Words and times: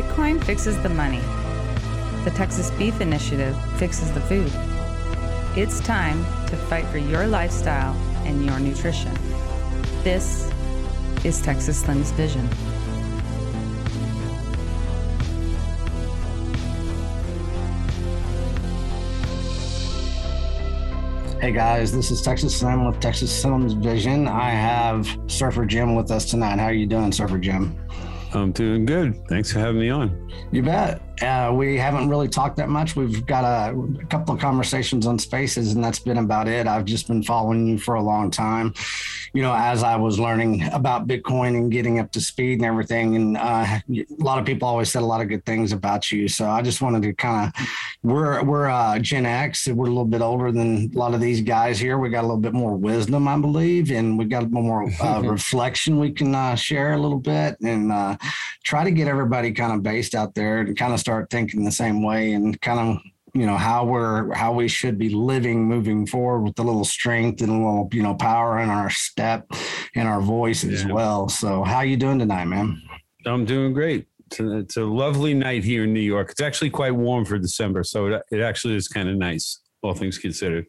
Bitcoin 0.00 0.42
fixes 0.42 0.82
the 0.82 0.88
money. 0.88 1.20
The 2.24 2.30
Texas 2.34 2.70
Beef 2.78 3.02
Initiative 3.02 3.54
fixes 3.76 4.10
the 4.12 4.20
food. 4.22 4.50
It's 5.58 5.78
time 5.80 6.24
to 6.46 6.56
fight 6.56 6.86
for 6.86 6.96
your 6.96 7.26
lifestyle 7.26 7.94
and 8.24 8.42
your 8.42 8.58
nutrition. 8.58 9.12
This 10.02 10.50
is 11.22 11.42
Texas 11.42 11.82
Slim's 11.82 12.12
vision. 12.12 12.48
Hey 21.42 21.52
guys, 21.52 21.92
this 21.92 22.10
is 22.10 22.22
Texas 22.22 22.56
Slim 22.56 22.86
with 22.86 23.00
Texas 23.00 23.30
Slim's 23.30 23.74
Vision. 23.74 24.28
I 24.28 24.48
have 24.48 25.06
Surfer 25.26 25.66
Jim 25.66 25.94
with 25.94 26.10
us 26.10 26.30
tonight. 26.30 26.58
How 26.58 26.66
are 26.66 26.72
you 26.72 26.86
doing, 26.86 27.12
Surfer 27.12 27.38
Jim? 27.38 27.78
I'm 28.32 28.52
doing 28.52 28.86
good. 28.86 29.26
Thanks 29.28 29.52
for 29.52 29.58
having 29.58 29.80
me 29.80 29.90
on. 29.90 30.30
You 30.52 30.62
bet. 30.62 31.02
Uh, 31.20 31.52
we 31.52 31.76
haven't 31.76 32.08
really 32.08 32.28
talked 32.28 32.56
that 32.56 32.68
much. 32.68 32.96
We've 32.96 33.26
got 33.26 33.44
a, 33.44 33.76
a, 33.76 34.06
couple 34.06 34.34
of 34.34 34.40
conversations 34.40 35.06
on 35.06 35.18
spaces, 35.18 35.74
and 35.74 35.84
that's 35.84 35.98
been 35.98 36.16
about 36.16 36.48
it. 36.48 36.66
I've 36.66 36.86
just 36.86 37.08
been 37.08 37.22
following 37.22 37.66
you 37.66 37.78
for 37.78 37.96
a 37.96 38.02
long 38.02 38.30
time. 38.30 38.72
You 39.34 39.42
know, 39.42 39.54
as 39.54 39.82
I 39.82 39.96
was 39.96 40.18
learning 40.18 40.62
about 40.72 41.06
Bitcoin 41.06 41.56
and 41.56 41.70
getting 41.70 41.98
up 41.98 42.10
to 42.12 42.20
speed 42.20 42.54
and 42.54 42.64
everything, 42.64 43.16
and 43.16 43.36
uh, 43.36 43.80
a 43.90 44.06
lot 44.18 44.38
of 44.38 44.46
people 44.46 44.66
always 44.66 44.90
said 44.90 45.02
a 45.02 45.06
lot 45.06 45.20
of 45.20 45.28
good 45.28 45.44
things 45.44 45.72
about 45.72 46.10
you. 46.10 46.26
So 46.26 46.48
I 46.48 46.62
just 46.62 46.80
wanted 46.80 47.02
to 47.02 47.12
kind 47.12 47.52
of, 47.54 47.68
we're 48.02 48.42
we're 48.42 48.66
uh, 48.66 48.98
Gen 48.98 49.26
X. 49.26 49.68
We're 49.68 49.86
a 49.86 49.88
little 49.88 50.06
bit 50.06 50.22
older 50.22 50.50
than 50.50 50.90
a 50.94 50.98
lot 50.98 51.12
of 51.12 51.20
these 51.20 51.42
guys 51.42 51.78
here. 51.78 51.98
We 51.98 52.08
got 52.08 52.20
a 52.20 52.26
little 52.26 52.38
bit 52.38 52.54
more 52.54 52.74
wisdom, 52.76 53.28
I 53.28 53.38
believe, 53.38 53.90
and 53.90 54.18
we 54.18 54.24
got 54.24 54.42
a 54.42 54.46
little 54.46 54.62
more 54.62 54.90
uh, 55.02 55.20
reflection 55.24 55.98
we 55.98 56.10
can 56.10 56.34
uh, 56.34 56.54
share 56.54 56.94
a 56.94 56.98
little 56.98 57.18
bit 57.18 57.56
and 57.60 57.92
uh, 57.92 58.16
try 58.64 58.84
to 58.84 58.90
get 58.90 59.06
everybody 59.06 59.52
kind 59.52 59.72
of 59.72 59.82
based 59.82 60.14
out 60.14 60.34
there 60.34 60.60
and 60.60 60.76
kind 60.76 60.94
of 60.94 61.00
start 61.00 61.28
thinking 61.28 61.64
the 61.64 61.72
same 61.72 62.02
way 62.02 62.32
and 62.32 62.60
kind 62.62 62.80
of 62.80 63.02
you 63.34 63.46
know 63.46 63.56
how 63.56 63.84
we're 63.84 64.32
how 64.34 64.52
we 64.52 64.66
should 64.66 64.98
be 64.98 65.10
living 65.10 65.64
moving 65.64 66.06
forward 66.06 66.42
with 66.42 66.58
a 66.58 66.62
little 66.62 66.84
strength 66.84 67.40
and 67.42 67.50
a 67.50 67.52
little 67.52 67.88
you 67.92 68.02
know 68.02 68.14
power 68.14 68.58
in 68.58 68.68
our 68.68 68.90
step 68.90 69.46
and 69.94 70.08
our 70.08 70.20
voice 70.20 70.64
as 70.64 70.84
well 70.86 71.28
so 71.28 71.62
how 71.62 71.80
you 71.80 71.96
doing 71.96 72.18
tonight 72.18 72.46
man 72.46 72.82
i'm 73.26 73.44
doing 73.44 73.72
great 73.72 74.06
it's 74.38 74.76
a, 74.76 74.84
lovely 74.84 75.34
night 75.34 75.64
here 75.64 75.84
in 75.84 75.92
new 75.92 76.00
york 76.00 76.30
it's 76.30 76.40
actually 76.40 76.70
quite 76.70 76.94
warm 76.94 77.24
for 77.24 77.38
december 77.38 77.82
so 77.82 78.06
it, 78.06 78.22
it 78.30 78.40
actually 78.40 78.74
is 78.74 78.88
kind 78.88 79.08
of 79.08 79.16
nice 79.16 79.60
all 79.82 79.94
things 79.94 80.18
considered 80.18 80.66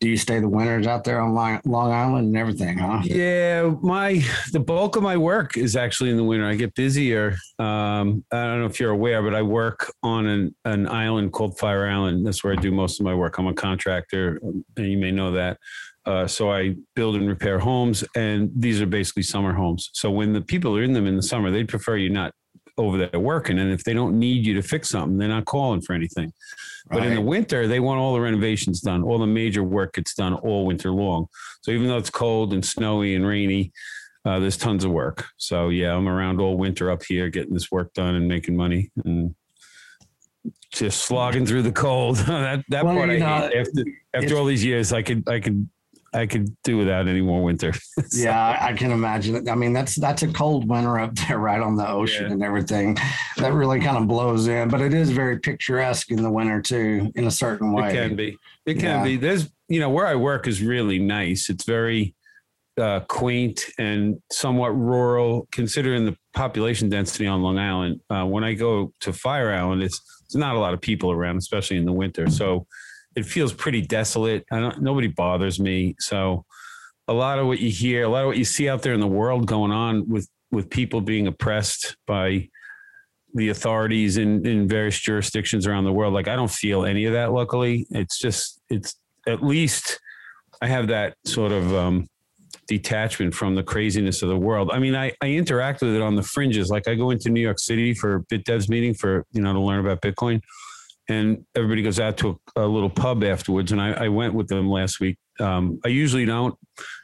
do 0.00 0.08
you 0.08 0.16
stay 0.16 0.40
the 0.40 0.48
winters 0.48 0.86
out 0.86 1.04
there 1.04 1.20
on 1.20 1.34
Long 1.34 1.92
Island 1.92 2.28
and 2.28 2.36
everything, 2.36 2.78
huh? 2.78 3.00
Yeah, 3.02 3.74
my 3.82 4.22
the 4.52 4.60
bulk 4.60 4.96
of 4.96 5.02
my 5.02 5.16
work 5.16 5.56
is 5.56 5.76
actually 5.76 6.10
in 6.10 6.16
the 6.16 6.24
winter. 6.24 6.46
I 6.46 6.54
get 6.54 6.74
busier. 6.74 7.36
Um, 7.58 8.24
I 8.30 8.44
don't 8.44 8.60
know 8.60 8.66
if 8.66 8.78
you're 8.78 8.90
aware, 8.90 9.22
but 9.22 9.34
I 9.34 9.42
work 9.42 9.92
on 10.02 10.26
an, 10.26 10.54
an 10.64 10.86
island 10.88 11.32
called 11.32 11.58
Fire 11.58 11.88
Island. 11.88 12.26
That's 12.26 12.44
where 12.44 12.52
I 12.52 12.56
do 12.56 12.70
most 12.70 13.00
of 13.00 13.04
my 13.04 13.14
work. 13.14 13.38
I'm 13.38 13.46
a 13.46 13.54
contractor, 13.54 14.40
and 14.42 14.64
you 14.76 14.98
may 14.98 15.10
know 15.10 15.32
that. 15.32 15.58
Uh, 16.06 16.26
so 16.26 16.50
I 16.50 16.76
build 16.94 17.16
and 17.16 17.28
repair 17.28 17.58
homes, 17.58 18.04
and 18.16 18.50
these 18.56 18.80
are 18.80 18.86
basically 18.86 19.22
summer 19.22 19.52
homes. 19.52 19.90
So 19.92 20.10
when 20.10 20.32
the 20.32 20.40
people 20.40 20.76
are 20.76 20.82
in 20.82 20.92
them 20.92 21.06
in 21.06 21.16
the 21.16 21.22
summer, 21.22 21.50
they'd 21.50 21.68
prefer 21.68 21.96
you 21.96 22.10
not 22.10 22.32
over 22.80 22.98
there 22.98 23.20
working. 23.20 23.58
And 23.58 23.72
if 23.72 23.84
they 23.84 23.94
don't 23.94 24.18
need 24.18 24.46
you 24.46 24.54
to 24.54 24.62
fix 24.62 24.90
something, 24.90 25.18
they're 25.18 25.28
not 25.28 25.44
calling 25.44 25.80
for 25.80 25.94
anything. 25.94 26.32
But 26.90 27.04
in 27.04 27.14
the 27.14 27.20
winter, 27.20 27.68
they 27.68 27.78
want 27.78 28.00
all 28.00 28.14
the 28.14 28.20
renovations 28.20 28.80
done. 28.80 29.02
All 29.02 29.18
the 29.18 29.26
major 29.26 29.62
work 29.62 29.94
gets 29.94 30.14
done 30.14 30.34
all 30.34 30.66
winter 30.66 30.90
long. 30.90 31.26
So 31.62 31.70
even 31.70 31.86
though 31.86 31.98
it's 31.98 32.10
cold 32.10 32.52
and 32.52 32.64
snowy 32.64 33.14
and 33.14 33.26
rainy, 33.26 33.72
uh, 34.24 34.38
there's 34.38 34.56
tons 34.56 34.84
of 34.84 34.90
work. 34.90 35.26
So 35.36 35.68
yeah, 35.68 35.94
I'm 35.94 36.08
around 36.08 36.40
all 36.40 36.56
winter 36.56 36.90
up 36.90 37.02
here 37.04 37.28
getting 37.28 37.54
this 37.54 37.70
work 37.70 37.92
done 37.94 38.14
and 38.14 38.26
making 38.28 38.56
money 38.56 38.90
and 39.04 39.34
just 40.72 41.02
slogging 41.02 41.46
through 41.46 41.62
the 41.62 41.72
cold. 41.72 42.16
that 42.26 42.64
that 42.68 42.84
well, 42.84 42.94
part 42.94 43.10
I 43.10 43.18
know, 43.18 43.26
hate. 43.26 43.56
After 43.56 43.84
after 44.14 44.36
all 44.36 44.44
these 44.44 44.64
years, 44.64 44.92
I 44.92 45.02
could 45.02 45.28
I 45.28 45.40
could 45.40 45.68
I 46.12 46.26
could 46.26 46.56
do 46.64 46.76
without 46.76 47.06
any 47.06 47.20
more 47.20 47.42
winter. 47.42 47.72
so. 48.08 48.22
Yeah, 48.24 48.58
I 48.60 48.72
can 48.72 48.90
imagine 48.90 49.36
it. 49.36 49.48
I 49.48 49.54
mean, 49.54 49.72
that's 49.72 49.94
that's 49.94 50.22
a 50.22 50.28
cold 50.28 50.68
winter 50.68 50.98
up 50.98 51.14
there, 51.14 51.38
right 51.38 51.60
on 51.60 51.76
the 51.76 51.88
ocean 51.88 52.26
yeah. 52.26 52.32
and 52.32 52.42
everything. 52.42 52.96
That 53.36 53.52
really 53.52 53.80
kind 53.80 53.96
of 53.96 54.08
blows 54.08 54.48
in, 54.48 54.68
but 54.68 54.80
it 54.80 54.92
is 54.92 55.10
very 55.10 55.38
picturesque 55.38 56.10
in 56.10 56.22
the 56.22 56.30
winter 56.30 56.60
too, 56.60 57.12
in 57.14 57.26
a 57.26 57.30
certain 57.30 57.72
way. 57.72 57.90
It 57.90 58.08
can 58.08 58.16
be. 58.16 58.38
It 58.66 58.74
can 58.74 58.84
yeah. 58.84 59.04
be. 59.04 59.16
There's, 59.16 59.48
you 59.68 59.80
know, 59.80 59.90
where 59.90 60.06
I 60.06 60.16
work 60.16 60.48
is 60.48 60.62
really 60.62 60.98
nice. 60.98 61.48
It's 61.48 61.64
very 61.64 62.14
uh, 62.76 63.00
quaint 63.00 63.64
and 63.78 64.20
somewhat 64.32 64.70
rural, 64.70 65.46
considering 65.52 66.06
the 66.06 66.16
population 66.34 66.88
density 66.88 67.26
on 67.26 67.42
Long 67.42 67.58
Island. 67.58 68.00
Uh, 68.10 68.24
when 68.24 68.42
I 68.42 68.54
go 68.54 68.92
to 69.00 69.12
Fire 69.12 69.52
Island, 69.52 69.82
it's 69.82 70.00
it's 70.24 70.34
not 70.34 70.56
a 70.56 70.58
lot 70.58 70.74
of 70.74 70.80
people 70.80 71.10
around, 71.10 71.36
especially 71.36 71.76
in 71.76 71.84
the 71.84 71.92
winter. 71.92 72.28
So 72.30 72.66
it 73.16 73.26
feels 73.26 73.52
pretty 73.52 73.82
desolate. 73.82 74.44
Nobody 74.50 75.08
bothers 75.08 75.58
me. 75.58 75.96
So 75.98 76.44
a 77.08 77.12
lot 77.12 77.38
of 77.38 77.46
what 77.46 77.58
you 77.58 77.70
hear, 77.70 78.04
a 78.04 78.08
lot 78.08 78.22
of 78.22 78.28
what 78.28 78.36
you 78.36 78.44
see 78.44 78.68
out 78.68 78.82
there 78.82 78.94
in 78.94 79.00
the 79.00 79.06
world 79.06 79.46
going 79.46 79.72
on 79.72 80.08
with 80.08 80.28
with 80.52 80.68
people 80.68 81.00
being 81.00 81.26
oppressed 81.28 81.96
by 82.06 82.48
the 83.34 83.50
authorities 83.50 84.16
in, 84.16 84.44
in 84.44 84.66
various 84.66 84.98
jurisdictions 84.98 85.64
around 85.66 85.84
the 85.84 85.92
world. 85.92 86.12
Like 86.12 86.28
I 86.28 86.34
don't 86.34 86.50
feel 86.50 86.84
any 86.84 87.04
of 87.04 87.12
that. 87.12 87.32
Luckily, 87.32 87.86
it's 87.90 88.18
just 88.18 88.60
it's 88.68 88.94
at 89.26 89.42
least 89.42 90.00
I 90.62 90.68
have 90.68 90.88
that 90.88 91.16
sort 91.24 91.52
of 91.52 91.72
um, 91.74 92.08
detachment 92.66 93.34
from 93.34 93.54
the 93.54 93.62
craziness 93.62 94.22
of 94.22 94.28
the 94.28 94.36
world. 94.36 94.70
I 94.72 94.78
mean, 94.78 94.94
I, 94.94 95.12
I 95.20 95.30
interact 95.30 95.82
with 95.82 95.94
it 95.94 96.02
on 96.02 96.16
the 96.16 96.22
fringes. 96.22 96.68
Like 96.68 96.86
I 96.86 96.94
go 96.94 97.10
into 97.10 97.30
New 97.30 97.40
York 97.40 97.58
City 97.58 97.94
for 97.94 98.22
BitDevs 98.24 98.68
meeting 98.68 98.94
for 98.94 99.24
you 99.32 99.42
know 99.42 99.52
to 99.52 99.60
learn 99.60 99.80
about 99.80 100.00
Bitcoin 100.00 100.40
and 101.10 101.44
everybody 101.56 101.82
goes 101.82 101.98
out 101.98 102.16
to 102.18 102.40
a, 102.56 102.62
a 102.62 102.66
little 102.66 102.88
pub 102.88 103.24
afterwards. 103.24 103.72
And 103.72 103.80
I, 103.80 104.04
I, 104.04 104.08
went 104.08 104.32
with 104.32 104.48
them 104.48 104.70
last 104.70 105.00
week. 105.00 105.18
Um, 105.40 105.80
I 105.84 105.88
usually 105.88 106.24
don't, 106.24 106.54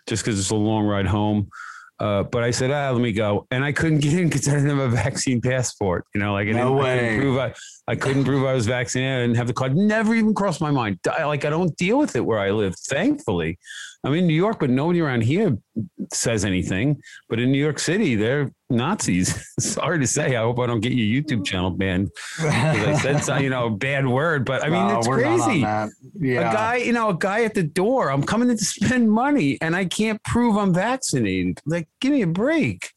just 0.07 0.25
because 0.25 0.39
it's 0.39 0.51
a 0.51 0.55
long 0.55 0.87
ride 0.87 1.07
home. 1.07 1.49
Uh, 1.99 2.23
but 2.23 2.43
I 2.43 2.51
said, 2.51 2.71
ah, 2.71 2.91
let 2.91 3.01
me 3.01 3.13
go, 3.13 3.47
and 3.51 3.65
I 3.65 3.73
couldn't 3.73 3.99
get 4.03 4.13
in 4.13 4.29
because 4.29 4.47
I 4.49 4.53
didn't 4.53 4.69
have 4.69 4.79
a 4.79 4.89
vaccine 4.89 5.41
passport. 5.41 6.05
You 6.15 6.21
know, 6.21 6.35
like 6.35 6.47
I 6.49 6.53
no 6.53 6.73
way. 6.73 6.95
I 6.95 6.99
couldn't, 7.01 7.21
prove 7.21 7.39
I, 7.39 7.55
I 7.89 7.97
couldn't 7.97 8.25
prove 8.25 8.47
I 8.47 8.53
was 8.53 8.67
vaccinated. 8.67 9.17
I 9.17 9.21
didn't 9.23 9.37
have 9.37 9.47
the 9.47 9.55
card. 9.55 9.77
Never 9.77 10.15
even 10.15 10.35
crossed 10.35 10.61
my 10.61 10.71
mind. 10.71 10.99
Like 11.07 11.45
I 11.45 11.51
don't 11.51 11.75
deal 11.77 11.99
with 11.99 12.15
it 12.15 12.21
where 12.21 12.39
I 12.39 12.51
live, 12.51 12.75
thankfully. 12.79 13.59
I'm 14.07 14.15
in 14.15 14.29
New 14.29 14.35
York, 14.35 14.61
but 14.61 14.71
nobody 14.71 15.01
around 15.01 15.23
here 15.23 15.59
says 16.13 16.45
anything. 16.45 17.03
But 17.29 17.41
in 17.41 17.51
New 17.51 17.59
York 17.59 17.81
City, 17.81 18.15
they're 18.15 18.53
Nazis. 18.71 19.53
Sorry 19.61 19.99
to 19.99 20.07
say. 20.07 20.37
I 20.37 20.43
hope 20.43 20.61
I 20.61 20.67
don't 20.67 20.79
get 20.79 20.93
your 20.93 21.23
YouTube 21.23 21.45
channel 21.45 21.71
banned 21.71 22.11
because 22.37 22.87
I 22.87 22.95
said 23.01 23.25
some, 23.25 23.43
you 23.43 23.51
know, 23.51 23.69
bad 23.69 24.07
word. 24.07 24.45
But 24.45 24.63
I 24.65 24.69
mean, 24.69 24.97
it's 24.97 25.09
crazy. 25.09 25.59
Yeah. 25.59 26.51
A 26.51 26.55
guy, 26.55 26.77
you 26.77 26.93
know, 26.93 27.09
a 27.09 27.19
guy 27.19 27.43
at 27.43 27.55
the 27.55 27.65
door. 27.65 28.13
I'm 28.13 28.23
coming 28.23 28.49
in 28.49 28.57
to 28.57 28.65
spend 28.65 29.11
money, 29.11 29.59
and 29.61 29.75
I 29.75 29.87
can't 29.87 30.23
prove 30.23 30.57
I'm 30.57 30.73
vaccinated. 30.73 31.61
Like, 31.67 31.89
give 32.01 32.13
me 32.13 32.23
a 32.23 32.29
break. 32.29 32.93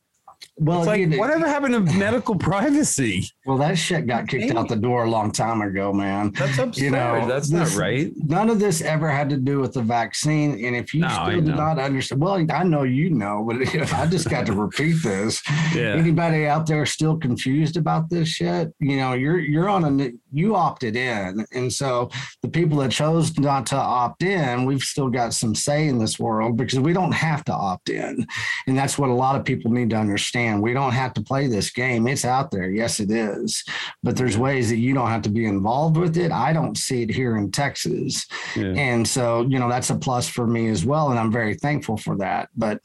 Well, 0.59 0.79
it's 0.79 0.87
like, 0.87 0.99
you, 0.99 1.17
whatever 1.17 1.47
happened 1.47 1.73
to 1.73 1.93
medical 1.97 2.35
privacy? 2.37 3.25
Well, 3.45 3.57
that 3.59 3.77
shit 3.77 4.07
got 4.07 4.27
kicked 4.27 4.53
out 4.53 4.67
the 4.67 4.75
door 4.75 5.05
a 5.05 5.09
long 5.09 5.31
time 5.31 5.61
ago, 5.61 5.93
man. 5.93 6.31
That's 6.33 6.57
absurd. 6.57 6.83
You 6.83 6.91
know, 6.91 7.25
that's 7.27 7.49
this, 7.49 7.75
not 7.75 7.81
right. 7.81 8.11
None 8.17 8.49
of 8.49 8.59
this 8.59 8.81
ever 8.81 9.09
had 9.09 9.29
to 9.29 9.37
do 9.37 9.59
with 9.59 9.73
the 9.73 9.81
vaccine. 9.81 10.65
And 10.65 10.75
if 10.75 10.93
you 10.93 11.01
no, 11.01 11.07
still 11.07 11.41
do 11.41 11.53
not 11.53 11.79
understand, 11.79 12.21
well, 12.21 12.45
I 12.51 12.63
know 12.63 12.83
you 12.83 13.09
know, 13.09 13.45
but 13.47 13.55
I 13.93 14.05
just 14.07 14.29
got 14.29 14.45
to 14.47 14.53
repeat 14.53 15.01
this. 15.01 15.41
Yeah. 15.73 15.95
Anybody 15.95 16.45
out 16.45 16.67
there 16.67 16.85
still 16.85 17.17
confused 17.17 17.77
about 17.77 18.09
this 18.09 18.27
shit? 18.27 18.73
You 18.79 18.97
know, 18.97 19.13
you're 19.13 19.39
you're 19.39 19.69
on 19.69 20.01
a 20.01 20.11
you 20.33 20.55
opted 20.55 20.95
in, 20.97 21.45
and 21.53 21.71
so 21.71 22.09
the 22.41 22.49
people 22.49 22.77
that 22.79 22.91
chose 22.91 23.37
not 23.39 23.65
to 23.67 23.77
opt 23.77 24.23
in, 24.23 24.65
we've 24.65 24.83
still 24.83 25.09
got 25.09 25.33
some 25.33 25.55
say 25.55 25.87
in 25.87 25.99
this 25.99 26.19
world 26.19 26.57
because 26.57 26.79
we 26.79 26.91
don't 26.91 27.13
have 27.13 27.45
to 27.45 27.53
opt 27.53 27.89
in, 27.89 28.27
and 28.67 28.77
that's 28.77 28.97
what 28.97 29.09
a 29.09 29.13
lot 29.13 29.37
of 29.37 29.45
people 29.45 29.71
need 29.71 29.89
to 29.91 29.95
understand 29.95 30.48
understand 30.49 30.63
we 30.63 30.73
don't 30.73 30.93
have 30.93 31.13
to 31.13 31.21
play 31.21 31.47
this 31.47 31.69
game. 31.69 32.07
It's 32.07 32.25
out 32.25 32.51
there. 32.51 32.69
Yes, 32.69 32.99
it 32.99 33.11
is. 33.11 33.63
But 34.03 34.15
there's 34.15 34.37
ways 34.37 34.69
that 34.69 34.77
you 34.77 34.93
don't 34.93 35.09
have 35.09 35.21
to 35.23 35.29
be 35.29 35.45
involved 35.45 35.97
with 35.97 36.17
it. 36.17 36.31
I 36.31 36.53
don't 36.53 36.77
see 36.77 37.03
it 37.03 37.09
here 37.09 37.37
in 37.37 37.51
Texas. 37.51 38.25
Yeah. 38.55 38.73
And 38.75 39.07
so, 39.07 39.41
you 39.41 39.59
know, 39.59 39.69
that's 39.69 39.89
a 39.89 39.95
plus 39.95 40.27
for 40.27 40.47
me 40.47 40.69
as 40.69 40.85
well. 40.85 41.09
And 41.09 41.19
I'm 41.19 41.31
very 41.31 41.55
thankful 41.55 41.97
for 41.97 42.17
that. 42.17 42.49
But 42.55 42.79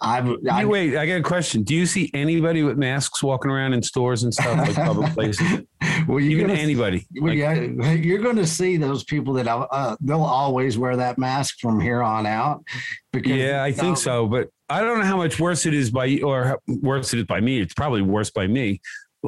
I've. 0.00 0.28
I, 0.50 0.64
wait, 0.64 0.96
I 0.96 1.06
got 1.06 1.16
a 1.16 1.22
question. 1.22 1.62
Do 1.62 1.74
you 1.74 1.86
see 1.86 2.10
anybody 2.14 2.62
with 2.62 2.78
masks 2.78 3.22
walking 3.22 3.50
around 3.50 3.74
in 3.74 3.82
stores 3.82 4.22
and 4.22 4.32
stuff 4.32 4.58
like 4.58 4.74
public 4.74 5.12
places? 5.14 5.62
well, 6.06 6.20
you 6.20 6.38
even 6.38 6.50
anybody. 6.50 7.06
Well, 7.16 7.30
like, 7.30 7.38
yeah, 7.38 7.92
you're 7.92 8.22
going 8.22 8.36
to 8.36 8.46
see 8.46 8.76
those 8.76 9.04
people 9.04 9.34
that 9.34 9.48
uh, 9.48 9.96
they'll 10.00 10.22
always 10.22 10.78
wear 10.78 10.96
that 10.96 11.18
mask 11.18 11.58
from 11.60 11.80
here 11.80 12.02
on 12.02 12.26
out. 12.26 12.64
Because 13.12 13.32
yeah, 13.32 13.62
I 13.62 13.72
think 13.72 13.96
so. 13.96 14.26
But 14.26 14.50
I 14.70 14.82
don't 14.82 15.00
know 15.00 15.04
how 15.04 15.16
much 15.16 15.40
worse 15.40 15.66
it 15.66 15.74
is 15.74 15.90
by 15.90 16.20
or 16.22 16.60
worse 16.68 17.12
it 17.12 17.18
is 17.18 17.26
by 17.26 17.40
me. 17.40 17.60
It's 17.60 17.74
probably 17.74 18.02
worse 18.02 18.30
by 18.30 18.46
me. 18.46 18.80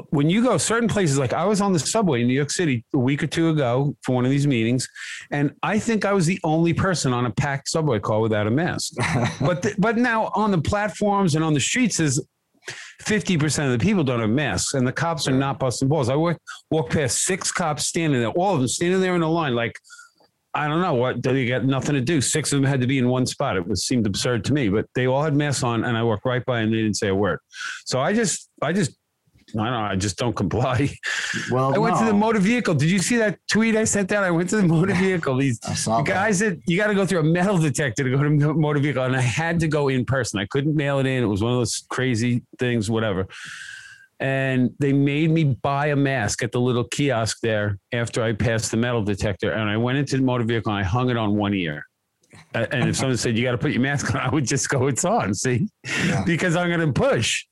When 0.08 0.30
you 0.30 0.42
go 0.42 0.56
certain 0.56 0.88
places, 0.88 1.18
like 1.18 1.34
I 1.34 1.44
was 1.44 1.60
on 1.60 1.72
the 1.72 1.78
subway 1.78 2.22
in 2.22 2.28
New 2.28 2.32
York 2.32 2.50
City 2.50 2.84
a 2.94 2.98
week 2.98 3.22
or 3.22 3.26
two 3.26 3.50
ago 3.50 3.94
for 4.02 4.14
one 4.14 4.24
of 4.24 4.30
these 4.30 4.46
meetings, 4.46 4.88
and 5.30 5.52
I 5.62 5.78
think 5.78 6.06
I 6.06 6.12
was 6.14 6.24
the 6.24 6.40
only 6.44 6.72
person 6.72 7.12
on 7.12 7.26
a 7.26 7.30
packed 7.30 7.68
subway 7.68 7.98
car 7.98 8.20
without 8.20 8.46
a 8.46 8.50
mask. 8.50 8.94
but 9.40 9.60
the, 9.60 9.74
but 9.78 9.98
now 9.98 10.30
on 10.34 10.50
the 10.50 10.62
platforms 10.62 11.34
and 11.34 11.44
on 11.44 11.52
the 11.52 11.60
streets, 11.60 12.00
is 12.00 12.24
50% 13.02 13.66
of 13.66 13.78
the 13.78 13.84
people 13.84 14.04
don't 14.04 14.20
have 14.20 14.30
masks 14.30 14.74
and 14.74 14.86
the 14.86 14.92
cops 14.92 15.26
are 15.26 15.32
not 15.32 15.58
busting 15.58 15.88
balls. 15.88 16.08
I 16.08 16.14
walk, 16.14 16.38
walk 16.70 16.90
past 16.90 17.24
six 17.24 17.50
cops 17.50 17.86
standing 17.86 18.20
there, 18.20 18.30
all 18.30 18.54
of 18.54 18.60
them 18.60 18.68
standing 18.68 19.00
there 19.00 19.16
in 19.16 19.22
a 19.22 19.28
line, 19.28 19.54
like, 19.54 19.76
I 20.54 20.69
don't 20.69 20.82
know 20.82 20.94
what 20.94 21.22
they 21.22 21.46
got 21.46 21.64
nothing 21.64 21.94
to 21.94 22.00
do. 22.00 22.20
Six 22.20 22.52
of 22.52 22.60
them 22.60 22.69
had 22.69 22.81
to 22.82 22.87
be 22.87 22.99
in 22.99 23.08
one 23.08 23.25
spot. 23.26 23.56
It 23.56 23.66
was 23.66 23.84
seemed 23.84 24.06
absurd 24.06 24.44
to 24.46 24.52
me, 24.52 24.69
but 24.69 24.87
they 24.94 25.06
all 25.06 25.22
had 25.22 25.34
masks 25.34 25.62
on, 25.62 25.84
and 25.84 25.96
I 25.96 26.02
walked 26.02 26.26
right 26.26 26.44
by 26.44 26.60
and 26.60 26.72
they 26.72 26.78
didn't 26.78 26.96
say 26.96 27.08
a 27.08 27.14
word. 27.14 27.38
So 27.87 28.00
I 28.00 28.12
just, 28.12 28.50
I 28.60 28.72
just 28.72 28.93
I 29.54 29.64
don't 29.64 29.72
know. 29.72 29.81
I 29.81 29.96
just 29.96 30.16
don't 30.16 30.34
comply. 30.37 30.90
Well, 31.50 31.75
I 31.75 31.78
went 31.78 31.94
no. 31.94 32.00
to 32.00 32.06
the 32.06 32.14
motor 32.14 32.38
vehicle. 32.38 32.75
Did 32.75 32.90
you 32.90 32.99
see 32.99 33.16
that 33.16 33.38
tweet 33.50 33.76
I 33.76 33.84
sent 33.84 34.12
out? 34.12 34.25
I 34.25 34.31
went 34.31 34.50
to 34.50 34.56
the 34.56 34.62
motor 34.62 34.94
vehicle. 34.94 35.37
These 35.37 35.58
the 35.60 36.02
guys 36.04 36.38
that 36.40 36.58
you 36.66 36.76
got 36.76 36.88
to 36.88 36.94
go 36.94 37.06
through 37.06 37.20
a 37.20 37.25
metal 37.25 37.58
detector 37.58 38.05
to 38.05 38.10
go 38.10 38.22
to 38.22 38.55
motor 38.55 38.81
vehicle, 38.81 39.05
and 39.05 39.16
I 39.16 39.20
had 39.20 39.60
to 39.60 39.69
go 39.69 39.88
in 39.88 40.05
person. 40.05 40.40
I 40.40 40.46
couldn't 40.46 40.75
mail 40.75 40.98
it 40.98 41.06
in. 41.06 41.22
It 41.22 41.26
was 41.26 41.43
one 41.43 41.52
of 41.52 41.58
those 41.58 41.84
crazy 41.88 42.43
things, 42.58 42.90
whatever. 42.90 43.26
And 44.20 44.70
they 44.78 44.92
made 44.92 45.30
me 45.30 45.44
buy 45.44 45.86
a 45.88 45.96
mask 45.96 46.42
at 46.42 46.52
the 46.52 46.60
little 46.60 46.84
kiosk 46.84 47.38
there 47.42 47.78
after 47.92 48.22
I 48.22 48.32
passed 48.32 48.70
the 48.70 48.76
metal 48.76 49.02
detector. 49.02 49.52
And 49.52 49.68
I 49.68 49.76
went 49.76 49.98
into 49.98 50.16
the 50.16 50.22
motor 50.22 50.44
vehicle 50.44 50.72
and 50.72 50.80
I 50.80 50.88
hung 50.88 51.10
it 51.10 51.16
on 51.16 51.36
one 51.36 51.54
ear. 51.54 51.84
and 52.54 52.88
if 52.88 52.96
someone 52.96 53.16
said 53.16 53.36
you 53.36 53.44
got 53.44 53.52
to 53.52 53.58
put 53.58 53.72
your 53.72 53.82
mask 53.82 54.14
on, 54.14 54.20
I 54.20 54.28
would 54.28 54.46
just 54.46 54.68
go, 54.68 54.86
"It's 54.86 55.04
on." 55.04 55.34
See, 55.34 55.68
yeah. 56.06 56.22
because 56.26 56.56
I'm 56.56 56.68
going 56.68 56.92
to 56.92 56.92
push 56.92 57.44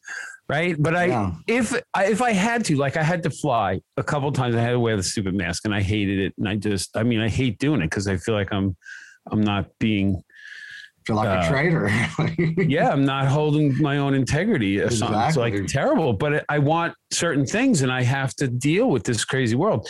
right? 0.50 0.74
But 0.82 0.96
I, 0.96 1.04
yeah. 1.06 1.32
if 1.46 1.80
if 1.96 2.20
I 2.20 2.32
had 2.32 2.64
to, 2.66 2.76
like 2.76 2.96
I 2.96 3.04
had 3.04 3.22
to 3.22 3.30
fly 3.30 3.80
a 3.96 4.02
couple 4.02 4.30
times, 4.32 4.56
I 4.56 4.60
had 4.60 4.72
to 4.72 4.80
wear 4.80 4.96
the 4.96 5.02
stupid 5.02 5.34
mask, 5.34 5.64
and 5.64 5.74
I 5.74 5.80
hated 5.80 6.18
it. 6.18 6.34
And 6.36 6.48
I 6.48 6.56
just, 6.56 6.96
I 6.96 7.04
mean, 7.04 7.20
I 7.20 7.28
hate 7.28 7.58
doing 7.58 7.80
it 7.80 7.86
because 7.86 8.08
I 8.08 8.16
feel 8.16 8.34
like 8.34 8.52
I'm, 8.52 8.76
I'm 9.30 9.40
not 9.40 9.66
being. 9.78 10.22
Feel 11.06 11.17
like 11.17 11.29
uh, 11.29 11.43
a 11.43 11.49
traitor. 11.49 11.88
yeah, 12.62 12.91
I'm 12.91 13.05
not 13.05 13.26
holding 13.26 13.81
my 13.81 13.99
own 13.99 14.14
integrity 14.14 14.81
or 14.81 14.91
something. 14.91 15.20
It's 15.20 15.37
like 15.37 15.67
terrible. 15.67 16.12
But 16.12 16.44
I 16.49 16.58
want 16.58 16.94
certain 17.11 17.47
things, 17.47 17.82
and 17.82 17.91
I 17.91 18.02
have 18.02 18.35
to 18.37 18.49
deal 18.49 18.88
with 18.91 19.05
this 19.05 19.25
crazy 19.25 19.56
world. 19.56 19.88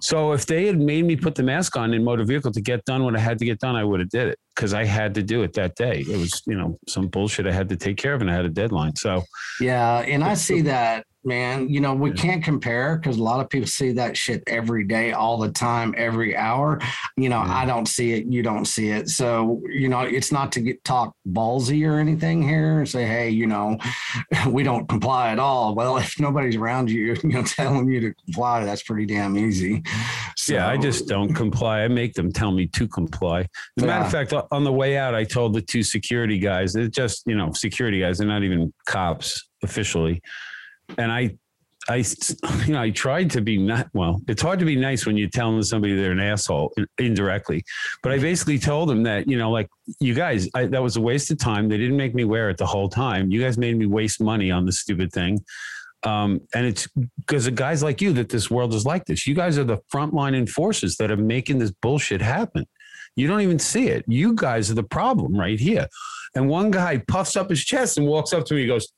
So 0.00 0.32
if 0.32 0.46
they 0.46 0.66
had 0.66 0.80
made 0.80 1.04
me 1.04 1.14
put 1.14 1.34
the 1.34 1.42
mask 1.42 1.76
on 1.76 1.92
in 1.92 2.02
motor 2.02 2.24
vehicle 2.24 2.52
to 2.52 2.60
get 2.60 2.84
done 2.84 3.04
what 3.04 3.14
I 3.14 3.20
had 3.20 3.38
to 3.38 3.44
get 3.44 3.58
done, 3.58 3.76
I 3.76 3.84
would 3.84 4.00
have 4.00 4.08
did 4.08 4.28
it 4.28 4.38
because 4.56 4.72
I 4.72 4.84
had 4.84 5.14
to 5.14 5.22
do 5.22 5.42
it 5.42 5.52
that 5.54 5.74
day. 5.76 6.00
It 6.00 6.16
was, 6.16 6.42
you 6.46 6.56
know, 6.56 6.78
some 6.88 7.08
bullshit 7.08 7.46
I 7.46 7.52
had 7.52 7.68
to 7.68 7.76
take 7.76 7.98
care 7.98 8.14
of 8.14 8.22
and 8.22 8.30
I 8.30 8.34
had 8.34 8.46
a 8.46 8.50
deadline. 8.50 8.96
So 8.96 9.22
yeah, 9.60 9.98
and 9.98 10.24
I 10.24 10.34
see 10.34 10.62
that 10.62 11.04
man. 11.24 11.68
You 11.68 11.80
know, 11.80 11.94
we 11.94 12.12
can't 12.12 12.42
compare 12.42 12.96
because 12.96 13.18
a 13.18 13.22
lot 13.22 13.40
of 13.40 13.48
people 13.48 13.66
see 13.66 13.92
that 13.92 14.16
shit 14.16 14.42
every 14.46 14.84
day, 14.84 15.12
all 15.12 15.38
the 15.38 15.50
time, 15.50 15.94
every 15.96 16.36
hour. 16.36 16.80
You 17.16 17.28
know, 17.28 17.42
yeah. 17.42 17.54
I 17.54 17.66
don't 17.66 17.86
see 17.86 18.12
it. 18.12 18.26
You 18.26 18.42
don't 18.42 18.64
see 18.64 18.90
it. 18.90 19.08
So, 19.08 19.62
you 19.68 19.88
know, 19.88 20.00
it's 20.00 20.32
not 20.32 20.52
to 20.52 20.60
get 20.60 20.82
talk 20.84 21.14
ballsy 21.28 21.88
or 21.88 21.98
anything 21.98 22.42
here 22.42 22.78
and 22.78 22.88
say, 22.88 23.06
hey, 23.06 23.30
you 23.30 23.46
know, 23.46 23.76
we 24.48 24.62
don't 24.62 24.88
comply 24.88 25.30
at 25.30 25.38
all. 25.38 25.74
Well, 25.74 25.96
if 25.98 26.18
nobody's 26.18 26.56
around 26.56 26.90
you, 26.90 27.16
you 27.22 27.30
know, 27.30 27.42
telling 27.46 27.88
you 27.88 28.00
to 28.00 28.14
comply, 28.24 28.64
that's 28.64 28.82
pretty 28.82 29.06
damn 29.06 29.36
easy. 29.36 29.82
So, 30.36 30.54
yeah, 30.54 30.68
I 30.68 30.76
just 30.76 31.06
don't 31.06 31.34
comply. 31.34 31.82
I 31.82 31.88
make 31.88 32.14
them 32.14 32.32
tell 32.32 32.52
me 32.52 32.66
to 32.68 32.88
comply. 32.88 33.40
As 33.40 33.48
a 33.48 33.80
yeah. 33.80 33.86
matter 33.86 34.04
of 34.04 34.10
fact, 34.10 34.48
on 34.50 34.64
the 34.64 34.72
way 34.72 34.96
out, 34.96 35.14
I 35.14 35.24
told 35.24 35.54
the 35.54 35.62
two 35.62 35.82
security 35.82 36.38
guys, 36.38 36.72
they're 36.72 36.88
just, 36.88 37.22
you 37.26 37.36
know, 37.36 37.52
security 37.52 38.00
guys, 38.00 38.18
they're 38.18 38.28
not 38.28 38.42
even 38.42 38.72
cops 38.86 39.48
officially 39.62 40.22
and 40.98 41.12
I, 41.12 41.36
I, 41.88 41.96
you 42.66 42.74
know, 42.74 42.80
I 42.80 42.90
tried 42.90 43.30
to 43.32 43.40
be 43.40 43.56
not 43.56 43.88
well. 43.92 44.20
It's 44.28 44.42
hard 44.42 44.58
to 44.60 44.64
be 44.64 44.76
nice 44.76 45.06
when 45.06 45.16
you're 45.16 45.30
telling 45.30 45.62
somebody 45.62 45.96
they're 45.96 46.12
an 46.12 46.20
asshole 46.20 46.72
indirectly, 46.98 47.64
but 48.02 48.12
I 48.12 48.18
basically 48.18 48.58
told 48.58 48.88
them 48.88 49.02
that 49.04 49.28
you 49.28 49.38
know, 49.38 49.50
like 49.50 49.68
you 49.98 50.14
guys, 50.14 50.48
I, 50.54 50.66
that 50.66 50.82
was 50.82 50.96
a 50.96 51.00
waste 51.00 51.30
of 51.30 51.38
time. 51.38 51.68
They 51.68 51.78
didn't 51.78 51.96
make 51.96 52.14
me 52.14 52.24
wear 52.24 52.50
it 52.50 52.58
the 52.58 52.66
whole 52.66 52.88
time. 52.88 53.30
You 53.30 53.42
guys 53.42 53.58
made 53.58 53.76
me 53.76 53.86
waste 53.86 54.20
money 54.20 54.50
on 54.50 54.66
this 54.66 54.80
stupid 54.80 55.12
thing. 55.12 55.40
Um, 56.02 56.40
and 56.54 56.66
it's 56.66 56.88
because 57.18 57.46
of 57.46 57.54
guys 57.54 57.82
like 57.82 58.00
you 58.00 58.12
that 58.14 58.30
this 58.30 58.50
world 58.50 58.72
is 58.72 58.86
like 58.86 59.04
this. 59.04 59.26
You 59.26 59.34
guys 59.34 59.58
are 59.58 59.64
the 59.64 59.78
frontline 59.92 60.34
enforcers 60.34 60.96
that 60.96 61.10
are 61.10 61.16
making 61.16 61.58
this 61.58 61.72
bullshit 61.82 62.22
happen. 62.22 62.66
You 63.16 63.26
don't 63.26 63.42
even 63.42 63.58
see 63.58 63.88
it. 63.88 64.04
You 64.06 64.34
guys 64.34 64.70
are 64.70 64.74
the 64.74 64.82
problem 64.82 65.38
right 65.38 65.60
here. 65.60 65.86
And 66.34 66.48
one 66.48 66.70
guy 66.70 66.98
puffs 67.08 67.36
up 67.36 67.50
his 67.50 67.64
chest 67.64 67.98
and 67.98 68.06
walks 68.06 68.32
up 68.32 68.44
to 68.46 68.54
me. 68.54 68.62
He 68.62 68.66
goes, 68.66 68.88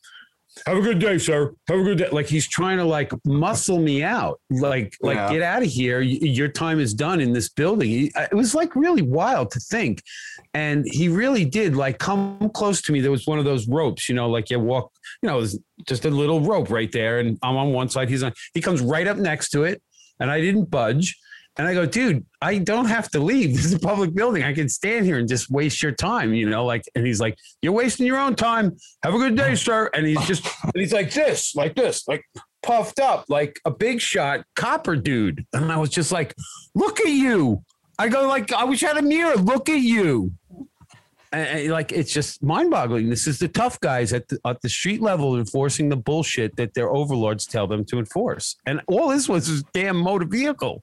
have 0.67 0.77
a 0.77 0.81
good 0.81 0.99
day, 0.99 1.19
sir. 1.19 1.55
Have 1.69 1.79
a 1.79 1.83
good 1.83 1.99
day. 1.99 2.09
Like 2.11 2.27
he's 2.27 2.47
trying 2.47 2.79
to 2.79 2.85
like 2.85 3.13
muscle 3.25 3.79
me 3.79 4.03
out. 4.03 4.41
Like, 4.51 4.95
like 5.01 5.17
yeah. 5.17 5.33
get 5.33 5.43
out 5.43 5.63
of 5.63 5.69
here. 5.69 6.01
Your 6.01 6.49
time 6.49 6.79
is 6.79 6.95
done 6.95 7.21
in 7.21 7.33
this 7.33 7.49
building. 7.49 8.11
It 8.15 8.35
was 8.35 8.55
like 8.55 8.77
really 8.77 9.03
wild 9.03 9.51
to 9.53 9.61
think. 9.61 10.03
And 10.55 10.85
he 10.87 11.09
really 11.09 11.45
did 11.45 11.75
like 11.75 11.99
come 11.99 12.51
close 12.55 12.83
to 12.83 12.93
me. 12.93 13.01
There 13.01 13.11
was 13.11 13.27
one 13.27 13.39
of 13.39 13.45
those 13.45 13.67
ropes, 13.67 14.09
you 14.09 14.15
know, 14.15 14.29
like 14.29 14.51
you 14.51 14.61
walk, 14.61 14.93
you 15.23 15.29
know, 15.29 15.45
just 15.87 16.05
a 16.05 16.11
little 16.11 16.41
rope 16.41 16.71
right 16.71 16.93
there. 16.93 17.21
And 17.21 17.39
I'm 17.43 17.57
on 17.57 17.73
one 17.73 17.89
side. 17.89 18.09
He's 18.09 18.23
on, 18.23 18.33
he 18.55 18.61
comes 18.61 18.81
right 18.81 19.07
up 19.07 19.17
next 19.17 19.51
to 19.51 19.65
it. 19.65 19.83
And 20.21 20.31
I 20.31 20.41
didn't 20.41 20.71
budge. 20.71 21.17
And 21.59 21.69
I 21.69 21.75
go, 21.75 21.85
dude, 21.85 22.25
I 22.41 22.59
don't 22.59 22.87
have 22.87 23.11
to 23.11 23.21
leave. 23.21 23.53
This 23.57 23.67
is 23.67 23.75
a 23.75 23.79
public 23.79 24.15
building. 24.15 24.43
I 24.43 24.55
can 24.55 24.69
stand 24.69 25.05
here 25.05 25.19
and 25.19 25.29
just 25.29 25.51
waste 25.51 25.83
your 25.83 25.93
time, 25.93 26.33
you 26.33 26.49
know, 26.49 26.65
like, 26.65 26.85
and 26.95 27.07
he's 27.07 27.21
like, 27.21 27.37
you're 27.61 27.73
wasting 27.73 28.07
your 28.07 28.19
own 28.19 28.35
time. 28.35 28.77
Have 29.03 29.15
a 29.15 29.19
good 29.19 29.37
day, 29.37 29.55
sir. 29.55 29.91
And 29.95 30.07
he's 30.07 30.27
just, 30.27 30.45
and 30.63 30.73
he's 30.75 30.93
like 30.93 31.13
this, 31.13 31.55
like 31.55 31.75
this, 31.75 32.09
like 32.09 32.25
puffed 32.63 33.01
up, 33.01 33.27
like 33.29 33.61
a 33.65 33.71
big 33.71 34.01
shot 34.01 34.45
copper 34.57 34.97
dude. 34.97 35.47
And 35.53 35.71
I 35.71 35.77
was 35.77 35.91
just 35.91 36.13
like, 36.13 36.35
look 36.75 37.01
at 37.01 37.09
you. 37.09 37.63
I 37.99 38.09
go 38.09 38.27
like, 38.27 38.53
I 38.53 38.65
wish 38.65 38.83
I 38.83 38.89
had 38.89 38.97
a 38.97 39.03
mirror. 39.03 39.37
Look 39.37 39.69
at 39.69 39.81
you. 39.81 40.33
And, 41.33 41.71
like 41.71 41.93
it's 41.93 42.13
just 42.13 42.43
mind-boggling. 42.43 43.09
This 43.09 43.27
is 43.27 43.39
the 43.39 43.49
tough 43.49 43.81
guys 43.81 44.13
at 44.13 44.29
the, 44.29 44.39
at 44.45 44.61
the 44.61 44.69
street 44.69 45.01
level 45.01 45.39
enforcing 45.39 45.89
the 45.89 45.97
bullshit 45.97 46.57
that 46.57 46.75
their 46.75 46.91
overlords 46.91 47.47
tell 47.47 47.67
them 47.67 47.85
to 47.87 47.99
enforce. 47.99 48.57
And 48.67 48.81
all 48.87 49.09
this 49.09 49.29
was 49.29 49.49
this 49.49 49.63
damn 49.73 49.97
motor 49.97 50.27
vehicle. 50.27 50.83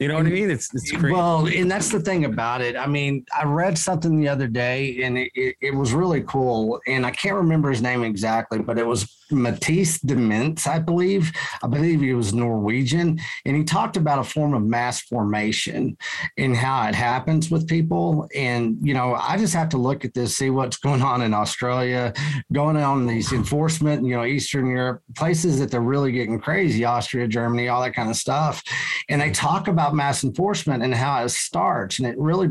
You 0.00 0.08
know 0.08 0.14
what 0.14 0.26
I 0.26 0.30
mean? 0.30 0.50
It's 0.50 0.74
it's 0.74 0.90
crazy. 0.92 1.14
Well, 1.14 1.46
and 1.46 1.70
that's 1.70 1.90
the 1.90 2.00
thing 2.00 2.24
about 2.24 2.62
it. 2.62 2.74
I 2.74 2.86
mean, 2.86 3.26
I 3.38 3.44
read 3.44 3.76
something 3.76 4.18
the 4.18 4.28
other 4.28 4.48
day, 4.48 5.02
and 5.02 5.18
it, 5.18 5.30
it, 5.34 5.56
it 5.60 5.74
was 5.74 5.92
really 5.92 6.22
cool. 6.22 6.80
And 6.86 7.04
I 7.04 7.10
can't 7.10 7.36
remember 7.36 7.68
his 7.68 7.82
name 7.82 8.02
exactly, 8.02 8.60
but 8.60 8.78
it 8.78 8.86
was 8.86 9.14
Matisse 9.30 10.00
de 10.00 10.14
Mintz, 10.14 10.66
I 10.66 10.78
believe. 10.78 11.32
I 11.62 11.66
believe 11.66 12.00
he 12.00 12.14
was 12.14 12.34
Norwegian, 12.34 13.20
and 13.44 13.56
he 13.56 13.64
talked 13.64 13.96
about 13.96 14.18
a 14.18 14.24
form 14.24 14.54
of 14.54 14.62
mass 14.62 15.02
formation 15.02 15.96
and 16.38 16.56
how 16.56 16.88
it 16.88 16.94
happens 16.94 17.50
with 17.50 17.68
people. 17.68 18.28
And 18.34 18.78
you 18.82 18.94
know, 18.94 19.14
I 19.14 19.36
just 19.36 19.54
have 19.54 19.68
to 19.70 19.78
look 19.78 20.04
at 20.04 20.14
this, 20.14 20.36
see 20.36 20.50
what's 20.50 20.76
going 20.76 21.02
on 21.02 21.22
in 21.22 21.34
Australia, 21.34 22.12
going 22.52 22.76
on 22.76 23.06
these 23.06 23.32
enforcement, 23.32 24.04
you 24.04 24.16
know, 24.16 24.24
Eastern 24.24 24.66
Europe 24.66 25.02
places 25.16 25.58
that 25.58 25.70
they're 25.70 25.80
really 25.80 26.12
getting 26.12 26.40
crazy, 26.40 26.84
Austria, 26.84 27.26
Germany, 27.26 27.68
all 27.68 27.82
that 27.82 27.94
kind 27.94 28.10
of 28.10 28.16
stuff. 28.16 28.62
And 29.08 29.20
they 29.20 29.30
talk 29.30 29.68
about 29.68 29.94
mass 29.94 30.24
enforcement 30.24 30.82
and 30.82 30.94
how 30.94 31.24
it 31.24 31.30
starts, 31.30 31.98
and 31.98 32.06
it 32.06 32.18
really 32.18 32.48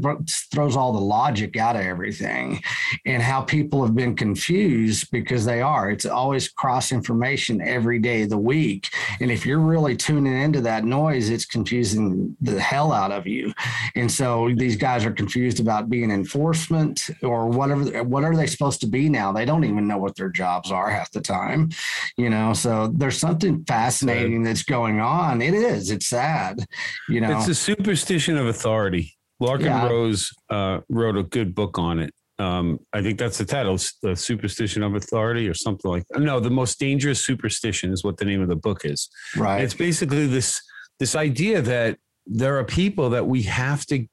throws 0.52 0.76
all 0.76 0.94
the 0.94 1.00
logic 1.00 1.58
out 1.58 1.76
of 1.76 1.82
everything, 1.82 2.62
and 3.06 3.22
how 3.22 3.42
people 3.42 3.84
have 3.84 3.96
been 3.96 4.16
confused 4.16 5.10
because 5.12 5.46
they 5.46 5.62
are. 5.62 5.90
It's 5.90 6.06
always 6.06 6.50
cross 6.70 6.92
information 6.92 7.60
every 7.62 7.98
day 7.98 8.22
of 8.22 8.30
the 8.30 8.38
week. 8.38 8.90
And 9.20 9.32
if 9.32 9.44
you're 9.44 9.58
really 9.58 9.98
tuning 9.98 10.40
into 10.40 10.62
that 10.62 10.86
noise, 10.86 11.32
it's 11.32 11.44
confusing 11.44 12.38
the 12.42 12.62
hell 12.62 12.92
out 12.92 13.12
of 13.12 13.26
you. 13.26 13.56
And 13.96 14.12
so 14.12 14.52
these 14.56 14.76
guys 14.76 15.04
are 15.04 15.12
confused 15.12 15.60
about 15.60 15.90
being 15.90 16.12
enforcement 16.12 17.10
or 17.24 17.48
whatever 17.48 18.04
what 18.04 18.24
are 18.24 18.36
they 18.36 18.46
supposed 18.46 18.82
to 18.82 18.88
be 18.88 19.10
now? 19.10 19.32
They 19.32 19.46
don't 19.46 19.64
even 19.64 19.88
know 19.88 19.98
what 19.98 20.16
their 20.16 20.30
jobs 20.30 20.72
are 20.72 20.92
half 20.92 21.10
the 21.10 21.22
time. 21.22 21.72
You 22.18 22.30
know, 22.30 22.54
so 22.54 22.92
there's 22.94 23.18
something 23.18 23.66
fascinating 23.66 24.44
that's 24.44 24.62
going 24.62 25.00
on. 25.00 25.42
It 25.42 25.56
is. 25.56 25.90
It's 25.90 26.06
sad. 26.06 26.68
You 27.08 27.22
know, 27.22 27.40
it's 27.40 27.48
a 27.48 27.56
superstition 27.56 28.38
of 28.38 28.46
authority. 28.46 29.16
Larken 29.42 29.64
yeah. 29.64 29.88
Rose 29.88 30.32
uh, 30.52 30.82
wrote 30.88 31.18
a 31.18 31.24
good 31.24 31.56
book 31.56 31.80
on 31.80 31.98
it 31.98 32.14
um, 32.40 32.80
I 32.94 33.02
think 33.02 33.20
that's 33.20 33.38
the 33.38 33.46
title, 33.46 33.78
the 34.02 34.16
superstition 34.16 34.82
of 34.82 34.96
authority, 34.96 35.48
or 35.48 35.54
something 35.54 35.92
like. 35.92 36.04
That. 36.10 36.22
No, 36.22 36.40
the 36.40 36.50
most 36.50 36.80
dangerous 36.80 37.24
superstition 37.24 37.92
is 37.92 38.04
what 38.04 38.18
the 38.18 38.26
name 38.26 38.42
of 38.42 38.48
the 38.48 38.56
book 38.56 38.86
is. 38.86 39.10
Right. 39.36 39.62
It's 39.62 39.74
basically 39.74 40.26
this 40.26 40.62
this 41.00 41.16
idea 41.16 41.62
that 41.62 41.98
there 42.26 42.58
are 42.58 42.64
people 42.64 43.10
that 43.10 43.28
we 43.28 43.44
have 43.44 43.86
to 43.88 44.06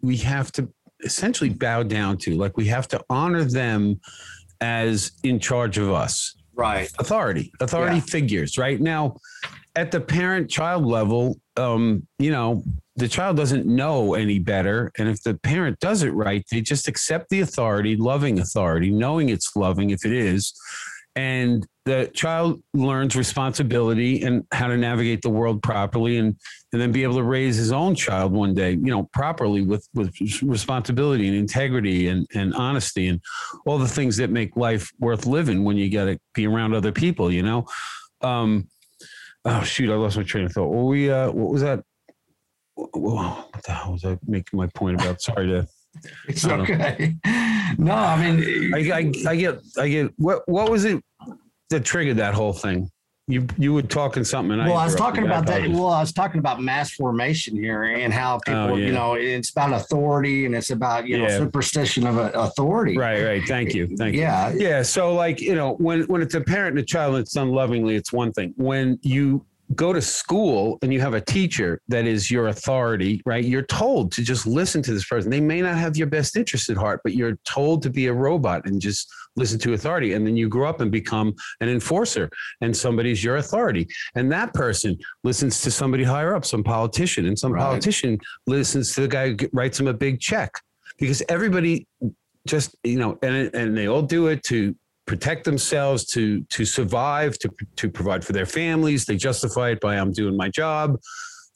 we 0.00 0.16
have 0.18 0.50
to 0.52 0.68
essentially 1.04 1.50
bow 1.50 1.82
down 1.82 2.16
to, 2.18 2.34
like 2.36 2.56
we 2.56 2.66
have 2.66 2.88
to 2.88 3.04
honor 3.10 3.44
them 3.44 4.00
as 4.60 5.12
in 5.22 5.38
charge 5.38 5.76
of 5.76 5.90
us. 5.90 6.34
Right. 6.54 6.90
Authority, 6.98 7.52
authority 7.60 7.96
yeah. 7.96 8.02
figures. 8.02 8.56
Right 8.56 8.80
now, 8.80 9.16
at 9.76 9.90
the 9.90 10.00
parent 10.00 10.50
child 10.50 10.86
level, 10.86 11.36
um, 11.56 12.06
you 12.18 12.30
know, 12.30 12.62
the 12.96 13.08
child 13.08 13.36
doesn't 13.36 13.66
know 13.66 14.14
any 14.14 14.38
better. 14.38 14.92
And 14.98 15.08
if 15.08 15.22
the 15.22 15.34
parent 15.34 15.80
does 15.80 16.02
it 16.02 16.14
right, 16.14 16.44
they 16.50 16.60
just 16.60 16.86
accept 16.86 17.28
the 17.28 17.40
authority, 17.40 17.96
loving 17.96 18.38
authority, 18.38 18.90
knowing 18.90 19.28
it's 19.28 19.56
loving 19.56 19.90
if 19.90 20.04
it 20.04 20.12
is, 20.12 20.54
and 21.16 21.66
the 21.84 22.10
child 22.14 22.62
learns 22.72 23.14
responsibility 23.14 24.22
and 24.22 24.44
how 24.52 24.66
to 24.66 24.76
navigate 24.76 25.22
the 25.22 25.30
world 25.30 25.62
properly 25.62 26.16
and 26.16 26.34
and 26.72 26.80
then 26.80 26.90
be 26.90 27.02
able 27.02 27.14
to 27.14 27.22
raise 27.22 27.56
his 27.56 27.70
own 27.70 27.94
child 27.94 28.32
one 28.32 28.54
day 28.54 28.72
you 28.72 28.90
know 28.90 29.04
properly 29.12 29.62
with 29.62 29.86
with 29.94 30.12
responsibility 30.42 31.28
and 31.28 31.36
integrity 31.36 32.08
and 32.08 32.26
and 32.34 32.54
honesty 32.54 33.06
and 33.08 33.20
all 33.66 33.78
the 33.78 33.86
things 33.86 34.16
that 34.16 34.30
make 34.30 34.56
life 34.56 34.90
worth 34.98 35.26
living 35.26 35.62
when 35.62 35.76
you 35.76 35.90
got 35.90 36.06
to 36.06 36.18
be 36.34 36.46
around 36.46 36.74
other 36.74 36.92
people 36.92 37.30
you 37.30 37.42
know 37.42 37.64
um 38.22 38.66
oh 39.44 39.62
shoot 39.62 39.92
i 39.92 39.94
lost 39.94 40.16
my 40.16 40.22
train 40.22 40.46
of 40.46 40.52
thought 40.52 40.68
well 40.68 40.86
we 40.86 41.10
uh 41.10 41.30
what 41.30 41.50
was 41.50 41.62
that 41.62 41.84
what 42.76 43.62
the 43.62 43.72
hell 43.72 43.92
was 43.92 44.04
i 44.04 44.18
making 44.26 44.56
my 44.56 44.66
point 44.74 45.00
about 45.00 45.20
sorry 45.20 45.46
to 45.46 45.66
it's 46.28 46.44
okay. 46.44 47.14
no, 47.78 47.94
I 47.94 48.32
mean, 48.32 48.74
I, 48.74 48.78
I, 48.78 49.12
I, 49.30 49.36
get, 49.36 49.60
I 49.78 49.88
get. 49.88 50.10
What, 50.16 50.42
what 50.48 50.70
was 50.70 50.84
it 50.84 51.02
that 51.70 51.84
triggered 51.84 52.16
that 52.18 52.34
whole 52.34 52.52
thing? 52.52 52.90
You, 53.26 53.46
you 53.56 53.72
were 53.72 53.80
talking 53.80 54.22
something. 54.22 54.58
well, 54.58 54.76
I, 54.76 54.82
I 54.82 54.84
was 54.84 54.94
talking 54.94 55.24
about 55.24 55.46
that. 55.46 55.66
Well, 55.70 55.88
I 55.88 56.00
was 56.00 56.12
talking 56.12 56.40
about 56.40 56.60
mass 56.60 56.92
formation 56.92 57.56
here 57.56 57.84
and 57.84 58.12
how 58.12 58.36
oh, 58.36 58.40
people, 58.40 58.60
oh, 58.60 58.74
yeah. 58.74 58.86
you 58.86 58.92
know, 58.92 59.14
it's 59.14 59.48
about 59.48 59.72
authority 59.72 60.44
and 60.44 60.54
it's 60.54 60.68
about 60.68 61.08
you 61.08 61.16
know 61.16 61.28
superstition 61.28 62.06
of 62.06 62.18
uh, 62.18 62.32
authority. 62.34 62.98
Right, 62.98 63.24
right. 63.24 63.42
Thank 63.48 63.72
you, 63.72 63.96
thank 63.96 64.14
yeah. 64.14 64.50
you. 64.50 64.60
Yeah, 64.60 64.68
yeah. 64.68 64.82
So, 64.82 65.14
like, 65.14 65.40
you 65.40 65.54
know, 65.54 65.72
when 65.76 66.02
when 66.02 66.20
it's 66.20 66.34
a 66.34 66.40
parent 66.42 66.76
and 66.76 66.80
a 66.80 66.86
child 66.86 67.14
and 67.14 67.22
it's 67.22 67.32
done 67.32 67.48
lovingly, 67.48 67.96
it's 67.96 68.12
one 68.12 68.30
thing. 68.30 68.52
When 68.58 68.98
you 69.00 69.46
go 69.74 69.92
to 69.92 70.00
school 70.00 70.78
and 70.82 70.92
you 70.92 71.00
have 71.00 71.14
a 71.14 71.20
teacher 71.20 71.80
that 71.88 72.06
is 72.06 72.30
your 72.30 72.48
authority, 72.48 73.22
right? 73.24 73.44
You're 73.44 73.62
told 73.62 74.12
to 74.12 74.22
just 74.22 74.46
listen 74.46 74.82
to 74.82 74.92
this 74.92 75.04
person. 75.06 75.30
They 75.30 75.40
may 75.40 75.62
not 75.62 75.76
have 75.76 75.96
your 75.96 76.06
best 76.06 76.36
interest 76.36 76.68
at 76.68 76.76
heart, 76.76 77.00
but 77.02 77.14
you're 77.14 77.38
told 77.44 77.82
to 77.82 77.90
be 77.90 78.06
a 78.06 78.12
robot 78.12 78.66
and 78.66 78.80
just 78.80 79.12
listen 79.36 79.58
to 79.60 79.72
authority. 79.72 80.12
And 80.12 80.26
then 80.26 80.36
you 80.36 80.48
grow 80.48 80.68
up 80.68 80.80
and 80.80 80.92
become 80.92 81.34
an 81.60 81.68
enforcer 81.68 82.28
and 82.60 82.76
somebody's 82.76 83.24
your 83.24 83.36
authority. 83.36 83.88
And 84.14 84.30
that 84.32 84.52
person 84.54 84.98
listens 85.24 85.60
to 85.62 85.70
somebody 85.70 86.04
higher 86.04 86.34
up, 86.34 86.44
some 86.44 86.62
politician, 86.62 87.26
and 87.26 87.38
some 87.38 87.52
right. 87.52 87.62
politician 87.62 88.18
listens 88.46 88.94
to 88.94 89.00
the 89.00 89.08
guy 89.08 89.30
who 89.30 89.36
writes 89.52 89.80
him 89.80 89.88
a 89.88 89.94
big 89.94 90.20
check 90.20 90.52
because 90.98 91.22
everybody 91.28 91.86
just, 92.46 92.76
you 92.84 92.98
know, 92.98 93.18
and, 93.22 93.52
and 93.54 93.76
they 93.76 93.88
all 93.88 94.02
do 94.02 94.26
it 94.26 94.42
to 94.44 94.74
protect 95.06 95.44
themselves, 95.44 96.04
to 96.06 96.42
to 96.50 96.64
survive, 96.64 97.38
to 97.38 97.50
to 97.76 97.90
provide 97.90 98.24
for 98.24 98.32
their 98.32 98.46
families. 98.46 99.04
They 99.04 99.16
justify 99.16 99.70
it 99.70 99.80
by 99.80 99.96
I'm 99.96 100.12
doing 100.12 100.36
my 100.36 100.48
job. 100.48 100.98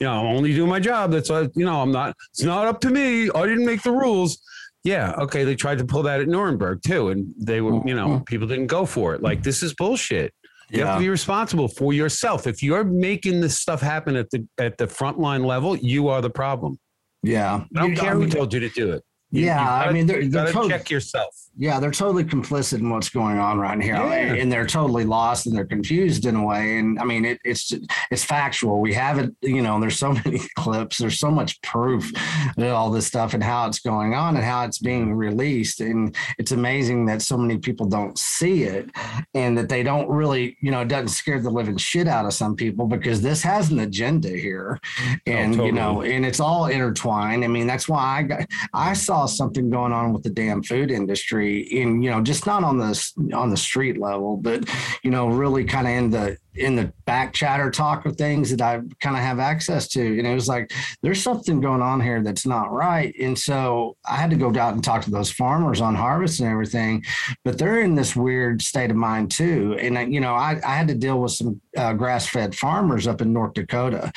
You 0.01 0.07
know, 0.07 0.13
I'm 0.13 0.37
only 0.37 0.55
doing 0.55 0.71
my 0.71 0.81
job. 0.81 1.11
That's 1.11 1.29
why, 1.29 1.49
you 1.57 1.65
know, 1.65 1.81
I'm 1.81 1.91
not. 1.91 2.15
It's 2.31 2.43
not 2.43 2.67
up 2.67 2.81
to 2.83 2.91
me. 2.91 3.31
I 3.31 3.47
didn't 3.47 3.67
make 3.67 3.83
the 3.83 3.93
rules. 3.93 4.39
Yeah, 4.85 5.13
okay. 5.19 5.45
They 5.45 5.57
tried 5.57 5.79
to 5.79 5.85
pull 5.85 6.05
that 6.05 6.21
at 6.21 6.29
Nuremberg 6.29 6.83
too, 6.87 7.09
and 7.09 7.35
they 7.37 7.61
were, 7.61 7.83
you 7.87 7.95
know, 7.95 8.09
mm-hmm. 8.09 8.25
people 8.25 8.47
didn't 8.47 8.69
go 8.69 8.87
for 8.87 9.15
it. 9.15 9.23
Like 9.23 9.43
this 9.43 9.63
is 9.63 9.75
bullshit. 9.75 10.33
You 10.71 10.81
yeah. 10.81 10.87
have 10.87 10.97
to 10.97 11.01
be 11.01 11.09
responsible 11.09 11.67
for 11.67 11.93
yourself. 11.93 12.47
If 12.47 12.63
you're 12.63 12.85
making 12.85 13.41
this 13.41 13.57
stuff 13.57 13.81
happen 13.81 14.17
at 14.17 14.31
the 14.31 14.47
at 14.59 14.79
the 14.79 14.87
frontline 14.87 15.45
level, 15.45 15.77
you 15.77 16.09
are 16.09 16.21
the 16.21 16.31
problem. 16.31 16.79
Yeah, 17.23 17.65
I 17.77 17.81
don't 17.81 17.97
care 17.97 18.15
who 18.15 18.29
told 18.29 18.53
you 18.55 18.61
to 18.61 18.69
do 18.69 18.93
it. 18.93 19.03
You, 19.31 19.45
yeah, 19.45 19.59
gotta, 19.59 19.91
I 19.91 19.93
mean, 19.93 20.07
they're, 20.07 20.27
they're 20.27 20.47
totally, 20.47 20.71
check 20.71 20.91
yourself. 20.91 21.35
Yeah, 21.61 21.81
they're 21.81 21.91
totally 21.91 22.25
complicit 22.25 22.79
in 22.79 22.89
what's 22.89 23.11
going 23.11 23.39
on 23.39 23.59
right 23.59 23.83
here, 23.83 23.95
yeah. 23.95 24.35
and 24.35 24.51
they're 24.51 24.67
totally 24.67 25.05
lost 25.05 25.47
and 25.47 25.55
they're 25.55 25.67
confused 25.67 26.25
in 26.25 26.35
a 26.35 26.43
way. 26.43 26.79
And 26.79 26.99
I 26.99 27.05
mean, 27.05 27.27
it, 27.27 27.39
it's 27.45 27.71
it's 28.11 28.25
factual. 28.25 28.81
We 28.81 28.95
have 28.95 29.19
it. 29.19 29.35
You 29.43 29.61
know, 29.61 29.79
there's 29.81 29.99
so 29.99 30.13
many 30.25 30.41
clips. 30.57 30.97
There's 30.97 31.19
so 31.19 31.31
much 31.31 31.61
proof 31.61 32.11
of 32.57 32.65
all 32.73 32.91
this 32.91 33.07
stuff 33.07 33.35
and 33.35 33.43
how 33.43 33.67
it's 33.67 33.81
going 33.81 34.15
on 34.15 34.37
and 34.37 34.45
how 34.45 34.65
it's 34.65 34.79
being 34.79 35.13
released. 35.13 35.81
And 35.81 36.17
it's 36.39 36.53
amazing 36.53 37.05
that 37.07 37.21
so 37.21 37.37
many 37.37 37.59
people 37.59 37.87
don't 37.87 38.17
see 38.19 38.63
it, 38.63 38.89
and 39.35 39.59
that 39.59 39.69
they 39.69 39.83
don't 39.83 40.09
really, 40.09 40.57
you 40.63 40.71
know, 40.71 40.81
it 40.81 40.89
doesn't 40.89 41.09
scare 41.09 41.41
the 41.41 41.51
living 41.51 41.77
shit 41.77 42.09
out 42.09 42.25
of 42.25 42.33
some 42.33 42.57
people 42.57 42.87
because 42.87 43.21
this 43.21 43.43
has 43.43 43.71
an 43.71 43.81
agenda 43.81 44.31
here, 44.31 44.81
oh, 44.83 45.17
and 45.27 45.55
oh, 45.55 45.57
totally. 45.57 45.67
you 45.67 45.73
know, 45.73 46.03
and 46.03 46.25
it's 46.25 46.41
all 46.41 46.67
intertwined. 46.67 47.45
I 47.45 47.49
mean, 47.49 47.67
that's 47.67 47.91
why 47.91 48.19
I 48.19 48.23
got 48.23 48.47
I 48.73 48.95
saw 48.95 49.18
saw 49.19 49.27
something 49.27 49.69
going 49.71 49.93
on 49.93 50.13
with 50.13 50.23
the 50.23 50.31
damn 50.31 50.63
food 50.63 50.91
industry 50.91 51.61
in, 51.61 52.03
you 52.03 52.11
know, 52.11 52.23
just 52.23 52.47
not 52.47 52.63
on 52.63 52.79
the 52.79 53.13
on 53.35 53.51
the 53.51 53.57
street 53.57 53.99
level, 53.99 54.37
but 54.37 54.69
you 55.03 55.11
know, 55.11 55.29
really 55.29 55.65
kind 55.65 55.87
of 55.87 55.93
in 55.93 56.11
the 56.11 56.37
in 56.59 56.77
the 56.77 56.93
back 57.05 57.33
chatter 57.33 57.71
talk 57.71 58.05
of 58.05 58.17
things 58.17 58.51
that 58.51 58.61
I 58.61 58.81
kind 59.01 59.17
of 59.17 59.23
have 59.23 59.39
access 59.39 59.89
to. 59.89 60.19
And 60.19 60.27
it 60.27 60.35
was 60.35 60.49
like, 60.49 60.73
there's 61.03 61.23
something 61.23 61.61
going 61.61 61.83
on 61.83 62.01
here 62.01 62.23
that's 62.23 62.47
not 62.47 62.73
right. 62.73 63.15
And 63.21 63.39
so 63.39 63.97
I 64.07 64.17
had 64.17 64.31
to 64.31 64.37
go 64.37 64.49
out 64.49 64.75
and 64.75 64.83
talk 64.83 65.03
to 65.05 65.11
those 65.11 65.31
farmers 65.31 65.81
on 65.81 65.95
harvest 65.95 66.41
and 66.41 66.49
everything, 66.49 67.05
but 67.45 67.59
they're 67.59 67.81
in 67.81 67.95
this 67.95 68.17
weird 68.17 68.63
state 68.63 68.91
of 68.91 68.97
mind 68.97 69.31
too. 69.31 69.77
And, 69.81 70.13
you 70.13 70.21
know, 70.21 70.35
I, 70.35 70.61
I 70.65 70.75
had 70.75 70.89
to 70.89 70.95
deal 70.95 71.21
with 71.21 71.33
some 71.33 71.61
uh, 71.77 71.93
grass 71.93 72.29
fed 72.29 72.55
farmers 72.55 73.07
up 73.07 73.21
in 73.21 73.33
North 73.33 73.55
Dakota 73.55 74.13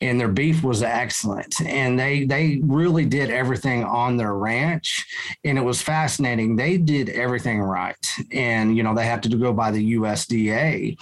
and 0.00 0.20
their 0.20 0.28
beef 0.28 0.62
was 0.62 0.82
excellent. 0.82 1.60
And 1.62 1.98
they, 1.98 2.24
they 2.24 2.60
really 2.62 3.06
did 3.06 3.30
everything 3.30 3.84
on 3.84 4.16
their 4.16 4.34
ranch. 4.34 5.06
And 5.44 5.58
it 5.58 5.62
was 5.62 5.80
fascinating. 5.80 6.56
They 6.56 6.76
did 6.76 7.08
everything 7.08 7.60
right. 7.60 7.96
And, 8.32 8.76
you 8.76 8.82
know, 8.82 8.94
they 8.94 9.06
have 9.06 9.22
to 9.22 9.36
go 9.36 9.52
by 9.52 9.70
the 9.70 9.94
USDA. 9.94 10.98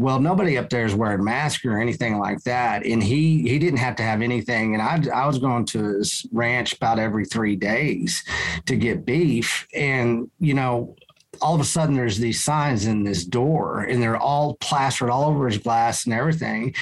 Well, 0.00 0.18
nobody 0.18 0.56
up 0.56 0.70
there 0.70 0.86
is 0.86 0.94
wearing 0.94 1.22
masks 1.22 1.62
or 1.62 1.78
anything 1.78 2.18
like 2.18 2.42
that, 2.44 2.86
and 2.86 3.02
he 3.02 3.42
he 3.42 3.58
didn't 3.58 3.80
have 3.80 3.96
to 3.96 4.02
have 4.02 4.22
anything. 4.22 4.72
And 4.72 4.82
I 4.82 4.98
I 5.14 5.26
was 5.26 5.38
going 5.38 5.66
to 5.66 5.98
his 5.98 6.24
ranch 6.32 6.72
about 6.72 6.98
every 6.98 7.26
three 7.26 7.54
days 7.54 8.24
to 8.64 8.76
get 8.76 9.04
beef, 9.04 9.68
and 9.74 10.30
you 10.38 10.54
know 10.54 10.96
all 11.42 11.54
of 11.54 11.60
a 11.60 11.64
sudden 11.64 11.94
there's 11.94 12.18
these 12.18 12.42
signs 12.42 12.86
in 12.86 13.04
this 13.04 13.24
door 13.24 13.82
and 13.82 14.02
they're 14.02 14.16
all 14.16 14.56
plastered 14.56 15.10
all 15.10 15.24
over 15.24 15.46
his 15.46 15.58
glass 15.58 16.04
and 16.04 16.14
everything. 16.14 16.74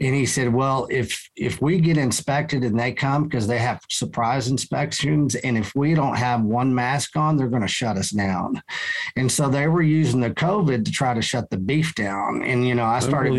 And 0.00 0.14
he 0.14 0.26
said 0.26 0.52
well 0.52 0.86
if 0.90 1.30
if 1.36 1.60
we 1.60 1.80
get 1.80 1.96
inspected 1.96 2.64
and 2.64 2.78
they 2.78 2.92
come 2.92 3.24
because 3.24 3.46
they 3.46 3.58
have 3.58 3.80
surprise 3.90 4.48
inspections 4.48 5.34
and 5.34 5.56
if 5.56 5.74
we 5.74 5.94
don't 5.94 6.16
have 6.16 6.42
one 6.42 6.74
mask 6.74 7.16
on 7.16 7.36
they're 7.36 7.48
going 7.48 7.62
to 7.62 7.68
shut 7.68 7.96
us 7.96 8.10
down. 8.10 8.62
And 9.16 9.30
so 9.30 9.48
they 9.48 9.68
were 9.68 9.82
using 9.82 10.20
the 10.20 10.30
covid 10.30 10.84
to 10.84 10.90
try 10.90 11.14
to 11.14 11.22
shut 11.22 11.50
the 11.50 11.58
beef 11.58 11.94
down. 11.94 12.42
And 12.42 12.66
you 12.66 12.74
know 12.74 12.84
i 12.84 13.00
started 13.00 13.34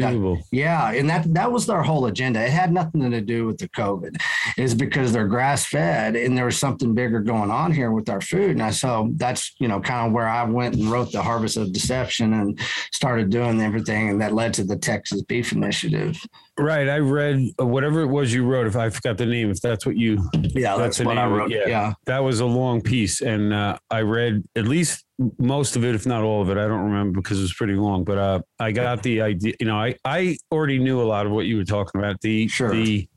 yeah 0.52 0.92
and 0.92 1.10
that 1.10 1.32
that 1.34 1.52
was 1.52 1.66
their 1.66 1.84
whole 1.84 2.06
agenda. 2.06 2.44
It 2.44 2.52
had 2.52 2.72
nothing 2.72 3.10
to 3.10 3.22
do 3.22 3.46
with 3.46 3.58
the 3.58 3.70
covid. 3.70 4.22
Is 4.58 4.76
because 4.76 5.12
they're 5.12 5.28
grass 5.28 5.66
fed 5.66 6.16
and 6.16 6.38
there 6.38 6.46
was 6.46 6.58
something 6.58 6.94
bigger 6.94 7.20
going 7.22 7.52
on 7.52 7.72
here 7.72 7.92
with 7.92 8.10
our 8.10 8.22
food. 8.22 8.52
And 8.52 8.62
i 8.62 8.72
so 8.72 9.12
that's 9.16 9.56
you 9.60 9.68
know 9.68 9.80
kind 9.80 10.08
of 10.08 10.14
where 10.14 10.28
i 10.28 10.44
went 10.44 10.63
went 10.64 10.76
and 10.76 10.90
wrote 10.90 11.12
the 11.12 11.22
Harvest 11.22 11.58
of 11.58 11.74
Deception 11.74 12.34
and 12.34 12.60
started 12.92 13.30
doing 13.30 13.62
everything, 13.62 14.10
and 14.10 14.22
that 14.22 14.34
led 14.34 14.54
to 14.56 14.64
the 14.64 14.78
Texas 14.78 15.22
Beef 15.24 15.52
Initiative. 15.52 16.18
Right. 16.58 16.88
I 16.88 17.00
read 17.00 17.50
whatever 17.58 18.02
it 18.02 18.08
was 18.08 18.34
you 18.34 18.46
wrote. 18.46 18.68
If 18.68 18.76
I 18.76 18.90
forgot 18.90 19.18
the 19.18 19.26
name, 19.26 19.50
if 19.50 19.60
that's 19.60 19.86
what 19.86 19.98
you, 19.98 20.30
yeah, 20.34 20.78
that's, 20.78 20.98
that's 20.98 21.06
what 21.06 21.18
I 21.18 21.26
wrote. 21.26 21.52
Yeah. 21.52 21.68
yeah. 21.68 21.94
that 22.06 22.20
was 22.20 22.40
a 22.40 22.46
long 22.46 22.82
piece, 22.82 23.22
and 23.22 23.54
uh, 23.54 23.78
I 23.90 24.02
read 24.02 24.44
at 24.56 24.66
least 24.66 25.04
most 25.38 25.76
of 25.76 25.84
it, 25.84 25.96
if 25.96 26.06
not 26.06 26.24
all 26.24 26.42
of 26.42 26.50
it. 26.50 26.58
I 26.58 26.68
don't 26.68 26.86
remember 26.92 27.22
because 27.22 27.40
it 27.40 27.44
was 27.44 27.54
pretty 27.54 27.76
long, 27.76 28.04
but 28.04 28.18
uh, 28.18 28.42
I 28.60 28.72
got 28.72 29.04
the 29.04 29.22
idea. 29.22 29.54
You 29.60 29.66
know, 29.66 29.78
I 29.78 29.96
I 30.06 30.38
already 30.52 30.80
knew 30.80 31.02
a 31.02 31.04
lot 31.04 31.26
of 31.26 31.32
what 31.32 31.46
you 31.46 31.58
were 31.58 31.66
talking 31.66 32.00
about. 32.00 32.22
The 32.22 32.48
sure. 32.48 32.72
the 32.72 33.08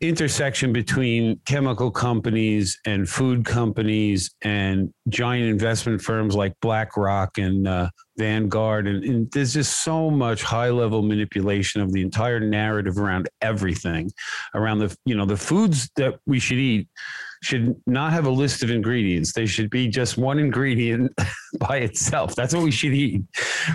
intersection 0.00 0.72
between 0.72 1.40
chemical 1.46 1.90
companies 1.90 2.78
and 2.86 3.08
food 3.08 3.44
companies 3.44 4.34
and 4.42 4.92
giant 5.08 5.48
investment 5.48 6.00
firms 6.00 6.34
like 6.34 6.54
BlackRock 6.60 7.38
and 7.38 7.66
uh, 7.66 7.88
Vanguard. 8.16 8.86
And, 8.86 9.04
and, 9.04 9.32
there's 9.32 9.54
just 9.54 9.82
so 9.82 10.10
much 10.10 10.42
high 10.42 10.70
level 10.70 11.02
manipulation 11.02 11.80
of 11.80 11.92
the 11.92 12.02
entire 12.02 12.40
narrative 12.40 12.98
around 12.98 13.28
everything, 13.42 14.10
around 14.54 14.78
the, 14.78 14.96
you 15.04 15.14
know, 15.14 15.26
the 15.26 15.36
foods 15.36 15.90
that 15.96 16.18
we 16.26 16.38
should 16.38 16.58
eat 16.58 16.88
should 17.42 17.74
not 17.86 18.12
have 18.12 18.26
a 18.26 18.30
list 18.30 18.62
of 18.62 18.70
ingredients. 18.70 19.32
They 19.32 19.46
should 19.46 19.70
be 19.70 19.88
just 19.88 20.18
one 20.18 20.38
ingredient 20.38 21.12
by 21.58 21.78
itself. 21.78 22.34
That's 22.34 22.54
what 22.54 22.64
we 22.64 22.70
should 22.70 22.94
eat, 22.94 23.22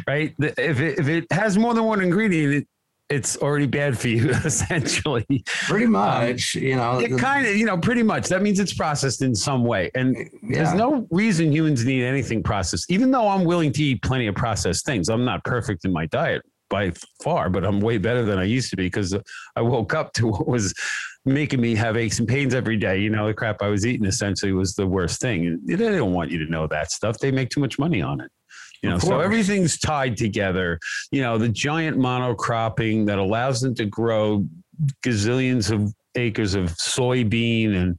right? 0.07 0.35
If 0.39 0.79
it, 0.79 0.99
if 0.99 1.07
it 1.07 1.31
has 1.31 1.57
more 1.57 1.73
than 1.73 1.85
one 1.85 2.01
ingredient, 2.01 2.53
it, 2.53 2.67
it's 3.13 3.37
already 3.37 3.67
bad 3.67 3.97
for 3.97 4.07
you 4.07 4.29
essentially. 4.45 5.25
Pretty 5.45 5.85
um, 5.85 5.91
much 5.91 6.55
you 6.55 6.75
know 6.75 6.99
it 6.99 7.17
kind 7.17 7.47
of 7.47 7.55
you 7.55 7.65
know 7.65 7.77
pretty 7.77 8.03
much. 8.03 8.27
That 8.29 8.41
means 8.41 8.59
it's 8.59 8.73
processed 8.73 9.21
in 9.21 9.35
some 9.35 9.63
way. 9.63 9.91
And 9.95 10.15
yeah. 10.15 10.63
there's 10.63 10.73
no 10.73 11.07
reason 11.11 11.51
humans 11.51 11.85
need 11.85 12.03
anything 12.03 12.43
processed. 12.43 12.91
Even 12.91 13.11
though 13.11 13.27
i'm 13.27 13.43
willing 13.43 13.71
to 13.71 13.83
eat 13.83 14.01
plenty 14.01 14.27
of 14.27 14.35
processed 14.35 14.85
things 14.85 15.09
i'm 15.09 15.25
not 15.25 15.43
perfect 15.43 15.85
in 15.85 15.91
my 15.91 16.05
diet 16.07 16.41
by 16.69 16.91
far 17.21 17.49
but 17.49 17.63
i'm 17.65 17.79
way 17.79 17.97
better 17.97 18.23
than 18.23 18.39
i 18.39 18.43
used 18.43 18.69
to 18.69 18.75
be 18.75 18.83
because 18.83 19.15
i 19.55 19.61
woke 19.61 19.93
up 19.93 20.13
to 20.13 20.27
what 20.31 20.47
was 20.47 20.73
making 21.25 21.61
me 21.61 21.73
have 21.73 21.95
aches 21.95 22.19
and 22.19 22.27
pains 22.27 22.53
every 22.53 22.75
day. 22.75 22.99
You 22.99 23.09
know 23.09 23.27
the 23.27 23.33
crap 23.33 23.61
i 23.61 23.67
was 23.67 23.85
eating 23.85 24.05
essentially 24.05 24.51
was 24.51 24.75
the 24.75 24.87
worst 24.87 25.21
thing. 25.21 25.59
They 25.65 25.75
don't 25.75 26.13
want 26.13 26.31
you 26.31 26.43
to 26.43 26.51
know 26.51 26.67
that 26.67 26.91
stuff. 26.91 27.17
They 27.17 27.31
make 27.31 27.49
too 27.49 27.61
much 27.61 27.79
money 27.79 28.01
on 28.01 28.19
it 28.21 28.31
you 28.83 28.89
know, 28.89 28.99
so 28.99 29.21
everything's 29.21 29.79
tied 29.79 30.17
together. 30.17 30.77
You 31.11 31.21
know, 31.21 31.37
the 31.37 31.49
giant 31.49 31.97
monocropping 31.97 33.05
that 33.07 33.17
allows 33.17 33.61
them 33.61 33.73
to 33.75 33.85
grow 33.85 34.45
gazillions 35.05 35.71
of 35.71 35.93
acres 36.15 36.53
of 36.53 36.65
soybean 36.65 37.75
and 37.75 37.97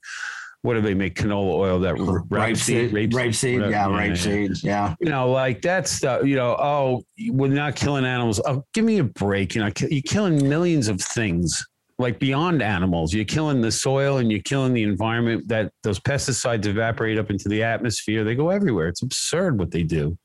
what 0.60 0.74
do 0.74 0.80
they 0.80 0.94
make 0.94 1.14
canola 1.14 1.52
oil 1.52 1.78
that 1.80 1.94
rapeseed, 1.94 2.92
rape, 2.92 3.10
rapeseed, 3.10 3.70
yeah, 3.70 3.86
rapeseed, 3.86 4.62
yeah, 4.62 4.88
yeah. 4.88 4.94
You 4.98 5.10
know, 5.10 5.30
like 5.30 5.60
that 5.62 5.86
stuff. 5.86 6.24
You 6.24 6.36
know, 6.36 6.56
oh, 6.58 7.02
we're 7.28 7.48
not 7.48 7.76
killing 7.76 8.06
animals. 8.06 8.40
Oh, 8.46 8.64
give 8.72 8.84
me 8.84 8.98
a 8.98 9.04
break. 9.04 9.54
You 9.54 9.62
know, 9.62 9.70
you're 9.90 10.02
killing 10.02 10.48
millions 10.48 10.88
of 10.88 11.00
things 11.00 11.62
like 11.98 12.18
beyond 12.18 12.62
animals. 12.62 13.12
You're 13.12 13.26
killing 13.26 13.60
the 13.60 13.70
soil 13.70 14.18
and 14.18 14.32
you're 14.32 14.42
killing 14.42 14.72
the 14.72 14.84
environment. 14.84 15.48
That 15.48 15.70
those 15.82 16.00
pesticides 16.00 16.64
evaporate 16.64 17.18
up 17.18 17.30
into 17.30 17.50
the 17.50 17.62
atmosphere. 17.62 18.24
They 18.24 18.34
go 18.34 18.48
everywhere. 18.48 18.88
It's 18.88 19.02
absurd 19.02 19.58
what 19.58 19.70
they 19.70 19.82
do. 19.82 20.16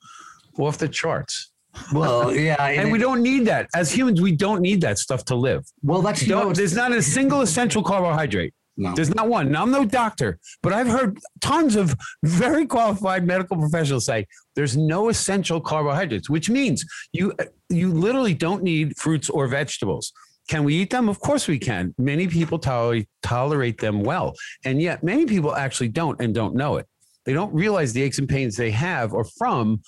Off 0.60 0.78
the 0.78 0.89
charts. 0.89 1.51
Well, 1.94 2.36
yeah, 2.36 2.63
and, 2.63 2.82
and 2.82 2.92
we 2.92 3.00
don't 3.00 3.22
need 3.22 3.46
that 3.46 3.68
as 3.75 3.92
humans. 3.92 4.22
We 4.22 4.36
don't 4.36 4.62
need 4.62 4.82
that 4.82 4.98
stuff 4.98 5.25
to 5.25 5.36
live. 5.36 5.66
Well, 5.82 6.01
that's 6.01 6.25
know, 6.28 6.54
there's 6.54 6.75
not 6.75 6.92
a 6.92 7.01
single 7.01 7.42
essential 7.42 7.84
carbohydrate. 7.84 8.54
No. 8.80 8.94
There's 8.96 9.13
not 9.13 9.28
one. 9.28 9.51
Now, 9.51 9.63
I'm 9.63 9.72
no 9.72 9.84
doctor, 9.84 10.39
but 10.63 10.72
I've 10.72 10.88
heard 10.88 11.20
tons 11.42 11.75
of 11.75 11.94
very 12.24 12.66
qualified 12.66 13.28
medical 13.28 13.58
professionals 13.58 14.06
say 14.06 14.25
there's 14.56 14.78
no 14.78 15.10
essential 15.10 15.60
carbohydrates, 15.60 16.30
which 16.30 16.50
means 16.50 16.86
you 17.12 17.34
you 17.68 17.92
literally 17.92 18.34
don't 18.34 18.63
need 18.63 18.98
fruits 18.98 19.30
or 19.30 19.48
vegetables. 19.48 20.13
Can 20.48 20.63
we 20.63 20.75
eat 20.75 20.92
them? 20.92 21.10
Of 21.10 21.20
course 21.20 21.48
we 21.48 21.60
can. 21.60 21.94
Many 21.98 22.28
people 22.28 22.58
tolerate 22.58 23.10
tolerate 23.22 23.80
them 23.80 24.01
well, 24.01 24.34
and 24.63 24.82
yet 24.82 25.04
many 25.04 25.25
people 25.25 25.54
actually 25.54 25.89
don't 25.89 26.20
and 26.22 26.34
don't 26.34 26.56
know 26.56 26.78
it. 26.78 26.88
They 27.25 27.34
don't 27.34 27.54
realize 27.54 27.92
the 27.92 28.01
aches 28.01 28.18
and 28.18 28.30
pains 28.30 28.56
they 28.56 28.72
have 28.72 29.13
are 29.13 29.25
from 29.25 29.82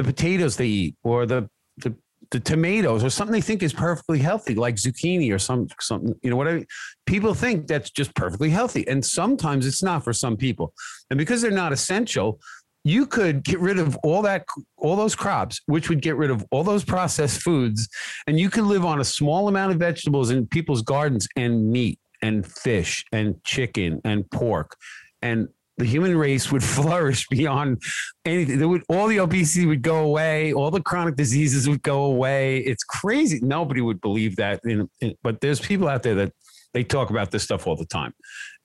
the 0.00 0.12
potatoes 0.12 0.56
they 0.56 0.66
eat 0.66 0.96
or 1.04 1.26
the 1.26 1.48
the 1.76 1.94
the 2.30 2.40
tomatoes 2.40 3.04
or 3.04 3.10
something 3.10 3.32
they 3.32 3.40
think 3.40 3.62
is 3.62 3.72
perfectly 3.72 4.18
healthy, 4.18 4.54
like 4.54 4.76
zucchini 4.76 5.34
or 5.34 5.38
some 5.38 5.68
something, 5.78 6.14
you 6.22 6.30
know, 6.30 6.36
whatever. 6.36 6.64
People 7.04 7.34
think 7.34 7.66
that's 7.66 7.90
just 7.90 8.14
perfectly 8.14 8.48
healthy. 8.48 8.86
And 8.88 9.04
sometimes 9.04 9.66
it's 9.66 9.82
not 9.82 10.04
for 10.04 10.12
some 10.12 10.36
people. 10.36 10.72
And 11.10 11.18
because 11.18 11.42
they're 11.42 11.50
not 11.50 11.72
essential, 11.72 12.40
you 12.82 13.04
could 13.04 13.42
get 13.42 13.60
rid 13.60 13.78
of 13.78 13.98
all 14.02 14.22
that 14.22 14.46
all 14.78 14.96
those 14.96 15.14
crops 15.14 15.60
which 15.66 15.90
would 15.90 16.00
get 16.00 16.16
rid 16.16 16.30
of 16.30 16.42
all 16.50 16.64
those 16.64 16.82
processed 16.82 17.42
foods 17.42 17.86
and 18.26 18.40
you 18.40 18.48
could 18.48 18.64
live 18.64 18.86
on 18.86 19.00
a 19.00 19.04
small 19.04 19.48
amount 19.48 19.70
of 19.70 19.78
vegetables 19.78 20.30
in 20.30 20.46
people's 20.46 20.80
gardens 20.80 21.28
and 21.36 21.70
meat 21.70 21.98
and 22.22 22.46
fish 22.46 23.04
and 23.12 23.34
chicken 23.44 24.00
and 24.02 24.30
pork 24.30 24.76
and 25.20 25.48
the 25.78 25.84
human 25.84 26.16
race 26.16 26.52
would 26.52 26.64
flourish 26.76 27.26
beyond 27.28 27.82
anything. 28.24 28.58
There 28.58 28.68
would 28.68 28.82
all 28.88 29.06
the 29.06 29.20
obesity 29.20 29.66
would 29.66 29.82
go 29.82 29.98
away, 29.98 30.52
all 30.52 30.70
the 30.70 30.82
chronic 30.82 31.16
diseases 31.16 31.68
would 31.68 31.82
go 31.82 32.04
away. 32.04 32.58
It's 32.58 32.84
crazy. 32.84 33.40
Nobody 33.42 33.80
would 33.80 34.00
believe 34.00 34.36
that. 34.36 34.60
In, 34.64 34.88
in, 35.00 35.14
but 35.22 35.40
there's 35.40 35.60
people 35.60 35.88
out 35.88 36.02
there 36.02 36.14
that 36.16 36.32
they 36.72 36.84
talk 36.84 37.10
about 37.10 37.30
this 37.30 37.42
stuff 37.42 37.66
all 37.66 37.76
the 37.76 37.86
time, 37.86 38.14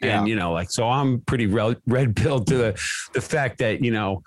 and 0.01 0.09
yeah. 0.09 0.25
you 0.25 0.35
know, 0.35 0.51
like 0.51 0.69
so. 0.69 0.87
I'm 0.87 1.21
pretty 1.21 1.47
red, 1.47 1.77
red 1.87 2.15
pilled 2.15 2.47
to 2.47 2.57
the 2.57 2.81
the 3.13 3.21
fact 3.21 3.57
that 3.59 3.83
you 3.83 3.91
know 3.91 4.21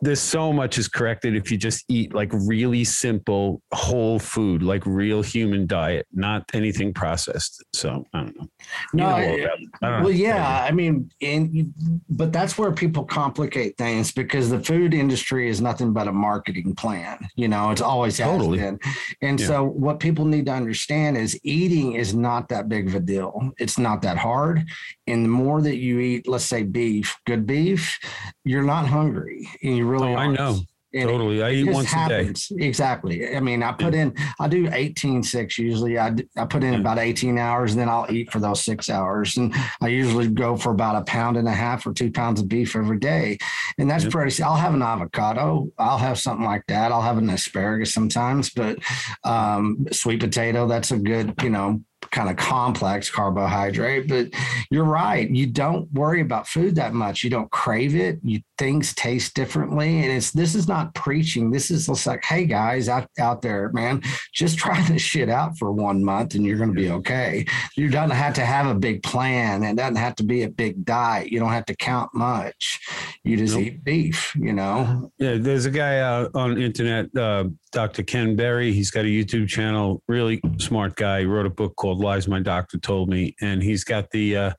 there's 0.00 0.20
so 0.20 0.52
much 0.52 0.78
is 0.78 0.88
corrected 0.88 1.34
if 1.34 1.50
you 1.50 1.56
just 1.56 1.84
eat 1.88 2.14
like 2.14 2.30
really 2.32 2.84
simple 2.84 3.60
whole 3.72 4.18
food, 4.18 4.62
like 4.62 4.84
real 4.86 5.22
human 5.22 5.66
diet, 5.66 6.06
not 6.12 6.44
anything 6.54 6.94
processed. 6.94 7.64
So 7.72 8.04
I 8.14 8.20
don't 8.20 8.38
know. 8.38 8.48
No, 8.92 9.06
I, 9.06 9.48
I 9.82 10.00
well, 10.02 10.10
yeah, 10.10 10.66
I 10.68 10.70
mean, 10.70 11.10
and 11.20 11.72
but 12.08 12.32
that's 12.32 12.56
where 12.56 12.72
people 12.72 13.04
complicate 13.04 13.76
things 13.76 14.12
because 14.12 14.50
the 14.50 14.60
food 14.60 14.94
industry 14.94 15.48
is 15.48 15.60
nothing 15.60 15.92
but 15.92 16.08
a 16.08 16.12
marketing 16.12 16.74
plan. 16.74 17.18
You 17.36 17.48
know, 17.48 17.70
it's 17.70 17.80
always 17.80 18.18
has 18.18 18.26
totally. 18.26 18.58
been. 18.58 18.78
And 19.22 19.40
yeah. 19.40 19.46
so 19.46 19.64
what 19.64 20.00
people 20.00 20.24
need 20.24 20.46
to 20.46 20.52
understand 20.52 21.16
is 21.16 21.38
eating 21.42 21.94
is 21.94 22.14
not 22.14 22.48
that 22.50 22.68
big 22.68 22.88
of 22.88 22.94
a 22.94 23.00
deal. 23.00 23.52
It's 23.58 23.78
not 23.78 24.02
that 24.02 24.18
hard. 24.18 24.64
And 25.06 25.24
the 25.24 25.28
more 25.28 25.62
that 25.62 25.76
you 25.76 25.98
eat, 25.98 26.28
let's 26.28 26.44
say 26.44 26.62
beef, 26.62 27.16
good 27.26 27.46
beef, 27.46 27.98
you're 28.44 28.62
not 28.62 28.86
hungry. 28.86 29.48
And 29.62 29.76
you 29.76 29.87
really 29.88 30.14
oh, 30.14 30.16
I 30.16 30.26
know. 30.28 30.60
And 30.94 31.06
totally. 31.06 31.42
I 31.42 31.50
eat 31.50 31.70
once 31.70 31.92
happens. 31.92 32.50
a 32.50 32.54
day. 32.54 32.66
Exactly. 32.66 33.36
I 33.36 33.40
mean, 33.40 33.62
I 33.62 33.72
put 33.72 33.94
in, 33.94 34.14
I 34.40 34.48
do 34.48 34.70
18, 34.72 35.22
six 35.22 35.58
usually. 35.58 35.98
I, 35.98 36.14
I 36.34 36.46
put 36.46 36.64
in 36.64 36.74
about 36.74 36.98
18 36.98 37.36
hours 37.36 37.72
and 37.72 37.80
then 37.80 37.90
I'll 37.90 38.10
eat 38.10 38.32
for 38.32 38.40
those 38.40 38.64
six 38.64 38.88
hours. 38.88 39.36
And 39.36 39.54
I 39.82 39.88
usually 39.88 40.28
go 40.28 40.56
for 40.56 40.70
about 40.70 40.96
a 40.96 41.04
pound 41.04 41.36
and 41.36 41.46
a 41.46 41.52
half 41.52 41.86
or 41.86 41.92
two 41.92 42.10
pounds 42.10 42.40
of 42.40 42.48
beef 42.48 42.74
every 42.74 42.98
day. 42.98 43.36
And 43.76 43.90
that's 43.90 44.06
pretty, 44.06 44.42
I'll 44.42 44.56
have 44.56 44.72
an 44.72 44.80
avocado. 44.80 45.70
I'll 45.76 45.98
have 45.98 46.18
something 46.18 46.46
like 46.46 46.64
that. 46.68 46.90
I'll 46.90 47.02
have 47.02 47.18
an 47.18 47.28
asparagus 47.28 47.92
sometimes, 47.92 48.48
but 48.48 48.78
um, 49.24 49.86
sweet 49.92 50.20
potato, 50.20 50.66
that's 50.66 50.90
a 50.90 50.98
good, 50.98 51.34
you 51.42 51.50
know, 51.50 51.82
kind 52.10 52.30
of 52.30 52.36
complex 52.36 53.10
carbohydrate 53.10 54.08
but 54.08 54.28
you're 54.70 54.84
right 54.84 55.30
you 55.30 55.46
don't 55.46 55.92
worry 55.92 56.20
about 56.20 56.46
food 56.46 56.76
that 56.76 56.94
much 56.94 57.24
you 57.24 57.28
don't 57.28 57.50
crave 57.50 57.96
it 57.96 58.18
you 58.22 58.40
things 58.58 58.94
taste 58.94 59.34
differently 59.34 60.02
and 60.02 60.12
it's 60.12 60.32
this 60.32 60.54
is 60.54 60.66
not 60.66 60.92
preaching 60.94 61.50
this 61.50 61.70
is 61.70 61.86
just 61.86 62.06
like 62.06 62.22
hey 62.24 62.44
guys 62.44 62.88
out, 62.88 63.08
out 63.18 63.40
there 63.40 63.70
man 63.72 64.02
just 64.34 64.58
try 64.64 64.80
this 64.82 65.00
shit 65.02 65.28
out 65.28 65.56
for 65.56 65.72
one 65.72 66.04
month 66.04 66.34
and 66.34 66.44
you're 66.44 66.58
going 66.58 66.74
to 66.74 66.74
be 66.74 66.90
okay 66.90 67.44
you 67.76 67.88
don't 67.88 68.10
have 68.10 68.34
to 68.34 68.44
have 68.44 68.66
a 68.66 68.74
big 68.74 69.02
plan 69.02 69.62
it 69.62 69.76
doesn't 69.76 69.96
have 69.96 70.14
to 70.14 70.24
be 70.24 70.42
a 70.42 70.50
big 70.50 70.84
diet 70.84 71.30
you 71.30 71.38
don't 71.38 71.52
have 71.52 71.66
to 71.66 71.76
count 71.76 72.10
much 72.14 72.80
you 73.24 73.36
just 73.36 73.54
nope. 73.54 73.64
eat 73.64 73.84
beef 73.84 74.34
you 74.36 74.52
know 74.52 75.10
yeah 75.18 75.36
there's 75.38 75.66
a 75.66 75.70
guy 75.70 76.00
out 76.00 76.30
on 76.34 76.60
internet 76.60 77.06
uh, 77.16 77.44
Dr. 77.70 78.02
Ken 78.02 78.34
Berry. 78.34 78.72
He's 78.72 78.90
got 78.90 79.04
a 79.04 79.08
YouTube 79.08 79.48
channel, 79.48 80.02
really 80.08 80.40
smart 80.58 80.96
guy. 80.96 81.20
He 81.20 81.26
wrote 81.26 81.46
a 81.46 81.50
book 81.50 81.76
called 81.76 82.00
Lies 82.00 82.28
My 82.28 82.40
Doctor 82.40 82.78
Told 82.78 83.08
Me. 83.08 83.36
And 83.40 83.62
he's 83.62 83.84
got 83.84 84.10
the 84.10 84.36
uh, 84.36 84.52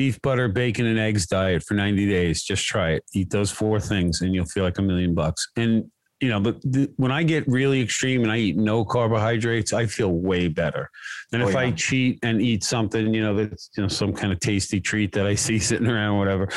beef, 0.00 0.18
butter, 0.22 0.48
bacon, 0.48 0.86
and 0.86 0.98
eggs 0.98 1.26
diet 1.26 1.62
for 1.62 1.74
90 1.74 2.08
days. 2.08 2.42
Just 2.42 2.64
try 2.64 2.92
it. 2.92 3.04
Eat 3.12 3.28
those 3.28 3.50
four 3.50 3.78
things 3.78 4.22
and 4.22 4.34
you'll 4.34 4.46
feel 4.46 4.64
like 4.64 4.78
a 4.78 4.82
million 4.82 5.14
bucks. 5.14 5.46
And, 5.56 5.90
you 6.20 6.30
know, 6.30 6.40
but 6.40 6.58
the, 6.62 6.90
when 6.96 7.12
I 7.12 7.22
get 7.22 7.46
really 7.46 7.82
extreme 7.82 8.22
and 8.22 8.32
I 8.32 8.38
eat 8.38 8.56
no 8.56 8.82
carbohydrates, 8.82 9.74
I 9.74 9.84
feel 9.84 10.12
way 10.12 10.48
better 10.48 10.88
than 11.30 11.42
oh, 11.42 11.48
if 11.48 11.52
yeah. 11.52 11.60
I 11.60 11.70
cheat 11.72 12.18
and 12.22 12.40
eat 12.40 12.64
something, 12.64 13.12
you 13.12 13.22
know, 13.22 13.36
that's, 13.36 13.68
you 13.76 13.82
know, 13.82 13.90
some 13.90 14.14
kind 14.14 14.32
of 14.32 14.40
tasty 14.40 14.80
treat 14.80 15.12
that 15.12 15.26
I 15.26 15.34
see 15.34 15.58
sitting 15.70 15.86
around, 15.86 16.16
whatever. 16.16 16.48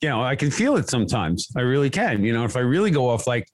You 0.00 0.10
know, 0.10 0.22
I 0.22 0.36
can 0.36 0.52
feel 0.52 0.76
it 0.76 0.88
sometimes. 0.88 1.48
I 1.56 1.62
really 1.62 1.90
can. 1.90 2.22
You 2.22 2.34
know, 2.34 2.44
if 2.44 2.56
I 2.56 2.60
really 2.60 2.92
go 2.92 3.08
off 3.08 3.26
like, 3.26 3.48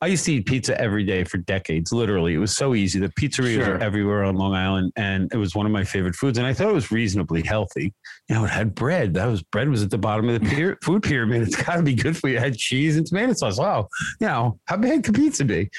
I 0.00 0.06
used 0.06 0.24
to 0.26 0.34
eat 0.34 0.46
pizza 0.46 0.80
every 0.80 1.04
day 1.04 1.24
for 1.24 1.38
decades. 1.38 1.92
Literally, 1.92 2.34
it 2.34 2.38
was 2.38 2.56
so 2.56 2.74
easy. 2.74 2.98
The 2.98 3.08
pizzerias 3.08 3.64
sure. 3.64 3.74
are 3.74 3.78
everywhere 3.78 4.24
on 4.24 4.36
Long 4.36 4.54
Island, 4.54 4.92
and 4.96 5.32
it 5.32 5.36
was 5.36 5.54
one 5.54 5.66
of 5.66 5.72
my 5.72 5.84
favorite 5.84 6.14
foods. 6.14 6.38
And 6.38 6.46
I 6.46 6.52
thought 6.52 6.68
it 6.68 6.74
was 6.74 6.90
reasonably 6.90 7.42
healthy. 7.42 7.92
You 8.28 8.34
know, 8.34 8.44
it 8.44 8.50
had 8.50 8.74
bread. 8.74 9.14
That 9.14 9.26
was 9.26 9.42
bread 9.42 9.68
was 9.68 9.82
at 9.82 9.90
the 9.90 9.98
bottom 9.98 10.28
of 10.28 10.40
the 10.40 10.76
food 10.82 11.02
pyramid. 11.02 11.42
It's 11.42 11.56
got 11.56 11.76
to 11.76 11.82
be 11.82 11.94
good 11.94 12.16
for 12.16 12.28
you. 12.28 12.36
It 12.36 12.42
had 12.42 12.56
cheese 12.56 12.96
and 12.96 13.06
tomato 13.06 13.32
sauce. 13.32 13.58
Wow, 13.58 13.88
you 14.20 14.26
know, 14.26 14.58
how 14.66 14.76
bad 14.76 15.04
could 15.04 15.14
pizza 15.14 15.44
be? 15.44 15.70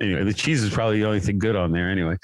Anyway, 0.00 0.24
the 0.24 0.34
cheese 0.34 0.62
is 0.62 0.72
probably 0.72 0.98
the 1.00 1.06
only 1.06 1.20
thing 1.20 1.38
good 1.38 1.56
on 1.56 1.72
there. 1.72 1.90
Anyway, 1.90 2.16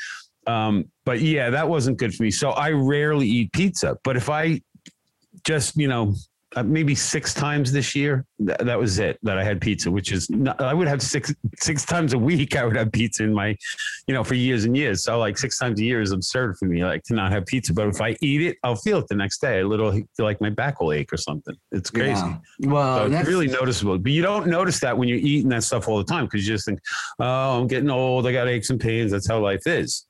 um, 0.46 0.84
but 1.04 1.20
yeah, 1.20 1.50
that 1.50 1.68
wasn't 1.68 1.98
good 1.98 2.14
for 2.14 2.22
me. 2.22 2.30
So 2.30 2.50
I 2.50 2.70
rarely 2.70 3.26
eat 3.26 3.52
pizza. 3.52 3.96
But 4.04 4.16
if 4.16 4.30
I 4.30 4.60
just 5.44 5.76
you 5.76 5.88
know 5.88 6.14
uh, 6.56 6.62
maybe 6.62 6.94
six 6.94 7.34
times 7.34 7.70
this 7.70 7.94
year. 7.94 8.24
Th- 8.44 8.58
that 8.58 8.78
was 8.78 8.98
it 8.98 9.18
that 9.22 9.36
I 9.36 9.44
had 9.44 9.60
pizza, 9.60 9.90
which 9.90 10.10
is 10.10 10.28
not, 10.30 10.60
I 10.60 10.72
would 10.74 10.88
have 10.88 11.02
six 11.02 11.32
six 11.58 11.84
times 11.84 12.14
a 12.14 12.18
week. 12.18 12.56
I 12.56 12.64
would 12.64 12.76
have 12.76 12.90
pizza 12.90 13.24
in 13.24 13.34
my, 13.34 13.56
you 14.06 14.14
know, 14.14 14.24
for 14.24 14.34
years 14.34 14.64
and 14.64 14.76
years. 14.76 15.04
So 15.04 15.18
like 15.18 15.36
six 15.36 15.58
times 15.58 15.80
a 15.80 15.84
year 15.84 16.00
is 16.00 16.12
absurd 16.12 16.56
for 16.56 16.64
me, 16.64 16.82
like 16.82 17.02
to 17.04 17.14
not 17.14 17.30
have 17.32 17.44
pizza. 17.46 17.74
But 17.74 17.88
if 17.88 18.00
I 18.00 18.16
eat 18.22 18.42
it, 18.42 18.56
I'll 18.64 18.76
feel 18.76 18.98
it 18.98 19.08
the 19.08 19.14
next 19.14 19.40
day. 19.40 19.60
A 19.60 19.68
little 19.68 19.92
feel 19.92 20.06
like 20.18 20.40
my 20.40 20.50
back 20.50 20.80
will 20.80 20.92
ache 20.92 21.12
or 21.12 21.18
something. 21.18 21.54
It's 21.72 21.90
crazy. 21.90 22.20
Yeah. 22.58 22.70
Well, 22.70 23.08
so 23.08 23.14
it's 23.14 23.28
really 23.28 23.48
noticeable. 23.48 23.98
But 23.98 24.12
you 24.12 24.22
don't 24.22 24.46
notice 24.46 24.80
that 24.80 24.96
when 24.96 25.08
you're 25.08 25.18
eating 25.18 25.50
that 25.50 25.62
stuff 25.62 25.88
all 25.88 25.98
the 25.98 26.04
time 26.04 26.24
because 26.24 26.46
you 26.46 26.54
just 26.54 26.64
think, 26.64 26.80
oh, 27.18 27.60
I'm 27.60 27.66
getting 27.66 27.90
old. 27.90 28.26
I 28.26 28.32
got 28.32 28.48
aches 28.48 28.70
and 28.70 28.80
pains. 28.80 29.12
That's 29.12 29.28
how 29.28 29.40
life 29.40 29.66
is 29.66 30.05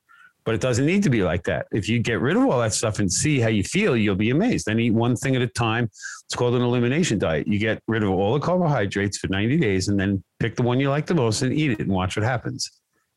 but 0.47 0.55
it 0.55 0.61
doesn't 0.61 0.87
need 0.87 1.03
to 1.03 1.11
be 1.11 1.25
like 1.25 1.43
that. 1.43 1.67
If 1.73 1.89
you 1.89 1.99
get 1.99 2.21
rid 2.21 2.37
of 2.37 2.45
all 2.45 2.61
that 2.61 2.73
stuff 2.73 3.01
and 3.01 3.13
see 3.13 3.41
how 3.41 3.49
you 3.49 3.65
feel, 3.65 3.97
you'll 3.97 4.15
be 4.15 4.31
amazed. 4.31 4.69
And 4.69 4.81
eat 4.81 4.93
one 4.93 5.17
thing 5.17 5.35
at 5.35 5.43
a 5.43 5.49
time. 5.49 5.87
It's 5.87 6.37
called 6.37 6.55
an 6.55 6.63
elimination 6.63 7.19
diet. 7.19 7.49
You 7.49 7.59
get 7.59 7.83
rid 7.89 8.05
of 8.05 8.11
all 8.11 8.33
the 8.33 8.39
carbohydrates 8.39 9.19
for 9.19 9.27
90 9.27 9.57
days 9.57 9.89
and 9.89 9.99
then 9.99 10.23
pick 10.39 10.55
the 10.55 10.63
one 10.63 10.79
you 10.79 10.89
like 10.89 11.07
the 11.07 11.17
most 11.17 11.43
and 11.43 11.53
eat 11.53 11.73
it 11.73 11.81
and 11.81 11.91
watch 11.91 12.17
what 12.17 12.25
happens. 12.25 12.71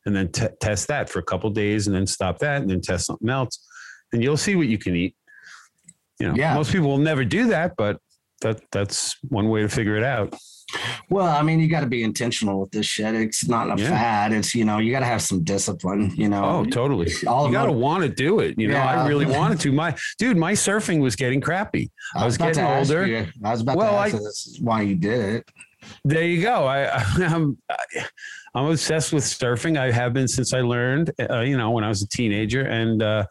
And 0.07 0.15
then 0.15 0.31
t- 0.31 0.47
test 0.59 0.87
that 0.87 1.07
for 1.07 1.19
a 1.19 1.23
couple 1.23 1.51
days 1.51 1.85
and 1.85 1.95
then 1.95 2.07
stop 2.07 2.39
that 2.39 2.63
and 2.63 2.69
then 2.69 2.81
test 2.81 3.05
something 3.05 3.29
else. 3.29 3.63
And 4.11 4.23
you'll 4.23 4.35
see 4.35 4.55
what 4.55 4.67
you 4.67 4.79
can 4.79 4.95
eat. 4.95 5.15
You 6.19 6.29
know, 6.29 6.35
yeah. 6.35 6.55
most 6.55 6.71
people 6.71 6.87
will 6.87 6.97
never 6.97 7.23
do 7.23 7.47
that, 7.49 7.75
but 7.77 7.99
that 8.41 8.59
that's 8.71 9.15
one 9.21 9.49
way 9.49 9.61
to 9.61 9.69
figure 9.69 9.95
it 9.95 10.03
out. 10.03 10.35
Well, 11.09 11.27
I 11.27 11.41
mean, 11.41 11.59
you 11.59 11.67
got 11.67 11.81
to 11.81 11.87
be 11.87 12.03
intentional 12.03 12.59
with 12.59 12.71
this 12.71 12.85
shit. 12.85 13.15
It's 13.15 13.47
not 13.47 13.67
a 13.67 13.81
yeah. 13.81 13.89
fad. 13.89 14.33
It's 14.33 14.53
you 14.53 14.65
know, 14.65 14.77
you 14.77 14.91
got 14.91 14.99
to 14.99 15.05
have 15.05 15.21
some 15.21 15.43
discipline. 15.43 16.13
You 16.15 16.29
know. 16.29 16.43
Oh, 16.43 16.65
totally. 16.65 17.11
All 17.27 17.47
you 17.47 17.53
got 17.53 17.65
to 17.65 17.71
want 17.71 18.03
to 18.03 18.09
do 18.09 18.39
it. 18.39 18.57
You 18.57 18.69
know, 18.69 18.77
I 18.77 19.07
really 19.07 19.25
wanted 19.25 19.59
to. 19.61 19.71
My 19.79 19.95
dude, 20.17 20.37
my 20.37 20.53
surfing 20.53 20.99
was 20.99 21.15
getting 21.15 21.39
crappy. 21.41 21.91
I, 22.15 22.23
I 22.23 22.25
was, 22.25 22.37
getting 22.37 22.63
older. 22.63 23.05
You, 23.07 23.27
I 23.43 23.51
was 23.51 23.61
about 23.61 23.77
well, 23.77 23.91
to 23.91 23.97
ask 23.97 24.15
I, 24.15 24.63
why 24.63 24.81
you 24.81 24.95
did 24.95 25.35
it. 25.35 25.51
There 26.03 26.23
you 26.23 26.41
go. 26.41 26.65
I, 26.65 26.87
I'm 27.17 27.57
I'm 28.55 28.65
obsessed 28.65 29.13
with 29.13 29.23
surfing. 29.23 29.77
I 29.77 29.91
have 29.91 30.13
been 30.13 30.27
since 30.27 30.53
I 30.53 30.61
learned. 30.61 31.11
Uh, 31.29 31.41
you 31.41 31.57
know, 31.57 31.71
when 31.71 31.83
I 31.83 31.87
was 31.87 32.01
a 32.01 32.07
teenager, 32.07 32.63
and 32.63 33.01
uh, 33.01 33.25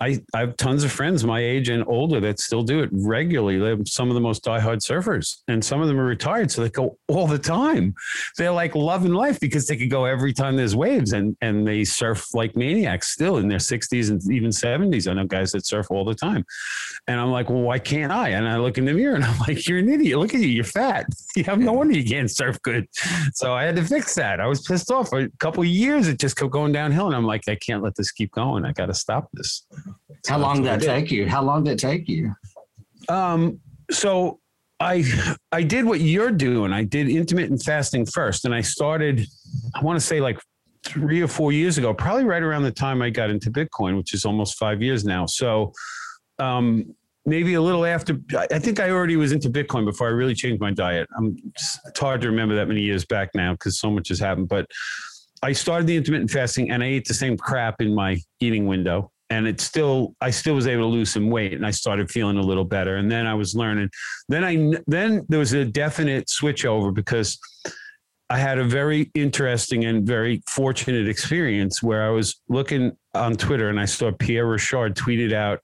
I, 0.00 0.20
I 0.32 0.40
have 0.40 0.56
tons 0.56 0.84
of 0.84 0.92
friends 0.92 1.24
my 1.24 1.40
age 1.40 1.68
and 1.68 1.84
older 1.88 2.20
that 2.20 2.38
still 2.38 2.62
do 2.62 2.80
it 2.80 2.90
regularly. 2.92 3.58
They're 3.58 3.84
some 3.84 4.08
of 4.08 4.14
the 4.14 4.20
most 4.20 4.44
diehard 4.44 4.78
surfers, 4.78 5.38
and 5.48 5.64
some 5.64 5.80
of 5.80 5.88
them 5.88 5.98
are 5.98 6.04
retired, 6.04 6.50
so 6.50 6.62
they 6.62 6.70
go 6.70 6.98
all 7.08 7.26
the 7.26 7.38
time. 7.38 7.94
They're 8.36 8.52
like 8.52 8.74
loving 8.74 9.12
life 9.12 9.40
because 9.40 9.66
they 9.66 9.76
could 9.76 9.90
go 9.90 10.04
every 10.04 10.32
time 10.32 10.56
there's 10.56 10.76
waves, 10.76 11.12
and 11.12 11.36
and 11.40 11.66
they 11.66 11.84
surf 11.84 12.32
like 12.34 12.56
maniacs 12.56 13.08
still 13.08 13.38
in 13.38 13.48
their 13.48 13.58
60s 13.58 14.10
and 14.10 14.22
even 14.30 14.50
70s. 14.50 15.10
I 15.10 15.14
know 15.14 15.24
guys 15.24 15.52
that 15.52 15.66
surf 15.66 15.86
all 15.90 16.04
the 16.04 16.14
time, 16.14 16.44
and 17.08 17.18
I'm 17.18 17.30
like, 17.30 17.48
well, 17.50 17.62
why 17.62 17.78
can't 17.78 18.12
I? 18.12 18.30
And 18.30 18.48
I 18.48 18.58
look 18.58 18.78
in 18.78 18.84
the 18.84 18.92
mirror 18.92 19.16
and 19.16 19.24
I'm 19.24 19.38
like, 19.48 19.66
you're 19.66 19.78
an 19.78 19.88
idiot. 19.88 20.18
Look 20.18 20.34
at 20.34 20.40
you, 20.40 20.48
you're 20.48 20.64
fat. 20.64 21.06
You 21.36 21.44
have 21.44 21.60
no 21.60 21.72
wonder 21.72 21.94
you 21.94 22.04
can't 22.04 22.28
surf 22.28 22.60
good. 22.62 22.88
So 23.32 23.54
I 23.54 23.62
had 23.62 23.76
to 23.76 23.84
fix 23.84 24.16
that. 24.16 24.40
I 24.40 24.48
was 24.48 24.62
pissed 24.62 24.90
off 24.90 25.10
for 25.10 25.20
a 25.20 25.28
couple 25.38 25.64
years. 25.64 26.08
It 26.08 26.18
just 26.18 26.36
kept 26.36 26.50
going 26.50 26.72
downhill, 26.72 27.06
and 27.06 27.14
I'm 27.14 27.24
like, 27.24 27.48
I 27.48 27.54
can't 27.54 27.80
let 27.80 27.94
this 27.94 28.10
keep 28.10 28.32
going. 28.32 28.64
I 28.64 28.72
got 28.72 28.86
to 28.86 28.94
stop 28.94 29.28
this. 29.34 29.64
So 30.24 30.32
How 30.32 30.38
long 30.38 30.62
did 30.62 30.80
that 30.80 30.80
take 30.82 31.10
you? 31.10 31.28
How 31.28 31.42
long 31.42 31.64
did 31.64 31.72
it 31.72 31.78
take 31.78 32.08
you? 32.08 32.34
Um, 33.08 33.60
so 33.90 34.40
I 34.80 35.04
I 35.52 35.62
did 35.62 35.84
what 35.84 36.00
you're 36.00 36.30
doing. 36.30 36.72
I 36.72 36.84
did 36.84 37.08
intermittent 37.08 37.62
fasting 37.62 38.06
first, 38.06 38.44
and 38.44 38.54
I 38.54 38.60
started. 38.60 39.26
I 39.74 39.82
want 39.82 39.98
to 39.98 40.04
say 40.04 40.20
like 40.20 40.38
three 40.84 41.20
or 41.20 41.28
four 41.28 41.52
years 41.52 41.78
ago, 41.78 41.92
probably 41.92 42.24
right 42.24 42.42
around 42.42 42.62
the 42.62 42.70
time 42.70 43.02
I 43.02 43.10
got 43.10 43.30
into 43.30 43.50
Bitcoin, 43.50 43.96
which 43.96 44.14
is 44.14 44.24
almost 44.24 44.56
five 44.56 44.80
years 44.80 45.04
now. 45.04 45.26
So, 45.26 45.72
um, 46.38 46.94
maybe 47.26 47.54
a 47.54 47.60
little 47.60 47.84
after. 47.84 48.18
I 48.36 48.58
think 48.58 48.80
I 48.80 48.90
already 48.90 49.16
was 49.16 49.32
into 49.32 49.50
Bitcoin 49.50 49.84
before 49.84 50.06
I 50.06 50.10
really 50.10 50.34
changed 50.34 50.60
my 50.60 50.70
diet. 50.70 51.08
I'm, 51.16 51.36
it's 51.46 51.78
hard 51.98 52.20
to 52.22 52.28
remember 52.28 52.54
that 52.54 52.68
many 52.68 52.80
years 52.80 53.04
back 53.04 53.30
now 53.34 53.52
because 53.52 53.80
so 53.80 53.90
much 53.90 54.08
has 54.08 54.20
happened. 54.20 54.48
But 54.48 54.66
I 55.42 55.52
started 55.52 55.86
the 55.86 55.96
intermittent 55.96 56.30
fasting, 56.30 56.70
and 56.70 56.82
I 56.82 56.86
ate 56.86 57.06
the 57.06 57.14
same 57.14 57.36
crap 57.36 57.80
in 57.80 57.94
my 57.94 58.18
eating 58.40 58.66
window 58.66 59.10
and 59.30 59.46
it 59.46 59.60
still 59.60 60.14
i 60.20 60.30
still 60.30 60.54
was 60.54 60.66
able 60.66 60.84
to 60.84 60.88
lose 60.88 61.12
some 61.12 61.30
weight 61.30 61.52
and 61.52 61.66
i 61.66 61.70
started 61.70 62.10
feeling 62.10 62.36
a 62.36 62.42
little 62.42 62.64
better 62.64 62.96
and 62.96 63.10
then 63.10 63.26
i 63.26 63.34
was 63.34 63.54
learning. 63.54 63.88
Then 64.28 64.44
i 64.44 64.80
then 64.86 65.24
there 65.28 65.38
was 65.38 65.52
a 65.52 65.64
definite 65.64 66.28
switch 66.28 66.64
over 66.64 66.90
because 66.90 67.38
i 68.30 68.38
had 68.38 68.58
a 68.58 68.64
very 68.64 69.10
interesting 69.14 69.84
and 69.84 70.06
very 70.06 70.42
fortunate 70.48 71.08
experience 71.08 71.82
where 71.82 72.04
i 72.04 72.10
was 72.10 72.40
looking 72.48 72.92
on 73.14 73.36
twitter 73.36 73.68
and 73.68 73.80
i 73.80 73.84
saw 73.84 74.10
pierre 74.18 74.46
rochard 74.46 74.94
tweeted 74.94 75.32
out 75.32 75.60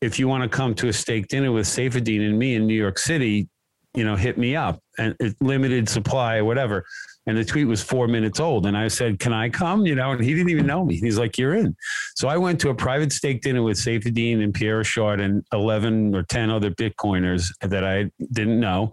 if 0.00 0.18
you 0.18 0.26
want 0.26 0.42
to 0.42 0.48
come 0.48 0.74
to 0.74 0.88
a 0.88 0.92
steak 0.92 1.28
dinner 1.28 1.52
with 1.52 1.66
Saifedean 1.66 2.26
and 2.26 2.38
me 2.38 2.54
in 2.54 2.66
new 2.66 2.74
york 2.74 2.98
city 2.98 3.48
you 3.94 4.04
know 4.04 4.16
hit 4.16 4.38
me 4.38 4.56
up 4.56 4.80
and 4.98 5.14
it 5.20 5.34
limited 5.40 5.88
supply 5.88 6.40
whatever 6.40 6.84
and 7.26 7.36
the 7.36 7.44
tweet 7.44 7.66
was 7.66 7.82
four 7.82 8.08
minutes 8.08 8.40
old. 8.40 8.66
And 8.66 8.76
I 8.76 8.88
said, 8.88 9.18
Can 9.18 9.32
I 9.32 9.48
come? 9.48 9.86
You 9.86 9.94
know, 9.94 10.12
and 10.12 10.22
he 10.22 10.34
didn't 10.34 10.50
even 10.50 10.66
know 10.66 10.84
me. 10.84 10.96
He's 10.96 11.18
like, 11.18 11.38
You're 11.38 11.54
in. 11.54 11.76
So 12.16 12.28
I 12.28 12.36
went 12.36 12.60
to 12.60 12.70
a 12.70 12.74
private 12.74 13.12
steak 13.12 13.42
dinner 13.42 13.62
with 13.62 13.76
Saifedean 13.76 14.42
and 14.42 14.52
Pierre 14.52 14.78
Rochard 14.78 15.20
and 15.20 15.44
11 15.52 16.14
or 16.14 16.22
10 16.24 16.50
other 16.50 16.70
Bitcoiners 16.70 17.46
that 17.60 17.84
I 17.84 18.10
didn't 18.32 18.60
know 18.60 18.92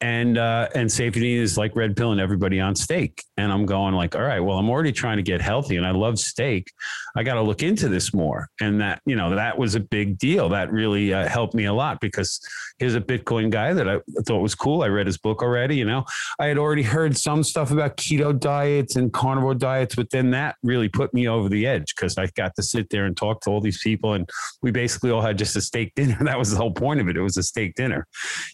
and 0.00 0.36
uh, 0.36 0.68
and 0.74 0.90
Saifedean 0.90 1.38
is 1.38 1.56
like 1.56 1.74
red 1.74 1.96
pill 1.96 2.12
and 2.12 2.20
everybody 2.20 2.60
on 2.60 2.74
steak, 2.74 3.22
and 3.38 3.50
I'm 3.50 3.64
going 3.64 3.94
like, 3.94 4.14
all 4.14 4.22
right, 4.22 4.40
well, 4.40 4.58
I'm 4.58 4.68
already 4.68 4.92
trying 4.92 5.16
to 5.16 5.22
get 5.22 5.40
healthy, 5.40 5.76
and 5.76 5.86
I 5.86 5.92
love 5.92 6.18
steak. 6.18 6.70
I 7.16 7.22
got 7.22 7.34
to 7.34 7.42
look 7.42 7.62
into 7.62 7.88
this 7.88 8.12
more, 8.12 8.48
and 8.60 8.80
that 8.80 9.00
you 9.06 9.16
know 9.16 9.34
that 9.34 9.56
was 9.56 9.74
a 9.74 9.80
big 9.80 10.18
deal. 10.18 10.50
That 10.50 10.70
really 10.70 11.14
uh, 11.14 11.26
helped 11.28 11.54
me 11.54 11.64
a 11.64 11.72
lot 11.72 12.00
because 12.00 12.40
here's 12.78 12.94
a 12.94 13.00
Bitcoin 13.00 13.48
guy 13.48 13.72
that 13.72 13.88
I 13.88 14.00
thought 14.26 14.40
was 14.40 14.54
cool. 14.54 14.82
I 14.82 14.88
read 14.88 15.06
his 15.06 15.16
book 15.16 15.42
already. 15.42 15.76
You 15.76 15.86
know, 15.86 16.04
I 16.38 16.46
had 16.46 16.58
already 16.58 16.82
heard 16.82 17.16
some 17.16 17.42
stuff 17.42 17.70
about 17.70 17.96
keto 17.96 18.38
diets 18.38 18.96
and 18.96 19.10
carnivore 19.12 19.54
diets, 19.54 19.94
but 19.94 20.10
then 20.10 20.30
that 20.32 20.56
really 20.62 20.90
put 20.90 21.14
me 21.14 21.26
over 21.26 21.48
the 21.48 21.66
edge 21.66 21.94
because 21.96 22.18
I 22.18 22.26
got 22.36 22.54
to 22.56 22.62
sit 22.62 22.90
there 22.90 23.06
and 23.06 23.16
talk 23.16 23.40
to 23.42 23.50
all 23.50 23.62
these 23.62 23.80
people, 23.82 24.12
and 24.12 24.28
we 24.60 24.72
basically 24.72 25.10
all 25.10 25.22
had 25.22 25.38
just 25.38 25.56
a 25.56 25.60
steak 25.60 25.92
dinner. 25.94 26.18
That 26.26 26.38
was 26.38 26.50
the 26.50 26.56
whole 26.56 26.72
point 26.72 27.00
of 27.00 27.08
it. 27.08 27.16
It 27.16 27.22
was 27.22 27.36
a 27.36 27.42
steak 27.42 27.76
dinner, 27.76 28.04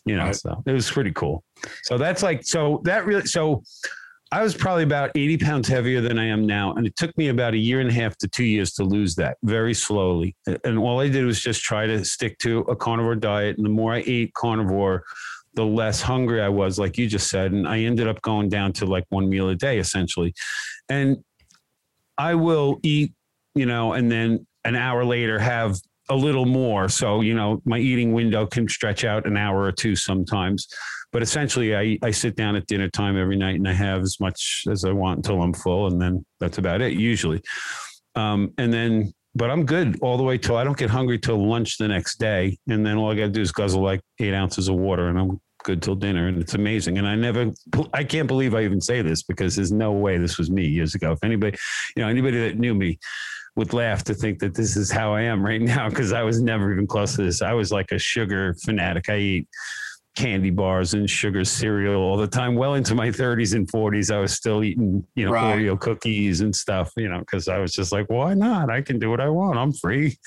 you 0.04 0.14
know. 0.14 0.26
Right. 0.26 0.36
So 0.36 0.62
it 0.66 0.72
was 0.72 0.90
pretty 0.90 1.10
cool. 1.12 1.31
So 1.82 1.98
that's 1.98 2.22
like, 2.22 2.44
so 2.44 2.80
that 2.84 3.06
really, 3.06 3.26
so 3.26 3.62
I 4.32 4.42
was 4.42 4.54
probably 4.54 4.84
about 4.84 5.10
80 5.14 5.36
pounds 5.38 5.68
heavier 5.68 6.00
than 6.00 6.18
I 6.18 6.24
am 6.24 6.46
now. 6.46 6.72
And 6.72 6.86
it 6.86 6.96
took 6.96 7.16
me 7.18 7.28
about 7.28 7.52
a 7.52 7.58
year 7.58 7.80
and 7.80 7.90
a 7.90 7.92
half 7.92 8.16
to 8.18 8.28
two 8.28 8.44
years 8.44 8.72
to 8.74 8.84
lose 8.84 9.14
that 9.16 9.36
very 9.42 9.74
slowly. 9.74 10.34
And 10.64 10.78
all 10.78 11.00
I 11.00 11.08
did 11.08 11.26
was 11.26 11.38
just 11.40 11.62
try 11.62 11.86
to 11.86 12.02
stick 12.02 12.38
to 12.38 12.60
a 12.60 12.74
carnivore 12.74 13.14
diet. 13.14 13.58
And 13.58 13.66
the 13.66 13.70
more 13.70 13.92
I 13.92 14.02
ate 14.06 14.32
carnivore, 14.32 15.04
the 15.52 15.66
less 15.66 16.00
hungry 16.00 16.40
I 16.40 16.48
was, 16.48 16.78
like 16.78 16.96
you 16.96 17.06
just 17.06 17.28
said. 17.28 17.52
And 17.52 17.68
I 17.68 17.80
ended 17.80 18.08
up 18.08 18.22
going 18.22 18.48
down 18.48 18.72
to 18.74 18.86
like 18.86 19.04
one 19.10 19.28
meal 19.28 19.50
a 19.50 19.54
day, 19.54 19.78
essentially. 19.78 20.32
And 20.88 21.22
I 22.16 22.34
will 22.34 22.80
eat, 22.82 23.12
you 23.54 23.66
know, 23.66 23.92
and 23.92 24.10
then 24.10 24.46
an 24.64 24.76
hour 24.76 25.04
later 25.04 25.38
have 25.38 25.76
a 26.12 26.14
little 26.14 26.44
more. 26.44 26.88
So, 26.88 27.22
you 27.22 27.34
know, 27.34 27.62
my 27.64 27.78
eating 27.78 28.12
window 28.12 28.46
can 28.46 28.68
stretch 28.68 29.04
out 29.04 29.26
an 29.26 29.36
hour 29.36 29.62
or 29.62 29.72
two 29.72 29.96
sometimes. 29.96 30.68
But 31.10 31.22
essentially, 31.22 31.74
I, 31.74 31.98
I 32.02 32.10
sit 32.10 32.36
down 32.36 32.54
at 32.54 32.66
dinner 32.66 32.88
time 32.88 33.18
every 33.18 33.36
night 33.36 33.56
and 33.56 33.68
I 33.68 33.72
have 33.72 34.02
as 34.02 34.18
much 34.20 34.64
as 34.70 34.84
I 34.84 34.92
want 34.92 35.18
until 35.18 35.42
I'm 35.42 35.54
full. 35.54 35.86
And 35.86 36.00
then 36.00 36.24
that's 36.38 36.58
about 36.58 36.82
it, 36.82 36.92
usually. 36.92 37.40
Um, 38.14 38.52
and 38.58 38.72
then, 38.72 39.12
but 39.34 39.50
I'm 39.50 39.64
good 39.64 39.98
all 40.02 40.18
the 40.18 40.22
way 40.22 40.36
till 40.36 40.56
I 40.56 40.64
don't 40.64 40.76
get 40.76 40.90
hungry 40.90 41.18
till 41.18 41.48
lunch 41.48 41.78
the 41.78 41.88
next 41.88 42.18
day. 42.18 42.58
And 42.68 42.84
then 42.84 42.98
all 42.98 43.10
I 43.10 43.14
got 43.14 43.22
to 43.22 43.30
do 43.30 43.40
is 43.40 43.52
guzzle 43.52 43.82
like 43.82 44.00
eight 44.20 44.34
ounces 44.34 44.68
of 44.68 44.76
water 44.76 45.08
and 45.08 45.18
I'm 45.18 45.40
good 45.64 45.82
till 45.82 45.94
dinner. 45.94 46.28
And 46.28 46.42
it's 46.42 46.54
amazing. 46.54 46.98
And 46.98 47.06
I 47.06 47.14
never, 47.14 47.50
I 47.94 48.04
can't 48.04 48.28
believe 48.28 48.54
I 48.54 48.64
even 48.64 48.80
say 48.80 49.00
this 49.00 49.22
because 49.22 49.56
there's 49.56 49.72
no 49.72 49.92
way 49.92 50.18
this 50.18 50.36
was 50.36 50.50
me 50.50 50.66
years 50.66 50.94
ago. 50.94 51.12
If 51.12 51.24
anybody, 51.24 51.56
you 51.96 52.02
know, 52.02 52.08
anybody 52.08 52.38
that 52.40 52.58
knew 52.58 52.74
me, 52.74 52.98
would 53.56 53.72
laugh 53.72 54.02
to 54.04 54.14
think 54.14 54.38
that 54.38 54.54
this 54.54 54.76
is 54.76 54.90
how 54.90 55.12
I 55.14 55.22
am 55.22 55.44
right 55.44 55.60
now 55.60 55.88
because 55.88 56.12
I 56.12 56.22
was 56.22 56.40
never 56.40 56.72
even 56.72 56.86
close 56.86 57.16
to 57.16 57.22
this. 57.22 57.42
I 57.42 57.52
was 57.52 57.70
like 57.70 57.92
a 57.92 57.98
sugar 57.98 58.54
fanatic. 58.64 59.08
I 59.08 59.18
eat 59.18 59.48
candy 60.14 60.50
bars 60.50 60.92
and 60.92 61.08
sugar 61.08 61.44
cereal 61.44 62.02
all 62.02 62.16
the 62.16 62.26
time. 62.26 62.54
Well 62.54 62.74
into 62.74 62.94
my 62.94 63.08
30s 63.08 63.54
and 63.54 63.70
40s, 63.70 64.14
I 64.14 64.18
was 64.18 64.32
still 64.32 64.62
eating, 64.62 65.06
you 65.14 65.24
know, 65.24 65.32
right. 65.32 65.58
Oreo 65.58 65.78
cookies 65.78 66.42
and 66.42 66.54
stuff, 66.54 66.92
you 66.96 67.08
know, 67.08 67.20
because 67.20 67.48
I 67.48 67.58
was 67.58 67.72
just 67.72 67.92
like, 67.92 68.10
why 68.10 68.34
not? 68.34 68.70
I 68.70 68.82
can 68.82 68.98
do 68.98 69.10
what 69.10 69.20
I 69.20 69.28
want. 69.28 69.58
I'm 69.58 69.72
free. 69.72 70.18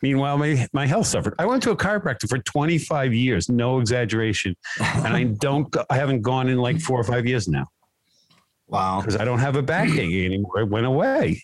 Meanwhile, 0.00 0.38
my, 0.38 0.66
my 0.72 0.86
health 0.86 1.08
suffered. 1.08 1.34
I 1.38 1.46
went 1.46 1.62
to 1.64 1.72
a 1.72 1.76
chiropractor 1.76 2.28
for 2.28 2.38
25 2.38 3.12
years, 3.12 3.48
no 3.48 3.80
exaggeration. 3.80 4.54
and 4.80 5.08
I 5.08 5.24
don't, 5.40 5.74
I 5.90 5.96
haven't 5.96 6.22
gone 6.22 6.48
in 6.48 6.58
like 6.58 6.80
four 6.80 7.00
or 7.00 7.04
five 7.04 7.26
years 7.26 7.48
now. 7.48 7.66
Wow. 8.68 9.00
Because 9.00 9.16
I 9.16 9.24
don't 9.24 9.40
have 9.40 9.56
a 9.56 9.62
backache 9.62 10.24
anymore. 10.24 10.60
It 10.60 10.68
went 10.68 10.86
away. 10.86 11.42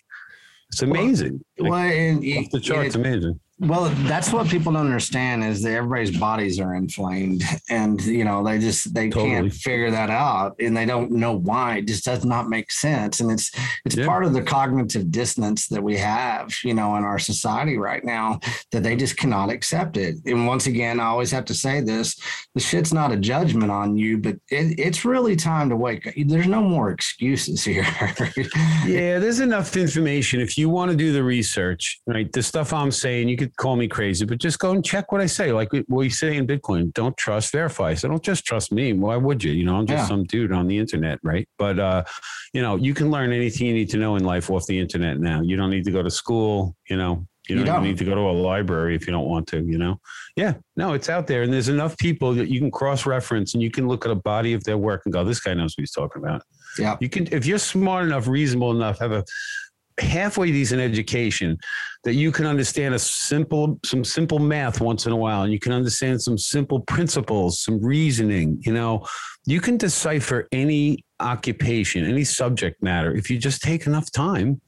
It's 0.69 0.81
amazing. 0.81 1.41
Well, 1.57 1.71
well 1.71 1.91
and 1.91 2.17
off 2.37 2.51
the 2.51 2.59
charts, 2.59 2.95
it, 2.95 2.99
amazing. 2.99 3.39
Well, 3.61 3.89
that's 4.07 4.31
what 4.31 4.47
people 4.47 4.71
don't 4.71 4.85
understand 4.85 5.43
is 5.43 5.61
that 5.63 5.73
everybody's 5.73 6.17
bodies 6.17 6.61
are 6.61 6.75
inflamed, 6.75 7.43
and 7.69 8.01
you 8.01 8.23
know 8.23 8.41
they 8.41 8.57
just 8.57 8.93
they 8.93 9.09
totally. 9.09 9.31
can't 9.31 9.53
figure 9.53 9.91
that 9.91 10.09
out, 10.09 10.55
and 10.61 10.75
they 10.77 10.85
don't 10.85 11.11
know 11.11 11.33
why. 11.33 11.77
It 11.77 11.87
just 11.87 12.05
does 12.05 12.23
not 12.23 12.47
make 12.47 12.71
sense, 12.71 13.19
and 13.19 13.29
it's 13.29 13.51
it's 13.83 13.97
yeah. 13.97 14.05
part 14.05 14.23
of 14.23 14.31
the 14.31 14.41
cognitive 14.41 15.11
dissonance 15.11 15.67
that 15.67 15.83
we 15.83 15.97
have, 15.97 16.55
you 16.63 16.73
know, 16.73 16.95
in 16.95 17.03
our 17.03 17.19
society 17.19 17.77
right 17.77 18.03
now 18.05 18.39
that 18.71 18.83
they 18.83 18.95
just 18.95 19.17
cannot 19.17 19.49
accept 19.49 19.97
it. 19.97 20.15
And 20.25 20.47
once 20.47 20.67
again, 20.67 21.01
I 21.01 21.07
always 21.07 21.31
have 21.31 21.45
to 21.45 21.53
say 21.53 21.81
this: 21.81 22.17
the 22.55 22.61
shit's 22.61 22.93
not 22.93 23.11
a 23.11 23.17
judgment 23.17 23.71
on 23.71 23.97
you, 23.97 24.19
but 24.19 24.35
it, 24.49 24.79
it's 24.79 25.03
really 25.03 25.35
time 25.35 25.67
to 25.67 25.75
wake 25.75 26.07
up. 26.07 26.13
There's 26.15 26.47
no 26.47 26.61
more 26.61 26.91
excuses 26.91 27.65
here. 27.65 27.83
yeah, 28.87 29.19
there's 29.19 29.41
enough 29.41 29.75
information 29.75 30.39
if 30.39 30.57
you 30.57 30.69
want 30.69 30.91
to 30.91 30.97
do 30.97 31.11
the 31.11 31.23
research. 31.23 31.99
Right, 32.07 32.31
the 32.31 32.41
stuff 32.41 32.71
I'm 32.71 32.91
saying, 32.91 33.27
you 33.27 33.35
could 33.35 33.48
call 33.57 33.75
me 33.75 33.87
crazy, 33.87 34.25
but 34.25 34.37
just 34.37 34.59
go 34.59 34.71
and 34.71 34.83
check 34.83 35.11
what 35.11 35.21
I 35.21 35.25
say. 35.25 35.51
Like 35.51 35.69
we 35.87 36.09
say 36.09 36.37
in 36.37 36.47
Bitcoin, 36.47 36.93
don't 36.93 37.15
trust, 37.17 37.51
verify. 37.51 37.93
So 37.93 38.07
don't 38.07 38.23
just 38.23 38.45
trust 38.45 38.71
me. 38.71 38.93
Why 38.93 39.15
would 39.15 39.43
you? 39.43 39.51
You 39.51 39.65
know, 39.65 39.75
I'm 39.77 39.85
just 39.85 40.03
yeah. 40.03 40.07
some 40.07 40.23
dude 40.23 40.51
on 40.51 40.67
the 40.67 40.77
internet, 40.77 41.19
right? 41.23 41.47
But 41.57 41.79
uh, 41.79 42.03
you 42.53 42.61
know, 42.61 42.75
you 42.75 42.93
can 42.93 43.11
learn 43.11 43.31
anything 43.31 43.67
you 43.67 43.73
need 43.73 43.89
to 43.91 43.97
know 43.97 44.15
in 44.15 44.23
life 44.23 44.49
off 44.49 44.65
the 44.65 44.79
internet 44.79 45.19
now. 45.19 45.41
You 45.41 45.55
don't 45.57 45.69
need 45.69 45.85
to 45.85 45.91
go 45.91 46.03
to 46.03 46.09
school. 46.09 46.75
You 46.89 46.97
know, 46.97 47.27
you 47.49 47.55
don't, 47.55 47.65
you 47.65 47.71
don't. 47.71 47.83
need 47.83 47.97
to 47.97 48.05
go 48.05 48.15
to 48.15 48.21
a 48.21 48.31
library 48.31 48.95
if 48.95 49.07
you 49.07 49.11
don't 49.11 49.27
want 49.27 49.47
to. 49.47 49.61
You 49.61 49.77
know, 49.77 49.99
yeah, 50.35 50.53
no, 50.75 50.93
it's 50.93 51.09
out 51.09 51.27
there, 51.27 51.41
and 51.41 51.51
there's 51.51 51.69
enough 51.69 51.97
people 51.97 52.33
that 52.35 52.49
you 52.49 52.59
can 52.59 52.71
cross 52.71 53.05
reference 53.05 53.53
and 53.53 53.63
you 53.63 53.71
can 53.71 53.87
look 53.87 54.05
at 54.05 54.11
a 54.11 54.15
body 54.15 54.53
of 54.53 54.63
their 54.63 54.77
work 54.77 55.01
and 55.05 55.13
go, 55.13 55.23
this 55.23 55.39
guy 55.39 55.53
knows 55.53 55.75
what 55.75 55.81
he's 55.81 55.91
talking 55.91 56.23
about. 56.23 56.43
Yeah, 56.77 56.97
you 56.99 57.09
can 57.09 57.27
if 57.31 57.45
you're 57.45 57.57
smart 57.57 58.05
enough, 58.05 58.27
reasonable 58.27 58.71
enough, 58.71 58.99
have 58.99 59.11
a 59.11 59.23
halfway 59.99 60.51
decent 60.51 60.81
education 60.81 61.57
that 62.03 62.13
you 62.13 62.31
can 62.31 62.45
understand 62.45 62.95
a 62.95 62.99
simple 62.99 63.79
some 63.83 64.03
simple 64.03 64.39
math 64.39 64.79
once 64.81 65.05
in 65.05 65.11
a 65.11 65.15
while 65.15 65.43
and 65.43 65.51
you 65.51 65.59
can 65.59 65.73
understand 65.73 66.21
some 66.21 66.37
simple 66.37 66.79
principles 66.81 67.61
some 67.61 67.83
reasoning 67.83 68.57
you 68.61 68.73
know? 68.73 69.05
You 69.45 69.61
can 69.61 69.77
decipher 69.77 70.47
any 70.51 71.03
occupation 71.19 72.05
any 72.05 72.23
subject 72.23 72.81
matter 72.81 73.15
if 73.15 73.29
you 73.29 73.37
just 73.37 73.61
take 73.61 73.87
enough 73.87 74.11
time 74.11 74.61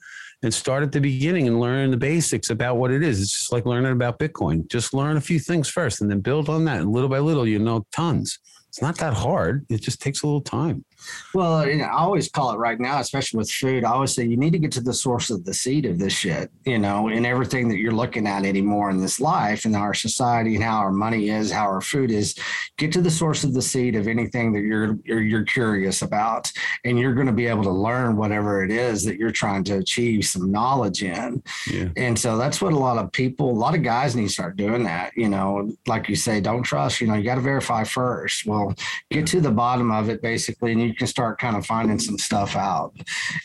and 0.44 0.54
start 0.54 0.84
at 0.84 0.92
the 0.92 1.00
beginning 1.00 1.48
and 1.48 1.60
learn 1.60 1.92
the 1.92 1.98
basics 1.98 2.50
about 2.50 2.78
what 2.78 2.92
it 2.92 3.04
is. 3.04 3.22
It's 3.22 3.38
just 3.38 3.52
like 3.52 3.66
learning 3.66 3.92
about 3.92 4.18
bitcoin. 4.18 4.68
Just 4.70 4.94
learn 4.94 5.18
a 5.18 5.22
few 5.22 5.40
things 5.40 5.70
first 5.70 6.02
and 6.02 6.10
then 6.10 6.20
build 6.20 6.50
on 6.50 6.66
that 6.66 6.82
and 6.82 6.92
little 6.92 7.10
by 7.10 7.20
little 7.20 7.48
you 7.48 7.60
know 7.60 7.86
tons. 7.92 8.40
It's 8.68 8.82
not 8.82 8.98
that 8.98 9.14
hard. 9.14 9.66
It 9.70 9.82
just 9.82 10.02
takes 10.02 10.24
a 10.24 10.28
little 10.28 10.42
time 10.42 10.84
Well, 11.34 11.56
I 11.56 11.90
always 11.92 12.30
call 12.30 12.52
it 12.52 12.58
right 12.58 12.80
now, 12.80 13.00
especially 13.00 13.38
with 13.38 13.50
food. 13.50 13.84
I 13.84 13.92
always 13.92 14.14
say 14.14 14.26
you 14.26 14.38
need 14.38 14.54
to 14.54 14.60
get 14.60 14.72
to 14.74 14.82
the 14.82 14.94
source 14.94 15.30
of 15.30 15.46
the 15.46 15.54
seed 15.54 15.86
of 15.86 15.98
this 15.98 16.14
shit, 16.14 16.52
you 16.66 16.80
know, 16.80 17.08
in 17.08 17.26
everything 17.26 17.70
that 17.70 17.78
you're 17.78 17.92
looking 17.92 18.28
at 18.28 18.46
anymore 18.46 18.90
in 18.90 19.00
this 19.00 19.20
life 19.20 19.66
and 19.66 19.76
our 19.76 19.94
society 19.94 20.56
and 20.56 20.64
how 20.64 20.78
our 20.78 20.92
money 20.92 21.30
is, 21.30 21.52
how 21.52 21.66
our 21.66 21.82
food 21.82 22.12
is. 22.12 22.36
Get 22.78 22.92
to 22.94 23.02
the 23.02 23.12
source 23.12 23.44
of 23.44 23.54
the 23.54 23.62
seed 23.62 23.96
of 23.96 24.08
anything 24.08 24.52
that 24.54 24.62
you're 24.62 24.98
you're, 25.06 25.22
you're 25.22 25.44
curious 25.44 26.02
about, 26.02 26.52
and 26.86 26.98
you're 26.98 27.14
going 27.14 27.28
to 27.28 27.34
be 27.34 27.48
able 27.48 27.64
to 27.64 27.72
learn 27.72 28.16
whatever 28.16 28.64
it 28.64 28.72
is 28.72 29.04
that 29.06 29.18
you're 29.18 29.32
trying 29.32 29.64
to 29.66 29.78
achieve 29.78 30.26
some 30.26 30.52
knowledge 30.52 31.04
in. 31.04 31.42
Yeah. 31.70 31.90
And 31.98 32.18
so 32.18 32.38
that's 32.38 32.62
what 32.62 32.74
a 32.74 32.78
lot 32.78 32.98
of 32.98 33.12
people, 33.12 33.52
a 33.52 33.52
lot 33.52 33.76
of 33.76 33.84
guys 33.84 34.16
need 34.16 34.28
to 34.28 34.34
start 34.34 34.58
doing 34.58 34.84
that. 34.84 35.12
You 35.16 35.30
know, 35.30 35.72
like 35.88 36.10
you 36.10 36.16
say, 36.16 36.42
don't 36.42 36.64
trust. 36.64 37.02
You 37.02 37.08
know, 37.08 37.16
you 37.16 37.24
got 37.24 37.36
to 37.36 37.42
verify 37.42 37.84
first. 37.84 38.46
Well, 38.46 38.74
get 39.10 39.28
to 39.28 39.42
the 39.42 39.52
bottom 39.52 39.92
of 39.92 40.10
it 40.10 40.22
basically, 40.22 40.72
and 40.72 40.82
you 40.82 40.91
can 40.94 41.08
start 41.08 41.40
kind 41.40 41.56
of 41.56 41.66
finding 41.66 42.00
some 42.00 42.18
stuff 42.18 42.56
out. 42.56 42.94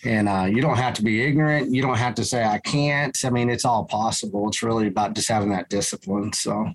And 0.04 0.28
uh, 0.28 0.46
you 0.48 0.60
don't 0.60 0.76
have 0.76 0.94
to 0.94 1.02
be 1.02 1.24
ignorant. 1.24 1.72
You 1.72 1.82
don't 1.82 1.98
have 1.98 2.14
to 2.16 2.24
say, 2.24 2.44
I 2.44 2.58
can't. 2.58 3.16
I 3.24 3.30
mean, 3.30 3.50
it's 3.50 3.64
all 3.64 3.84
possible. 3.84 4.48
It's 4.48 4.62
really 4.62 4.88
about 4.88 5.14
just 5.14 5.28
having 5.28 5.50
that 5.50 5.68
discipline. 5.68 6.32
So 6.32 6.70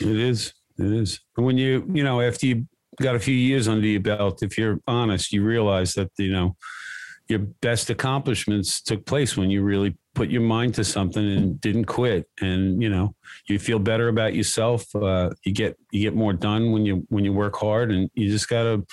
it 0.00 0.18
is. 0.18 0.52
It 0.78 0.92
is. 0.92 1.20
when 1.34 1.58
you, 1.58 1.88
you 1.92 2.02
know, 2.02 2.20
after 2.20 2.46
you 2.46 2.66
got 3.00 3.14
a 3.14 3.20
few 3.20 3.34
years 3.34 3.68
under 3.68 3.86
your 3.86 4.00
belt, 4.00 4.42
if 4.42 4.56
you're 4.56 4.80
honest, 4.86 5.32
you 5.32 5.42
realize 5.42 5.94
that, 5.94 6.10
you 6.18 6.32
know, 6.32 6.56
your 7.28 7.38
best 7.38 7.90
accomplishments 7.90 8.80
took 8.80 9.04
place 9.06 9.36
when 9.36 9.50
you 9.50 9.62
really 9.62 9.96
put 10.14 10.28
your 10.28 10.42
mind 10.42 10.74
to 10.74 10.84
something 10.84 11.24
and 11.24 11.60
didn't 11.60 11.86
quit 11.86 12.28
and 12.40 12.82
you 12.82 12.88
know 12.88 13.14
you 13.48 13.58
feel 13.58 13.78
better 13.78 14.08
about 14.08 14.34
yourself 14.34 14.94
uh, 14.96 15.30
you 15.44 15.52
get 15.52 15.76
you 15.90 16.00
get 16.00 16.14
more 16.14 16.32
done 16.32 16.72
when 16.72 16.84
you 16.84 17.06
when 17.08 17.24
you 17.24 17.32
work 17.32 17.56
hard 17.56 17.90
and 17.90 18.10
you 18.14 18.28
just 18.28 18.48
got 18.48 18.64
to 18.64 18.84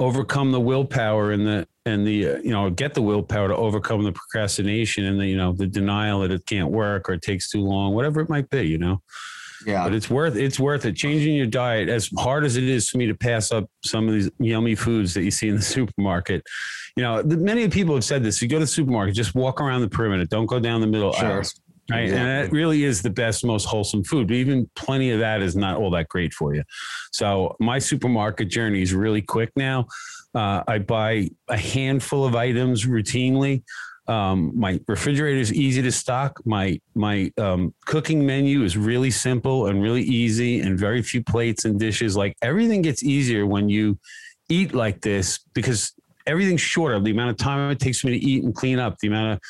overcome 0.00 0.50
the 0.50 0.60
willpower 0.60 1.30
and 1.30 1.46
the 1.46 1.68
and 1.86 2.06
the 2.06 2.26
uh, 2.26 2.38
you 2.38 2.50
know 2.50 2.68
get 2.70 2.94
the 2.94 3.02
willpower 3.02 3.48
to 3.48 3.56
overcome 3.56 4.02
the 4.02 4.12
procrastination 4.12 5.04
and 5.04 5.20
the 5.20 5.26
you 5.26 5.36
know 5.36 5.52
the 5.52 5.66
denial 5.66 6.20
that 6.20 6.30
it 6.30 6.44
can't 6.46 6.70
work 6.70 7.08
or 7.08 7.12
it 7.12 7.22
takes 7.22 7.50
too 7.50 7.60
long 7.60 7.94
whatever 7.94 8.20
it 8.20 8.28
might 8.28 8.48
be 8.50 8.66
you 8.66 8.78
know? 8.78 9.00
Yeah. 9.66 9.84
But 9.84 9.92
it's 9.92 10.08
worth 10.08 10.36
it's 10.36 10.58
worth 10.58 10.86
it. 10.86 10.96
Changing 10.96 11.34
your 11.36 11.46
diet 11.46 11.90
as 11.90 12.10
hard 12.16 12.46
as 12.46 12.56
it 12.56 12.64
is 12.64 12.88
for 12.88 12.96
me 12.96 13.06
to 13.06 13.14
pass 13.14 13.52
up 13.52 13.68
some 13.84 14.08
of 14.08 14.14
these 14.14 14.30
yummy 14.38 14.74
foods 14.74 15.12
that 15.12 15.22
you 15.22 15.30
see 15.30 15.48
in 15.50 15.56
the 15.56 15.62
supermarket 15.76 16.42
you 16.96 17.02
know 17.02 17.22
many 17.22 17.68
people 17.68 17.94
have 17.94 18.04
said 18.04 18.22
this 18.22 18.40
you 18.42 18.48
go 18.48 18.56
to 18.56 18.60
the 18.60 18.66
supermarket 18.66 19.14
just 19.14 19.34
walk 19.34 19.60
around 19.60 19.80
the 19.80 19.88
perimeter 19.88 20.24
don't 20.24 20.46
go 20.46 20.58
down 20.58 20.80
the 20.80 20.86
middle 20.86 21.12
sure. 21.12 21.28
aisles 21.28 21.60
Right. 21.90 22.04
Exactly. 22.04 22.20
And 22.20 22.46
it 22.46 22.52
really 22.52 22.84
is 22.84 23.02
the 23.02 23.10
best, 23.10 23.44
most 23.44 23.64
wholesome 23.64 24.04
food. 24.04 24.28
But 24.28 24.34
even 24.36 24.70
plenty 24.76 25.10
of 25.10 25.20
that 25.20 25.42
is 25.42 25.56
not 25.56 25.76
all 25.76 25.90
that 25.90 26.08
great 26.08 26.32
for 26.32 26.54
you. 26.54 26.62
So 27.12 27.56
my 27.60 27.78
supermarket 27.78 28.48
journey 28.48 28.82
is 28.82 28.94
really 28.94 29.22
quick 29.22 29.50
now. 29.56 29.86
Uh, 30.34 30.62
I 30.68 30.78
buy 30.78 31.30
a 31.48 31.56
handful 31.56 32.24
of 32.24 32.36
items 32.36 32.86
routinely. 32.86 33.62
Um, 34.06 34.52
my 34.54 34.80
refrigerator 34.88 35.38
is 35.38 35.52
easy 35.52 35.82
to 35.82 35.92
stock. 35.92 36.40
My 36.44 36.80
my 36.94 37.30
um, 37.38 37.74
cooking 37.86 38.26
menu 38.26 38.64
is 38.64 38.76
really 38.76 39.10
simple 39.10 39.66
and 39.66 39.80
really 39.80 40.02
easy, 40.02 40.60
and 40.60 40.78
very 40.78 41.02
few 41.02 41.22
plates 41.22 41.64
and 41.64 41.78
dishes. 41.78 42.16
Like 42.16 42.36
everything 42.42 42.82
gets 42.82 43.04
easier 43.04 43.46
when 43.46 43.68
you 43.68 43.98
eat 44.48 44.74
like 44.74 45.00
this 45.00 45.38
because 45.54 45.92
everything's 46.26 46.60
shorter. 46.60 46.98
The 46.98 47.12
amount 47.12 47.30
of 47.30 47.36
time 47.36 47.70
it 47.70 47.78
takes 47.78 48.04
me 48.04 48.18
to 48.18 48.24
eat 48.24 48.42
and 48.42 48.54
clean 48.54 48.78
up, 48.78 48.98
the 48.98 49.08
amount 49.08 49.34
of 49.34 49.40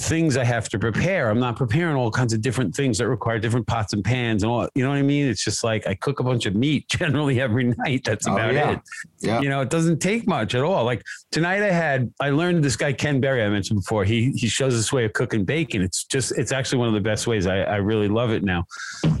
things 0.00 0.36
I 0.36 0.44
have 0.44 0.68
to 0.68 0.78
prepare. 0.78 1.28
I'm 1.28 1.40
not 1.40 1.56
preparing 1.56 1.96
all 1.96 2.10
kinds 2.10 2.32
of 2.32 2.40
different 2.40 2.74
things 2.74 2.98
that 2.98 3.08
require 3.08 3.40
different 3.40 3.66
pots 3.66 3.92
and 3.92 4.04
pans 4.04 4.44
and 4.44 4.52
all. 4.52 4.68
You 4.76 4.84
know 4.84 4.90
what 4.90 4.98
I 4.98 5.02
mean? 5.02 5.26
It's 5.26 5.42
just 5.42 5.64
like 5.64 5.86
I 5.88 5.94
cook 5.94 6.20
a 6.20 6.22
bunch 6.22 6.46
of 6.46 6.54
meat 6.54 6.88
generally 6.90 7.40
every 7.40 7.64
night. 7.64 8.04
That's 8.04 8.26
oh, 8.28 8.32
about 8.32 8.54
yeah. 8.54 8.70
it. 8.70 8.80
Yeah. 9.20 9.40
You 9.40 9.48
know, 9.48 9.60
it 9.60 9.70
doesn't 9.70 9.98
take 9.98 10.26
much 10.26 10.54
at 10.54 10.62
all. 10.62 10.84
Like 10.84 11.02
tonight, 11.32 11.62
I 11.62 11.72
had 11.72 12.12
I 12.20 12.30
learned 12.30 12.62
this 12.62 12.76
guy 12.76 12.92
Ken 12.92 13.20
Berry 13.20 13.42
I 13.42 13.48
mentioned 13.48 13.80
before. 13.80 14.04
He 14.04 14.30
he 14.36 14.46
shows 14.46 14.74
this 14.74 14.92
way 14.92 15.04
of 15.04 15.12
cooking 15.14 15.44
bacon. 15.44 15.82
It's 15.82 16.04
just 16.04 16.36
it's 16.38 16.52
actually 16.52 16.78
one 16.78 16.88
of 16.88 16.94
the 16.94 17.00
best 17.00 17.26
ways. 17.26 17.46
I 17.46 17.62
I 17.62 17.76
really 17.76 18.08
love 18.08 18.30
it 18.30 18.44
now. 18.44 18.64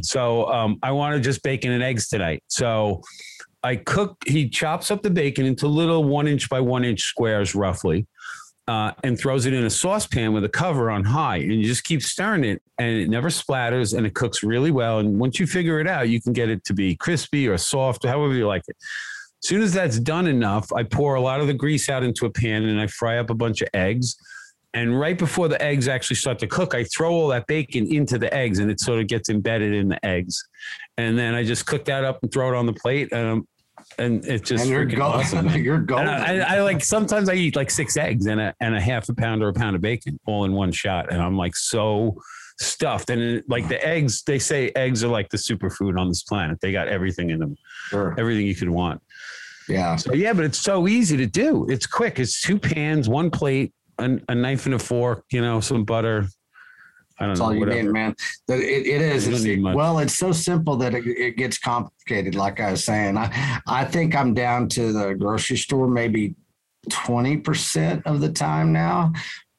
So 0.02 0.46
um, 0.52 0.78
I 0.82 0.92
wanted 0.92 1.24
just 1.24 1.42
bacon 1.42 1.72
and 1.72 1.82
eggs 1.82 2.08
tonight. 2.08 2.42
So. 2.46 3.02
I 3.64 3.74
cook, 3.74 4.16
he 4.24 4.48
chops 4.48 4.92
up 4.92 5.02
the 5.02 5.10
bacon 5.10 5.44
into 5.44 5.66
little 5.66 6.04
one 6.04 6.28
inch 6.28 6.48
by 6.48 6.60
one 6.60 6.84
inch 6.84 7.00
squares 7.00 7.56
roughly 7.56 8.06
uh, 8.68 8.92
and 9.02 9.18
throws 9.18 9.46
it 9.46 9.54
in 9.54 9.64
a 9.64 9.70
saucepan 9.70 10.34
with 10.34 10.44
a 10.44 10.48
cover 10.48 10.90
on 10.90 11.02
high, 11.02 11.38
and 11.38 11.54
you 11.54 11.64
just 11.64 11.84
keep 11.84 12.02
stirring 12.02 12.44
it, 12.44 12.62
and 12.78 13.00
it 13.00 13.08
never 13.08 13.30
splatters, 13.30 13.96
and 13.96 14.06
it 14.06 14.14
cooks 14.14 14.42
really 14.42 14.70
well. 14.70 14.98
And 14.98 15.18
once 15.18 15.40
you 15.40 15.46
figure 15.46 15.80
it 15.80 15.88
out, 15.88 16.10
you 16.10 16.20
can 16.20 16.34
get 16.34 16.50
it 16.50 16.64
to 16.64 16.74
be 16.74 16.94
crispy 16.94 17.48
or 17.48 17.56
soft, 17.56 18.04
however 18.04 18.34
you 18.34 18.46
like 18.46 18.62
it. 18.68 18.76
As 19.42 19.48
soon 19.48 19.62
as 19.62 19.72
that's 19.72 19.98
done 19.98 20.26
enough, 20.26 20.70
I 20.72 20.82
pour 20.82 21.14
a 21.14 21.20
lot 21.20 21.40
of 21.40 21.46
the 21.46 21.54
grease 21.54 21.88
out 21.88 22.02
into 22.02 22.26
a 22.26 22.30
pan, 22.30 22.64
and 22.64 22.78
I 22.78 22.88
fry 22.88 23.18
up 23.18 23.30
a 23.30 23.34
bunch 23.34 23.62
of 23.62 23.68
eggs. 23.72 24.16
And 24.74 25.00
right 25.00 25.16
before 25.16 25.48
the 25.48 25.60
eggs 25.62 25.88
actually 25.88 26.16
start 26.16 26.38
to 26.40 26.46
cook, 26.46 26.74
I 26.74 26.84
throw 26.84 27.10
all 27.10 27.28
that 27.28 27.46
bacon 27.46 27.86
into 27.90 28.18
the 28.18 28.32
eggs, 28.34 28.58
and 28.58 28.70
it 28.70 28.80
sort 28.80 29.00
of 29.00 29.06
gets 29.06 29.30
embedded 29.30 29.72
in 29.72 29.88
the 29.88 30.04
eggs. 30.04 30.46
And 30.98 31.18
then 31.18 31.34
I 31.34 31.42
just 31.42 31.64
cook 31.64 31.86
that 31.86 32.04
up 32.04 32.18
and 32.22 32.30
throw 32.30 32.52
it 32.52 32.54
on 32.54 32.66
the 32.66 32.74
plate. 32.74 33.10
And 33.12 33.46
and 33.98 34.24
it's 34.24 34.48
just 34.48 34.66
and 34.66 35.00
awesome. 35.00 35.48
you're 35.56 35.78
golden. 35.78 36.08
I, 36.08 36.38
I, 36.38 36.56
I, 36.56 36.62
like 36.62 36.84
sometimes 36.84 37.28
I 37.28 37.34
eat 37.34 37.56
like 37.56 37.70
six 37.70 37.96
eggs 37.96 38.26
and 38.26 38.40
a 38.40 38.54
and 38.60 38.74
a 38.74 38.80
half 38.80 39.08
a 39.08 39.14
pound 39.14 39.42
or 39.42 39.48
a 39.48 39.52
pound 39.52 39.76
of 39.76 39.82
bacon 39.82 40.18
all 40.26 40.44
in 40.44 40.52
one 40.52 40.72
shot, 40.72 41.12
and 41.12 41.20
I'm 41.20 41.36
like 41.36 41.56
so 41.56 42.20
stuffed. 42.58 43.10
And 43.10 43.20
it, 43.20 43.44
like 43.48 43.68
the 43.68 43.84
eggs, 43.84 44.22
they 44.22 44.38
say 44.38 44.70
eggs 44.74 45.02
are 45.02 45.08
like 45.08 45.28
the 45.30 45.36
superfood 45.36 45.98
on 45.98 46.08
this 46.08 46.22
planet. 46.22 46.60
They 46.60 46.72
got 46.72 46.88
everything 46.88 47.30
in 47.30 47.40
them, 47.40 47.56
sure. 47.88 48.14
everything 48.18 48.46
you 48.46 48.54
could 48.54 48.70
want. 48.70 49.02
Yeah. 49.68 49.96
So 49.96 50.14
yeah, 50.14 50.32
but 50.32 50.44
it's 50.44 50.58
so 50.58 50.88
easy 50.88 51.16
to 51.16 51.26
do. 51.26 51.66
It's 51.68 51.86
quick. 51.86 52.18
It's 52.18 52.40
two 52.40 52.58
pans, 52.58 53.08
one 53.08 53.30
plate, 53.30 53.72
a, 53.98 54.18
a 54.28 54.34
knife 54.34 54.66
and 54.66 54.74
a 54.74 54.78
fork. 54.78 55.24
You 55.30 55.42
know, 55.42 55.60
some 55.60 55.84
butter, 55.84 56.26
That's 57.18 57.40
know. 57.40 57.46
all 57.46 57.54
you 57.54 57.60
whatever. 57.60 57.82
need, 57.82 57.92
man. 57.92 58.14
It, 58.48 58.86
it 58.86 59.02
is. 59.02 59.26
It's, 59.26 59.62
well, 59.74 59.98
it's 59.98 60.14
so 60.14 60.32
simple 60.32 60.76
that 60.76 60.94
it, 60.94 61.06
it 61.06 61.36
gets 61.36 61.58
complicated. 61.58 62.34
Like 62.34 62.60
I 62.60 62.72
was 62.72 62.84
saying, 62.84 63.16
I 63.16 63.60
I 63.66 63.84
think 63.84 64.14
I'm 64.14 64.34
down 64.34 64.68
to 64.70 64.92
the 64.92 65.14
grocery 65.14 65.56
store 65.56 65.88
maybe 65.88 66.34
twenty 66.90 67.36
percent 67.36 68.06
of 68.06 68.20
the 68.20 68.30
time 68.30 68.72
now. 68.72 69.12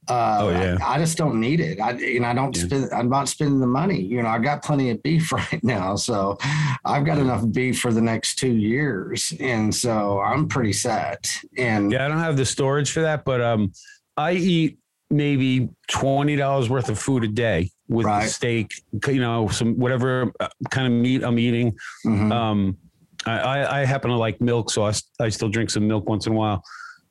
Uh, 0.10 0.38
oh 0.42 0.50
yeah. 0.50 0.78
I, 0.84 0.96
I, 0.96 0.98
just 0.98 1.18
don't 1.18 1.40
need 1.40 1.60
it. 1.60 1.80
I 1.80 1.92
you 1.92 2.20
know 2.20 2.30
I 2.30 2.34
don't 2.34 2.56
yeah. 2.58 2.64
spend. 2.64 2.92
I'm 2.92 3.10
not 3.10 3.30
spending 3.30 3.60
the 3.60 3.68
money. 3.68 4.02
You 4.02 4.24
know 4.24 4.30
I 4.30 4.40
got 4.40 4.64
plenty 4.64 4.90
of 4.90 5.04
beef 5.04 5.32
right 5.32 5.64
now, 5.64 5.96
so 5.96 6.38
I've 6.84 7.06
got 7.06 7.20
enough 7.20 7.44
beef 7.52 7.80
for 7.80 7.94
the 7.94 8.02
next 8.02 8.36
two 8.36 8.54
years, 8.54 9.34
and 9.40 9.74
so 9.74 10.20
I'm 10.20 10.48
pretty 10.48 10.74
set. 10.74 11.32
And 11.58 11.92
yeah, 11.92 12.06
I 12.06 12.08
don't 12.08 12.20
have 12.20 12.38
the 12.38 12.46
storage 12.46 12.92
for 12.92 13.02
that, 13.02 13.24
but 13.24 13.42
um, 13.42 13.72
I 14.18 14.34
eat 14.34 14.80
maybe 15.10 15.70
twenty 15.88 16.36
dollars 16.36 16.70
worth 16.70 16.90
of 16.90 17.00
food 17.00 17.24
a 17.24 17.28
day 17.28 17.72
with 17.88 18.06
right. 18.06 18.30
steak, 18.30 18.72
you 19.08 19.20
know, 19.20 19.48
some 19.48 19.78
whatever 19.78 20.32
uh, 20.40 20.48
kind 20.70 20.88
of 20.88 20.94
meat 20.94 21.24
I'm 21.24 21.40
eating. 21.40 21.72
Mm-hmm. 22.06 22.32
Um, 22.32 22.78
I, 23.26 23.82
I 23.82 23.86
happen 23.86 24.12
to 24.12 24.18
like 24.18 24.40
milk, 24.40 24.72
so 24.72 24.86
I, 24.86 24.94
I 25.20 25.30
still 25.30 25.50
drink 25.50 25.70
some 25.70 25.88
milk 25.88 26.08
once 26.08 26.26
in 26.26 26.34
a 26.34 26.36
while. 26.36 26.64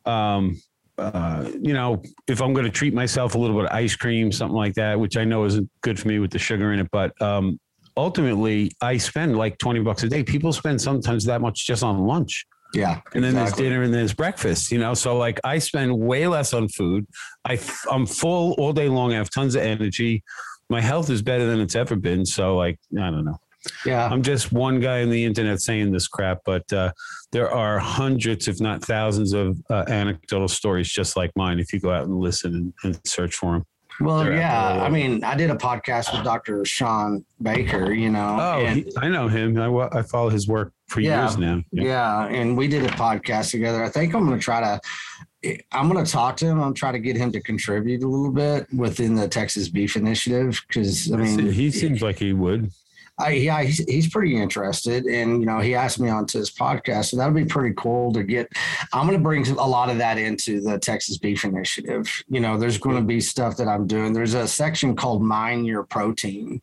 Um, 0.06 0.60
uh, 0.96 1.48
you 1.60 1.72
know, 1.72 2.02
if 2.26 2.40
I'm 2.40 2.52
going 2.54 2.64
to 2.64 2.72
treat 2.72 2.94
myself 2.94 3.34
a 3.34 3.38
little 3.38 3.56
bit 3.56 3.66
of 3.66 3.76
ice 3.76 3.94
cream, 3.94 4.32
something 4.32 4.56
like 4.56 4.74
that, 4.74 4.98
which 4.98 5.16
I 5.16 5.24
know 5.24 5.44
isn't 5.44 5.68
good 5.82 5.98
for 5.98 6.08
me 6.08 6.18
with 6.18 6.30
the 6.30 6.38
sugar 6.38 6.72
in 6.72 6.80
it, 6.80 6.88
but 6.90 7.20
um, 7.22 7.60
ultimately, 7.96 8.70
I 8.80 8.96
spend 8.96 9.36
like 9.36 9.58
20 9.58 9.80
bucks 9.80 10.02
a 10.02 10.08
day. 10.08 10.24
People 10.24 10.52
spend 10.52 10.80
sometimes 10.80 11.24
that 11.26 11.40
much 11.40 11.66
just 11.66 11.82
on 11.82 11.98
lunch. 12.06 12.46
Yeah. 12.74 13.00
And 13.14 13.24
then 13.24 13.32
exactly. 13.32 13.40
there's 13.40 13.54
dinner 13.54 13.82
and 13.82 13.94
there's 13.94 14.14
breakfast, 14.14 14.70
you 14.70 14.78
know? 14.78 14.94
So 14.94 15.16
like 15.16 15.40
I 15.44 15.58
spend 15.58 15.98
way 15.98 16.26
less 16.26 16.52
on 16.52 16.68
food. 16.68 17.06
I, 17.44 17.58
I'm 17.90 18.06
full 18.06 18.54
all 18.58 18.72
day 18.72 18.88
long. 18.88 19.12
I 19.12 19.16
have 19.16 19.30
tons 19.30 19.54
of 19.54 19.62
energy. 19.62 20.22
My 20.68 20.80
health 20.80 21.08
is 21.08 21.22
better 21.22 21.46
than 21.46 21.60
it's 21.60 21.74
ever 21.74 21.96
been. 21.96 22.26
So 22.26 22.56
like, 22.56 22.78
I 22.92 23.10
don't 23.10 23.24
know. 23.24 23.38
Yeah. 23.84 24.06
I'm 24.06 24.22
just 24.22 24.52
one 24.52 24.80
guy 24.80 25.02
on 25.02 25.10
the 25.10 25.24
internet 25.24 25.60
saying 25.60 25.92
this 25.92 26.08
crap, 26.08 26.40
but 26.44 26.70
uh, 26.72 26.92
there 27.32 27.50
are 27.50 27.78
hundreds, 27.78 28.48
if 28.48 28.60
not 28.60 28.84
thousands 28.84 29.32
of 29.32 29.58
uh, 29.70 29.84
anecdotal 29.88 30.48
stories 30.48 30.90
just 30.90 31.16
like 31.16 31.30
mine. 31.36 31.58
If 31.58 31.72
you 31.72 31.80
go 31.80 31.90
out 31.90 32.04
and 32.04 32.18
listen 32.18 32.54
and, 32.54 32.72
and 32.84 33.00
search 33.06 33.34
for 33.34 33.52
them. 33.54 33.64
Well, 34.00 34.30
yeah. 34.30 34.82
I 34.82 34.88
mean, 34.88 35.24
I 35.24 35.34
did 35.34 35.50
a 35.50 35.56
podcast 35.56 36.12
with 36.12 36.24
Dr. 36.24 36.64
Shawn 36.64 37.24
Baker, 37.42 37.92
you 37.92 38.10
know. 38.10 38.38
Oh, 38.40 38.64
and, 38.64 38.76
he, 38.76 38.92
I 38.96 39.08
know 39.08 39.28
him. 39.28 39.58
I, 39.58 39.88
I 39.98 40.02
follow 40.02 40.28
his 40.28 40.46
work 40.46 40.72
for 40.86 41.00
yeah, 41.00 41.22
years 41.22 41.36
now. 41.36 41.62
Yeah. 41.72 41.82
yeah. 41.82 42.26
And 42.26 42.56
we 42.56 42.68
did 42.68 42.84
a 42.84 42.88
podcast 42.88 43.50
together. 43.50 43.82
I 43.82 43.88
think 43.88 44.14
I'm 44.14 44.26
going 44.26 44.38
to 44.38 44.44
try 44.44 44.60
to, 44.60 45.60
I'm 45.72 45.88
going 45.90 46.04
to 46.04 46.10
talk 46.10 46.36
to 46.38 46.46
him. 46.46 46.60
I'm 46.60 46.74
trying 46.74 46.94
to 46.94 47.00
get 47.00 47.16
him 47.16 47.32
to 47.32 47.40
contribute 47.40 48.02
a 48.02 48.08
little 48.08 48.32
bit 48.32 48.66
within 48.72 49.14
the 49.14 49.28
Texas 49.28 49.68
Beef 49.68 49.96
Initiative 49.96 50.62
because, 50.68 51.12
I 51.12 51.16
mean, 51.16 51.50
he 51.50 51.70
seems 51.70 52.02
like 52.02 52.18
he 52.18 52.32
would. 52.32 52.70
I, 53.18 53.30
yeah, 53.30 53.62
he's, 53.62 53.78
he's 53.78 54.08
pretty 54.08 54.40
interested, 54.40 55.04
and 55.06 55.40
you 55.40 55.46
know, 55.46 55.58
he 55.58 55.74
asked 55.74 55.98
me 55.98 56.08
onto 56.08 56.38
his 56.38 56.50
podcast, 56.50 57.06
so 57.06 57.16
that'll 57.16 57.34
be 57.34 57.44
pretty 57.44 57.74
cool 57.76 58.12
to 58.12 58.22
get. 58.22 58.48
I'm 58.92 59.06
going 59.06 59.18
to 59.18 59.22
bring 59.22 59.46
a 59.48 59.66
lot 59.66 59.90
of 59.90 59.98
that 59.98 60.18
into 60.18 60.60
the 60.60 60.78
Texas 60.78 61.18
Beef 61.18 61.44
Initiative. 61.44 62.08
You 62.28 62.40
know, 62.40 62.56
there's 62.56 62.78
going 62.78 62.96
to 62.96 63.02
be 63.02 63.20
stuff 63.20 63.56
that 63.56 63.66
I'm 63.66 63.86
doing. 63.86 64.12
There's 64.12 64.34
a 64.34 64.46
section 64.46 64.94
called 64.94 65.22
Mine 65.22 65.64
Your 65.64 65.82
Protein, 65.82 66.60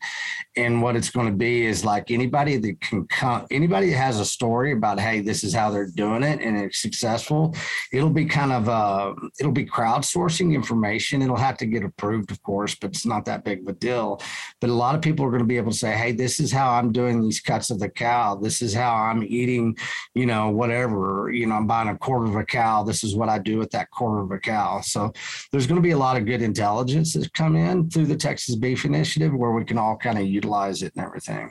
and 0.56 0.82
what 0.82 0.96
it's 0.96 1.10
going 1.10 1.28
to 1.28 1.36
be 1.36 1.66
is 1.66 1.84
like 1.84 2.10
anybody 2.10 2.58
that 2.58 2.80
can 2.80 3.06
come, 3.08 3.46
anybody 3.52 3.90
that 3.90 3.98
has 3.98 4.20
a 4.20 4.26
story 4.26 4.72
about, 4.72 5.00
hey, 5.00 5.20
this 5.20 5.44
is 5.44 5.54
how 5.54 5.70
they're 5.70 5.90
doing 5.90 6.24
it, 6.24 6.40
and 6.42 6.58
it's 6.58 6.82
successful. 6.82 7.54
It'll 7.92 8.10
be 8.10 8.26
kind 8.26 8.52
of 8.54 8.70
uh, 8.70 9.14
it'll 9.40 9.52
be 9.52 9.66
crowdsourcing 9.66 10.54
information. 10.54 11.22
It'll 11.22 11.36
have 11.36 11.58
to 11.58 11.66
get 11.66 11.84
approved, 11.84 12.32
of 12.32 12.42
course, 12.44 12.76
but 12.76 12.92
it's 12.92 13.06
not 13.06 13.26
that 13.26 13.44
big 13.44 13.62
of 13.62 13.68
a 13.68 13.74
deal. 13.74 14.22
But 14.62 14.70
a 14.70 14.74
lot 14.74 14.96
of 14.96 15.02
people 15.02 15.26
are 15.26 15.30
going 15.30 15.40
to 15.40 15.46
be 15.46 15.58
able 15.58 15.72
to 15.72 15.78
say, 15.78 15.92
hey, 15.92 16.12
this 16.14 16.40
is 16.40 16.45
is 16.46 16.52
how 16.52 16.72
I'm 16.72 16.92
doing 16.92 17.22
these 17.22 17.42
cuts 17.42 17.70
of 17.70 17.80
the 17.80 17.90
cow. 17.90 18.36
This 18.36 18.62
is 18.62 18.74
how 18.74 18.94
I'm 18.94 19.24
eating, 19.24 19.76
you 20.14 20.26
know, 20.26 20.50
whatever, 20.50 21.32
you 21.34 21.48
know, 21.48 21.56
I'm 21.56 21.68
buying 21.68 21.90
a 21.90 21.98
quarter 21.98 22.26
of 22.26 22.36
a 22.36 22.46
cow. 22.46 22.84
This 22.84 23.04
is 23.04 23.16
what 23.16 23.28
I 23.28 23.40
do 23.40 23.58
with 23.58 23.72
that 23.72 23.92
quarter 23.92 24.22
of 24.22 24.32
a 24.32 24.40
cow. 24.40 24.82
So 24.82 25.12
there's 25.52 25.68
going 25.68 25.82
to 25.82 25.82
be 25.82 25.92
a 25.92 25.98
lot 25.98 26.16
of 26.16 26.26
good 26.26 26.42
intelligence 26.42 27.14
that's 27.14 27.28
come 27.30 27.56
in 27.56 27.90
through 27.90 28.06
the 28.06 28.16
Texas 28.16 28.56
Beef 28.56 28.86
Initiative 28.86 29.34
where 29.34 29.52
we 29.52 29.66
can 29.66 29.78
all 29.78 29.98
kind 29.98 30.18
of 30.18 30.26
utilize 30.26 30.84
it 30.84 30.94
and 30.96 31.04
everything. 31.04 31.50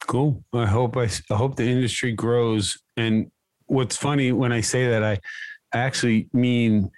Cool. 0.00 0.42
I 0.52 0.66
hope 0.66 0.96
I, 0.96 1.08
I 1.30 1.36
hope 1.36 1.56
the 1.56 1.68
industry 1.68 2.12
grows. 2.12 2.78
And 2.96 3.30
what's 3.66 3.96
funny 3.96 4.32
when 4.32 4.52
I 4.52 4.62
say 4.62 4.88
that, 4.88 5.04
I 5.04 5.20
actually 5.72 6.28
mean 6.32 6.90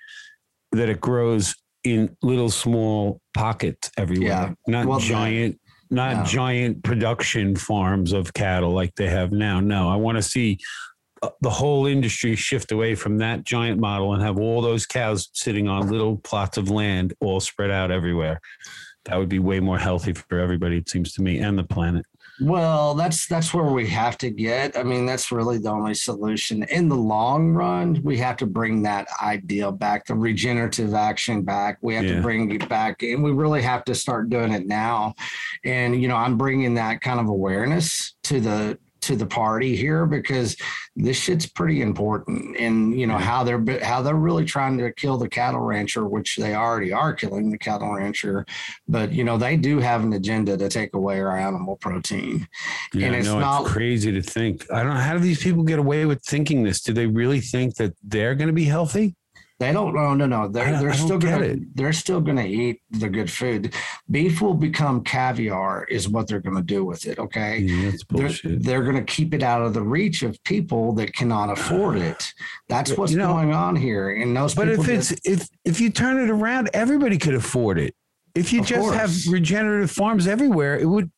that 0.73 0.89
it 0.89 1.01
grows 1.01 1.55
in 1.85 2.17
little 2.23 2.51
small 2.51 3.21
pockets 3.33 3.91
everywhere, 3.97 4.29
yeah. 4.29 4.55
not 4.67 4.87
well, 4.87 4.99
giant 4.99 5.59
not 5.91 6.27
giant 6.27 6.83
production 6.83 7.57
farms 7.57 8.13
of 8.13 8.33
cattle 8.35 8.71
like 8.71 8.95
they 8.97 9.09
have 9.09 9.33
now. 9.33 9.61
No, 9.61 9.89
I 9.89 9.97
want 9.97 10.17
to 10.17 10.23
see 10.23 10.59
uh, 11.23 11.31
the 11.41 11.51
whole 11.51 11.87
industry 11.87 12.37
shift 12.37 12.73
away 12.73 12.95
from 12.95 13.19
that 13.19 13.45
giant 13.45 13.81
model 13.81 14.13
and 14.13 14.23
have 14.23 14.39
all 14.39 14.61
those 14.61 14.87
cows 14.87 15.29
sitting 15.33 15.69
on 15.69 15.89
little 15.89 16.19
plots 16.19 16.57
of 16.57 16.71
land 16.71 17.15
all 17.21 17.41
spread 17.41 17.71
out 17.71 17.91
everywhere. 17.91 18.41
That 19.05 19.19
would 19.19 19.29
be 19.29 19.39
way 19.39 19.61
more 19.61 19.79
healthy 19.79 20.13
for 20.13 20.39
everybody, 20.39 20.79
it 20.79 20.89
seems 20.89 21.13
to 21.15 21.23
me, 21.23 21.39
and 21.39 21.57
the 21.57 21.65
planet. 21.65 22.05
Well, 22.41 22.95
that's 22.95 23.27
that's 23.27 23.55
where 23.55 23.65
we 23.65 23.87
have 23.89 24.19
to 24.19 24.31
get. 24.31 24.77
I 24.77 24.83
mean, 24.83 25.07
that's 25.07 25.33
really 25.33 25.59
the 25.59 25.71
only 25.71 25.95
solution 25.95 26.65
in 26.65 26.89
the 26.89 26.97
long 26.97 27.53
run. 27.53 28.01
We 28.03 28.19
have 28.19 28.37
to 28.39 28.47
bring 28.47 28.83
that 28.83 29.09
ideal 29.23 29.73
back, 29.73 30.07
the 30.07 30.15
regenerative 30.15 30.93
action 30.93 31.43
back. 31.43 31.79
We 31.81 31.95
have 31.95 32.05
yeah. 32.05 32.17
to 32.17 32.23
bring 32.23 32.51
it 32.53 32.69
back, 32.69 33.03
and 33.03 33.23
we 33.23 33.33
really 33.33 33.63
have 33.63 33.85
to 33.85 33.95
start 33.95 34.29
doing 34.29 34.53
it 34.53 34.67
now. 34.67 35.15
And 35.65 36.01
you 36.01 36.09
know, 36.09 36.17
I'm 36.17 36.37
bringing 36.37 36.75
that 36.75 37.01
kind 37.01 37.21
of 37.21 37.29
awareness 37.29 38.15
to 38.25 38.41
the 38.41 38.79
to 39.07 39.17
the 39.17 39.27
party 39.27 39.77
here 39.77 40.07
because 40.07 40.57
this 40.97 41.17
shit's 41.17 41.47
pretty 41.47 41.81
important. 41.81 42.57
And 42.57 42.99
you 42.99 43.07
know 43.07 43.15
mm-hmm. 43.15 43.23
how 43.23 43.45
they're 43.45 43.85
how 43.85 44.03
they're 44.03 44.15
really 44.15 44.45
trying 44.45 44.79
to 44.79 44.93
kill 44.93 45.17
the 45.17 45.29
cattle 45.29 45.61
rancher 45.61 46.07
which 46.07 46.37
they 46.37 46.55
already 46.55 46.93
are 46.93 47.15
killing 47.15 47.51
the 47.51 47.59
cattle 47.59 47.95
rancher. 47.95 48.45
But 48.89 49.13
you 49.13 49.25
know 49.25 49.39
they 49.39 49.57
do 49.57 49.79
have 49.79 50.03
an 50.03 50.13
agenda 50.13 50.57
to 50.57 50.69
take 50.69 50.95
away 50.95 51.21
our 51.21 51.37
animal 51.37 51.77
protein. 51.77 52.49
Yeah, 52.93 53.07
and 53.07 53.17
it's 53.17 53.29
no, 53.29 53.39
not 53.39 53.63
it's 53.63 53.73
crazy 53.73 54.13
to 54.13 54.23
think. 54.23 54.71
I 54.73 54.83
don't 54.83 54.95
know 54.95 55.01
how 55.01 55.15
do 55.15 55.21
these 55.21 55.43
people 55.43 55.63
get 55.63 55.79
away 55.79 56.05
with 56.07 56.23
thinking 56.23 56.65
this? 56.65 56.81
Do 56.81 56.93
they 56.93 57.07
really 57.07 57.41
think 57.41 57.77
that 57.77 57.95
they're 58.03 58.35
going 58.35 58.49
to 58.49 58.55
be 58.55 58.65
healthy 58.65 59.15
they 59.59 59.73
don't. 59.73 59.95
No, 59.95 60.13
no, 60.13 60.27
no. 60.27 60.49
They're 60.49 60.79
they're 60.79 60.93
still 60.93 61.19
gonna 61.19 61.57
they're 61.75 61.93
still 61.95 62.21
gonna 62.21 62.45
eat 62.45 62.83
the 62.91 63.09
good 63.09 63.31
food. 63.31 63.73
Beef 64.11 64.43
will 64.43 64.55
become 64.55 65.03
caviar, 65.03 65.85
is 65.85 66.09
what 66.09 66.29
they're 66.29 66.41
gonna 66.41 66.63
do 66.63 66.85
with 66.85 67.07
it. 67.07 67.19
Okay, 67.19 67.61
yeah, 67.61 67.91
that's 67.91 68.05
bullshit. 68.05 68.63
They're, 68.63 68.81
they're 68.81 68.83
gonna 68.85 69.05
keep 69.05 69.33
it 69.33 69.43
out 69.43 69.63
of 69.63 69.73
the 69.73 69.81
reach 69.81 70.23
of 70.23 70.43
people 70.45 70.93
that 70.95 71.15
cannot 71.15 71.51
afford 71.51 71.97
it. 72.11 72.33
That's 72.69 72.97
what's 72.99 73.13
you 73.13 73.19
know, 73.19 73.29
going 73.29 73.55
on 73.55 73.77
here. 73.77 74.11
And 74.11 74.37
those. 74.37 74.55
But 74.55 74.69
if 74.69 74.89
it's 74.89 75.13
if 75.25 75.49
if 75.65 75.81
you 75.81 75.89
turn 75.89 76.19
it 76.19 76.31
around, 76.31 76.69
everybody 76.75 77.17
could 77.17 77.35
afford 77.35 77.79
it. 77.79 77.95
If 78.35 78.53
you 78.53 78.63
just 78.63 78.81
course. 78.81 78.95
have 78.95 79.33
regenerative 79.33 79.91
farms 79.91 80.27
everywhere, 80.27 80.79
it 80.79 80.85
would 80.85 81.11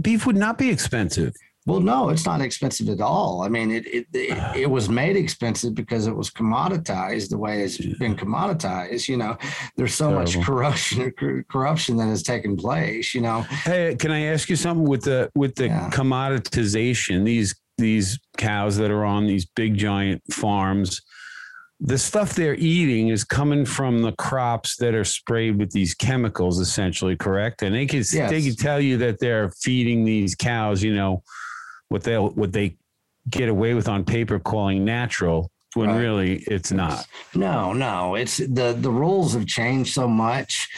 beef 0.00 0.26
would 0.26 0.36
not 0.36 0.58
be 0.58 0.70
expensive. 0.70 1.34
Well, 1.66 1.80
no, 1.80 2.10
it's 2.10 2.24
not 2.24 2.40
expensive 2.40 2.88
at 2.88 3.00
all. 3.00 3.42
I 3.42 3.48
mean, 3.48 3.72
it 3.72 3.86
it, 3.86 4.06
it, 4.12 4.38
ah. 4.38 4.52
it 4.54 4.70
was 4.70 4.88
made 4.88 5.16
expensive 5.16 5.74
because 5.74 6.06
it 6.06 6.14
was 6.14 6.30
commoditized 6.30 7.30
the 7.30 7.38
way 7.38 7.62
it's 7.62 7.78
been 7.78 8.16
commoditized. 8.16 9.08
You 9.08 9.16
know, 9.16 9.36
there's 9.76 9.94
so 9.94 10.10
Terrible. 10.10 10.32
much 10.32 10.46
corruption 10.46 11.12
corruption 11.50 11.96
that 11.96 12.06
has 12.06 12.22
taken 12.22 12.56
place. 12.56 13.14
You 13.14 13.22
know. 13.22 13.42
Hey, 13.42 13.96
can 13.96 14.12
I 14.12 14.26
ask 14.26 14.48
you 14.48 14.56
something 14.56 14.86
with 14.86 15.02
the 15.02 15.30
with 15.34 15.56
the 15.56 15.66
yeah. 15.66 15.90
commoditization? 15.90 17.24
These 17.24 17.56
these 17.78 18.18
cows 18.38 18.76
that 18.76 18.92
are 18.92 19.04
on 19.04 19.26
these 19.26 19.44
big 19.44 19.76
giant 19.76 20.22
farms 20.32 21.02
the 21.78 21.98
stuff 21.98 22.32
they're 22.32 22.54
eating 22.54 23.08
is 23.08 23.22
coming 23.22 23.66
from 23.66 24.00
the 24.00 24.12
crops 24.12 24.76
that 24.76 24.94
are 24.94 25.04
sprayed 25.04 25.58
with 25.58 25.70
these 25.72 25.94
chemicals 25.94 26.58
essentially 26.58 27.16
correct 27.16 27.60
and 27.62 27.74
they 27.74 27.84
can 27.84 27.98
yes. 27.98 28.30
they 28.30 28.40
can 28.40 28.56
tell 28.56 28.80
you 28.80 28.96
that 28.96 29.20
they're 29.20 29.50
feeding 29.50 30.02
these 30.02 30.34
cows 30.34 30.82
you 30.82 30.94
know 30.94 31.22
what 31.88 32.02
they 32.02 32.18
what 32.18 32.52
they 32.52 32.76
get 33.28 33.48
away 33.48 33.74
with 33.74 33.88
on 33.88 34.04
paper 34.04 34.38
calling 34.38 34.84
natural 34.84 35.50
when 35.76 35.90
right. 35.90 35.98
really 35.98 36.44
it's 36.46 36.72
not. 36.72 37.06
No, 37.34 37.72
no, 37.72 38.14
it's 38.14 38.38
the 38.38 38.76
the 38.78 38.90
rules 38.90 39.34
have 39.34 39.46
changed 39.46 39.92
so 39.92 40.08
much, 40.08 40.68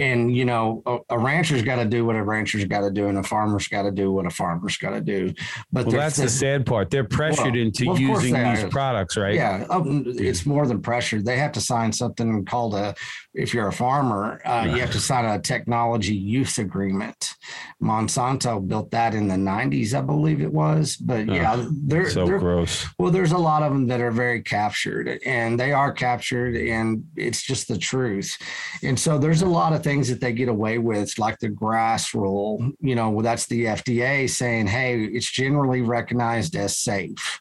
and 0.00 0.34
you 0.34 0.44
know 0.44 0.82
a, 0.86 0.98
a 1.10 1.18
rancher's 1.18 1.62
got 1.62 1.76
to 1.76 1.84
do 1.84 2.04
what 2.04 2.16
a 2.16 2.22
rancher's 2.22 2.64
got 2.64 2.80
to 2.80 2.90
do, 2.90 3.08
and 3.08 3.18
a 3.18 3.22
farmer's 3.22 3.68
got 3.68 3.82
to 3.82 3.90
do 3.90 4.12
what 4.12 4.26
a 4.26 4.30
farmer's 4.30 4.76
got 4.76 4.90
to 4.90 5.00
do. 5.00 5.34
But 5.72 5.86
well, 5.86 5.96
that's 5.96 6.16
the, 6.16 6.28
sad 6.28 6.66
part. 6.66 6.90
They're 6.90 7.04
pressured 7.04 7.52
well, 7.52 7.62
into 7.62 7.86
well, 7.86 7.98
using 7.98 8.34
these 8.34 8.64
are. 8.64 8.68
products, 8.68 9.16
right? 9.16 9.34
Yeah, 9.34 9.66
oh, 9.70 9.84
it's 10.06 10.46
more 10.46 10.66
than 10.66 10.82
pressure. 10.82 11.22
They 11.22 11.36
have 11.36 11.52
to 11.52 11.60
sign 11.60 11.92
something 11.92 12.44
called 12.44 12.74
a. 12.74 12.94
If 13.34 13.52
you're 13.52 13.68
a 13.68 13.72
farmer, 13.72 14.40
uh, 14.46 14.66
you 14.66 14.80
have 14.80 14.92
to 14.92 15.00
sign 15.00 15.26
a 15.26 15.38
technology 15.38 16.14
use 16.14 16.58
agreement. 16.58 17.34
Monsanto 17.82 18.66
built 18.66 18.90
that 18.92 19.14
in 19.14 19.28
the 19.28 19.34
90s, 19.34 19.94
I 19.94 20.00
believe 20.00 20.40
it 20.40 20.52
was. 20.52 20.96
But 20.96 21.26
yeah, 21.26 21.54
oh, 21.56 21.68
they're 21.70 22.08
so 22.08 22.26
they're, 22.26 22.38
gross. 22.38 22.86
Well, 22.98 23.10
there's 23.10 23.32
a 23.32 23.38
lot 23.38 23.62
of 23.62 23.72
them 23.72 23.86
that 23.88 24.00
are 24.00 24.10
very 24.10 24.42
captured 24.46 25.20
and 25.26 25.58
they 25.58 25.72
are 25.72 25.92
captured 25.92 26.56
and 26.56 27.04
it's 27.16 27.42
just 27.42 27.68
the 27.68 27.76
truth. 27.76 28.38
And 28.82 28.98
so 28.98 29.18
there's 29.18 29.42
a 29.42 29.46
lot 29.46 29.72
of 29.72 29.82
things 29.82 30.08
that 30.08 30.20
they 30.20 30.32
get 30.32 30.48
away 30.48 30.78
with, 30.78 31.18
like 31.18 31.38
the 31.38 31.48
GRAS 31.48 32.14
rule, 32.14 32.72
you 32.80 32.94
know, 32.94 33.20
that's 33.20 33.46
the 33.46 33.66
FDA 33.66 34.28
saying, 34.30 34.68
hey, 34.68 35.02
it's 35.04 35.30
generally 35.30 35.82
recognized 35.82 36.56
as 36.56 36.78
safe. 36.78 37.40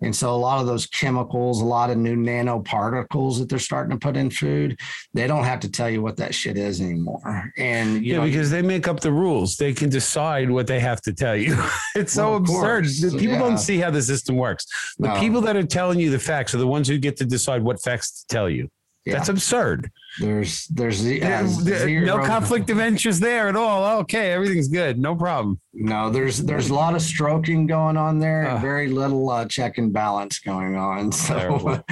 And 0.00 0.14
so 0.14 0.34
a 0.34 0.36
lot 0.36 0.60
of 0.60 0.66
those 0.66 0.86
chemicals, 0.86 1.60
a 1.60 1.64
lot 1.64 1.90
of 1.90 1.96
new 1.98 2.16
nanoparticles 2.16 3.38
that 3.38 3.48
they're 3.48 3.58
starting 3.58 3.92
to 3.92 3.98
put 3.98 4.16
in 4.16 4.30
food, 4.30 4.78
they 5.14 5.26
don't 5.26 5.44
have 5.44 5.60
to 5.60 5.70
tell 5.70 5.90
you 5.90 6.02
what 6.02 6.16
that 6.16 6.34
shit 6.34 6.56
is 6.56 6.80
anymore. 6.80 7.52
And 7.56 8.04
yeah, 8.04 8.16
know, 8.18 8.24
because 8.24 8.50
they 8.50 8.62
make 8.62 8.88
up 8.88 9.00
the 9.00 9.12
rules. 9.12 9.56
They 9.56 9.72
can 9.72 9.90
decide 9.90 10.50
what 10.50 10.66
they 10.66 10.80
have 10.80 11.00
to 11.02 11.12
tell 11.12 11.36
you. 11.36 11.56
it's 11.94 12.12
so 12.12 12.30
well, 12.30 12.36
absurd. 12.38 12.86
People 13.18 13.34
yeah. 13.34 13.38
don't 13.38 13.58
see 13.58 13.78
how 13.78 13.90
the 13.90 14.02
system 14.02 14.36
works. 14.36 14.66
The 14.98 15.08
no. 15.08 15.20
people 15.20 15.40
that 15.42 15.56
are 15.56 15.66
telling 15.66 16.00
you 16.00 16.10
the 16.10 16.18
facts 16.36 16.54
are 16.54 16.58
the 16.58 16.66
ones 16.66 16.86
who 16.86 16.98
get 16.98 17.16
to 17.16 17.24
decide 17.24 17.62
what 17.62 17.80
facts 17.80 18.20
to 18.20 18.26
tell 18.34 18.50
you. 18.50 18.68
Yeah. 19.06 19.14
That's 19.14 19.28
absurd. 19.28 19.88
There's 20.18 20.66
there's 20.66 21.06
uh, 21.06 21.86
no 21.86 22.24
conflict 22.24 22.70
of 22.70 22.80
interest 22.80 23.20
there 23.20 23.46
at 23.46 23.54
all. 23.54 24.00
Okay, 24.00 24.32
everything's 24.32 24.66
good, 24.66 24.98
no 24.98 25.14
problem. 25.14 25.60
No, 25.72 26.10
there's 26.10 26.38
there's 26.38 26.70
a 26.70 26.74
lot 26.74 26.96
of 26.96 27.02
stroking 27.02 27.68
going 27.68 27.96
on 27.96 28.18
there, 28.18 28.48
uh, 28.48 28.58
very 28.58 28.88
little 28.88 29.30
uh, 29.30 29.44
check 29.46 29.78
and 29.78 29.92
balance 29.92 30.40
going 30.40 30.74
on. 30.74 31.12
So, 31.26 31.82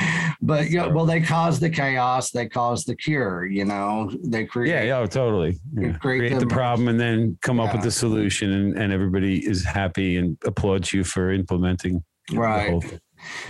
but 0.43 0.71
yeah, 0.71 0.87
well, 0.87 1.07
they 1.07 1.21
cause 1.21 1.61
the 1.61 1.71
chaos, 1.71 2.31
they 2.31 2.49
cause 2.49 2.85
the 2.85 2.97
cure. 2.97 3.47
You 3.47 3.65
know, 3.65 4.11
they 4.25 4.45
create. 4.45 4.71
Yeah, 4.71 4.83
yeah, 4.83 5.07
totally. 5.07 5.57
Yeah. 5.73 5.93
Create, 5.99 6.19
create 6.19 6.35
the, 6.35 6.41
the, 6.41 6.47
problem 6.47 6.89
and 6.89 6.99
then 6.99 7.39
come 7.43 7.59
yeah. 7.59 7.65
up 7.65 7.75
with 7.75 7.83
the 7.83 7.93
solution, 7.93 8.53
and, 8.53 8.77
and 8.77 8.93
everybody 8.93 9.47
is 9.47 9.65
happy 9.65 10.17
and 10.17 10.37
applauds 10.45 10.93
you 10.93 11.05
for 11.05 11.31
implementing. 11.31 12.03
Right. 12.33 13.01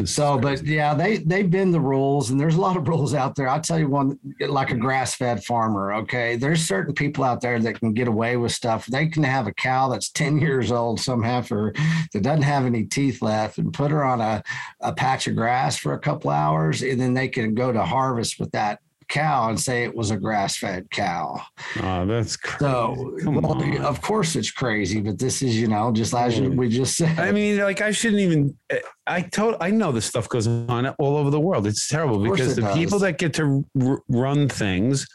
So, 0.05 0.39
but 0.39 0.65
yeah, 0.65 0.95
they 0.95 1.19
they 1.19 1.43
bend 1.43 1.75
the 1.75 1.81
rules, 1.81 2.31
and 2.31 2.41
there's 2.41 2.57
a 2.57 2.61
lot 2.61 2.77
of 2.77 2.89
rules 2.89 3.15
out 3.15 3.35
there. 3.35 3.49
I'll 3.49 3.61
tell 3.61 3.79
you 3.79 3.89
one, 3.89 4.19
like 4.41 4.71
a 4.71 4.77
grass 4.77 5.15
fed 5.15 5.45
farmer. 5.45 5.93
Okay, 5.95 6.37
there's 6.37 6.67
certain 6.67 6.95
people 6.95 7.25
out 7.25 7.41
there 7.41 7.59
that 7.61 7.81
can 7.81 7.93
get 7.93 8.09
away 8.09 8.37
with 8.37 8.53
stuff. 8.53 8.87
They 8.87 9.07
can 9.07 9.23
have 9.23 9.47
a 9.47 9.53
cow 9.53 9.89
that's 9.89 10.09
ten 10.11 10.39
years 10.39 10.73
old, 10.73 11.01
some 11.01 11.23
heifer 11.23 11.73
that 12.13 12.23
doesn't 12.23 12.43
have 12.43 12.67
any 12.67 12.85
teeth 12.85 13.23
left, 13.23 13.59
and 13.59 13.73
put 13.73 13.91
her 13.91 14.05
on 14.05 14.21
a 14.21 14.43
a 14.81 14.93
patch 14.93 15.27
of 15.27 15.37
grass 15.37 15.77
for 15.77 15.95
a 15.95 15.99
couple 15.99 16.31
hours, 16.31 16.83
and 16.83 17.01
then 17.01 17.15
they 17.15 17.29
can 17.29 17.55
go 17.55 17.73
to 17.73 17.83
harvest 17.83 18.39
with 18.39 18.51
that 18.53 18.81
cow 19.09 19.49
and 19.49 19.61
say 19.61 19.85
it 19.85 19.95
was 19.95 20.11
a 20.11 20.17
grass 20.17 20.57
fed 20.57 20.91
cow. 20.91 21.41
Oh, 21.83 22.07
that's 22.07 22.37
crazy. 22.37 22.65
So, 22.65 23.17
well, 23.25 23.87
of 23.87 24.01
course 24.01 24.37
it's 24.37 24.51
crazy, 24.51 25.01
but 25.01 25.19
this 25.19 25.43
is, 25.43 25.59
you 25.59 25.69
know, 25.69 25.93
just 25.93 26.15
as 26.15 26.41
we 26.41 26.69
just 26.69 26.97
said. 26.97 27.19
I 27.19 27.33
mean, 27.33 27.59
like 27.59 27.81
I 27.81 27.91
shouldn't 27.91 28.21
even, 28.21 28.57
eh, 28.71 28.81
I 29.07 29.23
told, 29.23 29.57
I 29.61 29.71
know 29.71 29.93
this 29.93 30.07
stuff 30.07 30.29
goes 30.29 30.47
on 30.47 30.87
all 30.87 31.17
over 31.17 31.31
the 31.31 31.41
world. 31.41 31.67
It's 31.67 31.89
terrible 31.89 32.19
because 32.19 32.57
the 32.57 32.63
does. 32.63 32.77
people 32.77 32.99
that 33.01 33.19
get 33.19 33.35
to 33.35 33.65
r- 33.81 34.03
run 34.09 34.49
things, 34.49 35.07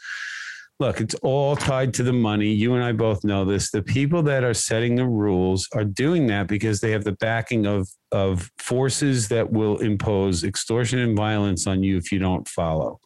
look, 0.80 1.00
it's 1.00 1.14
all 1.16 1.54
tied 1.54 1.94
to 1.94 2.02
the 2.02 2.12
money. 2.12 2.48
You 2.48 2.74
and 2.74 2.82
I 2.82 2.92
both 2.92 3.22
know 3.22 3.44
this. 3.44 3.70
The 3.70 3.82
people 3.82 4.22
that 4.24 4.42
are 4.42 4.54
setting 4.54 4.96
the 4.96 5.06
rules 5.06 5.68
are 5.74 5.84
doing 5.84 6.26
that 6.28 6.48
because 6.48 6.80
they 6.80 6.90
have 6.90 7.04
the 7.04 7.12
backing 7.12 7.66
of 7.66 7.88
of 8.12 8.50
forces 8.58 9.28
that 9.28 9.52
will 9.52 9.78
impose 9.78 10.42
extortion 10.42 10.98
and 10.98 11.16
violence 11.16 11.68
on 11.68 11.82
you 11.84 11.96
if 11.96 12.10
you 12.10 12.18
don't 12.18 12.48
follow. 12.48 12.98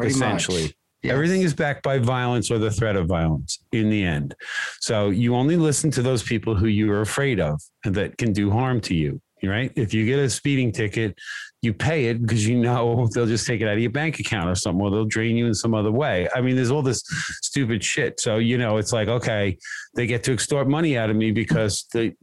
Essentially. 0.00 0.74
Yes. 1.02 1.12
Everything 1.14 1.42
is 1.42 1.52
backed 1.52 1.82
by 1.82 1.98
violence 1.98 2.50
or 2.50 2.58
the 2.58 2.70
threat 2.70 2.94
of 2.94 3.08
violence 3.08 3.58
in 3.72 3.90
the 3.90 4.04
end. 4.04 4.36
So 4.80 5.10
you 5.10 5.34
only 5.34 5.56
listen 5.56 5.90
to 5.92 6.02
those 6.02 6.22
people 6.22 6.54
who 6.54 6.68
you 6.68 6.92
are 6.92 7.00
afraid 7.00 7.40
of 7.40 7.60
and 7.84 7.94
that 7.96 8.18
can 8.18 8.32
do 8.32 8.50
harm 8.50 8.80
to 8.82 8.94
you 8.94 9.20
right? 9.48 9.72
If 9.76 9.92
you 9.92 10.06
get 10.06 10.18
a 10.18 10.30
speeding 10.30 10.72
ticket, 10.72 11.18
you 11.62 11.72
pay 11.72 12.06
it 12.06 12.22
because 12.22 12.46
you 12.46 12.58
know 12.58 13.08
they'll 13.14 13.26
just 13.26 13.46
take 13.46 13.60
it 13.60 13.68
out 13.68 13.74
of 13.74 13.80
your 13.80 13.90
bank 13.90 14.18
account 14.18 14.48
or 14.48 14.54
something, 14.54 14.80
or 14.80 14.90
they'll 14.90 15.04
drain 15.04 15.36
you 15.36 15.46
in 15.46 15.54
some 15.54 15.74
other 15.74 15.90
way. 15.90 16.28
I 16.34 16.40
mean, 16.40 16.56
there's 16.56 16.70
all 16.70 16.82
this 16.82 17.02
stupid 17.42 17.82
shit. 17.82 18.20
So 18.20 18.38
you 18.38 18.58
know, 18.58 18.76
it's 18.76 18.92
like 18.92 19.08
okay, 19.08 19.58
they 19.94 20.06
get 20.06 20.22
to 20.24 20.32
extort 20.32 20.68
money 20.68 20.96
out 20.96 21.10
of 21.10 21.16
me 21.16 21.30
because 21.30 21.86
they, 21.92 22.14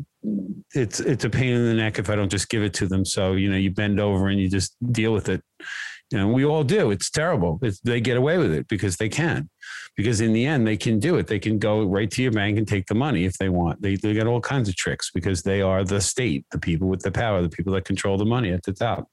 it's 0.73 0.99
it's 0.99 1.25
a 1.25 1.29
pain 1.29 1.53
in 1.53 1.65
the 1.65 1.73
neck 1.73 1.99
if 1.99 2.09
I 2.09 2.15
don't 2.15 2.29
just 2.29 2.49
give 2.49 2.63
it 2.63 2.73
to 2.75 2.87
them. 2.87 3.05
So 3.05 3.33
you 3.33 3.49
know, 3.49 3.57
you 3.57 3.71
bend 3.71 3.99
over 3.99 4.27
and 4.27 4.39
you 4.39 4.49
just 4.49 4.75
deal 4.91 5.13
with 5.13 5.29
it. 5.29 5.41
Know, 6.11 6.27
we 6.27 6.43
all 6.43 6.63
do. 6.63 6.89
It's 6.89 7.09
terrible. 7.09 7.59
It's, 7.61 7.79
they 7.81 8.01
get 8.01 8.17
away 8.17 8.39
with 8.39 8.51
it 8.51 8.67
because 8.67 8.97
they 8.97 9.09
can, 9.09 9.47
because 9.95 10.21
in 10.21 10.33
the 10.33 10.45
end 10.45 10.65
they 10.65 10.77
can 10.77 10.97
do 10.97 11.17
it. 11.17 11.27
They 11.27 11.37
can 11.37 11.59
go 11.59 11.83
right 11.83 12.09
to 12.09 12.23
your 12.23 12.31
bank 12.31 12.57
and 12.57 12.67
take 12.67 12.87
the 12.87 12.95
money 12.95 13.25
if 13.25 13.37
they 13.37 13.49
want. 13.49 13.81
They 13.81 13.95
they 13.95 14.15
got 14.15 14.25
all 14.25 14.41
kinds 14.41 14.69
of 14.69 14.75
tricks 14.75 15.11
because 15.13 15.43
they 15.43 15.61
are 15.61 15.83
the 15.83 16.01
state, 16.01 16.45
the 16.51 16.57
people 16.57 16.87
with 16.87 17.01
the 17.01 17.11
power, 17.11 17.41
the 17.43 17.49
people 17.49 17.73
that 17.73 17.85
control 17.85 18.17
the 18.17 18.25
money 18.25 18.51
at 18.51 18.63
the 18.63 18.73
top. 18.73 19.07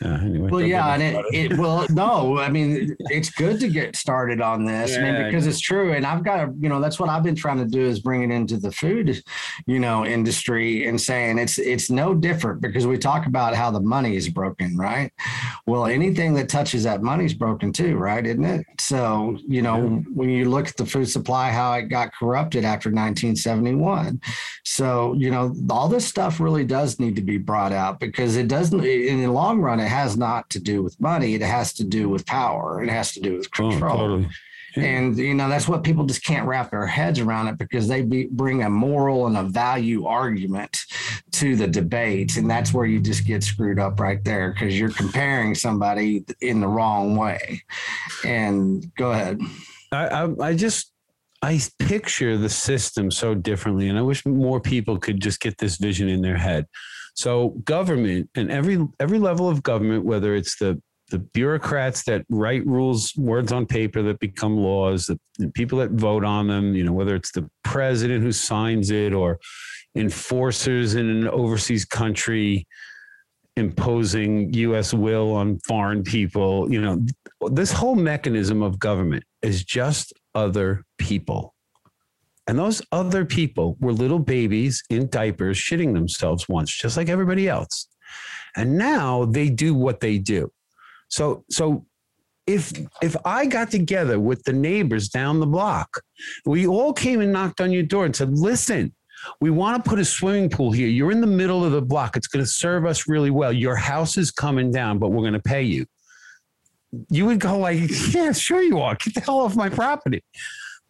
Yeah, 0.00 0.20
anyway, 0.22 0.50
well, 0.50 0.60
yeah, 0.60 0.92
and 0.92 1.02
it, 1.02 1.24
it, 1.32 1.56
well, 1.56 1.86
no, 1.88 2.38
I 2.38 2.48
mean, 2.48 2.96
it's 2.98 3.30
good 3.30 3.60
to 3.60 3.68
get 3.68 3.94
started 3.94 4.40
on 4.40 4.64
this, 4.64 4.90
yeah, 4.90 4.98
I 4.98 5.12
mean, 5.12 5.24
because 5.26 5.46
it's 5.46 5.60
true. 5.60 5.92
And 5.92 6.04
I've 6.04 6.24
got 6.24 6.44
to, 6.44 6.52
you 6.58 6.68
know, 6.68 6.80
that's 6.80 6.98
what 6.98 7.08
I've 7.08 7.22
been 7.22 7.36
trying 7.36 7.58
to 7.58 7.64
do 7.64 7.80
is 7.80 8.00
bring 8.00 8.28
it 8.28 8.34
into 8.34 8.56
the 8.56 8.72
food, 8.72 9.22
you 9.66 9.78
know, 9.78 10.04
industry 10.04 10.88
and 10.88 11.00
saying 11.00 11.38
it's 11.38 11.58
it's 11.58 11.90
no 11.90 12.12
different 12.12 12.60
because 12.60 12.88
we 12.88 12.98
talk 12.98 13.26
about 13.26 13.54
how 13.54 13.70
the 13.70 13.80
money 13.80 14.16
is 14.16 14.28
broken, 14.28 14.76
right? 14.76 15.12
Well, 15.64 15.86
anything 15.86 16.34
that 16.34 16.48
touches 16.48 16.82
that 16.82 17.02
money 17.02 17.26
is 17.26 17.34
broken 17.34 17.72
too, 17.72 17.96
right? 17.96 18.26
Isn't 18.26 18.44
it? 18.44 18.66
So, 18.80 19.38
you 19.46 19.62
know, 19.62 19.76
yeah. 19.76 20.02
when 20.12 20.28
you 20.28 20.50
look 20.50 20.66
at 20.66 20.76
the 20.76 20.86
food 20.86 21.08
supply, 21.08 21.52
how 21.52 21.72
it 21.74 21.82
got 21.82 22.12
corrupted 22.14 22.64
after 22.64 22.88
1971. 22.88 24.20
So, 24.64 25.14
you 25.14 25.30
know, 25.30 25.54
all 25.70 25.88
this 25.88 26.04
stuff 26.04 26.40
really 26.40 26.64
does 26.64 26.98
need 26.98 27.14
to 27.14 27.22
be 27.22 27.38
brought 27.38 27.72
out 27.72 28.00
because 28.00 28.36
it 28.36 28.48
doesn't 28.48 28.84
in 28.84 29.20
the 29.20 29.30
long 29.30 29.60
run 29.60 29.83
it 29.84 29.88
has 29.88 30.16
not 30.16 30.50
to 30.50 30.60
do 30.60 30.82
with 30.82 31.00
money. 31.00 31.34
It 31.34 31.42
has 31.42 31.72
to 31.74 31.84
do 31.84 32.08
with 32.08 32.26
power. 32.26 32.82
It 32.82 32.88
has 32.88 33.12
to 33.12 33.20
do 33.20 33.36
with 33.36 33.46
oh, 33.58 33.70
control. 33.70 33.92
Oh, 33.92 33.96
totally. 33.98 34.28
Yeah. 34.76 34.84
And 34.84 35.16
you 35.16 35.34
know 35.34 35.48
that's 35.48 35.68
what 35.68 35.84
people 35.84 36.04
just 36.04 36.24
can't 36.24 36.48
wrap 36.48 36.72
their 36.72 36.86
heads 36.86 37.20
around 37.20 37.46
it 37.46 37.58
because 37.58 37.86
they 37.86 38.02
be, 38.02 38.26
bring 38.26 38.64
a 38.64 38.70
moral 38.70 39.28
and 39.28 39.36
a 39.36 39.44
value 39.44 40.06
argument 40.06 40.80
to 41.32 41.54
the 41.54 41.68
debate, 41.68 42.36
and 42.36 42.50
that's 42.50 42.74
where 42.74 42.86
you 42.86 42.98
just 42.98 43.24
get 43.24 43.44
screwed 43.44 43.78
up 43.78 44.00
right 44.00 44.24
there 44.24 44.52
because 44.52 44.78
you're 44.78 44.90
comparing 44.90 45.54
somebody 45.54 46.24
in 46.40 46.60
the 46.60 46.66
wrong 46.66 47.16
way. 47.16 47.62
And 48.24 48.92
go 48.96 49.12
ahead. 49.12 49.40
I, 49.92 50.06
I, 50.06 50.48
I 50.48 50.56
just 50.56 50.92
I 51.40 51.60
picture 51.78 52.36
the 52.36 52.48
system 52.48 53.10
so 53.10 53.34
differently, 53.34 53.88
and 53.88 53.98
I 53.98 54.02
wish 54.02 54.26
more 54.26 54.60
people 54.60 54.98
could 54.98 55.20
just 55.20 55.40
get 55.40 55.58
this 55.58 55.76
vision 55.76 56.08
in 56.08 56.20
their 56.20 56.38
head. 56.38 56.66
So 57.14 57.50
government 57.64 58.28
and 58.34 58.50
every 58.50 58.78
every 58.98 59.18
level 59.18 59.48
of 59.48 59.62
government, 59.62 60.04
whether 60.04 60.34
it's 60.34 60.58
the 60.58 60.80
the 61.10 61.18
bureaucrats 61.18 62.02
that 62.04 62.24
write 62.30 62.66
rules, 62.66 63.14
words 63.16 63.52
on 63.52 63.66
paper 63.66 64.02
that 64.02 64.18
become 64.18 64.56
laws, 64.56 65.06
the, 65.06 65.18
the 65.38 65.48
people 65.50 65.78
that 65.78 65.90
vote 65.90 66.24
on 66.24 66.48
them, 66.48 66.74
you 66.74 66.82
know, 66.82 66.92
whether 66.92 67.14
it's 67.14 67.30
the 67.30 67.48
president 67.62 68.22
who 68.22 68.32
signs 68.32 68.90
it 68.90 69.12
or 69.12 69.38
enforcers 69.94 70.94
in 70.94 71.08
an 71.08 71.28
overseas 71.28 71.84
country 71.84 72.66
imposing 73.56 74.52
US 74.54 74.92
will 74.92 75.32
on 75.32 75.58
foreign 75.60 76.02
people, 76.02 76.72
you 76.72 76.80
know, 76.80 77.04
this 77.50 77.70
whole 77.70 77.94
mechanism 77.94 78.62
of 78.62 78.78
government 78.78 79.22
is 79.42 79.62
just 79.64 80.12
other 80.34 80.82
people. 80.98 81.53
And 82.46 82.58
those 82.58 82.82
other 82.92 83.24
people 83.24 83.76
were 83.80 83.92
little 83.92 84.18
babies 84.18 84.82
in 84.90 85.08
diapers 85.08 85.56
shitting 85.56 85.94
themselves 85.94 86.48
once, 86.48 86.70
just 86.76 86.96
like 86.96 87.08
everybody 87.08 87.48
else. 87.48 87.88
And 88.56 88.76
now 88.76 89.24
they 89.24 89.48
do 89.48 89.74
what 89.74 90.00
they 90.00 90.18
do. 90.18 90.52
So, 91.08 91.44
so 91.50 91.86
if 92.46 92.72
if 93.02 93.16
I 93.24 93.46
got 93.46 93.70
together 93.70 94.20
with 94.20 94.42
the 94.44 94.52
neighbors 94.52 95.08
down 95.08 95.40
the 95.40 95.46
block, 95.46 96.02
we 96.44 96.66
all 96.66 96.92
came 96.92 97.20
and 97.20 97.32
knocked 97.32 97.60
on 97.60 97.72
your 97.72 97.82
door 97.82 98.04
and 98.04 98.14
said, 98.14 98.36
listen, 98.36 98.94
we 99.40 99.50
want 99.50 99.82
to 99.82 99.88
put 99.88 99.98
a 99.98 100.04
swimming 100.04 100.50
pool 100.50 100.70
here. 100.70 100.88
You're 100.88 101.12
in 101.12 101.22
the 101.22 101.26
middle 101.26 101.64
of 101.64 101.72
the 101.72 101.80
block. 101.80 102.16
It's 102.16 102.26
going 102.26 102.44
to 102.44 102.50
serve 102.50 102.84
us 102.84 103.08
really 103.08 103.30
well. 103.30 103.52
Your 103.52 103.76
house 103.76 104.18
is 104.18 104.30
coming 104.30 104.70
down, 104.70 104.98
but 104.98 105.08
we're 105.08 105.22
going 105.22 105.32
to 105.32 105.40
pay 105.40 105.62
you. 105.62 105.86
You 107.08 107.26
would 107.26 107.40
go 107.40 107.58
like, 107.58 107.80
yeah, 108.12 108.32
sure 108.32 108.62
you 108.62 108.78
are. 108.80 108.94
Get 108.96 109.14
the 109.14 109.20
hell 109.20 109.40
off 109.40 109.56
my 109.56 109.68
property. 109.68 110.22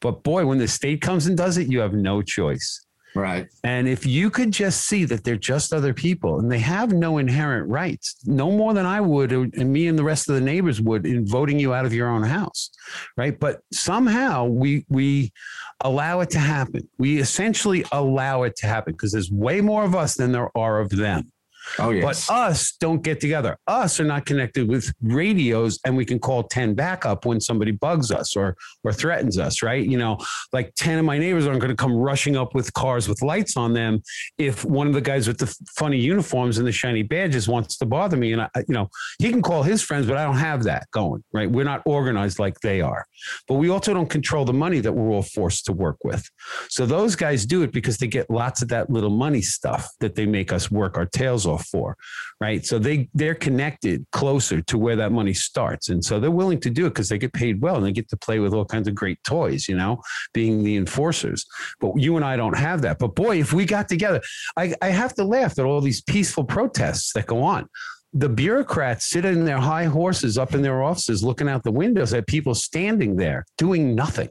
But 0.05 0.23
boy, 0.23 0.45
when 0.45 0.59
the 0.59 0.69
state 0.69 1.01
comes 1.01 1.27
and 1.27 1.35
does 1.35 1.57
it, 1.57 1.67
you 1.69 1.81
have 1.81 1.95
no 1.95 2.21
choice. 2.21 2.85
Right. 3.15 3.47
And 3.63 3.89
if 3.89 4.05
you 4.05 4.29
could 4.29 4.51
just 4.51 4.87
see 4.87 5.07
that 5.07 5.25
they're 5.25 5.37
just 5.37 5.73
other 5.73 5.95
people 5.95 6.41
and 6.41 6.53
they 6.53 6.59
have 6.59 6.93
no 6.93 7.17
inherent 7.17 7.71
rights, 7.71 8.17
no 8.27 8.51
more 8.51 8.75
than 8.75 8.85
I 8.85 9.01
would, 9.01 9.33
and 9.33 9.73
me 9.73 9.87
and 9.87 9.99
the 9.99 10.05
rest 10.05 10.29
of 10.29 10.35
the 10.35 10.43
neighbors 10.43 10.79
would 10.79 11.07
in 11.07 11.27
voting 11.27 11.59
you 11.59 11.73
out 11.73 11.87
of 11.87 11.95
your 11.95 12.09
own 12.09 12.23
house. 12.23 12.71
Right. 13.17 13.41
But 13.41 13.61
somehow 13.73 14.45
we 14.45 14.85
we 14.91 15.33
allow 15.81 16.21
it 16.21 16.29
to 16.31 16.39
happen. 16.39 16.87
We 16.99 17.19
essentially 17.19 17.83
allow 17.93 18.43
it 18.43 18.57
to 18.57 18.67
happen 18.67 18.93
because 18.93 19.13
there's 19.13 19.31
way 19.31 19.63
more 19.63 19.85
of 19.85 19.95
us 19.95 20.17
than 20.17 20.33
there 20.33 20.51
are 20.55 20.81
of 20.81 20.91
them. 20.91 21.33
Oh, 21.79 21.91
yes. 21.91 22.29
But 22.29 22.35
us 22.35 22.77
don't 22.79 23.03
get 23.03 23.21
together. 23.21 23.57
Us 23.67 23.99
are 24.01 24.05
not 24.05 24.27
connected 24.27 24.69
with 24.69 24.93
radios 25.03 25.79
and 25.85 25.97
we 25.97 26.05
can 26.05 26.19
call 26.19 26.45
10 26.45 26.75
backup 26.75 27.27
when 27.27 27.41
somebody 27.41 27.73
bugs 27.73 28.11
us 28.11 28.37
or 28.37 28.57
or 28.83 28.93
threatens 28.93 29.39
us, 29.39 29.63
right? 29.63 29.85
You 29.85 29.99
know, 29.99 30.19
like 30.53 30.75
10 30.77 30.99
of 30.99 31.05
my 31.05 31.19
neighbors 31.19 31.47
aren't 31.47 31.61
going 31.61 31.71
to 31.71 31.77
come 31.77 31.95
rushing 31.95 32.37
up 32.37 32.55
with 32.55 32.73
cars 32.75 33.09
with 33.09 33.23
lights 33.23 33.57
on 33.57 33.73
them 33.73 34.03
if 34.39 34.65
one 34.65 34.87
of 34.87 34.93
the 34.93 35.01
guys 35.01 35.27
with 35.27 35.39
the 35.39 35.55
funny 35.77 35.99
uniforms 35.99 36.59
and 36.59 36.67
the 36.67 36.73
shiny 36.73 37.03
badges 37.03 37.49
wants 37.49 37.77
to 37.79 37.87
bother 37.87 38.17
me. 38.17 38.33
And 38.33 38.43
I, 38.43 38.49
you 38.57 38.75
know, 38.75 38.89
he 39.19 39.31
can 39.31 39.43
call 39.43 39.63
his 39.63 39.83
friends, 39.83 40.07
but 40.07 40.17
I 40.17 40.25
don't 40.25 40.37
have 40.37 40.65
that 40.65 40.91
going, 40.91 41.23
right? 41.33 41.51
We're 41.51 41.65
not 41.65 41.83
organized 41.87 42.39
like 42.39 42.61
they 42.61 42.81
are. 42.81 43.07
But 43.49 43.55
we 43.55 43.71
also 43.71 43.95
don't 43.95 44.11
control 44.11 44.45
the 44.45 44.53
money 44.53 44.81
that 44.81 44.93
we're 44.93 45.11
all 45.11 45.23
forced 45.23 45.67
to 45.67 45.73
work 45.73 45.99
with. 46.05 46.29
So 46.69 46.87
those 46.87 47.17
guys 47.17 47.47
do 47.47 47.63
it 47.63 47.73
because 47.73 47.99
they 47.99 48.07
get 48.07 48.29
lots 48.31 48.63
of 48.63 48.69
that 48.69 48.91
little 48.91 49.11
money 49.11 49.43
stuff 49.43 49.89
that 50.01 50.15
they 50.15 50.27
make 50.27 50.53
us 50.53 50.71
work 50.71 50.97
our 50.97 51.07
tails 51.07 51.47
off 51.47 51.54
for, 51.59 51.97
right? 52.41 52.65
So 52.65 52.79
they 52.79 53.09
they're 53.15 53.35
connected 53.35 54.07
closer 54.13 54.61
to 54.63 54.79
where 54.79 54.97
that 54.97 55.13
money 55.13 55.35
starts, 55.35 55.89
and 55.89 56.05
so 56.05 56.21
they're 56.21 56.31
willing 56.31 56.61
to 56.61 56.71
do 56.71 56.87
it 56.87 56.91
because 56.91 57.09
they 57.09 57.19
get 57.19 57.33
paid 57.33 57.61
well 57.61 57.77
and 57.77 57.87
they 57.87 57.93
get 57.93 58.09
to 58.11 58.17
play 58.17 58.39
with 58.39 58.55
all 58.55 58.65
kinds 58.65 58.89
of 58.89 58.95
great 58.95 59.23
toys, 59.25 59.69
you 59.69 59.77
know, 59.77 60.01
being 60.33 60.63
the 60.63 60.77
enforcers. 60.77 61.47
But 61.81 61.97
you 61.97 62.17
and 62.17 62.25
I 62.25 62.37
don't 62.37 62.57
have 62.57 62.83
that. 62.83 62.99
But 62.99 63.15
boy, 63.15 63.41
if 63.41 63.53
we 63.53 63.65
got 63.65 63.89
together, 63.89 64.21
I, 64.57 64.75
I 64.83 64.89
have 64.89 65.15
to 65.15 65.25
laugh 65.25 65.59
at 65.59 65.65
all 65.65 65.81
these 65.81 66.03
peaceful 66.03 66.45
protests 66.45 67.13
that 67.15 67.27
go 67.27 67.43
on 67.43 67.69
the 68.17 68.29
bureaucrats 68.29 69.07
sitting 69.07 69.33
in 69.33 69.45
their 69.45 69.59
high 69.59 69.87
horses 69.87 70.39
up 70.39 70.55
in 70.55 70.63
their 70.63 70.85
offices 70.85 71.25
looking 71.25 71.49
out 71.49 71.65
the 71.65 71.73
windows 71.73 72.15
at 72.15 72.27
people 72.29 72.55
standing 72.55 73.17
there 73.17 73.45
doing 73.59 73.95
nothing. 73.95 74.29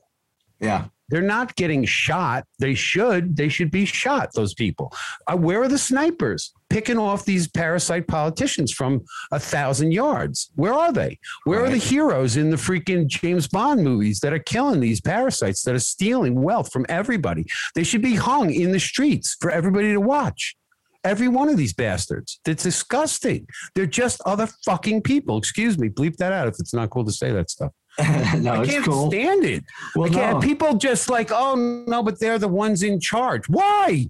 Yeah. 0.62 0.86
They're 1.10 1.22
not 1.22 1.56
getting 1.56 1.84
shot. 1.84 2.46
They 2.60 2.74
should. 2.74 3.36
They 3.36 3.50
should 3.50 3.70
be 3.70 3.86
shot, 3.86 4.30
those 4.34 4.54
people. 4.54 4.94
Uh, 5.28 5.36
where 5.36 5.62
are 5.62 5.68
the 5.68 5.78
snipers 5.78 6.54
picking 6.74 6.98
off 6.98 7.24
these 7.24 7.48
parasite 7.48 8.08
politicians 8.08 8.72
from 8.72 9.00
a 9.32 9.40
thousand 9.40 9.92
yards? 9.92 10.50
Where 10.56 10.74
are 10.74 10.92
they? 10.92 11.20
Where 11.44 11.60
right. 11.60 11.68
are 11.68 11.72
the 11.72 11.78
heroes 11.78 12.36
in 12.36 12.50
the 12.50 12.58
freaking 12.58 13.06
James 13.06 13.48
Bond 13.48 13.84
movies 13.84 14.20
that 14.22 14.34
are 14.34 14.40
killing 14.40 14.80
these 14.80 15.00
parasites 15.00 15.62
that 15.64 15.76
are 15.76 15.80
stealing 15.80 16.42
wealth 16.42 16.74
from 16.74 16.88
everybody? 16.90 17.46
They 17.76 17.84
should 17.84 18.02
be 18.02 18.16
hung 18.16 18.52
in 18.52 18.72
the 18.72 18.80
streets 18.80 19.38
for 19.40 19.52
everybody 19.52 19.94
to 19.94 20.02
watch. 20.02 20.56
Every 21.04 21.28
one 21.28 21.48
of 21.48 21.58
these 21.58 21.74
bastards. 21.74 22.40
It's 22.48 22.64
disgusting. 22.64 23.46
They're 23.76 23.86
just 23.86 24.20
other 24.26 24.48
fucking 24.66 25.04
people. 25.04 25.38
Excuse 25.38 25.78
me. 25.78 25.90
Bleep 25.90 26.16
that 26.18 26.34
out 26.34 26.48
if 26.48 26.56
it's 26.58 26.74
not 26.74 26.90
cool 26.90 27.06
to 27.06 27.12
say 27.12 27.32
that 27.34 27.52
stuff. 27.52 27.72
no, 28.40 28.62
I 28.62 28.66
can't 28.66 28.84
cool. 28.84 29.12
stand 29.12 29.44
it. 29.44 29.64
Well. 29.96 30.10
No. 30.10 30.40
People 30.40 30.74
just 30.76 31.08
like, 31.08 31.30
oh 31.32 31.84
no, 31.88 32.02
but 32.02 32.20
they're 32.20 32.40
the 32.40 32.48
ones 32.48 32.82
in 32.82 33.00
charge. 33.00 33.48
Why? 33.48 34.10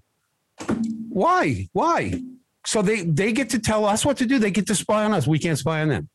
Why? 1.10 1.68
Why? 1.74 2.22
So 2.66 2.82
they 2.82 3.04
they 3.04 3.32
get 3.34 3.50
to 3.52 3.60
tell 3.60 3.86
us 3.86 4.06
what 4.06 4.18
to 4.18 4.26
do. 4.26 4.40
They 4.40 4.52
get 4.52 4.68
to 4.68 4.76
spy 4.76 5.04
on 5.04 5.14
us. 5.14 5.28
We 5.28 5.40
can't 5.40 5.58
spy 5.58 5.82
on 5.82 5.90
them. 5.90 6.10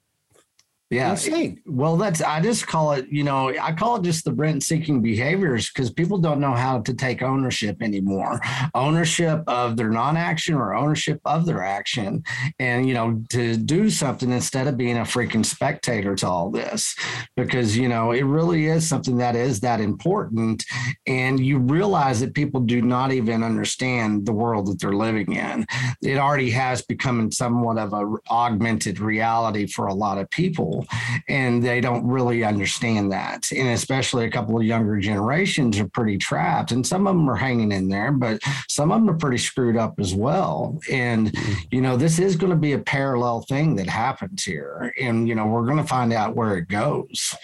Yeah. 0.90 1.10
Insane. 1.10 1.60
Well, 1.66 1.98
that's, 1.98 2.22
I 2.22 2.40
just 2.40 2.66
call 2.66 2.92
it, 2.92 3.06
you 3.10 3.22
know, 3.22 3.50
I 3.60 3.72
call 3.72 3.96
it 3.96 4.04
just 4.04 4.24
the 4.24 4.32
rent 4.32 4.62
seeking 4.62 5.02
behaviors 5.02 5.70
because 5.70 5.90
people 5.90 6.16
don't 6.16 6.40
know 6.40 6.54
how 6.54 6.80
to 6.80 6.94
take 6.94 7.20
ownership 7.22 7.82
anymore. 7.82 8.40
Ownership 8.74 9.44
of 9.46 9.76
their 9.76 9.90
non 9.90 10.16
action 10.16 10.54
or 10.54 10.74
ownership 10.74 11.20
of 11.26 11.44
their 11.44 11.62
action. 11.62 12.22
And, 12.58 12.88
you 12.88 12.94
know, 12.94 13.22
to 13.30 13.58
do 13.58 13.90
something 13.90 14.32
instead 14.32 14.66
of 14.66 14.78
being 14.78 14.96
a 14.96 15.02
freaking 15.02 15.44
spectator 15.44 16.14
to 16.16 16.26
all 16.26 16.50
this 16.50 16.96
because, 17.36 17.76
you 17.76 17.88
know, 17.90 18.12
it 18.12 18.22
really 18.22 18.66
is 18.66 18.88
something 18.88 19.18
that 19.18 19.36
is 19.36 19.60
that 19.60 19.82
important. 19.82 20.64
And 21.06 21.38
you 21.38 21.58
realize 21.58 22.20
that 22.20 22.32
people 22.32 22.60
do 22.60 22.80
not 22.80 23.12
even 23.12 23.42
understand 23.42 24.24
the 24.24 24.32
world 24.32 24.68
that 24.68 24.80
they're 24.80 24.92
living 24.94 25.34
in. 25.34 25.66
It 26.00 26.16
already 26.16 26.50
has 26.52 26.80
become 26.80 27.30
somewhat 27.30 27.76
of 27.76 27.92
a 27.92 28.10
augmented 28.30 29.00
reality 29.00 29.66
for 29.66 29.88
a 29.88 29.94
lot 29.94 30.16
of 30.16 30.30
people 30.30 30.77
and 31.28 31.62
they 31.62 31.80
don't 31.80 32.06
really 32.06 32.44
understand 32.44 33.12
that. 33.12 33.50
And 33.52 33.68
especially 33.68 34.24
a 34.24 34.30
couple 34.30 34.56
of 34.56 34.64
younger 34.64 34.98
generations 34.98 35.78
are 35.78 35.88
pretty 35.88 36.18
trapped, 36.18 36.72
and 36.72 36.86
some 36.86 37.06
of 37.06 37.14
them 37.14 37.28
are 37.28 37.36
hanging 37.36 37.72
in 37.72 37.88
there, 37.88 38.12
but 38.12 38.40
some 38.68 38.90
of 38.92 39.00
them 39.00 39.10
are 39.10 39.18
pretty 39.18 39.38
screwed 39.38 39.76
up 39.76 39.98
as 39.98 40.14
well. 40.14 40.78
And, 40.90 41.32
mm-hmm. 41.32 41.52
you 41.70 41.80
know, 41.80 41.96
this 41.96 42.18
is 42.18 42.36
going 42.36 42.50
to 42.50 42.56
be 42.56 42.72
a 42.72 42.78
parallel 42.78 43.42
thing 43.42 43.76
that 43.76 43.88
happens 43.88 44.44
here. 44.44 44.92
And, 45.00 45.28
you 45.28 45.34
know, 45.34 45.46
we're 45.46 45.66
going 45.66 45.78
to 45.78 45.84
find 45.84 46.12
out 46.12 46.36
where 46.36 46.56
it 46.56 46.68
goes. 46.68 47.34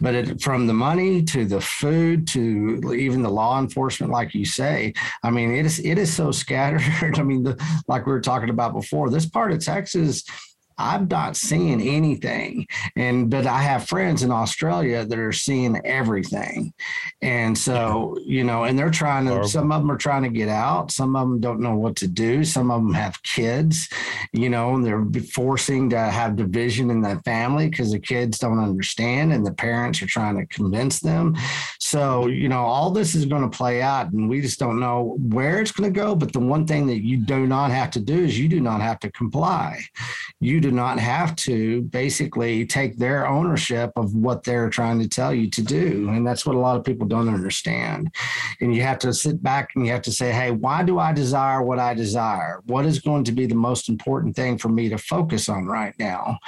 But 0.00 0.14
it, 0.14 0.42
from 0.42 0.66
the 0.66 0.72
money 0.72 1.22
to 1.24 1.44
the 1.44 1.60
food 1.60 2.26
to 2.28 2.92
even 2.94 3.22
the 3.22 3.30
law 3.30 3.58
enforcement, 3.58 4.12
like 4.12 4.34
you 4.34 4.44
say, 4.44 4.94
I 5.22 5.30
mean, 5.30 5.54
it 5.54 5.66
is, 5.66 5.78
it 5.80 5.98
is 5.98 6.12
so 6.12 6.32
scattered. 6.32 7.18
I 7.18 7.22
mean, 7.22 7.42
the, 7.42 7.62
like 7.88 8.06
we 8.06 8.12
were 8.12 8.20
talking 8.20 8.50
about 8.50 8.72
before, 8.72 9.10
this 9.10 9.26
part 9.26 9.52
of 9.52 9.64
Texas, 9.64 10.24
I'm 10.82 11.06
not 11.06 11.36
seeing 11.36 11.80
anything. 11.80 12.66
And 12.96 13.30
but 13.30 13.46
I 13.46 13.62
have 13.62 13.88
friends 13.88 14.22
in 14.22 14.32
Australia 14.32 15.04
that 15.04 15.18
are 15.18 15.32
seeing 15.32 15.80
everything. 15.86 16.74
And 17.22 17.56
so, 17.56 18.18
you 18.24 18.42
know, 18.42 18.64
and 18.64 18.76
they're 18.76 18.90
trying 18.90 19.26
to 19.26 19.46
some 19.46 19.70
of 19.70 19.82
them 19.82 19.90
are 19.90 19.96
trying 19.96 20.24
to 20.24 20.28
get 20.28 20.48
out, 20.48 20.90
some 20.90 21.14
of 21.14 21.28
them 21.28 21.40
don't 21.40 21.60
know 21.60 21.76
what 21.76 21.94
to 21.96 22.08
do, 22.08 22.44
some 22.44 22.70
of 22.70 22.82
them 22.82 22.94
have 22.94 23.22
kids, 23.22 23.88
you 24.32 24.50
know, 24.50 24.74
and 24.74 24.84
they're 24.84 25.06
forcing 25.22 25.88
to 25.90 25.98
have 25.98 26.36
division 26.36 26.90
in 26.90 27.00
the 27.00 27.20
family 27.24 27.68
because 27.68 27.92
the 27.92 28.00
kids 28.00 28.38
don't 28.38 28.58
understand 28.58 29.32
and 29.32 29.46
the 29.46 29.54
parents 29.54 30.02
are 30.02 30.06
trying 30.06 30.36
to 30.36 30.46
convince 30.46 30.98
them. 30.98 31.36
So, 31.78 32.26
you 32.26 32.48
know, 32.48 32.64
all 32.64 32.90
this 32.90 33.14
is 33.14 33.26
going 33.26 33.48
to 33.48 33.56
play 33.56 33.82
out 33.82 34.12
and 34.12 34.28
we 34.28 34.40
just 34.40 34.58
don't 34.58 34.80
know 34.80 35.16
where 35.20 35.60
it's 35.60 35.72
going 35.72 35.92
to 35.92 36.00
go, 36.00 36.16
but 36.16 36.32
the 36.32 36.40
one 36.40 36.66
thing 36.66 36.86
that 36.88 37.04
you 37.04 37.18
do 37.18 37.46
not 37.46 37.70
have 37.70 37.92
to 37.92 38.00
do 38.00 38.24
is 38.24 38.38
you 38.38 38.48
do 38.48 38.60
not 38.60 38.80
have 38.80 38.98
to 39.00 39.12
comply. 39.12 39.80
You 40.40 40.60
do 40.60 40.71
not 40.72 40.98
have 40.98 41.36
to 41.36 41.82
basically 41.82 42.66
take 42.66 42.96
their 42.96 43.26
ownership 43.26 43.92
of 43.96 44.14
what 44.14 44.44
they're 44.44 44.70
trying 44.70 44.98
to 45.00 45.08
tell 45.08 45.34
you 45.34 45.50
to 45.50 45.62
do. 45.62 46.08
And 46.08 46.26
that's 46.26 46.46
what 46.46 46.56
a 46.56 46.58
lot 46.58 46.76
of 46.76 46.84
people 46.84 47.06
don't 47.06 47.28
understand. 47.28 48.10
And 48.60 48.74
you 48.74 48.82
have 48.82 48.98
to 49.00 49.12
sit 49.12 49.42
back 49.42 49.70
and 49.74 49.84
you 49.84 49.92
have 49.92 50.02
to 50.02 50.12
say, 50.12 50.32
hey, 50.32 50.50
why 50.50 50.82
do 50.82 50.98
I 50.98 51.12
desire 51.12 51.62
what 51.62 51.78
I 51.78 51.94
desire? 51.94 52.60
What 52.66 52.86
is 52.86 53.00
going 53.00 53.24
to 53.24 53.32
be 53.32 53.46
the 53.46 53.54
most 53.54 53.88
important 53.88 54.36
thing 54.36 54.58
for 54.58 54.68
me 54.68 54.88
to 54.88 54.98
focus 54.98 55.48
on 55.48 55.66
right 55.66 55.94
now? 55.98 56.38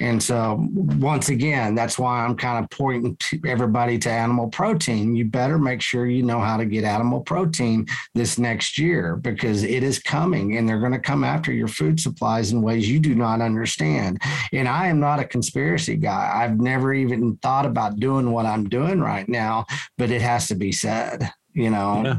And 0.00 0.22
so, 0.22 0.66
once 0.70 1.28
again, 1.28 1.74
that's 1.74 1.98
why 1.98 2.24
I'm 2.24 2.36
kind 2.36 2.64
of 2.64 2.70
pointing 2.70 3.16
to 3.16 3.40
everybody 3.46 3.98
to 3.98 4.10
animal 4.10 4.48
protein. 4.48 5.16
You 5.16 5.24
better 5.24 5.58
make 5.58 5.82
sure 5.82 6.06
you 6.06 6.22
know 6.22 6.40
how 6.40 6.56
to 6.56 6.64
get 6.64 6.84
animal 6.84 7.20
protein 7.20 7.86
this 8.14 8.38
next 8.38 8.78
year 8.78 9.16
because 9.16 9.62
it 9.62 9.82
is 9.82 9.98
coming 9.98 10.56
and 10.56 10.68
they're 10.68 10.80
going 10.80 10.92
to 10.92 10.98
come 10.98 11.24
after 11.24 11.52
your 11.52 11.68
food 11.68 12.00
supplies 12.00 12.52
in 12.52 12.62
ways 12.62 12.88
you 12.88 13.00
do 13.00 13.14
not 13.14 13.40
understand 13.40 13.55
understand. 13.56 14.20
And 14.52 14.68
I 14.68 14.88
am 14.88 15.00
not 15.00 15.20
a 15.20 15.24
conspiracy 15.24 15.96
guy. 15.96 16.30
I've 16.34 16.60
never 16.60 16.92
even 16.92 17.36
thought 17.38 17.66
about 17.66 17.98
doing 17.98 18.30
what 18.30 18.46
I'm 18.46 18.68
doing 18.68 19.00
right 19.00 19.28
now, 19.28 19.64
but 19.96 20.10
it 20.10 20.20
has 20.20 20.46
to 20.48 20.54
be 20.54 20.72
said, 20.72 21.30
you 21.52 21.70
know. 21.70 22.02
Yeah. 22.04 22.18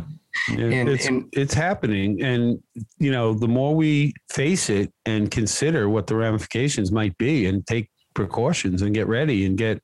And, 0.49 0.89
it's 0.89 1.07
and, 1.07 1.27
it's 1.33 1.53
happening, 1.55 2.21
and 2.21 2.61
you 2.99 3.11
know, 3.11 3.33
the 3.33 3.47
more 3.47 3.73
we 3.75 4.13
face 4.29 4.69
it 4.69 4.93
and 5.03 5.31
consider 5.31 5.89
what 5.89 6.05
the 6.05 6.15
ramifications 6.15 6.91
might 6.91 7.17
be, 7.17 7.47
and 7.47 7.65
take 7.65 7.89
precautions 8.13 8.83
and 8.83 8.93
get 8.93 9.07
ready 9.07 9.47
and 9.47 9.57
get 9.57 9.81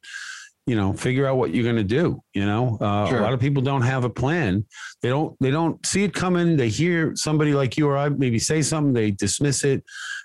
you 0.66 0.76
know 0.76 0.94
figure 0.94 1.28
out 1.28 1.38
what 1.38 1.54
you're 1.54 1.64
going 1.64 1.76
to 1.76 1.84
do 1.84 2.24
you 2.34 2.46
know? 2.46 2.78
Uh, 2.82 3.08
sure. 3.08 3.20
a 3.20 3.22
lot 3.22 3.34
of 3.34 3.40
people 3.40 3.62
don't 3.62 3.84
have 3.84 4.04
a 4.04 4.10
plan. 4.10 4.66
They 5.02 5.10
don't 5.10 5.38
they 5.40 5.52
don't 5.52 5.84
see 5.86 6.04
it 6.04 6.14
coming. 6.14 6.58
They 6.58 6.70
hear 6.70 7.14
somebody 7.16 7.54
like 7.54 7.78
you 7.78 7.88
or 7.88 7.98
i 7.98 8.10
maybe 8.10 8.40
say 8.40 8.62
something 8.62 8.94
they 8.94 9.12
dismiss 9.12 9.64
it. 9.64 9.84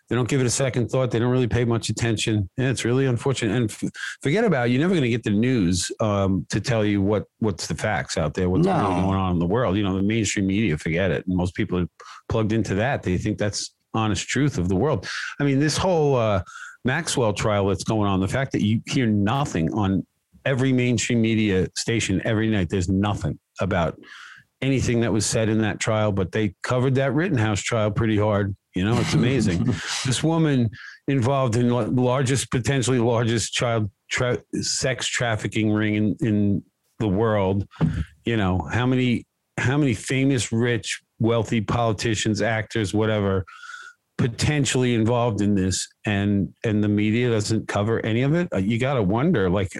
They 0.08 0.16
don't 0.16 0.28
give 0.28 0.40
it 0.40 0.46
a 0.46 0.50
second 0.50 0.88
thought. 0.88 1.10
They 1.10 1.18
don't 1.18 1.30
really 1.30 1.48
pay 1.48 1.66
much 1.66 1.90
attention. 1.90 2.48
And 2.56 2.66
it's 2.66 2.84
really 2.84 3.04
unfortunate. 3.04 3.54
And 3.54 3.70
f- 3.70 3.90
forget 4.22 4.44
about 4.44 4.68
it, 4.68 4.72
you're 4.72 4.80
never 4.80 4.94
going 4.94 5.02
to 5.02 5.10
get 5.10 5.22
the 5.22 5.30
news 5.30 5.92
um, 6.00 6.46
to 6.48 6.60
tell 6.62 6.82
you 6.82 7.02
what 7.02 7.24
what's 7.40 7.66
the 7.66 7.74
facts 7.74 8.16
out 8.16 8.32
there 8.32 8.48
what's 8.48 8.66
no. 8.66 8.72
really 8.72 9.02
going 9.02 9.18
on 9.18 9.32
in 9.32 9.38
the 9.38 9.46
world. 9.46 9.76
You 9.76 9.82
know 9.82 9.96
the 9.96 10.02
mainstream 10.02 10.46
media 10.46 10.78
forget 10.78 11.10
it. 11.10 11.26
And 11.26 11.36
most 11.36 11.54
people 11.54 11.80
are 11.80 11.88
plugged 12.28 12.52
into 12.52 12.74
that. 12.76 13.02
They 13.02 13.18
think 13.18 13.36
that's 13.36 13.74
honest 13.92 14.26
truth 14.28 14.56
of 14.56 14.68
the 14.68 14.76
world. 14.76 15.06
I 15.40 15.44
mean 15.44 15.58
this 15.58 15.76
whole 15.76 16.16
uh, 16.16 16.42
Maxwell 16.86 17.34
trial 17.34 17.66
that's 17.66 17.84
going 17.84 18.08
on, 18.08 18.20
the 18.20 18.28
fact 18.28 18.52
that 18.52 18.62
you 18.62 18.80
hear 18.86 19.06
nothing 19.06 19.70
on 19.74 20.06
every 20.48 20.72
mainstream 20.72 21.20
media 21.20 21.68
station 21.76 22.22
every 22.24 22.48
night. 22.48 22.70
There's 22.70 22.88
nothing 22.88 23.38
about 23.60 24.00
anything 24.62 25.00
that 25.00 25.12
was 25.12 25.26
said 25.26 25.50
in 25.50 25.58
that 25.58 25.78
trial, 25.78 26.10
but 26.10 26.32
they 26.32 26.54
covered 26.62 26.94
that 26.94 27.12
Rittenhouse 27.12 27.60
trial 27.60 27.90
pretty 27.90 28.16
hard. 28.16 28.56
You 28.74 28.84
know, 28.84 28.98
it's 28.98 29.12
amazing. 29.12 29.64
this 30.06 30.22
woman 30.22 30.70
involved 31.06 31.56
in 31.56 31.68
the 31.68 31.74
largest, 31.74 32.50
potentially 32.50 32.98
largest 32.98 33.52
child 33.52 33.90
tra- 34.10 34.42
sex 34.54 35.06
trafficking 35.06 35.70
ring 35.70 35.94
in, 35.96 36.16
in 36.20 36.62
the 36.98 37.08
world. 37.08 37.66
You 38.24 38.38
know, 38.38 38.66
how 38.72 38.86
many, 38.86 39.26
how 39.58 39.76
many 39.76 39.92
famous, 39.92 40.50
rich, 40.50 41.02
wealthy 41.18 41.60
politicians, 41.60 42.40
actors, 42.40 42.94
whatever, 42.94 43.44
potentially 44.16 44.94
involved 44.94 45.40
in 45.40 45.54
this 45.54 45.88
and 46.04 46.52
and 46.64 46.82
the 46.82 46.88
media 46.88 47.30
doesn't 47.30 47.68
cover 47.68 48.04
any 48.04 48.22
of 48.22 48.34
it 48.34 48.48
uh, 48.52 48.56
you 48.56 48.76
got 48.76 48.94
to 48.94 49.02
wonder 49.02 49.48
like 49.48 49.70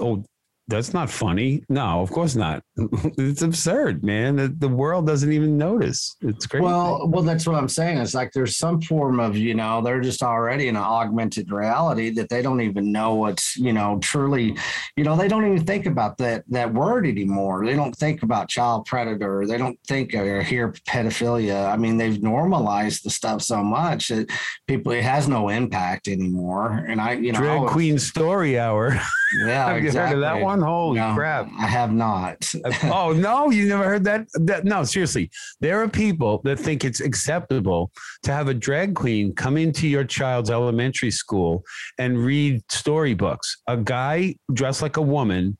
oh, 0.00 0.24
that's 0.66 0.94
not 0.94 1.10
funny. 1.10 1.62
No, 1.68 2.00
of 2.00 2.10
course 2.10 2.36
not. 2.36 2.62
it's 2.76 3.42
absurd, 3.42 4.02
man. 4.02 4.36
The, 4.36 4.48
the, 4.48 4.68
world 4.68 5.06
doesn't 5.06 5.30
even 5.30 5.58
notice. 5.58 6.16
It's 6.22 6.46
crazy. 6.46 6.64
Well, 6.64 7.06
well, 7.06 7.22
that's 7.22 7.46
what 7.46 7.56
I'm 7.56 7.68
saying. 7.68 7.98
It's 7.98 8.14
like 8.14 8.32
there's 8.32 8.56
some 8.56 8.80
form 8.80 9.20
of, 9.20 9.36
you 9.36 9.54
know, 9.54 9.82
they're 9.82 10.00
just 10.00 10.22
already 10.22 10.68
in 10.68 10.76
an 10.76 10.82
augmented 10.82 11.52
reality 11.52 12.10
that 12.10 12.30
they 12.30 12.40
don't 12.40 12.62
even 12.62 12.90
know 12.92 13.14
what's, 13.14 13.56
you 13.56 13.74
know, 13.74 13.98
truly, 14.00 14.56
you 14.96 15.04
know, 15.04 15.16
they 15.16 15.28
don't 15.28 15.44
even 15.44 15.66
think 15.66 15.84
about 15.84 16.16
that 16.18 16.44
that 16.48 16.72
word 16.72 17.06
anymore. 17.06 17.66
They 17.66 17.76
don't 17.76 17.94
think 17.94 18.22
about 18.22 18.48
child 18.48 18.86
predator. 18.86 19.46
They 19.46 19.58
don't 19.58 19.78
think 19.86 20.14
uh, 20.14 20.22
or 20.22 20.42
hear 20.42 20.72
pedophilia. 20.88 21.70
I 21.70 21.76
mean, 21.76 21.98
they've 21.98 22.22
normalized 22.22 23.04
the 23.04 23.10
stuff 23.10 23.42
so 23.42 23.62
much 23.62 24.08
that 24.08 24.30
people 24.66 24.92
it 24.92 25.04
has 25.04 25.28
no 25.28 25.50
impact 25.50 26.08
anymore. 26.08 26.84
And 26.88 27.02
I, 27.02 27.12
you 27.12 27.32
know, 27.32 27.38
drag 27.38 27.66
queen 27.68 27.98
story 27.98 28.58
hour. 28.58 28.98
Yeah, 29.32 29.68
have 29.68 29.76
exactly. 29.78 29.82
you 29.82 30.06
heard 30.06 30.14
of 30.14 30.20
that 30.20 30.44
one? 30.44 30.60
Holy 30.60 31.00
no, 31.00 31.14
crap! 31.14 31.48
I 31.58 31.66
have 31.66 31.92
not. 31.92 32.52
Uh, 32.64 32.72
oh 32.84 33.12
no, 33.12 33.50
you 33.50 33.66
never 33.66 33.84
heard 33.84 34.04
that? 34.04 34.26
that? 34.34 34.64
No, 34.64 34.84
seriously, 34.84 35.30
there 35.60 35.82
are 35.82 35.88
people 35.88 36.40
that 36.44 36.58
think 36.58 36.84
it's 36.84 37.00
acceptable 37.00 37.90
to 38.22 38.32
have 38.32 38.48
a 38.48 38.54
drag 38.54 38.94
queen 38.94 39.34
come 39.34 39.56
into 39.56 39.88
your 39.88 40.04
child's 40.04 40.50
elementary 40.50 41.10
school 41.10 41.64
and 41.98 42.18
read 42.18 42.62
storybooks. 42.70 43.56
A 43.66 43.76
guy 43.76 44.36
dressed 44.52 44.82
like 44.82 44.96
a 44.96 45.02
woman, 45.02 45.58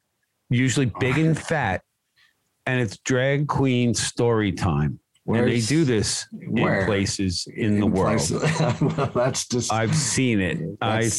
usually 0.51 0.91
big 1.01 1.19
and 1.19 1.39
fat, 1.39 1.83
and 2.67 2.81
it's 2.81 2.99
drag 2.99 3.49
queen 3.49 3.95
story 3.95 4.53
time. 4.53 5.01
Where's, 5.27 5.41
and 5.41 5.51
they 5.51 5.61
do 5.61 5.85
this 5.85 6.27
where? 6.49 6.81
in 6.81 6.87
places 6.87 7.49
in, 7.57 7.75
in 7.75 7.81
the 7.81 7.87
world. 7.87 8.21
well, 8.97 9.11
that's 9.15 9.49
just. 9.49 9.73
I've 9.73 9.95
seen 9.95 10.39
it. 10.41 10.61
I 10.83 11.11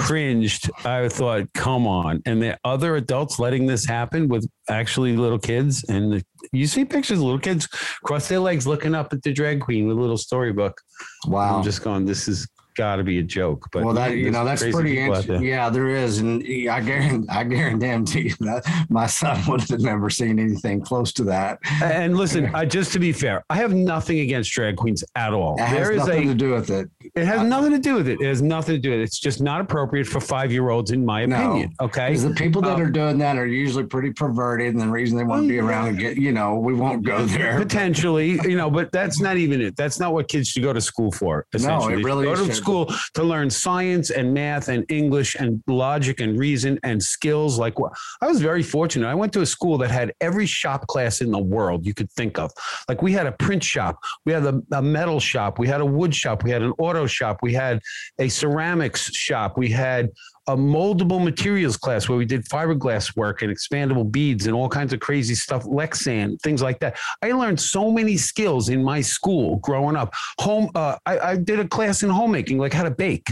cringed. 0.00 0.70
I 0.84 1.08
thought, 1.08 1.50
come 1.54 1.86
on. 1.86 2.22
And 2.26 2.42
the 2.42 2.58
other 2.64 2.96
adults 2.96 3.38
letting 3.38 3.66
this 3.66 3.86
happen 3.86 4.28
with 4.28 4.46
actually 4.68 5.16
little 5.16 5.38
kids. 5.38 5.82
And 5.88 6.12
the, 6.12 6.24
you 6.52 6.66
see 6.66 6.84
pictures 6.84 7.18
of 7.18 7.24
little 7.24 7.38
kids 7.38 7.66
cross 8.04 8.28
their 8.28 8.40
legs 8.40 8.66
looking 8.66 8.94
up 8.94 9.14
at 9.14 9.22
the 9.22 9.32
drag 9.32 9.62
queen 9.62 9.88
with 9.88 9.96
a 9.96 10.00
little 10.00 10.18
storybook. 10.18 10.78
Wow. 11.26 11.56
I'm 11.56 11.64
just 11.64 11.82
going, 11.82 12.04
this 12.04 12.28
is 12.28 12.46
got 12.78 12.96
to 12.96 13.04
be 13.04 13.18
a 13.18 13.22
joke. 13.22 13.68
But 13.72 13.84
well, 13.84 13.92
that 13.94 14.16
you 14.16 14.30
know 14.30 14.44
that's 14.44 14.62
pretty 14.62 14.98
interesting. 14.98 15.42
Yeah, 15.42 15.68
there 15.68 15.88
is, 15.88 16.18
and 16.18 16.42
I 16.70 16.80
guarantee, 16.80 17.28
I 17.28 17.44
guarantee 17.44 18.34
that 18.40 18.86
my 18.88 19.06
son 19.06 19.42
would 19.48 19.68
have 19.68 19.80
never 19.80 20.08
seen 20.08 20.38
anything 20.38 20.80
close 20.80 21.12
to 21.14 21.24
that. 21.24 21.58
And 21.82 22.16
listen, 22.16 22.46
uh, 22.54 22.64
just 22.64 22.92
to 22.92 22.98
be 22.98 23.12
fair, 23.12 23.44
I 23.50 23.56
have 23.56 23.74
nothing 23.74 24.20
against 24.20 24.52
drag 24.52 24.76
queens 24.76 25.04
at 25.16 25.34
all. 25.34 25.56
It 25.56 25.62
has 25.62 25.72
there 25.72 25.92
is 25.92 25.98
nothing 25.98 26.30
a, 26.30 26.32
to 26.32 26.34
do 26.34 26.52
with 26.52 26.70
it. 26.70 26.88
It 27.14 27.26
has 27.26 27.42
nothing 27.42 27.72
to 27.72 27.78
do 27.78 27.94
with 27.96 28.08
it. 28.08 28.20
It 28.20 28.26
has 28.26 28.40
nothing 28.40 28.76
to 28.76 28.80
do 28.80 28.90
with 28.90 29.00
it. 29.00 29.02
It's 29.02 29.18
just 29.18 29.42
not 29.42 29.60
appropriate 29.60 30.06
for 30.06 30.20
five 30.20 30.52
year 30.52 30.70
olds, 30.70 30.92
in 30.92 31.04
my 31.04 31.22
opinion. 31.22 31.74
No, 31.80 31.86
okay. 31.86 32.08
Because 32.08 32.22
the 32.22 32.34
people 32.34 32.62
that 32.62 32.76
um, 32.76 32.80
are 32.80 32.90
doing 32.90 33.18
that 33.18 33.36
are 33.36 33.46
usually 33.46 33.84
pretty 33.84 34.12
perverted. 34.12 34.72
And 34.72 34.80
the 34.80 34.88
reason 34.88 35.18
they 35.18 35.24
want 35.24 35.42
to 35.42 35.48
be 35.48 35.58
around 35.58 35.88
and 35.88 35.98
get, 35.98 36.16
you 36.16 36.32
know, 36.32 36.54
we 36.54 36.74
won't 36.74 37.04
go 37.04 37.24
there. 37.24 37.58
Potentially, 37.58 38.38
you 38.44 38.56
know, 38.56 38.70
but 38.70 38.92
that's 38.92 39.20
not 39.20 39.36
even 39.36 39.60
it. 39.60 39.76
That's 39.76 39.98
not 39.98 40.12
what 40.12 40.28
kids 40.28 40.48
should 40.48 40.62
go 40.62 40.72
to 40.72 40.80
school 40.80 41.10
for. 41.10 41.44
Essentially. 41.52 41.94
No, 41.94 41.98
it 41.98 42.04
really 42.04 42.36
should. 42.36 42.54
School 42.68 42.86
to 43.14 43.22
learn 43.24 43.48
science 43.48 44.10
and 44.10 44.34
math 44.34 44.68
and 44.68 44.84
English 44.90 45.34
and 45.36 45.62
logic 45.66 46.20
and 46.20 46.38
reason 46.38 46.78
and 46.82 47.02
skills. 47.02 47.58
Like 47.58 47.74
I 48.20 48.26
was 48.26 48.42
very 48.42 48.62
fortunate. 48.62 49.08
I 49.08 49.14
went 49.14 49.32
to 49.32 49.40
a 49.40 49.46
school 49.46 49.78
that 49.78 49.90
had 49.90 50.12
every 50.20 50.44
shop 50.44 50.86
class 50.86 51.22
in 51.22 51.30
the 51.30 51.38
world 51.38 51.86
you 51.86 51.94
could 51.94 52.10
think 52.12 52.38
of. 52.38 52.52
Like 52.86 53.00
we 53.00 53.12
had 53.12 53.26
a 53.26 53.32
print 53.32 53.64
shop, 53.64 53.98
we 54.26 54.32
had 54.32 54.44
a, 54.44 54.60
a 54.72 54.82
metal 54.82 55.18
shop, 55.18 55.58
we 55.58 55.66
had 55.66 55.80
a 55.80 55.86
wood 55.86 56.14
shop, 56.14 56.44
we 56.44 56.50
had 56.50 56.62
an 56.62 56.74
auto 56.78 57.06
shop, 57.06 57.38
we 57.42 57.54
had 57.54 57.80
a 58.18 58.28
ceramics 58.28 59.10
shop, 59.14 59.56
we 59.56 59.70
had 59.70 60.10
a 60.48 60.56
moldable 60.56 61.22
materials 61.22 61.76
class 61.76 62.08
where 62.08 62.16
we 62.16 62.24
did 62.24 62.44
fiberglass 62.46 63.14
work 63.14 63.42
and 63.42 63.54
expandable 63.54 64.10
beads 64.10 64.46
and 64.46 64.54
all 64.54 64.68
kinds 64.68 64.92
of 64.92 65.00
crazy 65.00 65.34
stuff, 65.34 65.64
Lexan, 65.64 66.40
things 66.40 66.62
like 66.62 66.80
that. 66.80 66.98
I 67.22 67.32
learned 67.32 67.60
so 67.60 67.90
many 67.90 68.16
skills 68.16 68.70
in 68.70 68.82
my 68.82 69.02
school 69.02 69.56
growing 69.56 69.94
up. 69.94 70.14
Home, 70.40 70.70
uh, 70.74 70.96
I, 71.04 71.18
I 71.18 71.36
did 71.36 71.60
a 71.60 71.68
class 71.68 72.02
in 72.02 72.10
homemaking, 72.10 72.58
like 72.58 72.72
how 72.72 72.82
to 72.82 72.90
bake. 72.90 73.28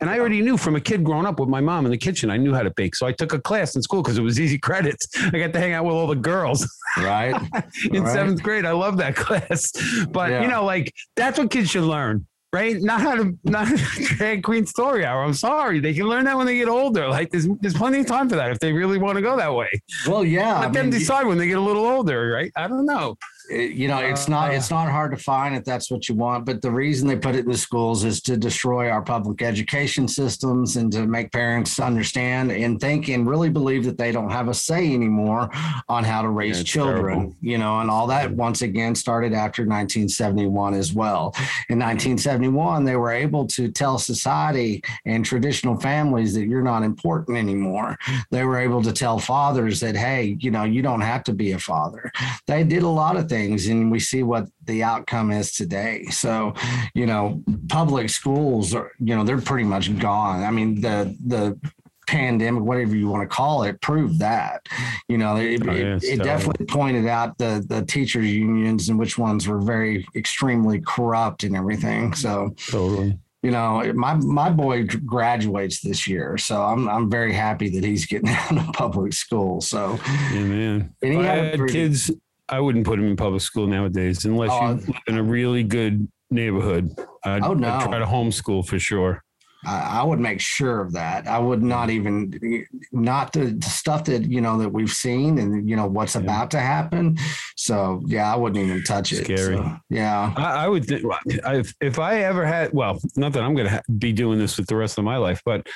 And 0.00 0.10
I 0.10 0.18
already 0.18 0.42
knew 0.42 0.56
from 0.56 0.74
a 0.74 0.80
kid 0.80 1.04
growing 1.04 1.24
up 1.24 1.38
with 1.38 1.48
my 1.48 1.60
mom 1.60 1.84
in 1.84 1.90
the 1.90 1.98
kitchen, 1.98 2.28
I 2.30 2.36
knew 2.36 2.52
how 2.52 2.62
to 2.62 2.70
bake. 2.70 2.94
So 2.94 3.06
I 3.06 3.12
took 3.12 3.32
a 3.32 3.40
class 3.40 3.76
in 3.76 3.82
school 3.82 4.02
because 4.02 4.18
it 4.18 4.22
was 4.22 4.40
easy 4.40 4.58
credits. 4.58 5.06
I 5.32 5.38
got 5.38 5.52
to 5.52 5.58
hang 5.58 5.72
out 5.72 5.84
with 5.84 5.94
all 5.94 6.06
the 6.06 6.16
girls. 6.16 6.68
Right. 6.98 7.34
in 7.92 8.02
right. 8.02 8.12
seventh 8.12 8.42
grade. 8.42 8.64
I 8.64 8.72
love 8.72 8.96
that 8.98 9.16
class. 9.16 9.72
But, 10.10 10.30
yeah. 10.30 10.42
you 10.42 10.48
know, 10.48 10.64
like 10.64 10.92
that's 11.16 11.38
what 11.38 11.50
kids 11.50 11.70
should 11.70 11.84
learn 11.84 12.26
right? 12.54 12.80
Not 12.80 13.00
how 13.00 13.16
to 13.16 13.36
not 13.42 13.66
drag 14.16 14.44
queen 14.44 14.64
story 14.64 15.04
hour. 15.04 15.24
I'm 15.24 15.34
sorry. 15.34 15.80
They 15.80 15.92
can 15.92 16.08
learn 16.08 16.24
that 16.26 16.36
when 16.36 16.46
they 16.46 16.56
get 16.56 16.68
older. 16.68 17.08
Like 17.08 17.30
there's 17.30 17.48
there's 17.60 17.74
plenty 17.74 17.98
of 17.98 18.06
time 18.06 18.28
for 18.28 18.36
that 18.36 18.50
if 18.52 18.60
they 18.60 18.72
really 18.72 18.98
want 18.98 19.16
to 19.16 19.22
go 19.22 19.36
that 19.36 19.52
way. 19.52 19.70
Well, 20.06 20.24
yeah. 20.24 20.60
Let 20.60 20.68
I 20.68 20.70
them 20.70 20.86
mean, 20.86 20.98
decide 20.98 21.26
when 21.26 21.36
they 21.36 21.48
get 21.48 21.58
a 21.58 21.60
little 21.60 21.84
older, 21.84 22.30
right? 22.30 22.52
I 22.56 22.68
don't 22.68 22.86
know 22.86 23.16
you 23.50 23.88
know 23.88 23.98
it's 23.98 24.28
not 24.28 24.54
it's 24.54 24.70
not 24.70 24.90
hard 24.90 25.10
to 25.10 25.18
find 25.18 25.54
if 25.54 25.64
that's 25.64 25.90
what 25.90 26.08
you 26.08 26.14
want 26.14 26.46
but 26.46 26.62
the 26.62 26.70
reason 26.70 27.06
they 27.06 27.16
put 27.16 27.34
it 27.34 27.44
in 27.44 27.50
the 27.50 27.58
schools 27.58 28.02
is 28.04 28.22
to 28.22 28.36
destroy 28.36 28.88
our 28.88 29.02
public 29.02 29.42
education 29.42 30.08
systems 30.08 30.76
and 30.76 30.90
to 30.90 31.06
make 31.06 31.30
parents 31.30 31.78
understand 31.78 32.50
and 32.50 32.80
think 32.80 33.08
and 33.08 33.28
really 33.28 33.50
believe 33.50 33.84
that 33.84 33.98
they 33.98 34.10
don't 34.12 34.30
have 34.30 34.48
a 34.48 34.54
say 34.54 34.94
anymore 34.94 35.50
on 35.88 36.04
how 36.04 36.22
to 36.22 36.28
raise 36.28 36.58
yeah, 36.58 36.64
children 36.64 37.18
terrible. 37.18 37.36
you 37.42 37.58
know 37.58 37.80
and 37.80 37.90
all 37.90 38.06
that 38.06 38.30
once 38.30 38.62
again 38.62 38.94
started 38.94 39.34
after 39.34 39.62
1971 39.62 40.74
as 40.74 40.94
well. 40.94 41.34
In 41.68 41.78
1971 41.78 42.84
they 42.84 42.96
were 42.96 43.12
able 43.12 43.46
to 43.48 43.70
tell 43.70 43.98
society 43.98 44.82
and 45.04 45.24
traditional 45.24 45.78
families 45.78 46.32
that 46.34 46.46
you're 46.46 46.62
not 46.62 46.82
important 46.82 47.36
anymore. 47.36 47.98
They 48.30 48.44
were 48.44 48.58
able 48.58 48.82
to 48.82 48.92
tell 48.92 49.18
fathers 49.18 49.80
that 49.80 49.96
hey 49.96 50.38
you 50.40 50.50
know 50.50 50.64
you 50.64 50.80
don't 50.80 51.02
have 51.02 51.24
to 51.24 51.34
be 51.34 51.52
a 51.52 51.58
father. 51.58 52.10
They 52.46 52.64
did 52.64 52.82
a 52.82 52.88
lot 52.88 53.16
of 53.16 53.28
things 53.28 53.33
things 53.34 53.66
and 53.68 53.90
we 53.90 53.98
see 53.98 54.22
what 54.22 54.46
the 54.64 54.82
outcome 54.82 55.30
is 55.30 55.52
today 55.52 56.04
so 56.04 56.54
you 56.94 57.06
know 57.06 57.42
public 57.68 58.08
schools 58.08 58.74
are 58.74 58.92
you 59.00 59.14
know 59.14 59.24
they're 59.24 59.40
pretty 59.40 59.64
much 59.64 59.96
gone 59.98 60.42
i 60.42 60.50
mean 60.50 60.80
the 60.80 61.16
the 61.26 61.58
pandemic, 62.06 62.62
whatever 62.62 62.94
you 62.94 63.08
want 63.08 63.22
to 63.22 63.34
call 63.34 63.62
it, 63.62 63.80
proved 63.80 64.18
that. 64.20 64.66
You 65.08 65.18
know, 65.18 65.36
it, 65.36 65.62
oh, 65.66 65.72
it, 65.72 66.04
it 66.04 66.22
definitely 66.22 66.66
pointed 66.66 67.06
out 67.06 67.38
the 67.38 67.64
the 67.66 67.84
teachers 67.84 68.30
unions 68.30 68.88
and 68.88 68.98
which 68.98 69.18
ones 69.18 69.48
were 69.48 69.60
very 69.60 70.06
extremely 70.14 70.80
corrupt 70.80 71.44
and 71.44 71.56
everything. 71.56 72.14
So 72.14 72.54
totally. 72.68 73.18
You 73.42 73.50
know, 73.50 73.92
my 73.94 74.14
my 74.14 74.48
boy 74.48 74.86
graduates 75.04 75.80
this 75.80 76.06
year, 76.06 76.38
so 76.38 76.62
I'm 76.62 76.88
I'm 76.88 77.10
very 77.10 77.34
happy 77.34 77.68
that 77.70 77.84
he's 77.84 78.06
getting 78.06 78.28
out 78.30 78.56
of 78.56 78.72
public 78.72 79.12
school. 79.12 79.60
So, 79.60 79.98
yeah, 80.32 80.44
man. 80.44 80.94
And 81.02 81.12
he 81.12 81.18
had, 81.18 81.60
had 81.60 81.68
kids 81.68 82.10
I 82.48 82.60
wouldn't 82.60 82.86
put 82.86 82.98
him 82.98 83.06
in 83.06 83.16
public 83.16 83.42
school 83.42 83.66
nowadays 83.66 84.24
unless 84.24 84.50
you 84.50 84.56
oh. 84.56 84.72
live 84.72 84.90
in 85.06 85.18
a 85.18 85.22
really 85.22 85.62
good 85.62 86.08
neighborhood. 86.30 86.94
I'd, 87.24 87.42
oh, 87.42 87.54
no. 87.54 87.68
I'd 87.68 87.84
try 87.84 87.98
to 87.98 88.04
homeschool 88.04 88.66
for 88.66 88.78
sure. 88.78 89.22
I, 89.66 90.02
would 90.02 90.20
make 90.20 90.40
sure 90.40 90.80
of 90.80 90.92
that. 90.92 91.26
I 91.26 91.38
would 91.38 91.62
not 91.62 91.90
even 91.90 92.66
not 92.92 93.32
the, 93.32 93.46
the, 93.46 93.66
stuff 93.66 94.04
that 94.04 94.24
you 94.24 94.40
know 94.40 94.58
that 94.58 94.68
we've 94.68 94.90
seen 94.90 95.38
and 95.38 95.68
you 95.68 95.76
know 95.76 95.86
what's 95.86 96.14
yeah. 96.14 96.20
about 96.20 96.50
to 96.52 96.60
happen. 96.60 97.16
So 97.56 98.02
yeah, 98.06 98.32
I 98.32 98.36
wouldn't 98.36 98.62
even 98.62 98.82
touch 98.82 99.12
it. 99.12 99.24
Scary. 99.24 99.56
So, 99.56 99.76
yeah, 99.88 100.34
I, 100.36 100.64
I 100.64 100.68
would. 100.68 100.86
Th- 100.86 101.02
if 101.26 101.74
if 101.80 101.98
I 101.98 102.22
ever 102.22 102.44
had, 102.44 102.72
well, 102.72 102.98
not 103.16 103.32
that 103.32 103.42
I'm 103.42 103.54
going 103.54 103.66
to 103.66 103.74
ha- 103.76 103.82
be 103.98 104.12
doing 104.12 104.38
this 104.38 104.58
with 104.58 104.66
the 104.66 104.76
rest 104.76 104.98
of 104.98 105.04
my 105.04 105.16
life, 105.16 105.40
but 105.44 105.66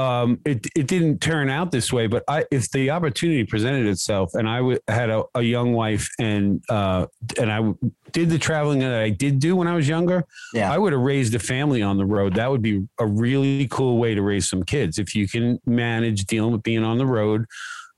um, 0.00 0.40
it 0.46 0.66
it 0.74 0.86
didn't 0.86 1.18
turn 1.18 1.50
out 1.50 1.70
this 1.70 1.92
way, 1.92 2.06
but 2.06 2.24
I 2.26 2.46
if 2.50 2.70
the 2.70 2.88
opportunity 2.88 3.44
presented 3.44 3.86
itself 3.86 4.30
and 4.32 4.48
I 4.48 4.56
w- 4.56 4.78
had 4.88 5.10
a, 5.10 5.24
a 5.34 5.42
young 5.42 5.74
wife 5.74 6.08
and 6.18 6.64
uh, 6.70 7.06
and 7.38 7.52
I 7.52 7.56
w- 7.56 7.76
did 8.10 8.30
the 8.30 8.38
traveling 8.38 8.78
that 8.78 8.94
I 8.94 9.10
did 9.10 9.40
do 9.40 9.56
when 9.56 9.68
I 9.68 9.74
was 9.74 9.86
younger, 9.86 10.24
yeah. 10.54 10.72
I 10.72 10.78
would 10.78 10.94
have 10.94 11.02
raised 11.02 11.34
a 11.34 11.38
family 11.38 11.82
on 11.82 11.98
the 11.98 12.06
road. 12.06 12.34
That 12.36 12.50
would 12.50 12.62
be 12.62 12.88
a 12.98 13.06
really 13.06 13.68
cool 13.68 13.98
way 13.98 14.14
to 14.14 14.22
raise 14.22 14.48
some 14.48 14.62
kids 14.62 14.98
if 14.98 15.14
you 15.14 15.28
can 15.28 15.60
manage 15.66 16.24
dealing 16.24 16.52
with 16.52 16.62
being 16.62 16.82
on 16.82 16.96
the 16.96 17.06
road. 17.06 17.44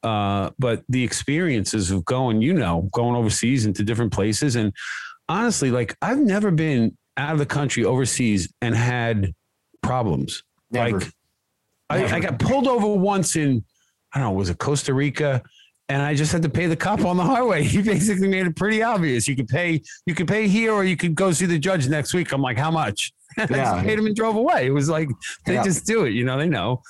Uh, 0.02 0.50
but 0.58 0.82
the 0.88 1.04
experiences 1.04 1.92
of 1.92 2.04
going, 2.04 2.42
you 2.42 2.52
know, 2.52 2.88
going 2.92 3.14
overseas 3.14 3.64
into 3.64 3.84
different 3.84 4.12
places, 4.12 4.56
and 4.56 4.72
honestly, 5.28 5.70
like 5.70 5.96
I've 6.02 6.18
never 6.18 6.50
been 6.50 6.98
out 7.16 7.34
of 7.34 7.38
the 7.38 7.46
country 7.46 7.84
overseas 7.84 8.52
and 8.60 8.74
had 8.74 9.32
problems. 9.82 10.42
Never. 10.72 10.98
Like 10.98 11.12
I, 11.92 12.16
I, 12.16 12.20
got 12.20 12.38
pulled 12.38 12.66
over 12.66 12.86
once 12.86 13.36
in, 13.36 13.64
I 14.14 14.18
don't 14.18 14.28
know, 14.28 14.32
was 14.32 14.50
it 14.50 14.58
Costa 14.58 14.94
Rica? 14.94 15.42
And 15.88 16.00
I 16.00 16.14
just 16.14 16.32
had 16.32 16.42
to 16.42 16.48
pay 16.48 16.66
the 16.66 16.76
cop 16.76 17.04
on 17.04 17.16
the 17.16 17.24
highway. 17.24 17.62
He 17.72 17.82
basically 17.82 18.28
made 18.28 18.46
it 18.46 18.56
pretty 18.56 18.82
obvious. 18.82 19.28
You 19.28 19.36
could 19.36 19.48
pay, 19.48 19.82
you 20.06 20.14
could 20.14 20.28
pay 20.28 20.48
here, 20.48 20.72
or 20.72 20.84
you 20.84 20.96
could 20.96 21.14
go 21.14 21.32
see 21.32 21.46
the 21.46 21.58
judge 21.58 21.88
next 21.88 22.14
week. 22.14 22.32
I'm 22.32 22.42
like, 22.42 22.58
how 22.58 22.70
much? 22.70 23.12
Yeah. 23.38 23.46
I 23.48 23.56
just 23.56 23.86
paid 23.86 23.98
him 23.98 24.04
and 24.04 24.14
drove 24.14 24.36
away. 24.36 24.66
It 24.66 24.72
was 24.72 24.90
like 24.90 25.08
they 25.46 25.54
yeah. 25.54 25.64
just 25.64 25.86
do 25.86 26.04
it, 26.04 26.10
you 26.10 26.22
know. 26.22 26.36
They 26.36 26.50
know. 26.50 26.82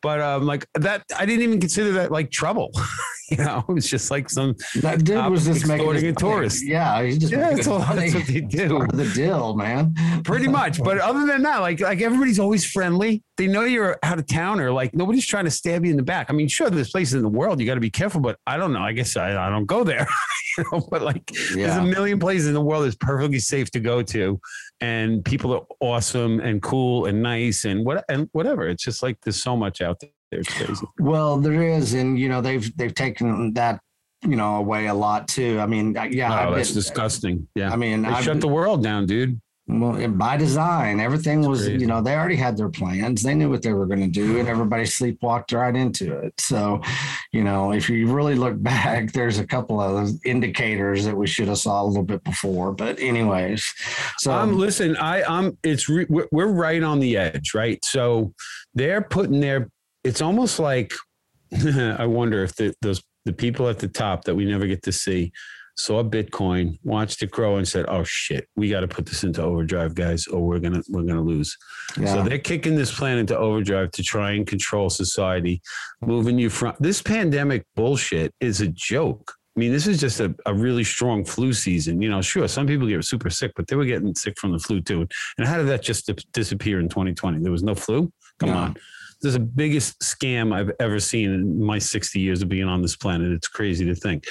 But 0.00 0.20
um, 0.20 0.46
like 0.46 0.64
that, 0.74 1.02
I 1.16 1.26
didn't 1.26 1.42
even 1.42 1.58
consider 1.58 1.90
that 1.94 2.12
like 2.12 2.30
trouble. 2.30 2.70
you 3.38 3.44
know, 3.44 3.64
it 3.68 3.72
was 3.72 3.88
just 3.88 4.10
like 4.10 4.30
some 4.30 4.54
that 4.76 5.04
dude 5.04 5.30
was 5.30 5.44
just 5.44 5.66
making 5.66 6.06
a 6.06 6.12
tourist. 6.12 6.64
Yeah, 6.66 7.02
he's 7.02 7.18
just 7.18 7.32
yeah, 7.32 7.50
that's, 7.50 7.66
all, 7.66 7.80
that's 7.80 8.14
what 8.14 8.26
they 8.26 8.40
do. 8.40 8.86
the 8.92 9.10
deal, 9.14 9.54
man. 9.54 9.94
Pretty 10.24 10.48
much. 10.48 10.82
But 10.82 10.98
other 10.98 11.26
than 11.26 11.42
that, 11.42 11.58
like 11.58 11.80
like 11.80 12.00
everybody's 12.00 12.38
always 12.38 12.64
friendly. 12.64 13.22
They 13.36 13.46
know 13.46 13.64
you're 13.64 13.98
out 14.02 14.18
of 14.18 14.26
town, 14.26 14.60
or 14.60 14.72
like 14.72 14.94
nobody's 14.94 15.26
trying 15.26 15.44
to 15.44 15.50
stab 15.50 15.84
you 15.84 15.90
in 15.90 15.96
the 15.96 16.02
back. 16.02 16.26
I 16.28 16.32
mean, 16.32 16.48
sure, 16.48 16.70
there's 16.70 16.90
places 16.90 17.14
in 17.14 17.22
the 17.22 17.28
world 17.28 17.60
you 17.60 17.66
got 17.66 17.74
to 17.74 17.80
be 17.80 17.90
careful, 17.90 18.20
but 18.20 18.38
I 18.46 18.56
don't 18.56 18.72
know. 18.72 18.82
I 18.82 18.92
guess 18.92 19.16
I, 19.16 19.46
I 19.46 19.50
don't 19.50 19.66
go 19.66 19.84
there. 19.84 20.08
you 20.58 20.64
know, 20.72 20.86
but 20.90 21.02
like 21.02 21.30
yeah. 21.54 21.66
there's 21.66 21.76
a 21.76 21.82
million 21.82 22.18
places 22.18 22.48
in 22.48 22.54
the 22.54 22.60
world 22.60 22.84
that's 22.84 22.96
perfectly 22.96 23.38
safe 23.38 23.70
to 23.72 23.80
go 23.80 24.02
to 24.02 24.40
and 24.80 25.24
people 25.24 25.52
are 25.54 25.66
awesome 25.80 26.40
and 26.40 26.62
cool 26.62 27.06
and 27.06 27.22
nice 27.22 27.64
and 27.64 27.84
what 27.84 28.04
and 28.08 28.28
whatever. 28.32 28.68
It's 28.68 28.84
just 28.84 29.02
like 29.02 29.18
there's 29.22 29.42
so 29.42 29.56
much 29.56 29.80
out 29.80 30.00
there. 30.30 30.40
It's 30.40 30.52
crazy. 30.52 30.86
Well, 30.98 31.38
there 31.38 31.62
is, 31.62 31.94
and 31.94 32.18
you 32.18 32.28
know 32.28 32.40
they've 32.40 32.76
they've 32.76 32.94
taken 32.94 33.54
that 33.54 33.80
you 34.22 34.36
know 34.36 34.56
away 34.56 34.86
a 34.86 34.94
lot 34.94 35.28
too. 35.28 35.58
I 35.60 35.66
mean, 35.66 35.96
yeah, 36.10 36.48
oh, 36.48 36.54
that's 36.54 36.70
been, 36.70 36.74
disgusting. 36.74 37.48
Yeah, 37.54 37.72
I 37.72 37.76
mean, 37.76 38.02
they 38.02 38.08
I've, 38.08 38.24
shut 38.24 38.40
the 38.40 38.48
world 38.48 38.82
down, 38.82 39.06
dude. 39.06 39.40
Well, 39.70 40.08
by 40.08 40.38
design, 40.38 40.98
everything 40.98 41.46
was, 41.46 41.66
crazy. 41.66 41.78
you 41.78 41.86
know, 41.86 42.00
they 42.00 42.14
already 42.14 42.36
had 42.36 42.56
their 42.56 42.70
plans. 42.70 43.22
They 43.22 43.34
knew 43.34 43.50
what 43.50 43.60
they 43.60 43.74
were 43.74 43.84
going 43.84 44.00
to 44.00 44.08
do, 44.08 44.38
and 44.38 44.48
everybody 44.48 44.84
sleepwalked 44.84 45.52
right 45.52 45.76
into 45.76 46.18
it. 46.18 46.32
So, 46.40 46.80
you 47.32 47.44
know, 47.44 47.72
if 47.72 47.90
you 47.90 48.10
really 48.10 48.34
look 48.34 48.54
back, 48.62 49.12
there's 49.12 49.38
a 49.38 49.46
couple 49.46 49.78
of 49.78 50.10
indicators 50.24 51.04
that 51.04 51.14
we 51.14 51.26
should 51.26 51.48
have 51.48 51.58
saw 51.58 51.82
a 51.82 51.84
little 51.84 52.02
bit 52.02 52.24
before. 52.24 52.72
But, 52.72 52.98
anyways, 52.98 53.62
so 54.16 54.32
um, 54.32 54.58
listen, 54.58 54.96
I 54.96 55.22
I'm 55.22 55.58
it's 55.62 55.86
re- 55.86 56.06
we're 56.08 56.46
right 56.46 56.82
on 56.82 56.98
the 56.98 57.18
edge, 57.18 57.52
right? 57.54 57.84
So 57.84 58.32
they're 58.74 59.02
putting 59.02 59.40
their. 59.40 59.68
It's 60.04 60.22
almost 60.22 60.58
like 60.58 60.92
I 61.66 62.06
wonder 62.06 62.42
if 62.42 62.54
the, 62.56 62.74
those 62.82 63.02
the 63.24 63.32
people 63.32 63.68
at 63.68 63.78
the 63.78 63.88
top 63.88 64.24
that 64.24 64.34
we 64.34 64.44
never 64.44 64.66
get 64.66 64.82
to 64.84 64.92
see 64.92 65.32
saw 65.76 66.02
Bitcoin, 66.02 66.76
watched 66.82 67.22
it 67.22 67.30
grow, 67.30 67.56
and 67.56 67.66
said, 67.66 67.86
"Oh 67.88 68.04
shit, 68.04 68.48
we 68.56 68.68
got 68.68 68.80
to 68.80 68.88
put 68.88 69.06
this 69.06 69.22
into 69.22 69.42
overdrive, 69.42 69.94
guys, 69.94 70.26
or 70.26 70.44
we're 70.46 70.58
gonna 70.58 70.82
we're 70.88 71.02
gonna 71.02 71.22
lose." 71.22 71.56
Yeah. 71.98 72.14
So 72.14 72.22
they're 72.22 72.38
kicking 72.38 72.74
this 72.74 72.96
plan 72.96 73.18
into 73.18 73.36
overdrive 73.36 73.92
to 73.92 74.02
try 74.02 74.32
and 74.32 74.46
control 74.46 74.90
society, 74.90 75.62
moving 76.02 76.38
you 76.38 76.50
from 76.50 76.74
this 76.80 77.00
pandemic 77.00 77.64
bullshit 77.76 78.34
is 78.40 78.60
a 78.60 78.68
joke. 78.68 79.32
I 79.56 79.60
mean, 79.60 79.72
this 79.72 79.88
is 79.88 79.98
just 79.98 80.20
a, 80.20 80.34
a 80.46 80.54
really 80.54 80.84
strong 80.84 81.24
flu 81.24 81.52
season. 81.52 82.00
You 82.00 82.10
know, 82.10 82.22
sure, 82.22 82.46
some 82.46 82.66
people 82.66 82.86
get 82.86 83.04
super 83.04 83.30
sick, 83.30 83.52
but 83.56 83.66
they 83.66 83.76
were 83.76 83.84
getting 83.84 84.14
sick 84.14 84.38
from 84.38 84.52
the 84.52 84.58
flu 84.58 84.80
too. 84.80 85.06
And 85.36 85.46
how 85.46 85.56
did 85.56 85.66
that 85.68 85.82
just 85.82 86.10
disappear 86.32 86.78
in 86.78 86.88
2020? 86.88 87.40
There 87.40 87.52
was 87.52 87.64
no 87.64 87.74
flu. 87.74 88.12
Come 88.38 88.50
on 88.50 88.76
this 89.20 89.30
is 89.30 89.34
the 89.34 89.40
biggest 89.40 90.00
scam 90.00 90.54
I've 90.54 90.70
ever 90.80 91.00
seen 91.00 91.32
in 91.32 91.62
my 91.62 91.78
60 91.78 92.20
years 92.20 92.42
of 92.42 92.48
being 92.48 92.68
on 92.68 92.82
this 92.82 92.96
planet. 92.96 93.32
It's 93.32 93.48
crazy 93.48 93.84
to 93.86 93.94
think. 93.94 94.24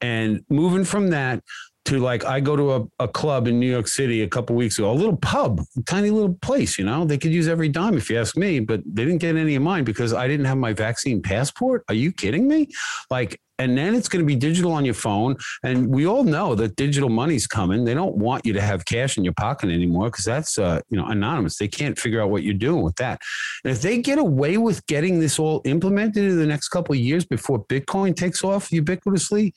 And 0.00 0.44
moving 0.50 0.84
from 0.84 1.08
that 1.10 1.42
to 1.86 1.98
like 1.98 2.24
I 2.24 2.40
go 2.40 2.56
to 2.56 2.72
a, 2.74 2.84
a 2.98 3.08
club 3.08 3.46
in 3.46 3.60
New 3.60 3.70
York 3.70 3.88
City 3.88 4.22
a 4.22 4.28
couple 4.28 4.56
weeks 4.56 4.78
ago, 4.78 4.90
a 4.90 4.92
little 4.92 5.16
pub, 5.16 5.60
tiny 5.86 6.10
little 6.10 6.34
place, 6.34 6.78
you 6.78 6.84
know, 6.84 7.04
they 7.04 7.18
could 7.18 7.32
use 7.32 7.46
every 7.46 7.68
dime 7.68 7.96
if 7.96 8.08
you 8.08 8.18
ask 8.18 8.36
me, 8.36 8.60
but 8.60 8.80
they 8.86 9.04
didn't 9.04 9.18
get 9.18 9.36
any 9.36 9.54
of 9.54 9.62
mine 9.62 9.84
because 9.84 10.12
I 10.12 10.26
didn't 10.26 10.46
have 10.46 10.56
my 10.56 10.72
vaccine 10.72 11.20
passport. 11.20 11.84
Are 11.88 11.94
you 11.94 12.10
kidding 12.10 12.48
me? 12.48 12.68
Like, 13.10 13.38
and 13.58 13.76
then 13.76 13.94
it's 13.94 14.08
going 14.08 14.22
to 14.22 14.26
be 14.26 14.36
digital 14.36 14.72
on 14.72 14.84
your 14.84 14.94
phone. 14.94 15.36
And 15.62 15.88
we 15.88 16.06
all 16.06 16.24
know 16.24 16.54
that 16.54 16.76
digital 16.76 17.08
money's 17.08 17.46
coming. 17.46 17.84
They 17.84 17.94
don't 17.94 18.16
want 18.16 18.44
you 18.44 18.52
to 18.54 18.60
have 18.60 18.84
cash 18.84 19.16
in 19.16 19.24
your 19.24 19.34
pocket 19.34 19.70
anymore 19.70 20.06
because 20.06 20.24
that's, 20.24 20.58
uh, 20.58 20.80
you 20.88 20.98
know, 20.98 21.06
anonymous. 21.06 21.58
They 21.58 21.68
can't 21.68 21.98
figure 21.98 22.20
out 22.20 22.30
what 22.30 22.42
you're 22.42 22.54
doing 22.54 22.82
with 22.82 22.96
that. 22.96 23.20
And 23.64 23.72
if 23.72 23.80
they 23.80 23.98
get 23.98 24.18
away 24.18 24.56
with 24.56 24.84
getting 24.86 25.20
this 25.20 25.38
all 25.38 25.62
implemented 25.64 26.24
in 26.24 26.38
the 26.38 26.46
next 26.46 26.68
couple 26.68 26.94
of 26.94 26.98
years 26.98 27.24
before 27.24 27.64
Bitcoin 27.66 28.16
takes 28.16 28.42
off 28.42 28.70
ubiquitously, 28.70 29.52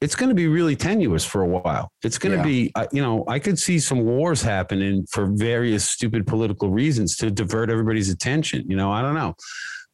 it's 0.00 0.14
going 0.14 0.28
to 0.28 0.34
be 0.34 0.46
really 0.46 0.76
tenuous 0.76 1.24
for 1.24 1.42
a 1.42 1.46
while. 1.46 1.90
It's 2.02 2.18
going 2.18 2.34
yeah. 2.34 2.42
to 2.42 2.48
be, 2.48 2.72
uh, 2.74 2.86
you 2.92 3.00
know, 3.00 3.24
I 3.28 3.38
could 3.38 3.58
see 3.58 3.78
some 3.78 4.04
wars 4.04 4.42
happening 4.42 5.06
for 5.10 5.26
various 5.26 5.88
stupid 5.88 6.26
political 6.26 6.68
reasons 6.68 7.16
to 7.16 7.30
divert 7.30 7.70
everybody's 7.70 8.10
attention. 8.10 8.68
You 8.68 8.76
know, 8.76 8.92
I 8.92 9.00
don't 9.00 9.14
know. 9.14 9.34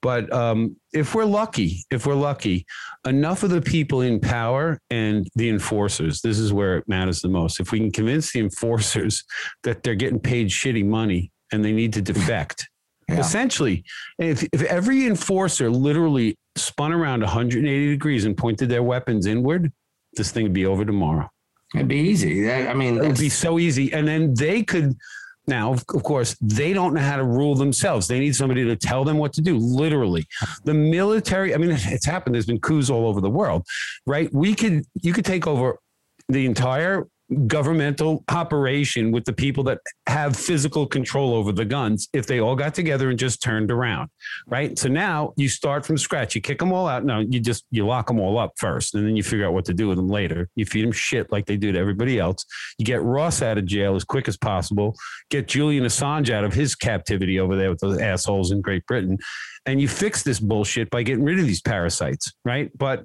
But 0.02 0.30
um, 0.32 0.76
if 0.92 1.14
we're 1.14 1.24
lucky, 1.24 1.84
if 1.90 2.06
we're 2.06 2.16
lucky, 2.16 2.66
enough 3.06 3.44
of 3.44 3.50
the 3.50 3.62
people 3.62 4.00
in 4.00 4.18
power 4.18 4.80
and 4.90 5.28
the 5.36 5.48
enforcers, 5.48 6.20
this 6.20 6.40
is 6.40 6.52
where 6.52 6.76
it 6.78 6.88
matters 6.88 7.22
the 7.22 7.28
most. 7.28 7.60
If 7.60 7.70
we 7.70 7.78
can 7.78 7.92
convince 7.92 8.32
the 8.32 8.40
enforcers 8.40 9.24
that 9.62 9.82
they're 9.82 9.94
getting 9.94 10.20
paid 10.20 10.48
shitty 10.48 10.84
money 10.84 11.30
and 11.52 11.64
they 11.64 11.72
need 11.72 11.92
to 11.94 12.02
defect, 12.02 12.68
yeah. 13.08 13.20
essentially, 13.20 13.84
if, 14.18 14.42
if 14.52 14.62
every 14.64 15.06
enforcer 15.06 15.70
literally 15.70 16.36
spun 16.56 16.92
around 16.92 17.20
180 17.20 17.90
degrees 17.90 18.24
and 18.24 18.36
pointed 18.36 18.68
their 18.68 18.82
weapons 18.82 19.26
inward, 19.26 19.72
this 20.14 20.32
thing 20.32 20.42
would 20.42 20.52
be 20.52 20.66
over 20.66 20.84
tomorrow. 20.84 21.30
It'd 21.74 21.88
be 21.88 21.96
easy. 21.96 22.50
I 22.50 22.74
mean, 22.74 22.98
it 22.98 23.06
would 23.06 23.18
be 23.18 23.30
so 23.30 23.58
easy. 23.58 23.92
And 23.94 24.06
then 24.06 24.34
they 24.34 24.62
could, 24.62 24.94
now, 25.46 25.72
of 25.72 25.86
course, 25.86 26.36
they 26.40 26.72
don't 26.72 26.94
know 26.94 27.00
how 27.00 27.16
to 27.16 27.24
rule 27.24 27.54
themselves. 27.54 28.06
They 28.06 28.20
need 28.20 28.36
somebody 28.36 28.64
to 28.64 28.76
tell 28.76 29.04
them 29.04 29.18
what 29.18 29.32
to 29.34 29.40
do, 29.40 29.58
literally. 29.58 30.24
The 30.64 30.74
military, 30.74 31.54
I 31.54 31.58
mean, 31.58 31.70
it's 31.72 32.06
happened. 32.06 32.34
There's 32.34 32.46
been 32.46 32.60
coups 32.60 32.90
all 32.90 33.06
over 33.06 33.20
the 33.20 33.30
world, 33.30 33.66
right? 34.06 34.32
We 34.32 34.54
could, 34.54 34.84
you 34.94 35.12
could 35.12 35.24
take 35.24 35.46
over 35.46 35.78
the 36.28 36.46
entire 36.46 37.08
governmental 37.46 38.24
operation 38.28 39.12
with 39.12 39.24
the 39.24 39.32
people 39.32 39.64
that 39.64 39.78
have 40.06 40.36
physical 40.36 40.86
control 40.86 41.34
over 41.34 41.52
the 41.52 41.64
guns 41.64 42.08
if 42.12 42.26
they 42.26 42.40
all 42.40 42.56
got 42.56 42.74
together 42.74 43.10
and 43.10 43.18
just 43.18 43.42
turned 43.42 43.70
around 43.70 44.08
right? 44.46 44.78
So 44.78 44.88
now 44.88 45.32
you 45.36 45.48
start 45.48 45.86
from 45.86 45.98
scratch. 45.98 46.34
You 46.34 46.40
kick 46.40 46.58
them 46.58 46.72
all 46.72 46.86
out. 46.86 47.04
No 47.04 47.20
you 47.20 47.40
just 47.40 47.64
you 47.70 47.86
lock 47.86 48.06
them 48.06 48.20
all 48.20 48.38
up 48.38 48.52
first 48.56 48.94
and 48.94 49.06
then 49.06 49.16
you 49.16 49.22
figure 49.22 49.46
out 49.46 49.52
what 49.52 49.64
to 49.66 49.74
do 49.74 49.88
with 49.88 49.96
them 49.96 50.08
later. 50.08 50.48
You 50.56 50.64
feed 50.64 50.84
them 50.84 50.92
shit 50.92 51.30
like 51.30 51.46
they 51.46 51.56
do 51.56 51.72
to 51.72 51.78
everybody 51.78 52.18
else. 52.18 52.44
You 52.78 52.84
get 52.84 53.02
ross 53.02 53.42
out 53.42 53.58
of 53.58 53.66
jail 53.66 53.94
as 53.94 54.04
quick 54.04 54.28
as 54.28 54.36
possible. 54.36 54.96
Get 55.30 55.48
julian 55.48 55.84
assange 55.84 56.30
out 56.30 56.44
of 56.44 56.52
his 56.52 56.74
captivity 56.74 57.40
over 57.40 57.56
there 57.56 57.70
with 57.70 57.80
those 57.80 57.98
assholes 57.98 58.50
in 58.50 58.60
great 58.60 58.86
britain. 58.86 59.18
And 59.66 59.80
you 59.80 59.88
fix 59.88 60.22
this 60.22 60.40
bullshit 60.40 60.90
by 60.90 61.02
getting 61.02 61.24
rid 61.24 61.38
of 61.38 61.46
these 61.46 61.62
parasites 61.62 62.32
right? 62.44 62.70
But 62.76 63.04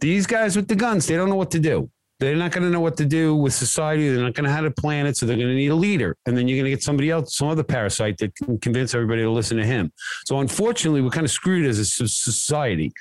these 0.00 0.26
guys 0.26 0.56
with 0.56 0.68
the 0.68 0.76
guns 0.76 1.06
they 1.06 1.16
don't 1.16 1.28
know 1.28 1.36
what 1.36 1.50
to 1.52 1.60
do 1.60 1.90
they're 2.20 2.36
not 2.36 2.50
going 2.50 2.64
to 2.64 2.70
know 2.70 2.80
what 2.80 2.96
to 2.96 3.04
do 3.04 3.34
with 3.34 3.54
society. 3.54 4.08
They're 4.08 4.24
not 4.24 4.34
going 4.34 4.44
to 4.44 4.50
know 4.50 4.56
how 4.56 4.62
to 4.62 4.70
plan 4.70 5.06
it. 5.06 5.16
So 5.16 5.26
they're 5.26 5.36
going 5.36 5.48
to 5.48 5.54
need 5.54 5.70
a 5.70 5.74
leader. 5.74 6.16
And 6.26 6.36
then 6.36 6.48
you're 6.48 6.56
going 6.56 6.64
to 6.64 6.70
get 6.70 6.82
somebody 6.82 7.10
else, 7.10 7.36
some 7.36 7.48
other 7.48 7.62
parasite 7.62 8.18
that 8.18 8.34
can 8.34 8.58
convince 8.58 8.94
everybody 8.94 9.22
to 9.22 9.30
listen 9.30 9.56
to 9.56 9.64
him. 9.64 9.92
So 10.26 10.40
unfortunately, 10.40 11.00
we're 11.00 11.10
kind 11.10 11.24
of 11.24 11.30
screwed 11.30 11.66
as 11.66 11.78
a 11.78 11.84
society. 11.84 12.92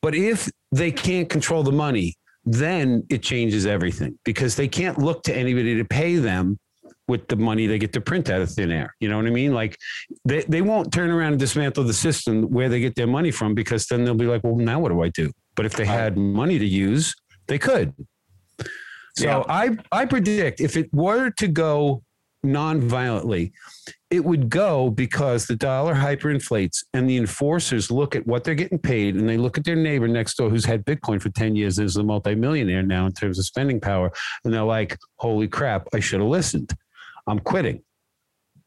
But 0.00 0.14
if 0.14 0.48
they 0.72 0.90
can't 0.90 1.28
control 1.28 1.62
the 1.62 1.72
money, 1.72 2.16
then 2.44 3.04
it 3.10 3.22
changes 3.22 3.66
everything 3.66 4.18
because 4.24 4.56
they 4.56 4.68
can't 4.68 4.98
look 4.98 5.22
to 5.24 5.36
anybody 5.36 5.76
to 5.76 5.84
pay 5.84 6.16
them 6.16 6.58
with 7.08 7.26
the 7.28 7.36
money 7.36 7.66
they 7.66 7.78
get 7.78 7.92
to 7.94 8.00
print 8.00 8.30
out 8.30 8.40
of 8.40 8.50
thin 8.50 8.70
air. 8.70 8.94
You 9.00 9.08
know 9.08 9.16
what 9.16 9.26
I 9.26 9.30
mean? 9.30 9.52
Like 9.52 9.76
they, 10.24 10.42
they 10.42 10.62
won't 10.62 10.92
turn 10.92 11.10
around 11.10 11.32
and 11.32 11.40
dismantle 11.40 11.84
the 11.84 11.92
system 11.92 12.44
where 12.44 12.68
they 12.68 12.80
get 12.80 12.94
their 12.94 13.06
money 13.06 13.30
from 13.30 13.54
because 13.54 13.86
then 13.86 14.04
they'll 14.04 14.14
be 14.14 14.26
like, 14.26 14.44
well, 14.44 14.56
now 14.56 14.78
what 14.78 14.90
do 14.90 15.02
I 15.02 15.08
do? 15.08 15.32
But 15.56 15.66
if 15.66 15.74
they 15.74 15.86
had 15.86 16.16
money 16.16 16.58
to 16.58 16.66
use, 16.66 17.14
they 17.48 17.58
could. 17.58 17.94
So 19.18 19.26
yeah. 19.26 19.42
I 19.48 19.76
I 19.90 20.04
predict 20.04 20.60
if 20.60 20.76
it 20.76 20.92
were 20.92 21.30
to 21.30 21.48
go 21.48 22.02
non-violently, 22.44 23.52
it 24.10 24.24
would 24.24 24.48
go 24.48 24.90
because 24.90 25.46
the 25.46 25.56
dollar 25.56 25.94
hyperinflates 25.94 26.84
and 26.94 27.08
the 27.08 27.16
enforcers 27.16 27.90
look 27.90 28.14
at 28.14 28.26
what 28.26 28.44
they're 28.44 28.54
getting 28.54 28.78
paid 28.78 29.16
and 29.16 29.28
they 29.28 29.36
look 29.36 29.58
at 29.58 29.64
their 29.64 29.76
neighbor 29.76 30.08
next 30.08 30.36
door 30.36 30.48
who's 30.48 30.64
had 30.64 30.84
Bitcoin 30.84 31.20
for 31.20 31.30
10 31.30 31.56
years 31.56 31.78
and 31.78 31.86
is 31.86 31.96
a 31.96 32.02
multimillionaire 32.02 32.82
now 32.82 33.06
in 33.06 33.12
terms 33.12 33.38
of 33.38 33.44
spending 33.44 33.80
power. 33.80 34.10
And 34.44 34.54
they're 34.54 34.62
like, 34.62 34.96
holy 35.16 35.48
crap, 35.48 35.88
I 35.92 36.00
should 36.00 36.20
have 36.20 36.28
listened. 36.28 36.72
I'm 37.26 37.40
quitting. 37.40 37.82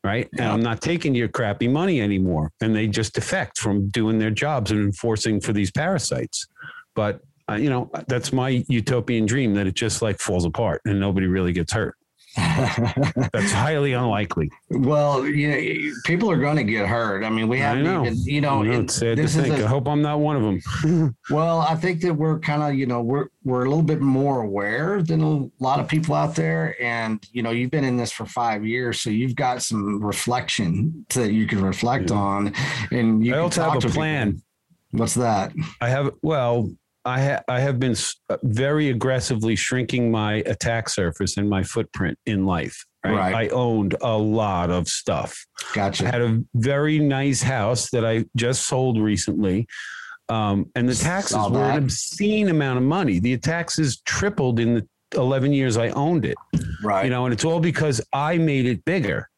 Right. 0.03 0.27
Yeah. 0.33 0.43
And 0.43 0.51
I'm 0.53 0.61
not 0.61 0.81
taking 0.81 1.13
your 1.15 1.27
crappy 1.27 1.67
money 1.67 2.01
anymore. 2.01 2.51
And 2.59 2.75
they 2.75 2.87
just 2.87 3.13
defect 3.13 3.59
from 3.59 3.87
doing 3.89 4.19
their 4.19 4.31
jobs 4.31 4.71
and 4.71 4.81
enforcing 4.81 5.39
for 5.39 5.53
these 5.53 5.71
parasites. 5.71 6.47
But 6.95 7.21
uh, 7.49 7.55
you 7.55 7.69
know, 7.69 7.89
that's 8.07 8.33
my 8.33 8.63
utopian 8.67 9.25
dream 9.25 9.53
that 9.55 9.67
it 9.67 9.73
just 9.73 10.01
like 10.01 10.19
falls 10.19 10.45
apart 10.45 10.81
and 10.85 10.99
nobody 10.99 11.27
really 11.27 11.53
gets 11.53 11.73
hurt. 11.73 11.95
that's 12.37 13.51
highly 13.51 13.91
unlikely. 13.91 14.49
Well, 14.69 15.27
you 15.27 15.49
know, 15.49 15.95
people 16.05 16.31
are 16.31 16.37
going 16.37 16.55
to 16.55 16.63
get 16.63 16.87
hurt. 16.87 17.25
I 17.25 17.29
mean, 17.29 17.49
we 17.49 17.59
have, 17.59 17.77
know. 17.79 18.05
Even, 18.05 18.17
you 18.23 18.39
know, 18.39 18.61
know 18.61 18.79
it's 18.79 18.95
sad 18.95 19.17
to 19.17 19.27
think. 19.27 19.57
A, 19.57 19.65
I 19.65 19.67
hope 19.67 19.85
I'm 19.85 20.01
not 20.01 20.19
one 20.21 20.37
of 20.37 20.41
them. 20.41 21.15
well, 21.29 21.59
I 21.59 21.75
think 21.75 21.99
that 22.01 22.13
we're 22.13 22.39
kind 22.39 22.63
of, 22.63 22.75
you 22.75 22.85
know, 22.85 23.01
we're 23.01 23.27
we're 23.43 23.65
a 23.65 23.69
little 23.69 23.83
bit 23.83 23.99
more 23.99 24.43
aware 24.43 25.03
than 25.03 25.21
a 25.21 25.49
lot 25.61 25.81
of 25.81 25.89
people 25.89 26.15
out 26.15 26.33
there. 26.33 26.81
And 26.81 27.21
you 27.33 27.43
know, 27.43 27.51
you've 27.51 27.71
been 27.71 27.83
in 27.83 27.97
this 27.97 28.13
for 28.13 28.25
five 28.25 28.65
years, 28.65 29.01
so 29.01 29.09
you've 29.09 29.35
got 29.35 29.61
some 29.61 30.01
reflection 30.01 31.05
that 31.13 31.33
you 31.33 31.47
can 31.47 31.61
reflect 31.61 32.11
yeah. 32.11 32.15
on. 32.15 32.53
And 32.91 33.25
you 33.25 33.35
I 33.35 33.39
also 33.39 33.69
have 33.69 33.83
a 33.83 33.89
plan. 33.89 34.31
People. 34.31 34.43
What's 34.91 35.15
that? 35.15 35.53
I 35.81 35.89
have 35.89 36.11
well, 36.21 36.69
I, 37.05 37.21
ha- 37.21 37.43
I 37.47 37.59
have 37.59 37.79
been 37.79 37.95
uh, 38.29 38.37
very 38.43 38.89
aggressively 38.89 39.55
shrinking 39.55 40.11
my 40.11 40.35
attack 40.45 40.89
surface 40.89 41.37
and 41.37 41.49
my 41.49 41.63
footprint 41.63 42.17
in 42.25 42.45
life. 42.45 42.85
Right? 43.03 43.15
right? 43.15 43.35
I 43.35 43.47
owned 43.49 43.95
a 44.01 44.17
lot 44.17 44.69
of 44.69 44.87
stuff. 44.87 45.45
Gotcha. 45.73 46.07
I 46.07 46.11
had 46.11 46.21
a 46.21 46.41
very 46.53 46.99
nice 46.99 47.41
house 47.41 47.89
that 47.91 48.05
I 48.05 48.25
just 48.35 48.67
sold 48.67 48.99
recently. 48.99 49.67
Um, 50.29 50.69
and 50.75 50.87
the 50.87 50.95
taxes 50.95 51.37
were 51.49 51.63
an 51.63 51.83
obscene 51.83 52.49
amount 52.49 52.77
of 52.77 52.83
money. 52.83 53.19
The 53.19 53.37
taxes 53.37 54.01
tripled 54.05 54.59
in 54.59 54.75
the 54.75 54.87
11 55.15 55.51
years 55.51 55.77
I 55.77 55.89
owned 55.89 56.25
it. 56.25 56.37
Right. 56.83 57.05
You 57.05 57.09
know, 57.09 57.25
and 57.25 57.33
it's 57.33 57.43
all 57.43 57.59
because 57.59 58.01
I 58.13 58.37
made 58.37 58.65
it 58.65 58.85
bigger. 58.85 59.29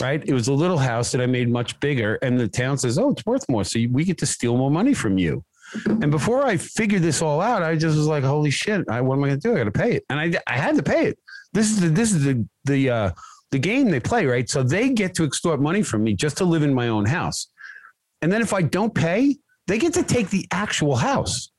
Right. 0.00 0.22
It 0.24 0.32
was 0.32 0.48
a 0.48 0.52
little 0.52 0.78
house 0.78 1.10
that 1.12 1.20
I 1.20 1.26
made 1.26 1.48
much 1.48 1.78
bigger. 1.80 2.16
And 2.16 2.38
the 2.38 2.48
town 2.48 2.78
says, 2.78 2.98
oh, 2.98 3.10
it's 3.10 3.24
worth 3.26 3.48
more. 3.48 3.64
So 3.64 3.80
we 3.90 4.04
get 4.04 4.18
to 4.18 4.26
steal 4.26 4.56
more 4.56 4.70
money 4.70 4.94
from 4.94 5.18
you. 5.18 5.44
And 5.86 6.10
before 6.10 6.44
I 6.44 6.56
figured 6.56 7.02
this 7.02 7.22
all 7.22 7.40
out, 7.40 7.62
I 7.62 7.76
just 7.76 7.96
was 7.96 8.06
like, 8.06 8.24
"Holy 8.24 8.50
shit! 8.50 8.84
I, 8.88 9.00
what 9.00 9.16
am 9.16 9.24
I 9.24 9.28
going 9.28 9.40
to 9.40 9.48
do? 9.48 9.54
I 9.54 9.58
got 9.58 9.64
to 9.64 9.70
pay 9.70 9.92
it." 9.92 10.04
And 10.10 10.20
I, 10.20 10.40
I 10.46 10.58
had 10.58 10.76
to 10.76 10.82
pay 10.82 11.06
it. 11.06 11.18
This 11.52 11.70
is 11.70 11.80
the 11.80 11.88
this 11.88 12.12
is 12.12 12.24
the 12.24 12.46
the 12.64 12.90
uh, 12.90 13.10
the 13.50 13.58
game 13.58 13.90
they 13.90 14.00
play, 14.00 14.26
right? 14.26 14.48
So 14.48 14.62
they 14.62 14.90
get 14.90 15.14
to 15.14 15.24
extort 15.24 15.60
money 15.60 15.82
from 15.82 16.04
me 16.04 16.14
just 16.14 16.36
to 16.38 16.44
live 16.44 16.62
in 16.62 16.74
my 16.74 16.88
own 16.88 17.06
house, 17.06 17.48
and 18.20 18.32
then 18.32 18.42
if 18.42 18.52
I 18.52 18.62
don't 18.62 18.94
pay, 18.94 19.36
they 19.66 19.78
get 19.78 19.94
to 19.94 20.02
take 20.02 20.30
the 20.30 20.46
actual 20.50 20.96
house. 20.96 21.51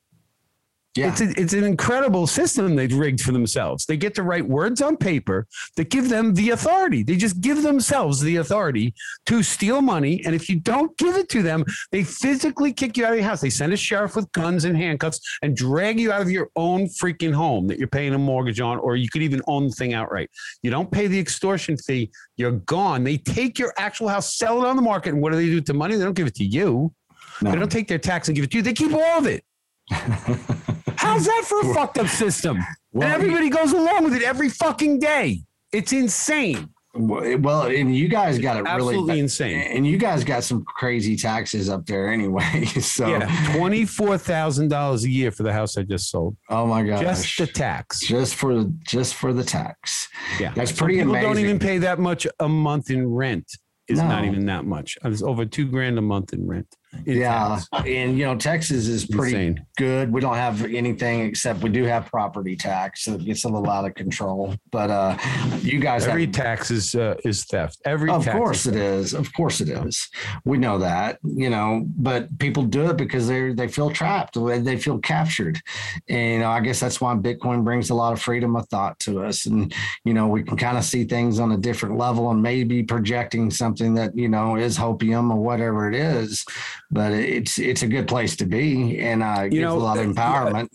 Yeah. 0.95 1.07
It's, 1.07 1.21
a, 1.21 1.41
it's 1.41 1.53
an 1.53 1.63
incredible 1.63 2.27
system 2.27 2.75
they've 2.75 2.93
rigged 2.93 3.21
for 3.21 3.31
themselves. 3.31 3.85
They 3.87 3.97
get 3.97 4.13
to 4.15 4.23
write 4.23 4.47
words 4.47 4.79
on 4.79 4.95
paper 4.95 5.47
that 5.75 5.89
give 5.89 6.07
them 6.07 6.35
the 6.35 6.51
authority. 6.51 7.01
They 7.01 7.15
just 7.15 7.41
give 7.41 7.63
themselves 7.63 8.21
the 8.21 8.35
authority 8.35 8.93
to 9.25 9.41
steal 9.41 9.81
money. 9.81 10.23
And 10.23 10.35
if 10.35 10.49
you 10.49 10.59
don't 10.59 10.95
give 10.99 11.15
it 11.15 11.29
to 11.29 11.41
them, 11.41 11.65
they 11.91 12.03
physically 12.03 12.73
kick 12.73 12.95
you 12.95 13.05
out 13.05 13.13
of 13.13 13.17
your 13.17 13.27
house. 13.27 13.41
They 13.41 13.49
send 13.49 13.73
a 13.73 13.77
sheriff 13.77 14.15
with 14.15 14.31
guns 14.33 14.65
and 14.65 14.77
handcuffs 14.77 15.19
and 15.41 15.57
drag 15.57 15.99
you 15.99 16.11
out 16.11 16.21
of 16.21 16.29
your 16.29 16.51
own 16.55 16.85
freaking 16.85 17.33
home 17.33 17.65
that 17.67 17.79
you're 17.79 17.87
paying 17.87 18.13
a 18.13 18.19
mortgage 18.19 18.59
on, 18.59 18.77
or 18.77 18.95
you 18.95 19.09
could 19.09 19.23
even 19.23 19.41
own 19.47 19.69
the 19.69 19.73
thing 19.73 19.95
outright. 19.95 20.29
You 20.61 20.69
don't 20.69 20.91
pay 20.91 21.07
the 21.07 21.19
extortion 21.19 21.75
fee, 21.75 22.11
you're 22.37 22.51
gone. 22.51 23.03
They 23.03 23.17
take 23.17 23.57
your 23.57 23.73
actual 23.77 24.09
house, 24.09 24.35
sell 24.35 24.63
it 24.63 24.67
on 24.67 24.75
the 24.75 24.81
market. 24.83 25.13
And 25.13 25.23
what 25.23 25.31
do 25.31 25.37
they 25.37 25.47
do 25.47 25.59
to 25.61 25.73
money? 25.73 25.95
They 25.95 26.03
don't 26.03 26.13
give 26.13 26.27
it 26.27 26.35
to 26.35 26.45
you. 26.45 26.93
No. 27.41 27.49
They 27.49 27.57
don't 27.57 27.71
take 27.71 27.87
their 27.87 27.97
tax 27.97 28.27
and 28.27 28.35
give 28.35 28.45
it 28.45 28.51
to 28.51 28.57
you. 28.57 28.63
They 28.63 28.73
keep 28.73 28.93
all 28.93 29.17
of 29.17 29.25
it. 29.25 29.43
How's 31.13 31.25
that 31.25 31.43
for 31.45 31.59
a 31.59 31.73
fucked 31.75 31.99
up 31.99 32.07
system? 32.07 32.57
Well, 32.91 33.07
and 33.07 33.13
everybody 33.13 33.49
goes 33.49 33.71
along 33.71 34.03
with 34.03 34.15
it 34.15 34.23
every 34.23 34.49
fucking 34.49 34.99
day. 34.99 35.43
It's 35.71 35.93
insane. 35.93 36.69
Well, 36.95 37.63
and 37.63 37.95
you 37.95 38.07
guys 38.07 38.39
got 38.39 38.57
it 38.57 38.65
absolutely 38.67 39.09
really 39.09 39.19
insane. 39.19 39.59
And 39.59 39.85
you 39.85 39.97
guys 39.97 40.23
got 40.23 40.43
some 40.43 40.63
crazy 40.63 41.15
taxes 41.15 41.69
up 41.69 41.85
there 41.85 42.11
anyway. 42.11 42.65
So 42.81 43.07
yeah, 43.07 43.55
twenty 43.55 43.85
four 43.85 44.17
thousand 44.17 44.69
dollars 44.69 45.03
a 45.03 45.09
year 45.09 45.31
for 45.31 45.43
the 45.43 45.53
house 45.53 45.77
I 45.77 45.83
just 45.83 46.09
sold. 46.09 46.35
Oh 46.49 46.65
my 46.65 46.83
god! 46.83 47.01
Just 47.01 47.37
the 47.37 47.47
tax. 47.47 47.99
Just 48.01 48.35
for 48.35 48.65
just 48.85 49.15
for 49.15 49.33
the 49.33 49.43
tax. 49.43 50.07
Yeah, 50.39 50.53
that's 50.55 50.71
pretty 50.71 50.95
people 50.95 51.11
amazing. 51.11 51.29
Don't 51.29 51.39
even 51.39 51.59
pay 51.59 51.77
that 51.79 51.99
much 51.99 52.27
a 52.39 52.49
month 52.49 52.89
in 52.89 53.07
rent. 53.07 53.45
It's 53.87 53.99
no. 53.99 54.07
not 54.07 54.25
even 54.25 54.45
that 54.47 54.65
much. 54.65 54.97
It's 55.03 55.21
over 55.21 55.45
two 55.45 55.67
grand 55.67 55.97
a 55.97 56.01
month 56.01 56.33
in 56.33 56.47
rent. 56.47 56.67
Yeah, 57.05 57.59
and 57.85 58.17
you 58.17 58.25
know 58.25 58.37
Texas 58.37 58.87
is 58.87 59.05
pretty 59.05 59.35
Insane. 59.35 59.65
good. 59.77 60.11
We 60.11 60.21
don't 60.21 60.35
have 60.35 60.63
anything 60.63 61.21
except 61.21 61.61
we 61.61 61.69
do 61.69 61.83
have 61.83 62.05
property 62.07 62.55
tax, 62.55 63.03
so 63.03 63.13
it 63.13 63.25
gets 63.25 63.43
a 63.43 63.49
little 63.49 63.69
out 63.69 63.85
of 63.85 63.95
control. 63.95 64.55
But 64.71 64.89
uh, 64.89 65.17
you 65.61 65.79
guys, 65.79 66.07
every 66.07 66.25
have, 66.25 66.33
tax 66.33 66.71
is 66.71 66.95
uh, 66.95 67.15
is 67.25 67.45
theft. 67.45 67.79
Every 67.85 68.09
of 68.09 68.27
course 68.27 68.65
it 68.65 68.75
is. 68.75 69.13
Of 69.13 69.33
course 69.33 69.59
it 69.59 69.69
is. 69.69 70.09
We 70.45 70.57
know 70.57 70.77
that, 70.79 71.19
you 71.23 71.49
know, 71.49 71.83
but 71.97 72.37
people 72.39 72.63
do 72.63 72.89
it 72.89 72.97
because 72.97 73.27
they 73.27 73.53
they 73.53 73.67
feel 73.67 73.89
trapped. 73.89 74.35
They 74.35 74.77
feel 74.77 74.99
captured, 74.99 75.59
and 76.09 76.33
you 76.33 76.39
know 76.39 76.49
I 76.49 76.61
guess 76.61 76.79
that's 76.79 77.01
why 77.01 77.13
Bitcoin 77.15 77.63
brings 77.63 77.89
a 77.89 77.95
lot 77.95 78.13
of 78.13 78.21
freedom 78.21 78.55
of 78.55 78.67
thought 78.69 78.99
to 79.01 79.23
us, 79.23 79.45
and 79.45 79.73
you 80.05 80.13
know 80.13 80.27
we 80.27 80.43
can 80.43 80.57
kind 80.57 80.77
of 80.77 80.83
see 80.83 81.03
things 81.03 81.39
on 81.39 81.51
a 81.51 81.57
different 81.57 81.97
level 81.97 82.31
and 82.31 82.41
maybe 82.41 82.83
projecting 82.83 83.51
something 83.51 83.93
that 83.95 84.15
you 84.15 84.29
know 84.29 84.55
is 84.55 84.77
hopium 84.77 85.31
or 85.31 85.37
whatever 85.37 85.89
it 85.89 85.95
is 85.95 86.45
but 86.93 87.11
it's 87.11 87.59
it's 87.59 87.81
a 87.81 87.87
good 87.87 88.07
place 88.07 88.35
to 88.37 88.45
be 88.45 88.99
and 88.99 89.23
uh, 89.23 89.47
gives 89.47 89.61
know, 89.61 89.77
a 89.77 89.79
lot 89.79 89.97
of 89.97 90.05
empowerment. 90.05 90.69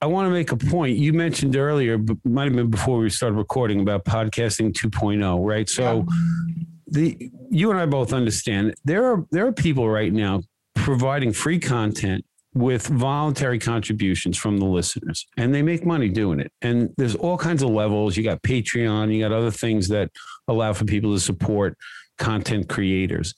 I 0.00 0.06
want 0.06 0.26
to 0.26 0.30
make 0.30 0.52
a 0.52 0.56
point. 0.56 0.98
You 0.98 1.12
mentioned 1.14 1.56
earlier, 1.56 1.96
but 1.96 2.18
might 2.24 2.44
have 2.44 2.54
been 2.54 2.70
before 2.70 2.98
we 2.98 3.08
started 3.08 3.36
recording 3.36 3.80
about 3.80 4.04
podcasting 4.04 4.72
2.0, 4.72 5.46
right? 5.46 5.68
So 5.68 6.04
yeah. 6.06 6.64
the 6.88 7.30
you 7.50 7.70
and 7.70 7.80
I 7.80 7.86
both 7.86 8.12
understand 8.12 8.74
there 8.84 9.04
are 9.04 9.26
there 9.30 9.46
are 9.46 9.52
people 9.52 9.88
right 9.88 10.12
now 10.12 10.42
providing 10.74 11.32
free 11.32 11.58
content 11.58 12.24
with 12.52 12.86
voluntary 12.86 13.58
contributions 13.58 14.36
from 14.36 14.58
the 14.58 14.64
listeners 14.64 15.26
and 15.36 15.54
they 15.54 15.62
make 15.62 15.84
money 15.84 16.08
doing 16.08 16.38
it 16.38 16.52
and 16.62 16.90
there's 16.96 17.16
all 17.16 17.36
kinds 17.36 17.62
of 17.62 17.70
levels 17.70 18.16
you 18.16 18.22
got 18.22 18.40
patreon 18.42 19.12
you 19.12 19.20
got 19.20 19.32
other 19.32 19.50
things 19.50 19.88
that 19.88 20.08
allow 20.46 20.72
for 20.72 20.84
people 20.84 21.12
to 21.12 21.18
support 21.18 21.76
content 22.16 22.68
creators 22.68 23.34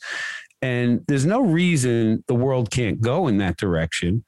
and 0.67 1.05
there's 1.07 1.25
no 1.25 1.41
reason 1.43 2.25
the 2.27 2.35
world 2.35 2.71
can't 2.71 3.01
go 3.01 3.29
in 3.29 3.39
that 3.39 3.57
direction, 3.57 4.25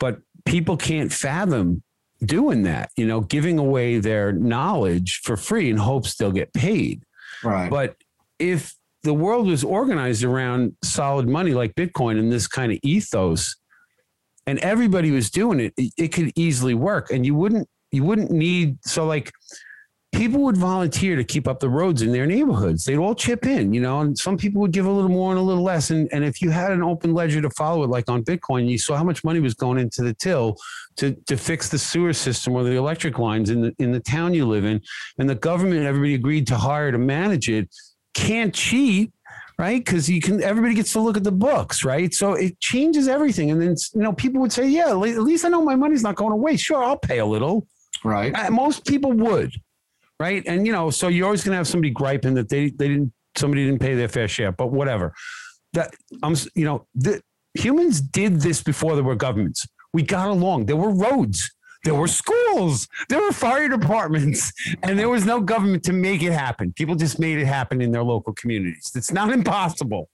but 0.00 0.20
people 0.46 0.76
can't 0.78 1.12
fathom 1.12 1.82
doing 2.24 2.62
that, 2.62 2.90
you 2.96 3.06
know, 3.06 3.20
giving 3.20 3.58
away 3.58 3.98
their 3.98 4.32
knowledge 4.32 5.20
for 5.22 5.36
free 5.36 5.68
in 5.68 5.76
hopes 5.76 6.16
they'll 6.16 6.32
get 6.32 6.52
paid. 6.54 7.02
Right. 7.44 7.68
But 7.68 7.96
if 8.38 8.74
the 9.02 9.12
world 9.12 9.46
was 9.48 9.62
organized 9.62 10.24
around 10.24 10.76
solid 10.82 11.28
money 11.28 11.52
like 11.52 11.74
Bitcoin 11.74 12.18
and 12.18 12.32
this 12.32 12.46
kind 12.46 12.72
of 12.72 12.78
ethos, 12.82 13.54
and 14.46 14.58
everybody 14.60 15.10
was 15.10 15.30
doing 15.30 15.60
it, 15.60 15.74
it, 15.76 15.92
it 15.98 16.08
could 16.08 16.32
easily 16.36 16.74
work. 16.74 17.10
And 17.10 17.26
you 17.26 17.34
wouldn't 17.34 17.68
you 17.90 18.02
wouldn't 18.02 18.30
need 18.30 18.78
so 18.84 19.04
like 19.04 19.30
people 20.12 20.42
would 20.42 20.56
volunteer 20.56 21.16
to 21.16 21.24
keep 21.24 21.48
up 21.48 21.58
the 21.58 21.68
roads 21.68 22.02
in 22.02 22.12
their 22.12 22.26
neighborhoods. 22.26 22.84
They'd 22.84 22.98
all 22.98 23.14
chip 23.14 23.46
in, 23.46 23.72
you 23.72 23.80
know, 23.80 24.00
and 24.00 24.16
some 24.16 24.36
people 24.36 24.60
would 24.60 24.70
give 24.70 24.84
a 24.86 24.90
little 24.90 25.10
more 25.10 25.32
and 25.32 25.38
a 25.38 25.42
little 25.42 25.64
less. 25.64 25.90
And, 25.90 26.08
and 26.12 26.22
if 26.22 26.42
you 26.42 26.50
had 26.50 26.70
an 26.70 26.82
open 26.82 27.14
ledger 27.14 27.40
to 27.40 27.50
follow 27.50 27.82
it, 27.82 27.88
like 27.88 28.10
on 28.10 28.22
Bitcoin, 28.22 28.68
you 28.68 28.78
saw 28.78 28.96
how 28.96 29.04
much 29.04 29.24
money 29.24 29.40
was 29.40 29.54
going 29.54 29.78
into 29.78 30.02
the 30.02 30.14
till 30.14 30.56
to, 30.96 31.16
to 31.26 31.36
fix 31.36 31.70
the 31.70 31.78
sewer 31.78 32.12
system 32.12 32.54
or 32.54 32.62
the 32.62 32.76
electric 32.76 33.18
lines 33.18 33.48
in 33.48 33.62
the, 33.62 33.74
in 33.78 33.90
the 33.90 34.00
town 34.00 34.34
you 34.34 34.46
live 34.46 34.66
in. 34.66 34.82
And 35.18 35.28
the 35.28 35.34
government, 35.34 35.86
everybody 35.86 36.14
agreed 36.14 36.46
to 36.48 36.56
hire 36.56 36.92
to 36.92 36.98
manage 36.98 37.48
it, 37.48 37.68
can't 38.14 38.54
cheat. 38.54 39.12
Right, 39.58 39.84
because 39.84 40.08
you 40.08 40.20
can. 40.20 40.42
Everybody 40.42 40.74
gets 40.74 40.92
to 40.94 41.00
look 41.00 41.16
at 41.16 41.22
the 41.22 41.30
books, 41.30 41.84
right? 41.84 42.12
So 42.12 42.32
it 42.32 42.58
changes 42.58 43.06
everything. 43.06 43.50
And 43.50 43.60
then 43.60 43.76
you 43.94 44.00
know, 44.00 44.12
people 44.12 44.40
would 44.40 44.50
say, 44.50 44.66
"Yeah, 44.66 44.88
at 44.88 44.96
least 44.96 45.44
I 45.44 45.50
know 45.50 45.62
my 45.62 45.76
money's 45.76 46.02
not 46.02 46.16
going 46.16 46.32
away. 46.32 46.56
Sure, 46.56 46.82
I'll 46.82 46.96
pay 46.96 47.18
a 47.18 47.26
little." 47.26 47.66
Right. 48.02 48.34
Uh, 48.34 48.50
most 48.50 48.86
people 48.86 49.12
would, 49.12 49.52
right? 50.22 50.42
And 50.46 50.64
you 50.66 50.72
know, 50.72 50.88
so 50.90 51.08
you're 51.08 51.26
always 51.26 51.42
going 51.42 51.52
to 51.52 51.56
have 51.56 51.66
somebody 51.66 51.90
griping 51.90 52.34
that 52.34 52.48
they 52.48 52.70
they 52.70 52.88
didn't 52.88 53.12
somebody 53.36 53.66
didn't 53.66 53.80
pay 53.80 53.94
their 53.94 54.08
fair 54.08 54.28
share, 54.28 54.52
but 54.52 54.68
whatever. 54.70 55.12
That 55.72 55.94
I'm 56.22 56.36
you 56.54 56.64
know, 56.64 56.86
the 56.94 57.20
humans 57.54 58.00
did 58.00 58.40
this 58.40 58.62
before 58.62 58.94
there 58.94 59.04
were 59.04 59.16
governments. 59.16 59.66
We 59.92 60.02
got 60.02 60.28
along. 60.28 60.66
There 60.66 60.76
were 60.76 60.94
roads. 60.94 61.50
There 61.84 61.96
were 61.96 62.06
schools, 62.06 62.86
there 63.08 63.20
were 63.20 63.32
fire 63.32 63.68
departments, 63.68 64.52
and 64.84 64.96
there 64.96 65.08
was 65.08 65.24
no 65.24 65.40
government 65.40 65.82
to 65.84 65.92
make 65.92 66.22
it 66.22 66.30
happen. 66.30 66.72
People 66.72 66.94
just 66.94 67.18
made 67.18 67.38
it 67.38 67.46
happen 67.46 67.82
in 67.82 67.90
their 67.90 68.04
local 68.04 68.32
communities. 68.34 68.92
It's 68.94 69.10
not 69.10 69.32
impossible. 69.32 70.08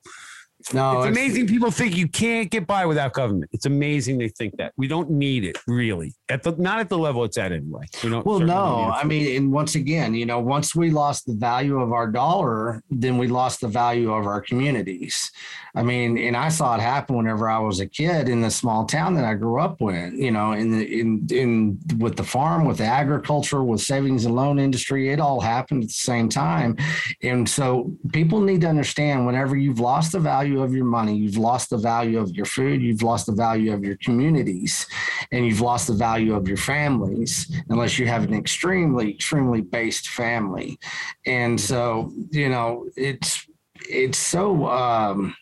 No, 0.75 1.03
it's, 1.03 1.09
amazing 1.09 1.47
people 1.47 1.71
think 1.71 1.97
you 1.97 2.09
can't 2.09 2.51
get 2.51 2.67
by 2.67 2.85
without 2.85 3.13
government. 3.13 3.51
It's 3.53 3.67
amazing 3.67 4.19
they 4.19 4.29
think 4.29 4.57
that. 4.59 4.73
We 4.77 4.87
don't 4.87 5.11
need 5.11 5.45
it 5.45 5.57
really. 5.67 6.15
At 6.29 6.43
the 6.43 6.55
not 6.59 6.81
at 6.81 6.89
the 6.89 6.99
level 6.99 7.25
it's 7.25 7.39
at 7.39 7.53
anyway. 7.53 7.87
We 8.05 8.11
don't 8.11 8.25
well, 8.27 8.41
no. 8.41 8.93
I 8.95 9.05
mean, 9.05 9.37
and 9.37 9.53
once 9.53 9.75
again, 9.75 10.15
you 10.15 10.27
know, 10.27 10.41
once 10.41 10.75
we 10.75 10.91
lost 10.91 11.27
the 11.27 11.35
value 11.35 11.81
of 11.81 11.93
our 11.93 12.11
dollar, 12.11 12.83
then 12.91 13.17
we 13.19 13.29
lost 13.29 13.61
the 13.61 13.69
value 13.69 14.13
of 14.13 14.27
our 14.27 14.41
communities. 14.41 15.31
I 15.75 15.83
mean, 15.83 16.19
and 16.19 16.37
I 16.37 16.49
saw 16.49 16.75
it 16.75 16.81
happen 16.81 17.17
whenever 17.17 17.49
I 17.49 17.59
was 17.59 17.81
a 17.81 17.87
kid 17.87 18.29
in 18.29 18.41
the 18.41 18.51
small 18.51 18.85
town 18.85 19.15
that 19.15 19.25
I 19.25 19.35
grew 19.35 19.61
up 19.61 19.81
with, 19.81 20.13
you 20.15 20.31
know, 20.31 20.53
in 20.53 20.71
the 20.71 21.01
in 21.01 21.27
in 21.31 21.79
with 21.99 22.17
the 22.17 22.25
farm, 22.25 22.65
with 22.65 22.79
the 22.79 22.85
agriculture, 22.85 23.63
with 23.63 23.81
savings 23.81 24.25
and 24.25 24.35
loan 24.35 24.59
industry, 24.59 25.11
it 25.11 25.21
all 25.21 25.41
happened 25.41 25.85
at 25.85 25.89
the 25.89 25.95
same 25.95 26.29
time. 26.29 26.77
And 27.23 27.49
so 27.49 27.93
people 28.13 28.41
need 28.41 28.63
to 28.63 28.69
understand 28.69 29.27
whenever 29.27 29.57
you've 29.57 29.81
lost 29.81 30.13
the 30.13 30.19
value 30.19 30.58
value 30.59 30.65
of 30.65 30.75
your 30.75 30.85
money, 30.85 31.17
you've 31.17 31.37
lost 31.37 31.71
the 31.71 31.77
value 31.77 32.19
of 32.19 32.31
your 32.35 32.47
food, 32.47 32.83
you've 32.83 33.03
lost 33.03 33.27
the 33.27 33.33
value 33.33 33.73
of 33.73 33.85
your 33.85 33.97
communities, 34.03 34.87
and 35.33 35.47
you've 35.47 35.61
lost 35.61 35.87
the 35.87 35.95
value 35.95 36.35
of 36.35 36.49
your 36.49 36.57
families, 36.57 37.51
unless 37.69 37.99
you 37.99 38.07
have 38.07 38.25
an 38.25 38.35
extremely, 38.35 39.11
extremely 39.11 39.61
based 39.61 40.09
family. 40.09 40.79
And 41.27 41.61
so, 41.61 42.13
you 42.31 42.49
know, 42.49 42.87
it's 42.97 43.47
it's 43.89 44.19
so 44.19 44.67
um 44.67 45.35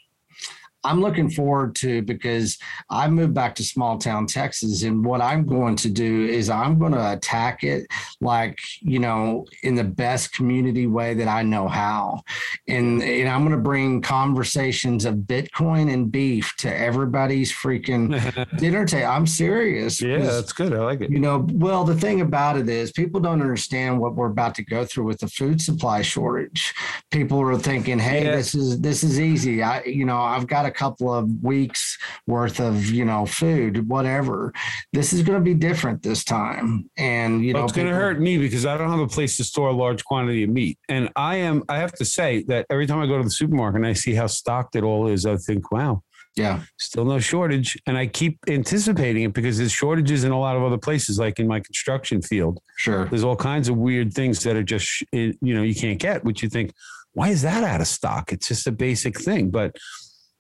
I'm 0.86 1.00
looking 1.00 1.28
forward 1.28 1.74
to 1.76 2.02
because 2.02 2.58
I 2.90 3.08
moved 3.08 3.34
back 3.34 3.56
to 3.56 3.64
small 3.64 3.98
town 3.98 4.26
Texas, 4.26 4.84
and 4.84 5.04
what 5.04 5.20
I'm 5.20 5.44
going 5.44 5.74
to 5.76 5.90
do 5.90 6.26
is 6.26 6.48
I'm 6.48 6.78
going 6.78 6.92
to 6.92 7.12
attack 7.12 7.64
it 7.64 7.86
like 8.20 8.58
you 8.80 9.00
know 9.00 9.46
in 9.62 9.74
the 9.74 9.84
best 9.84 10.32
community 10.32 10.86
way 10.86 11.14
that 11.14 11.28
I 11.28 11.42
know 11.42 11.66
how, 11.66 12.22
and 12.68 13.02
and 13.02 13.28
I'm 13.28 13.40
going 13.40 13.56
to 13.56 13.62
bring 13.62 14.00
conversations 14.00 15.04
of 15.04 15.14
Bitcoin 15.16 15.92
and 15.92 16.10
beef 16.10 16.54
to 16.58 16.74
everybody's 16.74 17.52
freaking 17.52 18.08
dinner 18.58 18.86
table. 18.86 19.08
I'm 19.08 19.26
serious. 19.26 20.00
Yeah, 20.00 20.18
that's 20.18 20.52
good. 20.52 20.72
I 20.72 20.78
like 20.78 21.00
it. 21.00 21.10
You 21.10 21.18
know, 21.18 21.46
well, 21.52 21.84
the 21.84 21.96
thing 21.96 22.20
about 22.20 22.56
it 22.56 22.68
is 22.68 22.92
people 22.92 23.20
don't 23.20 23.40
understand 23.40 23.98
what 23.98 24.14
we're 24.14 24.30
about 24.30 24.54
to 24.56 24.64
go 24.64 24.84
through 24.84 25.04
with 25.04 25.18
the 25.18 25.28
food 25.28 25.60
supply 25.60 26.02
shortage. 26.02 26.72
People 27.10 27.40
are 27.40 27.58
thinking, 27.58 27.98
"Hey, 27.98 28.24
yeah. 28.24 28.36
this 28.36 28.54
is 28.54 28.80
this 28.80 29.02
is 29.02 29.18
easy." 29.20 29.62
I, 29.62 29.82
you 29.82 30.04
know, 30.04 30.20
I've 30.20 30.46
got 30.46 30.64
a 30.64 30.75
couple 30.76 31.12
of 31.12 31.28
weeks 31.42 31.98
worth 32.26 32.60
of 32.60 32.86
you 32.86 33.04
know 33.04 33.24
food 33.26 33.88
whatever 33.88 34.52
this 34.92 35.12
is 35.12 35.22
going 35.22 35.38
to 35.38 35.44
be 35.44 35.54
different 35.54 36.02
this 36.02 36.24
time 36.24 36.88
and 36.96 37.44
you 37.44 37.52
well, 37.52 37.62
know 37.62 37.64
it's 37.64 37.72
going 37.72 37.88
to 37.88 37.94
hurt 37.94 38.20
me 38.20 38.38
because 38.38 38.66
i 38.66 38.76
don't 38.76 38.90
have 38.90 39.00
a 39.00 39.08
place 39.08 39.36
to 39.36 39.44
store 39.44 39.68
a 39.68 39.72
large 39.72 40.04
quantity 40.04 40.42
of 40.42 40.50
meat 40.50 40.78
and 40.88 41.10
i 41.16 41.36
am 41.36 41.62
i 41.68 41.78
have 41.78 41.92
to 41.92 42.04
say 42.04 42.42
that 42.46 42.66
every 42.70 42.86
time 42.86 42.98
i 42.98 43.06
go 43.06 43.16
to 43.16 43.24
the 43.24 43.30
supermarket 43.30 43.76
and 43.76 43.86
i 43.86 43.92
see 43.92 44.14
how 44.14 44.26
stocked 44.26 44.76
it 44.76 44.84
all 44.84 45.06
is 45.08 45.26
i 45.26 45.36
think 45.36 45.70
wow 45.72 46.02
yeah. 46.36 46.60
Still 46.78 47.06
no 47.06 47.18
shortage. 47.18 47.78
And 47.86 47.96
I 47.96 48.06
keep 48.06 48.38
anticipating 48.46 49.22
it 49.24 49.32
because 49.32 49.56
there's 49.56 49.72
shortages 49.72 50.22
in 50.22 50.32
a 50.32 50.38
lot 50.38 50.56
of 50.56 50.62
other 50.62 50.76
places, 50.76 51.18
like 51.18 51.38
in 51.38 51.48
my 51.48 51.60
construction 51.60 52.20
field. 52.20 52.60
Sure. 52.76 53.06
There's 53.06 53.24
all 53.24 53.36
kinds 53.36 53.68
of 53.68 53.76
weird 53.76 54.12
things 54.12 54.42
that 54.42 54.54
are 54.54 54.62
just, 54.62 55.02
you 55.12 55.34
know, 55.40 55.62
you 55.62 55.74
can't 55.74 55.98
get, 55.98 56.24
which 56.24 56.42
you 56.42 56.50
think, 56.50 56.72
why 57.14 57.30
is 57.30 57.40
that 57.42 57.64
out 57.64 57.80
of 57.80 57.86
stock? 57.86 58.32
It's 58.32 58.48
just 58.48 58.66
a 58.66 58.72
basic 58.72 59.18
thing. 59.18 59.50
But 59.50 59.76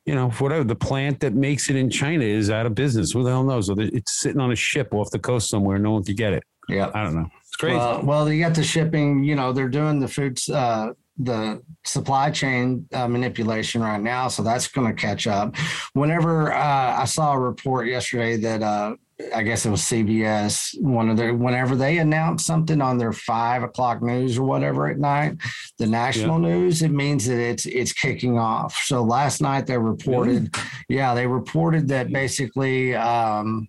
you 0.06 0.14
know, 0.14 0.30
whatever 0.30 0.64
the 0.64 0.76
plant 0.76 1.20
that 1.20 1.34
makes 1.34 1.68
it 1.68 1.76
in 1.76 1.90
China 1.90 2.24
is 2.24 2.48
out 2.48 2.64
of 2.64 2.74
business. 2.74 3.12
Who 3.12 3.24
the 3.24 3.30
hell 3.30 3.42
knows? 3.42 3.68
It's 3.68 4.20
sitting 4.20 4.40
on 4.40 4.52
a 4.52 4.56
ship 4.56 4.94
off 4.94 5.10
the 5.10 5.18
coast 5.18 5.50
somewhere. 5.50 5.78
No 5.78 5.90
one 5.90 6.04
could 6.04 6.16
get 6.16 6.32
it. 6.32 6.44
Yeah. 6.68 6.90
I 6.94 7.02
don't 7.02 7.14
know. 7.16 7.28
It's 7.42 7.56
crazy. 7.56 7.76
Well, 7.76 8.02
well, 8.02 8.24
they 8.24 8.38
got 8.38 8.54
the 8.54 8.62
shipping, 8.62 9.24
you 9.24 9.34
know, 9.34 9.52
they're 9.52 9.68
doing 9.68 9.98
the 9.98 10.08
foods, 10.08 10.48
uh, 10.48 10.92
the 11.18 11.62
supply 11.84 12.30
chain 12.30 12.86
uh, 12.92 13.08
manipulation 13.08 13.80
right 13.80 14.00
now. 14.00 14.28
So 14.28 14.42
that's 14.42 14.68
going 14.68 14.86
to 14.86 15.00
catch 15.00 15.26
up. 15.26 15.56
Whenever 15.94 16.52
uh, 16.52 17.00
I 17.00 17.04
saw 17.04 17.32
a 17.32 17.38
report 17.38 17.88
yesterday 17.88 18.36
that 18.36 18.62
uh, 18.62 18.94
I 19.34 19.42
guess 19.42 19.64
it 19.64 19.70
was 19.70 19.80
CBS, 19.80 20.78
one 20.80 21.08
of 21.08 21.16
their, 21.16 21.32
whenever 21.34 21.74
they 21.74 21.98
announce 21.98 22.44
something 22.44 22.82
on 22.82 22.98
their 22.98 23.12
five 23.12 23.62
o'clock 23.62 24.02
news 24.02 24.36
or 24.36 24.44
whatever 24.46 24.88
at 24.88 24.98
night, 24.98 25.36
the 25.78 25.86
national 25.86 26.40
yeah. 26.42 26.48
news, 26.48 26.82
it 26.82 26.90
means 26.90 27.24
that 27.26 27.38
it's, 27.38 27.64
it's 27.64 27.94
kicking 27.94 28.38
off. 28.38 28.76
So 28.84 29.02
last 29.02 29.40
night 29.40 29.66
they 29.66 29.78
reported, 29.78 30.54
really? 30.54 30.68
yeah, 30.90 31.14
they 31.14 31.26
reported 31.26 31.88
that 31.88 32.12
basically, 32.12 32.94
um, 32.94 33.66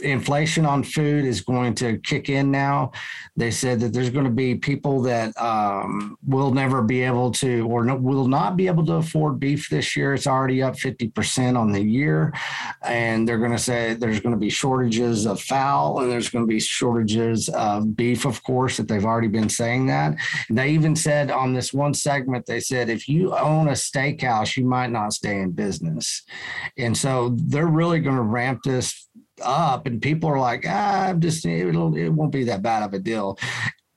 inflation 0.00 0.66
on 0.66 0.82
food 0.82 1.24
is 1.24 1.40
going 1.40 1.74
to 1.76 1.98
kick 1.98 2.28
in 2.28 2.50
now. 2.50 2.92
They 3.36 3.50
said 3.50 3.80
that 3.80 3.92
there's 3.92 4.10
going 4.10 4.24
to 4.24 4.30
be 4.30 4.54
people 4.54 5.02
that 5.02 5.38
um, 5.40 6.16
will 6.26 6.52
never 6.52 6.82
be 6.82 7.02
able 7.02 7.30
to 7.32 7.66
or 7.68 7.84
no, 7.84 7.94
will 7.96 8.28
not 8.28 8.56
be 8.56 8.66
able 8.66 8.84
to 8.86 8.94
afford 8.94 9.40
beef 9.40 9.68
this 9.68 9.96
year. 9.96 10.14
It's 10.14 10.26
already 10.26 10.62
up 10.62 10.74
50% 10.74 11.58
on 11.58 11.72
the 11.72 11.80
year. 11.80 12.32
And 12.82 13.28
they're 13.28 13.38
going 13.38 13.52
to 13.52 13.58
say 13.58 13.94
there's 13.94 14.20
going 14.20 14.34
to 14.34 14.40
be 14.40 14.50
shortages 14.50 15.26
of 15.26 15.40
fowl 15.40 16.00
and 16.00 16.10
there's 16.10 16.28
going 16.28 16.44
to 16.44 16.48
be 16.48 16.60
shortages 16.60 17.48
of 17.50 17.96
beef, 17.96 18.24
of 18.24 18.42
course, 18.42 18.76
that 18.76 18.88
they've 18.88 19.04
already 19.04 19.28
been 19.28 19.48
saying 19.48 19.86
that. 19.86 20.16
And 20.48 20.58
they 20.58 20.70
even 20.70 20.96
said 20.96 21.30
on 21.30 21.52
this 21.52 21.72
one 21.72 21.94
segment, 21.94 22.46
they 22.46 22.60
said, 22.60 22.88
if 22.88 23.08
you 23.08 23.34
own 23.36 23.68
a 23.68 23.72
steakhouse, 23.72 24.56
you 24.56 24.64
might 24.64 24.90
not 24.90 25.12
stay 25.12 25.40
in 25.40 25.52
business. 25.52 26.22
And 26.76 26.96
so 26.96 27.36
they're 27.36 27.66
really 27.66 28.00
going 28.00 28.16
to 28.16 28.22
ramp 28.22 28.60
this 28.64 29.08
up 29.42 29.86
and 29.86 30.00
people 30.00 30.28
are 30.28 30.38
like, 30.38 30.64
ah, 30.68 31.08
I'm 31.08 31.20
just, 31.20 31.44
it'll, 31.44 31.96
it 31.96 32.08
won't 32.08 32.32
be 32.32 32.44
that 32.44 32.62
bad 32.62 32.82
of 32.82 32.94
a 32.94 32.98
deal. 32.98 33.38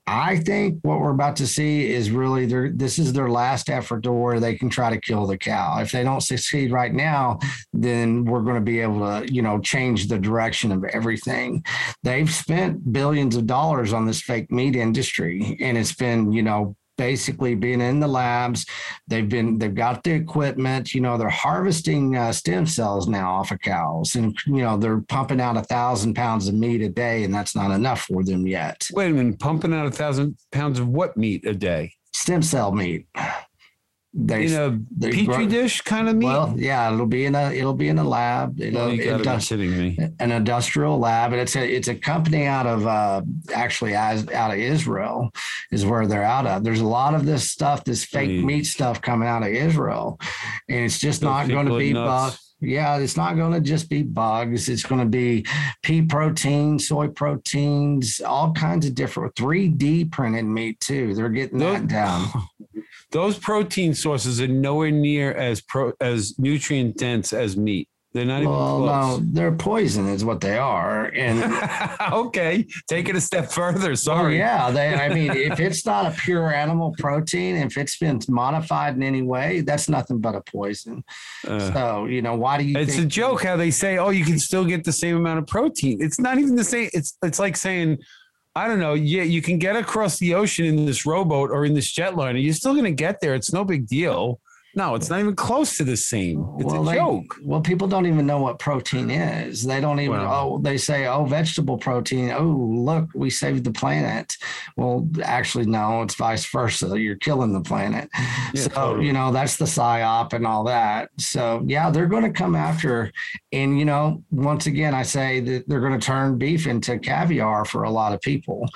I 0.05 0.37
think 0.37 0.79
what 0.81 0.99
we're 0.99 1.11
about 1.11 1.37
to 1.37 1.47
see 1.47 1.89
is 1.89 2.11
really 2.11 2.45
their 2.45 2.69
this 2.69 2.99
is 2.99 3.13
their 3.13 3.29
last 3.29 3.69
effort 3.69 4.03
to 4.03 4.11
where 4.11 4.39
they 4.39 4.55
can 4.55 4.69
try 4.69 4.89
to 4.89 4.99
kill 4.99 5.25
the 5.25 5.37
cow. 5.37 5.79
If 5.79 5.91
they 5.91 6.03
don't 6.03 6.21
succeed 6.21 6.73
right 6.73 6.93
now, 6.93 7.39
then 7.71 8.25
we're 8.25 8.41
going 8.41 8.55
to 8.55 8.61
be 8.61 8.81
able 8.81 8.99
to, 8.99 9.33
you 9.33 9.41
know, 9.41 9.59
change 9.59 10.07
the 10.07 10.19
direction 10.19 10.73
of 10.73 10.83
everything. 10.83 11.63
They've 12.03 12.29
spent 12.29 12.91
billions 12.91 13.37
of 13.37 13.47
dollars 13.47 13.93
on 13.93 14.05
this 14.05 14.21
fake 14.21 14.51
meat 14.51 14.75
industry 14.75 15.57
and 15.61 15.77
it's 15.77 15.95
been, 15.95 16.33
you 16.33 16.43
know, 16.43 16.75
basically 16.97 17.55
being 17.55 17.81
in 17.81 17.99
the 17.99 18.07
labs. 18.07 18.65
They've 19.07 19.27
been 19.27 19.57
they've 19.57 19.73
got 19.73 20.03
the 20.03 20.11
equipment. 20.11 20.93
You 20.93 21.01
know, 21.01 21.17
they're 21.17 21.29
harvesting 21.29 22.15
uh, 22.15 22.31
stem 22.31 22.65
cells 22.65 23.07
now 23.07 23.33
off 23.33 23.51
of 23.51 23.59
cows, 23.59 24.15
and 24.15 24.37
you 24.45 24.61
know 24.61 24.77
they're 24.77 25.01
pumping 25.01 25.41
out 25.41 25.57
a 25.57 25.63
thousand 25.63 26.13
pounds 26.13 26.47
of 26.47 26.55
meat 26.55 26.81
a 26.81 26.89
day, 26.89 27.23
and 27.23 27.33
that's 27.33 27.55
not 27.55 27.71
enough 27.71 28.01
for 28.01 28.23
them 28.23 28.47
yet. 28.47 28.87
Wait 28.93 29.11
a 29.11 29.13
minute, 29.13 29.39
pumping 29.39 29.73
out 29.73 29.87
a 29.87 29.91
thousand 29.91 30.37
pounds 30.51 30.79
of 30.79 30.87
what 30.87 31.17
meat 31.17 31.45
a 31.45 31.53
day? 31.53 31.93
Stem 32.13 32.41
cell 32.41 32.71
meat 32.71 33.07
they, 34.16 34.45
in 34.45 34.53
a 34.53 35.09
petri 35.09 35.26
grow, 35.26 35.47
dish 35.47 35.82
kind 35.82 36.07
of 36.07 36.16
meat. 36.16 36.28
Well, 36.28 36.53
yeah, 36.55 36.93
it'll 36.93 37.07
be 37.07 37.26
in 37.26 37.34
a 37.34 37.51
it'll 37.51 37.74
be 37.74 37.88
in 37.88 37.97
a 37.97 38.03
lab. 38.03 38.61
It'll, 38.61 38.82
oh, 38.82 38.88
you 38.89 39.03
industri- 39.03 39.57
me. 39.57 39.97
An 40.20 40.32
industrial 40.32 40.99
lab, 40.99 41.32
and 41.32 41.41
it's 41.41 41.55
a 41.55 41.68
it's 41.68 41.88
a 41.88 41.95
company 41.95 42.45
out 42.45 42.68
of 42.68 42.86
uh, 42.86 43.24
actually 43.55 43.95
as 43.95 44.30
out 44.30 44.51
of 44.51 44.57
Israel 44.57 45.32
is 45.72 45.84
where 45.84 46.05
they're 46.05 46.24
out 46.24 46.45
of. 46.45 46.64
There's 46.64 46.82
a 46.82 46.86
lot 46.86 47.16
of 47.16 47.26
this 47.26 47.49
stuff, 47.49 47.84
this 47.86 48.05
fake 48.05 48.43
meat 48.43 48.68
stuff 48.68 49.01
coming 49.01 49.28
out 49.28 49.41
of 49.41 49.49
Israel, 49.49 50.20
and 50.70 50.86
it's 50.86 50.99
just 50.99 51.22
Those 51.22 51.30
not 51.30 51.47
going 51.47 51.68
to 51.68 51.78
be. 51.78 51.93
Nuts. 51.93 52.39
Yeah, 52.61 52.97
it's 52.99 53.18
not 53.18 53.36
going 53.36 53.51
to 53.51 53.59
just 53.59 53.89
be 53.89 54.03
bugs. 54.03 54.70
It's 54.70 54.84
going 54.84 55.01
to 55.01 55.07
be 55.07 55.45
pea 55.82 56.01
protein, 56.01 56.80
soy 56.80 57.09
proteins, 57.09 58.22
all 58.22 58.53
kinds 58.53 58.86
of 58.86 58.95
different 58.95 59.36
3D 59.36 60.09
printed 60.09 60.45
meat 60.45 60.80
too. 60.80 61.14
They're 61.14 61.28
getting 61.28 61.57
that 61.57 61.88
down. 61.88 62.28
Those 63.14 63.38
protein 63.38 63.93
sources 63.93 64.41
are 64.41 64.47
nowhere 64.47 64.91
near 64.91 65.34
as 65.34 65.61
pro 65.61 65.93
as 66.01 66.38
nutrient 66.39 66.97
dense 66.97 67.32
as 67.32 67.55
meat. 67.55 67.88
They're 68.14 68.26
not 68.26 68.43
well, 68.43 68.78
even 68.78 68.88
close. 68.88 69.20
no, 69.20 69.26
they're 69.32 69.51
poison, 69.51 70.07
is 70.07 70.24
what 70.24 70.39
they 70.39 70.57
are. 70.57 71.05
And 71.05 71.43
okay, 72.14 72.66
take 72.88 73.09
it 73.09 73.16
a 73.16 73.22
step 73.22 73.51
further. 73.51 73.91
Oh, 73.91 73.95
Sorry. 73.95 74.38
yeah, 74.38 74.70
they. 74.70 74.93
I 74.93 75.09
mean, 75.09 75.32
if 75.51 75.59
it's 75.59 75.86
not 75.86 76.05
a 76.05 76.16
pure 76.16 76.53
animal 76.53 76.93
protein, 76.99 77.55
if 77.55 77.76
it's 77.78 77.97
been 77.97 78.20
modified 78.30 78.95
in 78.95 79.03
any 79.03 79.24
way, 79.24 79.61
that's 79.61 79.89
nothing 79.89 80.20
but 80.20 80.36
a 80.36 80.41
poison. 80.41 81.03
Uh, 81.47 81.72
so 81.72 82.05
you 82.05 82.22
know, 82.24 82.36
why 82.36 82.57
do 82.57 82.66
you? 82.66 82.78
It's 82.78 82.97
a 82.97 83.05
joke 83.05 83.43
how 83.43 83.57
they 83.57 83.72
say, 83.72 83.97
"Oh, 83.99 84.09
you 84.09 84.26
can 84.26 84.38
still 84.39 84.66
get 84.66 84.84
the 84.84 84.93
same 84.93 85.18
amount 85.18 85.39
of 85.39 85.47
protein." 85.47 85.97
It's 86.01 86.20
not 86.20 86.39
even 86.39 86.55
the 86.55 86.64
same. 86.64 86.89
It's 86.93 87.18
it's 87.24 87.39
like 87.39 87.57
saying. 87.57 87.99
I 88.56 88.68
don't 88.68 88.80
know. 88.80 88.93
Yeah, 88.93 89.24
you 89.24 89.41
can 89.41 89.58
get 89.58 89.76
across 89.76 90.20
the 90.20 90.36
ocean 90.36 90.66
in 90.66 90.86
this 90.86 91.06
rowboat 91.06 91.49
or 91.49 91.66
in 91.66 91.74
this 91.74 91.91
jetliner. 91.91 92.41
You're 92.41 92.54
still 92.54 92.74
going 92.74 92.86
to 92.86 92.91
get 92.91 93.20
there. 93.20 93.34
It's 93.34 93.51
no 93.51 93.66
big 93.66 93.88
deal. 93.88 94.39
No, 94.76 94.95
it's 94.95 95.09
not 95.09 95.19
even 95.19 95.36
close 95.36 95.78
to 95.78 95.84
the 95.84 95.95
same. 95.95 96.43
It's 96.57 96.65
well, 96.65 96.88
a 96.88 96.91
they, 96.91 96.97
joke. 96.97 97.38
Well, 97.43 97.61
people 97.61 97.88
don't 97.88 98.07
even 98.07 98.26
know 98.26 98.39
what 98.39 98.57
protein 98.57 99.11
is. 99.11 99.63
They 99.63 99.80
don't 99.80 99.99
even. 99.99 100.17
Well, 100.17 100.53
oh, 100.55 100.59
they 100.59 100.78
say, 100.78 101.05
oh, 101.05 101.26
vegetable 101.26 101.78
protein. 101.78 102.32
Oh, 102.32 102.43
look, 102.43 103.09
we 103.13 103.30
saved 103.30 103.65
the 103.65 103.71
planet. 103.71 104.36
Well, 104.76 105.07
actually, 105.24 105.67
no, 105.67 106.01
it's 106.01 106.15
vice 106.15 106.45
versa. 106.49 106.99
You're 106.99 107.17
killing 107.17 107.53
the 107.53 107.61
planet. 107.61 108.09
Yeah, 108.53 108.63
so 108.63 108.69
totally. 108.69 109.05
you 109.05 109.13
know 109.13 109.32
that's 109.32 109.57
the 109.57 109.65
psyop 109.65 110.34
and 110.34 110.47
all 110.47 110.63
that. 110.63 111.09
So 111.19 111.63
yeah, 111.67 111.91
they're 111.91 112.07
going 112.07 112.24
to 112.24 112.32
come 112.32 112.55
after. 112.55 113.11
And 113.51 113.78
you 113.78 113.86
know, 113.86 114.24
once 114.32 114.65
again, 114.65 114.95
I 114.95 115.03
say 115.03 115.39
that 115.39 115.67
they're 115.67 115.82
going 115.82 115.99
to 115.99 116.05
turn 116.05 116.39
beef 116.39 116.65
into 116.65 116.97
caviar 116.97 117.65
for 117.65 117.84
a 117.84 117.91
lot 117.91 118.13
of 118.13 118.21
people, 118.21 118.67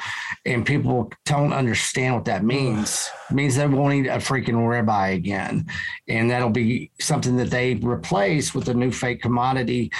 and 0.45 0.63
people 0.63 1.11
don't 1.25 1.53
understand 1.53 2.13
what 2.13 2.25
that 2.25 2.43
means. 2.43 3.09
it 3.31 3.33
means 3.33 3.55
they 3.55 3.67
won't 3.67 3.93
eat 3.93 4.07
a 4.07 4.17
freaking 4.17 4.55
ribeye 4.55 5.15
again 5.15 5.65
and 6.07 6.29
that'll 6.29 6.49
be 6.49 6.91
something 6.99 7.37
that 7.37 7.49
they 7.49 7.75
replace 7.75 8.53
with 8.53 8.69
a 8.69 8.73
new 8.73 8.91
fake 8.91 9.21
commodity 9.21 9.91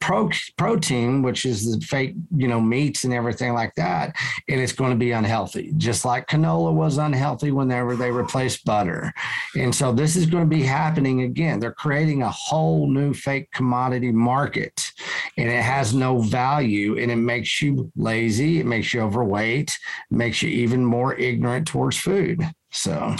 pro- 0.00 0.30
protein, 0.56 1.22
which 1.22 1.44
is 1.44 1.72
the 1.72 1.84
fake, 1.84 2.14
you 2.36 2.46
know, 2.48 2.60
meats 2.60 3.04
and 3.04 3.12
everything 3.12 3.52
like 3.54 3.74
that, 3.74 4.14
and 4.48 4.60
it's 4.60 4.72
going 4.72 4.90
to 4.90 4.96
be 4.96 5.12
unhealthy, 5.12 5.72
just 5.76 6.04
like 6.04 6.28
canola 6.28 6.72
was 6.72 6.98
unhealthy 6.98 7.50
whenever 7.50 7.96
they 7.96 8.10
replaced 8.10 8.64
butter. 8.64 9.12
And 9.56 9.74
so 9.74 9.92
this 9.92 10.16
is 10.16 10.26
going 10.26 10.48
to 10.48 10.56
be 10.56 10.62
happening 10.62 11.22
again. 11.22 11.58
They're 11.58 11.72
creating 11.72 12.22
a 12.22 12.30
whole 12.30 12.88
new 12.88 13.14
fake 13.14 13.50
commodity 13.52 14.12
market, 14.12 14.92
and 15.36 15.48
it 15.48 15.62
has 15.62 15.92
no 15.92 16.20
value, 16.20 16.98
and 16.98 17.10
it 17.10 17.16
makes 17.16 17.60
you 17.60 17.90
lazy, 17.96 18.60
it 18.60 18.66
makes 18.66 18.94
you 18.94 19.00
overweight, 19.00 19.76
makes 20.10 20.40
you 20.40 20.48
even 20.50 20.84
more 20.84 21.14
ignorant 21.14 21.66
towards 21.66 21.96
food. 21.96 22.42
So, 22.70 23.16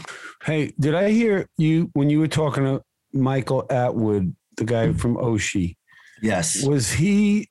hey, 0.47 0.73
did 0.79 0.95
I 0.95 1.11
hear 1.11 1.49
you 1.59 1.91
when 1.93 2.09
you 2.09 2.21
were 2.21 2.29
talking 2.29 2.65
to 2.65 2.83
Michael 3.13 3.67
Atwood, 3.69 4.35
the 4.57 4.65
guy 4.65 4.87
hmm. 4.87 4.97
from 4.97 5.17
Oshi? 5.17 5.77
Yes. 6.23 6.65
Was 6.65 6.91
he? 6.93 7.51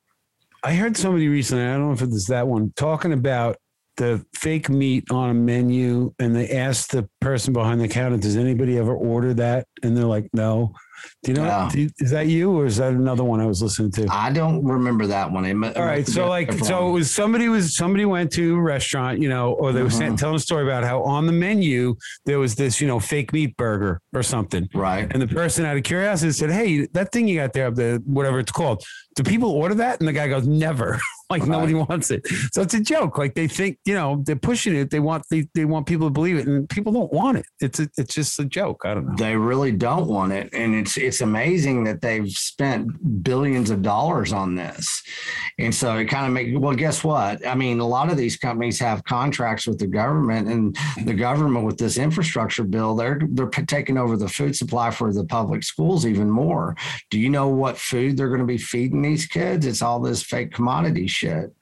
I 0.64 0.74
heard 0.74 0.98
somebody 0.98 1.28
recently. 1.28 1.66
I 1.66 1.74
don't 1.74 1.88
know 1.88 1.94
if 1.94 2.02
it 2.02 2.10
was 2.10 2.26
that 2.28 2.48
one 2.48 2.74
talking 2.76 3.14
about 3.14 3.58
the 3.98 4.26
fake 4.36 4.70
meat 4.70 5.06
on 5.12 5.30
a 5.30 5.34
menu, 5.34 6.14
and 6.20 6.36
they 6.36 6.50
asked 6.50 6.92
the 6.92 7.08
person 7.22 7.54
behind 7.54 7.82
the 7.82 7.88
counter, 7.88 8.18
"Does 8.18 8.38
anybody 8.38 8.78
ever 8.78 8.94
order 8.94 9.34
that?" 9.36 9.68
And 9.84 9.96
they're 9.96 10.06
like, 10.06 10.30
"No." 10.34 10.74
Do 11.24 11.32
you 11.32 11.38
know? 11.38 11.46
Yeah. 11.46 11.70
Do 11.72 11.82
you, 11.82 11.90
is 12.00 12.12
that 12.12 12.28
you 12.28 12.52
or 12.52 12.66
is 12.66 12.78
that 12.78 12.94
another 12.94 13.24
one 13.24 13.40
I 13.40 13.46
was 13.46 13.62
listening 13.62 13.92
to? 13.94 14.08
I 14.10 14.32
don't 14.32 14.64
remember 14.64 15.08
that 15.08 15.32
one. 15.32 15.46
All 15.64 15.86
right, 15.86 16.08
so 16.08 16.28
like, 16.28 16.52
so 16.54 16.90
it 16.90 16.92
was 16.92 17.12
somebody 17.12 17.50
was 17.50 17.76
somebody 17.76 18.06
went 18.06 18.32
to 18.34 18.56
a 18.56 18.62
restaurant, 18.62 19.20
you 19.22 19.30
know, 19.30 19.54
or 19.54 19.72
they 19.72 19.82
were 19.82 19.88
uh-huh. 19.88 20.16
telling 20.16 20.36
a 20.36 20.40
story 20.40 20.64
about 20.64 20.84
how 20.84 21.04
on 21.04 21.26
the 21.26 21.32
menu 21.32 21.96
there 22.26 22.40
was 22.40 22.56
this, 22.56 22.80
you 22.82 22.88
know, 22.88 23.00
fake 23.00 23.34
meat 23.34 23.56
burger 23.58 24.02
or 24.14 24.24
something. 24.24 24.68
Right. 24.74 25.12
And 25.12 25.22
the 25.22 25.28
person 25.28 25.66
out 25.66 25.78
of 25.78 25.84
curiosity 25.84 26.32
said, 26.32 26.52
"Hey, 26.52 26.88
that 26.94 27.12
thing 27.12 27.28
you 27.28 27.40
got 27.40 27.54
there, 27.54 27.72
the 27.72 28.02
whatever 28.06 28.40
it's 28.40 28.52
called, 28.52 28.84
do 29.16 29.24
people 29.24 29.52
order 29.52 29.76
that?" 29.76 30.00
And 30.00 30.08
the 30.08 30.14
guy 30.14 30.28
goes, 30.28 30.48
"Never." 30.48 31.00
like 31.30 31.42
right. 31.42 31.50
nobody 31.50 31.74
wants 31.74 32.12
it. 32.12 32.26
So 32.52 32.62
it's 32.62 32.74
a 32.74 32.80
joke. 32.80 33.18
Like 33.18 33.34
they 33.34 33.48
think, 33.48 33.80
you 33.86 33.94
know, 33.94 34.22
they're 34.26 34.36
pushing 34.36 34.76
it. 34.76 34.92
They 34.92 35.00
want 35.00 35.24
they, 35.30 35.48
they 35.54 35.66
want 35.66 35.88
people 35.88 36.08
to 36.08 36.12
believe 36.12 36.38
it, 36.38 36.48
and 36.48 36.70
people 36.70 36.92
don't 36.92 37.12
want 37.12 37.38
it. 37.38 37.46
It's 37.60 37.80
a, 37.80 37.90
it's 37.98 38.14
just 38.14 38.40
a 38.40 38.46
joke. 38.46 38.82
I 38.86 38.94
don't 38.94 39.08
know. 39.08 39.16
They 39.18 39.36
really 39.36 39.72
don't 39.72 40.08
want 40.08 40.34
it, 40.34 40.54
and 40.54 40.76
it's 40.76 40.98
it's 40.98 41.22
amazing 41.22 41.84
that 41.86 42.02
they've 42.02 42.30
spent 42.30 43.24
billions 43.24 43.70
of 43.70 43.82
dollars 43.82 44.34
on 44.34 44.56
this. 44.56 45.04
And 45.58 45.74
so 45.74 45.98
it 45.98 46.06
kind 46.06 46.28
of 46.28 46.32
make 46.32 46.60
well, 46.60 46.76
guess 46.76 47.04
what? 47.04 47.46
I 47.46 47.56
mean, 47.56 47.80
a 47.80 47.88
lot 47.88 48.12
of 48.12 48.18
these 48.18 48.38
companies 48.38 48.80
have 48.80 49.04
contracts 49.06 49.68
with 49.68 49.80
the 49.80 49.88
government, 49.88 50.48
and 50.48 50.78
the 51.06 51.14
government 51.14 51.66
with 51.66 51.78
this 51.78 51.98
infrastructure 51.98 52.64
bill, 52.64 52.96
they're 52.96 53.20
they're 53.30 53.50
taking 53.50 53.98
over 53.98 54.16
the 54.18 54.30
food 54.30 54.56
supply 54.56 54.92
for 54.92 55.12
the 55.12 55.26
public 55.26 55.64
schools 55.64 56.06
even 56.06 56.30
more. 56.30 56.76
Do 57.10 57.20
you 57.20 57.30
know 57.30 57.48
what 57.48 57.78
food 57.78 58.18
they're 58.18 58.30
going 58.30 58.40
to 58.42 58.46
be 58.46 58.58
feeding 58.58 59.02
these 59.02 59.26
kids? 59.26 59.66
It's 59.66 59.82
all 59.82 60.00
this 60.00 60.22
fake 60.22 60.52
commodity 60.52 61.08
shit. 61.16 61.56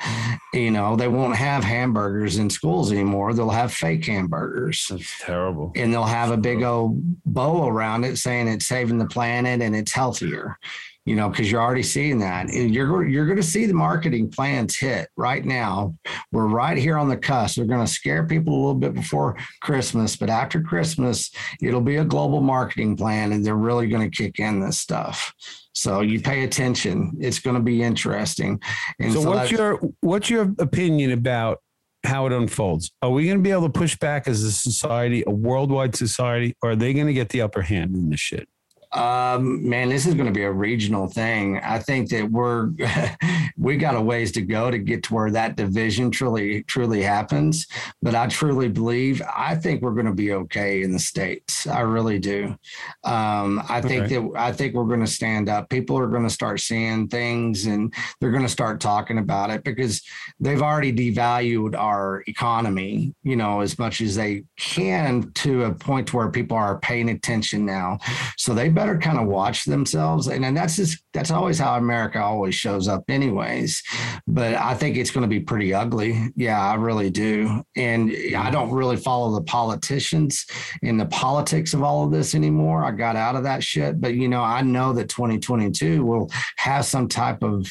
You 0.54 0.72
know, 0.72 0.95
they 0.95 1.08
won't 1.08 1.36
have 1.36 1.64
hamburgers 1.64 2.38
in 2.38 2.49
schools 2.49 2.91
anymore. 2.91 3.34
They'll 3.34 3.49
have 3.49 3.74
fake 3.74 4.06
hamburgers. 4.06 4.88
That's 4.89 5.22
terrible. 5.22 5.72
And 5.76 5.93
they'll 5.93 6.04
have 6.04 6.32
a 6.32 6.38
big 6.38 6.64
old 6.64 7.01
bow 7.26 7.68
around 7.68 8.04
it 8.04 8.18
saying 8.18 8.47
it's 8.47 8.66
saving 8.66 8.97
the 8.97 9.08
planet 9.08 9.62
and 9.62 9.76
it's 9.76 9.91
healthier 9.91 10.58
you 11.06 11.16
know, 11.16 11.30
because 11.30 11.51
you're 11.51 11.62
already 11.62 11.84
seeing 11.84 12.20
that. 12.20 12.49
And 12.49 12.74
you're 12.74 13.08
you're 13.08 13.26
going 13.26 13.38
to 13.38 13.43
see 13.43 13.66
the 13.66 13.74
marketing 13.74 14.30
plans 14.30 14.78
hit 14.78 15.10
right 15.18 15.43
now. 15.43 15.95
We're 16.32 16.47
right 16.47 16.78
here 16.78 16.97
on 16.97 17.10
the 17.10 17.18
cusp. 17.18 17.58
They're 17.58 17.66
going 17.66 17.86
to 17.86 17.91
scare 17.91 18.26
people 18.26 18.54
a 18.54 18.60
little 18.60 18.76
bit 18.76 18.93
before 18.93 19.38
Christmas, 19.62 20.16
but 20.16 20.30
after 20.30 20.62
Christmas, 20.62 21.32
it'll 21.62 21.82
be 21.82 21.97
a 21.97 22.06
global 22.06 22.41
marketing 22.41 22.95
plan, 22.95 23.34
and 23.34 23.45
they're 23.45 23.56
really 23.56 23.88
going 23.88 24.10
to 24.10 24.16
kick 24.16 24.39
in 24.39 24.60
this 24.60 24.80
stuff. 24.80 25.34
So 25.74 26.01
you 26.01 26.22
pay 26.22 26.43
attention. 26.43 27.18
It's 27.20 27.39
going 27.39 27.56
to 27.56 27.62
be 27.62 27.82
interesting. 27.82 28.62
And 28.99 29.12
so, 29.12 29.24
so 29.24 29.30
what's 29.30 29.51
your 29.51 29.80
what's 30.01 30.30
your 30.30 30.54
opinion 30.60 31.12
about 31.12 31.60
how 32.06 32.26
it 32.28 32.34
unfolds? 32.34 32.91
Are 33.01 33.10
we 33.10 33.26
going 33.26 33.38
to 33.38 33.43
be 33.43 33.51
able 33.51 33.64
to 33.64 33.80
push 33.80 33.97
back 33.97 34.28
as 34.28 34.43
a 34.43 34.51
society, 34.51 35.24
a 35.26 35.32
worldwide 35.32 35.95
society, 35.95 36.56
or 36.62 36.72
are 36.72 36.76
they 36.76 36.93
going 36.93 37.08
to 37.08 37.14
get 37.14 37.30
the 37.30 37.41
upper 37.41 37.62
hand 37.62 37.95
in 37.95 38.10
this 38.10 38.20
shit? 38.20 38.47
Um, 38.93 39.67
man, 39.67 39.89
this 39.89 40.05
is 40.05 40.13
going 40.13 40.27
to 40.27 40.31
be 40.31 40.43
a 40.43 40.51
regional 40.51 41.07
thing. 41.07 41.57
I 41.59 41.79
think 41.79 42.09
that 42.09 42.29
we're 42.29 42.69
we 43.57 43.77
got 43.77 43.95
a 43.95 44.01
ways 44.01 44.31
to 44.33 44.41
go 44.41 44.69
to 44.69 44.77
get 44.77 45.03
to 45.03 45.13
where 45.13 45.31
that 45.31 45.55
division 45.55 46.11
truly 46.11 46.63
truly 46.63 47.01
happens. 47.01 47.67
But 48.01 48.15
I 48.15 48.27
truly 48.27 48.69
believe 48.69 49.21
I 49.35 49.55
think 49.55 49.81
we're 49.81 49.93
going 49.93 50.05
to 50.05 50.13
be 50.13 50.33
okay 50.33 50.83
in 50.83 50.91
the 50.91 50.99
states. 50.99 51.65
I 51.65 51.79
really 51.81 52.19
do. 52.19 52.55
Um, 53.03 53.63
I 53.69 53.81
think 53.81 54.09
that 54.09 54.31
I 54.35 54.51
think 54.51 54.73
we're 54.73 54.83
going 54.85 54.99
to 54.99 55.07
stand 55.07 55.49
up. 55.49 55.69
People 55.69 55.97
are 55.97 56.07
going 56.07 56.23
to 56.23 56.29
start 56.29 56.59
seeing 56.59 57.07
things 57.07 57.65
and 57.65 57.93
they're 58.19 58.31
going 58.31 58.43
to 58.43 58.49
start 58.49 58.79
talking 58.79 59.17
about 59.17 59.49
it 59.49 59.63
because 59.63 60.01
they've 60.39 60.61
already 60.61 60.93
devalued 60.93 61.75
our 61.75 62.23
economy, 62.27 63.13
you 63.23 63.35
know, 63.35 63.61
as 63.61 63.79
much 63.79 64.01
as 64.01 64.15
they 64.15 64.43
can 64.57 65.31
to 65.33 65.63
a 65.63 65.73
point 65.73 66.13
where 66.13 66.29
people 66.29 66.57
are 66.57 66.77
paying 66.79 67.09
attention 67.09 67.65
now. 67.65 67.97
So 68.37 68.53
they 68.53 68.69
better 68.69 68.82
kind 68.97 69.17
of 69.17 69.27
watch 69.27 69.65
themselves. 69.65 70.27
And, 70.27 70.45
and 70.45 70.55
that's 70.55 70.75
just, 70.75 71.03
that's 71.13 71.31
always 71.31 71.59
how 71.59 71.77
America 71.77 72.21
always 72.21 72.55
shows 72.55 72.88
up, 72.88 73.03
anyways. 73.09 73.81
But 74.27 74.55
I 74.55 74.73
think 74.73 74.97
it's 74.97 75.11
going 75.11 75.23
to 75.23 75.27
be 75.27 75.39
pretty 75.39 75.73
ugly. 75.73 76.29
Yeah, 76.36 76.61
I 76.61 76.75
really 76.75 77.09
do. 77.09 77.63
And 77.75 78.11
I 78.36 78.51
don't 78.51 78.71
really 78.71 78.97
follow 78.97 79.34
the 79.34 79.43
politicians 79.43 80.45
in 80.81 80.97
the 80.97 81.05
politics 81.05 81.73
of 81.73 81.84
all 81.84 82.05
of 82.05 82.11
this 82.11 82.36
anymore. 82.36 82.84
I 82.84 82.91
got 82.91 83.15
out 83.15 83.36
of 83.36 83.43
that 83.43 83.63
shit. 83.63 83.99
But, 83.99 84.15
you 84.15 84.27
know, 84.27 84.41
I 84.41 84.61
know 84.61 84.93
that 84.93 85.09
2022 85.09 86.05
will 86.05 86.29
have 86.57 86.86
some 86.86 87.07
type 87.07 87.43
of 87.43 87.67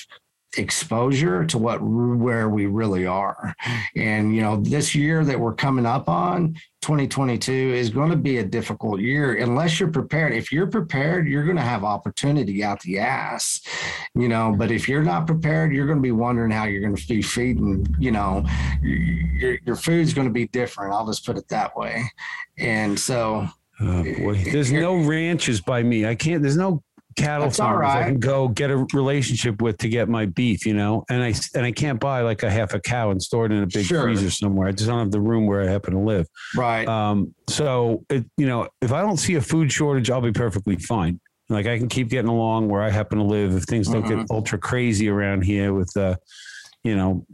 exposure 0.59 1.45
to 1.47 1.59
what 1.59 1.81
where 1.83 2.49
we 2.49 2.67
really 2.67 3.07
are. 3.07 3.55
And 3.97 4.35
you 4.35 4.43
know 4.43 4.57
this 4.57 4.95
year 4.95 5.25
that 5.25 5.39
we're 5.39 5.55
coming 5.55 5.87
up 5.87 6.09
on 6.09 6.55
2022 6.83 7.53
is 7.53 7.91
going 7.91 8.11
to 8.11 8.17
be 8.17 8.39
a 8.39 8.45
difficult 8.45 9.01
year. 9.01 9.37
Unless 9.37 9.81
you're 9.81 9.91
prepared 9.91 10.35
if 10.35 10.53
you're 10.53 10.67
prepared 10.67 11.27
you're 11.27 11.45
going 11.45 11.57
to 11.57 11.63
have 11.63 11.85
opportunity 11.85 12.63
out 12.63 12.81
the 12.81 12.99
ass 12.99 13.61
you 14.15 14.29
know. 14.29 14.55
But 14.57 14.71
if 14.71 14.89
you're 14.89 15.03
not 15.03 15.27
prepared 15.27 15.73
you're 15.73 15.87
going 15.87 15.99
to 15.99 16.03
be 16.03 16.13
wondering 16.13 16.51
how 16.51 16.65
you're 16.65 16.83
going 16.83 16.97
to 16.97 17.09
be 17.09 17.23
feeding 17.23 17.87
you 17.99 18.11
know. 18.11 18.45
Your, 18.83 19.59
your 19.65 19.77
food's 19.77 20.15
going 20.15 20.29
to 20.29 20.33
be 20.33 20.49
different 20.49 20.93
i'll 20.93 21.07
just 21.07 21.25
put 21.25 21.37
it 21.37 21.49
that 21.49 21.77
way. 21.77 22.05
And 22.59 22.99
so 22.99 23.49
Oh 23.81 24.05
boy, 24.05 24.45
there's 24.45 24.71
no 24.71 24.97
ranches 24.97 25.61
by 25.61 25.83
me. 25.83 26.07
I 26.07 26.15
can't. 26.15 26.41
There's 26.41 26.57
no 26.57 26.85
cattle 27.17 27.47
That's 27.47 27.59
farmers 27.59 27.83
right. 27.83 28.05
I 28.05 28.09
can 28.09 28.19
go 28.19 28.49
get 28.49 28.71
a 28.71 28.87
relationship 28.93 29.63
with 29.63 29.79
to 29.79 29.89
get 29.89 30.09
my 30.09 30.27
beef, 30.27 30.67
you 30.67 30.75
know, 30.75 31.05
and 31.11 31.23
I 31.23 31.35
and 31.55 31.65
I 31.65 31.73
can't 31.73 32.01
buy 32.01 32.23
like 32.23 32.43
a 32.43 32.51
half 32.51 32.75
a 32.75 32.81
cow 32.81 33.11
and 33.11 33.23
store 33.23 33.47
it 33.47 33.53
in 33.53 33.63
a 33.63 33.67
big 33.67 33.87
sure. 33.87 34.03
freezer 34.03 34.31
somewhere. 34.31 34.69
I 34.69 34.73
just 34.73 34.89
don't 34.89 34.99
have 34.99 35.11
the 35.11 35.21
room 35.21 35.47
where 35.47 35.63
I 35.63 35.67
happen 35.67 35.95
to 35.95 36.01
live. 36.01 36.27
Right. 36.57 36.87
Um. 36.87 37.35
So 37.49 38.05
it, 38.09 38.25
you 38.37 38.47
know, 38.47 38.69
if 38.81 38.93
I 38.93 39.01
don't 39.01 39.19
see 39.19 39.35
a 39.35 39.41
food 39.41 39.73
shortage, 39.73 40.11
I'll 40.11 40.21
be 40.21 40.33
perfectly 40.33 40.77
fine. 40.77 41.21
Like 41.49 41.67
I 41.67 41.79
can 41.79 41.89
keep 41.89 42.09
getting 42.09 42.31
along 42.31 42.69
where 42.69 42.83
I 42.83 42.91
happen 42.91 43.19
to 43.19 43.25
live. 43.25 43.55
If 43.55 43.65
things 43.65 43.89
don't 43.89 44.05
mm-hmm. 44.05 44.21
get 44.21 44.31
ultra 44.31 44.59
crazy 44.59 45.09
around 45.09 45.43
here 45.43 45.75
with 45.75 45.95
uh, 45.97 46.17
you 46.85 46.97
know, 46.97 47.25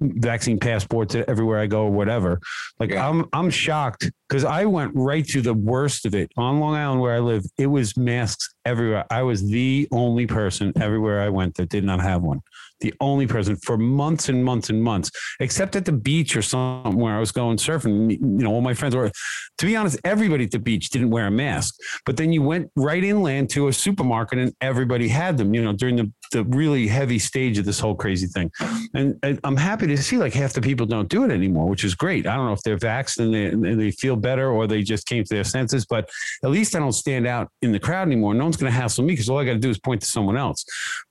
vaccine 0.00 0.58
passports 0.58 1.14
everywhere 1.14 1.60
I 1.60 1.66
go 1.66 1.84
or 1.84 1.90
whatever. 1.90 2.40
Like 2.78 2.90
yeah. 2.90 3.08
I'm 3.08 3.28
I'm 3.32 3.50
shocked 3.50 4.10
because 4.28 4.44
I 4.44 4.64
went 4.64 4.92
right 4.94 5.26
to 5.28 5.40
the 5.40 5.54
worst 5.54 6.06
of 6.06 6.14
it 6.14 6.30
on 6.36 6.60
Long 6.60 6.74
Island 6.74 7.00
where 7.00 7.14
I 7.14 7.18
live. 7.18 7.44
It 7.58 7.66
was 7.66 7.96
masks 7.96 8.54
everywhere. 8.64 9.04
I 9.10 9.22
was 9.22 9.48
the 9.48 9.88
only 9.92 10.26
person 10.26 10.72
everywhere 10.80 11.20
I 11.20 11.28
went 11.28 11.54
that 11.56 11.68
did 11.68 11.84
not 11.84 12.00
have 12.00 12.22
one 12.22 12.40
the 12.82 12.92
only 13.00 13.26
person 13.26 13.56
for 13.56 13.78
months 13.78 14.28
and 14.28 14.44
months 14.44 14.68
and 14.68 14.82
months, 14.82 15.10
except 15.40 15.74
at 15.76 15.86
the 15.86 15.92
beach 15.92 16.36
or 16.36 16.42
somewhere 16.42 17.16
I 17.16 17.20
was 17.20 17.32
going 17.32 17.56
surfing. 17.56 18.10
You 18.10 18.18
know, 18.20 18.52
all 18.52 18.60
my 18.60 18.74
friends 18.74 18.94
were, 18.94 19.10
to 19.58 19.66
be 19.66 19.74
honest, 19.74 19.98
everybody 20.04 20.44
at 20.44 20.50
the 20.50 20.58
beach 20.58 20.90
didn't 20.90 21.10
wear 21.10 21.28
a 21.28 21.30
mask. 21.30 21.76
But 22.04 22.18
then 22.18 22.32
you 22.32 22.42
went 22.42 22.70
right 22.76 23.02
inland 23.02 23.48
to 23.50 23.68
a 23.68 23.72
supermarket 23.72 24.38
and 24.38 24.52
everybody 24.60 25.08
had 25.08 25.38
them, 25.38 25.54
you 25.54 25.62
know, 25.62 25.72
during 25.72 25.96
the, 25.96 26.12
the 26.32 26.44
really 26.44 26.86
heavy 26.86 27.18
stage 27.18 27.58
of 27.58 27.64
this 27.64 27.78
whole 27.78 27.94
crazy 27.94 28.26
thing. 28.26 28.50
And, 28.94 29.18
and 29.22 29.38
I'm 29.44 29.56
happy 29.56 29.86
to 29.86 29.96
see 29.96 30.16
like 30.16 30.32
half 30.32 30.52
the 30.52 30.60
people 30.60 30.86
don't 30.86 31.08
do 31.08 31.24
it 31.24 31.30
anymore, 31.30 31.68
which 31.68 31.84
is 31.84 31.94
great. 31.94 32.26
I 32.26 32.34
don't 32.36 32.46
know 32.46 32.52
if 32.52 32.62
they're 32.62 32.76
vaccinated 32.76 33.54
and 33.54 33.64
they, 33.64 33.70
and 33.70 33.80
they 33.80 33.90
feel 33.90 34.16
better 34.16 34.50
or 34.50 34.66
they 34.66 34.82
just 34.82 35.06
came 35.06 35.22
to 35.24 35.34
their 35.34 35.44
senses, 35.44 35.86
but 35.86 36.10
at 36.42 36.50
least 36.50 36.74
I 36.74 36.80
don't 36.80 36.92
stand 36.92 37.26
out 37.26 37.48
in 37.62 37.72
the 37.72 37.78
crowd 37.78 38.08
anymore. 38.08 38.34
No 38.34 38.44
one's 38.44 38.56
going 38.56 38.72
to 38.72 38.76
hassle 38.76 39.04
me 39.04 39.12
because 39.12 39.28
all 39.28 39.38
I 39.38 39.44
got 39.44 39.52
to 39.52 39.58
do 39.58 39.70
is 39.70 39.78
point 39.78 40.00
to 40.02 40.06
someone 40.06 40.36
else. 40.36 40.64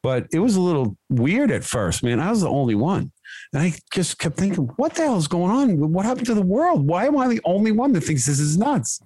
But 0.03 0.28
it 0.34 0.39
was 0.39 0.55
a 0.55 0.61
little 0.61 0.97
weird 1.09 1.51
at 1.51 1.63
first, 1.63 2.03
man. 2.03 2.19
I 2.19 2.30
was 2.30 2.41
the 2.41 2.49
only 2.49 2.76
one. 2.76 3.11
And 3.53 3.61
I 3.61 3.74
just 3.91 4.17
kept 4.17 4.38
thinking, 4.38 4.65
what 4.76 4.95
the 4.95 5.03
hell 5.03 5.17
is 5.17 5.28
going 5.28 5.51
on? 5.51 5.91
What 5.91 6.05
happened 6.05 6.28
to 6.28 6.34
the 6.34 6.41
world? 6.41 6.88
Why 6.88 7.05
am 7.05 7.17
I 7.17 7.28
the 7.28 7.41
only 7.45 7.72
one 7.72 7.93
that 7.93 8.01
thinks 8.01 8.26
this 8.26 8.39
is 8.39 8.57
nuts? 8.57 8.99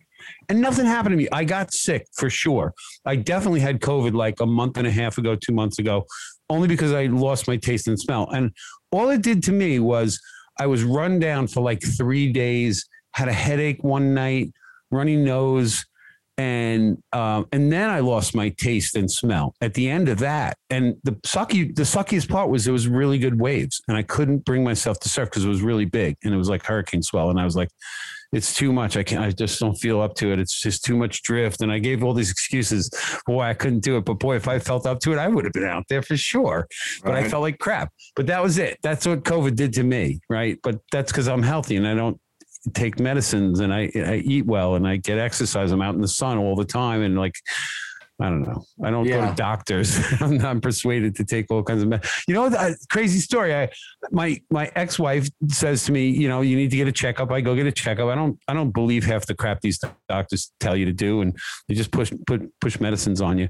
And 0.49 0.61
nothing 0.61 0.85
happened 0.85 1.13
to 1.13 1.17
me. 1.17 1.27
I 1.31 1.43
got 1.43 1.73
sick 1.73 2.07
for 2.13 2.29
sure. 2.29 2.73
I 3.05 3.15
definitely 3.15 3.61
had 3.61 3.79
COVID 3.79 4.13
like 4.13 4.39
a 4.39 4.45
month 4.45 4.77
and 4.77 4.87
a 4.87 4.91
half 4.91 5.17
ago, 5.17 5.35
two 5.35 5.53
months 5.53 5.79
ago, 5.79 6.05
only 6.49 6.67
because 6.67 6.93
I 6.93 7.05
lost 7.05 7.47
my 7.47 7.57
taste 7.57 7.87
and 7.87 7.99
smell. 7.99 8.29
And 8.31 8.51
all 8.91 9.09
it 9.09 9.21
did 9.21 9.43
to 9.43 9.51
me 9.51 9.79
was 9.79 10.19
I 10.59 10.67
was 10.67 10.83
run 10.83 11.19
down 11.19 11.47
for 11.47 11.61
like 11.61 11.81
three 11.81 12.31
days, 12.31 12.87
had 13.13 13.27
a 13.27 13.33
headache 13.33 13.83
one 13.83 14.13
night, 14.13 14.53
runny 14.91 15.15
nose, 15.15 15.85
and 16.37 17.01
um, 17.13 17.45
and 17.51 17.71
then 17.71 17.89
I 17.89 17.99
lost 18.01 18.35
my 18.35 18.49
taste 18.57 18.95
and 18.95 19.09
smell 19.09 19.55
at 19.61 19.73
the 19.73 19.89
end 19.89 20.09
of 20.09 20.19
that. 20.19 20.57
And 20.69 20.95
the 21.03 21.13
sucky, 21.25 21.73
the 21.73 21.83
suckiest 21.83 22.29
part 22.29 22.49
was 22.49 22.67
it 22.67 22.71
was 22.71 22.87
really 22.87 23.17
good 23.17 23.39
waves, 23.39 23.81
and 23.87 23.95
I 23.95 24.03
couldn't 24.03 24.45
bring 24.45 24.63
myself 24.63 24.99
to 25.01 25.09
surf 25.09 25.29
because 25.29 25.45
it 25.45 25.49
was 25.49 25.61
really 25.61 25.85
big 25.85 26.17
and 26.23 26.33
it 26.33 26.37
was 26.37 26.49
like 26.49 26.65
hurricane 26.65 27.03
swell, 27.03 27.29
and 27.29 27.39
I 27.39 27.45
was 27.45 27.55
like, 27.55 27.69
it's 28.31 28.53
too 28.53 28.73
much. 28.73 28.97
I 28.97 29.03
can't. 29.03 29.23
I 29.23 29.31
just 29.31 29.59
don't 29.59 29.75
feel 29.75 30.01
up 30.01 30.15
to 30.15 30.31
it. 30.31 30.39
It's 30.39 30.59
just 30.59 30.83
too 30.83 30.97
much 30.97 31.23
drift. 31.23 31.61
And 31.61 31.71
I 31.71 31.79
gave 31.79 32.03
all 32.03 32.13
these 32.13 32.31
excuses 32.31 32.89
for 33.25 33.35
why 33.35 33.49
I 33.49 33.53
couldn't 33.53 33.81
do 33.81 33.97
it. 33.97 34.05
But 34.05 34.15
boy, 34.15 34.35
if 34.35 34.47
I 34.47 34.59
felt 34.59 34.85
up 34.85 34.99
to 35.01 35.13
it, 35.13 35.17
I 35.17 35.27
would 35.27 35.45
have 35.45 35.53
been 35.53 35.65
out 35.65 35.85
there 35.89 36.01
for 36.01 36.17
sure. 36.17 36.67
But 37.03 37.13
right. 37.13 37.25
I 37.25 37.29
felt 37.29 37.41
like 37.41 37.59
crap. 37.59 37.91
But 38.15 38.27
that 38.27 38.41
was 38.41 38.57
it. 38.57 38.79
That's 38.83 39.05
what 39.05 39.23
COVID 39.23 39.55
did 39.55 39.73
to 39.73 39.83
me, 39.83 40.19
right? 40.29 40.57
But 40.63 40.79
that's 40.91 41.11
because 41.11 41.27
I'm 41.27 41.43
healthy 41.43 41.75
and 41.75 41.87
I 41.87 41.95
don't 41.95 42.19
take 42.73 42.99
medicines 42.99 43.59
and 43.59 43.73
I, 43.73 43.91
I 43.95 44.15
eat 44.25 44.45
well 44.45 44.75
and 44.75 44.87
I 44.87 44.97
get 44.97 45.19
exercise. 45.19 45.71
I'm 45.71 45.81
out 45.81 45.95
in 45.95 46.01
the 46.01 46.07
sun 46.07 46.37
all 46.37 46.55
the 46.55 46.65
time 46.65 47.01
and 47.03 47.17
like 47.17 47.35
I 48.21 48.29
don't 48.29 48.43
know. 48.43 48.63
I 48.83 48.91
don't 48.91 49.05
yeah. 49.05 49.19
go 49.19 49.29
to 49.29 49.35
doctors. 49.35 49.99
I'm 50.21 50.37
not 50.37 50.61
persuaded 50.61 51.15
to 51.15 51.25
take 51.25 51.47
all 51.51 51.63
kinds 51.63 51.83
of. 51.83 51.89
Med- 51.89 52.05
you 52.27 52.33
know, 52.33 52.45
a 52.45 52.49
uh, 52.49 52.73
crazy 52.89 53.19
story. 53.19 53.53
I 53.53 53.69
my 54.11 54.41
my 54.49 54.71
ex 54.75 54.97
wife 54.97 55.27
says 55.49 55.83
to 55.85 55.91
me, 55.91 56.09
you 56.09 56.29
know, 56.29 56.39
you 56.39 56.55
need 56.55 56.71
to 56.71 56.77
get 56.77 56.87
a 56.87 56.93
checkup. 56.93 57.31
I 57.31 57.41
go 57.41 57.55
get 57.55 57.67
a 57.67 57.71
checkup. 57.73 58.07
I 58.07 58.15
don't 58.15 58.39
I 58.47 58.53
don't 58.53 58.71
believe 58.71 59.03
half 59.03 59.25
the 59.25 59.35
crap 59.35 59.59
these 59.59 59.79
doctors 60.07 60.53
tell 60.61 60.77
you 60.77 60.85
to 60.85 60.93
do, 60.93 61.21
and 61.21 61.37
they 61.67 61.75
just 61.75 61.91
push 61.91 62.13
put 62.25 62.49
push 62.61 62.79
medicines 62.79 63.19
on 63.19 63.37
you. 63.37 63.49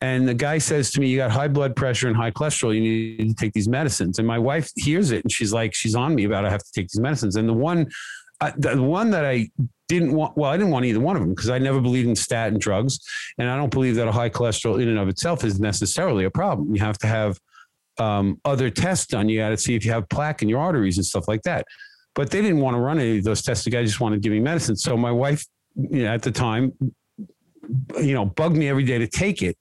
And 0.00 0.26
the 0.26 0.34
guy 0.34 0.58
says 0.58 0.90
to 0.92 1.00
me, 1.00 1.06
"You 1.06 1.18
got 1.18 1.30
high 1.30 1.48
blood 1.48 1.76
pressure 1.76 2.08
and 2.08 2.16
high 2.16 2.32
cholesterol. 2.32 2.74
You 2.74 2.80
need 2.80 3.28
to 3.28 3.34
take 3.34 3.52
these 3.52 3.68
medicines." 3.68 4.18
And 4.18 4.26
my 4.26 4.38
wife 4.38 4.68
hears 4.74 5.12
it, 5.12 5.22
and 5.22 5.30
she's 5.30 5.52
like, 5.52 5.74
she's 5.74 5.94
on 5.94 6.16
me 6.16 6.24
about 6.24 6.44
I 6.44 6.50
have 6.50 6.64
to 6.64 6.72
take 6.74 6.88
these 6.88 7.00
medicines. 7.00 7.36
And 7.36 7.48
the 7.48 7.52
one 7.52 7.88
uh, 8.40 8.50
the 8.58 8.82
one 8.82 9.10
that 9.10 9.24
I 9.24 9.48
didn't 9.92 10.14
want, 10.14 10.36
well, 10.36 10.50
I 10.50 10.56
didn't 10.56 10.72
want 10.72 10.86
either 10.86 11.00
one 11.00 11.16
of 11.16 11.22
them 11.22 11.34
because 11.34 11.50
I 11.50 11.58
never 11.58 11.80
believed 11.80 12.08
in 12.08 12.16
statin 12.16 12.58
drugs. 12.58 12.98
And 13.38 13.48
I 13.48 13.56
don't 13.56 13.70
believe 13.70 13.94
that 13.96 14.08
a 14.08 14.12
high 14.12 14.30
cholesterol 14.30 14.80
in 14.80 14.88
and 14.88 14.98
of 14.98 15.08
itself 15.08 15.44
is 15.44 15.60
necessarily 15.60 16.24
a 16.24 16.30
problem. 16.30 16.74
You 16.74 16.80
have 16.80 16.98
to 16.98 17.06
have 17.06 17.38
um, 17.98 18.40
other 18.44 18.70
tests 18.70 19.06
done. 19.06 19.28
You 19.28 19.40
got 19.40 19.50
to 19.50 19.58
see 19.58 19.74
if 19.74 19.84
you 19.84 19.92
have 19.92 20.08
plaque 20.08 20.42
in 20.42 20.48
your 20.48 20.60
arteries 20.60 20.96
and 20.96 21.04
stuff 21.04 21.28
like 21.28 21.42
that. 21.42 21.66
But 22.14 22.30
they 22.30 22.40
didn't 22.40 22.60
want 22.60 22.74
to 22.74 22.80
run 22.80 22.98
any 22.98 23.18
of 23.18 23.24
those 23.24 23.42
tests. 23.42 23.64
The 23.64 23.70
guy 23.70 23.84
just 23.84 24.00
wanted 24.00 24.16
to 24.16 24.20
give 24.20 24.32
me 24.32 24.40
medicine. 24.40 24.76
So 24.76 24.96
my 24.96 25.12
wife, 25.12 25.44
you 25.76 26.04
know, 26.04 26.12
at 26.12 26.22
the 26.22 26.32
time, 26.32 26.72
you 27.98 28.14
know, 28.14 28.24
bugged 28.24 28.56
me 28.56 28.68
every 28.68 28.84
day 28.84 28.98
to 28.98 29.06
take 29.06 29.42
it. 29.42 29.56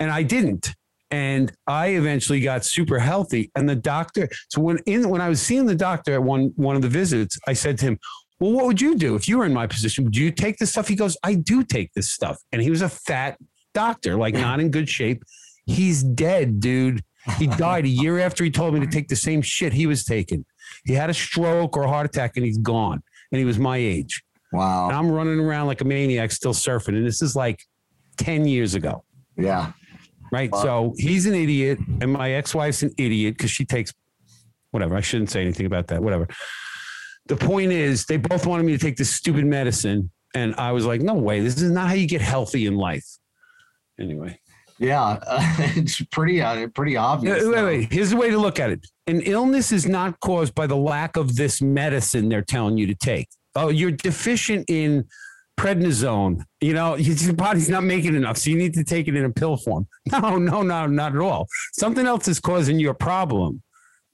And 0.00 0.10
I 0.10 0.22
didn't 0.22 0.74
and 1.10 1.52
I 1.66 1.88
eventually 1.88 2.40
got 2.40 2.64
super 2.64 2.98
healthy. 2.98 3.50
And 3.54 3.68
the 3.68 3.74
doctor, 3.74 4.28
so 4.48 4.60
when 4.60 4.78
in 4.86 5.08
when 5.08 5.20
I 5.20 5.28
was 5.28 5.40
seeing 5.40 5.66
the 5.66 5.74
doctor 5.74 6.14
at 6.14 6.22
one 6.22 6.52
one 6.56 6.76
of 6.76 6.82
the 6.82 6.88
visits, 6.88 7.38
I 7.46 7.54
said 7.54 7.78
to 7.78 7.86
him, 7.86 7.98
"Well, 8.40 8.52
what 8.52 8.66
would 8.66 8.80
you 8.80 8.94
do 8.96 9.14
if 9.14 9.28
you 9.28 9.38
were 9.38 9.44
in 9.44 9.52
my 9.52 9.66
position? 9.66 10.04
Would 10.04 10.16
you 10.16 10.30
take 10.30 10.58
this 10.58 10.70
stuff?" 10.70 10.88
He 10.88 10.96
goes, 10.96 11.16
"I 11.22 11.34
do 11.34 11.62
take 11.64 11.92
this 11.94 12.10
stuff." 12.10 12.38
And 12.52 12.62
he 12.62 12.70
was 12.70 12.82
a 12.82 12.88
fat 12.88 13.38
doctor, 13.74 14.16
like 14.16 14.34
not 14.34 14.60
in 14.60 14.70
good 14.70 14.88
shape. 14.88 15.22
He's 15.66 16.02
dead, 16.02 16.60
dude. 16.60 17.02
He 17.36 17.46
died 17.66 17.84
a 17.84 17.88
year 17.88 18.18
after 18.18 18.44
he 18.44 18.50
told 18.50 18.74
me 18.74 18.80
to 18.80 18.86
take 18.86 19.08
the 19.08 19.16
same 19.16 19.42
shit 19.42 19.72
he 19.72 19.86
was 19.86 20.04
taking. 20.04 20.44
He 20.84 20.94
had 20.94 21.10
a 21.10 21.14
stroke 21.14 21.76
or 21.76 21.84
a 21.84 21.88
heart 21.88 22.06
attack, 22.06 22.36
and 22.36 22.44
he's 22.44 22.58
gone. 22.58 23.02
And 23.32 23.38
he 23.38 23.44
was 23.44 23.58
my 23.58 23.76
age. 23.76 24.22
Wow. 24.52 24.88
And 24.88 24.96
I'm 24.96 25.10
running 25.10 25.38
around 25.38 25.66
like 25.66 25.82
a 25.82 25.84
maniac, 25.84 26.32
still 26.32 26.54
surfing, 26.54 26.96
and 26.96 27.06
this 27.06 27.20
is 27.20 27.36
like 27.36 27.60
ten 28.16 28.46
years 28.46 28.74
ago. 28.74 29.04
Yeah 29.36 29.72
right? 30.30 30.54
So 30.54 30.94
he's 30.96 31.26
an 31.26 31.34
idiot, 31.34 31.78
and 32.00 32.12
my 32.12 32.32
ex-wife's 32.32 32.82
an 32.82 32.92
idiot 32.96 33.36
because 33.36 33.50
she 33.50 33.64
takes 33.64 33.92
whatever. 34.70 34.96
I 34.96 35.00
shouldn't 35.00 35.30
say 35.30 35.40
anything 35.42 35.66
about 35.66 35.88
that. 35.88 36.02
Whatever. 36.02 36.28
The 37.28 37.36
point 37.36 37.72
is, 37.72 38.06
they 38.06 38.16
both 38.16 38.46
wanted 38.46 38.64
me 38.64 38.72
to 38.72 38.78
take 38.78 38.96
this 38.96 39.10
stupid 39.10 39.44
medicine, 39.44 40.10
and 40.34 40.54
I 40.56 40.72
was 40.72 40.84
like, 40.84 41.00
"No 41.00 41.14
way! 41.14 41.40
This 41.40 41.60
is 41.60 41.70
not 41.70 41.88
how 41.88 41.94
you 41.94 42.08
get 42.08 42.20
healthy 42.20 42.66
in 42.66 42.76
life." 42.76 43.06
Anyway. 43.98 44.40
Yeah, 44.78 45.18
uh, 45.26 45.42
it's 45.76 46.00
pretty 46.06 46.40
uh, 46.40 46.68
pretty 46.68 46.96
obvious. 46.96 47.42
Wait, 47.42 47.54
wait, 47.54 47.64
wait. 47.64 47.92
Here's 47.92 48.10
the 48.10 48.16
way 48.16 48.30
to 48.30 48.38
look 48.38 48.58
at 48.58 48.70
it: 48.70 48.86
an 49.06 49.20
illness 49.22 49.72
is 49.72 49.86
not 49.86 50.18
caused 50.20 50.54
by 50.54 50.66
the 50.66 50.76
lack 50.76 51.16
of 51.16 51.36
this 51.36 51.60
medicine 51.60 52.28
they're 52.28 52.42
telling 52.42 52.78
you 52.78 52.86
to 52.86 52.94
take. 52.94 53.28
Oh, 53.54 53.68
you're 53.70 53.90
deficient 53.90 54.66
in 54.68 55.04
prednisone. 55.58 56.42
You 56.60 56.74
know, 56.74 56.94
your 56.96 57.34
body's 57.34 57.68
not 57.68 57.84
making 57.84 58.14
enough, 58.14 58.38
so 58.38 58.50
you 58.50 58.56
need 58.56 58.74
to 58.74 58.84
take 58.84 59.08
it 59.08 59.16
in 59.16 59.24
a 59.24 59.30
pill 59.30 59.56
form. 59.56 59.86
No, 60.12 60.38
no, 60.38 60.62
no, 60.62 60.86
not 60.86 61.14
at 61.14 61.20
all. 61.20 61.46
Something 61.74 62.06
else 62.06 62.28
is 62.28 62.40
causing 62.40 62.78
you 62.78 62.88
a 62.90 62.94
problem. 62.94 63.62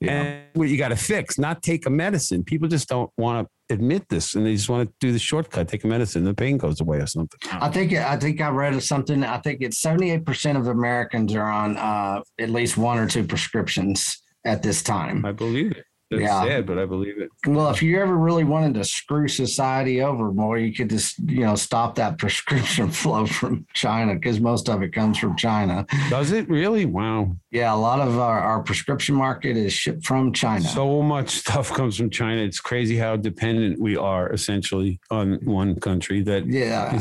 Yeah. 0.04 0.22
And 0.22 0.44
what 0.54 0.68
you 0.68 0.76
got 0.76 0.88
to 0.88 0.96
fix, 0.96 1.38
not 1.38 1.62
take 1.62 1.86
a 1.86 1.90
medicine. 1.90 2.44
People 2.44 2.68
just 2.68 2.88
don't 2.88 3.10
want 3.16 3.48
to 3.68 3.74
admit 3.74 4.08
this, 4.08 4.34
and 4.34 4.44
they 4.44 4.54
just 4.54 4.68
want 4.68 4.88
to 4.88 4.94
do 5.00 5.12
the 5.12 5.18
shortcut, 5.18 5.68
take 5.68 5.84
a 5.84 5.86
medicine, 5.86 6.24
the 6.24 6.34
pain 6.34 6.58
goes 6.58 6.80
away 6.80 6.98
or 6.98 7.06
something. 7.06 7.38
I 7.50 7.68
think 7.68 7.92
I 7.92 8.16
think 8.16 8.40
I 8.40 8.48
read 8.50 8.80
something. 8.82 9.24
I 9.24 9.38
think 9.38 9.62
it's 9.62 9.78
seventy 9.78 10.10
eight 10.10 10.24
percent 10.24 10.58
of 10.58 10.68
Americans 10.68 11.34
are 11.34 11.50
on 11.50 11.76
uh, 11.76 12.20
at 12.38 12.50
least 12.50 12.76
one 12.76 12.98
or 12.98 13.06
two 13.06 13.24
prescriptions 13.24 14.22
at 14.44 14.62
this 14.62 14.82
time. 14.82 15.24
I 15.24 15.32
believe 15.32 15.72
it. 15.72 15.84
That's 16.10 16.22
yeah. 16.22 16.44
sad, 16.44 16.66
but 16.66 16.78
I 16.78 16.84
believe 16.84 17.18
it. 17.18 17.30
Well, 17.46 17.70
if 17.70 17.82
you 17.82 18.00
ever 18.00 18.14
really 18.14 18.44
wanted 18.44 18.74
to 18.74 18.84
screw 18.84 19.26
society 19.26 20.02
over 20.02 20.32
more, 20.32 20.58
you 20.58 20.74
could 20.74 20.90
just, 20.90 21.18
you 21.28 21.40
know, 21.40 21.54
stop 21.54 21.94
that 21.96 22.18
prescription 22.18 22.90
flow 22.90 23.26
from 23.26 23.66
China 23.74 24.14
because 24.14 24.40
most 24.40 24.68
of 24.68 24.82
it 24.82 24.92
comes 24.92 25.18
from 25.18 25.36
China. 25.36 25.86
Does 26.10 26.32
it 26.32 26.48
really? 26.48 26.84
Wow. 26.84 27.36
Yeah, 27.50 27.74
a 27.74 27.76
lot 27.76 28.00
of 28.00 28.18
our, 28.18 28.40
our 28.40 28.62
prescription 28.62 29.14
market 29.14 29.56
is 29.56 29.72
shipped 29.72 30.04
from 30.04 30.32
China. 30.32 30.64
So 30.68 31.02
much 31.02 31.30
stuff 31.30 31.72
comes 31.72 31.96
from 31.96 32.10
China. 32.10 32.42
It's 32.42 32.60
crazy 32.60 32.96
how 32.96 33.16
dependent 33.16 33.80
we 33.80 33.96
are 33.96 34.30
essentially 34.32 35.00
on 35.10 35.34
one 35.44 35.80
country 35.80 36.22
that 36.22 36.46
yeah. 36.46 37.00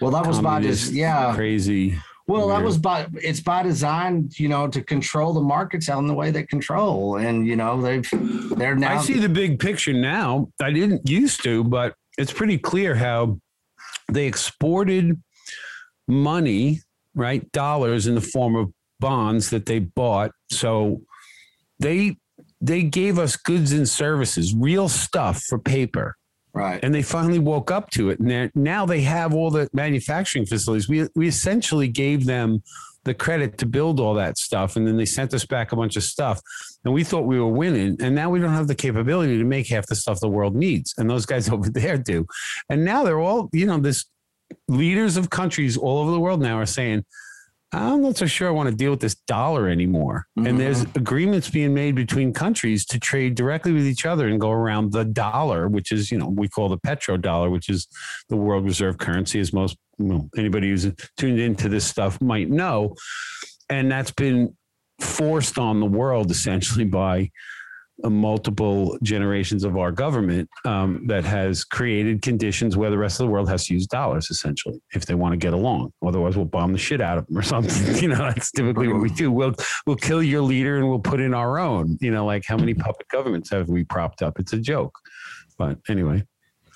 Well, 0.00 0.10
that 0.10 0.26
was 0.26 0.40
by 0.40 0.60
this, 0.60 0.90
yeah. 0.90 1.34
Crazy. 1.34 1.96
Well, 2.26 2.48
that 2.48 2.62
was 2.62 2.78
by 2.78 3.06
it's 3.14 3.40
by 3.40 3.62
design, 3.62 4.30
you 4.36 4.48
know, 4.48 4.66
to 4.68 4.82
control 4.82 5.34
the 5.34 5.42
markets 5.42 5.90
out 5.90 5.98
in 5.98 6.06
the 6.06 6.14
way 6.14 6.30
they 6.30 6.44
control, 6.44 7.16
and 7.16 7.46
you 7.46 7.54
know 7.54 7.82
they've 7.82 8.08
they're 8.56 8.74
now. 8.74 8.98
I 8.98 9.02
see 9.02 9.18
the 9.18 9.28
big 9.28 9.58
picture 9.58 9.92
now. 9.92 10.48
I 10.60 10.70
didn't 10.70 11.08
used 11.08 11.42
to, 11.42 11.62
but 11.64 11.94
it's 12.16 12.32
pretty 12.32 12.56
clear 12.56 12.94
how 12.94 13.40
they 14.10 14.26
exported 14.26 15.20
money, 16.08 16.80
right, 17.14 17.50
dollars 17.52 18.06
in 18.06 18.14
the 18.14 18.22
form 18.22 18.56
of 18.56 18.72
bonds 19.00 19.50
that 19.50 19.66
they 19.66 19.80
bought. 19.80 20.30
So 20.50 21.02
they 21.78 22.16
they 22.62 22.84
gave 22.84 23.18
us 23.18 23.36
goods 23.36 23.72
and 23.72 23.86
services, 23.86 24.54
real 24.54 24.88
stuff 24.88 25.42
for 25.42 25.58
paper 25.58 26.16
Right. 26.54 26.78
And 26.84 26.94
they 26.94 27.02
finally 27.02 27.40
woke 27.40 27.72
up 27.72 27.90
to 27.90 28.10
it. 28.10 28.20
And 28.20 28.50
now 28.54 28.86
they 28.86 29.00
have 29.02 29.34
all 29.34 29.50
the 29.50 29.68
manufacturing 29.72 30.46
facilities. 30.46 30.88
We, 30.88 31.08
we 31.16 31.26
essentially 31.26 31.88
gave 31.88 32.26
them 32.26 32.62
the 33.02 33.12
credit 33.12 33.58
to 33.58 33.66
build 33.66 33.98
all 33.98 34.14
that 34.14 34.38
stuff. 34.38 34.76
And 34.76 34.86
then 34.86 34.96
they 34.96 35.04
sent 35.04 35.34
us 35.34 35.44
back 35.44 35.72
a 35.72 35.76
bunch 35.76 35.96
of 35.96 36.04
stuff. 36.04 36.40
And 36.84 36.94
we 36.94 37.02
thought 37.02 37.22
we 37.22 37.40
were 37.40 37.48
winning. 37.48 37.96
And 38.00 38.14
now 38.14 38.30
we 38.30 38.38
don't 38.38 38.54
have 38.54 38.68
the 38.68 38.74
capability 38.74 39.36
to 39.36 39.44
make 39.44 39.68
half 39.68 39.86
the 39.86 39.96
stuff 39.96 40.20
the 40.20 40.28
world 40.28 40.54
needs. 40.54 40.94
And 40.96 41.10
those 41.10 41.26
guys 41.26 41.48
over 41.50 41.68
there 41.68 41.98
do. 41.98 42.24
And 42.68 42.84
now 42.84 43.02
they're 43.02 43.20
all, 43.20 43.50
you 43.52 43.66
know, 43.66 43.78
this 43.78 44.04
leaders 44.68 45.16
of 45.16 45.30
countries 45.30 45.76
all 45.76 45.98
over 45.98 46.12
the 46.12 46.20
world 46.20 46.40
now 46.40 46.58
are 46.58 46.66
saying, 46.66 47.04
I'm 47.74 48.02
not 48.02 48.16
so 48.16 48.26
sure 48.26 48.48
I 48.48 48.52
want 48.52 48.68
to 48.68 48.74
deal 48.74 48.90
with 48.90 49.00
this 49.00 49.14
dollar 49.26 49.68
anymore. 49.68 50.26
Mm-hmm. 50.38 50.46
And 50.46 50.60
there's 50.60 50.82
agreements 50.82 51.50
being 51.50 51.74
made 51.74 51.94
between 51.94 52.32
countries 52.32 52.84
to 52.86 53.00
trade 53.00 53.34
directly 53.34 53.72
with 53.72 53.86
each 53.86 54.06
other 54.06 54.28
and 54.28 54.40
go 54.40 54.50
around 54.50 54.92
the 54.92 55.04
dollar, 55.04 55.68
which 55.68 55.92
is, 55.92 56.10
you 56.10 56.18
know, 56.18 56.28
we 56.28 56.48
call 56.48 56.68
the 56.68 56.78
petrodollar, 56.78 57.50
which 57.50 57.68
is 57.68 57.88
the 58.28 58.36
world 58.36 58.64
reserve 58.64 58.98
currency, 58.98 59.40
as 59.40 59.52
most 59.52 59.76
well, 59.98 60.28
anybody 60.36 60.68
who's 60.68 60.90
tuned 61.16 61.40
into 61.40 61.68
this 61.68 61.84
stuff 61.84 62.20
might 62.20 62.48
know. 62.48 62.94
And 63.68 63.90
that's 63.90 64.10
been 64.10 64.56
forced 65.00 65.58
on 65.58 65.80
the 65.80 65.86
world 65.86 66.30
essentially 66.30 66.84
by 66.84 67.30
multiple 68.02 68.98
generations 69.02 69.64
of 69.64 69.76
our 69.76 69.92
government 69.92 70.48
um, 70.64 71.06
that 71.06 71.24
has 71.24 71.64
created 71.64 72.22
conditions 72.22 72.76
where 72.76 72.90
the 72.90 72.98
rest 72.98 73.20
of 73.20 73.26
the 73.26 73.30
world 73.30 73.48
has 73.48 73.66
to 73.66 73.74
use 73.74 73.86
dollars 73.86 74.30
essentially 74.30 74.80
if 74.94 75.06
they 75.06 75.14
want 75.14 75.32
to 75.32 75.36
get 75.36 75.52
along. 75.52 75.92
Otherwise, 76.04 76.36
we'll 76.36 76.44
bomb 76.44 76.72
the 76.72 76.78
shit 76.78 77.00
out 77.00 77.18
of 77.18 77.26
them 77.26 77.38
or 77.38 77.42
something. 77.54 77.96
you 78.02 78.08
know, 78.08 78.16
that's 78.16 78.50
typically 78.50 78.88
what 78.88 79.00
we 79.00 79.10
do. 79.10 79.30
We'll 79.30 79.54
we'll 79.86 79.96
kill 79.96 80.22
your 80.22 80.42
leader 80.42 80.78
and 80.78 80.88
we'll 80.88 80.98
put 80.98 81.20
in 81.20 81.34
our 81.34 81.58
own. 81.58 81.98
You 82.00 82.10
know, 82.10 82.26
like 82.26 82.44
how 82.46 82.56
many 82.56 82.74
puppet 82.74 83.08
governments 83.08 83.50
have 83.50 83.68
we 83.68 83.84
propped 83.84 84.22
up? 84.22 84.38
It's 84.38 84.52
a 84.52 84.58
joke. 84.58 84.98
But 85.56 85.78
anyway, 85.88 86.24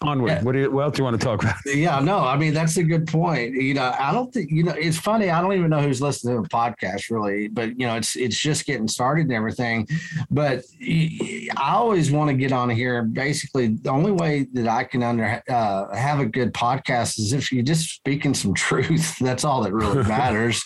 onward. 0.02 0.30
Yeah. 0.30 0.42
What, 0.42 0.52
do 0.52 0.58
you, 0.60 0.70
what 0.70 0.84
else 0.84 0.94
do 0.96 1.00
you 1.00 1.04
want 1.04 1.20
to 1.20 1.24
talk 1.24 1.42
about? 1.42 1.56
Yeah, 1.66 2.00
no, 2.00 2.18
I 2.20 2.36
mean 2.36 2.54
that's 2.54 2.76
a 2.76 2.82
good 2.82 3.06
point. 3.06 3.54
You 3.54 3.74
know, 3.74 3.94
I 3.98 4.12
don't 4.12 4.32
think 4.32 4.50
you 4.50 4.64
know. 4.64 4.72
It's 4.72 4.98
funny. 4.98 5.30
I 5.30 5.40
don't 5.40 5.52
even 5.52 5.70
know 5.70 5.80
who's 5.80 6.00
listening 6.00 6.36
to 6.36 6.42
the 6.42 6.48
podcast 6.48 7.10
really, 7.10 7.48
but 7.48 7.78
you 7.78 7.86
know, 7.86 7.96
it's 7.96 8.16
it's 8.16 8.38
just 8.38 8.66
getting 8.66 8.88
started 8.88 9.26
and 9.26 9.32
everything. 9.32 9.86
But 10.30 10.62
I 10.80 11.72
always 11.72 12.10
want 12.10 12.30
to 12.30 12.34
get 12.34 12.52
on 12.52 12.70
here. 12.70 13.02
Basically, 13.02 13.68
the 13.68 13.90
only 13.90 14.12
way 14.12 14.46
that 14.52 14.68
I 14.68 14.84
can 14.84 15.02
under 15.02 15.42
uh, 15.48 15.94
have 15.94 16.20
a 16.20 16.26
good 16.26 16.52
podcast 16.52 17.18
is 17.18 17.32
if 17.32 17.52
you're 17.52 17.62
just 17.62 17.94
speaking 17.94 18.34
some 18.34 18.54
truth. 18.68 19.18
That's 19.18 19.44
all 19.44 19.62
that 19.62 19.72
really 19.72 20.02
matters. 20.08 20.62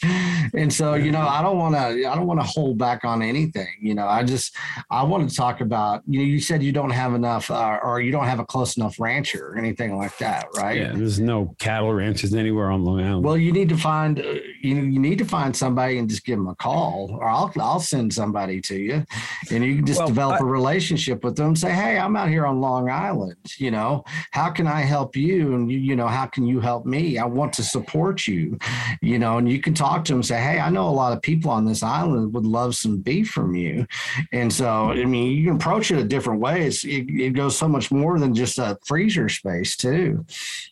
and 0.54 0.72
so, 0.72 0.94
you 0.94 1.10
know, 1.10 1.26
I 1.26 1.42
don't 1.42 1.58
want 1.58 1.74
to. 1.74 2.08
I 2.08 2.14
don't 2.14 2.26
want 2.26 2.40
to 2.40 2.46
hold 2.46 2.78
back 2.78 3.04
on 3.04 3.22
anything. 3.22 3.68
You 3.80 3.94
know, 3.94 4.06
I 4.06 4.22
just 4.22 4.56
I 4.90 5.02
want 5.02 5.28
to 5.28 5.34
talk 5.34 5.60
about. 5.60 6.02
You 6.06 6.20
know, 6.20 6.24
you 6.24 6.40
said 6.40 6.62
you 6.62 6.72
don't 6.72 6.90
have 6.90 7.14
enough, 7.14 7.50
uh, 7.50 7.78
or 7.82 8.00
you 8.00 8.12
don't 8.12 8.26
have 8.26 8.40
a 8.40 8.44
close 8.44 8.76
enough 8.76 9.00
ranch 9.00 9.21
rancher 9.22 9.48
or 9.48 9.56
anything 9.56 9.96
like 9.96 10.16
that, 10.18 10.46
right? 10.56 10.78
Yeah, 10.78 10.92
there's 10.94 11.20
no 11.20 11.54
cattle 11.58 11.92
ranches 11.92 12.34
anywhere 12.34 12.70
on 12.70 12.84
Long 12.84 13.00
Island. 13.00 13.24
Well, 13.24 13.36
you 13.36 13.52
need 13.52 13.68
to 13.68 13.76
find 13.76 14.18
uh, 14.18 14.34
you 14.60 14.76
you 14.76 14.98
need 14.98 15.18
to 15.18 15.24
find 15.24 15.54
somebody 15.54 15.98
and 15.98 16.08
just 16.08 16.24
give 16.24 16.38
them 16.38 16.48
a 16.48 16.54
call, 16.54 17.10
or 17.12 17.28
I'll 17.28 17.52
I'll 17.58 17.80
send 17.80 18.12
somebody 18.12 18.60
to 18.62 18.76
you, 18.76 19.04
and 19.50 19.64
you 19.64 19.76
can 19.76 19.86
just 19.86 19.98
well, 19.98 20.08
develop 20.08 20.40
I, 20.40 20.44
a 20.44 20.46
relationship 20.46 21.24
with 21.24 21.36
them. 21.36 21.54
Say, 21.54 21.72
hey, 21.72 21.98
I'm 21.98 22.16
out 22.16 22.28
here 22.28 22.46
on 22.46 22.60
Long 22.60 22.90
Island. 22.90 23.36
You 23.56 23.70
know, 23.70 24.04
how 24.32 24.50
can 24.50 24.66
I 24.66 24.80
help 24.80 25.16
you? 25.16 25.54
And 25.54 25.70
you 25.70 25.78
you 25.78 25.96
know, 25.96 26.08
how 26.08 26.26
can 26.26 26.46
you 26.46 26.60
help 26.60 26.84
me? 26.84 27.18
I 27.18 27.24
want 27.24 27.52
to 27.54 27.62
support 27.62 28.26
you. 28.26 28.58
You 29.00 29.18
know, 29.18 29.38
and 29.38 29.50
you 29.50 29.60
can 29.60 29.74
talk 29.74 30.04
to 30.06 30.12
them. 30.12 30.22
Say, 30.22 30.40
hey, 30.40 30.58
I 30.58 30.70
know 30.70 30.88
a 30.88 30.90
lot 30.90 31.12
of 31.12 31.22
people 31.22 31.50
on 31.50 31.64
this 31.64 31.82
island 31.82 32.34
would 32.34 32.46
love 32.46 32.74
some 32.74 32.98
beef 32.98 33.30
from 33.30 33.54
you, 33.54 33.86
and 34.32 34.52
so 34.52 34.90
I 34.90 35.04
mean, 35.04 35.36
you 35.36 35.44
can 35.46 35.56
approach 35.56 35.90
it 35.90 35.98
a 35.98 36.04
different 36.04 36.40
way. 36.40 36.66
It's, 36.66 36.84
it, 36.84 37.08
it 37.08 37.30
goes 37.30 37.56
so 37.56 37.68
much 37.68 37.90
more 37.90 38.18
than 38.18 38.34
just 38.34 38.58
a 38.58 38.78
freezer 38.84 39.11
leisure 39.12 39.28
space 39.28 39.76
too. 39.76 40.24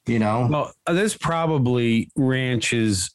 You 0.06 0.18
know, 0.18 0.48
well, 0.50 0.72
there's 0.86 1.16
probably 1.16 2.10
ranches 2.16 3.10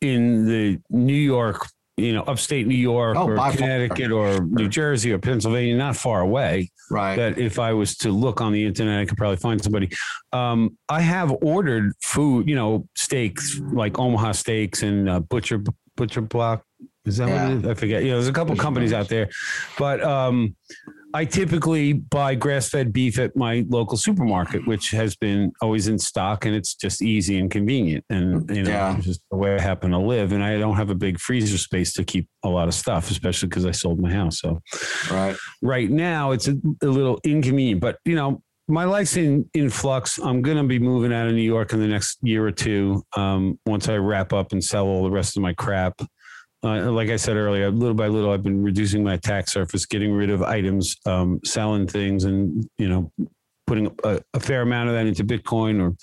in 0.00 0.46
the 0.46 0.80
New 0.90 1.12
York, 1.14 1.66
you 1.96 2.12
know, 2.12 2.22
upstate 2.22 2.66
New 2.66 2.74
York 2.74 3.16
oh, 3.16 3.28
or 3.28 3.36
Connecticut 3.52 4.10
far. 4.10 4.18
or 4.18 4.40
New 4.40 4.68
Jersey 4.68 5.12
or 5.12 5.18
Pennsylvania, 5.18 5.76
not 5.76 5.96
far 5.96 6.20
away. 6.20 6.70
Right. 6.90 7.16
That 7.16 7.38
if 7.38 7.58
I 7.58 7.72
was 7.72 7.96
to 7.98 8.10
look 8.10 8.40
on 8.40 8.52
the 8.52 8.64
internet, 8.64 9.00
I 9.00 9.04
could 9.06 9.16
probably 9.16 9.38
find 9.38 9.62
somebody. 9.62 9.90
Um, 10.32 10.76
I 10.88 11.00
have 11.00 11.34
ordered 11.42 11.92
food, 12.02 12.48
you 12.48 12.56
know, 12.56 12.86
steaks 12.96 13.60
like 13.60 13.98
Omaha 13.98 14.32
Steaks 14.32 14.82
and 14.82 15.08
uh, 15.08 15.20
Butcher 15.20 15.62
Butcher 15.96 16.20
Block. 16.20 16.64
Is 17.04 17.18
that 17.18 17.28
yeah. 17.28 17.44
what 17.44 17.52
it 17.52 17.64
is? 17.64 17.70
I 17.70 17.74
forget. 17.74 18.02
You 18.02 18.10
know, 18.10 18.16
there's 18.16 18.28
a 18.28 18.32
couple 18.32 18.56
companies 18.56 18.92
out 18.92 19.08
there, 19.08 19.28
but 19.78 20.02
um, 20.02 20.56
I 21.14 21.24
typically 21.24 21.92
buy 21.92 22.34
grass 22.34 22.68
fed 22.68 22.92
beef 22.92 23.20
at 23.20 23.36
my 23.36 23.64
local 23.68 23.96
supermarket, 23.96 24.66
which 24.66 24.90
has 24.90 25.14
been 25.14 25.52
always 25.62 25.86
in 25.86 25.96
stock 25.96 26.44
and 26.44 26.56
it's 26.56 26.74
just 26.74 27.02
easy 27.02 27.38
and 27.38 27.48
convenient. 27.48 28.04
And, 28.10 28.50
you 28.50 28.64
know, 28.64 28.70
yeah. 28.70 28.98
just 29.00 29.20
the 29.30 29.36
way 29.36 29.54
I 29.54 29.60
happen 29.60 29.92
to 29.92 29.98
live. 29.98 30.32
And 30.32 30.42
I 30.42 30.58
don't 30.58 30.74
have 30.74 30.90
a 30.90 30.94
big 30.96 31.20
freezer 31.20 31.56
space 31.56 31.92
to 31.94 32.04
keep 32.04 32.28
a 32.42 32.48
lot 32.48 32.66
of 32.66 32.74
stuff, 32.74 33.12
especially 33.12 33.48
because 33.48 33.64
I 33.64 33.70
sold 33.70 34.00
my 34.00 34.10
house. 34.10 34.40
So, 34.40 34.60
right. 35.08 35.36
right 35.62 35.88
now 35.88 36.32
it's 36.32 36.48
a, 36.48 36.56
a 36.82 36.86
little 36.86 37.20
inconvenient, 37.22 37.80
but, 37.80 37.98
you 38.04 38.16
know, 38.16 38.42
my 38.66 38.84
life's 38.84 39.16
in, 39.16 39.48
in 39.54 39.70
flux. 39.70 40.18
I'm 40.18 40.42
going 40.42 40.56
to 40.56 40.64
be 40.64 40.80
moving 40.80 41.12
out 41.12 41.28
of 41.28 41.34
New 41.34 41.42
York 41.42 41.72
in 41.72 41.80
the 41.80 41.86
next 41.86 42.18
year 42.22 42.44
or 42.44 42.50
two. 42.50 43.04
Um, 43.14 43.60
once 43.66 43.88
I 43.88 43.98
wrap 43.98 44.32
up 44.32 44.50
and 44.50 44.64
sell 44.64 44.86
all 44.86 45.04
the 45.04 45.10
rest 45.10 45.36
of 45.36 45.42
my 45.42 45.52
crap 45.52 46.00
uh, 46.64 46.90
like 46.90 47.10
I 47.10 47.16
said 47.16 47.36
earlier, 47.36 47.70
little 47.70 47.94
by 47.94 48.08
little, 48.08 48.32
I've 48.32 48.42
been 48.42 48.62
reducing 48.62 49.04
my 49.04 49.14
attack 49.14 49.48
surface, 49.48 49.84
getting 49.84 50.12
rid 50.12 50.30
of 50.30 50.42
items, 50.42 50.96
um, 51.04 51.40
selling 51.44 51.86
things, 51.86 52.24
and 52.24 52.66
you 52.78 52.88
know, 52.88 53.12
putting 53.66 53.94
a, 54.04 54.20
a, 54.32 54.40
fair 54.40 54.62
amount 54.62 54.88
of 54.88 54.94
that 54.94 55.06
into 55.06 55.24
Bitcoin 55.24 55.80
or 55.80 55.94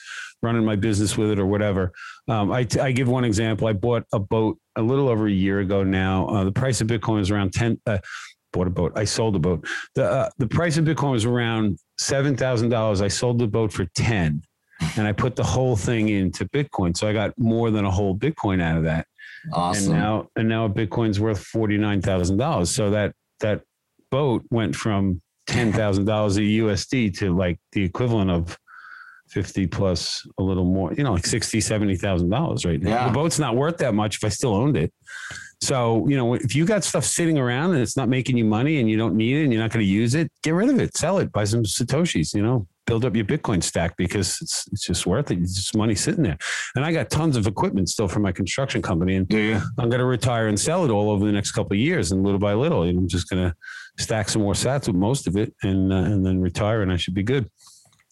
running 0.41 0.63
my 0.63 0.75
business 0.75 1.17
with 1.17 1.31
it 1.31 1.39
or 1.39 1.45
whatever. 1.45 1.91
Um, 2.27 2.51
I, 2.51 2.67
I 2.79 2.91
give 2.91 3.07
one 3.07 3.23
example. 3.23 3.67
I 3.67 3.73
bought 3.73 4.03
a 4.13 4.19
boat 4.19 4.57
a 4.75 4.81
little 4.81 5.09
over 5.09 5.27
a 5.27 5.31
year 5.31 5.59
ago 5.59 5.83
now. 5.83 6.27
Uh, 6.27 6.43
the 6.43 6.51
price 6.51 6.79
of 6.81 6.88
Bitcoin 6.88 7.21
is 7.21 7.31
around 7.31 7.53
ten. 7.53 7.79
Uh, 7.85 7.97
bought 8.53 8.67
a 8.67 8.71
boat. 8.71 8.93
I 8.95 9.03
sold 9.05 9.35
a 9.35 9.39
boat. 9.39 9.67
The 9.95 10.05
uh, 10.05 10.29
the 10.38 10.47
price 10.47 10.77
of 10.77 10.85
Bitcoin 10.85 11.11
was 11.11 11.25
around 11.25 11.79
seven 11.97 12.35
thousand 12.35 12.69
dollars. 12.69 13.01
I 13.01 13.07
sold 13.07 13.39
the 13.39 13.47
boat 13.47 13.73
for 13.73 13.85
ten, 13.95 14.43
and 14.95 15.07
I 15.07 15.11
put 15.11 15.35
the 15.35 15.43
whole 15.43 15.75
thing 15.75 16.09
into 16.09 16.45
Bitcoin. 16.45 16.95
So 16.95 17.07
I 17.07 17.13
got 17.13 17.38
more 17.38 17.71
than 17.71 17.85
a 17.85 17.91
whole 17.91 18.15
Bitcoin 18.15 18.61
out 18.61 18.77
of 18.77 18.83
that. 18.83 19.07
Awesome. 19.53 19.93
And 19.93 20.01
now 20.01 20.27
and 20.35 20.49
now 20.49 20.68
Bitcoin's 20.68 21.19
worth 21.19 21.43
forty 21.43 21.77
nine 21.77 22.01
thousand 22.01 22.38
dollars. 22.38 22.73
So 22.73 22.91
that 22.91 23.13
that 23.39 23.61
boat 24.09 24.43
went 24.51 24.76
from 24.76 25.22
ten 25.47 25.73
thousand 25.73 26.05
dollars 26.05 26.38
a 26.38 26.41
USD 26.41 27.18
to 27.19 27.35
like 27.35 27.59
the 27.72 27.84
equivalent 27.84 28.31
of 28.31 28.57
50 29.31 29.68
plus 29.68 30.27
a 30.38 30.43
little 30.43 30.65
more, 30.65 30.93
you 30.93 31.03
know, 31.03 31.13
like 31.13 31.26
60, 31.26 31.61
70,000 31.61 32.30
dollars 32.30 32.65
right 32.65 32.81
now. 32.81 32.89
Yeah. 32.89 33.07
The 33.07 33.13
boat's 33.13 33.39
not 33.39 33.55
worth 33.55 33.77
that 33.77 33.93
much 33.93 34.18
if 34.18 34.23
I 34.26 34.30
still 34.30 34.53
owned 34.53 34.76
it. 34.76 34.93
So, 35.61 36.07
you 36.07 36.18
know, 36.18 36.34
if 36.34 36.55
you 36.55 36.65
got 36.65 36.84
stuff 36.84 37.05
sitting 37.05 37.38
around 37.38 37.72
and 37.72 37.81
it's 37.81 37.95
not 37.95 38.09
making 38.09 38.35
you 38.35 38.43
money 38.43 38.80
and 38.80 38.89
you 38.89 38.97
don't 38.97 39.15
need 39.15 39.38
it 39.38 39.43
and 39.43 39.53
you're 39.53 39.61
not 39.61 39.72
going 39.72 39.85
to 39.85 39.89
use 39.89 40.15
it, 40.15 40.30
get 40.43 40.53
rid 40.53 40.69
of 40.69 40.80
it, 40.80 40.97
sell 40.97 41.19
it, 41.19 41.31
buy 41.31 41.45
some 41.45 41.63
Satoshis, 41.63 42.34
you 42.34 42.41
know, 42.41 42.68
build 42.85 43.05
up 43.05 43.15
your 43.15 43.25
Bitcoin 43.25 43.61
stack 43.63 43.95
because 43.97 44.39
it's 44.41 44.67
it's 44.71 44.85
just 44.85 45.05
worth 45.05 45.31
it. 45.31 45.39
It's 45.39 45.55
just 45.55 45.75
money 45.75 45.95
sitting 45.95 46.23
there. 46.23 46.37
And 46.75 46.85
I 46.85 46.91
got 46.91 47.09
tons 47.09 47.37
of 47.37 47.47
equipment 47.47 47.89
still 47.89 48.07
from 48.07 48.23
my 48.23 48.31
construction 48.31 48.81
company, 48.81 49.15
and 49.15 49.31
I'm 49.33 49.89
going 49.89 49.99
to 49.99 50.05
retire 50.05 50.47
and 50.47 50.59
sell 50.59 50.85
it 50.85 50.91
all 50.91 51.09
over 51.09 51.25
the 51.25 51.31
next 51.31 51.51
couple 51.51 51.73
of 51.73 51.79
years, 51.79 52.11
and 52.11 52.23
little 52.23 52.39
by 52.39 52.53
little, 52.53 52.83
I'm 52.83 53.07
just 53.07 53.29
going 53.29 53.49
to 53.49 53.55
stack 54.01 54.29
some 54.29 54.41
more 54.41 54.53
Sats 54.53 54.87
with 54.87 54.95
most 54.95 55.27
of 55.27 55.37
it, 55.37 55.53
and 55.63 55.91
uh, 55.91 55.97
and 55.97 56.25
then 56.25 56.41
retire, 56.41 56.81
and 56.81 56.91
I 56.91 56.97
should 56.97 57.13
be 57.13 57.23
good. 57.23 57.49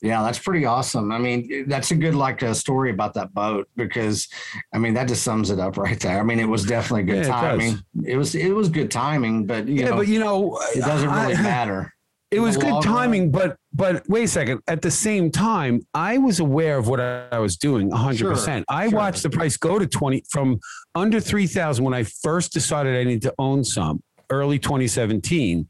Yeah, 0.01 0.23
that's 0.23 0.39
pretty 0.39 0.65
awesome. 0.65 1.11
I 1.11 1.17
mean, 1.17 1.67
that's 1.67 1.91
a 1.91 1.95
good 1.95 2.15
like 2.15 2.41
a 2.41 2.55
story 2.55 2.89
about 2.89 3.13
that 3.15 3.33
boat 3.33 3.67
because, 3.75 4.29
I 4.73 4.77
mean, 4.77 4.93
that 4.93 5.09
just 5.09 5.23
sums 5.23 5.49
it 5.49 5.59
up 5.59 5.77
right 5.77 5.99
there. 5.99 6.19
I 6.19 6.23
mean, 6.23 6.39
it 6.39 6.47
was 6.47 6.63
definitely 6.63 7.03
good 7.03 7.25
yeah, 7.25 7.31
timing. 7.31 7.73
It, 8.03 8.13
it, 8.13 8.15
was 8.15 8.33
it 8.33 8.55
was 8.55 8.69
good 8.69 8.89
timing, 8.89 9.45
but 9.45 9.67
yeah, 9.67 9.89
know, 9.89 9.97
but 9.97 10.07
you 10.07 10.19
know, 10.19 10.57
it 10.73 10.81
doesn't 10.81 11.09
really 11.09 11.35
I, 11.35 11.41
matter. 11.41 11.93
It 12.31 12.39
was 12.39 12.57
good 12.57 12.84
timing, 12.84 13.31
but 13.31 13.57
but 13.73 14.07
wait 14.07 14.26
a 14.26 14.27
second. 14.27 14.61
At 14.68 14.81
the 14.81 14.91
same 14.91 15.31
time, 15.31 15.81
I 15.93 16.19
was 16.19 16.39
aware 16.39 16.77
of 16.77 16.88
what 16.88 16.99
I 16.99 17.39
was 17.39 17.57
doing 17.57 17.89
100%. 17.89 18.18
Sure, 18.18 18.64
I 18.69 18.89
sure. 18.89 18.97
watched 18.97 19.23
the 19.23 19.30
price 19.31 19.57
go 19.57 19.80
to 19.80 19.88
20 19.88 20.23
from 20.30 20.60
under 20.93 21.19
3000 21.19 21.84
when 21.84 21.93
I 21.93 22.03
first 22.03 22.53
decided 22.53 22.95
I 22.95 23.03
needed 23.03 23.23
to 23.23 23.34
own 23.39 23.64
some 23.64 24.03
early 24.30 24.60
2017 24.60 25.68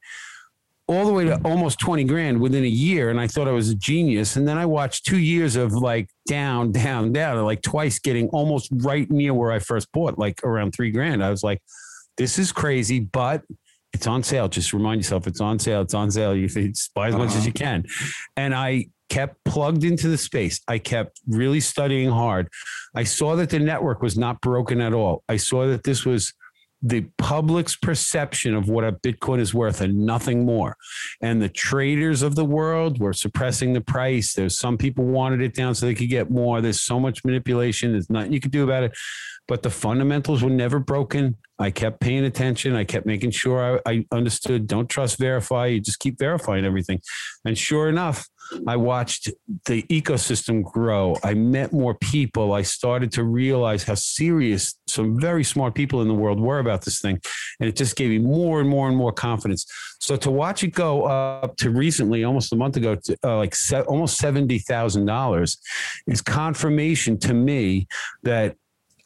all 0.90 1.06
the 1.06 1.14
way 1.14 1.24
to 1.24 1.40
almost 1.46 1.80
20 1.80 2.04
grand 2.06 2.42
within 2.42 2.64
a 2.64 2.68
year. 2.68 3.12
And 3.12 3.22
I 3.22 3.28
thought 3.28 3.48
I 3.48 3.52
was 3.52 3.70
a 3.70 3.76
genius. 3.76 4.36
And 4.38 4.48
then 4.48 4.58
I 4.58 4.66
watched 4.66 5.06
two 5.06 5.20
years 5.20 5.56
of 5.56 5.72
like 5.72 6.10
down, 6.28 6.72
down, 6.72 7.14
down, 7.14 7.46
like 7.46 7.62
twice 7.62 8.00
getting 8.00 8.28
almost 8.30 8.70
right 8.72 9.10
near 9.12 9.36
where 9.36 9.52
I 9.52 9.60
first 9.60 9.92
bought, 9.92 10.18
like 10.18 10.44
around 10.44 10.72
three 10.72 10.90
grand. 10.90 11.24
I 11.24 11.30
was 11.30 11.44
like, 11.44 11.62
this 12.18 12.40
is 12.40 12.52
crazy, 12.52 13.00
but 13.00 13.44
it's 14.00 14.08
on 14.08 14.24
sale. 14.24 14.48
Just 14.48 14.72
remind 14.72 15.02
yourself 15.02 15.28
it's 15.28 15.42
on 15.42 15.60
sale. 15.60 15.82
It's 15.82 15.94
on 15.94 16.10
sale. 16.10 16.34
You 16.34 16.48
buy 16.96 17.10
as 17.10 17.16
much 17.16 17.32
uh-huh. 17.32 17.38
as 17.40 17.46
you 17.46 17.52
can. 17.52 17.84
And 18.38 18.56
I 18.56 18.88
kept 19.10 19.44
plugged 19.44 19.84
into 19.84 20.08
the 20.08 20.18
space. 20.18 20.62
I 20.70 20.78
kept 20.78 21.20
really 21.28 21.60
studying 21.60 22.10
hard. 22.10 22.48
I 22.96 23.04
saw 23.04 23.36
that 23.36 23.50
the 23.50 23.60
network 23.60 24.02
was 24.02 24.18
not 24.18 24.40
broken 24.40 24.80
at 24.80 24.94
all. 24.94 25.24
I 25.28 25.36
saw 25.36 25.68
that 25.68 25.84
this 25.84 26.06
was 26.06 26.34
the 26.82 27.02
public's 27.18 27.76
perception 27.76 28.56
of 28.56 28.70
what 28.70 28.84
a 28.84 28.92
Bitcoin 28.92 29.40
is 29.40 29.54
worth 29.54 29.82
and 29.82 30.06
nothing 30.06 30.46
more. 30.46 30.78
And 31.22 31.42
the 31.42 31.50
traders 31.50 32.22
of 32.22 32.36
the 32.36 32.46
world 32.46 33.00
were 33.00 33.14
suppressing 33.14 33.74
the 33.74 33.82
price. 33.82 34.34
There's 34.34 34.58
some 34.58 34.78
people 34.78 35.04
wanted 35.06 35.42
it 35.42 35.54
down 35.54 35.76
so 35.76 35.86
they 35.86 35.96
could 35.96 36.10
get 36.10 36.32
more. 36.32 36.62
There's 36.62 36.82
so 36.82 37.00
much 37.00 37.26
manipulation. 37.26 37.92
There's 37.92 38.10
nothing 38.10 38.32
you 38.32 38.40
could 38.40 38.52
do 38.52 38.64
about 38.64 38.84
it. 38.84 38.98
But 39.48 39.64
the 39.64 39.70
fundamentals 39.70 40.44
were 40.44 40.50
never 40.50 40.80
broken. 40.80 41.36
I 41.58 41.72
kept 41.72 42.00
paying 42.00 42.24
attention. 42.24 42.76
I 42.76 42.86
kept 42.86 43.06
making 43.06 43.32
sure 43.32 43.82
I, 43.86 43.92
I 43.92 44.06
understood 44.12 44.68
don't 44.68 44.88
trust, 44.88 45.18
verify. 45.18 45.66
You 45.66 45.82
just 45.82 46.00
keep 46.00 46.18
verifying 46.18 46.66
everything. 46.66 47.02
And 47.44 47.58
sure 47.58 47.90
enough, 47.90 48.28
I 48.68 48.76
watched 48.76 49.30
the 49.66 49.84
ecosystem 49.84 50.64
grow. 50.64 51.16
I 51.24 51.34
met 51.34 51.72
more 51.72 51.96
people. 51.96 52.54
I 52.54 52.62
started 52.62 53.12
to 53.14 53.24
realize 53.24 53.84
how 53.84 53.96
serious 53.96 54.76
some 54.88 55.20
very 55.20 55.44
smart 55.44 55.76
people 55.76 56.02
in 56.02 56.08
the 56.08 56.14
world 56.14 56.40
were 56.40 56.60
about 56.60 56.84
this 56.84 57.00
thing. 57.00 57.20
And 57.60 57.70
it 57.70 57.76
just 57.76 57.96
gave 57.96 58.10
me 58.10 58.20
more 58.20 58.60
and 58.60 58.70
more 58.70 58.88
and 58.88 58.98
more 58.98 59.12
confidence. 59.12 59.66
So 60.00 60.16
to 60.18 60.32
watch 60.32 60.64
it 60.64 60.74
go 60.74 61.06
up 61.06 61.56
to 61.58 61.70
recently, 61.70 62.24
almost 62.24 62.54
a 62.54 62.56
month 62.56 62.78
ago, 62.78 62.96
to 62.96 63.18
uh, 63.24 63.38
like 63.38 63.56
se- 63.56 63.82
almost 63.82 64.22
$70,000 64.22 65.58
is 66.08 66.22
confirmation 66.22 67.20
to 67.20 67.34
me 67.34 67.88
that 68.24 68.56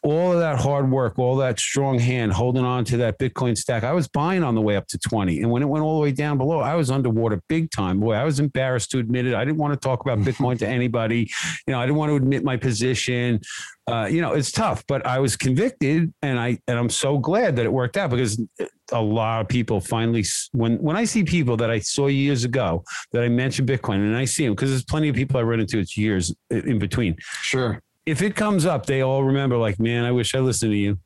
all 0.04 0.32
of 0.32 0.38
that 0.38 0.60
hard 0.60 0.90
work, 0.90 1.18
all 1.18 1.36
that 1.36 1.58
strong 1.58 1.98
hand 1.98 2.30
holding 2.30 2.62
on 2.62 2.84
to 2.84 2.98
that 2.98 3.18
Bitcoin 3.18 3.56
stack. 3.56 3.84
I 3.84 3.92
was 3.92 4.06
buying 4.06 4.44
on 4.44 4.54
the 4.54 4.60
way 4.60 4.76
up 4.76 4.86
to 4.88 4.98
20. 4.98 5.40
And 5.40 5.50
when 5.50 5.62
it 5.62 5.66
went 5.66 5.82
all 5.82 5.96
the 5.96 6.02
way 6.02 6.12
down 6.12 6.36
below, 6.36 6.60
I 6.60 6.74
was 6.74 6.90
underwater 6.90 7.40
big 7.48 7.70
time. 7.70 8.00
Boy, 8.00 8.12
I 8.12 8.24
was 8.24 8.38
embarrassed 8.38 8.90
to 8.90 8.98
admit 8.98 9.26
it. 9.26 9.34
I 9.34 9.46
didn't 9.46 9.56
want 9.56 9.72
to 9.72 9.80
talk 9.80 10.02
about 10.02 10.18
Bitcoin 10.18 10.58
to 10.58 10.68
anybody. 10.68 11.30
You 11.66 11.72
know, 11.72 11.80
I 11.80 11.86
didn't 11.86 11.96
want 11.96 12.10
to 12.10 12.16
admit 12.16 12.44
my 12.44 12.58
position. 12.58 13.40
Uh, 13.86 14.06
you 14.10 14.20
know, 14.20 14.32
it's 14.32 14.52
tough, 14.52 14.84
but 14.86 15.04
I 15.06 15.18
was 15.20 15.36
convicted 15.36 16.12
and 16.20 16.38
I 16.38 16.58
and 16.68 16.78
I'm 16.78 16.90
so 16.90 17.18
glad 17.18 17.56
that 17.56 17.64
it 17.64 17.72
worked 17.72 17.96
out 17.96 18.10
because 18.10 18.40
a 18.92 19.00
lot 19.00 19.40
of 19.40 19.48
people 19.48 19.80
finally 19.80 20.24
when 20.52 20.76
when 20.78 20.96
I 20.96 21.04
see 21.04 21.22
people 21.22 21.56
that 21.58 21.70
I 21.70 21.80
saw 21.80 22.06
years 22.06 22.44
ago 22.44 22.82
that 23.12 23.22
I 23.22 23.28
mentioned 23.28 23.68
Bitcoin 23.68 23.96
and 23.96 24.16
I 24.16 24.24
see 24.24 24.44
them 24.44 24.54
because 24.54 24.70
there's 24.70 24.84
plenty 24.84 25.08
of 25.08 25.16
people 25.16 25.38
I 25.38 25.42
run 25.42 25.60
into 25.60 25.78
it's 25.78 25.96
years 25.96 26.34
in 26.50 26.78
between. 26.78 27.16
Sure 27.42 27.80
if 28.06 28.22
it 28.22 28.36
comes 28.36 28.66
up, 28.66 28.86
they 28.86 29.02
all 29.02 29.24
remember, 29.24 29.56
like, 29.56 29.78
man, 29.78 30.04
I 30.04 30.12
wish 30.12 30.34
I 30.34 30.40
listened 30.40 30.72
to 30.72 30.76
you. 30.76 30.98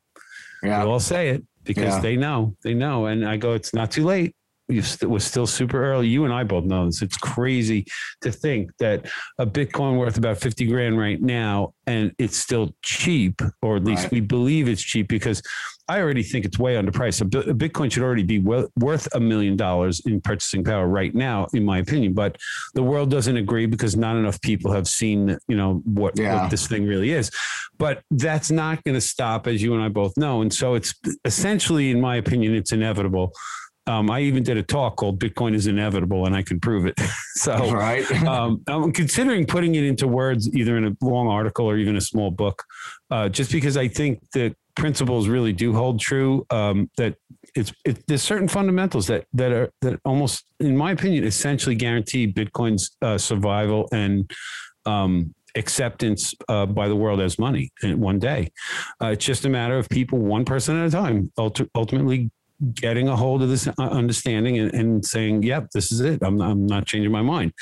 Yeah. 0.63 0.83
They 0.83 0.89
all 0.89 0.99
say 0.99 1.29
it 1.29 1.43
because 1.63 1.95
yeah. 1.95 2.01
they 2.01 2.15
know, 2.17 2.55
they 2.63 2.73
know. 2.73 3.05
And 3.05 3.27
I 3.27 3.37
go, 3.37 3.53
it's 3.53 3.73
not 3.73 3.91
too 3.91 4.05
late. 4.05 4.35
It 4.69 5.09
was 5.09 5.23
still 5.23 5.47
super 5.47 5.83
early. 5.83 6.07
You 6.07 6.25
and 6.25 6.33
I 6.33 6.43
both 6.43 6.63
know 6.63 6.85
this. 6.85 7.01
It's 7.01 7.17
crazy 7.17 7.85
to 8.21 8.31
think 8.31 8.71
that 8.79 9.09
a 9.37 9.45
Bitcoin 9.45 9.97
worth 9.97 10.17
about 10.17 10.37
50 10.37 10.67
grand 10.67 10.99
right 10.99 11.21
now 11.21 11.73
and 11.87 12.13
it's 12.19 12.37
still 12.37 12.75
cheap, 12.83 13.41
or 13.63 13.77
at 13.77 13.83
least 13.83 14.03
right. 14.03 14.11
we 14.11 14.19
believe 14.19 14.69
it's 14.69 14.81
cheap 14.81 15.07
because 15.07 15.41
I 15.89 15.99
already 16.01 16.21
think 16.21 16.45
it's 16.45 16.59
way 16.59 16.75
underpriced. 16.75 17.19
A 17.21 17.53
Bitcoin 17.55 17.91
should 17.91 18.03
already 18.03 18.21
be 18.23 18.37
worth 18.37 19.07
a 19.15 19.19
million 19.19 19.57
dollars 19.57 20.01
in 20.05 20.21
purchasing 20.21 20.63
power 20.63 20.87
right 20.87 21.15
now, 21.15 21.47
in 21.53 21.65
my 21.65 21.79
opinion. 21.79 22.13
But 22.13 22.37
the 22.75 22.83
world 22.83 23.09
doesn't 23.09 23.35
agree 23.35 23.65
because 23.65 23.95
not 23.95 24.15
enough 24.15 24.39
people 24.41 24.71
have 24.71 24.87
seen, 24.87 25.35
you 25.47 25.57
know, 25.57 25.81
what, 25.85 26.15
yeah. 26.15 26.43
what 26.43 26.51
this 26.51 26.67
thing 26.67 26.85
really 26.85 27.09
is. 27.09 27.31
But 27.79 28.03
that's 28.11 28.51
not 28.51 28.83
going 28.83 28.93
to 28.93 29.01
stop, 29.01 29.47
as 29.47 29.63
you 29.63 29.73
and 29.73 29.81
I 29.81 29.89
both 29.89 30.15
know. 30.15 30.43
And 30.43 30.53
so 30.53 30.75
it's 30.75 30.93
essentially, 31.25 31.89
in 31.89 31.99
my 31.99 32.17
opinion, 32.17 32.53
it's 32.53 32.71
inevitable. 32.71 33.33
Um, 33.89 34.11
I 34.11 34.19
even 34.21 34.43
did 34.43 34.55
a 34.55 34.61
talk 34.61 34.97
called 34.97 35.19
"Bitcoin 35.19 35.55
is 35.55 35.65
Inevitable," 35.65 36.27
and 36.27 36.35
I 36.35 36.43
can 36.43 36.59
prove 36.59 36.85
it. 36.85 36.93
so, 37.33 37.71
right, 37.71 38.09
um, 38.27 38.61
I'm 38.67 38.91
considering 38.91 39.47
putting 39.47 39.73
it 39.73 39.83
into 39.83 40.07
words, 40.07 40.47
either 40.55 40.77
in 40.77 40.85
a 40.85 40.95
long 41.01 41.27
article 41.27 41.65
or 41.65 41.75
even 41.77 41.95
a 41.95 42.01
small 42.01 42.29
book, 42.29 42.63
uh, 43.09 43.29
just 43.29 43.51
because 43.51 43.77
I 43.77 43.87
think 43.87 44.19
that 44.33 44.55
principles 44.75 45.27
really 45.27 45.53
do 45.53 45.73
hold 45.73 45.99
true. 45.99 46.45
Um, 46.51 46.91
that 46.97 47.15
it's 47.55 47.73
it, 47.83 48.05
there's 48.05 48.21
certain 48.21 48.47
fundamentals 48.47 49.07
that 49.07 49.25
that 49.33 49.51
are 49.51 49.71
that 49.81 49.99
almost, 50.05 50.45
in 50.59 50.77
my 50.77 50.91
opinion, 50.91 51.23
essentially 51.23 51.73
guarantee 51.73 52.31
Bitcoin's 52.31 52.95
uh, 53.01 53.17
survival 53.17 53.89
and 53.91 54.29
um, 54.85 55.33
acceptance 55.55 56.35
uh, 56.47 56.67
by 56.67 56.87
the 56.87 56.95
world 56.95 57.19
as 57.21 57.39
money 57.39 57.71
in 57.81 57.99
one 57.99 58.19
day. 58.19 58.51
Uh, 59.01 59.07
it's 59.07 59.25
just 59.25 59.45
a 59.45 59.49
matter 59.49 59.79
of 59.79 59.89
people, 59.89 60.19
one 60.19 60.45
person 60.45 60.77
at 60.77 60.87
a 60.87 60.91
time, 60.91 61.31
ultimately 61.75 62.29
getting 62.73 63.07
a 63.07 63.15
hold 63.15 63.41
of 63.41 63.49
this 63.49 63.67
uh, 63.67 63.73
understanding 63.77 64.59
and, 64.59 64.73
and, 64.73 65.05
saying, 65.05 65.43
yep, 65.43 65.69
this 65.73 65.91
is 65.91 66.01
it. 66.01 66.19
I'm, 66.21 66.41
I'm 66.41 66.65
not 66.65 66.85
changing 66.85 67.11
my 67.11 67.21
mind. 67.21 67.53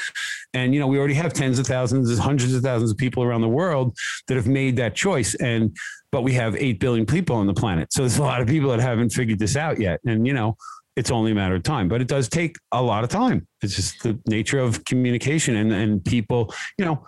And, 0.54 0.74
you 0.74 0.80
know, 0.80 0.88
we 0.88 0.98
already 0.98 1.14
have 1.14 1.34
tens 1.34 1.60
of 1.60 1.68
thousands, 1.68 2.18
hundreds 2.18 2.54
of 2.54 2.64
thousands 2.64 2.92
of 2.92 2.98
people 2.98 3.24
around 3.24 3.42
the 3.42 3.48
world 3.48 3.96
that 4.28 4.36
have 4.36 4.48
made 4.48 4.76
that 4.78 4.96
choice. 4.96 5.36
And, 5.36 5.76
but 6.12 6.24
we 6.24 6.34
have 6.34 6.56
8 6.56 6.80
billion 6.80 7.06
people 7.06 7.36
on 7.36 7.48
the 7.48 7.54
planet. 7.54 7.94
So 7.94 8.02
there's 8.02 8.18
a 8.18 8.24
lot 8.24 8.42
of 8.42 8.48
people 8.48 8.70
that 8.72 8.80
haven't 8.80 9.10
figured 9.10 9.40
this 9.40 9.56
out 9.56 9.80
yet. 9.80 10.00
And, 10.06 10.26
you 10.26 10.34
know, 10.34 10.58
it's 10.96 11.12
only 11.12 11.32
a 11.32 11.36
matter 11.36 11.54
of 11.54 11.62
time, 11.62 11.88
but 11.88 12.02
it 12.02 12.08
does 12.08 12.28
take 12.28 12.56
a 12.72 12.82
lot 12.82 13.04
of 13.04 13.10
time. 13.12 13.48
It's 13.62 13.76
just 13.76 14.02
the 14.02 14.20
nature 14.28 14.60
of 14.60 14.84
communication 14.84 15.56
and, 15.56 15.72
and 15.72 16.04
people, 16.04 16.52
you 16.80 16.86
know, 16.86 17.06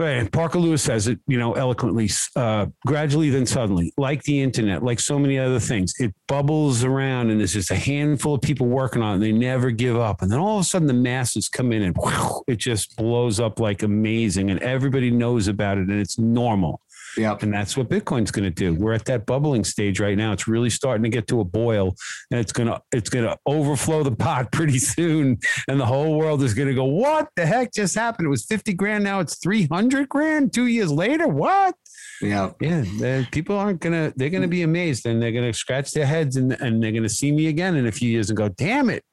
Right. 0.00 0.32
Parker 0.32 0.58
Lewis 0.58 0.82
says 0.82 1.08
it, 1.08 1.18
you 1.26 1.38
know, 1.38 1.52
eloquently, 1.52 2.08
uh, 2.34 2.68
gradually, 2.86 3.28
then 3.28 3.44
suddenly, 3.44 3.92
like 3.98 4.22
the 4.22 4.40
internet, 4.40 4.82
like 4.82 4.98
so 4.98 5.18
many 5.18 5.38
other 5.38 5.60
things, 5.60 5.92
it 5.98 6.14
bubbles 6.26 6.84
around 6.84 7.28
and 7.28 7.38
there's 7.38 7.52
just 7.52 7.70
a 7.70 7.76
handful 7.76 8.36
of 8.36 8.40
people 8.40 8.66
working 8.66 9.02
on 9.02 9.10
it. 9.10 9.14
And 9.16 9.22
they 9.22 9.32
never 9.32 9.70
give 9.70 9.98
up. 9.98 10.22
And 10.22 10.32
then 10.32 10.38
all 10.38 10.56
of 10.56 10.62
a 10.62 10.64
sudden 10.64 10.88
the 10.88 10.94
masses 10.94 11.50
come 11.50 11.70
in 11.70 11.82
and 11.82 11.94
whew, 11.98 12.42
it 12.48 12.56
just 12.56 12.96
blows 12.96 13.40
up 13.40 13.60
like 13.60 13.82
amazing. 13.82 14.50
And 14.50 14.58
everybody 14.62 15.10
knows 15.10 15.48
about 15.48 15.76
it 15.76 15.88
and 15.88 16.00
it's 16.00 16.18
normal. 16.18 16.80
Yeah. 17.16 17.36
And 17.40 17.52
that's 17.52 17.76
what 17.76 17.88
Bitcoin's 17.88 18.30
going 18.30 18.44
to 18.44 18.50
do. 18.50 18.74
We're 18.74 18.92
at 18.92 19.04
that 19.06 19.26
bubbling 19.26 19.64
stage 19.64 20.00
right 20.00 20.16
now. 20.16 20.32
It's 20.32 20.46
really 20.46 20.70
starting 20.70 21.02
to 21.02 21.08
get 21.08 21.26
to 21.28 21.40
a 21.40 21.44
boil 21.44 21.94
and 22.30 22.40
it's 22.40 22.52
going 22.52 22.68
to 22.68 22.80
it's 22.92 23.10
going 23.10 23.24
to 23.24 23.36
overflow 23.46 24.02
the 24.02 24.14
pot 24.14 24.52
pretty 24.52 24.78
soon 24.78 25.38
and 25.68 25.80
the 25.80 25.86
whole 25.86 26.16
world 26.18 26.42
is 26.42 26.54
going 26.54 26.68
to 26.68 26.74
go, 26.74 26.84
"What 26.84 27.28
the 27.36 27.46
heck 27.46 27.72
just 27.72 27.94
happened? 27.94 28.26
It 28.26 28.30
was 28.30 28.44
50 28.44 28.74
grand 28.74 29.04
now 29.04 29.20
it's 29.20 29.38
300 29.38 30.08
grand 30.08 30.52
2 30.52 30.66
years 30.66 30.90
later. 30.90 31.26
What?" 31.26 31.74
Yeah. 32.20 32.50
Yeah, 32.60 33.24
people 33.30 33.56
aren't 33.56 33.80
going 33.80 33.92
to 33.92 34.16
they're 34.16 34.30
going 34.30 34.42
to 34.42 34.48
be 34.48 34.62
amazed 34.62 35.06
and 35.06 35.22
they're 35.22 35.32
going 35.32 35.50
to 35.50 35.56
scratch 35.56 35.92
their 35.92 36.06
heads 36.06 36.36
and 36.36 36.52
and 36.52 36.82
they're 36.82 36.92
going 36.92 37.02
to 37.02 37.08
see 37.08 37.32
me 37.32 37.48
again 37.48 37.76
in 37.76 37.86
a 37.86 37.92
few 37.92 38.10
years 38.10 38.30
and 38.30 38.36
go, 38.36 38.48
"Damn 38.48 38.90
it. 38.90 39.04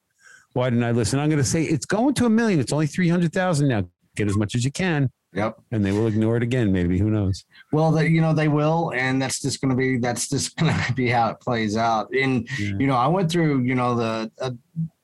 Why 0.52 0.70
didn't 0.70 0.84
I 0.84 0.92
listen?" 0.92 1.18
I'm 1.18 1.28
going 1.28 1.42
to 1.42 1.48
say 1.48 1.64
it's 1.64 1.86
going 1.86 2.14
to 2.14 2.26
a 2.26 2.30
million. 2.30 2.60
It's 2.60 2.72
only 2.72 2.86
300,000 2.86 3.68
now. 3.68 3.84
Get 4.16 4.28
as 4.28 4.36
much 4.36 4.54
as 4.54 4.64
you 4.64 4.72
can. 4.72 5.10
Yep. 5.38 5.60
And 5.72 5.84
they 5.84 5.92
will 5.92 6.06
ignore 6.06 6.36
it 6.36 6.42
again, 6.42 6.72
maybe. 6.72 6.98
Who 6.98 7.10
knows? 7.10 7.44
Well, 7.72 7.90
they, 7.90 8.08
you 8.08 8.20
know, 8.20 8.34
they 8.34 8.48
will. 8.48 8.92
And 8.94 9.20
that's 9.20 9.40
just 9.40 9.60
going 9.60 9.70
to 9.70 9.76
be, 9.76 9.98
that's 9.98 10.28
just 10.28 10.56
going 10.58 10.74
to 10.74 10.92
be 10.92 11.08
how 11.08 11.30
it 11.30 11.40
plays 11.40 11.76
out. 11.76 12.12
And, 12.12 12.48
yeah. 12.58 12.72
you 12.78 12.86
know, 12.86 12.96
I 12.96 13.06
went 13.06 13.30
through, 13.30 13.62
you 13.62 13.74
know, 13.74 13.94
the, 13.94 14.30
uh, 14.40 14.50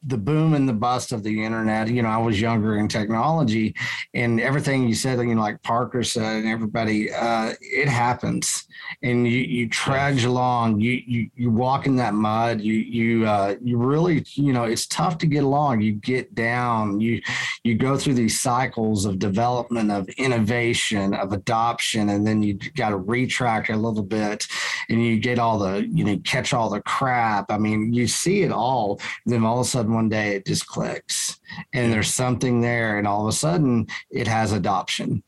the 0.07 0.19
boom 0.19 0.55
and 0.55 0.69
the 0.69 0.75
bust 0.75 1.13
of 1.13 1.23
the 1.23 1.45
internet, 1.45 1.89
you 1.89 2.03
know, 2.03 2.09
I 2.09 2.19
was 2.19 2.41
younger 2.41 2.77
in 2.77 2.89
technology 2.89 3.75
and 4.13 4.41
everything 4.41 4.87
you 4.87 4.95
said, 4.95 5.19
you 5.19 5.35
know, 5.35 5.41
like 5.41 5.63
Parker 5.63 6.03
said 6.03 6.43
and 6.43 6.49
everybody, 6.49 7.13
uh, 7.13 7.55
it 7.61 7.89
happens 7.89 8.67
and 9.03 9.27
you, 9.27 9.39
you 9.39 9.69
trudge 9.69 10.25
along, 10.25 10.81
you, 10.81 11.03
you, 11.07 11.31
you 11.35 11.51
walk 11.51 11.87
in 11.87 11.97
that 11.97 12.15
mud, 12.15 12.61
you, 12.61 12.75
you, 12.75 13.27
uh, 13.27 13.55
you 13.63 13.79
really, 13.79 14.25
you 14.35 14.53
know, 14.53 14.65
it's 14.65 14.87
tough 14.87 15.17
to 15.19 15.27
get 15.27 15.43
along. 15.43 15.81
You 15.81 15.93
get 15.93 16.35
down, 16.35 17.01
you, 17.01 17.23
you 17.63 17.75
go 17.75 17.97
through 17.97 18.15
these 18.15 18.41
cycles 18.41 19.07
of 19.07 19.19
development, 19.19 19.91
of 19.91 20.09
innovation, 20.11 21.15
of 21.15 21.33
adoption, 21.33 22.11
and 22.11 22.27
then 22.27 22.43
you 22.43 22.59
got 22.77 22.91
to 22.91 22.97
retract 22.97 23.71
a 23.71 23.77
little 23.77 24.03
bit 24.03 24.47
and 24.91 25.03
you 25.03 25.19
get 25.19 25.39
all 25.39 25.59
the, 25.59 25.87
you 25.91 26.05
know, 26.05 26.19
catch 26.25 26.53
all 26.53 26.69
the 26.69 26.83
crap. 26.83 27.51
I 27.51 27.57
mean, 27.57 27.95
you 27.95 28.07
see 28.07 28.43
it 28.43 28.53
all. 28.53 29.01
then 29.25 29.45
all 29.45 29.61
of 29.61 29.67
a 29.67 29.69
sudden, 29.69 29.94
one 29.95 30.09
day 30.09 30.37
it 30.37 30.47
just 30.47 30.67
clicks. 30.67 31.39
And 31.73 31.93
there's 31.93 32.13
something 32.13 32.61
there 32.61 32.99
and 32.99 33.07
all 33.07 33.23
of 33.23 33.29
a 33.29 33.37
sudden 33.37 33.87
it 34.11 34.27
has 34.27 34.53
adoption 34.53 35.23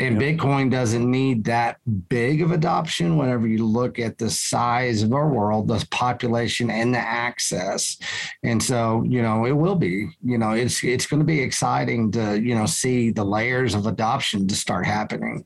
and 0.00 0.20
yep. 0.20 0.38
Bitcoin 0.38 0.70
doesn't 0.70 1.08
need 1.08 1.44
that 1.44 1.76
big 2.08 2.40
of 2.40 2.52
adoption 2.52 3.18
whenever 3.18 3.46
you 3.46 3.66
look 3.66 3.98
at 3.98 4.16
the 4.16 4.30
size 4.30 5.02
of 5.02 5.12
our 5.12 5.28
world, 5.28 5.68
the 5.68 5.86
population 5.90 6.70
and 6.70 6.94
the 6.94 6.98
access. 6.98 7.98
And 8.42 8.62
so, 8.62 9.02
you 9.06 9.20
know, 9.20 9.44
it 9.44 9.52
will 9.52 9.74
be, 9.74 10.08
you 10.24 10.38
know, 10.38 10.52
it's 10.52 10.82
it's 10.82 11.06
going 11.06 11.20
to 11.20 11.26
be 11.26 11.40
exciting 11.40 12.10
to, 12.12 12.40
you 12.40 12.54
know, 12.54 12.64
see 12.64 13.10
the 13.10 13.24
layers 13.24 13.74
of 13.74 13.86
adoption 13.86 14.48
to 14.48 14.56
start 14.56 14.86
happening. 14.86 15.44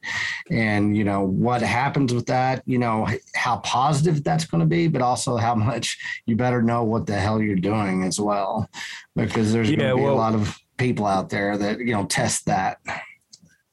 And, 0.52 0.96
you 0.96 1.02
know, 1.02 1.22
what 1.22 1.60
happens 1.60 2.14
with 2.14 2.26
that, 2.26 2.62
you 2.64 2.78
know, 2.78 3.08
how 3.34 3.56
positive 3.58 4.22
that's 4.22 4.44
going 4.44 4.60
to 4.60 4.66
be, 4.66 4.86
but 4.86 5.02
also 5.02 5.36
how 5.36 5.56
much 5.56 5.98
you 6.26 6.36
better 6.36 6.62
know 6.62 6.84
what 6.84 7.06
the 7.06 7.18
hell 7.18 7.42
you're 7.42 7.56
doing 7.56 8.04
as 8.04 8.20
well. 8.20 8.70
Because 9.16 9.52
there's 9.52 9.68
yeah, 9.68 9.76
going 9.78 9.90
to 9.90 9.96
be 9.96 10.02
well, 10.02 10.14
a 10.14 10.16
lot 10.16 10.34
of 10.36 10.56
people 10.76 11.06
out 11.06 11.28
there 11.28 11.58
that, 11.58 11.80
you 11.80 11.92
know, 11.92 12.04
test 12.06 12.46
that. 12.46 12.78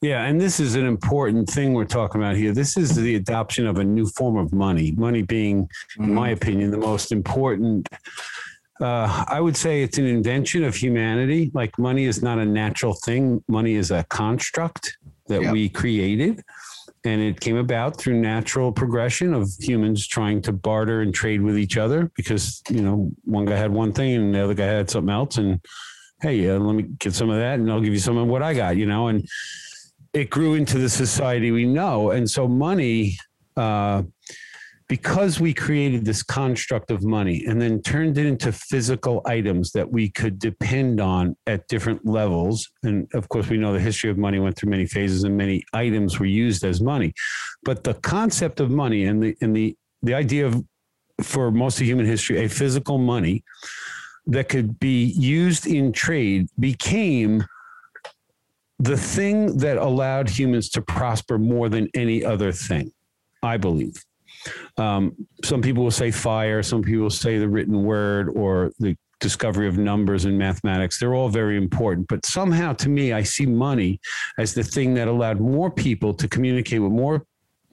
Yeah, 0.02 0.24
and 0.24 0.40
this 0.40 0.58
is 0.58 0.74
an 0.74 0.84
important 0.84 1.48
thing 1.48 1.74
we're 1.74 1.84
talking 1.84 2.20
about 2.20 2.34
here. 2.34 2.50
This 2.50 2.76
is 2.76 2.96
the 2.96 3.14
adoption 3.14 3.68
of 3.68 3.78
a 3.78 3.84
new 3.84 4.04
form 4.04 4.36
of 4.36 4.52
money. 4.52 4.90
Money 4.96 5.22
being, 5.22 5.66
mm-hmm. 5.66 6.02
in 6.02 6.12
my 6.12 6.30
mm-hmm. 6.30 6.42
opinion, 6.42 6.70
the 6.72 6.76
most 6.76 7.12
important. 7.12 7.88
Uh, 8.80 9.24
I 9.28 9.40
would 9.40 9.56
say 9.56 9.84
it's 9.84 9.98
an 9.98 10.06
invention 10.06 10.64
of 10.64 10.74
humanity. 10.74 11.52
Like 11.54 11.78
money 11.78 12.06
is 12.06 12.20
not 12.20 12.40
a 12.40 12.44
natural 12.44 12.94
thing. 12.94 13.44
Money 13.46 13.74
is 13.74 13.92
a 13.92 14.02
construct 14.10 14.98
that 15.28 15.52
we 15.52 15.68
created, 15.68 16.42
and 17.04 17.22
it 17.22 17.38
came 17.38 17.56
about 17.56 17.96
through 17.96 18.20
natural 18.20 18.72
progression 18.72 19.32
of 19.32 19.52
humans 19.60 20.04
trying 20.08 20.42
to 20.42 20.52
barter 20.52 21.02
and 21.02 21.14
trade 21.14 21.42
with 21.42 21.56
each 21.56 21.76
other 21.76 22.10
because 22.16 22.60
you 22.68 22.82
know 22.82 23.12
one 23.24 23.44
guy 23.44 23.56
had 23.56 23.70
one 23.70 23.92
thing 23.92 24.16
and 24.16 24.34
the 24.34 24.40
other 24.40 24.54
guy 24.54 24.66
had 24.66 24.90
something 24.90 25.14
else, 25.14 25.38
and 25.38 25.60
hey, 26.22 26.50
uh, 26.50 26.58
let 26.58 26.74
me 26.74 26.82
get 26.98 27.14
some 27.14 27.30
of 27.30 27.36
that, 27.36 27.60
and 27.60 27.70
I'll 27.70 27.80
give 27.80 27.92
you 27.92 28.00
some 28.00 28.16
of 28.16 28.26
what 28.26 28.42
I 28.42 28.52
got. 28.52 28.76
You 28.76 28.86
know, 28.86 29.06
and 29.06 29.28
it 30.12 30.30
grew 30.30 30.54
into 30.54 30.78
the 30.78 30.88
society 30.88 31.50
we 31.50 31.64
know. 31.64 32.10
And 32.10 32.28
so 32.28 32.46
money, 32.46 33.16
uh, 33.56 34.02
because 34.88 35.40
we 35.40 35.54
created 35.54 36.04
this 36.04 36.22
construct 36.22 36.90
of 36.90 37.02
money 37.02 37.46
and 37.46 37.58
then 37.58 37.80
turned 37.80 38.18
it 38.18 38.26
into 38.26 38.52
physical 38.52 39.22
items 39.24 39.72
that 39.72 39.90
we 39.90 40.10
could 40.10 40.38
depend 40.38 41.00
on 41.00 41.34
at 41.46 41.66
different 41.68 42.04
levels. 42.04 42.70
And 42.82 43.08
of 43.14 43.26
course, 43.30 43.48
we 43.48 43.56
know 43.56 43.72
the 43.72 43.80
history 43.80 44.10
of 44.10 44.18
money 44.18 44.38
went 44.38 44.56
through 44.56 44.68
many 44.68 44.84
phases 44.84 45.24
and 45.24 45.34
many 45.34 45.64
items 45.72 46.20
were 46.20 46.26
used 46.26 46.62
as 46.62 46.82
money. 46.82 47.14
But 47.64 47.84
the 47.84 47.94
concept 47.94 48.60
of 48.60 48.70
money 48.70 49.04
and 49.04 49.22
the 49.22 49.34
and 49.40 49.56
the 49.56 49.74
the 50.02 50.12
idea 50.12 50.46
of 50.46 50.62
for 51.22 51.50
most 51.50 51.80
of 51.80 51.86
human 51.86 52.04
history, 52.04 52.44
a 52.44 52.48
physical 52.48 52.98
money 52.98 53.44
that 54.26 54.48
could 54.48 54.78
be 54.78 55.04
used 55.04 55.66
in 55.66 55.92
trade 55.92 56.48
became 56.58 57.44
the 58.82 58.96
thing 58.96 59.56
that 59.58 59.76
allowed 59.76 60.28
humans 60.28 60.68
to 60.70 60.82
prosper 60.82 61.38
more 61.38 61.68
than 61.68 61.88
any 61.94 62.24
other 62.24 62.50
thing, 62.50 62.92
I 63.40 63.56
believe. 63.56 63.94
Um, 64.76 65.14
some 65.44 65.62
people 65.62 65.84
will 65.84 65.92
say 65.92 66.10
fire, 66.10 66.64
some 66.64 66.82
people 66.82 67.02
will 67.02 67.10
say 67.10 67.38
the 67.38 67.48
written 67.48 67.84
word 67.84 68.28
or 68.34 68.72
the 68.80 68.96
discovery 69.20 69.68
of 69.68 69.78
numbers 69.78 70.24
and 70.24 70.36
mathematics. 70.36 70.98
They're 70.98 71.14
all 71.14 71.28
very 71.28 71.56
important. 71.56 72.08
But 72.08 72.26
somehow 72.26 72.72
to 72.72 72.88
me, 72.88 73.12
I 73.12 73.22
see 73.22 73.46
money 73.46 74.00
as 74.36 74.52
the 74.52 74.64
thing 74.64 74.94
that 74.94 75.06
allowed 75.06 75.38
more 75.38 75.70
people 75.70 76.12
to 76.14 76.26
communicate 76.26 76.82
with 76.82 76.90
more 76.90 77.24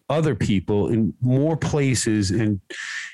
other 0.10 0.36
people 0.36 0.88
in 0.88 1.14
more 1.22 1.56
places 1.56 2.32
and 2.32 2.60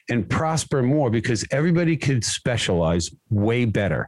and 0.07 0.29
prosper 0.29 0.83
more 0.83 1.09
because 1.09 1.43
everybody 1.51 1.97
could 1.97 2.23
specialize 2.23 3.09
way 3.31 3.65
better. 3.65 4.07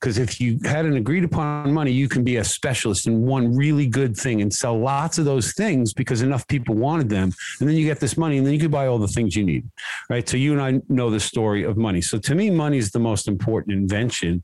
Because 0.00 0.18
if 0.18 0.40
you 0.40 0.58
had 0.64 0.84
an 0.84 0.96
agreed 0.96 1.24
upon 1.24 1.72
money 1.72 1.92
you 1.92 2.08
can 2.08 2.24
be 2.24 2.36
a 2.36 2.44
specialist 2.44 3.06
in 3.06 3.22
one 3.22 3.54
really 3.54 3.86
good 3.86 4.16
thing 4.16 4.42
and 4.42 4.52
sell 4.52 4.78
lots 4.78 5.18
of 5.18 5.24
those 5.24 5.52
things 5.52 5.92
because 5.92 6.22
enough 6.22 6.46
people 6.48 6.74
wanted 6.74 7.08
them. 7.08 7.32
And 7.60 7.68
then 7.68 7.76
you 7.76 7.86
get 7.86 8.00
this 8.00 8.16
money 8.16 8.38
and 8.38 8.46
then 8.46 8.54
you 8.54 8.60
can 8.60 8.70
buy 8.70 8.86
all 8.86 8.98
the 8.98 9.08
things 9.08 9.36
you 9.36 9.44
need 9.44 9.68
right? 10.10 10.28
So 10.28 10.36
you 10.36 10.52
and 10.52 10.62
i 10.62 10.80
know 10.88 11.10
the 11.10 11.20
story 11.20 11.62
of 11.64 11.76
money. 11.76 12.00
So 12.00 12.18
to 12.18 12.34
me 12.34 12.50
money 12.50 12.78
is 12.78 12.90
the 12.90 12.98
most 12.98 13.28
important 13.28 13.76
invention 13.76 14.42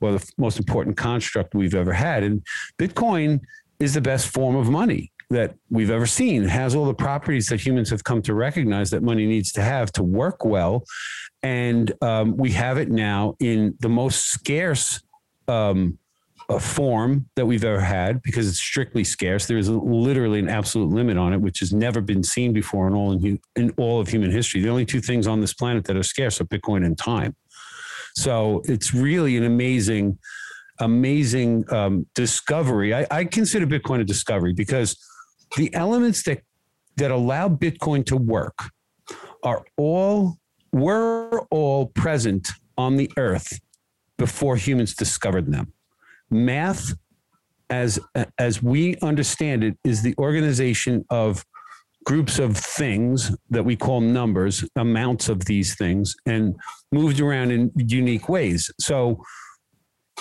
or 0.00 0.12
the 0.12 0.32
most 0.38 0.58
important 0.58 0.96
construct 0.96 1.54
we've 1.54 1.74
ever 1.74 1.92
had. 1.92 2.22
And 2.22 2.42
bitcoin 2.78 3.40
is 3.80 3.94
the 3.94 4.00
best 4.00 4.28
form 4.28 4.56
of 4.56 4.68
money 4.68 5.12
that 5.34 5.54
we've 5.70 5.90
ever 5.90 6.06
seen. 6.06 6.44
It 6.44 6.50
has 6.50 6.74
all 6.74 6.86
the 6.86 6.94
properties 6.94 7.48
that 7.48 7.60
humans 7.60 7.90
have 7.90 8.02
come 8.02 8.22
to 8.22 8.34
recognize 8.34 8.90
that 8.90 9.02
money 9.02 9.26
needs 9.26 9.52
to 9.52 9.62
have 9.62 9.92
to 9.92 10.02
work 10.02 10.44
well. 10.44 10.84
And 11.42 11.92
um, 12.00 12.36
we 12.36 12.52
have 12.52 12.78
it 12.78 12.90
now 12.90 13.34
in 13.40 13.76
the 13.80 13.88
most 13.88 14.30
scarce 14.30 15.02
um, 15.46 15.98
uh, 16.48 16.58
form 16.58 17.26
that 17.36 17.46
we've 17.46 17.64
ever 17.64 17.80
had 17.80 18.22
because 18.22 18.48
it's 18.48 18.58
strictly 18.58 19.04
scarce. 19.04 19.46
There 19.46 19.58
is 19.58 19.68
literally 19.68 20.38
an 20.38 20.48
absolute 20.48 20.90
limit 20.90 21.16
on 21.16 21.32
it, 21.32 21.40
which 21.40 21.60
has 21.60 21.72
never 21.72 22.00
been 22.00 22.22
seen 22.22 22.52
before 22.52 22.86
in 22.86 22.94
all 22.94 23.12
in, 23.12 23.40
in 23.56 23.72
all 23.76 24.00
of 24.00 24.08
human 24.08 24.30
history. 24.30 24.60
The 24.60 24.68
only 24.68 24.84
two 24.84 25.00
things 25.00 25.26
on 25.26 25.40
this 25.40 25.54
planet 25.54 25.84
that 25.84 25.96
are 25.96 26.02
scarce 26.02 26.40
are 26.40 26.44
Bitcoin 26.44 26.84
and 26.84 26.96
time. 26.96 27.34
So 28.14 28.62
it's 28.66 28.94
really 28.94 29.36
an 29.36 29.44
amazing, 29.44 30.18
amazing 30.80 31.64
um, 31.72 32.06
discovery. 32.14 32.94
I, 32.94 33.06
I 33.10 33.24
consider 33.24 33.66
Bitcoin 33.66 34.00
a 34.00 34.04
discovery 34.04 34.52
because 34.52 34.96
the 35.56 35.72
elements 35.74 36.22
that 36.24 36.42
that 36.96 37.10
allow 37.10 37.48
Bitcoin 37.48 38.06
to 38.06 38.16
work 38.16 38.56
are 39.42 39.64
all 39.76 40.38
were 40.72 41.46
all 41.50 41.86
present 41.86 42.48
on 42.76 42.96
the 42.96 43.10
earth 43.16 43.60
before 44.18 44.56
humans 44.56 44.94
discovered 44.94 45.50
them. 45.50 45.72
Math, 46.30 46.94
as 47.70 47.98
as 48.38 48.62
we 48.62 48.96
understand 49.02 49.64
it, 49.64 49.76
is 49.84 50.02
the 50.02 50.14
organization 50.18 51.04
of 51.10 51.44
groups 52.04 52.38
of 52.38 52.56
things 52.56 53.34
that 53.50 53.64
we 53.64 53.76
call 53.76 54.00
numbers, 54.00 54.64
amounts 54.76 55.28
of 55.28 55.44
these 55.46 55.74
things, 55.74 56.14
and 56.26 56.54
moved 56.92 57.20
around 57.20 57.50
in 57.50 57.72
unique 57.76 58.28
ways. 58.28 58.70
So 58.78 59.22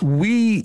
we 0.02 0.64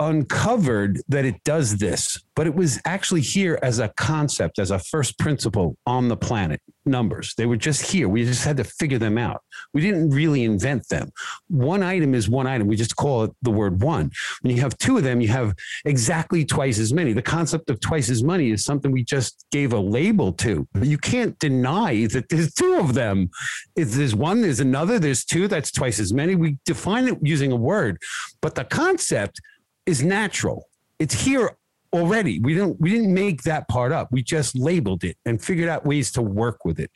uncovered 0.00 1.00
that 1.08 1.24
it 1.24 1.44
does 1.44 1.76
this, 1.76 2.18
but 2.34 2.46
it 2.46 2.54
was 2.54 2.80
actually 2.86 3.20
here 3.20 3.58
as 3.62 3.78
a 3.78 3.88
concept, 3.96 4.58
as 4.58 4.70
a 4.70 4.78
first 4.78 5.18
principle 5.18 5.76
on 5.86 6.08
the 6.08 6.16
planet. 6.16 6.60
Numbers, 6.86 7.34
they 7.36 7.44
were 7.44 7.58
just 7.58 7.92
here. 7.92 8.08
We 8.08 8.24
just 8.24 8.42
had 8.42 8.56
to 8.56 8.64
figure 8.64 8.98
them 8.98 9.18
out. 9.18 9.42
We 9.74 9.82
didn't 9.82 10.10
really 10.10 10.44
invent 10.44 10.88
them. 10.88 11.10
One 11.48 11.82
item 11.82 12.14
is 12.14 12.28
one 12.28 12.46
item. 12.46 12.66
We 12.66 12.76
just 12.76 12.96
call 12.96 13.24
it 13.24 13.32
the 13.42 13.50
word 13.50 13.82
one. 13.82 14.10
When 14.40 14.56
you 14.56 14.62
have 14.62 14.76
two 14.78 14.96
of 14.96 15.04
them, 15.04 15.20
you 15.20 15.28
have 15.28 15.54
exactly 15.84 16.46
twice 16.46 16.78
as 16.78 16.94
many. 16.94 17.12
The 17.12 17.20
concept 17.20 17.68
of 17.68 17.80
twice 17.80 18.08
as 18.08 18.24
many 18.24 18.50
is 18.50 18.64
something 18.64 18.90
we 18.90 19.04
just 19.04 19.44
gave 19.52 19.74
a 19.74 19.78
label 19.78 20.32
to. 20.32 20.66
You 20.80 20.96
can't 20.96 21.38
deny 21.38 22.06
that 22.06 22.30
there's 22.30 22.54
two 22.54 22.78
of 22.78 22.94
them. 22.94 23.28
If 23.76 23.90
there's 23.90 24.14
one, 24.14 24.40
there's 24.40 24.60
another, 24.60 24.98
there's 24.98 25.24
two, 25.26 25.46
that's 25.46 25.70
twice 25.70 26.00
as 26.00 26.14
many. 26.14 26.34
We 26.34 26.56
define 26.64 27.06
it 27.08 27.18
using 27.22 27.52
a 27.52 27.56
word, 27.56 27.98
but 28.40 28.54
the 28.54 28.64
concept 28.64 29.40
is 29.86 30.02
natural. 30.02 30.66
It's 30.98 31.14
here 31.14 31.56
already. 31.92 32.38
We 32.40 32.54
didn't 32.54 32.80
we 32.80 32.90
didn't 32.90 33.12
make 33.12 33.42
that 33.42 33.68
part 33.68 33.92
up. 33.92 34.08
We 34.10 34.22
just 34.22 34.56
labeled 34.56 35.04
it 35.04 35.16
and 35.24 35.42
figured 35.42 35.68
out 35.68 35.84
ways 35.84 36.12
to 36.12 36.22
work 36.22 36.64
with 36.64 36.78
it. 36.78 36.90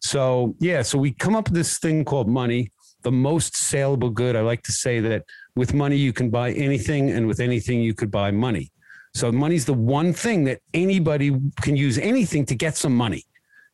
So 0.00 0.54
yeah, 0.60 0.82
so 0.82 0.98
we 0.98 1.12
come 1.12 1.34
up 1.34 1.48
with 1.48 1.54
this 1.54 1.78
thing 1.78 2.04
called 2.04 2.28
money, 2.28 2.70
the 3.02 3.12
most 3.12 3.56
saleable 3.56 4.10
good. 4.10 4.36
I 4.36 4.40
like 4.40 4.62
to 4.64 4.72
say 4.72 5.00
that 5.00 5.24
with 5.54 5.74
money 5.74 5.96
you 5.96 6.12
can 6.12 6.30
buy 6.30 6.52
anything, 6.52 7.10
and 7.10 7.26
with 7.26 7.40
anything 7.40 7.80
you 7.80 7.94
could 7.94 8.10
buy 8.10 8.30
money. 8.30 8.70
So 9.14 9.32
money's 9.32 9.64
the 9.64 9.74
one 9.74 10.12
thing 10.12 10.44
that 10.44 10.60
anybody 10.74 11.34
can 11.62 11.76
use 11.76 11.96
anything 11.96 12.44
to 12.46 12.54
get 12.54 12.76
some 12.76 12.94
money. 12.94 13.24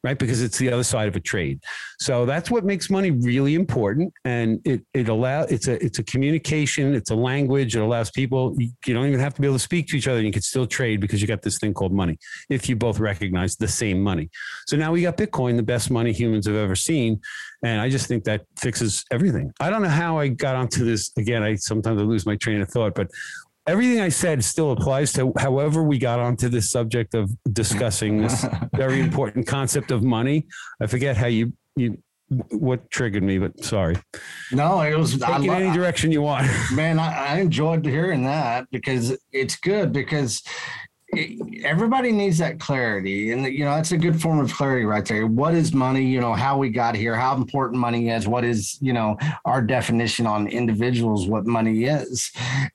Right? 0.03 0.19
Because 0.19 0.43
it's 0.43 0.59
the 0.59 0.71
other 0.73 0.83
side 0.83 1.09
of 1.09 1.17
a 1.17 1.21
trade. 1.21 1.61
So 1.99 2.27
that's 2.27 2.51
what 2.51 2.65
makes 2.65 2.91
money 2.91 3.11
really 3.11 3.55
important. 3.55 4.13
And 4.25 4.61
it 4.65 4.83
it 4.93 5.09
allow 5.09 5.43
it's 5.43 5.69
a 5.69 5.83
it's 5.85 5.99
a 5.99 6.05
communication, 6.05 6.95
it's 6.95 7.11
a 7.11 7.15
language. 7.15 7.77
It 7.77 7.81
allows 7.81 8.11
people 8.11 8.55
you, 8.59 8.71
you 8.87 8.95
don't 8.95 9.07
even 9.07 9.21
have 9.21 9.35
to 9.35 9.41
be 9.41 9.47
able 9.47 9.57
to 9.57 9.63
speak 9.63 9.89
to 9.89 9.97
each 9.97 10.09
other. 10.09 10.19
And 10.19 10.27
you 10.27 10.33
can 10.33 10.43
still 10.43 10.67
trade 10.67 11.01
because 11.01 11.21
you 11.21 11.29
got 11.29 11.43
this 11.43 11.59
thing 11.59 11.75
called 11.75 11.93
money 11.93 12.19
if 12.51 12.69
you 12.69 12.77
both 12.77 12.99
recognize 12.99 13.57
the 13.57 13.69
same 13.69 14.01
money. 14.01 14.31
So 14.67 14.77
now 14.77 14.93
we 14.93 15.03
got 15.03 15.17
Bitcoin, 15.17 15.57
the 15.57 15.63
best 15.63 15.91
money 15.91 16.13
humans 16.13 16.47
have 16.47 16.57
ever 16.57 16.77
seen. 16.77 17.21
And 17.65 17.81
I 17.81 17.89
just 17.89 18.09
think 18.09 18.25
that 18.25 18.45
fixes 18.59 19.05
everything. 19.13 19.53
I 19.61 19.71
don't 19.71 19.83
know 19.83 19.89
how 19.89 20.19
I 20.19 20.29
got 20.29 20.57
onto 20.57 20.85
this 20.85 21.13
again. 21.17 21.45
I 21.45 21.55
sometimes 21.55 22.01
I 22.01 22.05
lose 22.05 22.27
my 22.27 22.35
train 22.37 22.61
of 22.61 22.69
thought, 22.69 22.95
but 22.95 23.09
everything 23.67 24.01
I 24.01 24.09
said 24.09 24.43
still 24.45 24.73
applies 24.73 25.13
to 25.15 25.33
however 25.39 25.83
we 25.83 25.99
got 25.99 26.19
onto 26.19 26.49
this 26.49 26.71
subject 26.71 27.15
of 27.15 27.31
discussing 27.53 28.23
this 28.23 28.47
very 28.75 29.01
important 29.01 29.47
concept 29.47 29.91
of 29.91 30.03
money. 30.03 30.47
I 30.81 30.87
forget 30.87 31.17
how 31.17 31.27
you 31.27 31.53
you 31.77 31.99
what 32.51 32.91
triggered 32.91 33.23
me, 33.23 33.39
but 33.39 33.63
sorry. 33.63 33.97
No, 34.51 34.81
it 34.81 34.97
was 34.97 35.19
take 35.19 35.45
it 35.45 35.51
any 35.51 35.73
direction 35.73 36.11
you 36.11 36.23
want. 36.23 36.51
Man, 36.73 36.99
I, 36.99 37.35
I 37.35 37.39
enjoyed 37.41 37.85
hearing 37.85 38.25
that 38.25 38.67
because 38.71 39.17
it's 39.33 39.57
good 39.57 39.93
because 39.93 40.43
everybody 41.63 42.11
needs 42.11 42.39
that 42.39 42.59
clarity 42.59 43.33
and 43.33 43.45
you 43.45 43.65
know 43.65 43.75
that's 43.75 43.93
a 43.93 43.99
good 43.99 44.21
form 44.21 44.39
of 44.39 44.53
clarity 44.53 44.87
right 44.87 45.05
there. 45.05 45.27
What 45.27 45.55
is 45.55 45.75
money? 45.75 46.03
You 46.03 46.21
know 46.21 46.33
how 46.33 46.57
we 46.57 46.71
got 46.71 46.95
here 46.95 47.15
how 47.15 47.37
important 47.37 47.79
money 47.81 48.09
is 48.09 48.27
what 48.27 48.45
is 48.45 48.79
you 48.81 48.95
know 48.95 49.19
our 49.45 49.61
definition 49.61 50.27
on 50.27 50.47
individuals 50.49 51.29
what 51.29 51.45
money 51.47 51.85
is. 51.85 52.33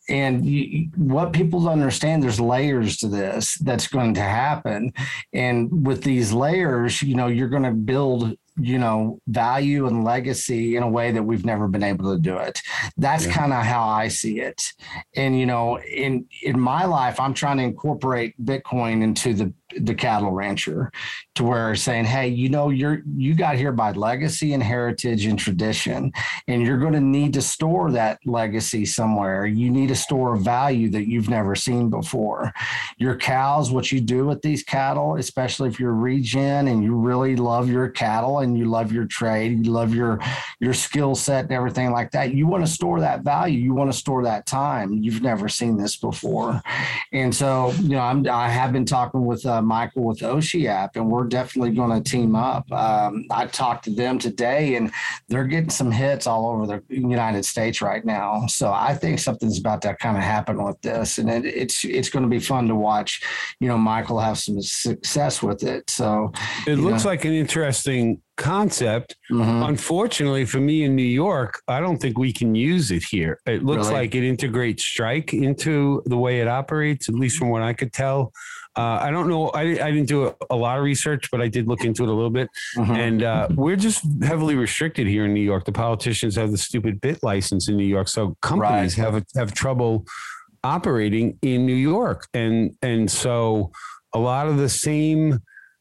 And 0.07 0.45
you, 0.45 0.89
what 0.95 1.33
people 1.33 1.67
understand 1.67 2.21
there's 2.21 2.39
layers 2.39 2.97
to 2.97 3.07
this 3.07 3.55
that's 3.55 3.87
going 3.87 4.13
to 4.15 4.21
happen. 4.21 4.93
And 5.33 5.87
with 5.87 6.03
these 6.03 6.31
layers 6.31 7.01
you 7.01 7.15
know 7.15 7.27
you're 7.27 7.49
going 7.49 7.63
to 7.63 7.71
build 7.71 8.37
you 8.59 8.79
know 8.79 9.19
value 9.27 9.85
and 9.87 10.03
legacy 10.03 10.75
in 10.75 10.83
a 10.83 10.89
way 10.89 11.11
that 11.11 11.23
we've 11.23 11.45
never 11.45 11.67
been 11.67 11.83
able 11.83 12.13
to 12.13 12.19
do 12.19 12.37
it 12.37 12.59
that's 12.97 13.25
yeah. 13.25 13.33
kind 13.33 13.53
of 13.53 13.63
how 13.63 13.87
i 13.87 14.07
see 14.07 14.39
it 14.39 14.73
and 15.15 15.39
you 15.39 15.45
know 15.45 15.79
in 15.79 16.25
in 16.41 16.59
my 16.59 16.83
life 16.85 17.19
i'm 17.19 17.33
trying 17.33 17.57
to 17.57 17.63
incorporate 17.63 18.33
bitcoin 18.43 19.03
into 19.03 19.33
the 19.33 19.53
the 19.79 19.93
cattle 19.93 20.31
rancher 20.31 20.91
to 21.35 21.43
where 21.43 21.75
saying 21.75 22.05
hey 22.05 22.27
you 22.27 22.47
know 22.47 22.69
you're 22.69 23.01
you 23.15 23.35
got 23.35 23.57
here 23.57 23.73
by 23.73 23.91
legacy 23.91 24.53
and 24.53 24.63
heritage 24.63 25.25
and 25.25 25.37
tradition 25.37 26.11
and 26.47 26.61
you're 26.61 26.77
going 26.77 26.93
to 26.93 27.01
need 27.01 27.33
to 27.33 27.41
store 27.41 27.91
that 27.91 28.19
legacy 28.25 28.85
somewhere. 28.85 29.45
You 29.45 29.69
need 29.69 29.89
to 29.89 29.95
store 29.95 30.35
a 30.35 30.37
value 30.37 30.89
that 30.91 31.09
you've 31.09 31.29
never 31.29 31.55
seen 31.55 31.89
before. 31.89 32.53
Your 32.97 33.15
cows 33.15 33.71
what 33.71 33.91
you 33.91 33.99
do 33.99 34.25
with 34.25 34.41
these 34.41 34.63
cattle 34.63 35.15
especially 35.15 35.69
if 35.69 35.79
you're 35.79 35.93
regen 35.93 36.67
and 36.67 36.83
you 36.83 36.95
really 36.95 37.35
love 37.35 37.69
your 37.69 37.89
cattle 37.89 38.39
and 38.39 38.57
you 38.57 38.65
love 38.65 38.91
your 38.91 39.05
trade 39.05 39.65
you 39.65 39.71
love 39.71 39.93
your 39.93 40.19
your 40.59 40.73
skill 40.73 41.15
set 41.15 41.45
and 41.45 41.51
everything 41.51 41.91
like 41.91 42.11
that 42.11 42.33
you 42.33 42.47
want 42.47 42.65
to 42.65 42.71
store 42.71 43.01
that 43.01 43.23
value. 43.23 43.59
You 43.59 43.73
want 43.73 43.91
to 43.91 43.97
store 43.97 44.23
that 44.23 44.45
time. 44.45 44.93
You've 44.93 45.21
never 45.21 45.49
seen 45.49 45.77
this 45.77 45.97
before. 45.97 46.61
And 47.11 47.35
so 47.35 47.71
you 47.81 47.89
know 47.89 48.01
i'm 48.01 48.27
i 48.29 48.49
have 48.49 48.71
been 48.71 48.85
talking 48.85 49.25
with 49.25 49.45
uh, 49.45 49.56
Michael 49.61 50.03
with 50.03 50.19
Oshiap, 50.19 50.95
and 50.95 51.09
we're 51.09 51.25
definitely 51.25 51.71
going 51.71 52.01
to 52.01 52.09
team 52.09 52.35
up. 52.35 52.71
Um, 52.71 53.25
I 53.31 53.47
talked 53.47 53.85
to 53.85 53.91
them 53.91 54.19
today, 54.19 54.75
and 54.75 54.91
they're 55.27 55.45
getting 55.45 55.69
some 55.69 55.91
hits 55.91 56.27
all 56.27 56.47
over 56.47 56.65
the 56.65 56.83
United 56.89 57.45
States 57.45 57.81
right 57.81 58.03
now. 58.03 58.45
So 58.47 58.71
I 58.71 58.93
think 58.93 59.19
something's 59.19 59.59
about 59.59 59.81
to 59.83 59.95
kind 59.95 60.17
of 60.17 60.23
happen 60.23 60.63
with 60.63 60.81
this, 60.81 61.17
and 61.17 61.29
it, 61.29 61.45
it's 61.45 61.83
it's 61.83 62.09
going 62.09 62.23
to 62.23 62.29
be 62.29 62.39
fun 62.39 62.67
to 62.67 62.75
watch. 62.75 63.21
You 63.59 63.67
know, 63.67 63.77
Michael 63.77 64.19
have 64.19 64.37
some 64.37 64.61
success 64.61 65.41
with 65.41 65.63
it. 65.63 65.89
So 65.89 66.31
it 66.65 66.75
looks 66.75 67.03
know. 67.03 67.11
like 67.11 67.25
an 67.25 67.33
interesting 67.33 68.21
concept. 68.37 69.15
Mm-hmm. 69.31 69.63
Unfortunately 69.63 70.45
for 70.45 70.59
me 70.59 70.83
in 70.83 70.95
New 70.95 71.01
York, 71.01 71.61
I 71.67 71.79
don't 71.79 71.97
think 71.97 72.17
we 72.17 72.31
can 72.31 72.55
use 72.55 72.91
it 72.91 73.03
here. 73.03 73.39
It 73.45 73.63
looks 73.63 73.87
really? 73.87 73.93
like 73.93 74.15
it 74.15 74.23
integrates 74.23 74.83
Strike 74.83 75.33
into 75.33 76.01
the 76.05 76.17
way 76.17 76.39
it 76.39 76.47
operates, 76.47 77.09
at 77.09 77.15
least 77.15 77.37
from 77.37 77.49
what 77.49 77.63
I 77.63 77.73
could 77.73 77.91
tell. 77.91 78.31
Uh, 78.77 78.99
I 79.01 79.09
don't 79.09 79.27
know. 79.27 79.49
I, 79.49 79.61
I 79.61 79.91
didn't 79.91 80.07
do 80.07 80.35
a, 80.51 80.55
lot 80.55 80.77
of 80.77 80.83
research, 80.83 81.31
but 81.31 81.41
I 81.41 81.47
did 81.47 81.67
look 81.67 81.83
into 81.83 82.03
it 82.03 82.09
a 82.09 82.13
little 82.13 82.29
bit. 82.29 82.47
Mm-hmm. 82.77 82.91
And 82.93 83.23
uh, 83.23 83.47
we're 83.55 83.75
just 83.75 84.05
heavily 84.21 84.53
restricted 84.53 85.07
here 85.07 85.25
in 85.25 85.33
New 85.33 85.41
York. 85.41 85.65
The 85.65 85.71
politicians 85.71 86.35
have 86.35 86.51
the 86.51 86.59
stupid 86.59 87.01
BitLicense 87.01 87.69
in 87.69 87.75
New 87.75 87.85
York, 87.85 88.07
so 88.07 88.37
companies 88.41 88.97
right. 88.97 89.13
have 89.13 89.25
have 89.35 89.53
trouble 89.53 90.05
operating 90.63 91.39
in 91.41 91.65
New 91.65 91.73
York, 91.73 92.27
and 92.35 92.75
and 92.83 93.09
so 93.09 93.71
a 94.13 94.19
lot 94.19 94.47
of 94.47 94.57
the 94.57 94.69
same 94.69 95.39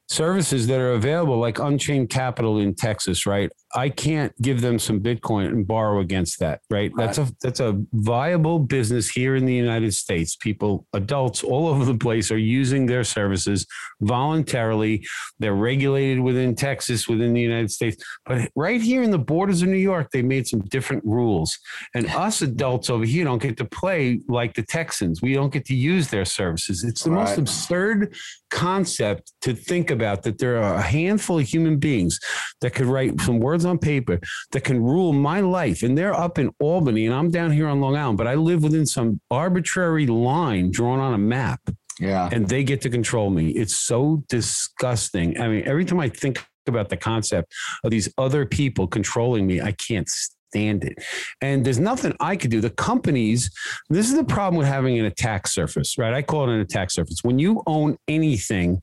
services 0.08 0.66
that 0.68 0.80
are 0.80 0.92
available, 0.92 1.38
like 1.38 1.58
Unchained 1.58 2.10
Capital 2.10 2.58
in 2.58 2.74
Texas, 2.74 3.26
right? 3.26 3.50
I 3.74 3.88
can't 3.88 4.32
give 4.40 4.60
them 4.60 4.78
some 4.78 5.00
Bitcoin 5.00 5.46
and 5.46 5.66
borrow 5.66 6.00
against 6.00 6.38
that, 6.38 6.60
right? 6.70 6.92
right? 6.94 7.06
That's 7.06 7.18
a 7.18 7.28
that's 7.42 7.60
a 7.60 7.82
viable 7.92 8.58
business 8.58 9.08
here 9.08 9.34
in 9.34 9.44
the 9.44 9.54
United 9.54 9.92
States. 9.92 10.36
People, 10.36 10.86
adults 10.92 11.42
all 11.42 11.66
over 11.66 11.84
the 11.84 11.98
place 11.98 12.30
are 12.30 12.38
using 12.38 12.86
their 12.86 13.04
services 13.04 13.66
voluntarily. 14.00 15.04
They're 15.38 15.54
regulated 15.54 16.20
within 16.20 16.54
Texas, 16.54 17.08
within 17.08 17.32
the 17.32 17.40
United 17.40 17.70
States. 17.70 18.02
But 18.24 18.50
right 18.54 18.80
here 18.80 19.02
in 19.02 19.10
the 19.10 19.18
borders 19.18 19.62
of 19.62 19.68
New 19.68 19.76
York, 19.76 20.10
they 20.12 20.22
made 20.22 20.46
some 20.46 20.60
different 20.60 21.04
rules. 21.04 21.58
And 21.94 22.06
us 22.10 22.42
adults 22.42 22.88
over 22.88 23.04
here 23.04 23.24
don't 23.24 23.42
get 23.42 23.56
to 23.58 23.64
play 23.64 24.20
like 24.28 24.54
the 24.54 24.62
Texans. 24.62 25.20
We 25.20 25.34
don't 25.34 25.52
get 25.52 25.64
to 25.66 25.74
use 25.74 26.08
their 26.08 26.24
services. 26.24 26.84
It's 26.84 27.02
the 27.02 27.10
right. 27.10 27.24
most 27.24 27.38
absurd 27.38 28.14
concept 28.50 29.32
to 29.42 29.54
think 29.54 29.90
about 29.90 30.22
that 30.22 30.38
there 30.38 30.62
are 30.62 30.76
a 30.76 30.82
handful 30.82 31.38
of 31.38 31.46
human 31.46 31.78
beings 31.78 32.18
that 32.60 32.74
could 32.74 32.86
write 32.86 33.20
some 33.20 33.40
words 33.40 33.55
on 33.64 33.78
paper 33.78 34.20
that 34.52 34.64
can 34.64 34.82
rule 34.82 35.12
my 35.12 35.40
life. 35.40 35.82
And 35.82 35.96
they're 35.96 36.14
up 36.14 36.38
in 36.38 36.50
Albany 36.60 37.06
and 37.06 37.14
I'm 37.14 37.30
down 37.30 37.50
here 37.50 37.68
on 37.68 37.80
Long 37.80 37.96
Island, 37.96 38.18
but 38.18 38.26
I 38.26 38.34
live 38.34 38.62
within 38.62 38.86
some 38.86 39.20
arbitrary 39.30 40.06
line 40.06 40.70
drawn 40.70 41.00
on 41.00 41.14
a 41.14 41.18
map. 41.18 41.60
Yeah. 41.98 42.28
And 42.30 42.46
they 42.48 42.62
get 42.62 42.80
to 42.82 42.90
control 42.90 43.30
me. 43.30 43.50
It's 43.50 43.76
so 43.76 44.22
disgusting. 44.28 45.40
I 45.40 45.48
mean, 45.48 45.62
every 45.66 45.84
time 45.84 46.00
I 46.00 46.08
think 46.08 46.44
about 46.66 46.88
the 46.88 46.96
concept 46.96 47.52
of 47.84 47.90
these 47.90 48.12
other 48.18 48.44
people 48.44 48.86
controlling 48.86 49.46
me, 49.46 49.60
I 49.60 49.72
can't 49.72 50.08
stand 50.08 50.84
it. 50.84 51.02
And 51.40 51.64
there's 51.64 51.78
nothing 51.78 52.14
I 52.20 52.36
could 52.36 52.50
do. 52.50 52.60
The 52.60 52.70
companies, 52.70 53.50
this 53.88 54.08
is 54.08 54.16
the 54.16 54.24
problem 54.24 54.58
with 54.58 54.66
having 54.66 54.98
an 54.98 55.06
attack 55.06 55.46
surface, 55.46 55.96
right? 55.98 56.12
I 56.12 56.22
call 56.22 56.48
it 56.48 56.54
an 56.54 56.60
attack 56.60 56.90
surface. 56.90 57.20
When 57.22 57.38
you 57.38 57.62
own 57.66 57.96
anything 58.08 58.82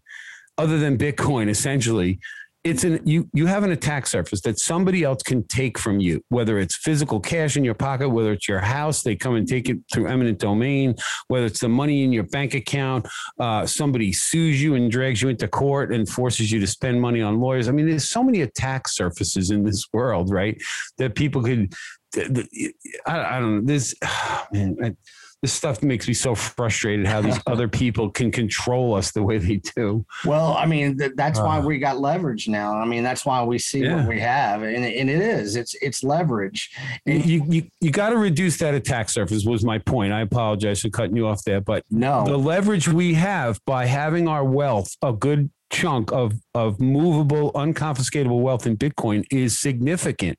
other 0.58 0.78
than 0.78 0.98
Bitcoin, 0.98 1.50
essentially, 1.50 2.20
it's 2.64 2.84
an 2.86 3.02
you 3.06 3.30
you 3.34 3.46
have 3.46 3.64
an 3.64 3.72
attack 3.72 4.08
surface 4.08 4.42
that 4.42 4.58
somebody 4.58 5.04
else 5.04 5.22
can 5.22 5.46
take 5.48 5.78
from 5.78 6.00
you 6.00 6.24
whether 6.30 6.60
it's 6.60 6.78
physical 6.78 7.20
cash 7.20 7.58
in 7.58 7.64
your 7.64 7.74
pocket 7.74 8.10
whether 8.10 8.32
it's 8.32 8.48
your 8.48 8.60
house 8.60 9.04
they 9.04 9.16
come 9.16 9.36
and 9.36 9.48
take 9.48 9.70
it 9.70 9.78
through 9.92 10.08
eminent 10.08 10.40
domain 10.40 10.96
whether 11.28 11.46
it's 11.46 11.60
the 11.60 11.68
money 11.68 12.04
in 12.04 12.14
your 12.14 12.24
bank 12.24 12.54
account 12.54 13.06
uh, 13.40 13.66
somebody 13.66 14.14
sues 14.14 14.62
you 14.62 14.76
and 14.76 14.92
drags 14.92 15.22
you 15.22 15.30
into 15.30 15.48
court 15.48 15.94
and 15.94 16.08
forces 16.08 16.52
you 16.52 16.60
to 16.60 16.68
spend 16.68 17.00
money 17.00 17.22
on 17.22 17.40
lawyers. 17.40 17.68
I 17.68 17.72
mean 17.72 17.88
there's 17.88 18.10
so 18.10 18.24
many 18.24 18.42
attack 18.42 18.88
surfaces 18.88 19.52
in 19.52 19.64
this 19.64 19.86
world 19.92 20.32
right? 20.32 20.62
That 20.98 21.16
people 21.16 21.44
could 21.44 21.74
I, 22.16 22.72
I 23.08 23.40
don't 23.40 23.56
know 23.56 23.62
this 23.66 23.96
oh, 24.04 24.46
man 24.54 24.78
I, 24.82 24.96
this 25.44 25.52
stuff 25.52 25.84
makes 25.84 26.08
me 26.08 26.14
so 26.14 26.34
frustrated 26.34 27.06
how 27.06 27.20
these 27.20 27.38
other 27.48 27.68
people 27.68 28.10
can 28.10 28.32
control 28.32 28.96
us 28.96 29.12
the 29.12 29.22
way 29.22 29.38
they 29.38 29.58
do. 29.76 30.06
Well, 30.24 30.54
I 30.54 30.66
mean, 30.66 30.98
th- 30.98 31.12
that's 31.16 31.38
uh, 31.38 31.44
why 31.44 31.60
we 31.60 31.80
got 31.80 32.00
leverage 32.00 32.48
now. 32.48 32.78
I 32.80 32.86
mean, 32.86 33.04
that's 33.04 33.26
why 33.26 33.44
we 33.44 33.60
see 33.60 33.84
yeah. 33.84 33.98
what 33.98 34.08
we 34.08 34.22
have. 34.22 34.64
And, 34.64 34.86
and 34.86 35.10
it 35.10 35.22
is, 35.22 35.58
it's, 35.58 35.76
it's 35.82 36.02
leverage. 36.02 36.72
And 37.06 37.26
you, 37.26 37.44
you, 37.50 37.68
you 37.82 37.92
got 37.92 38.12
to 38.12 38.18
reduce 38.18 38.58
that 38.60 38.74
attack 38.74 39.10
surface 39.10 39.44
was 39.44 39.66
my 39.66 39.80
point. 39.80 40.14
I 40.14 40.22
apologize 40.22 40.80
for 40.80 40.90
cutting 40.90 41.18
you 41.18 41.28
off 41.28 41.44
there, 41.44 41.60
but 41.60 41.84
no, 41.92 42.24
the 42.26 42.38
leverage 42.38 42.88
we 42.88 43.14
have 43.16 43.60
by 43.66 43.86
having 43.86 44.30
our 44.30 44.46
wealth, 44.46 44.96
a 45.02 45.12
good 45.12 45.52
chunk 45.74 46.14
of, 46.14 46.36
of 46.54 46.80
movable, 46.80 47.52
unconfiscatable 47.52 48.40
wealth 48.40 48.66
in 48.66 48.78
Bitcoin 48.78 49.26
is 49.30 49.60
significant. 49.60 50.38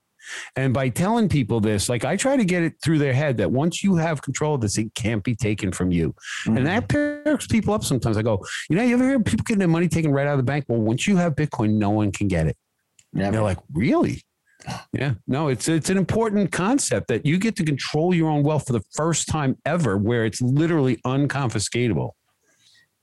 And 0.57 0.73
by 0.73 0.89
telling 0.89 1.29
people 1.29 1.61
this, 1.61 1.89
like 1.89 2.05
I 2.05 2.17
try 2.17 2.37
to 2.37 2.45
get 2.45 2.63
it 2.63 2.75
through 2.83 2.99
their 2.99 3.13
head 3.13 3.37
that 3.39 3.51
once 3.51 3.83
you 3.83 3.97
have 3.97 4.23
control 4.23 4.55
of 4.55 4.61
this, 4.61 4.79
it 4.79 4.95
can't 4.95 5.23
be 5.23 5.35
taken 5.35 5.73
from 5.73 5.91
you. 5.91 6.15
Mm-hmm. 6.47 6.57
And 6.57 6.67
that 6.67 6.89
mm-hmm. 6.89 7.25
perks 7.25 7.47
people 7.47 7.75
up 7.75 7.85
sometimes. 7.85 8.17
I 8.17 8.23
go, 8.23 8.45
you 8.69 8.77
know, 8.77 8.83
you 8.83 8.95
ever 8.95 9.09
hear 9.09 9.21
people 9.21 9.45
getting 9.45 9.59
their 9.59 9.69
money 9.69 9.89
taken 9.89 10.13
right 10.13 10.27
out 10.27 10.33
of 10.33 10.39
the 10.39 10.45
bank? 10.45 10.67
Well, 10.69 10.81
once 10.81 11.07
you 11.07 11.17
have 11.17 11.35
Bitcoin, 11.35 11.75
no 11.75 11.91
one 11.91 12.13
can 12.13 12.29
get 12.29 12.47
it. 12.47 12.57
Yeah, 13.13 13.31
they're 13.31 13.43
like, 13.43 13.59
really? 13.73 14.23
Yeah, 14.93 15.15
no, 15.27 15.49
it's 15.49 15.69
it's 15.69 15.91
an 15.91 15.99
important 15.99 16.51
concept 16.51 17.09
that 17.09 17.27
you 17.27 17.39
get 17.39 17.55
to 17.57 17.65
control 17.65 18.15
your 18.15 18.31
own 18.31 18.43
wealth 18.43 18.67
for 18.67 18.73
the 18.73 18.83
first 18.95 19.29
time 19.29 19.59
ever, 19.67 19.99
where 19.99 20.25
it's 20.25 20.41
literally 20.41 20.97
unconfiscatable. 21.05 22.13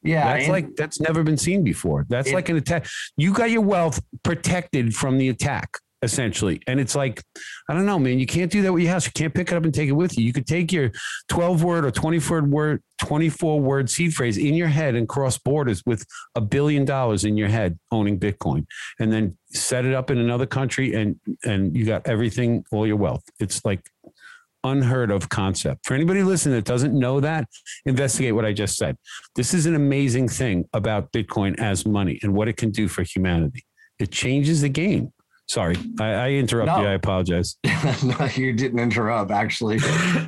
Yeah, 0.04 0.38
that's 0.38 0.50
like 0.50 0.76
that's 0.76 1.00
never 1.00 1.24
been 1.24 1.38
seen 1.38 1.64
before. 1.64 2.06
That's 2.10 2.30
it, 2.30 2.34
like 2.34 2.50
an 2.50 2.58
attack. 2.58 2.88
You 3.16 3.34
got 3.34 3.52
your 3.52 3.62
wealth 3.62 4.02
protected 4.24 4.96
from 4.96 5.18
the 5.18 5.30
attack. 5.30 5.78
Essentially. 6.02 6.62
And 6.68 6.80
it's 6.80 6.96
like, 6.96 7.24
I 7.70 7.74
don't 7.74 7.86
know, 7.86 8.00
man, 8.00 8.20
you 8.20 8.26
can't 8.26 8.52
do 8.52 8.62
that 8.64 8.74
with 8.74 8.84
your 8.84 8.92
house. 8.92 9.06
You 9.06 9.12
can't 9.12 9.34
pick 9.34 9.52
it 9.52 9.56
up 9.56 9.64
and 9.64 9.74
take 9.74 9.90
it 9.90 9.94
with 9.94 10.18
you. 10.18 10.26
You 10.26 10.34
could 10.34 10.48
take 10.48 10.72
your 10.72 10.92
12 11.30 11.64
word 11.64 11.86
or 11.86 11.92
24 11.92 12.44
word, 12.44 12.82
24 13.00 13.60
word 13.60 13.90
seed 13.90 14.14
phrase 14.14 14.38
in 14.38 14.56
your 14.56 14.68
head 14.68 14.96
and 14.96 15.08
cross 15.08 15.38
borders 15.38 15.84
with 15.86 16.06
a 16.36 16.42
billion 16.42 16.86
dollars 16.86 17.24
in 17.24 17.38
your 17.38 17.50
head 17.50 17.78
owning 17.92 18.20
Bitcoin 18.20 18.66
and 19.00 19.12
then 19.12 19.38
set 19.52 19.86
it 19.86 19.94
up 19.94 20.10
in 20.10 20.18
another 20.18 20.46
country 20.46 20.94
and, 20.96 21.20
and 21.46 21.76
you 21.76 21.86
got 21.86 22.08
everything, 22.08 22.66
all 22.72 22.88
your 22.88 22.98
wealth. 22.98 23.24
It's 23.40 23.64
like 23.64 23.88
unheard 24.64 25.12
of 25.12 25.30
concept. 25.30 25.86
For 25.86 25.94
anybody 25.94 26.24
listening 26.24 26.56
that 26.56 26.66
doesn't 26.66 26.98
know 26.98 27.20
that, 27.20 27.48
investigate 27.86 28.36
what 28.36 28.46
I 28.46 28.54
just 28.54 28.78
said. 28.78 28.98
This 29.36 29.54
is 29.54 29.66
an 29.66 29.76
amazing 29.76 30.30
thing 30.30 30.66
about 30.74 31.12
Bitcoin 31.12 31.60
as 31.60 31.86
money 31.86 32.20
and 32.24 32.34
what 32.34 32.48
it 32.48 32.58
can 32.58 32.72
do 32.72 32.88
for 32.88 33.04
humanity. 33.04 33.66
It 34.00 34.12
changes 34.12 34.62
the 34.62 34.70
game. 34.70 35.14
Sorry, 35.48 35.76
I, 36.00 36.12
I 36.14 36.30
interrupt 36.32 36.68
no. 36.68 36.82
you. 36.82 36.88
I 36.88 36.94
apologize. 36.94 37.58
no, 38.04 38.30
you 38.36 38.54
didn't 38.54 38.80
interrupt. 38.80 39.32
Actually, 39.32 39.80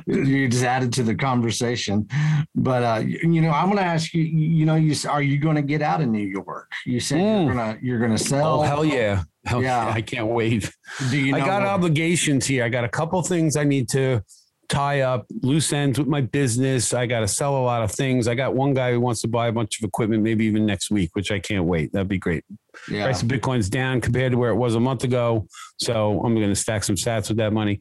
you 0.06 0.48
just 0.48 0.64
added 0.64 0.92
to 0.94 1.02
the 1.02 1.14
conversation. 1.14 2.06
But 2.54 2.82
uh, 2.82 3.02
you 3.06 3.40
know, 3.40 3.50
I'm 3.50 3.66
going 3.66 3.78
to 3.78 3.84
ask 3.84 4.12
you. 4.12 4.22
You 4.22 4.66
know, 4.66 4.74
you 4.74 4.94
are 5.08 5.22
you 5.22 5.38
going 5.38 5.56
to 5.56 5.62
get 5.62 5.80
out 5.80 6.02
of 6.02 6.08
New 6.08 6.26
York? 6.26 6.70
You 6.84 7.00
said 7.00 7.20
mm. 7.20 7.44
you're 7.46 7.54
gonna 7.54 7.78
you're 7.80 8.00
gonna 8.00 8.18
sell. 8.18 8.60
Oh 8.60 8.62
hell 8.62 8.84
yeah! 8.84 9.22
Hell 9.46 9.62
yeah! 9.62 9.88
I 9.88 10.02
can't 10.02 10.26
wait. 10.26 10.70
Do 11.10 11.18
you? 11.18 11.34
I 11.34 11.40
got 11.40 11.62
what? 11.62 11.68
obligations 11.68 12.46
here. 12.46 12.64
I 12.64 12.68
got 12.68 12.84
a 12.84 12.88
couple 12.88 13.22
things 13.22 13.56
I 13.56 13.64
need 13.64 13.88
to 13.90 14.22
tie 14.68 15.00
up 15.00 15.26
loose 15.42 15.72
ends 15.72 15.98
with 15.98 16.08
my 16.08 16.20
business. 16.20 16.94
I 16.94 17.06
got 17.06 17.20
to 17.20 17.28
sell 17.28 17.56
a 17.56 17.64
lot 17.64 17.82
of 17.82 17.90
things. 17.90 18.28
I 18.28 18.34
got 18.34 18.54
one 18.54 18.74
guy 18.74 18.92
who 18.92 19.00
wants 19.00 19.20
to 19.22 19.28
buy 19.28 19.48
a 19.48 19.52
bunch 19.52 19.78
of 19.80 19.86
equipment, 19.86 20.22
maybe 20.22 20.44
even 20.46 20.66
next 20.66 20.90
week, 20.90 21.10
which 21.14 21.30
I 21.30 21.38
can't 21.38 21.64
wait. 21.64 21.92
That'd 21.92 22.08
be 22.08 22.18
great. 22.18 22.44
Yeah. 22.88 23.04
Price 23.04 23.22
of 23.22 23.28
Bitcoin's 23.28 23.68
down 23.68 24.00
compared 24.00 24.32
to 24.32 24.38
where 24.38 24.50
it 24.50 24.56
was 24.56 24.74
a 24.74 24.80
month 24.80 25.04
ago. 25.04 25.46
So 25.78 26.20
I'm 26.24 26.34
going 26.34 26.48
to 26.48 26.56
stack 26.56 26.84
some 26.84 26.96
sats 26.96 27.28
with 27.28 27.38
that 27.38 27.52
money. 27.52 27.78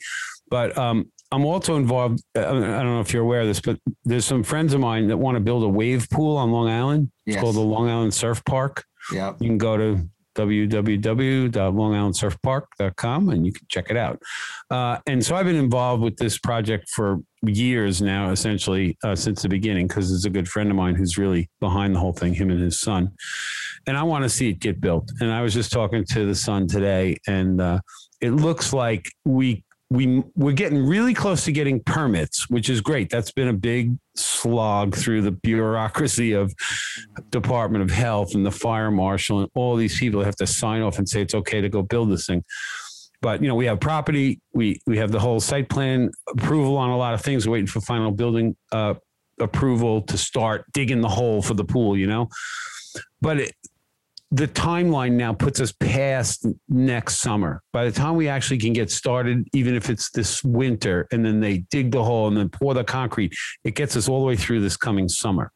But 0.49 0.77
um, 0.77 1.11
I'm 1.31 1.45
also 1.45 1.77
involved. 1.77 2.23
Uh, 2.35 2.41
I 2.41 2.43
don't 2.43 2.85
know 2.85 2.99
if 2.99 3.11
you're 3.11 3.23
aware 3.23 3.41
of 3.41 3.47
this, 3.47 3.59
but 3.59 3.79
there's 4.05 4.25
some 4.25 4.43
friends 4.43 4.73
of 4.73 4.79
mine 4.79 5.07
that 5.07 5.17
want 5.17 5.35
to 5.35 5.41
build 5.41 5.63
a 5.63 5.69
wave 5.69 6.07
pool 6.09 6.37
on 6.37 6.51
Long 6.51 6.69
Island. 6.69 7.11
It's 7.25 7.35
yes. 7.35 7.41
called 7.41 7.55
the 7.55 7.61
Long 7.61 7.89
Island 7.89 8.13
Surf 8.13 8.43
Park. 8.45 8.83
Yeah. 9.11 9.33
You 9.39 9.49
can 9.49 9.57
go 9.57 9.77
to 9.77 10.07
www.longislandsurfpark.com 10.35 13.29
and 13.29 13.45
you 13.45 13.53
can 13.53 13.65
check 13.69 13.89
it 13.89 13.97
out. 13.97 14.21
Uh, 14.69 14.97
and 15.07 15.25
so 15.25 15.35
I've 15.35 15.45
been 15.45 15.55
involved 15.55 16.03
with 16.03 16.17
this 16.17 16.37
project 16.37 16.89
for 16.89 17.19
years 17.43 18.01
now, 18.01 18.31
essentially 18.31 18.97
uh, 19.03 19.15
since 19.15 19.41
the 19.41 19.49
beginning, 19.49 19.87
because 19.87 20.11
it's 20.11 20.25
a 20.25 20.29
good 20.29 20.47
friend 20.47 20.69
of 20.69 20.75
mine 20.75 20.95
who's 20.95 21.17
really 21.17 21.49
behind 21.59 21.95
the 21.95 21.99
whole 21.99 22.13
thing, 22.13 22.33
him 22.33 22.49
and 22.49 22.61
his 22.61 22.79
son. 22.79 23.11
And 23.87 23.97
I 23.97 24.03
want 24.03 24.23
to 24.23 24.29
see 24.29 24.49
it 24.49 24.59
get 24.59 24.79
built. 24.79 25.11
And 25.19 25.31
I 25.31 25.41
was 25.41 25.53
just 25.53 25.71
talking 25.71 26.05
to 26.05 26.25
the 26.25 26.35
son 26.35 26.67
today, 26.67 27.17
and 27.27 27.59
uh, 27.59 27.79
it 28.21 28.31
looks 28.31 28.71
like 28.71 29.09
we 29.25 29.63
we 29.93 30.23
we're 30.35 30.53
getting 30.53 30.83
really 30.83 31.13
close 31.13 31.45
to 31.45 31.51
getting 31.51 31.79
permits, 31.79 32.49
which 32.49 32.67
is 32.67 32.81
great. 32.81 33.11
That's 33.11 33.31
been 33.31 33.47
a 33.47 33.53
big 33.53 33.95
slog 34.15 34.95
through 34.95 35.21
the 35.21 35.31
bureaucracy 35.31 36.33
of 36.33 36.51
Department 37.29 37.83
of 37.83 37.91
Health 37.91 38.33
and 38.33 38.43
the 38.43 38.51
fire 38.51 38.89
marshal 38.89 39.41
and 39.41 39.49
all 39.53 39.75
these 39.75 39.99
people 39.99 40.23
have 40.23 40.35
to 40.37 40.47
sign 40.47 40.81
off 40.81 40.97
and 40.97 41.07
say 41.07 41.21
it's 41.21 41.35
okay 41.35 41.61
to 41.61 41.69
go 41.69 41.83
build 41.83 42.11
this 42.11 42.25
thing. 42.25 42.43
But 43.21 43.43
you 43.43 43.47
know, 43.47 43.53
we 43.53 43.67
have 43.67 43.79
property, 43.79 44.41
we 44.51 44.81
we 44.87 44.97
have 44.97 45.11
the 45.11 45.19
whole 45.19 45.39
site 45.39 45.69
plan 45.69 46.09
approval 46.27 46.75
on 46.75 46.89
a 46.89 46.97
lot 46.97 47.13
of 47.13 47.21
things. 47.21 47.47
We're 47.47 47.53
waiting 47.53 47.67
for 47.67 47.79
final 47.79 48.09
building 48.09 48.55
uh, 48.71 48.95
approval 49.39 50.01
to 50.01 50.17
start 50.17 50.65
digging 50.73 51.01
the 51.01 51.09
hole 51.09 51.43
for 51.43 51.53
the 51.53 51.65
pool. 51.65 51.95
You 51.95 52.07
know, 52.07 52.29
but 53.21 53.39
it, 53.41 53.53
the 54.33 54.47
timeline 54.47 55.11
now 55.11 55.31
puts 55.31 55.61
us 55.61 55.71
past 55.73 56.47
next 56.67 57.19
summer. 57.19 57.61
By 57.71 57.85
the 57.85 57.91
time 57.91 58.15
we 58.15 58.27
actually 58.27 58.57
can 58.57 58.73
get 58.73 58.89
started, 58.89 59.47
even 59.53 59.75
if 59.75 59.91
it's 59.91 60.09
this 60.09 60.43
winter, 60.43 61.07
and 61.11 61.23
then 61.23 61.39
they 61.39 61.59
dig 61.69 61.91
the 61.91 62.03
hole 62.03 62.29
and 62.29 62.35
then 62.35 62.49
pour 62.49 62.73
the 62.73 62.83
concrete, 62.83 63.31
it 63.63 63.75
gets 63.75 63.95
us 63.95 64.09
all 64.09 64.21
the 64.21 64.25
way 64.25 64.35
through 64.35 64.61
this 64.61 64.75
coming 64.75 65.07
summer. 65.07 65.51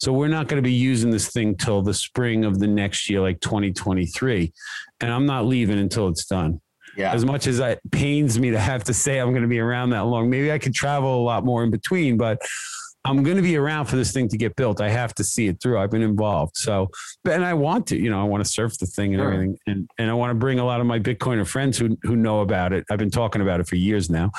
So 0.00 0.12
we're 0.12 0.28
not 0.28 0.46
going 0.46 0.62
to 0.62 0.66
be 0.66 0.72
using 0.72 1.10
this 1.10 1.32
thing 1.32 1.56
till 1.56 1.82
the 1.82 1.92
spring 1.92 2.44
of 2.44 2.60
the 2.60 2.68
next 2.68 3.10
year, 3.10 3.20
like 3.20 3.40
2023. 3.40 4.52
And 5.00 5.12
I'm 5.12 5.26
not 5.26 5.46
leaving 5.46 5.80
until 5.80 6.06
it's 6.06 6.24
done. 6.24 6.60
Yeah. 6.96 7.12
As 7.12 7.24
much 7.24 7.48
as 7.48 7.58
it 7.58 7.80
pains 7.90 8.38
me 8.38 8.52
to 8.52 8.60
have 8.60 8.84
to 8.84 8.94
say 8.94 9.18
I'm 9.18 9.30
going 9.30 9.42
to 9.42 9.48
be 9.48 9.58
around 9.58 9.90
that 9.90 10.06
long, 10.06 10.30
maybe 10.30 10.52
I 10.52 10.58
could 10.58 10.74
travel 10.74 11.20
a 11.20 11.24
lot 11.24 11.44
more 11.44 11.64
in 11.64 11.72
between, 11.72 12.16
but 12.16 12.40
I'm 13.04 13.22
going 13.22 13.36
to 13.36 13.42
be 13.42 13.56
around 13.56 13.86
for 13.86 13.96
this 13.96 14.12
thing 14.12 14.28
to 14.28 14.36
get 14.36 14.56
built. 14.56 14.80
I 14.80 14.90
have 14.90 15.14
to 15.14 15.24
see 15.24 15.46
it 15.46 15.60
through. 15.62 15.78
I've 15.78 15.90
been 15.90 16.02
involved. 16.02 16.56
So, 16.56 16.90
and 17.24 17.44
I 17.44 17.54
want 17.54 17.86
to, 17.88 17.96
you 17.96 18.10
know, 18.10 18.20
I 18.20 18.24
want 18.24 18.44
to 18.44 18.50
surf 18.50 18.76
the 18.78 18.86
thing 18.86 19.14
and 19.14 19.20
sure. 19.20 19.32
everything. 19.32 19.58
And, 19.66 19.88
and 19.98 20.10
I 20.10 20.14
want 20.14 20.32
to 20.32 20.34
bring 20.34 20.58
a 20.58 20.64
lot 20.64 20.80
of 20.80 20.86
my 20.86 20.98
Bitcoiner 20.98 21.46
friends 21.46 21.78
who, 21.78 21.96
who 22.02 22.14
know 22.14 22.40
about 22.40 22.74
it. 22.74 22.84
I've 22.90 22.98
been 22.98 23.10
talking 23.10 23.40
about 23.40 23.58
it 23.58 23.66
for 23.66 23.76
years 23.76 24.10
now. 24.10 24.30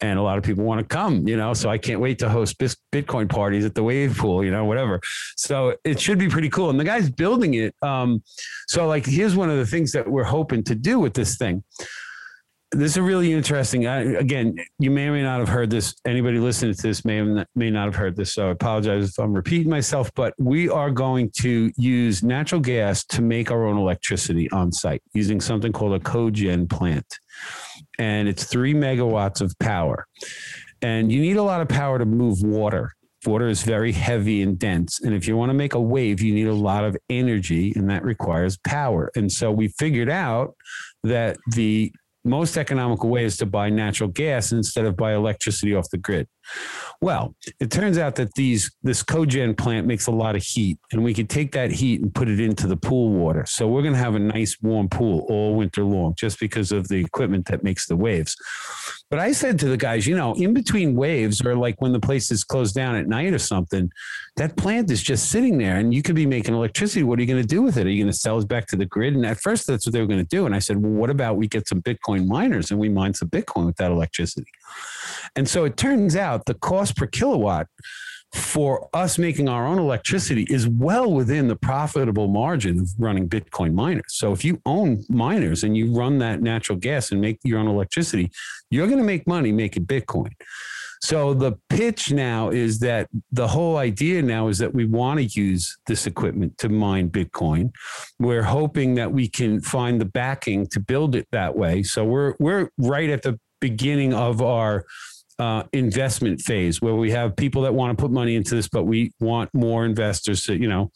And 0.00 0.18
a 0.18 0.22
lot 0.22 0.36
of 0.36 0.44
people 0.44 0.64
want 0.64 0.80
to 0.80 0.86
come, 0.86 1.26
you 1.26 1.36
know, 1.36 1.54
so 1.54 1.70
I 1.70 1.78
can't 1.78 2.00
wait 2.00 2.18
to 2.18 2.28
host 2.28 2.58
Bitcoin 2.58 3.28
parties 3.28 3.64
at 3.64 3.74
the 3.74 3.82
wave 3.82 4.16
pool, 4.18 4.44
you 4.44 4.50
know, 4.50 4.66
whatever. 4.66 5.00
So 5.36 5.76
it 5.84 5.98
should 5.98 6.18
be 6.18 6.28
pretty 6.28 6.50
cool. 6.50 6.68
And 6.68 6.78
the 6.78 6.84
guy's 6.84 7.10
building 7.10 7.54
it. 7.54 7.74
Um, 7.80 8.22
so 8.68 8.86
like, 8.86 9.06
here's 9.06 9.34
one 9.34 9.48
of 9.48 9.56
the 9.56 9.66
things 9.66 9.92
that 9.92 10.06
we're 10.06 10.24
hoping 10.24 10.62
to 10.64 10.74
do 10.74 10.98
with 10.98 11.14
this 11.14 11.38
thing 11.38 11.64
this 12.72 12.92
is 12.92 12.96
a 12.98 13.02
really 13.02 13.32
interesting. 13.32 13.86
I, 13.86 14.02
again, 14.02 14.56
you 14.78 14.90
may 14.90 15.08
or 15.08 15.12
may 15.12 15.22
not 15.22 15.40
have 15.40 15.48
heard 15.48 15.70
this. 15.70 15.94
Anybody 16.06 16.38
listening 16.38 16.74
to 16.74 16.82
this 16.82 17.04
may 17.04 17.44
may 17.56 17.70
not 17.70 17.86
have 17.86 17.96
heard 17.96 18.16
this. 18.16 18.34
So 18.34 18.48
I 18.48 18.50
apologize 18.52 19.08
if 19.08 19.18
I'm 19.18 19.32
repeating 19.32 19.68
myself. 19.68 20.12
But 20.14 20.34
we 20.38 20.68
are 20.68 20.90
going 20.90 21.30
to 21.40 21.72
use 21.76 22.22
natural 22.22 22.60
gas 22.60 23.04
to 23.06 23.22
make 23.22 23.50
our 23.50 23.66
own 23.66 23.76
electricity 23.76 24.48
on 24.52 24.70
site 24.70 25.02
using 25.14 25.40
something 25.40 25.72
called 25.72 25.94
a 25.94 25.98
cogen 25.98 26.70
plant, 26.70 27.18
and 27.98 28.28
it's 28.28 28.44
three 28.44 28.74
megawatts 28.74 29.40
of 29.40 29.52
power. 29.58 30.06
And 30.80 31.10
you 31.10 31.20
need 31.20 31.36
a 31.36 31.42
lot 31.42 31.60
of 31.60 31.68
power 31.68 31.98
to 31.98 32.06
move 32.06 32.40
water. 32.42 32.92
Water 33.26 33.48
is 33.48 33.62
very 33.62 33.92
heavy 33.92 34.40
and 34.40 34.58
dense. 34.58 35.00
And 35.02 35.12
if 35.12 35.28
you 35.28 35.36
want 35.36 35.50
to 35.50 35.54
make 35.54 35.74
a 35.74 35.80
wave, 35.80 36.22
you 36.22 36.32
need 36.32 36.46
a 36.46 36.54
lot 36.54 36.84
of 36.84 36.96
energy, 37.10 37.72
and 37.74 37.90
that 37.90 38.04
requires 38.04 38.56
power. 38.58 39.10
And 39.14 39.30
so 39.30 39.50
we 39.50 39.68
figured 39.68 40.08
out 40.08 40.54
that 41.02 41.36
the 41.52 41.92
most 42.24 42.56
economical 42.56 43.08
way 43.08 43.24
is 43.24 43.36
to 43.38 43.46
buy 43.46 43.70
natural 43.70 44.10
gas 44.10 44.52
instead 44.52 44.84
of 44.84 44.96
buy 44.96 45.14
electricity 45.14 45.74
off 45.74 45.88
the 45.90 45.98
grid. 45.98 46.28
Well, 47.02 47.34
it 47.58 47.70
turns 47.70 47.96
out 47.96 48.16
that 48.16 48.34
these 48.34 48.70
this 48.82 49.02
cogen 49.02 49.56
plant 49.56 49.86
makes 49.86 50.06
a 50.06 50.10
lot 50.10 50.36
of 50.36 50.42
heat, 50.42 50.78
and 50.92 51.02
we 51.02 51.14
could 51.14 51.30
take 51.30 51.52
that 51.52 51.70
heat 51.70 52.02
and 52.02 52.14
put 52.14 52.28
it 52.28 52.40
into 52.40 52.66
the 52.66 52.76
pool 52.76 53.10
water. 53.10 53.46
So 53.46 53.66
we're 53.66 53.80
going 53.80 53.94
to 53.94 53.98
have 53.98 54.16
a 54.16 54.18
nice 54.18 54.58
warm 54.60 54.88
pool 54.88 55.24
all 55.30 55.56
winter 55.56 55.82
long, 55.82 56.14
just 56.18 56.38
because 56.38 56.72
of 56.72 56.88
the 56.88 56.96
equipment 56.96 57.46
that 57.46 57.64
makes 57.64 57.86
the 57.86 57.96
waves. 57.96 58.36
But 59.08 59.18
I 59.18 59.32
said 59.32 59.58
to 59.60 59.68
the 59.68 59.78
guys, 59.78 60.06
you 60.06 60.14
know, 60.14 60.34
in 60.34 60.52
between 60.52 60.94
waves, 60.94 61.40
or 61.44 61.56
like 61.56 61.80
when 61.80 61.92
the 61.92 62.00
place 62.00 62.30
is 62.30 62.44
closed 62.44 62.74
down 62.74 62.96
at 62.96 63.08
night 63.08 63.32
or 63.32 63.38
something, 63.38 63.90
that 64.36 64.56
plant 64.56 64.90
is 64.90 65.02
just 65.02 65.30
sitting 65.30 65.56
there, 65.56 65.78
and 65.78 65.94
you 65.94 66.02
could 66.02 66.14
be 66.14 66.26
making 66.26 66.54
electricity. 66.54 67.02
What 67.02 67.18
are 67.18 67.22
you 67.22 67.28
going 67.28 67.42
to 67.42 67.48
do 67.48 67.62
with 67.62 67.78
it? 67.78 67.86
Are 67.86 67.90
you 67.90 68.02
going 68.02 68.12
to 68.12 68.18
sell 68.18 68.38
it 68.38 68.46
back 68.46 68.66
to 68.68 68.76
the 68.76 68.84
grid? 68.84 69.14
And 69.14 69.24
at 69.24 69.40
first, 69.40 69.66
that's 69.66 69.86
what 69.86 69.94
they 69.94 70.00
were 70.00 70.06
going 70.06 70.20
to 70.20 70.36
do. 70.36 70.44
And 70.44 70.54
I 70.54 70.58
said, 70.58 70.76
well, 70.76 70.92
what 70.92 71.08
about 71.08 71.38
we 71.38 71.48
get 71.48 71.66
some 71.66 71.80
Bitcoin 71.80 72.26
miners 72.26 72.70
and 72.70 72.78
we 72.78 72.90
mine 72.90 73.14
some 73.14 73.30
Bitcoin 73.30 73.64
with 73.64 73.76
that 73.76 73.90
electricity? 73.90 74.46
And 75.36 75.48
so 75.48 75.64
it 75.64 75.76
turns 75.76 76.16
out 76.16 76.46
the 76.46 76.54
cost 76.54 76.96
per 76.96 77.06
kilowatt 77.06 77.66
for 78.32 78.88
us 78.94 79.18
making 79.18 79.48
our 79.48 79.66
own 79.66 79.78
electricity 79.78 80.46
is 80.48 80.68
well 80.68 81.12
within 81.12 81.48
the 81.48 81.56
profitable 81.56 82.28
margin 82.28 82.78
of 82.78 82.90
running 82.98 83.28
Bitcoin 83.28 83.74
miners. 83.74 84.04
So 84.08 84.32
if 84.32 84.44
you 84.44 84.60
own 84.66 85.04
miners 85.08 85.64
and 85.64 85.76
you 85.76 85.92
run 85.92 86.18
that 86.18 86.40
natural 86.40 86.78
gas 86.78 87.10
and 87.10 87.20
make 87.20 87.40
your 87.42 87.58
own 87.58 87.66
electricity, 87.66 88.30
you're 88.70 88.86
going 88.86 88.98
to 88.98 89.04
make 89.04 89.26
money 89.26 89.50
making 89.50 89.86
Bitcoin. 89.86 90.30
So 91.02 91.32
the 91.32 91.58
pitch 91.70 92.12
now 92.12 92.50
is 92.50 92.78
that 92.80 93.08
the 93.32 93.48
whole 93.48 93.78
idea 93.78 94.22
now 94.22 94.48
is 94.48 94.58
that 94.58 94.74
we 94.74 94.84
want 94.84 95.18
to 95.18 95.24
use 95.24 95.78
this 95.86 96.06
equipment 96.06 96.58
to 96.58 96.68
mine 96.68 97.08
Bitcoin. 97.08 97.72
We're 98.18 98.42
hoping 98.42 98.94
that 98.96 99.10
we 99.10 99.26
can 99.26 99.60
find 99.60 100.00
the 100.00 100.04
backing 100.04 100.66
to 100.68 100.78
build 100.78 101.16
it 101.16 101.26
that 101.32 101.56
way. 101.56 101.82
So 101.82 102.04
we're 102.04 102.34
we're 102.38 102.68
right 102.78 103.08
at 103.08 103.22
the 103.22 103.40
beginning 103.60 104.14
of 104.14 104.42
our 104.42 104.84
uh, 105.38 105.62
investment 105.72 106.40
phase 106.40 106.82
where 106.82 106.94
we 106.94 107.10
have 107.10 107.34
people 107.36 107.62
that 107.62 107.74
want 107.74 107.96
to 107.96 108.00
put 108.00 108.10
money 108.10 108.36
into 108.36 108.54
this, 108.54 108.68
but 108.68 108.84
we 108.84 109.12
want 109.20 109.52
more 109.54 109.86
investors 109.86 110.44
to, 110.44 110.54
you 110.54 110.68
know, 110.68 110.90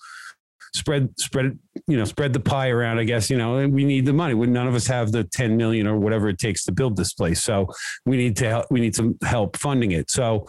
spread, 0.75 1.09
spread, 1.19 1.59
you 1.87 1.97
know, 1.97 2.05
spread 2.05 2.33
the 2.33 2.41
pie 2.41 2.69
around, 2.69 2.99
I 2.99 3.05
guess, 3.05 3.31
you 3.31 3.39
know, 3.39 3.67
we 3.69 3.85
need 3.85 4.05
the 4.05 4.13
money. 4.13 4.35
We, 4.35 4.47
none 4.47 4.67
of 4.67 4.75
us 4.75 4.87
have 4.89 5.13
the 5.13 5.25
10 5.25 5.57
million 5.57 5.87
or 5.87 5.99
whatever 5.99 6.29
it 6.29 6.39
takes 6.39 6.65
to 6.65 6.73
build 6.73 6.97
this 6.97 7.15
place. 7.15 7.43
So 7.43 7.69
we 8.05 8.17
need 8.17 8.37
to 8.37 8.49
help, 8.49 8.67
we 8.71 8.81
need 8.81 8.95
some 8.95 9.17
help 9.23 9.57
funding 9.57 9.93
it. 9.93 10.11
So, 10.11 10.47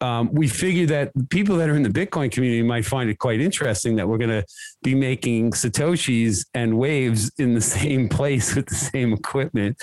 um, 0.00 0.30
we 0.32 0.46
figure 0.46 0.86
that 0.86 1.10
people 1.30 1.56
that 1.56 1.70
are 1.70 1.74
in 1.74 1.82
the 1.82 1.88
Bitcoin 1.88 2.30
community 2.30 2.62
might 2.62 2.84
find 2.84 3.08
it 3.08 3.18
quite 3.18 3.40
interesting 3.40 3.96
that 3.96 4.06
we're 4.06 4.18
going 4.18 4.30
to 4.30 4.44
be 4.82 4.94
making 4.94 5.52
Satoshis 5.52 6.44
and 6.52 6.76
waves 6.76 7.32
in 7.38 7.54
the 7.54 7.60
same 7.78 8.08
place 8.08 8.54
with 8.54 8.66
the 8.66 8.74
same 8.74 9.12
equipment. 9.12 9.80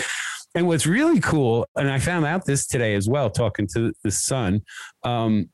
And 0.56 0.68
what's 0.68 0.86
really 0.86 1.20
cool, 1.20 1.68
and 1.76 1.90
I 1.90 2.00
found 2.00 2.26
out 2.26 2.46
this 2.46 2.68
today 2.68 2.96
as 2.96 3.08
well, 3.10 3.30
talking 3.30 3.68
to 3.74 3.92
the 4.04 4.12
son, 4.12 4.62
um, 5.04 5.50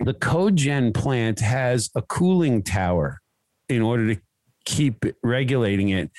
the 0.00 0.14
cogen 0.14 0.92
plant 0.92 1.40
has 1.40 1.90
a 1.94 2.02
cooling 2.02 2.62
tower 2.62 3.20
in 3.68 3.82
order 3.82 4.14
to 4.14 4.20
keep 4.64 5.04
regulating 5.22 5.90
it, 5.90 6.10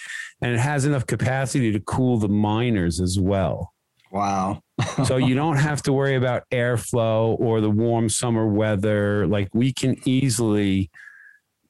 and 0.41 0.53
it 0.53 0.59
has 0.59 0.85
enough 0.85 1.05
capacity 1.05 1.71
to 1.71 1.79
cool 1.81 2.17
the 2.17 2.29
miners 2.29 2.99
as 3.01 3.19
well. 3.19 3.73
Wow. 4.11 4.61
so 5.05 5.17
you 5.17 5.35
don't 5.35 5.57
have 5.57 5.81
to 5.83 5.93
worry 5.93 6.15
about 6.15 6.43
airflow 6.51 7.37
or 7.39 7.61
the 7.61 7.69
warm 7.69 8.09
summer 8.09 8.47
weather. 8.47 9.27
Like 9.27 9.49
we 9.53 9.73
can 9.73 9.97
easily 10.05 10.89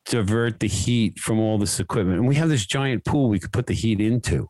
divert 0.05 0.59
the 0.59 0.67
heat 0.67 1.19
from 1.19 1.39
all 1.39 1.57
this 1.57 1.79
equipment. 1.79 2.19
And 2.19 2.27
we 2.27 2.35
have 2.35 2.49
this 2.49 2.65
giant 2.65 3.05
pool 3.05 3.29
we 3.29 3.39
could 3.39 3.51
put 3.51 3.67
the 3.67 3.73
heat 3.73 3.99
into, 3.99 4.47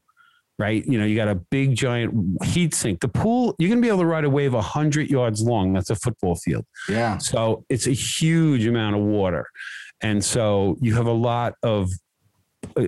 right? 0.59 0.85
You 0.85 0.99
know, 0.99 1.05
you 1.05 1.15
got 1.15 1.27
a 1.27 1.35
big 1.35 1.75
giant 1.75 2.43
heat 2.43 2.73
sink. 2.73 2.99
The 2.99 3.07
pool, 3.07 3.55
you're 3.59 3.69
going 3.69 3.81
to 3.81 3.85
be 3.85 3.89
able 3.89 3.99
to 3.99 4.05
ride 4.05 4.23
a 4.23 4.29
wave 4.29 4.53
100 4.53 5.09
yards 5.09 5.41
long. 5.41 5.73
That's 5.73 5.89
a 5.89 5.95
football 5.95 6.35
field. 6.35 6.65
Yeah. 6.89 7.17
So 7.19 7.63
it's 7.69 7.87
a 7.87 7.91
huge 7.91 8.65
amount 8.65 8.95
of 8.95 9.01
water. 9.03 9.47
And 10.01 10.23
so 10.23 10.77
you 10.81 10.95
have 10.95 11.07
a 11.07 11.11
lot 11.11 11.53
of 11.63 11.89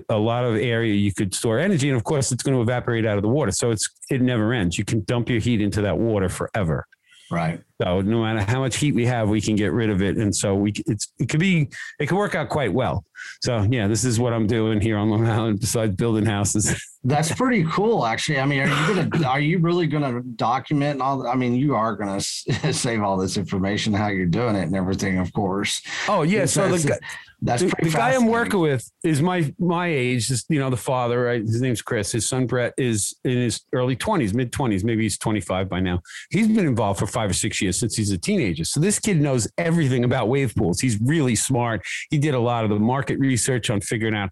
a 0.08 0.18
lot 0.18 0.44
of 0.44 0.56
area 0.56 0.94
you 0.94 1.12
could 1.12 1.34
store 1.34 1.58
energy 1.58 1.88
and 1.88 1.96
of 1.96 2.04
course 2.04 2.32
it's 2.32 2.42
going 2.42 2.54
to 2.54 2.60
evaporate 2.60 3.06
out 3.06 3.16
of 3.16 3.22
the 3.22 3.28
water 3.28 3.50
so 3.50 3.70
it's 3.70 3.88
it 4.10 4.20
never 4.20 4.52
ends 4.52 4.76
you 4.76 4.84
can 4.84 5.02
dump 5.04 5.28
your 5.28 5.40
heat 5.40 5.60
into 5.60 5.80
that 5.80 5.96
water 5.96 6.28
forever 6.28 6.86
right 7.30 7.62
so 7.80 8.00
no 8.00 8.22
matter 8.22 8.40
how 8.50 8.60
much 8.60 8.76
heat 8.76 8.94
we 8.94 9.06
have 9.06 9.28
we 9.28 9.40
can 9.40 9.56
get 9.56 9.72
rid 9.72 9.90
of 9.90 10.02
it 10.02 10.16
and 10.16 10.34
so 10.34 10.54
we 10.54 10.72
it's 10.86 11.12
it 11.18 11.28
could 11.28 11.40
be 11.40 11.68
it 11.98 12.06
could 12.06 12.18
work 12.18 12.34
out 12.34 12.48
quite 12.48 12.72
well 12.72 13.04
so 13.42 13.66
yeah 13.70 13.86
this 13.86 14.04
is 14.04 14.20
what 14.20 14.32
i'm 14.32 14.46
doing 14.46 14.80
here 14.80 14.96
on 14.96 15.08
long 15.08 15.26
island 15.26 15.60
besides 15.60 15.94
building 15.96 16.24
houses 16.24 16.82
that's 17.04 17.32
pretty 17.34 17.64
cool 17.64 18.04
actually 18.04 18.38
i 18.38 18.44
mean 18.44 18.60
are 18.60 18.68
you 18.68 18.94
gonna 18.94 19.26
are 19.26 19.40
you 19.40 19.58
really 19.58 19.86
gonna 19.86 20.20
document 20.36 21.00
all 21.00 21.26
i 21.26 21.34
mean 21.34 21.54
you 21.54 21.74
are 21.74 21.96
gonna 21.96 22.20
save 22.72 23.02
all 23.02 23.16
this 23.16 23.36
information 23.36 23.92
how 23.92 24.08
you're 24.08 24.26
doing 24.26 24.56
it 24.56 24.64
and 24.64 24.76
everything 24.76 25.18
of 25.18 25.32
course 25.32 25.80
oh 26.08 26.22
yeah 26.22 26.44
so 26.44 26.68
the, 26.68 26.98
that's 27.42 27.62
the, 27.62 27.72
the 27.82 27.90
guy 27.90 28.14
I'm 28.14 28.26
working 28.26 28.60
with 28.60 28.90
is 29.02 29.22
my 29.22 29.52
my 29.58 29.88
age. 29.88 30.30
You 30.48 30.60
know, 30.60 30.70
the 30.70 30.76
father. 30.76 31.22
Right? 31.22 31.40
His 31.40 31.60
name's 31.62 31.80
Chris. 31.80 32.12
His 32.12 32.28
son 32.28 32.46
Brett 32.46 32.74
is 32.76 33.14
in 33.24 33.38
his 33.38 33.62
early 33.72 33.96
20s, 33.96 34.34
mid 34.34 34.52
20s. 34.52 34.84
Maybe 34.84 35.02
he's 35.02 35.16
25 35.18 35.68
by 35.68 35.80
now. 35.80 36.02
He's 36.30 36.48
been 36.48 36.66
involved 36.66 36.98
for 36.98 37.06
five 37.06 37.30
or 37.30 37.34
six 37.34 37.62
years 37.62 37.69
since 37.72 37.96
he's 37.96 38.10
a 38.10 38.18
teenager. 38.18 38.64
So 38.64 38.80
this 38.80 38.98
kid 38.98 39.20
knows 39.20 39.48
everything 39.58 40.04
about 40.04 40.28
wave 40.28 40.54
pools. 40.54 40.80
He's 40.80 41.00
really 41.00 41.36
smart. 41.36 41.82
He 42.10 42.18
did 42.18 42.34
a 42.34 42.40
lot 42.40 42.64
of 42.64 42.70
the 42.70 42.78
market 42.78 43.18
research 43.18 43.70
on 43.70 43.80
figuring 43.80 44.14
out 44.14 44.30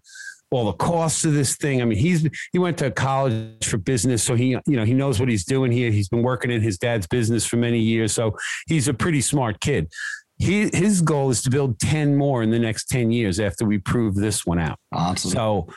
all 0.51 0.65
the 0.65 0.73
costs 0.73 1.25
of 1.25 1.33
this 1.33 1.57
thing. 1.57 1.81
I 1.81 1.85
mean, 1.85 1.99
he's 1.99 2.27
he 2.51 2.59
went 2.59 2.77
to 2.79 2.89
college 2.89 3.65
for 3.67 3.77
business, 3.77 4.23
so 4.23 4.35
he 4.35 4.57
you 4.65 4.77
know 4.77 4.83
he 4.83 4.93
knows 4.93 5.19
what 5.19 5.29
he's 5.29 5.45
doing 5.45 5.71
here. 5.71 5.91
He's 5.91 6.09
been 6.09 6.23
working 6.23 6.49
in 6.49 6.61
his 6.61 6.77
dad's 6.77 7.05
business 7.07 7.45
for 7.45 7.57
many 7.57 7.79
years, 7.79 8.13
so 8.13 8.35
he's 8.67 8.87
a 8.87 8.93
pretty 8.93 9.21
smart 9.21 9.59
kid 9.59 9.87
he 10.39 10.69
his 10.73 11.01
goal 11.01 11.29
is 11.29 11.43
to 11.43 11.49
build 11.49 11.79
10 11.79 12.15
more 12.15 12.41
in 12.41 12.49
the 12.49 12.59
next 12.59 12.85
10 12.85 13.11
years 13.11 13.39
after 13.39 13.65
we 13.65 13.77
prove 13.77 14.15
this 14.15 14.45
one 14.45 14.57
out. 14.57 14.79
Awesome. 14.93 15.31
So 15.31 15.67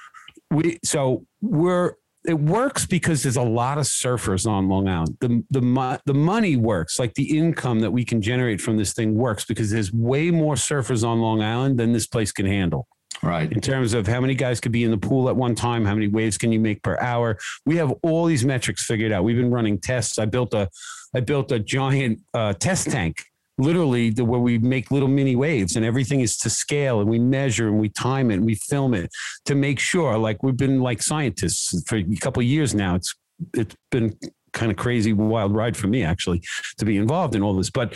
we 0.51 0.79
so 0.85 1.27
we're 1.41 1.95
it 2.25 2.39
works 2.39 2.87
because 2.87 3.23
there's 3.23 3.37
a 3.37 3.43
lot 3.43 3.79
of 3.79 3.85
surfers 3.85 4.47
on 4.47 4.69
Long 4.69 4.89
Island. 4.89 5.17
The 5.21 5.43
the 5.51 6.01
the 6.07 6.15
money 6.15 6.57
works, 6.57 6.99
like 6.99 7.15
the 7.15 7.37
income 7.37 7.81
that 7.81 7.91
we 7.91 8.05
can 8.05 8.23
generate 8.23 8.61
from 8.61 8.77
this 8.77 8.93
thing 8.93 9.15
works 9.15 9.45
because 9.45 9.71
there's 9.71 9.93
way 9.93 10.31
more 10.31 10.55
surfers 10.55 11.07
on 11.07 11.21
Long 11.21 11.43
Island 11.43 11.79
than 11.79 11.93
this 11.93 12.07
place 12.07 12.31
can 12.31 12.47
handle. 12.47 12.87
Right. 13.23 13.53
In 13.53 13.61
terms 13.61 13.95
of 13.95 14.07
how 14.07 14.21
many 14.21 14.35
guys 14.35 14.61
could 14.61 14.73
be 14.73 14.83
in 14.83 14.91
the 14.91 14.99
pool 14.99 15.29
at 15.29 15.37
one 15.37 15.55
time, 15.55 15.85
how 15.85 15.95
many 15.95 16.09
waves 16.09 16.37
can 16.37 16.51
you 16.51 16.59
make 16.59 16.83
per 16.83 16.99
hour? 16.99 17.39
We 17.65 17.77
have 17.77 17.93
all 18.03 18.25
these 18.25 18.45
metrics 18.45 18.85
figured 18.85 19.13
out. 19.13 19.23
We've 19.23 19.37
been 19.37 19.51
running 19.51 19.79
tests. 19.79 20.19
I 20.19 20.25
built 20.25 20.55
a 20.55 20.69
I 21.15 21.21
built 21.21 21.53
a 21.53 21.59
giant 21.59 22.21
uh, 22.35 22.55
test 22.55 22.91
tank 22.91 23.17
literally 23.63 24.11
the 24.11 24.25
where 24.25 24.41
we 24.41 24.59
make 24.59 24.91
little 24.91 25.09
mini 25.09 25.37
waves 25.37 25.77
and 25.77 25.85
everything 25.85 26.21
is 26.21 26.37
to 26.39 26.51
scale 26.51 27.01
and 27.01 27.09
we 27.09 27.19
measure 27.19 27.69
and 27.69 27.79
we 27.79 27.89
time 27.89 28.31
it 28.31 28.35
and 28.35 28.47
we 28.47 28.55
film 28.55 28.95
it 28.95 29.11
to 29.45 29.55
make 29.55 29.79
sure 29.79 30.19
like 30.19 30.43
we've 30.43 30.57
been 30.57 30.81
like 30.81 31.03
scientists 31.03 31.83
for 31.87 31.97
a 31.97 32.17
couple 32.17 32.43
years 32.43 32.75
now. 32.75 32.95
It's 32.95 33.15
it's 33.55 33.77
been 33.91 34.17
kind 34.53 34.71
of 34.71 34.77
crazy 34.77 35.13
wild 35.13 35.55
ride 35.55 35.77
for 35.77 35.87
me 35.87 36.05
actually 36.05 36.43
to 36.79 36.85
be 36.85 36.97
involved 36.97 37.35
in 37.35 37.43
all 37.43 37.55
this. 37.55 37.71
But 37.71 37.95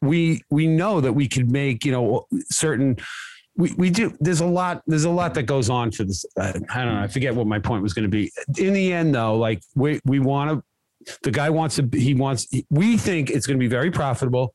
we 0.00 0.42
we 0.50 0.66
know 0.66 1.00
that 1.00 1.12
we 1.12 1.28
could 1.28 1.50
make 1.50 1.84
you 1.84 1.92
know 1.92 2.26
certain 2.50 2.96
we, 3.56 3.72
we 3.76 3.90
do 3.90 4.16
there's 4.20 4.40
a 4.40 4.46
lot 4.46 4.82
there's 4.86 5.04
a 5.04 5.10
lot 5.10 5.34
that 5.34 5.42
goes 5.42 5.68
on 5.68 5.90
to 5.90 6.04
this 6.04 6.24
uh, 6.40 6.52
i 6.70 6.84
don't 6.84 6.94
know 6.94 7.00
i 7.00 7.08
forget 7.08 7.34
what 7.34 7.46
my 7.46 7.58
point 7.58 7.82
was 7.82 7.92
going 7.92 8.04
to 8.04 8.08
be. 8.08 8.30
In 8.56 8.72
the 8.72 8.92
end 8.92 9.14
though 9.14 9.36
like 9.36 9.62
we 9.74 10.00
we 10.04 10.20
want 10.20 10.50
to 10.50 10.62
the 11.22 11.30
guy 11.30 11.50
wants 11.50 11.76
to 11.76 11.88
he 11.92 12.14
wants 12.14 12.46
we 12.70 12.96
think 12.96 13.30
it's 13.30 13.46
going 13.46 13.58
to 13.58 13.62
be 13.62 13.68
very 13.68 13.90
profitable 13.90 14.54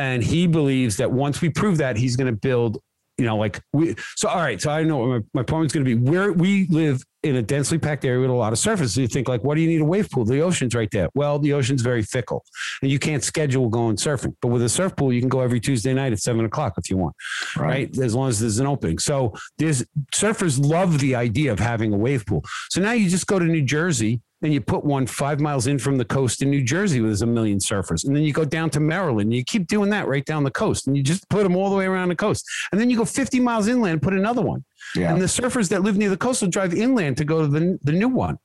and 0.00 0.22
he 0.24 0.46
believes 0.46 0.96
that 0.96 1.12
once 1.12 1.40
we 1.42 1.50
prove 1.50 1.76
that, 1.78 1.96
he's 1.96 2.16
going 2.16 2.32
to 2.32 2.38
build. 2.40 2.82
You 3.18 3.26
know, 3.26 3.36
like 3.36 3.60
we. 3.74 3.94
So 4.16 4.30
all 4.30 4.38
right. 4.38 4.58
So 4.58 4.70
I 4.70 4.82
know 4.82 5.04
my, 5.04 5.20
my 5.34 5.42
point 5.42 5.66
is 5.66 5.72
going 5.72 5.84
to 5.84 5.96
be. 5.96 6.10
Where 6.10 6.32
we 6.32 6.66
live 6.68 7.04
in 7.22 7.36
a 7.36 7.42
densely 7.42 7.78
packed 7.78 8.06
area 8.06 8.18
with 8.18 8.30
a 8.30 8.32
lot 8.32 8.54
of 8.54 8.58
surface. 8.58 8.94
So 8.94 9.02
you 9.02 9.08
think 9.08 9.28
like, 9.28 9.44
what 9.44 9.56
do 9.56 9.60
you 9.60 9.68
need 9.68 9.82
a 9.82 9.84
wave 9.84 10.08
pool? 10.08 10.24
The 10.24 10.40
ocean's 10.40 10.74
right 10.74 10.90
there. 10.90 11.10
Well, 11.14 11.38
the 11.38 11.52
ocean's 11.52 11.82
very 11.82 12.00
fickle, 12.00 12.42
and 12.80 12.90
you 12.90 12.98
can't 12.98 13.22
schedule 13.22 13.68
going 13.68 13.96
surfing. 13.96 14.34
But 14.40 14.48
with 14.48 14.62
a 14.62 14.70
surf 14.70 14.96
pool, 14.96 15.12
you 15.12 15.20
can 15.20 15.28
go 15.28 15.40
every 15.40 15.60
Tuesday 15.60 15.92
night 15.92 16.14
at 16.14 16.20
seven 16.20 16.46
o'clock 16.46 16.74
if 16.78 16.88
you 16.88 16.96
want, 16.96 17.14
right? 17.58 17.94
right? 17.94 17.98
As 17.98 18.14
long 18.14 18.30
as 18.30 18.40
there's 18.40 18.58
an 18.58 18.66
opening. 18.66 18.98
So 18.98 19.34
there's 19.58 19.84
surfers 20.14 20.58
love 20.58 20.98
the 20.98 21.14
idea 21.14 21.52
of 21.52 21.58
having 21.58 21.92
a 21.92 21.98
wave 21.98 22.24
pool. 22.24 22.42
So 22.70 22.80
now 22.80 22.92
you 22.92 23.10
just 23.10 23.26
go 23.26 23.38
to 23.38 23.44
New 23.44 23.62
Jersey 23.62 24.22
then 24.40 24.52
you 24.52 24.60
put 24.60 24.84
one 24.84 25.06
five 25.06 25.38
miles 25.38 25.66
in 25.66 25.78
from 25.78 25.98
the 25.98 26.04
coast 26.04 26.40
in 26.40 26.50
New 26.50 26.62
Jersey 26.62 27.00
where 27.00 27.08
there's 27.08 27.22
a 27.22 27.26
million 27.26 27.58
surfers. 27.58 28.06
And 28.06 28.16
then 28.16 28.22
you 28.22 28.32
go 28.32 28.44
down 28.44 28.70
to 28.70 28.80
Maryland. 28.80 29.28
And 29.28 29.34
you 29.34 29.44
keep 29.44 29.66
doing 29.66 29.90
that 29.90 30.08
right 30.08 30.24
down 30.24 30.44
the 30.44 30.50
coast. 30.50 30.86
And 30.86 30.96
you 30.96 31.02
just 31.02 31.28
put 31.28 31.42
them 31.42 31.56
all 31.56 31.68
the 31.68 31.76
way 31.76 31.84
around 31.84 32.08
the 32.08 32.16
coast. 32.16 32.48
And 32.72 32.80
then 32.80 32.88
you 32.88 32.96
go 32.96 33.04
50 33.04 33.38
miles 33.40 33.68
inland 33.68 33.92
and 33.92 34.02
put 34.02 34.14
another 34.14 34.40
one. 34.40 34.64
Yeah. 34.96 35.12
And 35.12 35.20
the 35.20 35.26
surfers 35.26 35.68
that 35.68 35.82
live 35.82 35.98
near 35.98 36.08
the 36.08 36.16
coast 36.16 36.40
will 36.40 36.48
drive 36.48 36.74
inland 36.74 37.18
to 37.18 37.24
go 37.24 37.42
to 37.42 37.48
the, 37.48 37.78
the 37.82 37.92
new 37.92 38.08
one. 38.08 38.38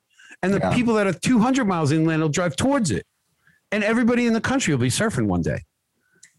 And 0.43 0.53
the 0.53 0.59
yeah. 0.59 0.73
people 0.73 0.93
that 0.95 1.07
are 1.07 1.13
200 1.13 1.65
miles 1.65 1.91
inland 1.91 2.21
will 2.21 2.29
drive 2.29 2.57
towards 2.57 2.91
it. 2.91 3.05
And 3.71 3.83
everybody 3.83 4.27
in 4.27 4.33
the 4.33 4.41
country 4.41 4.73
will 4.73 4.81
be 4.81 4.89
surfing 4.89 5.27
one 5.27 5.41
day. 5.41 5.63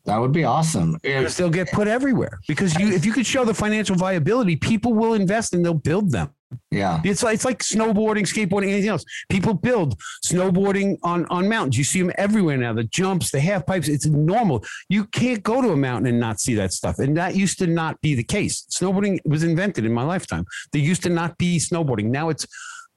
That 0.04 0.18
would 0.18 0.32
be 0.32 0.44
awesome. 0.44 0.98
If, 1.02 1.36
they'll 1.36 1.50
get 1.50 1.72
put 1.72 1.88
everywhere 1.88 2.38
because 2.46 2.78
you, 2.78 2.92
if 2.92 3.04
you 3.04 3.12
could 3.12 3.26
show 3.26 3.44
the 3.44 3.54
financial 3.54 3.96
viability, 3.96 4.54
people 4.54 4.94
will 4.94 5.14
invest 5.14 5.52
and 5.52 5.64
they'll 5.64 5.74
build 5.74 6.12
them. 6.12 6.30
Yeah. 6.70 7.00
It's 7.04 7.22
like, 7.22 7.34
it's 7.34 7.44
like 7.44 7.58
snowboarding, 7.58 8.22
skateboarding, 8.22 8.70
anything 8.70 8.88
else. 8.88 9.04
People 9.28 9.54
build 9.54 9.98
snowboarding 10.24 10.96
on, 11.02 11.26
on 11.26 11.48
mountains. 11.48 11.78
You 11.78 11.84
see 11.84 12.00
them 12.00 12.12
everywhere 12.18 12.56
now. 12.56 12.72
The 12.72 12.84
jumps, 12.84 13.30
the 13.30 13.40
half 13.40 13.66
pipes, 13.66 13.88
it's 13.88 14.06
normal. 14.06 14.64
You 14.88 15.06
can't 15.06 15.42
go 15.42 15.60
to 15.62 15.70
a 15.70 15.76
mountain 15.76 16.06
and 16.06 16.20
not 16.20 16.40
see 16.40 16.54
that 16.54 16.72
stuff. 16.72 16.98
And 16.98 17.16
that 17.16 17.34
used 17.34 17.58
to 17.58 17.66
not 17.66 18.00
be 18.00 18.14
the 18.14 18.24
case. 18.24 18.66
Snowboarding 18.70 19.18
was 19.24 19.42
invented 19.42 19.84
in 19.84 19.92
my 19.92 20.04
lifetime. 20.04 20.44
There 20.72 20.82
used 20.82 21.02
to 21.04 21.10
not 21.10 21.36
be 21.38 21.58
snowboarding. 21.58 22.06
Now 22.06 22.28
it's 22.28 22.46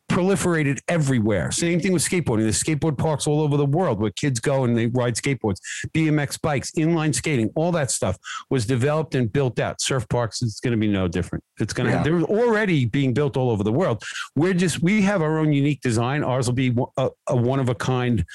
proliferated 0.09 0.79
everywhere. 0.87 1.51
Same 1.51 1.79
thing 1.79 1.93
with 1.93 2.03
skateboarding. 2.03 2.41
There's 2.41 2.61
skateboard 2.61 2.97
parks 2.97 3.27
all 3.27 3.41
over 3.41 3.55
the 3.55 3.65
world 3.65 4.01
where 4.01 4.11
kids 4.11 4.39
go 4.39 4.65
and 4.65 4.77
they 4.77 4.87
ride 4.87 5.15
skateboards, 5.15 5.57
BMX 5.93 6.41
bikes, 6.41 6.71
inline 6.71 7.15
skating, 7.15 7.51
all 7.55 7.71
that 7.71 7.91
stuff 7.91 8.17
was 8.49 8.65
developed 8.65 9.15
and 9.15 9.31
built 9.31 9.59
out. 9.59 9.81
Surf 9.81 10.07
parks, 10.09 10.41
it's 10.41 10.59
going 10.59 10.71
to 10.71 10.77
be 10.77 10.87
no 10.87 11.07
different. 11.07 11.43
It's 11.59 11.73
going 11.73 11.89
to, 11.89 11.95
yeah. 11.95 12.03
they're 12.03 12.23
already 12.23 12.85
being 12.85 13.13
built 13.13 13.37
all 13.37 13.49
over 13.49 13.63
the 13.63 13.71
world. 13.71 14.03
We're 14.35 14.53
just, 14.53 14.81
we 14.81 15.01
have 15.03 15.21
our 15.21 15.37
own 15.37 15.53
unique 15.53 15.81
design. 15.81 16.23
Ours 16.23 16.47
will 16.47 16.55
be 16.55 16.75
a, 16.97 17.09
a 17.27 17.35
one 17.35 17.59
of 17.59 17.69
a 17.69 17.75
kind 17.75 18.25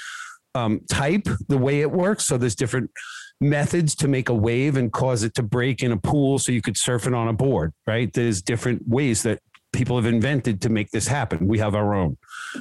um, 0.55 0.81
type, 0.89 1.27
the 1.49 1.59
way 1.59 1.81
it 1.81 1.91
works. 1.91 2.25
So 2.25 2.39
there's 2.39 2.55
different 2.55 2.91
methods 3.41 3.95
to 3.97 4.09
make 4.09 4.29
a 4.29 4.35
wave 4.35 4.77
and 4.77 4.93
cause 4.93 5.23
it 5.23 5.35
to 5.35 5.43
break 5.43 5.83
in 5.83 5.93
a 5.93 5.97
pool 5.97 6.39
so 6.39 6.53
you 6.53 6.63
could 6.63 6.77
surf 6.77 7.07
it 7.07 7.15
on 7.15 7.29
a 7.29 7.33
board, 7.33 7.73
right? 7.87 8.13
There's 8.13 8.41
different 8.41 8.87
ways 8.87 9.23
that 9.25 9.41
people 9.75 9.97
have 9.97 10.07
invented 10.07 10.63
to 10.63 10.69
make 10.69 10.91
this 10.91 11.07
happen. 11.07 11.47
We 11.47 11.59
have 11.59 11.75
our 11.75 11.95
own 11.95 12.17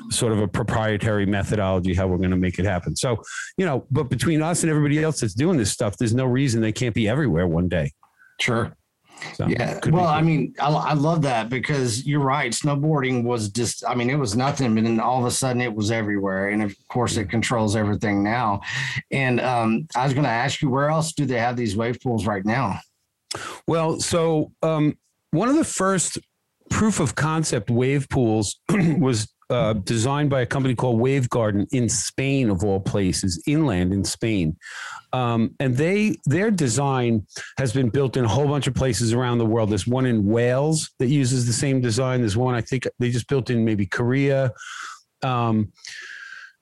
sort 0.09 0.33
of 0.33 0.39
a 0.39 0.47
proprietary 0.47 1.25
methodology 1.25 1.93
how 1.93 2.07
we're 2.07 2.17
going 2.17 2.31
to 2.31 2.37
make 2.37 2.59
it 2.59 2.65
happen. 2.65 2.95
So, 2.95 3.21
you 3.57 3.65
know, 3.65 3.85
but 3.91 4.09
between 4.09 4.41
us 4.41 4.63
and 4.63 4.69
everybody 4.69 5.01
else 5.01 5.21
that's 5.21 5.33
doing 5.33 5.57
this 5.57 5.71
stuff, 5.71 5.97
there's 5.97 6.13
no 6.13 6.25
reason 6.25 6.61
they 6.61 6.71
can't 6.71 6.95
be 6.95 7.07
everywhere 7.07 7.47
one 7.47 7.67
day. 7.67 7.91
Sure. 8.41 8.75
So, 9.35 9.47
yeah. 9.47 9.79
Well. 9.89 10.05
I 10.05 10.21
mean, 10.21 10.53
I, 10.59 10.69
I, 10.69 10.93
love 10.93 11.21
that 11.21 11.47
because 11.47 12.05
you're 12.05 12.19
right. 12.19 12.51
Snowboarding 12.51 13.23
was 13.23 13.49
just, 13.49 13.87
I 13.87 13.95
mean, 13.95 14.09
it 14.09 14.15
was 14.15 14.35
nothing, 14.35 14.75
but 14.75 14.83
then 14.83 14.99
all 14.99 15.19
of 15.19 15.25
a 15.25 15.31
sudden 15.31 15.61
it 15.61 15.73
was 15.73 15.91
everywhere. 15.91 16.49
And 16.49 16.61
of 16.61 16.75
course, 16.89 17.15
it 17.15 17.29
controls 17.29 17.75
everything 17.75 18.21
now. 18.21 18.61
And 19.11 19.39
um, 19.39 19.87
I 19.95 20.03
was 20.03 20.13
going 20.13 20.25
to 20.25 20.29
ask 20.29 20.61
you, 20.61 20.69
where 20.69 20.89
else 20.89 21.13
do 21.13 21.25
they 21.25 21.39
have 21.39 21.55
these 21.55 21.77
wave 21.77 21.99
pools 22.01 22.25
right 22.25 22.43
now? 22.43 22.79
Well, 23.67 23.99
so 23.99 24.51
um, 24.61 24.97
one 25.31 25.47
of 25.47 25.55
the 25.55 25.63
first 25.63 26.17
proof 26.69 26.99
of 26.99 27.15
concept 27.15 27.69
wave 27.69 28.07
pools 28.09 28.59
was 28.97 29.33
uh, 29.49 29.73
designed 29.73 30.29
by 30.29 30.41
a 30.41 30.45
company 30.45 30.73
called 30.73 30.99
Wavegarden 30.99 31.67
in 31.71 31.87
Spain, 31.87 32.49
of 32.49 32.63
all 32.63 32.79
places, 32.79 33.41
inland 33.45 33.93
in 33.93 34.03
Spain. 34.03 34.57
Um, 35.11 35.55
and 35.59 35.77
they 35.77 36.15
their 36.25 36.49
design 36.49 37.27
has 37.57 37.71
been 37.73 37.89
built 37.89 38.17
in 38.17 38.25
a 38.25 38.27
whole 38.27 38.47
bunch 38.47 38.67
of 38.67 38.73
places 38.73 39.13
around 39.13 39.37
the 39.37 39.45
world. 39.45 39.69
There's 39.69 39.85
one 39.87 40.05
in 40.05 40.25
Wales 40.25 40.91
that 40.99 41.07
uses 41.07 41.45
the 41.45 41.53
same 41.53 41.81
design. 41.81 42.21
There's 42.21 42.37
one 42.37 42.55
I 42.55 42.61
think 42.61 42.87
they 42.99 43.11
just 43.11 43.27
built 43.27 43.49
in 43.49 43.63
maybe 43.63 43.85
Korea. 43.85 44.51
Um, 45.21 45.71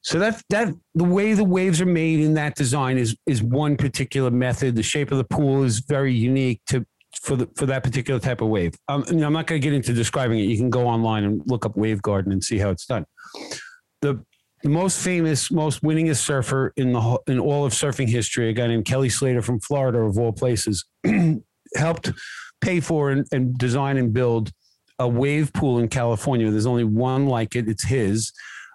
so 0.02 0.19
that 0.19 0.41
that 0.49 0.73
the 0.95 1.03
way 1.03 1.34
the 1.34 1.44
waves 1.44 1.80
are 1.80 1.86
made 1.86 2.19
in 2.19 2.34
that 2.34 2.56
design 2.56 2.98
is 2.98 3.15
is 3.26 3.41
one 3.41 3.78
particular 3.78 4.32
method. 4.32 4.76
The 4.76 4.84
shape 4.84 5.11
of 5.11 5.18
the 5.18 5.23
pool 5.23 5.64
is 5.64 5.80
very 5.80 6.14
unique 6.14 6.61
to 6.68 6.86
for 7.21 7.35
the 7.35 7.49
for 7.55 7.65
that 7.65 7.83
particular 7.83 8.19
type 8.19 8.41
of 8.41 8.47
wave. 8.47 8.73
Um, 8.88 9.03
I'm 9.07 9.33
not 9.33 9.47
going 9.47 9.61
to 9.61 9.65
get 9.65 9.73
into 9.73 9.93
describing 9.93 10.39
it. 10.39 10.43
You 10.43 10.57
can 10.57 10.69
go 10.69 10.88
online 10.88 11.23
and 11.23 11.41
look 11.45 11.65
up 11.65 11.75
Wavegarden 11.75 12.31
and 12.31 12.43
see 12.43 12.57
how 12.57 12.69
it's 12.69 12.85
done. 12.85 13.05
The 14.01 14.23
the 14.63 14.69
most 14.69 15.01
famous, 15.03 15.51
most 15.51 15.81
winningest 15.81 16.17
surfer 16.17 16.71
in 16.77 16.93
the 16.93 17.19
in 17.27 17.39
all 17.39 17.65
of 17.65 17.73
surfing 17.73 18.07
history, 18.07 18.49
a 18.49 18.53
guy 18.53 18.67
named 18.67 18.85
Kelly 18.85 19.09
Slater 19.09 19.41
from 19.41 19.59
Florida, 19.59 19.99
of 19.99 20.17
all 20.17 20.31
places, 20.31 20.85
helped 21.75 22.11
pay 22.61 22.79
for 22.79 23.09
and, 23.09 23.27
and 23.31 23.57
design 23.57 23.97
and 23.97 24.13
build 24.13 24.51
a 24.99 25.07
wave 25.07 25.51
pool 25.53 25.79
in 25.79 25.88
California. 25.88 26.49
There's 26.51 26.67
only 26.67 26.83
one 26.83 27.25
like 27.25 27.55
it. 27.55 27.67
It's 27.67 27.83
his. 27.83 28.31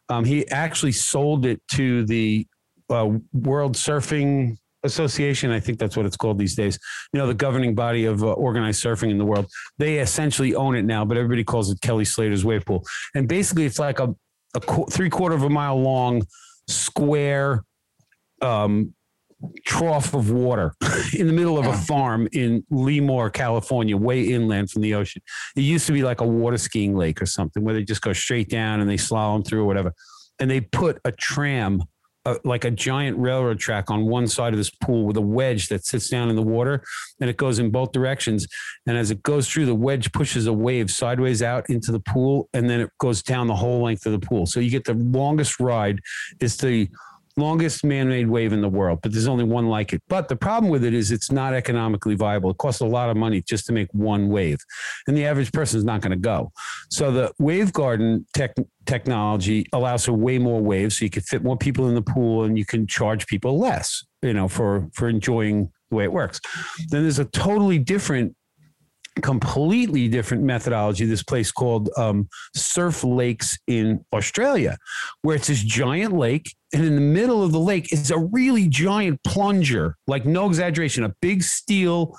Um, 0.09 0.25
he 0.25 0.49
actually 0.51 0.93
sold 0.93 1.47
it 1.47 1.61
to 1.73 2.05
the 2.05 2.47
uh, 2.91 3.11
World 3.33 3.75
Surfing 3.75 4.57
Association. 4.83 5.51
I 5.51 5.61
think 5.61 5.79
that's 5.79 5.97
what 5.97 6.07
it's 6.07 6.17
called 6.17 6.39
these 6.39 6.55
days. 6.55 6.79
You 7.13 7.19
know, 7.19 7.27
the 7.27 7.35
governing 7.35 7.75
body 7.75 8.05
of 8.05 8.23
uh, 8.23 8.33
organized 8.33 8.83
surfing 8.83 9.11
in 9.11 9.19
the 9.19 9.25
world. 9.25 9.47
They 9.79 9.99
essentially 9.99 10.55
own 10.55 10.77
it 10.77 10.85
now, 10.85 11.05
but 11.05 11.17
everybody 11.17 11.45
calls 11.45 11.71
it 11.71 11.81
Kelly 11.81 12.05
Slater's 12.05 12.45
wave 12.45 12.65
pool. 12.65 12.85
And 13.15 13.29
basically, 13.29 13.65
it's 13.65 13.79
like 13.79 14.01
a, 14.01 14.15
a 14.55 14.61
qu- 14.61 14.87
three 14.87 15.11
quarter 15.11 15.35
of 15.35 15.43
a 15.43 15.51
mile 15.51 15.81
long 15.81 16.23
square 16.69 17.65
um, 18.43 18.95
trough 19.65 20.15
of 20.15 20.31
water 20.31 20.75
in 21.19 21.27
the 21.27 21.33
middle 21.33 21.59
of 21.59 21.67
a 21.67 21.77
farm 21.77 22.29
in 22.33 22.65
Lemoore, 22.71 23.33
California, 23.33 23.97
way 23.97 24.23
inland 24.23 24.71
from 24.71 24.83
the 24.83 24.95
ocean. 24.95 25.23
It 25.57 25.63
used 25.63 25.87
to 25.87 25.93
be 25.93 26.03
like 26.03 26.21
a 26.21 26.27
water 26.27 26.59
skiing 26.59 26.97
lake 26.97 27.21
or 27.21 27.27
something 27.27 27.65
where 27.65 27.75
they 27.75 27.85
just 27.85 28.03
go 28.03 28.13
straight 28.13 28.49
down 28.49 28.81
and 28.81 28.89
they 28.89 28.97
slalom 28.97 29.47
through 29.47 29.63
or 29.63 29.67
whatever. 29.67 29.93
And 30.39 30.51
they 30.51 30.61
put 30.61 31.01
a 31.05 31.13
tram, 31.13 31.83
like 32.45 32.65
a 32.65 32.71
giant 32.71 33.19
railroad 33.19 33.59
track 33.59 33.91
on 33.91 34.07
one 34.07 34.27
side 34.27 34.53
of 34.53 34.59
this 34.59 34.71
pool 34.71 35.07
with 35.07 35.17
a 35.17 35.21
wedge 35.21 35.69
that 35.69 35.85
sits 35.85 36.09
down 36.09 36.29
in 36.29 36.37
the 36.37 36.43
water 36.43 36.83
and 37.21 37.31
it 37.31 37.37
goes 37.37 37.59
in 37.59 37.71
both 37.71 37.93
directions. 37.93 38.47
And 38.87 38.97
as 38.97 39.11
it 39.11 39.23
goes 39.23 39.49
through, 39.49 39.67
the 39.67 39.75
wedge 39.75 40.13
pushes 40.13 40.47
a 40.47 40.53
wave 40.53 40.91
sideways 40.91 41.43
out 41.43 41.69
into 41.71 41.93
the 41.93 42.01
pool 42.01 42.49
and 42.53 42.69
then 42.69 42.81
it 42.81 42.91
goes 42.99 43.23
down 43.23 43.47
the 43.47 43.55
whole 43.55 43.83
length 43.83 44.07
of 44.07 44.13
the 44.13 44.27
pool. 44.27 44.47
So 44.47 44.61
you 44.61 44.71
get 44.71 44.85
the 44.85 44.95
longest 44.95 45.61
ride. 45.61 46.01
It's 46.41 46.57
the 46.57 46.89
longest 47.37 47.85
man-made 47.85 48.29
wave 48.29 48.53
in 48.53 48.61
the 48.61 48.69
world, 48.69 49.01
but 49.03 49.13
there's 49.13 49.27
only 49.27 49.45
one 49.45 49.69
like 49.69 49.93
it. 49.93 50.03
But 50.09 50.29
the 50.29 50.37
problem 50.37 50.71
with 50.71 50.85
it 50.85 50.95
is 50.95 51.11
it's 51.11 51.31
not 51.31 51.53
economically 51.55 52.15
viable. 52.15 52.51
It 52.51 52.59
costs 52.59 52.81
a 52.81 52.87
lot 52.87 53.11
of 53.11 53.17
money 53.17 53.43
just 53.43 53.67
to 53.67 53.73
make 53.73 53.89
one 53.93 54.29
wave, 54.29 54.59
and 55.07 55.17
the 55.17 55.27
average 55.27 55.53
person 55.53 55.79
is 55.79 55.85
not 55.85 56.01
going 56.01 56.13
to 56.13 56.17
go. 56.17 56.53
So 56.91 57.11
the 57.11 57.33
Wavegarden 57.41 58.25
tech, 58.35 58.55
technology 58.87 59.67
allows 59.73 60.05
for 60.05 60.13
way 60.13 60.39
more 60.39 60.61
waves, 60.61 60.99
so 60.99 61.05
you 61.05 61.11
can 61.11 61.23
fit 61.23 61.43
more 61.43 61.57
people 61.57 61.89
in 61.89 61.95
the 61.95 62.03
pool, 62.03 62.45
and 62.45 62.59
you 62.59 62.65
can 62.65 62.87
charge 62.87 63.27
people 63.27 63.59
less, 63.59 64.05
you 64.23 64.33
know, 64.33 64.49
for 64.49 64.89
for 64.95 65.09
enjoying 65.09 65.71
the 65.91 65.97
way 65.97 66.05
it 66.05 66.13
works. 66.13 66.41
Then 66.89 67.03
there's 67.03 67.19
a 67.19 67.25
totally 67.27 67.79
different 67.79 68.35
completely 69.23 70.09
different 70.09 70.43
methodology. 70.43 71.05
This 71.07 71.23
place 71.23 71.51
called 71.51 71.89
um, 71.97 72.29
Surf 72.55 73.03
Lakes 73.03 73.59
in 73.67 74.05
Australia, 74.13 74.77
where 75.23 75.37
it's 75.37 75.49
this 75.49 75.63
giant 75.63 76.13
lake, 76.15 76.55
and 76.77 76.85
in 76.85 76.95
the 76.95 77.01
middle 77.01 77.43
of 77.43 77.53
the 77.53 77.59
lake 77.59 77.91
is 77.91 78.11
a 78.11 78.19
really 78.19 78.69
giant 78.69 79.23
plunger, 79.25 79.97
like 80.07 80.27
no 80.27 80.47
exaggeration, 80.47 81.05
a 81.05 81.15
big 81.23 81.43
steel 81.43 82.15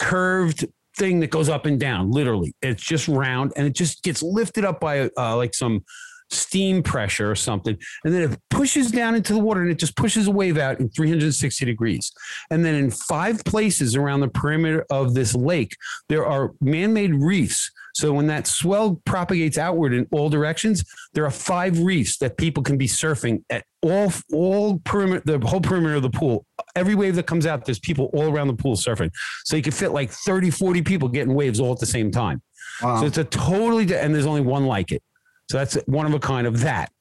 curved 0.00 0.66
thing 0.96 1.20
that 1.20 1.30
goes 1.30 1.48
up 1.48 1.64
and 1.64 1.78
down. 1.78 2.10
Literally, 2.10 2.56
it's 2.60 2.82
just 2.82 3.06
round, 3.06 3.52
and 3.54 3.68
it 3.68 3.76
just 3.76 4.02
gets 4.02 4.20
lifted 4.20 4.64
up 4.64 4.80
by 4.80 5.08
uh, 5.16 5.36
like 5.36 5.54
some 5.54 5.84
steam 6.28 6.82
pressure 6.82 7.30
or 7.30 7.36
something. 7.36 7.78
And 8.04 8.12
then 8.12 8.32
it 8.32 8.40
pushes 8.50 8.90
down 8.90 9.14
into 9.14 9.32
the 9.32 9.38
water 9.38 9.62
and 9.62 9.70
it 9.70 9.78
just 9.78 9.96
pushes 9.96 10.26
a 10.26 10.32
wave 10.32 10.58
out 10.58 10.80
in 10.80 10.90
360 10.90 11.64
degrees. 11.64 12.12
And 12.50 12.64
then 12.64 12.74
in 12.74 12.90
five 12.90 13.44
places 13.44 13.94
around 13.94 14.20
the 14.20 14.28
perimeter 14.28 14.84
of 14.90 15.14
this 15.14 15.36
lake, 15.36 15.76
there 16.08 16.26
are 16.26 16.52
man 16.60 16.92
made 16.92 17.14
reefs. 17.14 17.70
So 17.94 18.12
when 18.12 18.26
that 18.28 18.46
swell 18.46 19.00
propagates 19.04 19.58
outward 19.58 19.92
in 19.92 20.06
all 20.12 20.28
directions, 20.28 20.84
there 21.14 21.24
are 21.24 21.30
five 21.30 21.78
reefs 21.80 22.18
that 22.18 22.36
people 22.36 22.62
can 22.62 22.78
be 22.78 22.86
surfing 22.86 23.42
at 23.50 23.64
all, 23.82 24.12
all 24.32 24.78
perimeter, 24.84 25.38
the 25.38 25.46
whole 25.46 25.60
perimeter 25.60 25.96
of 25.96 26.02
the 26.02 26.10
pool. 26.10 26.44
Every 26.76 26.94
wave 26.94 27.16
that 27.16 27.26
comes 27.26 27.46
out, 27.46 27.64
there's 27.64 27.78
people 27.78 28.10
all 28.12 28.30
around 28.30 28.48
the 28.48 28.54
pool 28.54 28.76
surfing. 28.76 29.10
So 29.44 29.56
you 29.56 29.62
can 29.62 29.72
fit 29.72 29.90
like 29.90 30.10
30, 30.10 30.50
40 30.50 30.82
people 30.82 31.08
getting 31.08 31.34
waves 31.34 31.60
all 31.60 31.72
at 31.72 31.80
the 31.80 31.86
same 31.86 32.10
time. 32.10 32.42
Wow. 32.82 33.00
So 33.00 33.06
it's 33.06 33.18
a 33.18 33.24
totally, 33.24 33.92
and 33.94 34.14
there's 34.14 34.26
only 34.26 34.42
one 34.42 34.66
like 34.66 34.92
it. 34.92 35.02
So 35.50 35.58
that's 35.58 35.74
one 35.86 36.06
of 36.06 36.14
a 36.14 36.18
kind 36.18 36.46
of 36.46 36.60
that. 36.60 36.92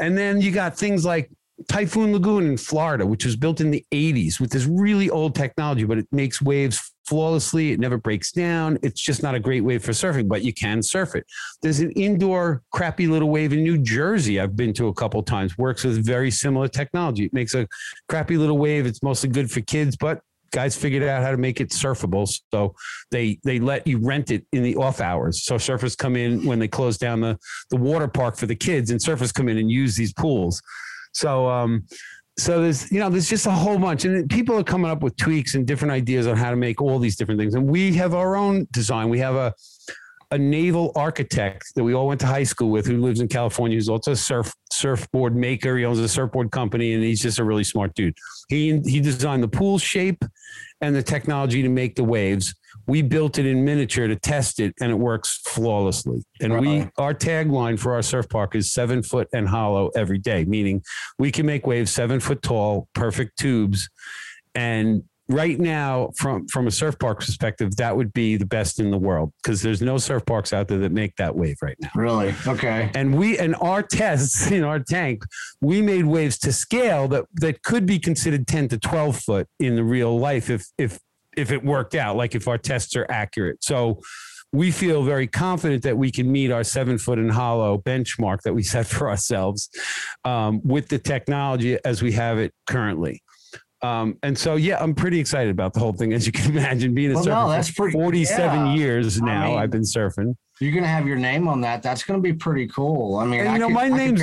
And 0.00 0.16
then 0.16 0.40
you 0.40 0.50
got 0.50 0.76
things 0.76 1.04
like 1.04 1.30
Typhoon 1.68 2.12
Lagoon 2.12 2.46
in 2.46 2.56
Florida, 2.56 3.06
which 3.06 3.24
was 3.24 3.36
built 3.36 3.60
in 3.60 3.70
the 3.70 3.84
80s 3.92 4.40
with 4.40 4.50
this 4.50 4.64
really 4.64 5.10
old 5.10 5.34
technology, 5.34 5.84
but 5.84 5.98
it 5.98 6.06
makes 6.10 6.42
waves 6.42 6.93
flawlessly. 7.06 7.72
It 7.72 7.80
never 7.80 7.98
breaks 7.98 8.32
down. 8.32 8.78
It's 8.82 9.00
just 9.00 9.22
not 9.22 9.34
a 9.34 9.40
great 9.40 9.62
wave 9.62 9.84
for 9.84 9.92
surfing, 9.92 10.28
but 10.28 10.42
you 10.42 10.52
can 10.52 10.82
surf 10.82 11.14
it. 11.14 11.26
There's 11.62 11.80
an 11.80 11.90
indoor 11.92 12.62
crappy 12.72 13.06
little 13.06 13.30
wave 13.30 13.52
in 13.52 13.62
New 13.62 13.78
Jersey 13.78 14.40
I've 14.40 14.56
been 14.56 14.72
to 14.74 14.88
a 14.88 14.94
couple 14.94 15.22
times, 15.22 15.56
works 15.58 15.84
with 15.84 16.04
very 16.04 16.30
similar 16.30 16.68
technology. 16.68 17.24
It 17.24 17.32
makes 17.32 17.54
a 17.54 17.68
crappy 18.08 18.36
little 18.36 18.58
wave. 18.58 18.86
It's 18.86 19.02
mostly 19.02 19.28
good 19.28 19.50
for 19.50 19.60
kids, 19.60 19.96
but 19.96 20.20
guys 20.54 20.76
figured 20.76 21.02
out 21.02 21.22
how 21.22 21.32
to 21.32 21.36
make 21.36 21.60
it 21.60 21.70
surfable. 21.70 22.28
So 22.52 22.74
they 23.10 23.38
they 23.44 23.58
let 23.58 23.86
you 23.86 23.98
rent 23.98 24.30
it 24.30 24.46
in 24.52 24.62
the 24.62 24.76
off 24.76 25.00
hours. 25.00 25.42
So 25.42 25.56
surfers 25.56 25.98
come 25.98 26.16
in 26.16 26.46
when 26.46 26.58
they 26.58 26.68
close 26.68 26.96
down 26.96 27.20
the 27.20 27.38
the 27.70 27.76
water 27.76 28.08
park 28.08 28.36
for 28.36 28.46
the 28.46 28.54
kids, 28.54 28.90
and 28.90 29.00
surfers 29.00 29.34
come 29.34 29.48
in 29.48 29.58
and 29.58 29.70
use 29.70 29.96
these 29.96 30.12
pools. 30.12 30.62
So 31.12 31.48
um, 31.48 31.86
so 32.36 32.60
there's 32.62 32.90
you 32.90 32.98
know 32.98 33.08
there's 33.10 33.28
just 33.28 33.46
a 33.46 33.50
whole 33.50 33.78
bunch, 33.78 34.04
and 34.04 34.28
people 34.28 34.58
are 34.58 34.64
coming 34.64 34.90
up 34.90 35.02
with 35.02 35.16
tweaks 35.16 35.54
and 35.54 35.66
different 35.66 35.92
ideas 35.92 36.26
on 36.26 36.36
how 36.36 36.50
to 36.50 36.56
make 36.56 36.80
all 36.80 36.98
these 36.98 37.16
different 37.16 37.40
things. 37.40 37.54
And 37.54 37.68
we 37.68 37.94
have 37.94 38.14
our 38.14 38.36
own 38.36 38.66
design. 38.72 39.08
We 39.08 39.18
have 39.20 39.34
a 39.34 39.54
a 40.30 40.38
naval 40.38 40.90
architect 40.96 41.72
that 41.76 41.84
we 41.84 41.94
all 41.94 42.08
went 42.08 42.20
to 42.20 42.26
high 42.26 42.42
school 42.42 42.70
with 42.70 42.86
who 42.86 42.98
lives 42.98 43.20
in 43.20 43.28
California 43.28 43.76
who's 43.76 43.88
also 43.88 44.12
a 44.12 44.16
surf 44.16 44.52
surfboard 44.72 45.36
maker. 45.36 45.76
He 45.76 45.84
owns 45.84 46.00
a 46.00 46.08
surfboard 46.08 46.50
company 46.50 46.94
and 46.94 47.04
he's 47.04 47.22
just 47.22 47.38
a 47.38 47.44
really 47.44 47.62
smart 47.62 47.94
dude. 47.94 48.16
He 48.48 48.80
he 48.84 49.00
designed 49.00 49.42
the 49.42 49.48
pool 49.48 49.78
shape 49.78 50.24
and 50.80 50.94
the 50.94 51.02
technology 51.02 51.62
to 51.62 51.68
make 51.68 51.94
the 51.94 52.04
waves. 52.04 52.54
We 52.86 53.02
built 53.02 53.38
it 53.38 53.46
in 53.46 53.64
miniature 53.64 54.08
to 54.08 54.16
test 54.16 54.60
it 54.60 54.74
and 54.80 54.90
it 54.90 54.96
works 54.96 55.40
flawlessly. 55.44 56.22
And 56.40 56.54
right. 56.54 56.62
we 56.62 56.88
our 56.98 57.14
tagline 57.14 57.78
for 57.78 57.94
our 57.94 58.02
surf 58.02 58.28
park 58.28 58.54
is 58.54 58.72
seven 58.72 59.02
foot 59.02 59.28
and 59.32 59.48
hollow 59.48 59.90
every 59.96 60.18
day, 60.18 60.44
meaning 60.44 60.82
we 61.18 61.30
can 61.30 61.46
make 61.46 61.66
waves 61.66 61.90
seven 61.90 62.20
foot 62.20 62.42
tall, 62.42 62.88
perfect 62.94 63.38
tubes. 63.38 63.88
And 64.54 65.04
right 65.28 65.58
now 65.58 66.10
from 66.16 66.46
from 66.48 66.66
a 66.66 66.70
surf 66.70 66.98
park 66.98 67.20
perspective 67.20 67.74
that 67.76 67.96
would 67.96 68.12
be 68.12 68.36
the 68.36 68.44
best 68.44 68.78
in 68.78 68.90
the 68.90 68.98
world 68.98 69.32
because 69.42 69.62
there's 69.62 69.80
no 69.80 69.96
surf 69.96 70.24
parks 70.26 70.52
out 70.52 70.68
there 70.68 70.78
that 70.78 70.92
make 70.92 71.16
that 71.16 71.34
wave 71.34 71.56
right 71.62 71.76
now 71.80 71.88
really 71.94 72.34
okay 72.46 72.90
and 72.94 73.16
we 73.16 73.38
and 73.38 73.56
our 73.56 73.82
tests 73.82 74.50
in 74.50 74.62
our 74.62 74.78
tank 74.78 75.24
we 75.62 75.80
made 75.80 76.04
waves 76.04 76.38
to 76.38 76.52
scale 76.52 77.08
that 77.08 77.24
that 77.34 77.62
could 77.62 77.86
be 77.86 77.98
considered 77.98 78.46
10 78.46 78.68
to 78.68 78.78
12 78.78 79.18
foot 79.18 79.48
in 79.58 79.76
the 79.76 79.84
real 79.84 80.18
life 80.18 80.50
if 80.50 80.66
if 80.76 80.98
if 81.36 81.50
it 81.50 81.64
worked 81.64 81.94
out 81.94 82.16
like 82.16 82.34
if 82.34 82.48
our 82.48 82.58
tests 82.58 82.96
are 82.96 83.06
accurate 83.10 83.62
so 83.62 84.00
we 84.54 84.70
feel 84.70 85.02
very 85.02 85.26
confident 85.26 85.82
that 85.82 85.98
we 85.98 86.12
can 86.12 86.30
meet 86.30 86.52
our 86.52 86.62
seven 86.62 86.96
foot 86.96 87.18
and 87.18 87.30
hollow 87.30 87.76
benchmark 87.78 88.40
that 88.42 88.54
we 88.54 88.62
set 88.62 88.86
for 88.86 89.10
ourselves 89.10 89.68
um, 90.24 90.60
with 90.64 90.88
the 90.88 90.98
technology 90.98 91.76
as 91.84 92.02
we 92.02 92.12
have 92.12 92.38
it 92.38 92.52
currently. 92.66 93.20
Um, 93.82 94.16
and 94.22 94.38
so, 94.38 94.54
yeah, 94.54 94.78
I'm 94.80 94.94
pretty 94.94 95.18
excited 95.18 95.50
about 95.50 95.74
the 95.74 95.80
whole 95.80 95.92
thing. 95.92 96.12
As 96.14 96.24
you 96.24 96.32
can 96.32 96.50
imagine, 96.56 96.94
being 96.94 97.10
a 97.10 97.14
well, 97.14 97.24
surfer 97.24 97.34
no, 97.34 97.50
that's 97.50 97.68
for 97.68 97.90
pretty, 97.90 97.98
47 97.98 98.66
yeah. 98.66 98.74
years 98.74 99.20
now, 99.20 99.42
I 99.42 99.48
mean, 99.48 99.58
I've 99.58 99.70
been 99.70 99.82
surfing. 99.82 100.34
You're 100.60 100.72
gonna 100.72 100.86
have 100.86 101.06
your 101.06 101.16
name 101.16 101.48
on 101.48 101.60
that. 101.62 101.82
That's 101.82 102.04
gonna 102.04 102.20
be 102.20 102.32
pretty 102.32 102.68
cool. 102.68 103.16
I 103.16 103.26
mean, 103.26 103.40
and, 103.40 103.48
you 103.48 103.54
I 103.54 103.58
know, 103.58 103.66
could, 103.66 103.74
my 103.74 103.88
name's. 103.88 104.22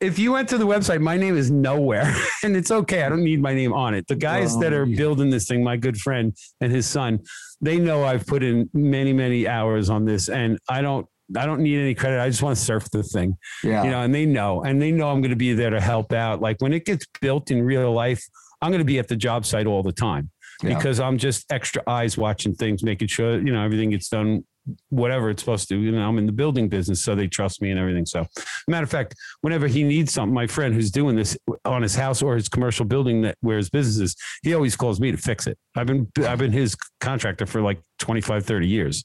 If 0.00 0.18
you 0.18 0.32
went 0.32 0.48
to 0.48 0.58
the 0.58 0.66
website, 0.66 1.02
my 1.02 1.18
name 1.18 1.36
is 1.36 1.50
nowhere, 1.50 2.14
and 2.42 2.56
it's 2.56 2.70
okay. 2.70 3.02
I 3.02 3.10
don't 3.10 3.22
need 3.22 3.42
my 3.42 3.52
name 3.52 3.74
on 3.74 3.94
it. 3.94 4.06
The 4.06 4.16
guys 4.16 4.58
that 4.60 4.72
are 4.72 4.84
oh. 4.84 4.96
building 4.96 5.28
this 5.28 5.46
thing, 5.46 5.62
my 5.62 5.76
good 5.76 5.98
friend 5.98 6.34
and 6.60 6.72
his 6.72 6.86
son, 6.86 7.20
they 7.60 7.78
know 7.78 8.04
I've 8.04 8.26
put 8.26 8.42
in 8.42 8.70
many, 8.72 9.12
many 9.12 9.46
hours 9.46 9.90
on 9.90 10.06
this, 10.06 10.28
and 10.28 10.58
I 10.68 10.80
don't 10.80 11.06
I 11.36 11.46
don't 11.46 11.60
need 11.60 11.78
any 11.78 11.94
credit. 11.94 12.20
I 12.20 12.28
just 12.28 12.42
want 12.42 12.56
to 12.56 12.62
surf 12.62 12.90
the 12.90 13.02
thing. 13.02 13.36
Yeah. 13.62 13.84
You 13.84 13.90
know, 13.90 14.02
and 14.02 14.14
they 14.14 14.26
know, 14.26 14.62
and 14.62 14.80
they 14.80 14.90
know 14.90 15.10
I'm 15.10 15.20
going 15.20 15.30
to 15.30 15.36
be 15.36 15.52
there 15.52 15.70
to 15.70 15.80
help 15.80 16.12
out. 16.12 16.40
Like 16.40 16.60
when 16.60 16.72
it 16.72 16.84
gets 16.84 17.06
built 17.20 17.50
in 17.50 17.62
real 17.62 17.92
life, 17.92 18.24
I'm 18.62 18.70
going 18.70 18.80
to 18.80 18.86
be 18.86 18.98
at 18.98 19.08
the 19.08 19.16
job 19.16 19.46
site 19.46 19.66
all 19.66 19.82
the 19.82 19.92
time 19.92 20.30
yeah. 20.62 20.76
because 20.76 21.00
I'm 21.00 21.18
just 21.18 21.50
extra 21.52 21.82
eyes 21.86 22.18
watching 22.18 22.54
things, 22.54 22.82
making 22.82 23.08
sure, 23.08 23.38
you 23.38 23.52
know, 23.52 23.62
everything 23.62 23.90
gets 23.90 24.08
done, 24.08 24.44
whatever 24.88 25.30
it's 25.30 25.42
supposed 25.42 25.68
to. 25.68 25.78
You 25.78 25.92
know, 25.92 26.06
I'm 26.06 26.18
in 26.18 26.26
the 26.26 26.32
building 26.32 26.68
business, 26.68 27.02
so 27.02 27.14
they 27.14 27.26
trust 27.26 27.62
me 27.62 27.70
and 27.70 27.78
everything. 27.78 28.06
So, 28.06 28.26
matter 28.68 28.84
of 28.84 28.90
fact, 28.90 29.14
whenever 29.40 29.66
he 29.66 29.82
needs 29.82 30.12
something, 30.12 30.34
my 30.34 30.46
friend 30.46 30.74
who's 30.74 30.90
doing 30.90 31.16
this 31.16 31.36
on 31.64 31.82
his 31.82 31.94
house 31.94 32.22
or 32.22 32.34
his 32.36 32.48
commercial 32.48 32.84
building 32.84 33.22
that 33.22 33.36
where 33.40 33.56
his 33.56 33.70
business 33.70 34.10
is, 34.10 34.16
he 34.42 34.54
always 34.54 34.76
calls 34.76 35.00
me 35.00 35.10
to 35.10 35.16
fix 35.16 35.46
it. 35.46 35.58
I've 35.76 35.86
been, 35.86 36.10
I've 36.26 36.38
been 36.38 36.52
his 36.52 36.76
contractor 37.00 37.46
for 37.46 37.60
like 37.60 37.80
25, 37.98 38.44
30 38.44 38.66
years. 38.66 39.04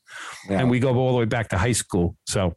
Yeah. 0.50 0.60
And 0.60 0.70
we 0.70 0.80
go 0.80 0.96
all 0.96 1.12
the 1.14 1.20
way 1.20 1.26
back 1.26 1.50
to 1.50 1.58
high 1.58 1.74
school. 1.74 2.16
So, 2.28 2.56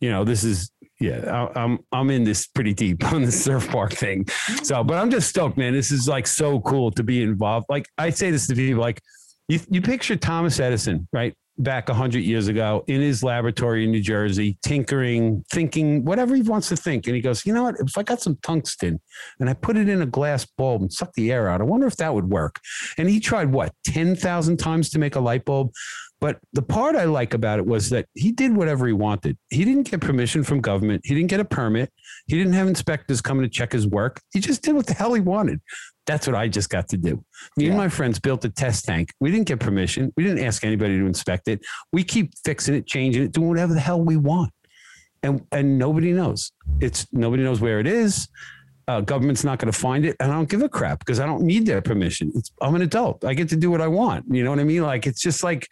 you 0.00 0.10
know, 0.10 0.24
this 0.24 0.44
is 0.44 0.70
yeah, 1.00 1.48
I'm 1.56 1.78
I'm 1.92 2.10
in 2.10 2.24
this 2.24 2.46
pretty 2.46 2.74
deep 2.74 3.02
on 3.12 3.22
the 3.22 3.32
surf 3.32 3.68
park 3.70 3.92
thing. 3.92 4.26
So, 4.62 4.84
but 4.84 4.98
I'm 4.98 5.10
just 5.10 5.30
stoked, 5.30 5.56
man. 5.56 5.72
This 5.72 5.90
is 5.90 6.06
like 6.06 6.26
so 6.26 6.60
cool 6.60 6.90
to 6.92 7.02
be 7.02 7.22
involved. 7.22 7.66
Like 7.70 7.86
I 7.96 8.10
say 8.10 8.30
this 8.30 8.46
to 8.48 8.54
people, 8.54 8.82
like 8.82 9.00
You, 9.48 9.58
you 9.68 9.82
picture 9.82 10.14
Thomas 10.14 10.60
Edison, 10.60 11.08
right? 11.12 11.34
Back 11.62 11.88
100 11.88 12.20
years 12.20 12.48
ago 12.48 12.84
in 12.86 13.00
his 13.00 13.22
laboratory 13.22 13.84
in 13.84 13.90
New 13.90 14.00
Jersey, 14.00 14.58
tinkering, 14.62 15.44
thinking 15.52 16.04
whatever 16.04 16.34
he 16.34 16.42
wants 16.42 16.68
to 16.68 16.76
think. 16.76 17.06
And 17.06 17.16
he 17.16 17.22
goes, 17.22 17.44
You 17.44 17.52
know 17.52 17.64
what? 17.64 17.76
If 17.78 17.96
I 17.96 18.02
got 18.02 18.20
some 18.20 18.38
tungsten 18.42 19.00
and 19.38 19.50
I 19.50 19.54
put 19.54 19.76
it 19.76 19.88
in 19.88 20.02
a 20.02 20.06
glass 20.06 20.44
bulb 20.44 20.82
and 20.82 20.92
suck 20.92 21.12
the 21.14 21.32
air 21.32 21.48
out, 21.48 21.60
I 21.60 21.64
wonder 21.64 21.86
if 21.86 21.96
that 21.96 22.14
would 22.14 22.30
work. 22.30 22.60
And 22.98 23.08
he 23.08 23.20
tried 23.20 23.52
what, 23.52 23.72
10,000 23.84 24.56
times 24.56 24.90
to 24.90 24.98
make 24.98 25.16
a 25.16 25.20
light 25.20 25.44
bulb? 25.44 25.72
But 26.20 26.38
the 26.52 26.62
part 26.62 26.96
I 26.96 27.04
like 27.04 27.32
about 27.32 27.58
it 27.58 27.66
was 27.66 27.88
that 27.90 28.06
he 28.14 28.30
did 28.30 28.54
whatever 28.54 28.86
he 28.86 28.92
wanted. 28.92 29.38
He 29.48 29.64
didn't 29.64 29.90
get 29.90 30.02
permission 30.02 30.44
from 30.44 30.60
government. 30.60 31.00
He 31.04 31.14
didn't 31.14 31.30
get 31.30 31.40
a 31.40 31.46
permit. 31.46 31.90
He 32.26 32.36
didn't 32.36 32.52
have 32.52 32.68
inspectors 32.68 33.22
coming 33.22 33.42
to 33.42 33.48
check 33.48 33.72
his 33.72 33.86
work. 33.86 34.20
He 34.32 34.40
just 34.40 34.62
did 34.62 34.74
what 34.74 34.86
the 34.86 34.92
hell 34.92 35.14
he 35.14 35.20
wanted. 35.20 35.60
That's 36.10 36.26
what 36.26 36.34
I 36.34 36.48
just 36.48 36.70
got 36.70 36.88
to 36.88 36.96
do. 36.96 37.22
Me 37.56 37.64
yeah. 37.64 37.68
and 37.68 37.78
my 37.78 37.88
friends 37.88 38.18
built 38.18 38.44
a 38.44 38.50
test 38.50 38.84
tank. 38.84 39.12
We 39.20 39.30
didn't 39.30 39.46
get 39.46 39.60
permission. 39.60 40.12
We 40.16 40.24
didn't 40.24 40.44
ask 40.44 40.64
anybody 40.64 40.98
to 40.98 41.06
inspect 41.06 41.46
it. 41.46 41.60
We 41.92 42.02
keep 42.02 42.32
fixing 42.44 42.74
it, 42.74 42.84
changing 42.84 43.22
it, 43.22 43.30
doing 43.30 43.48
whatever 43.48 43.74
the 43.74 43.80
hell 43.80 44.02
we 44.02 44.16
want. 44.16 44.50
And 45.22 45.46
and 45.52 45.78
nobody 45.78 46.12
knows. 46.12 46.50
It's 46.80 47.06
nobody 47.12 47.44
knows 47.44 47.60
where 47.60 47.78
it 47.78 47.86
is. 47.86 48.26
Uh, 48.88 49.00
government's 49.02 49.44
not 49.44 49.60
going 49.60 49.72
to 49.72 49.78
find 49.78 50.04
it, 50.04 50.16
and 50.18 50.32
I 50.32 50.34
don't 50.34 50.48
give 50.48 50.62
a 50.62 50.68
crap 50.68 50.98
because 50.98 51.20
I 51.20 51.26
don't 51.26 51.42
need 51.42 51.64
their 51.64 51.80
permission. 51.80 52.32
It's, 52.34 52.50
I'm 52.60 52.74
an 52.74 52.82
adult. 52.82 53.24
I 53.24 53.34
get 53.34 53.48
to 53.50 53.56
do 53.56 53.70
what 53.70 53.80
I 53.80 53.86
want. 53.86 54.24
You 54.28 54.42
know 54.42 54.50
what 54.50 54.58
I 54.58 54.64
mean? 54.64 54.82
Like 54.82 55.06
it's 55.06 55.22
just 55.22 55.44
like 55.44 55.68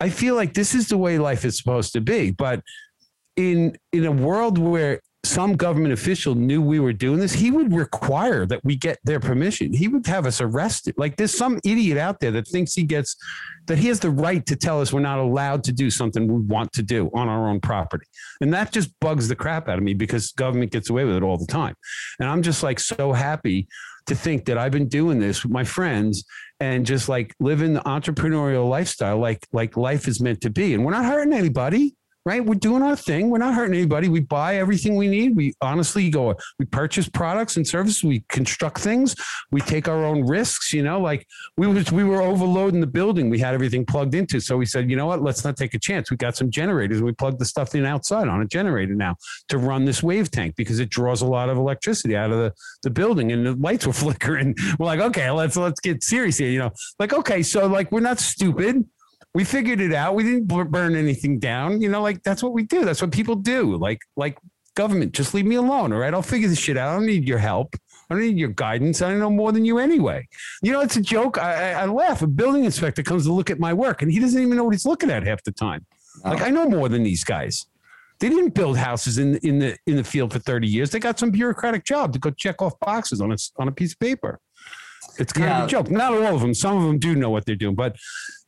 I 0.00 0.08
feel 0.08 0.34
like 0.34 0.54
this 0.54 0.74
is 0.74 0.88
the 0.88 0.96
way 0.96 1.18
life 1.18 1.44
is 1.44 1.58
supposed 1.58 1.92
to 1.92 2.00
be. 2.00 2.30
But 2.30 2.62
in 3.36 3.76
in 3.92 4.06
a 4.06 4.12
world 4.12 4.56
where 4.56 5.00
some 5.24 5.56
government 5.56 5.92
official 5.92 6.34
knew 6.34 6.60
we 6.60 6.80
were 6.80 6.92
doing 6.92 7.18
this, 7.18 7.32
he 7.32 7.50
would 7.50 7.72
require 7.72 8.46
that 8.46 8.64
we 8.64 8.76
get 8.76 8.98
their 9.04 9.20
permission. 9.20 9.72
He 9.72 9.88
would 9.88 10.06
have 10.06 10.26
us 10.26 10.40
arrested. 10.40 10.94
Like 10.96 11.16
there's 11.16 11.36
some 11.36 11.60
idiot 11.64 11.98
out 11.98 12.20
there 12.20 12.30
that 12.32 12.46
thinks 12.48 12.74
he 12.74 12.82
gets 12.82 13.16
that 13.66 13.78
he 13.78 13.88
has 13.88 14.00
the 14.00 14.10
right 14.10 14.44
to 14.46 14.56
tell 14.56 14.80
us 14.80 14.92
we're 14.92 15.00
not 15.00 15.18
allowed 15.18 15.64
to 15.64 15.72
do 15.72 15.90
something 15.90 16.26
we 16.26 16.40
want 16.40 16.72
to 16.74 16.82
do 16.82 17.10
on 17.14 17.28
our 17.28 17.48
own 17.48 17.60
property. 17.60 18.06
And 18.40 18.52
that 18.52 18.72
just 18.72 18.90
bugs 19.00 19.28
the 19.28 19.36
crap 19.36 19.68
out 19.68 19.78
of 19.78 19.84
me 19.84 19.94
because 19.94 20.32
government 20.32 20.72
gets 20.72 20.90
away 20.90 21.04
with 21.04 21.16
it 21.16 21.22
all 21.22 21.38
the 21.38 21.46
time. 21.46 21.74
And 22.20 22.28
I'm 22.28 22.42
just 22.42 22.62
like 22.62 22.78
so 22.78 23.12
happy 23.12 23.68
to 24.06 24.14
think 24.14 24.44
that 24.44 24.58
I've 24.58 24.72
been 24.72 24.88
doing 24.88 25.18
this 25.18 25.42
with 25.42 25.52
my 25.52 25.64
friends 25.64 26.24
and 26.60 26.84
just 26.84 27.08
like 27.08 27.34
living 27.40 27.72
the 27.72 27.80
entrepreneurial 27.80 28.68
lifestyle 28.68 29.18
like 29.18 29.46
like 29.52 29.76
life 29.76 30.06
is 30.06 30.20
meant 30.20 30.42
to 30.42 30.50
be. 30.50 30.74
And 30.74 30.84
we're 30.84 30.92
not 30.92 31.06
hurting 31.06 31.32
anybody 31.32 31.96
right? 32.24 32.44
We're 32.44 32.54
doing 32.54 32.82
our 32.82 32.96
thing. 32.96 33.30
We're 33.30 33.38
not 33.38 33.54
hurting 33.54 33.74
anybody. 33.74 34.08
We 34.08 34.20
buy 34.20 34.56
everything 34.56 34.96
we 34.96 35.08
need. 35.08 35.36
We 35.36 35.54
honestly 35.60 36.08
go, 36.08 36.34
we 36.58 36.64
purchase 36.64 37.08
products 37.08 37.56
and 37.56 37.66
services. 37.66 38.02
We 38.02 38.24
construct 38.28 38.78
things. 38.80 39.14
We 39.52 39.60
take 39.60 39.88
our 39.88 40.04
own 40.04 40.26
risks, 40.26 40.72
you 40.72 40.82
know, 40.82 41.00
like 41.00 41.26
we 41.56 41.66
was, 41.66 41.92
we 41.92 42.04
were 42.04 42.22
overloading 42.22 42.80
the 42.80 42.86
building. 42.86 43.28
We 43.28 43.38
had 43.38 43.54
everything 43.54 43.84
plugged 43.84 44.14
into. 44.14 44.40
So 44.40 44.56
we 44.56 44.66
said, 44.66 44.90
you 44.90 44.96
know 44.96 45.06
what, 45.06 45.22
let's 45.22 45.44
not 45.44 45.56
take 45.56 45.74
a 45.74 45.78
chance. 45.78 46.10
We 46.10 46.16
got 46.16 46.36
some 46.36 46.50
generators. 46.50 47.02
We 47.02 47.12
plugged 47.12 47.38
the 47.38 47.44
stuff 47.44 47.74
in 47.74 47.84
outside 47.84 48.28
on 48.28 48.40
a 48.40 48.46
generator 48.46 48.94
now 48.94 49.16
to 49.48 49.58
run 49.58 49.84
this 49.84 50.02
wave 50.02 50.30
tank 50.30 50.54
because 50.56 50.80
it 50.80 50.88
draws 50.88 51.20
a 51.20 51.26
lot 51.26 51.50
of 51.50 51.58
electricity 51.58 52.16
out 52.16 52.30
of 52.30 52.38
the, 52.38 52.52
the 52.82 52.90
building 52.90 53.32
and 53.32 53.46
the 53.46 53.54
lights 53.54 53.86
were 53.86 53.92
flickering. 54.04 54.54
We're 54.78 54.86
like, 54.86 55.00
okay, 55.00 55.30
let's, 55.30 55.56
let's 55.56 55.80
get 55.80 56.02
serious 56.02 56.38
here. 56.38 56.50
You 56.50 56.60
know, 56.60 56.70
like, 56.98 57.12
okay, 57.12 57.42
so 57.42 57.66
like, 57.66 57.92
we're 57.92 58.00
not 58.00 58.18
stupid 58.18 58.84
we 59.34 59.42
figured 59.44 59.80
it 59.80 59.92
out. 59.92 60.14
We 60.14 60.22
didn't 60.22 60.46
burn 60.46 60.94
anything 60.94 61.38
down. 61.38 61.80
You 61.80 61.88
know, 61.88 62.00
like 62.00 62.22
that's 62.22 62.42
what 62.42 62.52
we 62.52 62.62
do. 62.62 62.84
That's 62.84 63.02
what 63.02 63.10
people 63.10 63.34
do. 63.34 63.76
Like, 63.76 63.98
like 64.16 64.38
government, 64.76 65.12
just 65.12 65.34
leave 65.34 65.44
me 65.44 65.56
alone. 65.56 65.92
All 65.92 65.98
right. 65.98 66.14
I'll 66.14 66.22
figure 66.22 66.48
this 66.48 66.58
shit 66.58 66.76
out. 66.76 66.90
I 66.90 66.94
don't 66.94 67.06
need 67.06 67.26
your 67.26 67.38
help. 67.38 67.74
I 68.08 68.14
don't 68.14 68.22
need 68.22 68.38
your 68.38 68.50
guidance. 68.50 69.02
I 69.02 69.12
know 69.14 69.30
more 69.30 69.50
than 69.50 69.64
you 69.64 69.78
anyway. 69.78 70.28
You 70.62 70.72
know, 70.72 70.82
it's 70.82 70.96
a 70.96 71.00
joke. 71.00 71.38
I, 71.38 71.72
I, 71.72 71.82
I 71.82 71.84
laugh. 71.86 72.22
A 72.22 72.26
building 72.28 72.64
inspector 72.64 73.02
comes 73.02 73.24
to 73.24 73.32
look 73.32 73.50
at 73.50 73.58
my 73.58 73.72
work 73.72 74.02
and 74.02 74.12
he 74.12 74.20
doesn't 74.20 74.40
even 74.40 74.56
know 74.56 74.64
what 74.64 74.74
he's 74.74 74.86
looking 74.86 75.10
at 75.10 75.26
half 75.26 75.42
the 75.42 75.52
time. 75.52 75.84
Oh. 76.24 76.30
Like 76.30 76.42
I 76.42 76.50
know 76.50 76.68
more 76.68 76.88
than 76.88 77.02
these 77.02 77.24
guys. 77.24 77.66
They 78.20 78.28
didn't 78.28 78.54
build 78.54 78.78
houses 78.78 79.18
in 79.18 79.36
in 79.38 79.58
the 79.58 79.76
in 79.86 79.96
the 79.96 80.04
field 80.04 80.32
for 80.32 80.38
30 80.38 80.68
years. 80.68 80.90
They 80.90 81.00
got 81.00 81.18
some 81.18 81.32
bureaucratic 81.32 81.84
job 81.84 82.12
to 82.12 82.20
go 82.20 82.30
check 82.30 82.62
off 82.62 82.78
boxes 82.78 83.20
on 83.20 83.32
a 83.32 83.36
on 83.58 83.66
a 83.66 83.72
piece 83.72 83.92
of 83.92 83.98
paper. 83.98 84.38
It's 85.18 85.32
kind 85.32 85.48
yeah. 85.48 85.62
of 85.62 85.68
a 85.68 85.70
joke. 85.70 85.90
Not 85.90 86.12
all 86.12 86.34
of 86.34 86.40
them. 86.40 86.54
Some 86.54 86.76
of 86.76 86.82
them 86.84 86.98
do 86.98 87.14
know 87.14 87.30
what 87.30 87.46
they're 87.46 87.56
doing, 87.56 87.74
but 87.74 87.96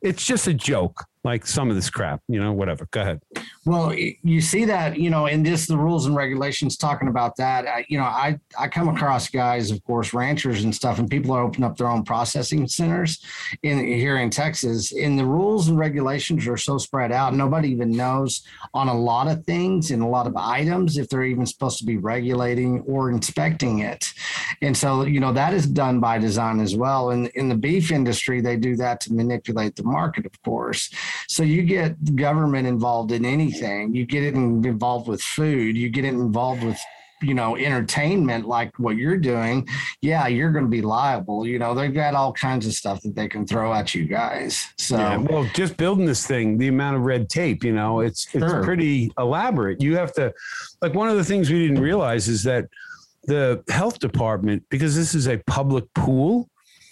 it's 0.01 0.25
just 0.25 0.47
a 0.47 0.53
joke 0.53 1.05
like 1.23 1.45
some 1.45 1.69
of 1.69 1.75
this 1.75 1.89
crap, 1.89 2.21
you 2.27 2.39
know, 2.39 2.53
whatever. 2.53 2.87
Go 2.91 3.01
ahead. 3.01 3.21
Well, 3.65 3.93
you 3.93 4.39
see 4.39 4.63
that, 4.65 4.97
you 4.97 5.09
know, 5.09 5.25
in 5.25 5.43
this, 5.43 5.67
the 5.67 5.77
rules 5.77 6.05
and 6.05 6.15
regulations 6.15 6.77
talking 6.77 7.09
about 7.09 7.35
that, 7.35 7.67
I, 7.67 7.85
you 7.89 7.97
know, 7.97 8.05
I, 8.05 8.39
I 8.57 8.69
come 8.69 8.87
across 8.87 9.27
guys, 9.27 9.69
of 9.71 9.83
course, 9.83 10.13
ranchers 10.13 10.63
and 10.63 10.73
stuff, 10.73 10.99
and 10.99 11.09
people 11.09 11.33
are 11.33 11.43
opening 11.43 11.65
up 11.69 11.75
their 11.75 11.89
own 11.89 12.03
processing 12.03 12.67
centers 12.67 13.21
in 13.63 13.85
here 13.85 14.17
in 14.17 14.29
Texas. 14.29 14.93
And 14.93 15.19
the 15.19 15.25
rules 15.25 15.67
and 15.67 15.77
regulations 15.77 16.47
are 16.47 16.55
so 16.55 16.77
spread 16.77 17.11
out. 17.11 17.33
Nobody 17.33 17.69
even 17.71 17.91
knows 17.91 18.43
on 18.73 18.87
a 18.87 18.97
lot 18.97 19.27
of 19.27 19.43
things 19.45 19.91
and 19.91 20.01
a 20.01 20.07
lot 20.07 20.27
of 20.27 20.35
items 20.37 20.97
if 20.97 21.09
they're 21.09 21.23
even 21.23 21.45
supposed 21.45 21.77
to 21.79 21.85
be 21.85 21.97
regulating 21.97 22.81
or 22.81 23.11
inspecting 23.11 23.79
it. 23.79 24.05
And 24.61 24.77
so, 24.77 25.03
you 25.03 25.19
know, 25.19 25.33
that 25.33 25.53
is 25.53 25.67
done 25.67 25.99
by 25.99 26.19
design 26.19 26.61
as 26.61 26.75
well. 26.75 27.09
And 27.09 27.27
in 27.35 27.49
the 27.49 27.55
beef 27.55 27.91
industry, 27.91 28.39
they 28.39 28.55
do 28.55 28.77
that 28.77 29.01
to 29.01 29.13
manipulate 29.13 29.75
the 29.75 29.83
market, 29.83 30.25
of 30.25 30.41
course. 30.43 30.89
So 31.27 31.43
you 31.43 31.63
get 31.63 32.15
government 32.15 32.67
involved 32.67 33.11
in 33.11 33.25
anything. 33.25 33.93
You 33.93 34.05
get 34.05 34.23
it 34.23 34.35
involved 34.35 35.07
with 35.07 35.21
food. 35.21 35.77
You 35.77 35.89
get 35.89 36.05
it 36.05 36.13
involved 36.13 36.63
with 36.63 36.79
you 37.21 37.33
know 37.33 37.57
entertainment 37.57 38.47
like 38.47 38.77
what 38.77 38.95
you're 38.95 39.17
doing 39.17 39.67
yeah 40.01 40.27
you're 40.27 40.51
going 40.51 40.65
to 40.65 40.69
be 40.69 40.81
liable 40.81 41.47
you 41.47 41.57
know 41.57 41.73
they've 41.73 41.93
got 41.93 42.13
all 42.13 42.31
kinds 42.31 42.67
of 42.67 42.73
stuff 42.73 43.01
that 43.01 43.15
they 43.15 43.27
can 43.27 43.45
throw 43.45 43.73
at 43.73 43.95
you 43.95 44.05
guys 44.05 44.67
so 44.77 44.97
yeah, 44.97 45.17
well 45.17 45.49
just 45.55 45.77
building 45.77 46.05
this 46.05 46.27
thing 46.27 46.57
the 46.57 46.67
amount 46.67 46.95
of 46.95 47.01
red 47.03 47.27
tape 47.27 47.63
you 47.63 47.73
know 47.73 48.01
it's 48.01 48.27
it's 48.35 48.45
sure. 48.45 48.63
pretty 48.63 49.11
elaborate 49.17 49.81
you 49.81 49.97
have 49.97 50.13
to 50.13 50.31
like 50.81 50.93
one 50.93 51.09
of 51.09 51.17
the 51.17 51.23
things 51.23 51.49
we 51.49 51.67
didn't 51.67 51.81
realize 51.81 52.27
is 52.27 52.43
that 52.43 52.65
the 53.23 53.63
health 53.69 53.97
department 53.97 54.63
because 54.69 54.95
this 54.95 55.15
is 55.15 55.27
a 55.27 55.37
public 55.47 55.91
pool 55.95 56.47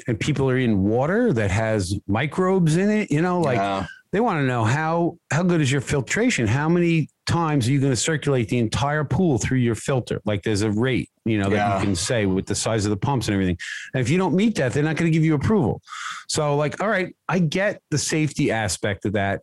and 0.08 0.20
people 0.20 0.50
are 0.50 0.58
in 0.58 0.84
water 0.84 1.34
that 1.34 1.52
has 1.52 2.00
microbes 2.08 2.78
in 2.78 2.90
it 2.90 3.12
you 3.12 3.22
know 3.22 3.40
like 3.40 3.58
yeah 3.58 3.86
they 4.11 4.19
want 4.19 4.40
to 4.40 4.45
know 4.45 4.64
how 4.64 5.18
how 5.32 5.44
good 5.44 5.61
is 5.61 5.72
your 5.72 5.82
filtration? 5.82 6.48
How 6.48 6.69
many 6.69 7.10
times 7.26 7.68
are 7.68 7.72
you 7.72 7.80
going 7.80 7.91
to 7.91 7.98
circulate 7.98 8.49
the 8.49 8.57
entire 8.60 9.03
pool 9.03 9.38
through 9.38 9.57
your 9.57 9.76
filter? 9.76 10.22
Like 10.26 10.44
there's 10.44 10.61
a 10.61 10.72
rate, 10.72 11.10
you 11.26 11.38
know, 11.38 11.49
that 11.49 11.56
yeah. 11.56 11.77
you 11.77 11.84
can 11.84 11.95
say 11.95 12.26
with 12.26 12.45
the 12.45 12.56
size 12.56 12.86
of 12.86 12.91
the 12.91 12.98
pumps 12.98 13.27
and 13.27 13.34
everything. 13.34 13.57
And 13.94 14.02
if 14.02 14.10
you 14.10 14.18
don't 14.18 14.36
meet 14.36 14.56
that, 14.56 14.73
they're 14.73 14.84
not 14.84 14.95
going 14.95 15.11
to 15.11 15.15
give 15.15 15.26
you 15.26 15.36
approval. 15.36 15.82
So 16.27 16.56
like, 16.56 16.82
all 16.82 16.88
right, 16.88 17.15
I 17.27 17.40
get 17.40 17.82
the 17.91 17.98
safety 17.98 18.52
aspect 18.52 19.06
of 19.06 19.14
that. 19.14 19.41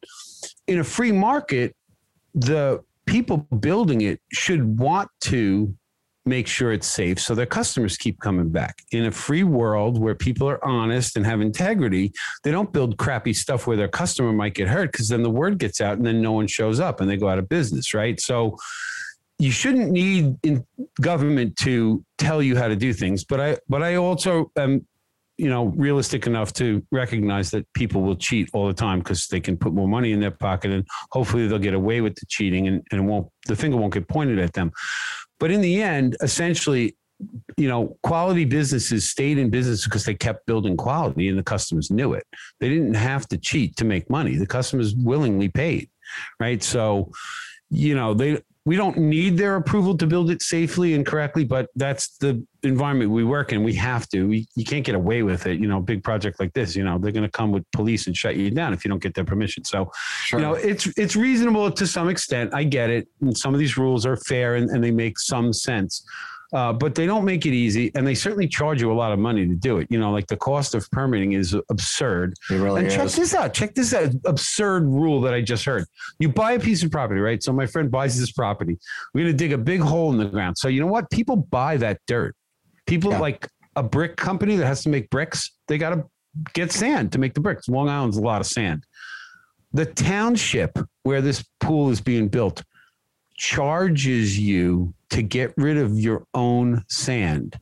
In 0.66 0.78
a 0.78 0.84
free 0.84 1.12
market, 1.12 1.76
the 2.34 2.82
people 3.06 3.38
building 3.38 4.02
it 4.02 4.20
should 4.32 4.78
want 4.78 5.10
to 5.22 5.74
make 6.24 6.46
sure 6.46 6.72
it's 6.72 6.86
safe 6.86 7.18
so 7.18 7.34
their 7.34 7.46
customers 7.46 7.96
keep 7.96 8.20
coming 8.20 8.48
back. 8.48 8.82
In 8.92 9.06
a 9.06 9.10
free 9.10 9.42
world 9.42 10.00
where 10.00 10.14
people 10.14 10.48
are 10.48 10.64
honest 10.64 11.16
and 11.16 11.26
have 11.26 11.40
integrity, 11.40 12.12
they 12.44 12.52
don't 12.52 12.72
build 12.72 12.96
crappy 12.96 13.32
stuff 13.32 13.66
where 13.66 13.76
their 13.76 13.88
customer 13.88 14.32
might 14.32 14.54
get 14.54 14.68
hurt 14.68 14.92
because 14.92 15.08
then 15.08 15.22
the 15.22 15.30
word 15.30 15.58
gets 15.58 15.80
out 15.80 15.96
and 15.96 16.06
then 16.06 16.22
no 16.22 16.32
one 16.32 16.46
shows 16.46 16.78
up 16.78 17.00
and 17.00 17.10
they 17.10 17.16
go 17.16 17.28
out 17.28 17.38
of 17.38 17.48
business, 17.48 17.92
right? 17.92 18.20
So 18.20 18.56
you 19.38 19.50
shouldn't 19.50 19.90
need 19.90 20.36
in 20.44 20.64
government 21.00 21.56
to 21.56 22.04
tell 22.18 22.40
you 22.40 22.56
how 22.56 22.68
to 22.68 22.76
do 22.76 22.92
things, 22.92 23.24
but 23.24 23.40
I 23.40 23.58
but 23.68 23.82
I 23.82 23.96
also 23.96 24.52
am 24.56 24.86
you 25.38 25.48
know 25.48 25.66
realistic 25.76 26.26
enough 26.28 26.52
to 26.52 26.86
recognize 26.92 27.50
that 27.50 27.66
people 27.72 28.02
will 28.02 28.14
cheat 28.14 28.50
all 28.52 28.68
the 28.68 28.74
time 28.74 29.00
because 29.00 29.26
they 29.26 29.40
can 29.40 29.56
put 29.56 29.72
more 29.72 29.88
money 29.88 30.12
in 30.12 30.20
their 30.20 30.30
pocket 30.30 30.70
and 30.70 30.86
hopefully 31.10 31.48
they'll 31.48 31.58
get 31.58 31.74
away 31.74 32.00
with 32.00 32.14
the 32.14 32.26
cheating 32.26 32.68
and, 32.68 32.86
and 32.92 33.08
won't 33.08 33.26
the 33.48 33.56
finger 33.56 33.76
won't 33.76 33.94
get 33.94 34.06
pointed 34.06 34.38
at 34.38 34.52
them 34.52 34.70
but 35.42 35.50
in 35.50 35.60
the 35.60 35.82
end, 35.82 36.16
essentially, 36.22 36.96
you 37.56 37.66
know, 37.66 37.96
quality 38.04 38.44
businesses 38.44 39.08
stayed 39.08 39.38
in 39.38 39.50
business 39.50 39.82
because 39.82 40.04
they 40.04 40.14
kept 40.14 40.46
building 40.46 40.76
quality 40.76 41.26
and 41.26 41.36
the 41.36 41.42
customers 41.42 41.90
knew 41.90 42.12
it. 42.12 42.24
They 42.60 42.68
didn't 42.68 42.94
have 42.94 43.26
to 43.26 43.36
cheat 43.36 43.74
to 43.78 43.84
make 43.84 44.08
money. 44.08 44.36
The 44.36 44.46
customers 44.46 44.94
willingly 44.94 45.48
paid, 45.48 45.90
right? 46.38 46.62
So, 46.62 47.10
you 47.70 47.96
know, 47.96 48.14
they 48.14 48.40
we 48.64 48.76
don't 48.76 48.96
need 48.96 49.36
their 49.36 49.56
approval 49.56 49.96
to 49.98 50.06
build 50.06 50.30
it 50.30 50.40
safely 50.40 50.94
and 50.94 51.04
correctly, 51.04 51.44
but 51.44 51.68
that's 51.74 52.16
the 52.18 52.44
environment 52.62 53.10
we 53.10 53.24
work 53.24 53.52
in. 53.52 53.64
We 53.64 53.74
have 53.74 54.08
to. 54.10 54.28
We, 54.28 54.46
you 54.54 54.64
can't 54.64 54.84
get 54.84 54.94
away 54.94 55.24
with 55.24 55.46
it. 55.46 55.58
You 55.58 55.66
know, 55.66 55.78
a 55.78 55.82
big 55.82 56.04
project 56.04 56.38
like 56.38 56.52
this, 56.52 56.76
you 56.76 56.84
know, 56.84 56.96
they're 56.96 57.10
going 57.10 57.24
to 57.24 57.30
come 57.30 57.50
with 57.50 57.64
police 57.72 58.06
and 58.06 58.16
shut 58.16 58.36
you 58.36 58.50
down 58.50 58.72
if 58.72 58.84
you 58.84 58.88
don't 58.88 59.02
get 59.02 59.14
their 59.14 59.24
permission. 59.24 59.64
So, 59.64 59.90
sure. 60.22 60.38
you 60.38 60.46
know, 60.46 60.54
it's 60.54 60.86
it's 60.96 61.16
reasonable 61.16 61.72
to 61.72 61.86
some 61.86 62.08
extent. 62.08 62.54
I 62.54 62.62
get 62.62 62.88
it. 62.88 63.08
And 63.20 63.36
some 63.36 63.52
of 63.52 63.58
these 63.58 63.76
rules 63.76 64.06
are 64.06 64.16
fair 64.16 64.54
and, 64.54 64.70
and 64.70 64.82
they 64.82 64.92
make 64.92 65.18
some 65.18 65.52
sense 65.52 66.04
uh, 66.52 66.72
but 66.72 66.94
they 66.94 67.06
don't 67.06 67.24
make 67.24 67.46
it 67.46 67.54
easy, 67.54 67.90
and 67.94 68.06
they 68.06 68.14
certainly 68.14 68.46
charge 68.46 68.80
you 68.82 68.92
a 68.92 68.94
lot 68.94 69.12
of 69.12 69.18
money 69.18 69.46
to 69.46 69.54
do 69.54 69.78
it. 69.78 69.86
You 69.90 69.98
know, 69.98 70.12
like 70.12 70.26
the 70.26 70.36
cost 70.36 70.74
of 70.74 70.90
permitting 70.90 71.32
is 71.32 71.56
absurd. 71.70 72.34
It 72.50 72.56
really 72.56 72.80
and 72.80 72.88
is. 72.88 72.94
check 72.94 73.08
this 73.08 73.34
out. 73.34 73.54
Check 73.54 73.74
this 73.74 73.94
out. 73.94 74.10
Absurd 74.26 74.84
rule 74.84 75.20
that 75.22 75.32
I 75.32 75.40
just 75.40 75.64
heard. 75.64 75.86
You 76.18 76.28
buy 76.28 76.52
a 76.52 76.60
piece 76.60 76.82
of 76.82 76.90
property, 76.90 77.20
right? 77.20 77.42
So 77.42 77.52
my 77.52 77.66
friend 77.66 77.90
buys 77.90 78.18
this 78.18 78.32
property. 78.32 78.78
We're 79.14 79.22
going 79.22 79.32
to 79.32 79.36
dig 79.36 79.52
a 79.52 79.58
big 79.58 79.80
hole 79.80 80.12
in 80.12 80.18
the 80.18 80.26
ground. 80.26 80.58
So 80.58 80.68
you 80.68 80.80
know 80.80 80.86
what? 80.86 81.10
People 81.10 81.36
buy 81.36 81.78
that 81.78 82.00
dirt. 82.06 82.36
People 82.86 83.12
yeah. 83.12 83.20
like 83.20 83.48
a 83.76 83.82
brick 83.82 84.16
company 84.16 84.56
that 84.56 84.66
has 84.66 84.82
to 84.82 84.90
make 84.90 85.08
bricks. 85.08 85.52
They 85.68 85.78
got 85.78 85.90
to 85.90 86.04
get 86.52 86.70
sand 86.70 87.12
to 87.12 87.18
make 87.18 87.32
the 87.32 87.40
bricks. 87.40 87.68
Long 87.68 87.88
Island's 87.88 88.18
a 88.18 88.22
lot 88.22 88.40
of 88.40 88.46
sand. 88.46 88.84
The 89.72 89.86
township 89.86 90.78
where 91.02 91.22
this 91.22 91.42
pool 91.60 91.88
is 91.88 92.00
being 92.00 92.28
built 92.28 92.62
charges 93.36 94.38
you 94.38 94.92
to 95.12 95.22
get 95.22 95.52
rid 95.56 95.76
of 95.76 95.98
your 95.98 96.26
own 96.34 96.84
sand. 96.88 97.58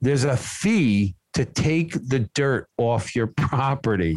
There's 0.00 0.24
a 0.24 0.36
fee 0.36 1.14
to 1.34 1.44
take 1.44 1.92
the 2.08 2.28
dirt 2.34 2.68
off 2.76 3.14
your 3.16 3.28
property. 3.28 4.16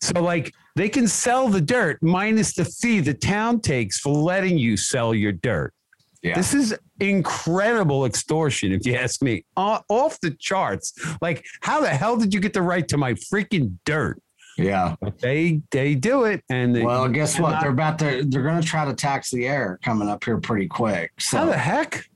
so, 0.00 0.22
like, 0.22 0.52
they 0.76 0.88
can 0.88 1.06
sell 1.06 1.48
the 1.48 1.60
dirt 1.60 1.98
minus 2.02 2.54
the 2.54 2.64
fee 2.64 3.00
the 3.00 3.14
town 3.14 3.60
takes 3.60 3.98
for 3.98 4.14
letting 4.14 4.56
you 4.56 4.76
sell 4.76 5.14
your 5.14 5.32
dirt. 5.32 5.74
Yeah. 6.22 6.36
This 6.36 6.54
is 6.54 6.74
incredible 7.00 8.06
extortion, 8.06 8.72
if 8.72 8.86
you 8.86 8.94
ask 8.94 9.22
me. 9.22 9.44
off 9.56 10.20
the 10.20 10.30
charts. 10.38 10.94
Like, 11.20 11.44
how 11.60 11.80
the 11.80 11.88
hell 11.88 12.16
did 12.16 12.32
you 12.32 12.38
get 12.38 12.52
the 12.52 12.62
right 12.62 12.86
to 12.88 12.96
my 12.96 13.14
freaking 13.14 13.76
dirt? 13.84 14.22
Yeah, 14.58 14.96
they 15.20 15.62
they 15.70 15.94
do 15.94 16.24
it, 16.24 16.42
and 16.50 16.74
they, 16.74 16.84
well, 16.84 17.08
guess 17.08 17.38
what? 17.38 17.60
They're 17.60 17.70
about 17.70 17.98
to 18.00 18.24
they're 18.26 18.42
going 18.42 18.60
to 18.60 18.66
try 18.66 18.84
to 18.84 18.94
tax 18.94 19.30
the 19.30 19.46
air 19.46 19.78
coming 19.82 20.08
up 20.08 20.24
here 20.24 20.38
pretty 20.38 20.68
quick. 20.68 21.12
So 21.18 21.38
how 21.38 21.44
the 21.46 21.56
heck? 21.56 22.08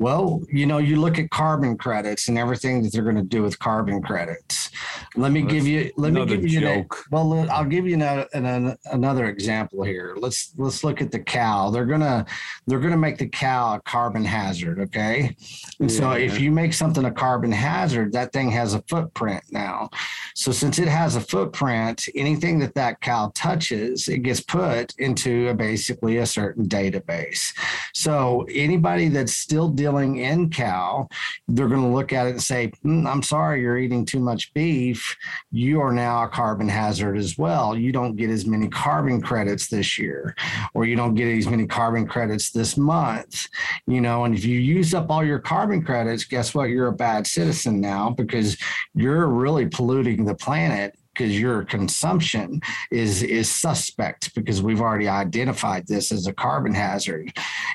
Well, 0.00 0.40
you 0.50 0.64
know, 0.64 0.78
you 0.78 0.98
look 0.98 1.18
at 1.18 1.28
carbon 1.28 1.76
credits 1.76 2.28
and 2.28 2.38
everything 2.38 2.82
that 2.82 2.90
they're 2.90 3.02
going 3.02 3.16
to 3.16 3.22
do 3.22 3.42
with 3.42 3.58
carbon 3.58 4.00
credits. 4.00 4.70
Let 5.14 5.30
me 5.30 5.42
give 5.42 5.66
you. 5.66 5.92
Let 5.98 6.14
me 6.14 6.24
give 6.24 6.46
you. 6.46 6.66
An, 6.66 6.88
well, 7.10 7.46
I'll 7.50 7.66
give 7.66 7.86
you 7.86 8.00
an, 8.00 8.26
an, 8.32 8.78
another 8.86 9.26
example 9.26 9.84
here. 9.84 10.16
Let's 10.16 10.54
let's 10.56 10.82
look 10.82 11.02
at 11.02 11.10
the 11.10 11.18
cow. 11.18 11.68
They're 11.68 11.84
gonna 11.84 12.24
they're 12.66 12.80
gonna 12.80 12.96
make 12.96 13.18
the 13.18 13.28
cow 13.28 13.74
a 13.74 13.80
carbon 13.80 14.24
hazard. 14.24 14.80
Okay, 14.80 15.36
and 15.80 15.90
yeah. 15.90 15.98
so 15.98 16.12
if 16.12 16.40
you 16.40 16.50
make 16.50 16.72
something 16.72 17.04
a 17.04 17.10
carbon 17.10 17.52
hazard, 17.52 18.12
that 18.12 18.32
thing 18.32 18.50
has 18.52 18.72
a 18.72 18.82
footprint 18.88 19.44
now. 19.50 19.90
So 20.34 20.50
since 20.50 20.78
it 20.78 20.88
has 20.88 21.14
a 21.14 21.20
footprint, 21.20 22.08
anything 22.14 22.58
that 22.60 22.74
that 22.74 23.02
cow 23.02 23.32
touches, 23.34 24.08
it 24.08 24.22
gets 24.22 24.40
put 24.40 24.94
into 24.98 25.48
a, 25.48 25.54
basically 25.54 26.16
a 26.16 26.26
certain 26.26 26.66
database. 26.66 27.52
So 27.92 28.46
anybody 28.48 29.08
that's 29.08 29.34
still 29.34 29.68
dealing 29.68 29.89
in 29.98 30.50
cow, 30.50 31.08
they're 31.48 31.68
going 31.68 31.82
to 31.82 31.88
look 31.88 32.12
at 32.12 32.26
it 32.26 32.30
and 32.30 32.42
say, 32.42 32.72
mm, 32.84 33.06
I'm 33.06 33.22
sorry, 33.22 33.60
you're 33.60 33.78
eating 33.78 34.04
too 34.04 34.20
much 34.20 34.52
beef. 34.54 35.16
You 35.50 35.80
are 35.80 35.92
now 35.92 36.24
a 36.24 36.28
carbon 36.28 36.68
hazard 36.68 37.16
as 37.16 37.36
well. 37.36 37.76
You 37.76 37.92
don't 37.92 38.16
get 38.16 38.30
as 38.30 38.46
many 38.46 38.68
carbon 38.68 39.20
credits 39.20 39.68
this 39.68 39.98
year, 39.98 40.34
or 40.74 40.84
you 40.84 40.96
don't 40.96 41.14
get 41.14 41.28
as 41.28 41.48
many 41.48 41.66
carbon 41.66 42.06
credits 42.06 42.50
this 42.50 42.76
month. 42.76 43.48
You 43.86 44.00
know, 44.00 44.24
and 44.24 44.34
if 44.34 44.44
you 44.44 44.58
use 44.58 44.94
up 44.94 45.10
all 45.10 45.24
your 45.24 45.38
carbon 45.38 45.82
credits, 45.82 46.24
guess 46.24 46.54
what? 46.54 46.70
You're 46.70 46.88
a 46.88 46.92
bad 46.92 47.26
citizen 47.26 47.80
now 47.80 48.10
because 48.10 48.56
you're 48.94 49.28
really 49.28 49.66
polluting 49.66 50.24
the 50.24 50.34
planet 50.34 50.96
because 51.20 51.38
your 51.38 51.64
consumption 51.64 52.62
is 52.90 53.22
is 53.22 53.50
suspect 53.50 54.34
because 54.34 54.62
we've 54.62 54.80
already 54.80 55.06
identified 55.06 55.86
this 55.86 56.10
as 56.12 56.26
a 56.26 56.32
carbon 56.32 56.74
hazard. 56.74 57.30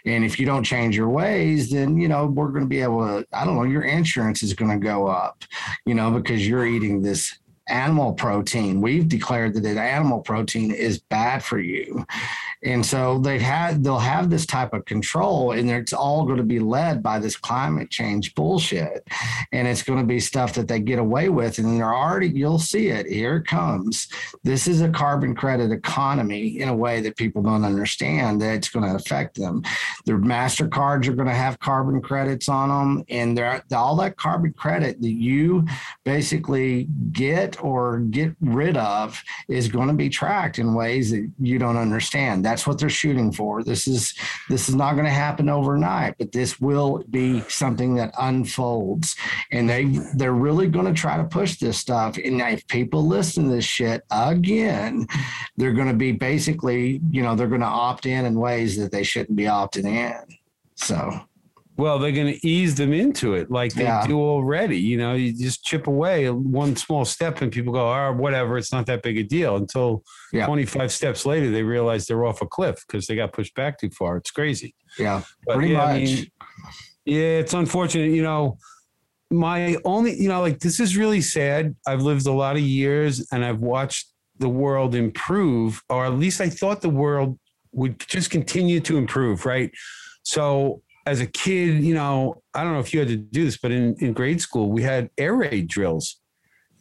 And 0.06 0.26
if 0.26 0.40
you 0.40 0.48
don't 0.48 0.64
change 0.64 0.98
your 0.98 1.10
ways 1.10 1.70
then 1.70 1.98
you 1.98 2.08
know 2.08 2.26
we're 2.26 2.50
going 2.50 2.64
to 2.64 2.68
be 2.68 2.82
able 2.82 3.06
to 3.06 3.28
i 3.34 3.46
don't 3.46 3.56
know 3.56 3.64
your 3.64 3.84
insurance 3.84 4.42
is 4.42 4.54
going 4.54 4.72
to 4.72 4.84
go 4.84 5.08
up 5.08 5.44
you 5.86 5.94
know 5.94 6.12
because 6.12 6.48
you're 6.48 6.66
eating 6.66 7.02
this 7.02 7.38
animal 7.68 8.14
protein. 8.14 8.82
We've 8.82 9.08
declared 9.08 9.56
that 9.56 9.78
animal 9.78 10.22
protein 10.22 10.72
is 10.72 11.00
bad 11.00 11.44
for 11.44 11.60
you. 11.60 12.06
And 12.64 12.86
so 12.86 13.20
they've 13.20 13.42
had 13.42 13.84
they'll 13.84 14.00
have 14.00 14.30
this 14.30 14.46
type 14.46 14.74
of 14.74 14.86
control 14.86 15.52
and 15.52 15.70
it's 15.70 15.94
all 15.94 16.26
going 16.26 16.38
to 16.38 16.44
be 16.44 16.60
led 16.60 17.04
by 17.04 17.20
this 17.20 17.36
climate 17.36 17.90
change 17.90 18.34
bullshit. 18.36 19.08
And 19.52 19.68
it's 19.68 19.84
going 19.84 20.00
to 20.00 20.06
be 20.06 20.20
stuff 20.20 20.54
that 20.54 20.68
they 20.68 20.80
get 20.80 21.00
away 21.00 21.30
with. 21.30 21.58
And 21.58 21.78
they're 21.78 21.94
already 21.94 22.30
you'll 22.30 22.60
see 22.60 22.88
it. 22.88 23.08
Here 23.08 23.38
it 23.38 23.48
comes. 23.48 24.08
This 24.44 24.68
is 24.68 24.82
a 24.82 24.90
carbon 24.90 25.36
credit 25.36 25.72
economy 25.72 26.60
in 26.60 26.70
a 26.70 26.76
way 26.76 27.02
that 27.02 27.18
people 27.18 27.42
don't 27.42 27.66
understand 27.66 28.42
that 28.42 28.56
it's 28.56 28.70
going 28.70 28.86
to 28.86 28.96
affect 28.96 29.36
them. 29.36 29.64
Their 30.06 30.18
MasterCards 30.18 31.08
are 31.08 31.16
going 31.16 31.28
to 31.28 31.34
have 31.34 31.60
carbon 31.60 32.02
credits 32.02 32.50
on 32.50 32.70
them. 32.70 33.06
And 33.10 33.40
all 33.74 33.96
that 33.98 34.18
carbon 34.18 34.54
credit 34.54 35.02
that 35.02 35.12
you 35.12 35.66
basically 36.04 36.88
get 37.12 37.55
or 37.58 38.00
get 38.00 38.36
rid 38.42 38.78
of 38.78 39.22
is 39.48 39.68
going 39.68 39.88
to 39.88 39.94
be 39.94 40.10
tracked 40.10 40.60
in 40.60 40.74
ways 40.74 41.12
that 41.12 41.30
you 41.40 41.58
don't 41.60 41.78
understand. 41.78 42.44
That's 42.44 42.66
what 42.66 42.80
they're 42.80 42.90
shooting 42.90 43.32
for. 43.32 43.64
This 43.64 43.88
is 43.88 44.14
this 44.50 44.70
is 44.70 44.76
not 44.76 44.94
going 44.94 45.06
to 45.06 45.12
happen 45.12 45.50
overnight, 45.50 46.16
but 46.18 46.32
this 46.32 46.60
will 46.60 47.04
be 47.10 47.42
something 47.42 47.96
that 47.96 48.14
unfolds. 48.20 49.16
And 49.52 49.70
they 49.70 49.86
they're 50.16 50.34
really 50.34 50.68
going 50.68 50.86
to 50.86 50.94
try 50.94 51.18
to 51.18 51.24
push 51.24 51.58
this 51.58 51.78
stuff. 51.78 52.18
And 52.18 52.42
if 52.42 52.68
people 52.68 53.06
listen 53.06 53.46
to 53.46 53.56
this 53.56 53.66
shit 53.66 54.04
again, 54.12 55.08
they're 55.58 55.74
going 55.74 55.88
to 55.88 55.94
be 55.94 56.12
basically, 56.12 57.02
you 57.10 57.22
know, 57.22 57.36
they're 57.36 57.48
going 57.48 57.62
to 57.62 57.68
opt 57.68 58.06
in 58.06 58.26
in 58.26 58.40
ways 58.40 58.78
that 58.78 58.92
they 58.92 59.04
shouldn't 59.04 59.36
be 59.36 59.44
opting 59.44 59.86
in. 59.86 60.38
So 60.76 61.20
well, 61.78 62.00
they're 62.00 62.14
going 62.14 62.34
to 62.34 62.48
ease 62.48 62.76
them 62.76 62.94
into 62.94 63.34
it 63.34 63.52
like 63.52 63.74
they 63.74 63.84
yeah. 63.84 64.08
do 64.08 64.20
already. 64.20 64.78
You 64.78 64.98
know, 64.98 65.14
you 65.14 65.34
just 65.34 65.66
chip 65.66 65.88
away 65.88 66.30
one 66.30 66.76
small 66.76 67.04
step 67.04 67.42
and 67.42 67.52
people 67.52 67.74
go, 67.74 67.92
oh, 67.92 68.14
whatever, 68.14 68.58
it's 68.58 68.72
not 68.72 68.86
that 68.86 69.02
big 69.02 69.18
a 69.18 69.24
deal. 69.24 69.58
Until 69.58 70.04
yeah. 70.32 70.46
25 70.46 70.92
steps 70.92 71.26
later, 71.26 71.52
they 71.52 71.64
realize 71.64 72.06
they're 72.06 72.26
off 72.26 72.42
a 72.42 72.48
cliff 72.48 72.82
because 72.88 73.08
they 73.08 73.16
got 73.16 73.34
pushed 73.34 73.54
back 73.56 73.78
too 73.78 73.90
far. 73.90 74.16
It's 74.18 74.32
crazy. 74.32 74.74
Yeah, 74.98 75.24
but, 75.46 75.58
pretty 75.58 75.74
yeah, 75.74 75.78
much. 75.78 75.90
I 75.90 76.04
mean, 76.04 76.32
yeah, 77.04 77.40
it's 77.40 77.54
unfortunate. 77.54 78.12
You 78.12 78.24
know, 78.24 78.58
my 79.30 79.76
only, 79.84 80.16
you 80.16 80.30
know, 80.30 80.40
like 80.40 80.60
this 80.60 80.80
is 80.80 80.96
really 80.96 81.22
sad. 81.22 81.76
I've 81.86 82.02
lived 82.02 82.26
a 82.26 82.32
lot 82.32 82.56
of 82.56 82.62
years 82.62 83.28
and 83.34 83.44
I've 83.44 83.60
watched 83.60 84.08
the 84.40 84.50
world 84.50 84.96
improve, 84.96 85.82
or 85.90 86.06
at 86.06 86.14
least 86.14 86.40
I 86.40 86.50
thought 86.50 86.82
the 86.82 86.90
world 86.90 87.38
would 87.74 88.00
just 88.00 88.30
continue 88.30 88.80
to 88.80 88.98
improve, 88.98 89.46
right? 89.46 89.72
So 90.24 90.82
as 91.06 91.22
a 91.22 91.26
kid, 91.26 91.84
you 91.84 91.94
know, 91.94 92.42
I 92.54 92.64
don't 92.64 92.74
know 92.74 92.80
if 92.80 92.94
you 92.94 93.00
had 93.00 93.10
to 93.10 93.18
do 93.18 93.46
this, 93.46 93.58
but 93.58 93.72
in, 93.72 93.96
in 94.00 94.14
grade 94.14 94.42
school, 94.42 94.72
we 94.72 94.82
had 94.82 95.10
air 95.18 95.36
raid 95.36 95.68
drills. 95.68 96.20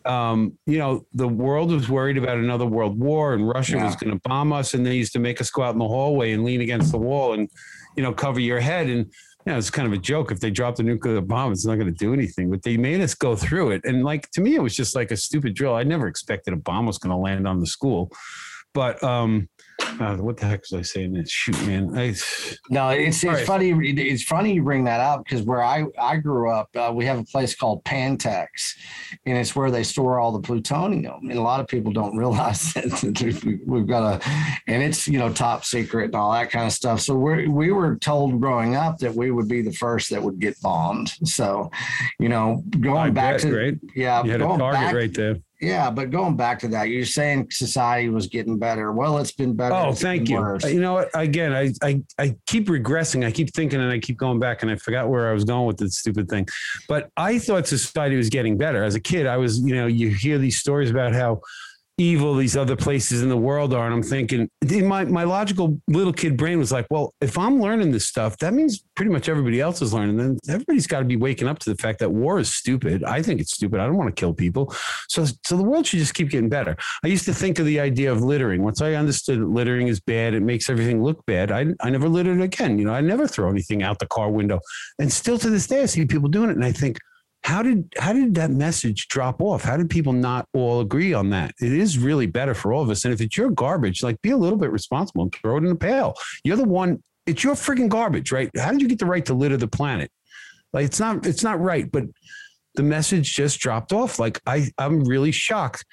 Um, 0.07 0.59
you 0.67 0.79
know, 0.79 1.07
the 1.13 1.29
world 1.29 1.71
was 1.71 1.89
worried 1.89 2.19
about 2.19 2.37
another 2.37 2.67
world 2.67 2.99
war 2.99 3.35
and 3.35 3.49
Russia 3.49 3.77
yeah. 3.77 3.87
was 3.87 3.97
going 3.97 4.13
to 4.13 4.21
bomb 4.29 4.53
us. 4.53 4.75
And 4.75 4.85
they 4.85 4.95
used 4.95 5.13
to 5.15 5.19
make 5.19 5.41
us 5.41 5.51
go 5.51 5.63
out 5.63 5.73
in 5.75 5.79
the 5.79 5.89
hallway 5.89 6.33
and 6.33 6.45
lean 6.45 6.61
against 6.61 6.93
the 6.93 6.99
wall 6.99 7.33
and, 7.33 7.49
you 7.97 8.03
know, 8.03 8.13
cover 8.13 8.41
your 8.41 8.61
head. 8.61 8.87
And, 8.89 9.07
you 9.47 9.53
know, 9.53 9.59
it's 9.59 9.71
kind 9.71 9.87
of 9.87 9.93
a 9.93 9.99
joke. 9.99 10.31
If 10.31 10.41
they 10.41 10.51
dropped 10.51 10.79
a 10.79 10.83
nuclear 10.83 11.21
bomb, 11.21 11.53
it's 11.53 11.67
not 11.67 11.77
going 11.77 11.87
to 11.87 11.93
do 11.93 12.13
anything, 12.13 12.51
but 12.51 12.63
they 12.63 12.77
made 12.77 13.01
us 13.01 13.15
go 13.15 13.37
through 13.37 13.73
it. 13.73 13.83
And 13.85 14.05
like, 14.05 14.31
to 14.33 14.41
me, 14.41 14.55
it 14.55 14.63
was 14.63 14.75
just 14.75 14.95
like 14.95 15.11
a 15.11 15.17
stupid 15.17 15.55
drill. 15.55 15.75
I 15.75 15.85
never 15.85 16.07
expected 16.07 16.53
a 16.55 16.59
bomb 16.59 16.87
was 16.87 16.99
going 16.99 17.11
to 17.11 17.17
land 17.17 17.47
on 17.49 17.61
the 17.61 17.67
school, 17.67 18.11
but, 18.73 19.03
um, 19.03 19.49
uh, 20.01 20.17
what 20.17 20.37
the 20.37 20.47
heck 20.47 20.61
was 20.61 20.73
I 20.73 20.83
saying? 20.83 21.25
Shoot, 21.27 21.67
man. 21.67 21.97
I, 21.97 22.15
no, 22.71 22.89
it's 22.91 23.23
it's 23.23 23.25
right. 23.25 23.47
funny. 23.47 23.71
It's 23.71 24.23
funny 24.25 24.55
you 24.55 24.63
bring 24.63 24.85
that 24.85 25.01
up 25.01 25.25
because 25.25 25.43
where 25.43 25.63
I 25.63 25.85
I 26.01 26.17
grew 26.17 26.51
up, 26.51 26.69
uh, 26.77 26.93
we 26.95 27.05
have 27.07 27.19
a 27.19 27.25
place 27.25 27.55
called 27.55 27.85
Pantex, 27.85 28.47
and 29.27 29.39
it's 29.39 29.55
where 29.55 29.71
they 29.71 29.83
store 29.83 30.19
all 30.19 30.33
the 30.33 30.41
plutonium. 30.41 31.29
And 31.29 31.39
a 31.39 31.43
lot 31.43 31.61
of 31.61 31.69
people 31.69 31.93
don't 31.93 32.17
realize 32.25 32.73
that 32.75 33.63
we've 33.67 33.87
got 33.87 34.23
a, 34.23 34.29
and 34.67 34.83
it's 34.83 35.07
you 35.07 35.19
know 35.19 35.33
top 35.33 35.65
secret 35.65 36.07
and 36.07 36.15
all 36.15 36.33
that 36.33 36.51
kind 36.51 36.67
of 36.67 36.73
stuff. 36.73 37.01
So 37.01 37.15
we 37.15 37.49
we 37.49 37.71
were 37.71 37.97
told 37.97 38.41
growing 38.41 38.77
up 38.77 38.99
that 38.99 39.15
we 39.15 39.31
would 39.31 39.49
be 39.49 39.63
the 39.63 39.73
first 39.73 40.11
that 40.11 40.23
would 40.23 40.39
get 40.41 40.61
bombed. 40.61 41.11
So, 41.25 41.71
you 42.19 42.29
know, 42.29 42.63
going 42.81 42.97
I 42.97 43.11
back 43.11 43.35
bet, 43.35 43.41
to 43.43 43.57
right? 43.57 43.79
yeah, 43.95 44.25
you 44.25 44.31
had 44.33 44.41
a 44.41 44.47
target 44.47 44.73
back, 44.73 44.95
right 44.95 45.15
there. 45.15 45.37
Yeah, 45.65 45.91
but 45.91 46.11
going 46.11 46.37
back 46.37 46.59
to 46.61 46.69
that, 46.69 46.89
you're 46.91 47.05
saying 47.05 47.51
society 47.51 48.09
was 48.09 48.27
getting 48.27 48.59
better. 48.59 48.93
Well, 48.93 49.19
it's 49.19 49.33
been 49.33 49.55
better. 49.55 49.75
Oh, 49.75 49.93
thank 49.93 50.29
you. 50.29 50.37
Worse. 50.37 50.65
You 50.65 50.81
know 50.81 50.95
what? 50.95 51.11
Again, 51.15 51.53
I, 51.53 51.73
I 51.83 52.03
I 52.19 52.37
keep 52.47 52.69
regressing. 52.69 53.25
I 53.25 53.31
keep 53.31 53.55
thinking 53.55 53.81
and 53.81 53.91
I 53.91 53.99
keep 53.99 54.19
going 54.19 54.39
back 54.39 54.63
and 54.63 54.71
I 54.71 54.77
forgot 54.77 55.09
where 55.09 55.31
I 55.31 55.33
was 55.33 55.45
going 55.45 55.67
with 55.67 55.79
this 55.79 55.99
stupid 55.99 56.29
thing. 56.29 56.47
But 56.89 57.11
I 57.17 57.39
thought 57.39 57.67
society 57.67 58.17
was 58.17 58.29
getting 58.29 58.59
better. 58.59 58.85
As 58.85 58.95
a 58.95 59.01
kid, 59.01 59.27
I 59.27 59.37
was, 59.37 59.59
you 59.61 59.75
know, 59.75 59.87
you 59.87 60.11
hear 60.11 60.39
these 60.39 60.59
stories 60.59 60.91
about 60.91 61.15
how 61.15 61.41
evil 61.97 62.35
these 62.35 62.57
other 62.57 62.75
places 62.75 63.23
in 63.23 63.29
the 63.29 63.37
world 63.37 63.73
are. 63.73 63.87
And 63.87 63.95
I'm 63.95 64.03
thinking, 64.03 64.49
my, 64.63 65.05
my 65.05 65.25
logical 65.25 65.81
little 65.87 66.13
kid 66.13 66.37
brain 66.37 66.59
was 66.59 66.73
like, 66.73 66.87
well, 66.91 67.15
if 67.21 67.39
I'm 67.39 67.61
learning 67.61 67.93
this 67.93 68.07
stuff, 68.07 68.37
that 68.39 68.53
means 68.53 68.83
pretty 68.97 69.13
much 69.13 69.29
everybody 69.29 69.61
else 69.61 69.81
is 69.81 69.95
learning. 69.95 70.17
Then 70.17 70.39
everybody's 70.49 70.87
got 70.87 70.99
to 71.01 71.05
be 71.05 71.17
waking 71.17 71.47
up 71.47 71.61
to 71.61 71.71
the 71.71 71.77
fact 71.77 72.01
that 72.01 72.11
war 72.11 72.39
is 72.41 72.53
stupid. 72.53 73.05
I 73.05 73.23
think 73.23 73.41
it's 73.41 73.53
stupid. 73.53 73.79
I 73.79 73.87
don't 73.87 73.97
want 73.97 74.15
to 74.15 74.21
kill 74.21 74.35
people. 74.35 74.75
So, 75.09 75.25
so 75.45 75.57
the 75.57 75.63
world 75.63 75.87
should 75.87 76.01
just 76.01 76.15
keep 76.15 76.31
getting 76.31 76.49
better. 76.49 76.77
I 77.05 77.09
used 77.09 77.27
to 77.27 77.35
think 77.35 77.59
of 77.59 77.67
the 77.67 77.79
idea 77.79 78.11
of 78.11 78.23
littering. 78.23 78.63
Once 78.65 78.81
I 78.83 78.95
understood 78.95 79.41
that 79.41 79.49
littering 79.49 79.87
is 79.87 80.01
bad, 80.01 80.35
it 80.35 80.43
makes 80.43 80.69
everything 80.69 81.03
look 81.03 81.25
bad. 81.27 81.53
I, 81.53 81.67
I 81.81 81.91
never 81.91 82.09
littered 82.09 82.41
again. 82.41 82.79
You 82.79 82.87
know, 82.87 82.95
I 82.95 83.01
never 83.01 83.29
throw 83.29 83.49
anything 83.51 83.83
out 83.85 84.01
the 84.01 84.07
car 84.07 84.31
window. 84.31 84.59
And 84.99 85.13
still 85.13 85.39
to 85.39 85.49
this 85.49 85.69
day, 85.69 85.83
I 85.83 85.87
see 85.87 86.05
people 86.07 86.29
doing 86.29 86.51
it. 86.51 86.57
And 86.57 86.65
I 86.65 86.73
think, 86.73 86.99
how 87.45 87.63
did 87.63 87.93
how 87.99 88.15
did 88.15 88.35
that 88.37 88.51
message 88.51 89.07
drop 89.09 89.41
off? 89.43 89.63
How 89.63 89.77
did 89.77 89.91
people 89.91 90.15
not 90.15 90.49
all 90.55 90.81
agree 90.81 91.13
on 91.13 91.29
that? 91.31 91.55
It 91.61 91.73
is 91.73 91.99
really 91.99 92.27
better 92.27 92.55
for 92.55 92.73
all 92.73 92.83
of 92.83 92.89
us. 92.89 93.05
And 93.05 93.13
if 93.13 93.21
it's 93.21 93.37
your 93.37 93.51
garbage, 93.51 94.03
like 94.03 94.21
be 94.23 94.31
a 94.31 94.37
little 94.37 94.59
bit 94.59 94.73
responsible 94.73 95.25
and 95.25 95.35
throw 95.35 95.59
it 95.59 95.65
in 95.65 95.71
a 95.71 95.77
pail. 95.77 96.15
You're 96.43 96.57
the 96.57 96.65
one. 96.65 97.03
It's 97.27 97.45
your 97.45 97.55
freaking 97.55 97.91
garbage, 97.91 98.33
right? 98.33 98.51
How 98.57 98.71
did 98.71 98.81
you 98.81 98.89
get 98.89 98.99
the 98.99 99.07
right 99.07 99.25
to 99.27 99.35
litter 99.35 99.59
the 99.59 99.69
planet? 99.69 100.11
Like 100.73 100.87
it's 100.87 100.99
not 100.99 101.27
it's 101.27 101.43
not 101.43 101.61
right. 101.61 101.91
But 101.91 102.05
the 102.77 102.83
message 102.83 103.35
just 103.35 103.61
dropped 103.61 103.93
off. 103.93 104.19
Like 104.19 104.41
I, 104.47 104.71
I'm 104.79 105.05
really 105.05 105.31
shocked. 105.31 105.85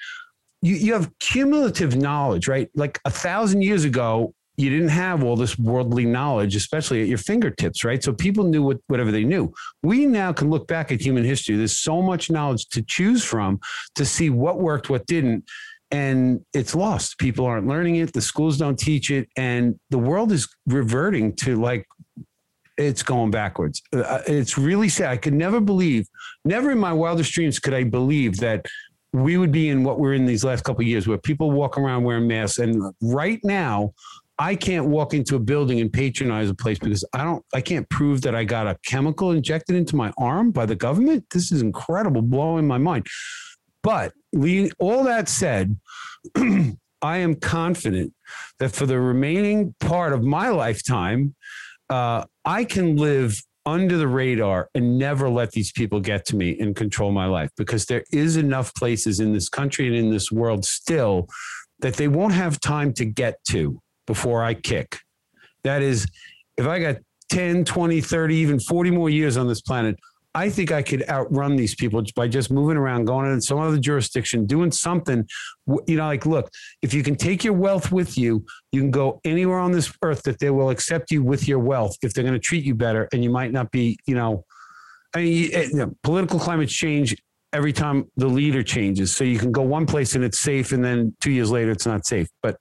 You, 0.62 0.74
you 0.76 0.92
have 0.94 1.10
cumulative 1.18 1.96
knowledge, 1.96 2.48
right? 2.48 2.70
Like 2.74 2.98
a 3.04 3.10
thousand 3.10 3.62
years 3.62 3.84
ago, 3.84 4.34
you 4.62 4.70
didn't 4.70 4.88
have 4.88 5.24
all 5.24 5.36
this 5.36 5.58
worldly 5.58 6.06
knowledge, 6.06 6.54
especially 6.54 7.02
at 7.02 7.08
your 7.08 7.18
fingertips, 7.18 7.84
right? 7.84 8.02
So 8.02 8.12
people 8.12 8.44
knew 8.44 8.62
what, 8.62 8.78
whatever 8.86 9.10
they 9.10 9.24
knew. 9.24 9.52
We 9.82 10.06
now 10.06 10.32
can 10.32 10.50
look 10.50 10.68
back 10.68 10.92
at 10.92 11.00
human 11.00 11.24
history. 11.24 11.56
There's 11.56 11.76
so 11.76 12.00
much 12.00 12.30
knowledge 12.30 12.68
to 12.68 12.82
choose 12.82 13.24
from 13.24 13.60
to 13.96 14.04
see 14.04 14.30
what 14.30 14.60
worked, 14.60 14.88
what 14.88 15.06
didn't. 15.06 15.44
And 15.90 16.40
it's 16.54 16.74
lost. 16.74 17.18
People 17.18 17.44
aren't 17.44 17.66
learning 17.66 17.96
it. 17.96 18.12
The 18.12 18.22
schools 18.22 18.56
don't 18.56 18.78
teach 18.78 19.10
it. 19.10 19.28
And 19.36 19.78
the 19.90 19.98
world 19.98 20.32
is 20.32 20.48
reverting 20.66 21.34
to 21.36 21.60
like 21.60 21.86
it's 22.78 23.02
going 23.02 23.30
backwards. 23.30 23.82
Uh, 23.92 24.20
it's 24.26 24.56
really 24.56 24.88
sad. 24.88 25.10
I 25.10 25.16
could 25.16 25.34
never 25.34 25.60
believe, 25.60 26.06
never 26.44 26.70
in 26.70 26.78
my 26.78 26.92
wildest 26.92 27.32
dreams 27.32 27.58
could 27.58 27.74
I 27.74 27.84
believe 27.84 28.38
that 28.38 28.66
we 29.12 29.36
would 29.36 29.52
be 29.52 29.68
in 29.68 29.84
what 29.84 29.98
we're 29.98 30.14
in 30.14 30.24
these 30.24 30.44
last 30.44 30.64
couple 30.64 30.82
years, 30.84 31.06
where 31.06 31.18
people 31.18 31.50
walk 31.50 31.76
around 31.76 32.04
wearing 32.04 32.26
masks. 32.26 32.58
And 32.58 32.94
right 33.02 33.40
now, 33.44 33.92
I 34.38 34.54
can't 34.56 34.86
walk 34.86 35.14
into 35.14 35.36
a 35.36 35.38
building 35.38 35.80
and 35.80 35.92
patronize 35.92 36.48
a 36.48 36.54
place 36.54 36.78
because 36.78 37.04
I 37.12 37.22
don't, 37.22 37.44
I 37.54 37.60
can't 37.60 37.88
prove 37.90 38.22
that 38.22 38.34
I 38.34 38.44
got 38.44 38.66
a 38.66 38.78
chemical 38.84 39.30
injected 39.30 39.76
into 39.76 39.94
my 39.94 40.12
arm 40.18 40.50
by 40.50 40.66
the 40.66 40.74
government. 40.74 41.26
This 41.32 41.52
is 41.52 41.62
incredible, 41.62 42.22
blowing 42.22 42.66
my 42.66 42.78
mind. 42.78 43.06
But 43.82 44.12
all 44.78 45.04
that 45.04 45.28
said, 45.28 45.78
I 46.36 47.18
am 47.18 47.34
confident 47.34 48.12
that 48.58 48.72
for 48.72 48.86
the 48.86 49.00
remaining 49.00 49.74
part 49.80 50.12
of 50.12 50.22
my 50.22 50.48
lifetime, 50.50 51.34
uh, 51.90 52.24
I 52.44 52.64
can 52.64 52.96
live 52.96 53.42
under 53.66 53.96
the 53.96 54.08
radar 54.08 54.70
and 54.74 54.98
never 54.98 55.28
let 55.28 55.52
these 55.52 55.72
people 55.72 56.00
get 56.00 56.24
to 56.26 56.36
me 56.36 56.58
and 56.58 56.74
control 56.74 57.12
my 57.12 57.26
life 57.26 57.50
because 57.56 57.86
there 57.86 58.04
is 58.12 58.36
enough 58.36 58.74
places 58.74 59.20
in 59.20 59.32
this 59.32 59.48
country 59.48 59.86
and 59.86 59.96
in 59.96 60.10
this 60.10 60.32
world 60.32 60.64
still 60.64 61.28
that 61.80 61.94
they 61.94 62.08
won't 62.08 62.32
have 62.32 62.58
time 62.60 62.92
to 62.94 63.04
get 63.04 63.42
to 63.48 63.80
before 64.06 64.42
I 64.42 64.54
kick. 64.54 64.98
That 65.64 65.82
is, 65.82 66.06
if 66.56 66.66
I 66.66 66.78
got 66.80 66.96
10, 67.30 67.64
20, 67.64 68.00
30, 68.00 68.34
even 68.36 68.60
40 68.60 68.90
more 68.90 69.10
years 69.10 69.36
on 69.36 69.48
this 69.48 69.60
planet, 69.60 69.96
I 70.34 70.48
think 70.48 70.72
I 70.72 70.82
could 70.82 71.06
outrun 71.08 71.56
these 71.56 71.74
people 71.74 72.02
by 72.16 72.26
just 72.26 72.50
moving 72.50 72.76
around, 72.78 73.04
going 73.04 73.30
in 73.30 73.40
some 73.40 73.58
other 73.58 73.78
jurisdiction, 73.78 74.46
doing 74.46 74.72
something. 74.72 75.26
You 75.86 75.96
know, 75.96 76.06
like, 76.06 76.24
look, 76.24 76.50
if 76.80 76.94
you 76.94 77.02
can 77.02 77.16
take 77.16 77.44
your 77.44 77.52
wealth 77.52 77.92
with 77.92 78.16
you, 78.16 78.44
you 78.72 78.80
can 78.80 78.90
go 78.90 79.20
anywhere 79.24 79.58
on 79.58 79.72
this 79.72 79.92
earth 80.02 80.22
that 80.22 80.38
they 80.38 80.48
will 80.48 80.70
accept 80.70 81.10
you 81.10 81.22
with 81.22 81.46
your 81.46 81.58
wealth 81.58 81.96
if 82.02 82.14
they're 82.14 82.24
going 82.24 82.34
to 82.34 82.40
treat 82.40 82.64
you 82.64 82.74
better. 82.74 83.08
And 83.12 83.22
you 83.22 83.30
might 83.30 83.52
not 83.52 83.70
be, 83.70 83.98
you 84.06 84.14
know, 84.14 84.44
I 85.14 85.18
mean, 85.18 85.50
eh, 85.52 85.68
know, 85.72 85.92
political 86.02 86.38
climate 86.38 86.70
change 86.70 87.14
every 87.52 87.72
time 87.72 88.10
the 88.16 88.26
leader 88.26 88.62
changes. 88.62 89.14
So 89.14 89.24
you 89.24 89.38
can 89.38 89.52
go 89.52 89.62
one 89.62 89.86
place 89.86 90.14
and 90.14 90.24
it's 90.24 90.40
safe, 90.40 90.72
and 90.72 90.84
then 90.84 91.14
two 91.20 91.30
years 91.30 91.50
later, 91.50 91.70
it's 91.70 91.86
not 91.86 92.06
safe. 92.06 92.28
But 92.42 92.56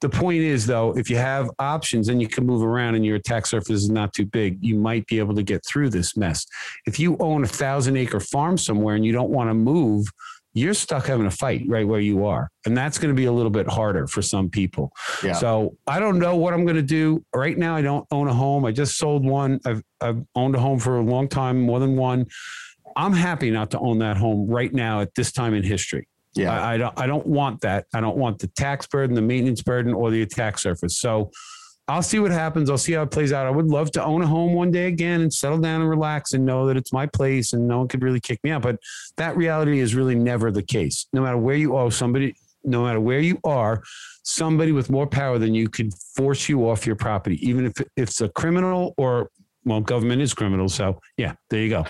the 0.00 0.08
point 0.08 0.42
is, 0.42 0.66
though, 0.66 0.96
if 0.96 1.10
you 1.10 1.16
have 1.16 1.50
options 1.58 2.08
and 2.08 2.20
you 2.20 2.28
can 2.28 2.46
move 2.46 2.62
around 2.62 2.94
and 2.94 3.04
your 3.04 3.16
attack 3.16 3.46
surface 3.46 3.82
is 3.82 3.90
not 3.90 4.12
too 4.12 4.26
big, 4.26 4.58
you 4.62 4.76
might 4.76 5.06
be 5.06 5.18
able 5.18 5.34
to 5.34 5.42
get 5.42 5.64
through 5.66 5.90
this 5.90 6.16
mess. 6.16 6.46
If 6.86 7.00
you 7.00 7.16
own 7.18 7.44
a 7.44 7.48
thousand 7.48 7.96
acre 7.96 8.20
farm 8.20 8.58
somewhere 8.58 8.94
and 8.94 9.04
you 9.04 9.12
don't 9.12 9.30
want 9.30 9.50
to 9.50 9.54
move, 9.54 10.06
you're 10.54 10.74
stuck 10.74 11.06
having 11.06 11.26
a 11.26 11.30
fight 11.30 11.62
right 11.68 11.86
where 11.86 12.00
you 12.00 12.26
are. 12.26 12.50
And 12.64 12.76
that's 12.76 12.98
going 12.98 13.14
to 13.14 13.16
be 13.16 13.26
a 13.26 13.32
little 13.32 13.50
bit 13.50 13.68
harder 13.68 14.06
for 14.06 14.22
some 14.22 14.48
people. 14.48 14.92
Yeah. 15.22 15.34
So 15.34 15.76
I 15.86 16.00
don't 16.00 16.18
know 16.18 16.36
what 16.36 16.54
I'm 16.54 16.64
going 16.64 16.76
to 16.76 16.82
do. 16.82 17.24
Right 17.34 17.56
now, 17.56 17.76
I 17.76 17.82
don't 17.82 18.06
own 18.10 18.28
a 18.28 18.34
home. 18.34 18.64
I 18.64 18.72
just 18.72 18.96
sold 18.96 19.24
one. 19.24 19.60
I've, 19.64 19.82
I've 20.00 20.24
owned 20.34 20.54
a 20.54 20.58
home 20.58 20.78
for 20.78 20.98
a 20.98 21.02
long 21.02 21.28
time, 21.28 21.60
more 21.60 21.80
than 21.80 21.96
one. 21.96 22.26
I'm 22.98 23.12
happy 23.12 23.50
not 23.52 23.70
to 23.70 23.78
own 23.78 23.98
that 24.00 24.16
home 24.16 24.48
right 24.48 24.74
now 24.74 25.00
at 25.00 25.14
this 25.14 25.30
time 25.30 25.54
in 25.54 25.62
history. 25.62 26.08
Yeah. 26.34 26.52
I, 26.52 26.74
I, 26.74 26.76
don't 26.76 27.00
I 27.00 27.06
don't 27.06 27.26
want 27.26 27.60
that. 27.60 27.86
I 27.94 28.00
don't 28.00 28.16
want 28.16 28.40
the 28.40 28.48
tax 28.48 28.86
burden, 28.88 29.14
the 29.14 29.22
maintenance 29.22 29.62
burden, 29.62 29.94
or 29.94 30.10
the 30.10 30.22
attack 30.22 30.58
surface. 30.58 30.98
So 30.98 31.30
I'll 31.86 32.02
see 32.02 32.18
what 32.18 32.32
happens. 32.32 32.68
I'll 32.68 32.76
see 32.76 32.92
how 32.92 33.02
it 33.02 33.10
plays 33.10 33.32
out. 33.32 33.46
I 33.46 33.50
would 33.50 33.66
love 33.66 33.92
to 33.92 34.04
own 34.04 34.22
a 34.22 34.26
home 34.26 34.52
one 34.52 34.72
day 34.72 34.88
again 34.88 35.22
and 35.22 35.32
settle 35.32 35.58
down 35.58 35.80
and 35.80 35.88
relax 35.88 36.32
and 36.32 36.44
know 36.44 36.66
that 36.66 36.76
it's 36.76 36.92
my 36.92 37.06
place 37.06 37.52
and 37.52 37.66
no 37.66 37.78
one 37.78 37.88
could 37.88 38.02
really 38.02 38.20
kick 38.20 38.40
me 38.42 38.50
out. 38.50 38.62
But 38.62 38.78
that 39.16 39.36
reality 39.36 39.78
is 39.78 39.94
really 39.94 40.16
never 40.16 40.50
the 40.50 40.62
case. 40.62 41.06
No 41.12 41.22
matter 41.22 41.38
where 41.38 41.56
you 41.56 41.76
are, 41.76 41.90
somebody, 41.90 42.34
no 42.64 42.82
matter 42.82 43.00
where 43.00 43.20
you 43.20 43.38
are, 43.44 43.82
somebody 44.24 44.72
with 44.72 44.90
more 44.90 45.06
power 45.06 45.38
than 45.38 45.54
you 45.54 45.68
could 45.68 45.94
force 45.94 46.48
you 46.48 46.68
off 46.68 46.84
your 46.84 46.96
property, 46.96 47.38
even 47.48 47.64
if 47.64 47.74
it's 47.96 48.20
a 48.20 48.28
criminal 48.28 48.92
or 48.98 49.30
well, 49.68 49.80
government 49.80 50.22
is 50.22 50.34
criminal. 50.34 50.68
So 50.68 51.00
yeah, 51.16 51.34
there 51.50 51.60
you 51.60 51.68
go. 51.68 51.84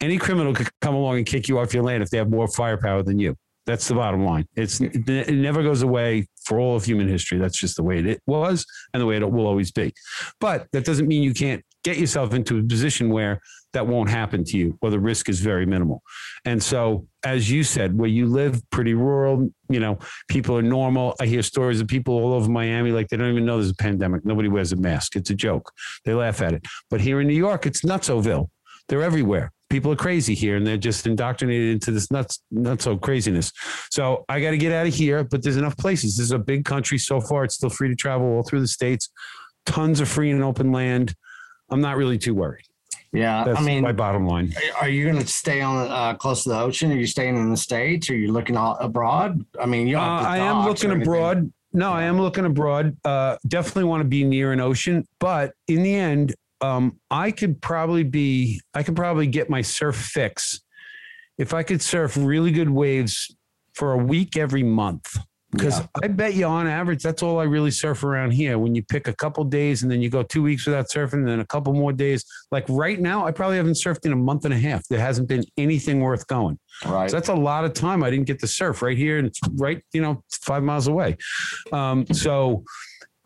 Any 0.00 0.18
criminal 0.18 0.52
could 0.52 0.68
come 0.80 0.94
along 0.94 1.18
and 1.18 1.26
kick 1.26 1.48
you 1.48 1.58
off 1.58 1.72
your 1.72 1.84
land 1.84 2.02
if 2.02 2.10
they 2.10 2.18
have 2.18 2.30
more 2.30 2.48
firepower 2.48 3.02
than 3.02 3.18
you. 3.18 3.36
That's 3.66 3.86
the 3.86 3.94
bottom 3.94 4.24
line. 4.24 4.46
It's 4.56 4.80
it 4.80 5.34
never 5.34 5.62
goes 5.62 5.82
away 5.82 6.26
for 6.44 6.58
all 6.58 6.76
of 6.76 6.84
human 6.84 7.08
history. 7.08 7.38
That's 7.38 7.58
just 7.58 7.76
the 7.76 7.84
way 7.84 8.00
it 8.00 8.20
was 8.26 8.66
and 8.92 9.00
the 9.00 9.06
way 9.06 9.16
it 9.16 9.30
will 9.30 9.46
always 9.46 9.70
be. 9.70 9.92
But 10.40 10.66
that 10.72 10.84
doesn't 10.84 11.06
mean 11.06 11.22
you 11.22 11.34
can't 11.34 11.62
get 11.84 11.96
yourself 11.96 12.34
into 12.34 12.58
a 12.58 12.62
position 12.62 13.10
where 13.10 13.40
that 13.72 13.86
won't 13.86 14.10
happen 14.10 14.42
to 14.44 14.56
you, 14.56 14.76
or 14.82 14.90
the 14.90 14.98
risk 14.98 15.28
is 15.28 15.40
very 15.40 15.64
minimal. 15.64 16.02
And 16.44 16.62
so, 16.62 17.06
as 17.24 17.50
you 17.50 17.62
said, 17.62 17.96
where 17.96 18.08
you 18.08 18.26
live, 18.26 18.60
pretty 18.70 18.94
rural, 18.94 19.50
you 19.68 19.80
know, 19.80 19.98
people 20.28 20.56
are 20.56 20.62
normal. 20.62 21.14
I 21.20 21.26
hear 21.26 21.42
stories 21.42 21.80
of 21.80 21.86
people 21.86 22.14
all 22.14 22.32
over 22.32 22.50
Miami, 22.50 22.90
like 22.90 23.08
they 23.08 23.16
don't 23.16 23.30
even 23.30 23.44
know 23.44 23.58
there's 23.58 23.70
a 23.70 23.74
pandemic. 23.74 24.24
Nobody 24.24 24.48
wears 24.48 24.72
a 24.72 24.76
mask. 24.76 25.14
It's 25.16 25.30
a 25.30 25.34
joke. 25.34 25.72
They 26.04 26.14
laugh 26.14 26.42
at 26.42 26.54
it. 26.54 26.64
But 26.90 27.00
here 27.00 27.20
in 27.20 27.28
New 27.28 27.34
York, 27.34 27.66
it's 27.66 27.82
nutsoville. 27.82 28.48
They're 28.88 29.02
everywhere 29.02 29.52
people 29.70 29.92
are 29.92 29.96
crazy 29.96 30.34
here 30.34 30.56
and 30.56 30.66
they're 30.66 30.76
just 30.76 31.06
indoctrinated 31.06 31.70
into 31.70 31.92
this 31.92 32.10
nuts 32.10 32.42
not 32.50 32.82
so 32.82 32.96
craziness 32.96 33.52
so 33.90 34.24
i 34.28 34.40
got 34.40 34.50
to 34.50 34.58
get 34.58 34.72
out 34.72 34.86
of 34.86 34.92
here 34.92 35.24
but 35.24 35.42
there's 35.42 35.56
enough 35.56 35.76
places 35.76 36.16
this 36.16 36.24
is 36.24 36.32
a 36.32 36.38
big 36.38 36.64
country 36.64 36.98
so 36.98 37.20
far 37.20 37.44
it's 37.44 37.54
still 37.54 37.70
free 37.70 37.88
to 37.88 37.94
travel 37.94 38.26
all 38.26 38.42
through 38.42 38.60
the 38.60 38.68
states 38.68 39.08
tons 39.64 40.00
of 40.00 40.08
free 40.08 40.30
and 40.30 40.42
open 40.42 40.72
land 40.72 41.14
i'm 41.70 41.80
not 41.80 41.96
really 41.96 42.18
too 42.18 42.34
worried. 42.34 42.64
Yeah 43.12 43.44
That's 43.44 43.58
i 43.58 43.62
mean 43.62 43.82
my 43.82 43.92
bottom 43.92 44.26
line. 44.26 44.54
are 44.80 44.88
you 44.88 45.04
going 45.04 45.18
to 45.18 45.26
stay 45.26 45.60
on 45.60 45.90
uh, 45.90 46.14
close 46.14 46.44
to 46.44 46.50
the 46.50 46.60
ocean? 46.60 46.92
Are 46.92 46.96
you 46.96 47.06
staying 47.06 47.36
in 47.36 47.50
the 47.50 47.56
states? 47.56 48.08
Are 48.10 48.16
you 48.16 48.32
looking 48.32 48.56
all 48.56 48.76
abroad? 48.76 49.44
I 49.60 49.66
mean 49.66 49.86
you 49.88 49.98
uh, 49.98 50.00
i 50.00 50.38
am 50.38 50.64
looking 50.64 50.90
abroad. 50.92 51.52
No, 51.72 51.92
I 51.92 52.02
am 52.02 52.20
looking 52.20 52.44
abroad. 52.44 52.96
Uh, 53.04 53.36
definitely 53.46 53.84
want 53.84 54.00
to 54.00 54.08
be 54.08 54.24
near 54.24 54.52
an 54.52 54.60
ocean, 54.60 55.06
but 55.20 55.54
in 55.68 55.84
the 55.84 55.94
end, 55.94 56.34
um, 56.60 56.98
I 57.10 57.30
could 57.30 57.60
probably 57.60 58.02
be, 58.02 58.60
I 58.74 58.82
could 58.82 58.96
probably 58.96 59.26
get 59.26 59.48
my 59.48 59.62
surf 59.62 59.96
fix. 59.96 60.60
If 61.38 61.54
I 61.54 61.62
could 61.62 61.80
surf 61.80 62.16
really 62.18 62.50
good 62.50 62.70
waves 62.70 63.34
for 63.72 63.92
a 63.92 63.96
week 63.96 64.36
every 64.36 64.62
month. 64.62 65.16
Because 65.52 65.80
yeah. 65.80 65.86
I 66.04 66.08
bet 66.08 66.34
you 66.34 66.46
on 66.46 66.66
average, 66.66 67.02
that's 67.02 67.22
all 67.22 67.40
I 67.40 67.44
really 67.44 67.70
surf 67.70 68.04
around 68.04 68.32
here. 68.32 68.58
When 68.58 68.74
you 68.74 68.82
pick 68.84 69.08
a 69.08 69.12
couple 69.12 69.42
days 69.44 69.82
and 69.82 69.90
then 69.90 70.00
you 70.00 70.08
go 70.08 70.22
two 70.22 70.42
weeks 70.42 70.66
without 70.66 70.88
surfing, 70.88 71.14
and 71.14 71.28
then 71.28 71.40
a 71.40 71.46
couple 71.46 71.72
more 71.72 71.92
days. 71.92 72.24
Like 72.50 72.64
right 72.68 73.00
now, 73.00 73.26
I 73.26 73.32
probably 73.32 73.56
haven't 73.56 73.74
surfed 73.74 74.06
in 74.06 74.12
a 74.12 74.16
month 74.16 74.44
and 74.44 74.54
a 74.54 74.58
half. 74.58 74.86
There 74.88 75.00
hasn't 75.00 75.28
been 75.28 75.44
anything 75.56 76.00
worth 76.00 76.26
going. 76.28 76.58
Right. 76.86 77.10
So 77.10 77.16
that's 77.16 77.28
a 77.28 77.34
lot 77.34 77.64
of 77.64 77.72
time 77.72 78.04
I 78.04 78.10
didn't 78.10 78.26
get 78.26 78.38
to 78.40 78.46
surf 78.46 78.82
right 78.82 78.96
here 78.96 79.18
and 79.18 79.32
right, 79.54 79.82
you 79.92 80.00
know, 80.00 80.22
five 80.30 80.62
miles 80.62 80.86
away. 80.86 81.16
Um, 81.72 82.06
so 82.12 82.64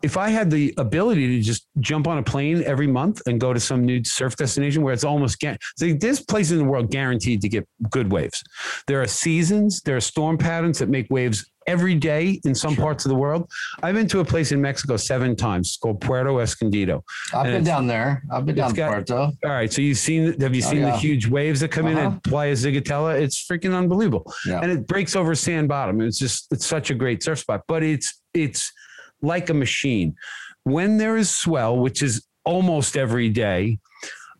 if 0.05 0.17
I 0.17 0.29
had 0.29 0.51
the 0.51 0.73
ability 0.77 1.35
to 1.35 1.41
just 1.41 1.67
jump 1.79 2.07
on 2.07 2.17
a 2.17 2.23
plane 2.23 2.63
every 2.63 2.85
month 2.85 3.21
and 3.25 3.39
go 3.39 3.53
to 3.53 3.59
some 3.59 3.83
new 3.83 4.03
surf 4.03 4.35
destination 4.35 4.83
where 4.83 4.93
it's 4.93 5.03
almost 5.03 5.43
there's 5.79 6.21
places 6.21 6.51
in 6.51 6.59
the 6.59 6.63
world 6.65 6.91
guaranteed 6.91 7.41
to 7.41 7.49
get 7.49 7.67
good 7.89 8.11
waves. 8.11 8.43
There 8.85 9.01
are 9.01 9.07
seasons, 9.07 9.81
there 9.83 9.95
are 9.95 10.01
storm 10.01 10.37
patterns 10.37 10.77
that 10.79 10.89
make 10.89 11.07
waves 11.09 11.49
every 11.67 11.95
day 11.95 12.39
in 12.45 12.53
some 12.53 12.75
sure. 12.75 12.83
parts 12.83 13.05
of 13.05 13.09
the 13.09 13.15
world. 13.15 13.49
I've 13.81 13.95
been 13.95 14.07
to 14.09 14.19
a 14.19 14.25
place 14.25 14.51
in 14.51 14.61
Mexico 14.61 14.97
seven 14.97 15.35
times 15.35 15.69
it's 15.69 15.77
called 15.77 16.01
Puerto 16.01 16.39
Escondido. 16.39 17.03
I've 17.33 17.45
been 17.45 17.63
down 17.63 17.87
there. 17.87 18.23
I've 18.31 18.45
been 18.45 18.55
down 18.55 18.73
got, 18.73 18.91
Puerto. 18.91 19.31
All 19.43 19.51
right. 19.51 19.71
So 19.71 19.81
you've 19.81 19.97
seen, 19.97 20.39
have 20.41 20.53
you 20.53 20.63
oh, 20.65 20.69
seen 20.69 20.83
oh, 20.83 20.87
yeah. 20.87 20.91
the 20.91 20.97
huge 20.97 21.27
waves 21.27 21.59
that 21.61 21.69
come 21.69 21.87
uh-huh. 21.87 21.99
in 21.99 22.05
at 22.13 22.23
Playa 22.23 22.53
Zicatela? 22.53 23.19
It's 23.19 23.45
freaking 23.45 23.75
unbelievable. 23.75 24.31
Yeah. 24.45 24.61
And 24.61 24.71
it 24.71 24.87
breaks 24.87 25.15
over 25.15 25.33
sand 25.35 25.67
bottom. 25.67 26.01
It's 26.01 26.19
just, 26.19 26.51
it's 26.51 26.65
such 26.65 26.91
a 26.91 26.93
great 26.93 27.23
surf 27.23 27.39
spot, 27.39 27.63
but 27.67 27.83
it's, 27.83 28.21
it's, 28.33 28.71
like 29.21 29.49
a 29.49 29.53
machine. 29.53 30.15
When 30.63 30.97
there 30.97 31.17
is 31.17 31.35
swell, 31.35 31.77
which 31.77 32.01
is 32.01 32.25
almost 32.43 32.97
every 32.97 33.29
day, 33.29 33.79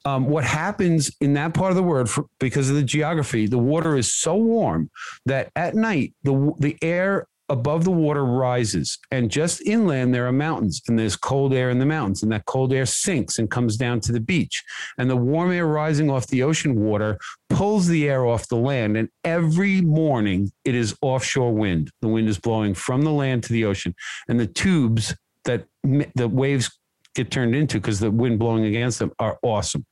um, 0.06 0.28
what 0.28 0.44
happens 0.44 1.12
in 1.20 1.34
that 1.34 1.54
part 1.54 1.72
of 1.72 1.76
the 1.76 1.84
world, 1.84 2.10
for, 2.10 2.26
because 2.40 2.70
of 2.70 2.76
the 2.76 2.84
geography, 2.84 3.48
the 3.48 3.58
water 3.58 3.98
is 3.98 4.14
so 4.14 4.36
warm 4.36 4.90
that 5.26 5.52
at 5.56 5.76
night 5.76 6.14
the 6.24 6.54
the 6.60 6.78
air 6.82 7.28
above 7.50 7.84
the 7.84 7.92
water 7.92 8.26
rises. 8.26 8.98
And 9.12 9.30
just 9.30 9.62
inland 9.62 10.14
there 10.14 10.28
are 10.28 10.32
mountains 10.32 10.82
and 10.88 10.98
there's 10.98 11.16
cold 11.16 11.54
air 11.54 11.70
in 11.70 11.80
the 11.80 11.86
mountains 11.86 12.24
and 12.24 12.32
that 12.32 12.46
cold 12.46 12.74
air 12.74 12.86
sinks 12.86 13.38
and 13.38 13.50
comes 13.52 13.78
down 13.78 14.00
to 14.02 14.12
the 14.12 14.20
beach. 14.20 14.64
And 14.98 15.10
the 15.10 15.16
warm 15.16 15.52
air 15.52 15.68
rising 15.68 16.10
off 16.10 16.28
the 16.28 16.44
ocean 16.44 16.80
water 16.80 17.20
pulls 17.50 17.88
the 17.88 18.10
air 18.10 18.26
off 18.26 18.48
the 18.48 18.56
land 18.56 18.98
and 18.98 19.10
every 19.24 19.82
morning 19.82 20.52
it 20.64 20.76
is 20.76 20.96
offshore 21.02 21.54
wind. 21.54 21.92
The 22.02 22.08
wind 22.08 22.30
is 22.30 22.40
blowing 22.40 22.74
from 22.74 23.04
the 23.04 23.12
land 23.12 23.44
to 23.44 23.54
the 23.54 23.66
ocean. 23.66 23.94
And 24.28 24.40
the 24.40 24.48
tubes 24.48 25.16
that 25.44 25.66
the 25.84 26.28
waves 26.28 26.72
get 27.16 27.32
turned 27.32 27.56
into 27.56 27.80
because 27.80 28.00
the 28.00 28.12
wind 28.12 28.40
blowing 28.40 28.66
against 28.66 29.00
them 29.00 29.12
are 29.20 29.40
awesome. 29.42 29.86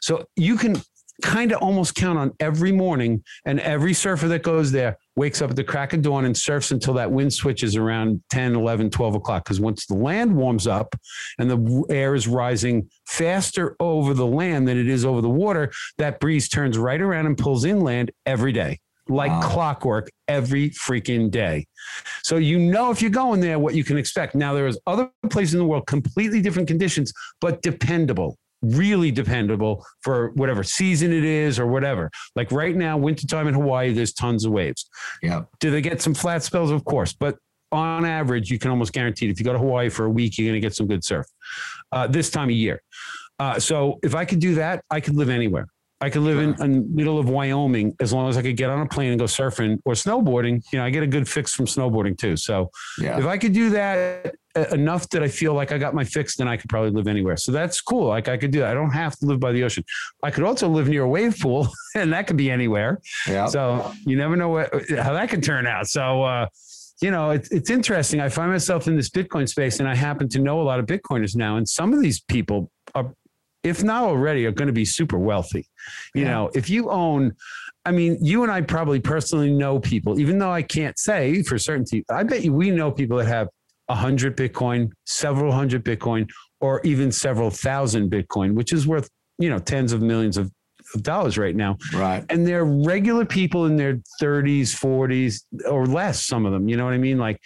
So 0.00 0.24
you 0.36 0.56
can 0.56 0.80
kind 1.22 1.50
of 1.50 1.60
almost 1.60 1.94
count 1.96 2.16
on 2.18 2.32
every 2.38 2.70
morning 2.70 3.24
and 3.44 3.58
every 3.60 3.92
surfer 3.92 4.28
that 4.28 4.42
goes 4.42 4.70
there 4.70 4.96
wakes 5.16 5.42
up 5.42 5.50
at 5.50 5.56
the 5.56 5.64
crack 5.64 5.92
of 5.92 6.00
dawn 6.00 6.24
and 6.24 6.36
surfs 6.36 6.70
until 6.70 6.94
that 6.94 7.10
wind 7.10 7.32
switches 7.32 7.74
around 7.74 8.22
10 8.30 8.54
11 8.54 8.90
12 8.90 9.14
o'clock. 9.16 9.44
Because 9.44 9.60
once 9.60 9.86
the 9.86 9.94
land 9.94 10.34
warms 10.34 10.66
up 10.66 10.94
and 11.38 11.50
the 11.50 11.84
air 11.90 12.14
is 12.14 12.28
rising 12.28 12.88
faster 13.06 13.74
over 13.80 14.14
the 14.14 14.26
land 14.26 14.68
than 14.68 14.78
it 14.78 14.88
is 14.88 15.04
over 15.04 15.20
the 15.20 15.28
water 15.28 15.72
that 15.98 16.20
breeze 16.20 16.48
turns 16.48 16.78
right 16.78 17.00
around 17.00 17.26
and 17.26 17.36
pulls 17.36 17.64
inland 17.64 18.12
every 18.24 18.52
day 18.52 18.78
like 19.08 19.30
wow. 19.30 19.40
clockwork 19.42 20.08
every 20.26 20.70
freaking 20.70 21.30
day. 21.30 21.66
So 22.22 22.36
you 22.36 22.58
know 22.58 22.90
if 22.90 23.00
you're 23.00 23.10
going 23.10 23.40
there 23.40 23.58
what 23.58 23.74
you 23.74 23.84
can 23.84 23.96
expect. 23.96 24.34
Now 24.34 24.54
there's 24.54 24.78
other 24.86 25.10
places 25.30 25.54
in 25.54 25.60
the 25.60 25.66
world 25.66 25.86
completely 25.86 26.40
different 26.40 26.68
conditions 26.68 27.12
but 27.40 27.62
dependable 27.62 28.36
really 28.62 29.10
dependable 29.10 29.84
for 30.02 30.30
whatever 30.30 30.62
season 30.62 31.12
it 31.12 31.24
is 31.24 31.58
or 31.58 31.66
whatever. 31.66 32.10
Like 32.34 32.50
right 32.50 32.74
now, 32.74 32.96
wintertime 32.96 33.46
in 33.46 33.54
Hawaii, 33.54 33.92
there's 33.92 34.12
tons 34.12 34.44
of 34.44 34.52
waves. 34.52 34.88
Yeah. 35.22 35.42
Do 35.60 35.70
they 35.70 35.80
get 35.80 36.02
some 36.02 36.14
flat 36.14 36.42
spells? 36.42 36.70
Of 36.70 36.84
course. 36.84 37.12
But 37.12 37.36
on 37.70 38.04
average, 38.04 38.50
you 38.50 38.58
can 38.58 38.70
almost 38.70 38.92
guarantee 38.92 39.26
it. 39.26 39.30
If 39.30 39.38
you 39.38 39.44
go 39.44 39.52
to 39.52 39.58
Hawaii 39.58 39.88
for 39.88 40.06
a 40.06 40.10
week, 40.10 40.38
you're 40.38 40.50
going 40.50 40.60
to 40.60 40.66
get 40.66 40.74
some 40.74 40.86
good 40.86 41.04
surf 41.04 41.26
uh, 41.92 42.06
this 42.06 42.30
time 42.30 42.48
of 42.48 42.54
year. 42.54 42.82
Uh, 43.38 43.60
so 43.60 44.00
if 44.02 44.14
I 44.14 44.24
could 44.24 44.40
do 44.40 44.56
that, 44.56 44.82
I 44.90 45.00
could 45.00 45.14
live 45.14 45.28
anywhere. 45.28 45.68
I 46.00 46.10
could 46.10 46.22
live 46.22 46.38
in 46.38 46.52
the 46.52 46.86
middle 46.88 47.18
of 47.18 47.28
Wyoming 47.28 47.96
as 47.98 48.12
long 48.12 48.28
as 48.28 48.36
I 48.36 48.42
could 48.42 48.56
get 48.56 48.70
on 48.70 48.80
a 48.80 48.86
plane 48.86 49.10
and 49.10 49.18
go 49.18 49.24
surfing 49.24 49.80
or 49.84 49.94
snowboarding. 49.94 50.62
You 50.72 50.78
know, 50.78 50.84
I 50.84 50.90
get 50.90 51.02
a 51.02 51.08
good 51.08 51.28
fix 51.28 51.52
from 51.52 51.66
snowboarding 51.66 52.16
too. 52.16 52.36
So 52.36 52.70
yeah. 53.00 53.18
if 53.18 53.26
I 53.26 53.36
could 53.36 53.52
do 53.52 53.70
that 53.70 54.36
enough 54.70 55.08
that 55.10 55.24
I 55.24 55.28
feel 55.28 55.54
like 55.54 55.72
I 55.72 55.78
got 55.78 55.94
my 55.94 56.04
fix, 56.04 56.36
then 56.36 56.46
I 56.46 56.56
could 56.56 56.70
probably 56.70 56.90
live 56.90 57.08
anywhere. 57.08 57.36
So 57.36 57.50
that's 57.50 57.80
cool. 57.80 58.06
Like 58.08 58.28
I 58.28 58.36
could 58.36 58.52
do 58.52 58.60
that. 58.60 58.70
I 58.70 58.74
don't 58.74 58.92
have 58.92 59.16
to 59.18 59.26
live 59.26 59.40
by 59.40 59.50
the 59.50 59.64
ocean. 59.64 59.84
I 60.22 60.30
could 60.30 60.44
also 60.44 60.68
live 60.68 60.88
near 60.88 61.02
a 61.02 61.08
wave 61.08 61.36
pool 61.40 61.68
and 61.96 62.12
that 62.12 62.28
could 62.28 62.36
be 62.36 62.50
anywhere. 62.50 63.00
Yeah. 63.26 63.46
So 63.46 63.92
you 64.06 64.16
never 64.16 64.36
know 64.36 64.50
what, 64.50 64.72
how 64.90 65.12
that 65.14 65.28
can 65.30 65.40
turn 65.40 65.66
out. 65.66 65.88
So, 65.88 66.22
uh, 66.22 66.46
you 67.02 67.10
know, 67.10 67.30
it's, 67.30 67.50
it's 67.50 67.70
interesting. 67.70 68.20
I 68.20 68.28
find 68.28 68.50
myself 68.50 68.86
in 68.86 68.96
this 68.96 69.10
Bitcoin 69.10 69.48
space 69.48 69.78
and 69.80 69.88
I 69.88 69.94
happen 69.94 70.28
to 70.30 70.40
know 70.40 70.60
a 70.60 70.64
lot 70.64 70.78
of 70.78 70.86
Bitcoiners 70.86 71.36
now. 71.36 71.56
And 71.56 71.68
some 71.68 71.92
of 71.92 72.02
these 72.02 72.20
people 72.20 72.70
are 72.94 73.12
if 73.62 73.82
not 73.82 74.02
already, 74.02 74.46
are 74.46 74.52
going 74.52 74.68
to 74.68 74.72
be 74.72 74.84
super 74.84 75.18
wealthy. 75.18 75.68
You 76.14 76.22
yeah. 76.22 76.30
know, 76.30 76.50
if 76.54 76.70
you 76.70 76.90
own, 76.90 77.34
I 77.84 77.90
mean, 77.90 78.18
you 78.20 78.42
and 78.42 78.52
I 78.52 78.60
probably 78.60 79.00
personally 79.00 79.52
know 79.52 79.78
people, 79.80 80.20
even 80.20 80.38
though 80.38 80.50
I 80.50 80.62
can't 80.62 80.98
say 80.98 81.42
for 81.42 81.58
certainty, 81.58 82.04
I 82.10 82.22
bet 82.22 82.42
you 82.42 82.52
we 82.52 82.70
know 82.70 82.90
people 82.90 83.18
that 83.18 83.26
have 83.26 83.48
a 83.88 83.94
hundred 83.94 84.36
Bitcoin, 84.36 84.90
several 85.06 85.52
hundred 85.52 85.84
Bitcoin, 85.84 86.28
or 86.60 86.80
even 86.84 87.10
several 87.10 87.50
thousand 87.50 88.10
Bitcoin, 88.10 88.54
which 88.54 88.72
is 88.72 88.86
worth, 88.86 89.08
you 89.38 89.48
know, 89.48 89.58
tens 89.58 89.92
of 89.92 90.02
millions 90.02 90.36
of, 90.36 90.50
of 90.94 91.02
dollars 91.02 91.38
right 91.38 91.56
now. 91.56 91.76
Right. 91.94 92.24
And 92.28 92.46
they're 92.46 92.64
regular 92.64 93.24
people 93.24 93.66
in 93.66 93.76
their 93.76 94.00
30s, 94.20 94.74
40s, 94.74 95.42
or 95.68 95.86
less, 95.86 96.24
some 96.26 96.46
of 96.46 96.52
them. 96.52 96.68
You 96.68 96.76
know 96.76 96.84
what 96.84 96.94
I 96.94 96.98
mean? 96.98 97.18
Like 97.18 97.40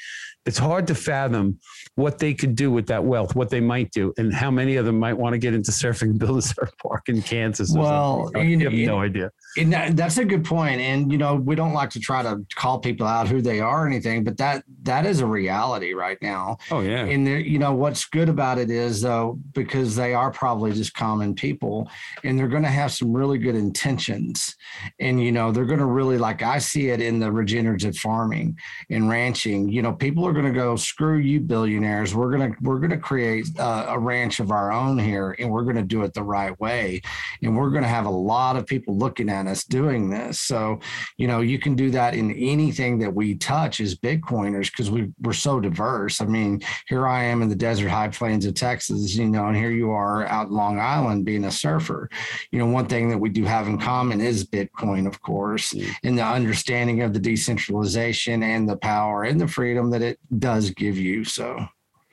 it's 0.45 0.59
hard 0.59 0.87
to 0.89 0.95
fathom 0.95 1.59
what 1.95 2.19
they 2.19 2.35
could 2.35 2.57
do 2.57 2.71
with 2.71 2.87
that 2.87 3.05
wealth, 3.05 3.37
what 3.37 3.51
they 3.51 3.61
might 3.61 3.91
do, 3.93 4.13
and 4.17 4.33
how 4.33 4.51
many 4.51 4.77
of 4.77 4.85
them 4.85 4.99
might 4.99 5.13
want 5.13 5.35
to 5.35 5.39
get 5.39 5.55
into 5.55 5.71
surfing 5.71 6.03
and 6.03 6.19
build 6.19 6.39
a 6.39 6.43
surf 6.43 6.71
park 6.83 7.09
in 7.09 7.23
Kansas. 7.23 7.73
well, 7.73 8.31
you, 8.37 8.59
have 8.61 8.73
no 8.73 9.01
idea. 9.01 9.31
And 9.57 9.73
that, 9.73 9.97
that's 9.97 10.19
a 10.19 10.25
good 10.25 10.45
point. 10.45 10.81
And 10.81 11.13
you 11.13 11.19
know, 11.19 11.37
we 11.37 11.55
don't 11.55 11.75
like 11.75 11.91
to 11.91 12.01
try 12.01 12.23
to 12.23 12.45
call 12.55 12.81
people 12.81 13.07
out 13.07 13.29
who 13.29 13.41
they 13.41 13.61
are 13.61 13.85
or 13.85 13.87
anything, 13.87 14.25
but 14.25 14.37
that 14.39 14.65
that 14.83 15.07
is 15.07 15.21
a 15.21 15.27
reality 15.27 15.93
right 15.93 16.19
now. 16.23 16.57
Oh 16.71 16.81
yeah. 16.81 17.05
And 17.05 17.27
you 17.29 17.59
know, 17.59 17.75
what's 17.75 18.07
good 18.07 18.29
about 18.29 18.59
it 18.59 18.71
is 18.71 19.03
though, 19.03 19.39
because 19.53 19.95
they 19.95 20.15
are 20.15 20.31
probably 20.31 20.73
just 20.73 20.95
common 20.95 21.35
people, 21.35 21.89
and 22.25 22.39
they're 22.39 22.49
going 22.49 22.63
to 22.63 22.69
have 22.69 22.93
some 22.93 23.13
really 23.13 23.39
good 23.39 23.55
intentions, 23.55 24.57
and 24.99 25.23
you 25.23 25.31
know, 25.31 25.53
they're 25.53 25.67
going 25.67 25.79
to 25.79 25.87
really 25.87 26.19
like 26.19 26.43
I 26.43 26.59
see 26.59 26.89
it 26.89 27.01
in 27.01 27.21
the 27.21 27.31
regenerative 27.31 27.97
farming 27.97 28.59
and 28.91 29.09
ranching. 29.09 29.69
You 29.69 29.83
know, 29.83 29.93
people 29.93 30.27
are 30.27 30.32
going 30.33 30.47
to 30.47 30.53
go 30.53 30.77
screw 30.77 31.19
you, 31.19 31.41
billionaires. 31.41 32.15
We're 32.15 32.31
gonna 32.31 32.55
we're 32.61 32.79
gonna 32.79 32.99
create 32.99 33.49
uh, 33.59 33.87
a 33.89 33.99
ranch 33.99 34.41
of 34.41 34.51
our 34.51 34.73
own 34.73 34.99
here, 34.99 35.37
and 35.39 35.51
we're 35.51 35.65
going 35.65 35.77
to 35.77 35.83
do 35.83 36.03
it 36.03 36.15
the 36.15 36.23
right 36.23 36.59
way, 36.61 37.03
and 37.43 37.57
we're 37.57 37.71
going 37.71 37.83
to 37.83 37.89
have 37.89 38.07
a 38.07 38.11
lot 38.11 38.57
of 38.57 38.67
people 38.67 38.97
looking 38.97 39.29
at 39.29 39.47
us 39.47 39.65
doing 39.65 40.11
this. 40.11 40.41
So, 40.41 40.81
you 41.17 41.27
know, 41.27 41.41
you 41.41 41.59
can 41.59 41.75
do 41.75 41.91
that 41.91 42.15
in 42.15 42.33
anything 42.33 42.99
that 43.01 43.15
we 43.15 43.35
touch 43.37 43.81
as 43.81 43.95
Bitcoiners 43.95 44.71
because 44.71 44.91
we, 44.91 45.11
we're 45.21 45.33
so 45.33 45.61
diverse. 45.61 46.21
I 46.21 46.27
mean, 46.27 46.63
here 46.89 47.07
I 47.07 47.25
am 47.25 47.43
in 47.43 47.49
the 47.49 47.55
desert 47.55 47.89
high 47.89 48.09
plains 48.09 48.47
of 48.47 48.55
Texas, 48.55 49.15
you 49.15 49.29
know, 49.29 49.47
and 49.47 49.57
here 49.57 49.71
you 49.71 49.91
are 49.91 50.27
out 50.27 50.49
in 50.49 50.55
Long 50.55 50.79
Island 50.79 51.25
being 51.25 51.45
a 51.45 51.51
surfer. 51.51 52.09
You 52.51 52.59
know, 52.59 52.67
one 52.67 52.87
thing 52.87 53.09
that 53.11 53.19
we 53.19 53.29
do 53.29 53.45
have 53.45 53.69
in 53.69 53.79
common 53.79 54.21
is 54.21 54.47
Bitcoin, 54.47 55.07
of 55.07 55.21
course, 55.23 55.73
mm. 55.73 55.91
and 56.03 56.19
the 56.19 56.25
understanding 56.25 57.03
of 57.03 57.13
the 57.13 57.19
decentralization 57.19 58.43
and 58.43 58.69
the 58.69 58.77
power 58.77 59.25
and 59.25 59.41
the 59.41 59.49
freedom 59.49 59.91
that 59.91 60.03
it 60.03 60.19
does 60.39 60.71
give 60.71 60.97
you. 60.97 61.25
So, 61.25 61.67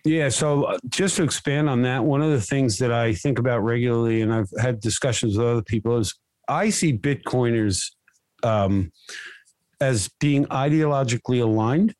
yeah. 0.06 0.30
So 0.30 0.64
uh, 0.64 0.77
just 0.90 1.18
to 1.18 1.23
expand 1.23 1.69
on 1.69 1.81
that, 1.84 2.03
one 2.03 2.22
of 2.22 2.31
the 2.31 2.41
things 2.41 2.77
that 2.77 2.91
I 2.91 3.14
think 3.14 3.40
about 3.40 3.60
regularly, 3.60 4.22
and 4.22 4.34
I've 4.34 4.49
had 4.60 4.80
discussions 4.80 5.38
with 5.38 5.48
other 5.48 5.64
people, 5.64 5.98
is 5.98 6.15
I 6.48 6.69
see 6.69 6.98
Bitcoiners 6.98 7.91
um, 8.44 8.91
as 9.81 10.10
being 10.19 10.45
ideologically 10.45 11.41
aligned. 11.41 11.94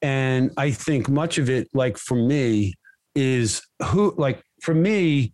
And 0.00 0.50
I 0.56 0.72
think 0.72 1.08
much 1.08 1.38
of 1.38 1.48
it, 1.48 1.68
like 1.74 1.96
for 1.96 2.16
me, 2.16 2.74
is 3.14 3.62
who, 3.86 4.14
like 4.16 4.42
for 4.62 4.74
me, 4.74 5.32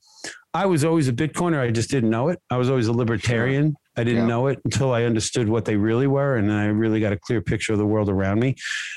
I 0.55 0.67
was 0.67 0.85
always 0.85 1.09
a 1.09 1.13
Bitcoiner. 1.13 1.61
I 1.61 1.71
just 1.71 1.91
didn't 1.91 2.11
know 2.11 2.29
it. 2.29 2.39
I 2.51 2.57
was 2.57 2.71
always 2.71 2.87
a 2.87 2.93
libertarian. 2.93 3.75
I 3.97 4.05
didn't 4.05 4.23
yeah. 4.23 4.27
know 4.27 4.47
it 4.47 4.59
until 4.65 4.93
I 4.93 5.05
understood 5.05 5.49
what 5.49 5.65
they 5.65 5.77
really 5.77 6.07
were. 6.07 6.37
And 6.37 6.53
I 6.53 6.67
really 6.67 7.01
got 7.01 7.13
a 7.13 7.19
clear 7.19 7.41
picture 7.41 7.73
of 7.73 7.79
the 7.79 7.87
world 7.87 8.09
around 8.09 8.41
me. 8.41 8.57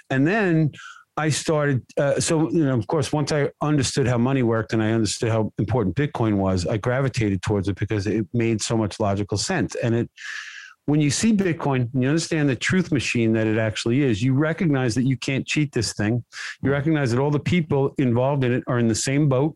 And 0.09 0.25
then 0.25 0.71
I 1.17 1.29
started, 1.29 1.83
uh, 1.97 2.19
so, 2.19 2.49
you 2.49 2.65
know, 2.65 2.77
of 2.77 2.87
course, 2.87 3.11
once 3.11 3.31
I 3.31 3.49
understood 3.61 4.07
how 4.07 4.17
money 4.17 4.43
worked 4.43 4.73
and 4.73 4.81
I 4.81 4.91
understood 4.91 5.29
how 5.29 5.51
important 5.59 5.95
Bitcoin 5.95 6.37
was, 6.37 6.65
I 6.65 6.77
gravitated 6.77 7.41
towards 7.41 7.67
it 7.67 7.77
because 7.77 8.07
it 8.07 8.25
made 8.33 8.61
so 8.61 8.77
much 8.77 8.99
logical 8.99 9.37
sense. 9.37 9.75
And 9.75 9.93
it, 9.93 10.09
when 10.85 11.01
you 11.01 11.11
see 11.11 11.33
Bitcoin, 11.33 11.89
you 11.93 12.07
understand 12.07 12.49
the 12.49 12.55
truth 12.55 12.91
machine 12.91 13.33
that 13.33 13.45
it 13.45 13.57
actually 13.57 14.03
is. 14.03 14.21
You 14.21 14.33
recognize 14.33 14.95
that 14.95 15.03
you 15.03 15.17
can't 15.17 15.45
cheat 15.45 15.73
this 15.73 15.93
thing. 15.93 16.23
You 16.63 16.71
recognize 16.71 17.11
that 17.11 17.19
all 17.19 17.31
the 17.31 17.39
people 17.39 17.93
involved 17.97 18.43
in 18.43 18.53
it 18.53 18.63
are 18.67 18.79
in 18.79 18.87
the 18.87 18.95
same 18.95 19.27
boat. 19.27 19.55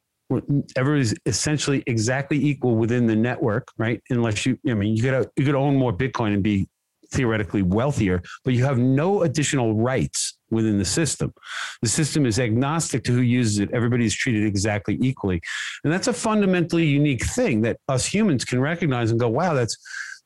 Everybody's 0.76 1.14
essentially 1.26 1.84
exactly 1.88 2.44
equal 2.44 2.76
within 2.76 3.06
the 3.06 3.16
network, 3.16 3.70
right? 3.78 4.02
Unless 4.10 4.46
you, 4.46 4.58
I 4.68 4.74
mean, 4.74 4.96
you 4.96 5.04
could 5.04 5.30
you 5.36 5.46
could 5.46 5.56
own 5.56 5.76
more 5.76 5.94
Bitcoin 5.94 6.34
and 6.34 6.44
be 6.44 6.68
theoretically 7.12 7.62
wealthier, 7.62 8.22
but 8.44 8.54
you 8.54 8.64
have 8.66 8.78
no 8.80 9.22
additional 9.22 9.76
rights 9.76 10.35
within 10.52 10.78
the 10.78 10.86
system. 10.86 11.34
The 11.82 11.90
system 11.90 12.26
is 12.26 12.40
agnostic 12.40 13.04
to 13.06 13.12
who 13.12 13.22
uses 13.22 13.60
it. 13.60 13.70
Everybody 13.72 14.06
is 14.06 14.16
treated 14.16 14.46
exactly 14.46 14.98
equally. 15.02 15.42
And 15.84 15.92
that's 15.92 16.08
a 16.08 16.14
fundamentally 16.14 16.86
unique 16.86 17.26
thing 17.26 17.62
that 17.62 17.78
us 17.88 18.06
humans 18.06 18.46
can 18.46 18.60
recognize 18.60 19.12
and 19.12 19.20
go, 19.20 19.30
wow, 19.30 19.54
that's 19.54 19.78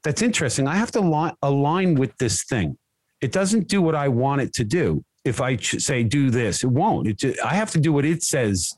that's 0.04 0.22
interesting. 0.22 0.68
I 0.68 0.76
have 0.76 0.91
to 0.91 1.02
li- 1.02 1.34
align 1.41 1.96
with 1.96 2.16
this 2.18 2.46
thing. 2.46 2.78
It 3.22 3.34
doesn't 3.34 3.68
do 3.68 3.82
what 3.82 3.96
I 3.96 4.08
want 4.08 4.41
it 4.41 4.54
to 4.54 4.64
do. 4.64 5.04
If 5.26 5.41
I 5.41 5.58
ch- 5.58 5.82
say 5.82 6.04
do 6.04 6.30
this, 6.30 6.64
it 6.64 6.70
won't. 6.70 7.08
It 7.08 7.40
I 7.44 7.56
have 7.56 7.72
to 7.72 7.80
do 7.80 7.91
what 7.91 8.06
it 8.06 8.24
says 8.24 8.74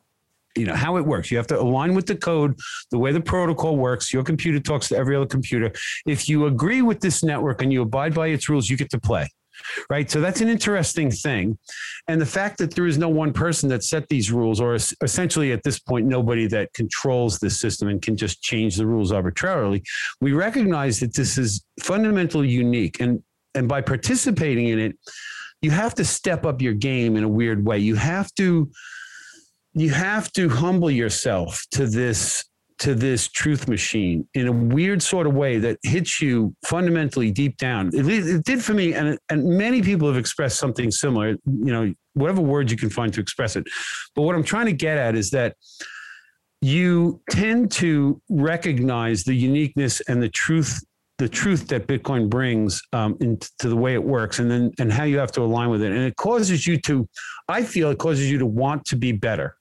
you 0.56 0.66
know 0.66 0.76
how 0.76 0.98
it 0.98 1.06
works 1.06 1.32
you 1.32 1.38
have 1.38 1.48
to 1.48 1.60
align 1.60 1.94
with 1.94 2.06
the 2.06 2.16
code 2.16 2.60
the 2.90 2.98
way 2.98 3.12
the 3.12 3.22
protocol 3.22 3.78
works 3.78 4.12
your 4.12 4.24
computer 4.24 4.60
talks 4.60 4.90
to 4.90 4.98
every 4.98 5.16
other 5.16 5.26
computer 5.26 5.72
if 6.06 6.28
you 6.28 6.46
agree 6.46 6.82
with 6.82 7.00
this 7.00 7.24
network 7.24 7.62
and 7.62 7.72
you 7.72 7.82
abide 7.82 8.14
by 8.14 8.28
its 8.28 8.50
rules 8.50 8.70
you 8.70 8.76
get 8.76 8.90
to 8.90 9.00
play 9.00 9.28
right? 9.90 10.10
So 10.10 10.22
that's 10.22 10.42
an 10.42 10.48
interesting 10.48 11.12
thing. 11.12 11.58
And 12.08 12.20
the 12.20 12.26
fact 12.26 12.58
that 12.60 12.74
there 12.76 12.88
is 12.88 12.98
no 12.98 13.10
one 13.10 13.34
person 13.34 13.70
that 13.70 13.84
set 13.84 14.08
these 14.10 14.32
rules 14.32 14.60
or 14.60 14.76
essentially 14.76 15.52
at 15.52 15.64
this 15.64 15.80
point 15.80 16.08
nobody 16.08 16.48
that 16.48 16.74
controls 16.74 17.40
the 17.40 17.50
system 17.50 17.88
and 17.88 18.02
can 18.02 18.16
just 18.16 18.42
change 18.42 18.76
the 18.76 18.86
rules 18.86 19.12
arbitrarily 19.12 19.84
we 20.20 20.34
recognize 20.34 21.00
that 21.00 21.14
this 21.14 21.38
is 21.38 21.64
fundamentally 21.80 22.50
unique. 22.50 23.00
And 23.00 23.24
and 23.54 23.68
by 23.68 23.82
participating 23.82 24.70
in 24.70 24.80
it 24.80 24.98
you 25.62 25.72
have 25.72 25.94
to 25.96 26.06
step 26.06 26.46
up 26.46 26.62
your 26.62 26.74
game 26.74 27.16
in 27.16 27.24
a 27.24 27.28
weird 27.30 27.66
way. 27.66 27.78
You 27.78 27.96
have 27.96 28.34
to 28.36 28.72
you 29.74 29.90
have 29.92 30.32
to 30.34 30.50
humble 30.50 30.92
yourself 30.92 31.66
to 31.72 31.88
this 31.88 32.44
to 32.82 32.96
this 32.96 33.28
truth 33.28 33.68
machine 33.68 34.28
in 34.34 34.48
a 34.48 34.52
weird 34.52 35.04
sort 35.04 35.28
of 35.28 35.34
way 35.36 35.60
that 35.60 35.78
hits 35.84 36.20
you 36.20 36.56
fundamentally 36.66 37.30
deep 37.30 37.56
down. 37.58 37.92
It, 37.94 38.08
it 38.08 38.44
did 38.44 38.64
for 38.64 38.74
me, 38.74 38.94
and 38.94 39.20
and 39.30 39.46
many 39.46 39.84
people 39.84 40.08
have 40.08 40.18
expressed 40.18 40.58
something 40.58 40.90
similar. 40.90 41.30
You 41.46 41.72
know, 41.72 41.94
whatever 42.14 42.42
words 42.42 42.72
you 42.72 42.78
can 42.78 42.90
find 42.90 43.14
to 43.14 43.22
express 43.22 43.56
it. 43.56 43.66
But 44.16 44.24
what 44.24 44.36
I'm 44.36 44.44
trying 44.44 44.66
to 44.66 44.74
get 44.74 44.98
at 44.98 45.16
is 45.16 45.30
that 45.30 45.56
you 46.62 47.22
tend 47.30 47.72
to 47.72 48.20
recognize 48.30 49.24
the 49.24 49.36
uniqueness 49.36 50.02
and 50.02 50.22
the 50.22 50.30
truth 50.30 50.84
the 51.20 51.30
truth 51.30 51.68
that 51.68 51.86
Bitcoin 51.86 52.28
brings 52.28 52.82
um, 52.94 53.16
into 53.22 53.70
the 53.70 53.76
way 53.76 53.94
it 53.94 54.04
works, 54.04 54.40
and 54.40 54.50
then 54.50 54.72
and 54.80 54.92
how 54.92 55.04
you 55.04 55.20
have 55.20 55.32
to 55.34 55.42
align 55.42 55.70
with 55.70 55.84
it, 55.84 55.92
and 55.92 56.02
it 56.02 56.16
causes 56.16 56.66
you 56.66 56.82
to, 56.82 57.08
I 57.48 57.64
feel, 57.64 57.92
it 57.92 58.00
causes 58.00 58.32
you 58.32 58.40
to 58.40 58.48
want 58.48 58.86
to 58.86 58.96
be 58.96 59.12
better. 59.12 59.56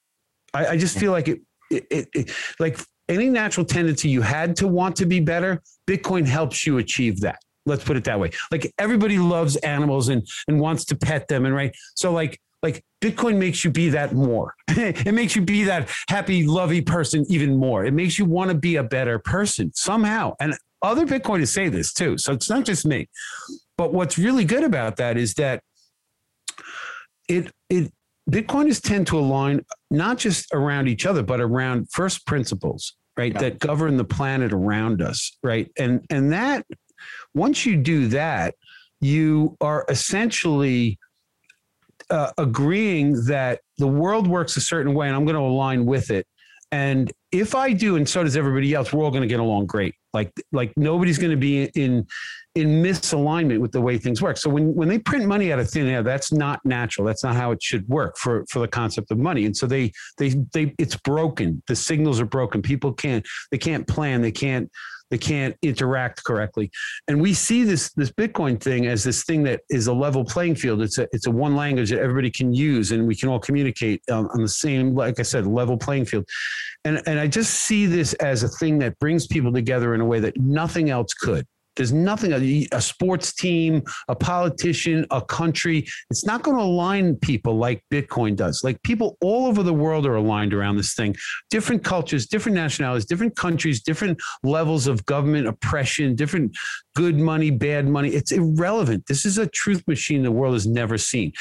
I, 0.55 0.69
I 0.69 0.77
just 0.79 0.99
feel 0.99 1.13
like 1.13 1.29
it, 1.29 1.41
it, 1.71 1.87
it, 1.91 2.09
it 2.15 2.31
like 2.59 2.81
any 3.11 3.29
natural 3.29 3.67
tendency 3.67 4.09
you 4.09 4.23
had 4.23 4.57
to 4.57 4.69
want 4.69 4.97
to 4.97 5.07
be 5.07 5.21
better, 5.21 5.61
Bitcoin 5.87 6.27
helps 6.27 6.67
you 6.67 6.79
achieve 6.79 7.21
that. 7.21 7.41
Let's 7.67 7.85
put 7.85 7.97
it 7.97 8.05
that 8.05 8.19
way. 8.19 8.31
Like 8.51 8.73
everybody 8.79 9.19
loves 9.19 9.57
animals 9.57 10.09
and 10.09 10.27
and 10.49 10.59
wants 10.59 10.85
to 10.87 10.97
pet 10.97 11.29
them 11.29 11.45
and 11.45 11.55
right. 11.55 11.75
So 11.95 12.13
like 12.13 12.41
like 12.63 12.83
Bitcoin 13.03 13.37
makes 13.37 13.65
you 13.65 13.71
be 13.71 13.91
that 13.91 14.15
more. 14.15 14.55
it 14.69 15.13
makes 15.13 15.35
you 15.35 15.43
be 15.43 15.65
that 15.65 15.91
happy, 16.09 16.47
lovey 16.47 16.81
person 16.81 17.25
even 17.29 17.57
more. 17.57 17.85
It 17.85 17.93
makes 17.93 18.19
you 18.19 18.25
want 18.25 18.51
to 18.51 18.57
be 18.57 18.77
a 18.77 18.83
better 18.83 19.19
person 19.19 19.73
somehow. 19.75 20.35
And 20.41 20.55
other 20.83 21.07
Bitcoiners 21.07 21.49
say 21.49 21.69
this 21.69 21.93
too. 21.93 22.17
So 22.19 22.33
it's 22.33 22.49
not 22.49 22.65
just 22.65 22.87
me. 22.87 23.09
But 23.77 23.93
what's 23.93 24.19
really 24.19 24.45
good 24.45 24.65
about 24.65 24.97
that 24.97 25.17
is 25.17 25.35
that 25.35 25.63
it 27.29 27.51
it 27.69 27.93
Bitcoiners 28.31 28.81
tend 28.81 29.07
to 29.09 29.19
align 29.19 29.65
not 29.91 30.19
just 30.19 30.53
around 30.53 30.89
each 30.89 31.07
other, 31.07 31.23
but 31.23 31.41
around 31.41 31.91
first 31.91 32.27
principles, 32.27 32.95
right? 33.17 33.33
Yeah. 33.33 33.41
That 33.41 33.59
govern 33.59 33.97
the 33.97 34.05
planet 34.05 34.53
around 34.53 35.03
us, 35.03 35.37
right? 35.43 35.71
And 35.79 36.05
and 36.11 36.33
that 36.33 36.67
once 37.35 37.65
you 37.67 37.77
do 37.77 38.09
that, 38.09 38.55
you 39.01 39.57
are 39.61 39.85
essentially 39.89 40.99
uh, 42.11 42.33
agreeing 42.39 43.25
that 43.27 43.61
the 43.79 43.87
world 43.87 44.27
works 44.27 44.57
a 44.57 44.61
certain 44.61 44.95
way 44.95 45.07
and 45.07 45.17
I'm 45.17 45.25
going 45.25 45.37
to 45.37 45.41
align 45.41 45.87
with 45.87 46.11
it. 46.11 46.27
And 46.73 47.11
if 47.33 47.55
I 47.55 47.73
do, 47.73 47.97
and 47.97 48.09
so 48.09 48.23
does 48.23 48.37
everybody 48.37 48.75
else, 48.75 48.93
we're 48.93 49.05
all 49.05 49.11
going 49.11 49.23
to 49.23 49.29
get 49.29 49.41
along 49.41 49.67
great. 49.67 49.95
Like, 50.13 50.33
like 50.53 50.73
nobody's 50.77 51.19
going 51.19 51.33
to 51.33 51.37
be 51.37 51.65
in 51.65 52.07
in 52.55 52.83
misalignment 52.83 53.61
with 53.61 53.71
the 53.71 53.81
way 53.81 53.97
things 53.97 54.21
work. 54.21 54.37
So 54.37 54.51
when 54.51 54.75
when 54.75 54.89
they 54.89 54.99
print 54.99 55.27
money 55.27 55.53
out 55.53 55.59
of 55.59 55.71
thin 55.71 55.87
air, 55.87 56.03
that's 56.03 56.33
not 56.33 56.61
natural. 56.65 57.07
That's 57.07 57.23
not 57.23 57.37
how 57.37 57.53
it 57.53 57.63
should 57.63 57.89
work 57.89 58.17
for 58.19 58.45
for 58.51 58.59
the 58.59 58.69
concept 58.69 59.11
of 59.11 59.19
money. 59.19 59.47
And 59.47 59.57
so 59.57 59.67
they 59.67 59.93
they 60.19 60.31
they 60.53 60.75
it's 60.79 60.97
broken. 60.97 61.63
The 61.69 61.77
signals 61.77 62.21
are 62.21 62.27
broken. 62.27 62.61
People 62.61 62.93
can't 62.93 63.27
they 63.51 63.59
can't 63.59 63.87
plan. 63.87 64.21
They 64.21 64.33
can't 64.33 64.71
they 65.11 65.19
can't 65.19 65.57
interact 65.63 66.25
correctly. 66.25 66.71
And 67.09 67.21
we 67.21 67.35
see 67.35 67.65
this 67.65 67.93
this 67.93 68.11
Bitcoin 68.11 68.61
thing 68.61 68.87
as 68.87 69.05
this 69.05 69.25
thing 69.25 69.43
that 69.45 69.61
is 69.69 69.87
a 69.87 69.93
level 69.93 70.25
playing 70.25 70.57
field. 70.57 70.83
It's 70.83 70.99
a 70.99 71.07
it's 71.13 71.27
a 71.27 71.31
one 71.31 71.55
language 71.55 71.91
that 71.91 72.01
everybody 72.01 72.31
can 72.31 72.53
use, 72.53 72.93
and 72.93 73.07
we 73.07 73.15
can 73.15 73.29
all 73.29 73.41
communicate 73.41 74.03
on 74.11 74.29
the 74.35 74.49
same, 74.49 74.95
like 74.95 75.21
I 75.21 75.23
said, 75.23 75.47
level 75.47 75.77
playing 75.77 76.07
field. 76.07 76.27
And 76.85 77.03
and 77.07 77.19
I 77.21 77.27
just 77.27 77.51
see 77.51 77.87
this 77.87 78.13
as 78.15 78.43
a 78.43 78.49
thing 78.49 78.79
that 78.81 78.99
brings 78.99 79.27
people 79.27 79.53
together 79.53 79.95
in 79.95 80.01
a 80.01 80.07
way 80.07 80.21
that 80.21 80.37
nothing 80.37 80.91
else 80.91 81.13
could. 81.15 81.47
There's 81.77 81.93
nothing, 81.93 82.33
a, 82.33 82.67
a 82.73 82.81
sports 82.81 83.33
team, 83.33 83.83
a 84.09 84.15
politician, 84.15 85.07
a 85.11 85.23
country, 85.23 85.87
it's 86.11 86.27
not 86.27 86.43
going 86.43 86.57
to 86.57 86.63
align 86.63 87.17
people 87.17 87.57
like 87.57 87.85
Bitcoin 87.91 88.37
does. 88.37 88.63
Like 88.65 88.83
people 88.83 89.17
all 89.21 89.47
over 89.47 89.63
the 89.63 89.73
world 89.73 90.07
are 90.07 90.17
aligned 90.17 90.53
around 90.53 90.77
this 90.77 90.95
thing. 90.95 91.15
Different 91.51 91.85
cultures, 91.85 92.27
different 92.27 92.57
nationalities, 92.57 93.07
different 93.07 93.37
countries, 93.37 93.83
different 93.83 94.21
levels 94.43 94.87
of 94.87 95.05
government 95.07 95.47
oppression, 95.47 96.15
different 96.15 96.57
good 96.97 97.17
money, 97.17 97.51
bad 97.51 97.87
money. 97.87 98.11
It's 98.11 98.33
irrelevant. 98.33 99.05
This 99.07 99.25
is 99.25 99.39
a 99.39 99.47
truth 99.47 99.83
machine 99.87 100.23
the 100.23 100.33
world 100.33 100.55
has 100.55 100.67
never 100.67 100.99
seen. 100.99 101.33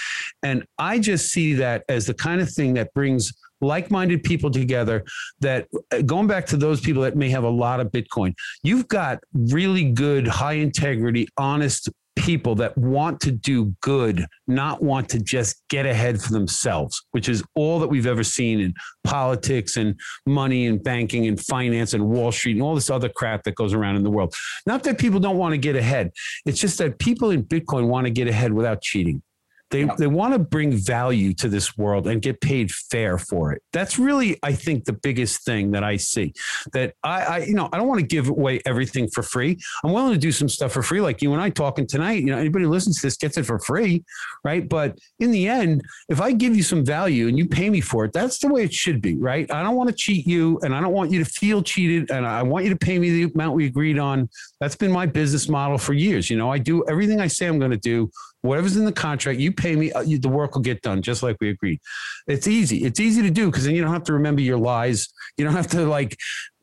And 0.44 0.66
I 0.78 1.00
just 1.00 1.32
see 1.32 1.54
that 1.56 1.84
as 1.90 2.06
the 2.06 2.14
kind 2.14 2.42
of 2.42 2.50
thing 2.50 2.76
that 2.76 2.94
brings 2.94 3.34
like-minded 3.62 4.24
people 4.24 4.50
together 4.50 5.04
that 5.40 5.68
uh, 5.92 6.02
going 6.02 6.28
back 6.28 6.46
to 6.46 6.58
those 6.58 6.80
people 6.82 7.02
that 7.02 7.16
may 7.16 7.30
have 7.30 7.44
a 7.44 7.50
lot 7.50 7.80
of 7.80 7.88
bitcoin 7.92 8.34
you've 8.64 8.88
got 8.88 9.20
really 9.34 9.92
good 9.92 10.28
high 10.28 10.54
integrity 10.54 11.28
honest 11.38 11.90
people 12.16 12.54
that 12.54 12.78
want 12.78 13.20
to 13.22 13.32
do 13.32 13.74
good 13.82 14.26
not 14.48 14.84
want 14.84 15.08
to 15.08 15.20
just 15.20 15.64
get 15.70 15.86
ahead 15.86 16.22
for 16.22 16.34
themselves 16.34 17.02
which 17.12 17.30
is 17.30 17.42
all 17.56 17.80
that 17.80 17.88
we've 17.88 18.08
ever 18.08 18.24
seen 18.24 18.60
in 18.60 18.74
politics 19.10 19.78
and 19.78 20.00
money 20.26 20.68
and 20.68 20.84
banking 20.84 21.28
and 21.28 21.40
finance 21.40 21.94
and 21.94 22.06
wall 22.08 22.32
street 22.32 22.54
and 22.54 22.62
all 22.62 22.76
this 22.76 22.90
other 22.90 23.10
crap 23.10 23.44
that 23.44 23.56
goes 23.56 23.74
around 23.74 23.96
in 23.96 24.04
the 24.04 24.10
world. 24.10 24.34
Not 24.66 24.84
that 24.84 25.00
people 25.00 25.20
don't 25.20 25.38
want 25.38 25.54
to 25.54 25.58
get 25.58 25.76
ahead. 25.76 26.12
It's 26.46 26.60
just 26.60 26.78
that 26.78 27.00
people 27.00 27.32
in 27.32 27.44
bitcoin 27.44 27.88
want 27.88 28.06
to 28.06 28.12
get 28.12 28.28
ahead 28.28 28.54
without 28.54 28.82
cheating 28.82 29.24
they 29.72 29.82
yeah. 29.86 29.96
they 29.98 30.08
want 30.08 30.34
to 30.34 30.40
bring 30.40 30.72
value 30.72 31.34
to 31.36 31.48
this 31.48 31.78
world 31.78 32.08
and 32.08 32.22
get 32.22 32.42
paid 32.42 32.72
fair 32.72 33.18
for 33.18 33.54
it. 33.54 33.62
That's 33.72 34.00
really, 34.00 34.38
I 34.44 34.54
think, 34.54 34.86
the 34.86 34.94
biggest 34.94 35.46
thing 35.46 35.72
that 35.72 35.84
I 35.84 35.98
see. 35.98 36.34
That 36.74 36.94
I, 37.04 37.24
I 37.24 37.38
you 37.40 37.54
know, 37.54 37.70
I 37.72 37.78
don't 37.78 37.88
want 37.88 38.00
to 38.00 38.06
give 38.06 38.30
away 38.30 38.62
everything 38.66 39.08
for 39.10 39.24
free. 39.24 39.60
I'm 39.84 39.92
willing 39.92 40.14
to 40.14 40.20
do 40.20 40.32
some 40.32 40.50
stuff 40.50 40.72
for 40.72 40.82
free, 40.82 41.02
like 41.02 41.22
you 41.22 41.34
and 41.34 41.42
I 41.42 41.50
talking 41.50 41.86
tonight. 41.86 42.22
You 42.24 42.28
know, 42.28 42.38
anybody 42.38 42.66
who 42.66 42.72
listens 42.72 43.02
to 43.02 43.08
this 43.08 43.18
gets 43.18 43.38
it 43.38 43.46
for 43.46 43.60
free, 43.60 44.04
right? 44.44 44.68
But 44.68 44.98
in 45.20 45.32
the 45.32 45.48
end, 45.48 45.84
if 46.10 46.20
I 46.22 46.32
give 46.32 46.56
you 46.56 46.64
some 46.64 46.84
value 46.84 47.28
and 47.28 47.38
you 47.38 47.48
pay 47.48 47.70
me 47.70 47.82
for 47.82 48.06
it, 48.06 48.14
that's 48.14 48.40
the 48.40 48.48
way 48.48 48.64
it 48.64 48.74
should 48.74 49.02
be, 49.02 49.16
right? 49.18 49.50
I 49.52 49.62
don't 49.62 49.76
want 49.76 49.90
to 49.90 49.96
cheat 49.96 50.26
you, 50.26 50.60
and 50.64 50.76
I 50.76 50.82
don't 50.82 50.94
want 50.94 51.12
you 51.12 51.24
to 51.24 51.30
feel 51.30 51.62
cheated, 51.62 52.12
and 52.12 52.26
I 52.26 52.44
want 52.44 52.66
you 52.66 52.72
to 52.72 52.78
pay 52.78 52.98
me 52.98 53.10
the 53.12 53.32
amount 53.34 53.56
we 53.56 53.66
agreed 53.66 54.00
on. 54.00 54.30
That's 54.60 54.76
been 54.76 54.92
my 54.92 55.06
business 55.06 55.48
model 55.48 55.78
for 55.78 55.94
years. 55.94 56.30
You 56.30 56.38
know, 56.38 56.52
I 56.52 56.58
do 56.58 56.84
everything 56.88 57.20
I 57.20 57.28
say 57.28 57.46
I'm 57.46 57.60
going 57.60 57.72
to 57.72 57.78
do 57.78 58.10
whatever's 58.42 58.78
in 58.78 58.86
the 58.86 58.92
contract, 58.92 59.40
you 59.40 59.52
pay 59.52 59.76
me, 59.76 59.92
uh, 59.92 60.02
you, 60.02 60.18
the 60.18 60.30
work 60.30 60.56
will 60.56 60.62
get 60.62 60.82
done 60.82 61.02
just 61.02 61.24
like 61.24 61.38
we 61.40 61.50
agreed. 61.50 61.80
It's 62.28 62.48
easy. 62.48 62.86
It's 62.86 63.00
easy 63.00 63.22
to 63.22 63.30
do 63.30 63.48
because 63.48 63.66
then 63.66 63.76
you 63.76 63.82
don't 63.82 63.94
have 63.94 64.04
to 64.06 64.14
remember 64.14 64.42
your 64.42 64.58
lies. 64.58 65.10
You 65.38 65.46
don't 65.46 65.56
have 65.56 65.68
to 65.68 65.86
like, 65.86 66.18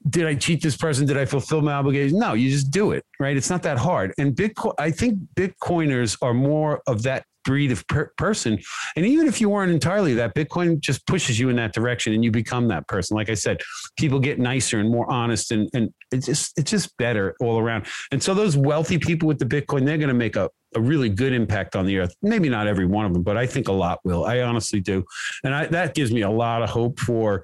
did 0.09 0.27
I 0.27 0.35
cheat 0.35 0.63
this 0.63 0.77
person? 0.77 1.07
Did 1.07 1.19
I 1.19 1.25
fulfill 1.25 1.63
my 1.63 1.73
obligation? 1.73 2.19
No, 2.19 2.35
you 2.35 2.51
just 2.51 2.71
do 2.71 2.93
it, 2.93 3.05
right? 3.19 3.37
It's 3.37 3.51
not 3.51 3.63
that 3.65 3.79
hard. 3.79 4.15
And 4.19 4.35
Bitcoin, 4.35 4.75
I 4.79 4.91
think 4.91 5.19
Bitcoiners 5.35 6.17
are 6.23 6.35
more 6.35 6.81
of 6.87 7.03
that 7.03 7.25
breed 7.47 7.73
of 7.73 7.87
per- 7.87 8.13
person. 8.19 8.59
And 8.97 9.07
even 9.07 9.27
if 9.27 9.41
you 9.41 9.49
weren't 9.49 9.73
entirely 9.73 10.13
that, 10.15 10.35
Bitcoin 10.35 10.81
just 10.81 11.07
pushes 11.07 11.41
you 11.41 11.49
in 11.49 11.57
that 11.57 11.73
direction 11.73 12.13
and 12.13 12.23
you 12.23 12.31
become 12.31 12.69
that 12.69 12.87
person. 12.89 13.17
Like 13.17 13.31
I 13.31 13.35
said, 13.35 13.63
people 13.99 14.19
get 14.19 14.39
nicer 14.39 14.81
and 14.81 14.91
more 14.91 15.11
honest 15.11 15.53
and, 15.53 15.71
and 15.73 15.91
it's 16.13 16.27
just, 16.27 16.59
it's 16.59 16.71
just 16.71 16.95
better 16.99 17.35
all 17.41 17.59
around. 17.59 17.87
And 18.13 18.23
so 18.23 18.35
those 18.35 18.57
wealthy 18.57 18.99
people 18.99 19.29
with 19.29 19.39
the 19.39 19.47
Bitcoin, 19.47 19.87
they're 19.87 19.97
going 19.97 20.09
to 20.09 20.15
make 20.15 20.37
a, 20.37 20.51
a 20.75 20.81
really 20.81 21.09
good 21.09 21.33
impact 21.33 21.77
on 21.77 21.87
the 21.87 21.99
earth. 21.99 22.15
Maybe 22.21 22.49
not 22.49 22.67
every 22.67 22.87
one 22.87 23.07
of 23.07 23.15
them, 23.15 23.23
but 23.23 23.37
I 23.37 23.47
think 23.47 23.69
a 23.69 23.73
lot 23.73 24.01
will. 24.05 24.25
I 24.25 24.41
honestly 24.41 24.81
do. 24.81 25.05
And 25.45 25.55
I, 25.55 25.67
that 25.67 25.95
gives 25.95 26.13
me 26.13 26.23
a 26.23 26.31
lot 26.31 26.63
of 26.63 26.69
hope 26.69 26.99
for, 27.01 27.43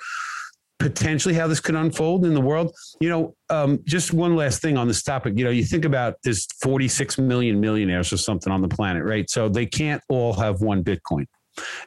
potentially 0.82 1.34
how 1.34 1.46
this 1.46 1.60
could 1.60 1.76
unfold 1.76 2.24
in 2.26 2.34
the 2.34 2.40
world. 2.40 2.74
You 3.00 3.08
know, 3.08 3.36
um, 3.50 3.80
just 3.84 4.12
one 4.12 4.34
last 4.34 4.60
thing 4.60 4.76
on 4.76 4.88
this 4.88 5.02
topic. 5.02 5.34
You 5.38 5.44
know, 5.44 5.50
you 5.50 5.64
think 5.64 5.84
about 5.84 6.16
there's 6.24 6.46
46 6.60 7.18
million 7.18 7.60
millionaires 7.60 8.12
or 8.12 8.16
something 8.16 8.52
on 8.52 8.60
the 8.60 8.68
planet, 8.68 9.04
right? 9.04 9.28
So 9.30 9.48
they 9.48 9.66
can't 9.66 10.02
all 10.08 10.32
have 10.34 10.60
one 10.60 10.82
Bitcoin. 10.82 11.26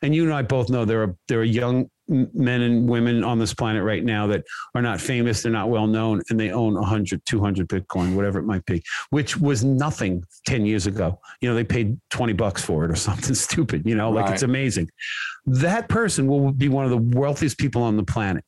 And 0.02 0.16
you 0.16 0.24
and 0.24 0.34
I 0.34 0.44
both 0.44 0.70
know 0.70 0.86
there 0.86 1.04
are 1.04 1.16
there 1.28 1.40
are 1.40 1.44
young 1.44 1.90
men 2.08 2.62
and 2.62 2.88
women 2.88 3.24
on 3.24 3.40
this 3.40 3.54
planet 3.54 3.84
right 3.84 4.04
now 4.04 4.28
that 4.28 4.44
are 4.76 4.82
not 4.82 5.02
famous, 5.02 5.42
they're 5.42 5.52
not 5.52 5.70
well 5.70 5.88
known, 5.88 6.22
and 6.30 6.40
they 6.40 6.52
own 6.52 6.76
100, 6.76 7.26
200 7.26 7.68
Bitcoin, 7.68 8.16
whatever 8.16 8.38
it 8.38 8.44
might 8.44 8.64
be, 8.66 8.84
which 9.10 9.38
was 9.38 9.64
nothing 9.64 10.24
10 10.46 10.68
years 10.68 10.86
ago. 10.86 11.20
You 11.42 11.50
know, 11.50 11.56
they 11.56 11.64
paid 11.64 12.00
20 12.12 12.34
bucks 12.34 12.64
for 12.64 12.86
it 12.86 12.92
or 12.92 12.96
something 13.10 13.34
stupid, 13.34 13.84
you 13.86 13.96
know, 13.96 14.12
like 14.12 14.26
right. 14.26 14.34
it's 14.34 14.44
amazing. 14.44 14.90
That 15.46 15.90
person 15.90 16.28
will 16.28 16.52
be 16.52 16.70
one 16.70 16.86
of 16.86 16.92
the 16.92 17.18
wealthiest 17.18 17.58
people 17.58 17.84
on 17.84 17.98
the 17.98 18.04
planet. 18.04 18.44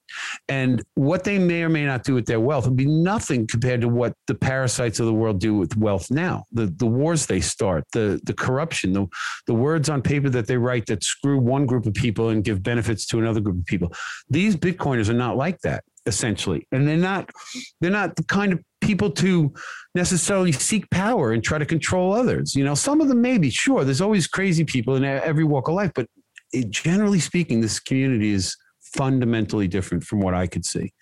And 0.49 0.84
what 0.95 1.24
they 1.24 1.38
may 1.38 1.64
or 1.64 1.69
may 1.69 1.86
not 1.86 2.03
do 2.03 2.14
with 2.14 2.26
their 2.26 2.40
wealth 2.40 2.65
will 2.65 2.74
be 2.74 2.86
nothing 2.86 3.45
compared 3.45 3.82
to 3.82 3.88
what 3.88 4.14
the 4.26 4.36
parasites 4.36 4.99
of 4.99 5.06
the 5.06 5.14
world 5.14 5.40
do 5.40 5.56
with 5.56 5.78
wealth 5.78 6.10
now. 6.10 6.45
The, 6.52 6.68
the 6.68 6.88
wars 6.88 7.26
they 7.26 7.41
start, 7.41 7.84
the, 7.94 8.19
the 8.24 8.34
corruption, 8.34 8.94
the, 8.94 9.07
the 9.45 9.53
words 9.53 9.90
on 9.90 10.02
paper 10.02 10.30
that 10.30 10.48
they 10.48 10.57
write 10.57 10.88
that 10.88 11.03
screw 11.03 11.40
one 11.40 11.65
group 11.65 11.86
of 11.86 11.94
people 11.94 12.30
and 12.30 12.44
give 12.44 12.64
benefits 12.64 13.06
to 13.07 13.19
another 13.19 13.41
group 13.41 13.60
of 13.60 13.65
people. 13.65 13.94
These 14.30 14.56
Bitcoiners 14.56 15.10
are 15.10 15.14
not 15.14 15.38
like 15.38 15.60
that 15.61 15.84
essentially, 16.07 16.65
and 16.72 16.88
they're 16.88 16.98
not 16.98 17.30
they're 17.82 17.91
not 17.91 18.15
the 18.15 18.24
kind 18.24 18.53
of 18.53 18.64
people 18.82 19.11
to 19.11 19.53
necessarily 19.94 20.52
seek 20.52 20.90
power 20.90 21.34
and 21.34 21.44
try 21.44 21.57
to 21.57 21.65
control 21.65 22.14
others. 22.14 22.56
You 22.56 22.64
know, 22.64 22.76
some 22.76 23.02
of 23.02 23.10
them 23.10 23.22
maybe 23.22 23.49
sure. 23.49 23.84
There's 23.84 24.02
always 24.02 24.26
crazy 24.26 24.64
people 24.64 24.95
in 24.95 25.03
every 25.03 25.44
walk 25.44 25.68
of 25.68 25.76
life, 25.76 25.91
but 25.94 26.07
it, 26.53 26.69
generally 26.69 27.19
speaking, 27.19 27.61
this 27.61 27.80
community 27.80 28.34
is 28.34 28.56
fundamentally 28.93 29.68
different 29.68 30.03
from 30.03 30.19
what 30.19 30.34
I 30.34 30.47
could 30.47 30.65
see, 30.65 30.93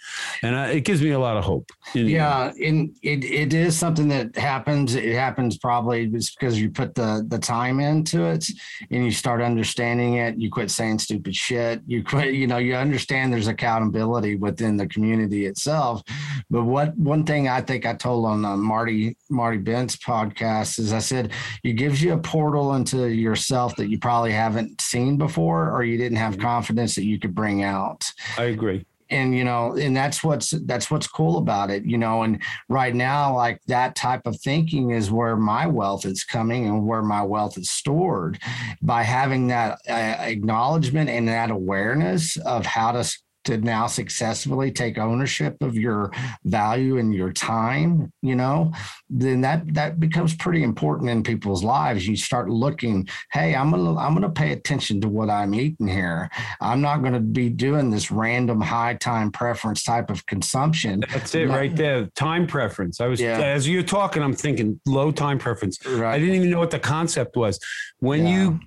and 0.41 0.55
uh, 0.55 0.69
it 0.71 0.81
gives 0.81 1.01
me 1.01 1.11
a 1.11 1.19
lot 1.19 1.37
of 1.37 1.43
hope. 1.43 1.71
yeah, 1.93 2.51
and 2.63 2.95
it, 3.01 3.23
it 3.23 3.53
is 3.53 3.77
something 3.77 4.07
that 4.09 4.35
happens. 4.35 4.95
It 4.95 5.15
happens 5.15 5.57
probably 5.57 6.07
just 6.07 6.39
because 6.39 6.59
you 6.59 6.69
put 6.69 6.95
the 6.95 7.25
the 7.27 7.39
time 7.39 7.79
into 7.79 8.25
it, 8.25 8.47
and 8.91 9.05
you 9.05 9.11
start 9.11 9.41
understanding 9.41 10.15
it. 10.15 10.37
You 10.37 10.49
quit 10.49 10.71
saying 10.71 10.99
stupid 10.99 11.35
shit. 11.35 11.81
You 11.85 12.03
quit. 12.03 12.33
You 12.33 12.47
know, 12.47 12.57
you 12.57 12.75
understand 12.75 13.33
there's 13.33 13.47
accountability 13.47 14.35
within 14.35 14.77
the 14.77 14.87
community 14.87 15.45
itself. 15.45 16.01
But 16.49 16.63
what 16.63 16.97
one 16.97 17.23
thing 17.23 17.47
I 17.47 17.61
think 17.61 17.85
I 17.85 17.93
told 17.93 18.25
on 18.25 18.45
uh, 18.45 18.57
Marty 18.57 19.17
Marty 19.29 19.57
Bent's 19.57 19.95
podcast 19.95 20.79
is 20.79 20.93
I 20.93 20.99
said 20.99 21.31
it 21.63 21.73
gives 21.73 22.01
you 22.01 22.13
a 22.13 22.17
portal 22.17 22.75
into 22.75 23.07
yourself 23.09 23.75
that 23.75 23.89
you 23.89 23.99
probably 23.99 24.31
haven't 24.31 24.81
seen 24.81 25.17
before, 25.17 25.71
or 25.71 25.83
you 25.83 25.97
didn't 25.97 26.17
have 26.17 26.33
mm-hmm. 26.33 26.41
confidence 26.41 26.95
that 26.95 27.05
you 27.05 27.19
could 27.19 27.35
bring 27.35 27.63
out 27.63 27.74
out. 27.75 28.03
I 28.37 28.45
agree 28.45 28.85
and 29.09 29.35
you 29.35 29.43
know 29.43 29.75
and 29.75 29.95
that's 29.95 30.23
what's 30.23 30.51
that's 30.65 30.89
what's 30.89 31.07
cool 31.07 31.37
about 31.37 31.69
it 31.69 31.85
you 31.85 31.97
know 31.97 32.23
and 32.23 32.41
right 32.69 32.95
now 32.95 33.35
like 33.35 33.61
that 33.67 33.95
type 33.95 34.21
of 34.25 34.39
thinking 34.41 34.91
is 34.91 35.11
where 35.11 35.35
my 35.35 35.67
wealth 35.67 36.05
is 36.05 36.23
coming 36.23 36.65
and 36.65 36.87
where 36.87 37.03
my 37.03 37.21
wealth 37.21 37.57
is 37.57 37.69
stored 37.69 38.39
by 38.81 39.03
having 39.03 39.47
that 39.47 39.77
uh, 39.87 39.93
acknowledgement 39.93 41.09
and 41.09 41.27
that 41.27 41.51
awareness 41.51 42.37
of 42.37 42.65
how 42.65 42.91
to 42.91 43.07
to 43.45 43.57
now 43.57 43.87
successfully 43.87 44.71
take 44.71 44.97
ownership 44.97 45.55
of 45.61 45.75
your 45.75 46.11
value 46.43 46.97
and 46.97 47.13
your 47.13 47.31
time, 47.31 48.11
you 48.21 48.35
know, 48.35 48.71
then 49.09 49.41
that 49.41 49.73
that 49.73 49.99
becomes 49.99 50.35
pretty 50.35 50.63
important 50.63 51.09
in 51.09 51.23
people's 51.23 51.63
lives. 51.63 52.07
You 52.07 52.15
start 52.15 52.49
looking, 52.49 53.07
hey, 53.31 53.55
I'm 53.55 53.71
gonna 53.71 53.97
I'm 53.97 54.13
gonna 54.13 54.29
pay 54.29 54.51
attention 54.51 55.01
to 55.01 55.09
what 55.09 55.29
I'm 55.29 55.53
eating 55.55 55.87
here. 55.87 56.29
I'm 56.59 56.81
not 56.81 57.03
gonna 57.03 57.19
be 57.19 57.49
doing 57.49 57.89
this 57.89 58.11
random 58.11 58.61
high 58.61 58.95
time 58.95 59.31
preference 59.31 59.83
type 59.83 60.09
of 60.09 60.25
consumption. 60.25 61.03
That's 61.11 61.33
it 61.35 61.47
right 61.47 61.75
there. 61.75 62.07
Time 62.15 62.47
preference. 62.47 62.99
I 62.99 63.07
was 63.07 63.21
yeah. 63.21 63.39
as 63.39 63.67
you're 63.67 63.83
talking, 63.83 64.21
I'm 64.21 64.35
thinking 64.35 64.79
low 64.85 65.11
time 65.11 65.37
preference. 65.37 65.85
Right. 65.85 66.15
I 66.15 66.19
didn't 66.19 66.35
even 66.35 66.49
know 66.49 66.59
what 66.59 66.71
the 66.71 66.79
concept 66.79 67.35
was. 67.35 67.59
When 67.99 68.25
yeah. 68.25 68.43
you 68.43 68.59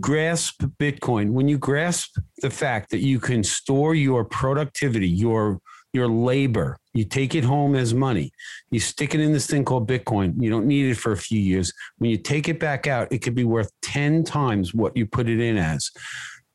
grasp 0.00 0.62
Bitcoin, 0.78 1.30
when 1.30 1.48
you 1.48 1.58
grasp 1.58 2.16
the 2.38 2.50
fact 2.50 2.90
that 2.90 3.00
you 3.00 3.18
can 3.18 3.42
store 3.42 3.94
your 3.94 4.24
productivity, 4.24 5.08
your 5.08 5.60
your 5.92 6.08
labor, 6.08 6.78
you 6.94 7.04
take 7.04 7.34
it 7.34 7.44
home 7.44 7.74
as 7.74 7.92
money, 7.92 8.32
you 8.70 8.80
stick 8.80 9.14
it 9.14 9.20
in 9.20 9.32
this 9.32 9.46
thing 9.46 9.62
called 9.62 9.86
Bitcoin. 9.86 10.32
You 10.40 10.48
don't 10.48 10.66
need 10.66 10.90
it 10.90 10.94
for 10.94 11.12
a 11.12 11.16
few 11.16 11.38
years. 11.38 11.70
When 11.98 12.10
you 12.10 12.16
take 12.16 12.48
it 12.48 12.58
back 12.58 12.86
out, 12.86 13.12
it 13.12 13.18
could 13.18 13.34
be 13.34 13.44
worth 13.44 13.70
10 13.82 14.24
times 14.24 14.72
what 14.72 14.96
you 14.96 15.06
put 15.06 15.28
it 15.28 15.38
in 15.38 15.58
as. 15.58 15.90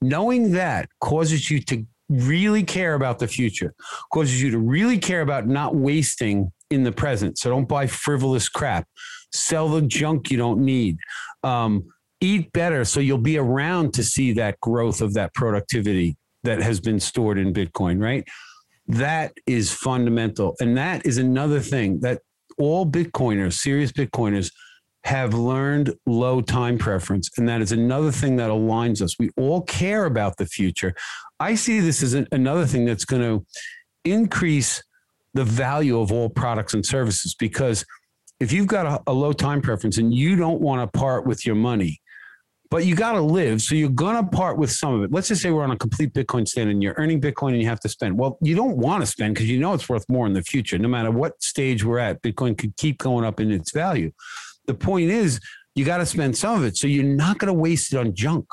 Knowing 0.01 0.53
that 0.53 0.89
causes 1.01 1.51
you 1.51 1.61
to 1.61 1.85
really 2.09 2.63
care 2.63 2.95
about 2.95 3.19
the 3.19 3.27
future, 3.27 3.75
causes 4.11 4.41
you 4.41 4.49
to 4.51 4.59
really 4.59 4.97
care 4.97 5.21
about 5.21 5.47
not 5.47 5.75
wasting 5.75 6.51
in 6.69 6.83
the 6.83 6.91
present. 6.91 7.37
So 7.37 7.49
don't 7.49 7.67
buy 7.67 7.87
frivolous 7.87 8.49
crap. 8.49 8.87
Sell 9.33 9.69
the 9.69 9.81
junk 9.81 10.31
you 10.31 10.37
don't 10.37 10.61
need. 10.61 10.97
Um, 11.43 11.85
eat 12.21 12.51
better 12.51 12.83
so 12.83 12.99
you'll 12.99 13.17
be 13.17 13.37
around 13.37 13.93
to 13.93 14.03
see 14.03 14.33
that 14.33 14.59
growth 14.59 15.01
of 15.01 15.13
that 15.13 15.33
productivity 15.33 16.17
that 16.43 16.61
has 16.61 16.79
been 16.79 16.99
stored 16.99 17.37
in 17.37 17.53
Bitcoin, 17.53 18.01
right? 18.01 18.27
That 18.87 19.33
is 19.45 19.71
fundamental. 19.71 20.55
And 20.59 20.77
that 20.77 21.05
is 21.05 21.17
another 21.17 21.59
thing 21.59 21.99
that 22.01 22.21
all 22.57 22.85
Bitcoiners, 22.85 23.53
serious 23.53 23.91
Bitcoiners, 23.91 24.51
have 25.03 25.33
learned 25.33 25.93
low 26.05 26.41
time 26.41 26.77
preference. 26.77 27.29
And 27.37 27.47
that 27.47 27.61
is 27.61 27.71
another 27.71 28.11
thing 28.11 28.35
that 28.37 28.49
aligns 28.49 29.01
us. 29.01 29.17
We 29.19 29.29
all 29.37 29.61
care 29.61 30.05
about 30.05 30.37
the 30.37 30.45
future. 30.45 30.95
I 31.39 31.55
see 31.55 31.79
this 31.79 32.03
as 32.03 32.13
an, 32.13 32.27
another 32.31 32.65
thing 32.65 32.85
that's 32.85 33.05
going 33.05 33.21
to 33.21 33.45
increase 34.03 34.83
the 35.33 35.45
value 35.45 35.99
of 35.99 36.11
all 36.11 36.29
products 36.29 36.73
and 36.73 36.85
services 36.85 37.35
because 37.35 37.85
if 38.39 38.51
you've 38.51 38.67
got 38.67 38.85
a, 38.85 39.11
a 39.11 39.13
low 39.13 39.33
time 39.33 39.61
preference 39.61 39.97
and 39.97 40.13
you 40.13 40.35
don't 40.35 40.61
want 40.61 40.81
to 40.81 40.99
part 40.99 41.25
with 41.25 41.45
your 41.45 41.55
money, 41.55 42.01
but 42.69 42.85
you 42.85 42.95
got 42.95 43.13
to 43.13 43.21
live. 43.21 43.61
So 43.61 43.75
you're 43.75 43.89
going 43.89 44.15
to 44.15 44.29
part 44.29 44.57
with 44.57 44.71
some 44.71 44.93
of 44.93 45.03
it. 45.03 45.11
Let's 45.11 45.29
just 45.29 45.41
say 45.41 45.51
we're 45.51 45.63
on 45.63 45.71
a 45.71 45.77
complete 45.77 46.13
Bitcoin 46.13 46.47
stand 46.47 46.69
and 46.69 46.83
you're 46.83 46.95
earning 46.97 47.21
Bitcoin 47.21 47.49
and 47.49 47.61
you 47.61 47.67
have 47.67 47.79
to 47.81 47.89
spend. 47.89 48.17
Well, 48.17 48.37
you 48.41 48.55
don't 48.55 48.77
want 48.77 49.01
to 49.01 49.07
spend 49.07 49.35
because 49.35 49.49
you 49.49 49.59
know 49.59 49.73
it's 49.73 49.87
worth 49.87 50.05
more 50.09 50.25
in 50.25 50.33
the 50.33 50.43
future. 50.43 50.77
No 50.77 50.87
matter 50.87 51.11
what 51.11 51.41
stage 51.41 51.83
we're 51.83 51.99
at, 51.99 52.21
Bitcoin 52.21 52.57
could 52.57 52.75
keep 52.77 52.97
going 52.97 53.25
up 53.25 53.39
in 53.39 53.51
its 53.51 53.71
value. 53.71 54.11
The 54.65 54.73
point 54.73 55.09
is, 55.09 55.39
you 55.75 55.85
got 55.85 55.97
to 55.97 56.05
spend 56.05 56.35
some 56.35 56.59
of 56.59 56.65
it. 56.65 56.75
So 56.75 56.87
you're 56.87 57.03
not 57.03 57.37
going 57.37 57.53
to 57.53 57.59
waste 57.59 57.93
it 57.93 57.97
on 57.97 58.13
junk. 58.13 58.45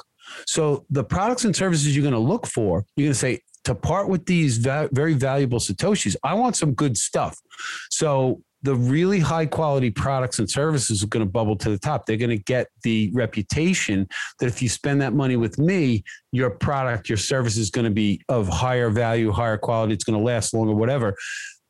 So 0.46 0.84
the 0.90 1.04
products 1.04 1.44
and 1.44 1.54
services 1.54 1.96
you're 1.96 2.02
going 2.02 2.12
to 2.12 2.18
look 2.18 2.46
for, 2.46 2.84
you're 2.96 3.06
going 3.06 3.12
to 3.12 3.18
say, 3.18 3.40
to 3.64 3.74
part 3.74 4.08
with 4.08 4.26
these 4.26 4.58
va- 4.58 4.90
very 4.92 5.14
valuable 5.14 5.58
Satoshis, 5.58 6.16
I 6.22 6.34
want 6.34 6.54
some 6.54 6.74
good 6.74 6.98
stuff. 6.98 7.38
So 7.90 8.42
the 8.64 8.74
really 8.74 9.20
high 9.20 9.44
quality 9.44 9.90
products 9.90 10.38
and 10.38 10.50
services 10.50 11.04
are 11.04 11.06
going 11.08 11.24
to 11.24 11.30
bubble 11.30 11.54
to 11.54 11.68
the 11.68 11.78
top. 11.78 12.06
They're 12.06 12.16
going 12.16 12.30
to 12.30 12.42
get 12.42 12.68
the 12.82 13.10
reputation 13.12 14.08
that 14.40 14.46
if 14.46 14.62
you 14.62 14.70
spend 14.70 15.02
that 15.02 15.12
money 15.12 15.36
with 15.36 15.58
me, 15.58 16.02
your 16.32 16.48
product, 16.48 17.10
your 17.10 17.18
service 17.18 17.58
is 17.58 17.70
going 17.70 17.84
to 17.84 17.90
be 17.90 18.22
of 18.30 18.48
higher 18.48 18.88
value, 18.88 19.30
higher 19.30 19.58
quality. 19.58 19.92
It's 19.92 20.04
going 20.04 20.18
to 20.18 20.24
last 20.24 20.54
longer, 20.54 20.74
whatever. 20.74 21.14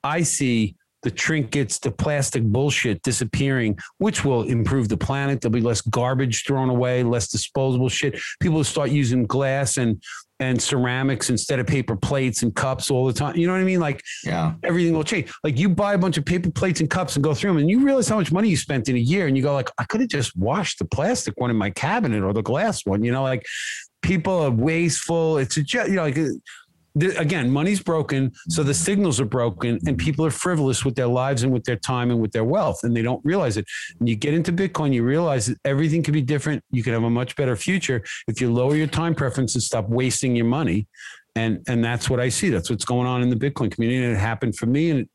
I 0.04 0.22
see 0.22 0.76
the 1.02 1.10
trinkets, 1.10 1.80
the 1.80 1.90
plastic 1.90 2.44
bullshit 2.44 3.02
disappearing, 3.02 3.76
which 3.98 4.24
will 4.24 4.44
improve 4.44 4.88
the 4.88 4.96
planet. 4.96 5.40
There'll 5.40 5.52
be 5.52 5.60
less 5.60 5.80
garbage 5.80 6.44
thrown 6.46 6.70
away, 6.70 7.02
less 7.02 7.28
disposable 7.28 7.88
shit. 7.88 8.18
People 8.40 8.58
will 8.58 8.64
start 8.64 8.90
using 8.90 9.26
glass 9.26 9.76
and 9.76 10.00
and 10.40 10.60
ceramics 10.60 11.30
instead 11.30 11.60
of 11.60 11.66
paper 11.66 11.96
plates 11.96 12.42
and 12.42 12.54
cups 12.54 12.90
all 12.90 13.06
the 13.06 13.12
time. 13.12 13.36
You 13.36 13.46
know 13.46 13.52
what 13.52 13.60
I 13.60 13.64
mean? 13.64 13.80
Like, 13.80 14.02
yeah, 14.24 14.54
everything 14.62 14.94
will 14.94 15.04
change. 15.04 15.32
Like, 15.42 15.58
you 15.58 15.68
buy 15.68 15.94
a 15.94 15.98
bunch 15.98 16.18
of 16.18 16.24
paper 16.24 16.50
plates 16.50 16.80
and 16.80 16.90
cups 16.90 17.16
and 17.16 17.22
go 17.22 17.34
through 17.34 17.50
them, 17.50 17.58
and 17.58 17.70
you 17.70 17.84
realize 17.84 18.08
how 18.08 18.16
much 18.16 18.32
money 18.32 18.48
you 18.48 18.56
spent 18.56 18.88
in 18.88 18.96
a 18.96 19.00
year, 19.00 19.26
and 19.26 19.36
you 19.36 19.42
go 19.42 19.52
like, 19.52 19.70
I 19.78 19.84
could 19.84 20.00
have 20.00 20.10
just 20.10 20.36
washed 20.36 20.78
the 20.78 20.84
plastic 20.84 21.34
one 21.36 21.50
in 21.50 21.56
my 21.56 21.70
cabinet 21.70 22.22
or 22.22 22.32
the 22.32 22.42
glass 22.42 22.84
one. 22.84 23.04
You 23.04 23.12
know, 23.12 23.22
like 23.22 23.44
people 24.02 24.38
are 24.40 24.50
wasteful. 24.50 25.38
It's 25.38 25.56
a 25.56 25.62
you 25.62 25.94
know 25.94 26.02
like 26.02 26.18
again, 27.00 27.50
money's 27.50 27.82
broken, 27.82 28.32
so 28.48 28.62
the 28.62 28.74
signals 28.74 29.20
are 29.20 29.24
broken, 29.24 29.80
and 29.86 29.98
people 29.98 30.24
are 30.24 30.30
frivolous 30.30 30.84
with 30.84 30.94
their 30.94 31.06
lives 31.06 31.42
and 31.42 31.52
with 31.52 31.64
their 31.64 31.76
time 31.76 32.10
and 32.10 32.20
with 32.20 32.32
their 32.32 32.44
wealth, 32.44 32.80
and 32.84 32.96
they 32.96 33.02
don't 33.02 33.24
realize 33.24 33.56
it. 33.56 33.66
When 33.98 34.06
you 34.06 34.16
get 34.16 34.34
into 34.34 34.52
Bitcoin, 34.52 34.92
you 34.92 35.02
realize 35.02 35.46
that 35.46 35.58
everything 35.64 36.02
can 36.02 36.14
be 36.14 36.22
different. 36.22 36.62
You 36.70 36.82
can 36.82 36.92
have 36.92 37.02
a 37.02 37.10
much 37.10 37.36
better 37.36 37.56
future 37.56 38.04
if 38.28 38.40
you 38.40 38.52
lower 38.52 38.76
your 38.76 38.86
time 38.86 39.14
preference 39.14 39.54
and 39.54 39.62
stop 39.62 39.88
wasting 39.88 40.36
your 40.36 40.46
money. 40.46 40.86
And 41.36 41.64
and 41.66 41.84
that's 41.84 42.08
what 42.08 42.20
I 42.20 42.28
see. 42.28 42.48
That's 42.48 42.70
what's 42.70 42.84
going 42.84 43.08
on 43.08 43.22
in 43.22 43.28
the 43.28 43.36
Bitcoin 43.36 43.70
community, 43.70 44.04
and 44.04 44.14
it 44.14 44.18
happened 44.18 44.54
for 44.54 44.66
me, 44.66 44.90
and 44.90 45.00
it, 45.00 45.08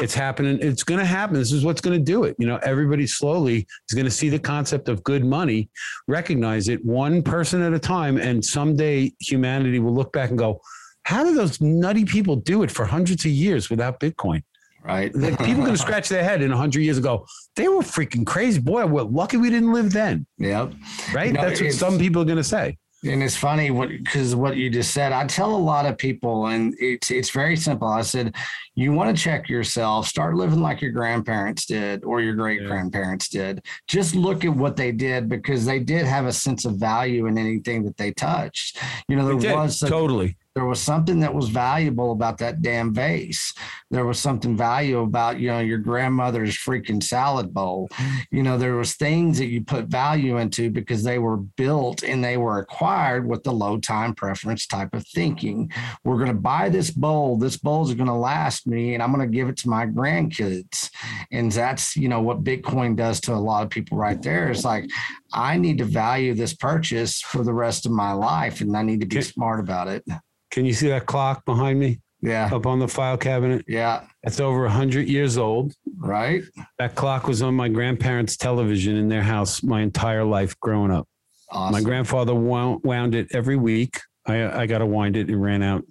it's 0.00 0.14
happening. 0.14 0.58
It's 0.62 0.82
going 0.82 1.00
to 1.00 1.04
happen. 1.04 1.36
This 1.36 1.52
is 1.52 1.64
what's 1.64 1.82
going 1.82 1.98
to 1.98 2.02
do 2.02 2.24
it. 2.24 2.36
You 2.38 2.46
know, 2.46 2.58
everybody 2.62 3.06
slowly 3.06 3.66
is 3.90 3.94
going 3.94 4.06
to 4.06 4.10
see 4.10 4.30
the 4.30 4.38
concept 4.38 4.88
of 4.88 5.02
good 5.02 5.24
money, 5.24 5.68
recognize 6.06 6.68
it 6.68 6.82
one 6.84 7.22
person 7.22 7.60
at 7.62 7.74
a 7.74 7.78
time, 7.78 8.16
and 8.16 8.42
someday 8.42 9.12
humanity 9.20 9.78
will 9.78 9.94
look 9.94 10.12
back 10.12 10.30
and 10.30 10.38
go 10.38 10.60
how 11.08 11.24
do 11.24 11.34
those 11.34 11.58
nutty 11.58 12.04
people 12.04 12.36
do 12.36 12.62
it 12.62 12.70
for 12.70 12.84
hundreds 12.84 13.24
of 13.24 13.30
years 13.30 13.70
without 13.70 13.98
Bitcoin? 13.98 14.42
Right. 14.84 15.14
Like 15.14 15.38
people 15.38 15.62
going 15.62 15.72
to 15.78 15.78
scratch 15.78 16.10
their 16.10 16.22
head 16.22 16.42
in 16.42 16.50
100 16.50 16.80
years 16.80 16.98
ago. 16.98 17.24
They 17.56 17.66
were 17.66 17.80
freaking 17.80 18.26
crazy. 18.26 18.60
Boy, 18.60 18.84
we're 18.84 19.04
lucky 19.04 19.38
we 19.38 19.48
didn't 19.48 19.72
live 19.72 19.90
then. 19.90 20.26
Yep. 20.36 20.74
Right? 21.14 21.32
Know, 21.32 21.40
That's 21.40 21.62
what 21.62 21.72
some 21.72 21.98
people 21.98 22.20
are 22.20 22.26
going 22.26 22.36
to 22.36 22.44
say. 22.44 22.76
And 23.04 23.22
it's 23.22 23.36
funny 23.36 23.70
what 23.70 23.88
because 23.88 24.34
what 24.34 24.58
you 24.58 24.68
just 24.68 24.92
said. 24.92 25.12
I 25.12 25.24
tell 25.24 25.54
a 25.54 25.56
lot 25.56 25.86
of 25.86 25.96
people, 25.96 26.48
and 26.48 26.74
it's 26.80 27.12
it's 27.12 27.30
very 27.30 27.56
simple. 27.56 27.86
I 27.86 28.02
said, 28.02 28.34
you 28.78 28.92
want 28.92 29.14
to 29.14 29.20
check 29.20 29.48
yourself, 29.48 30.06
start 30.06 30.36
living 30.36 30.60
like 30.60 30.80
your 30.80 30.92
grandparents 30.92 31.66
did 31.66 32.04
or 32.04 32.20
your 32.20 32.34
great 32.34 32.64
grandparents 32.64 33.34
yeah. 33.34 33.54
did. 33.54 33.64
Just 33.88 34.14
look 34.14 34.44
at 34.44 34.54
what 34.54 34.76
they 34.76 34.92
did 34.92 35.28
because 35.28 35.66
they 35.66 35.80
did 35.80 36.06
have 36.06 36.26
a 36.26 36.32
sense 36.32 36.64
of 36.64 36.76
value 36.76 37.26
in 37.26 37.36
anything 37.36 37.82
that 37.82 37.96
they 37.96 38.12
touched. 38.12 38.78
You 39.08 39.16
know, 39.16 39.36
there 39.36 39.56
was 39.56 39.82
a, 39.82 39.88
totally 39.88 40.36
there 40.58 40.66
was 40.66 40.80
something 40.80 41.20
that 41.20 41.32
was 41.32 41.50
valuable 41.50 42.10
about 42.10 42.38
that 42.38 42.62
damn 42.62 42.92
vase. 42.92 43.54
There 43.92 44.04
was 44.04 44.18
something 44.18 44.56
valuable 44.56 45.04
about, 45.04 45.38
you 45.38 45.46
know, 45.46 45.60
your 45.60 45.78
grandmother's 45.78 46.56
freaking 46.56 47.00
salad 47.00 47.54
bowl. 47.54 47.88
You 48.32 48.42
know, 48.42 48.58
there 48.58 48.74
was 48.74 48.96
things 48.96 49.38
that 49.38 49.46
you 49.46 49.62
put 49.62 49.84
value 49.86 50.38
into 50.38 50.68
because 50.68 51.04
they 51.04 51.20
were 51.20 51.36
built 51.36 52.02
and 52.02 52.24
they 52.24 52.38
were 52.38 52.58
acquired 52.58 53.28
with 53.28 53.44
the 53.44 53.52
low 53.52 53.78
time 53.78 54.14
preference 54.14 54.66
type 54.66 54.94
of 54.94 55.06
thinking. 55.06 55.70
We're 56.02 56.16
going 56.16 56.26
to 56.26 56.34
buy 56.34 56.70
this 56.70 56.90
bowl. 56.90 57.38
This 57.38 57.56
bowl 57.56 57.86
is 57.86 57.94
going 57.94 58.08
to 58.08 58.14
last 58.14 58.66
me 58.68 58.94
and 58.94 59.02
I'm 59.02 59.12
going 59.12 59.26
to 59.28 59.34
give 59.34 59.48
it 59.48 59.56
to 59.58 59.68
my 59.68 59.86
grandkids. 59.86 60.90
And 61.32 61.50
that's, 61.50 61.96
you 61.96 62.08
know, 62.08 62.20
what 62.20 62.44
Bitcoin 62.44 62.96
does 62.96 63.20
to 63.22 63.32
a 63.32 63.36
lot 63.36 63.64
of 63.64 63.70
people 63.70 63.98
right 63.98 64.20
there. 64.22 64.50
It's 64.50 64.64
like, 64.64 64.88
I 65.32 65.56
need 65.56 65.78
to 65.78 65.84
value 65.84 66.34
this 66.34 66.54
purchase 66.54 67.20
for 67.20 67.42
the 67.42 67.52
rest 67.52 67.86
of 67.86 67.92
my 67.92 68.12
life 68.12 68.60
and 68.60 68.76
I 68.76 68.82
need 68.82 69.00
to 69.00 69.06
be 69.06 69.22
smart 69.22 69.60
about 69.60 69.88
it. 69.88 70.04
Can 70.50 70.64
you 70.64 70.72
see 70.72 70.88
that 70.88 71.06
clock 71.06 71.44
behind 71.44 71.78
me? 71.78 72.00
Yeah. 72.20 72.50
Up 72.52 72.66
on 72.66 72.78
the 72.78 72.88
file 72.88 73.16
cabinet. 73.16 73.64
Yeah. 73.68 74.04
It's 74.22 74.40
over 74.40 74.62
100 74.62 75.08
years 75.08 75.38
old. 75.38 75.72
Right. 75.98 76.42
That 76.78 76.94
clock 76.94 77.28
was 77.28 77.42
on 77.42 77.54
my 77.54 77.68
grandparents' 77.68 78.36
television 78.36 78.96
in 78.96 79.08
their 79.08 79.22
house 79.22 79.62
my 79.62 79.82
entire 79.82 80.24
life 80.24 80.58
growing 80.60 80.90
up. 80.90 81.06
Awesome. 81.50 81.72
My 81.72 81.80
grandfather 81.80 82.34
wound, 82.34 82.82
wound 82.84 83.14
it 83.14 83.28
every 83.32 83.56
week. 83.56 84.00
I, 84.26 84.62
I 84.62 84.66
got 84.66 84.78
to 84.78 84.86
wind 84.86 85.16
it. 85.16 85.30
It 85.30 85.36
ran 85.36 85.62
out 85.62 85.84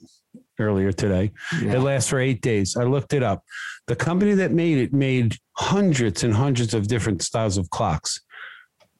earlier 0.59 0.91
today. 0.91 1.31
Yeah. 1.61 1.73
It 1.73 1.79
lasts 1.79 2.09
for 2.09 2.19
eight 2.19 2.41
days. 2.41 2.75
I 2.77 2.83
looked 2.83 3.13
it 3.13 3.23
up. 3.23 3.43
The 3.87 3.95
company 3.95 4.33
that 4.35 4.51
made 4.51 4.77
it 4.77 4.93
made 4.93 5.37
hundreds 5.53 6.23
and 6.23 6.33
hundreds 6.33 6.73
of 6.73 6.87
different 6.87 7.21
styles 7.21 7.57
of 7.57 7.69
clocks. 7.69 8.21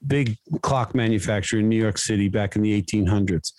Big 0.05 0.37
clock 0.61 0.93
manufacturer 0.93 1.59
in 1.59 1.69
New 1.69 1.81
York 1.81 1.97
City 1.97 2.29
back 2.29 2.55
in 2.55 2.61
the 2.61 2.81
1800s. 2.81 3.51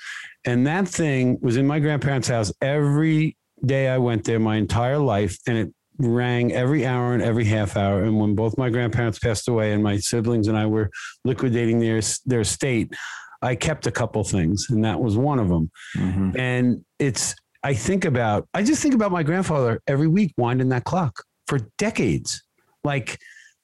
And 0.44 0.66
that 0.66 0.88
thing 0.88 1.38
was 1.42 1.56
in 1.56 1.66
my 1.66 1.80
grandparents' 1.80 2.28
house 2.28 2.52
every 2.60 3.36
day 3.64 3.88
I 3.88 3.98
went 3.98 4.24
there 4.24 4.38
my 4.38 4.56
entire 4.56 4.98
life. 4.98 5.36
And 5.46 5.58
it 5.58 5.74
rang 5.98 6.52
every 6.52 6.86
hour 6.86 7.12
and 7.12 7.22
every 7.22 7.44
half 7.44 7.76
hour. 7.76 8.04
And 8.04 8.20
when 8.20 8.34
both 8.34 8.56
my 8.56 8.70
grandparents 8.70 9.18
passed 9.18 9.48
away 9.48 9.72
and 9.72 9.82
my 9.82 9.98
siblings 9.98 10.48
and 10.48 10.56
I 10.56 10.66
were 10.66 10.90
liquidating 11.24 11.80
their, 11.80 12.00
their 12.24 12.40
estate, 12.40 12.94
I 13.42 13.54
kept 13.54 13.86
a 13.86 13.90
couple 13.90 14.24
things, 14.24 14.66
and 14.70 14.84
that 14.84 15.00
was 15.00 15.16
one 15.16 15.38
of 15.38 15.48
them. 15.48 15.70
Mm-hmm. 15.96 16.38
And 16.38 16.84
it's, 16.98 17.34
I 17.62 17.74
think 17.74 18.04
about, 18.04 18.48
I 18.54 18.62
just 18.62 18.82
think 18.82 18.94
about 18.94 19.12
my 19.12 19.22
grandfather 19.22 19.80
every 19.86 20.08
week 20.08 20.32
winding 20.36 20.68
that 20.70 20.84
clock 20.84 21.24
for 21.46 21.58
decades. 21.76 22.42
Like, 22.84 23.18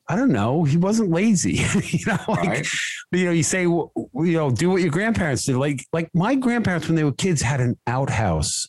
I 0.09 0.17
don't 0.17 0.33
know. 0.33 0.65
He 0.65 0.77
wasn't 0.77 1.11
lazy, 1.11 1.53
you 1.85 2.07
know. 2.07 2.19
Like, 2.29 2.49
right. 2.49 2.69
you 3.13 3.25
know, 3.25 3.31
you 3.31 3.43
say, 3.43 3.63
you 3.63 3.91
know, 4.15 4.51
do 4.51 4.71
what 4.71 4.83
your 4.83 4.91
grandparents 4.91 5.45
did. 5.45 5.57
Like, 5.57 5.85
like 5.93 6.11
my 6.13 6.35
grandparents 6.35 6.89
when 6.89 6.97
they 6.97 7.05
were 7.05 7.13
kids 7.13 7.41
had 7.41 7.61
an 7.61 7.79
outhouse 7.87 8.67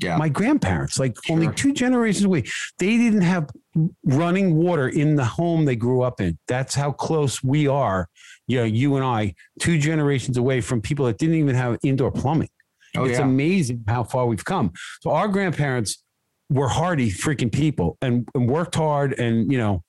Yeah. 0.00 0.16
My 0.16 0.28
grandparents, 0.28 0.98
like 0.98 1.16
sure. 1.24 1.34
only 1.34 1.52
two 1.54 1.72
generations 1.72 2.24
away, 2.24 2.44
they 2.78 2.96
didn't 2.96 3.22
have 3.22 3.50
running 4.04 4.56
water 4.56 4.88
in 4.88 5.16
the 5.16 5.24
home 5.24 5.64
they 5.64 5.76
grew 5.76 6.02
up 6.02 6.20
in. 6.20 6.38
That's 6.48 6.74
how 6.74 6.92
close 6.92 7.42
we 7.42 7.66
are, 7.68 8.08
you 8.46 8.58
know, 8.58 8.64
you 8.64 8.96
and 8.96 9.04
I, 9.04 9.34
two 9.60 9.78
generations 9.78 10.36
away 10.36 10.60
from 10.60 10.80
people 10.80 11.06
that 11.06 11.18
didn't 11.18 11.36
even 11.36 11.54
have 11.54 11.78
indoor 11.82 12.10
plumbing. 12.10 12.48
Oh, 12.96 13.04
it's 13.04 13.18
yeah. 13.18 13.24
amazing 13.24 13.84
how 13.88 14.04
far 14.04 14.26
we've 14.26 14.44
come. 14.44 14.72
So 15.02 15.10
our 15.10 15.28
grandparents 15.28 16.02
were 16.50 16.68
hardy 16.68 17.10
freaking 17.10 17.52
people 17.52 17.96
and, 18.00 18.28
and 18.34 18.48
worked 18.48 18.74
hard 18.74 19.18
and, 19.18 19.50
you 19.50 19.58
know, 19.58 19.82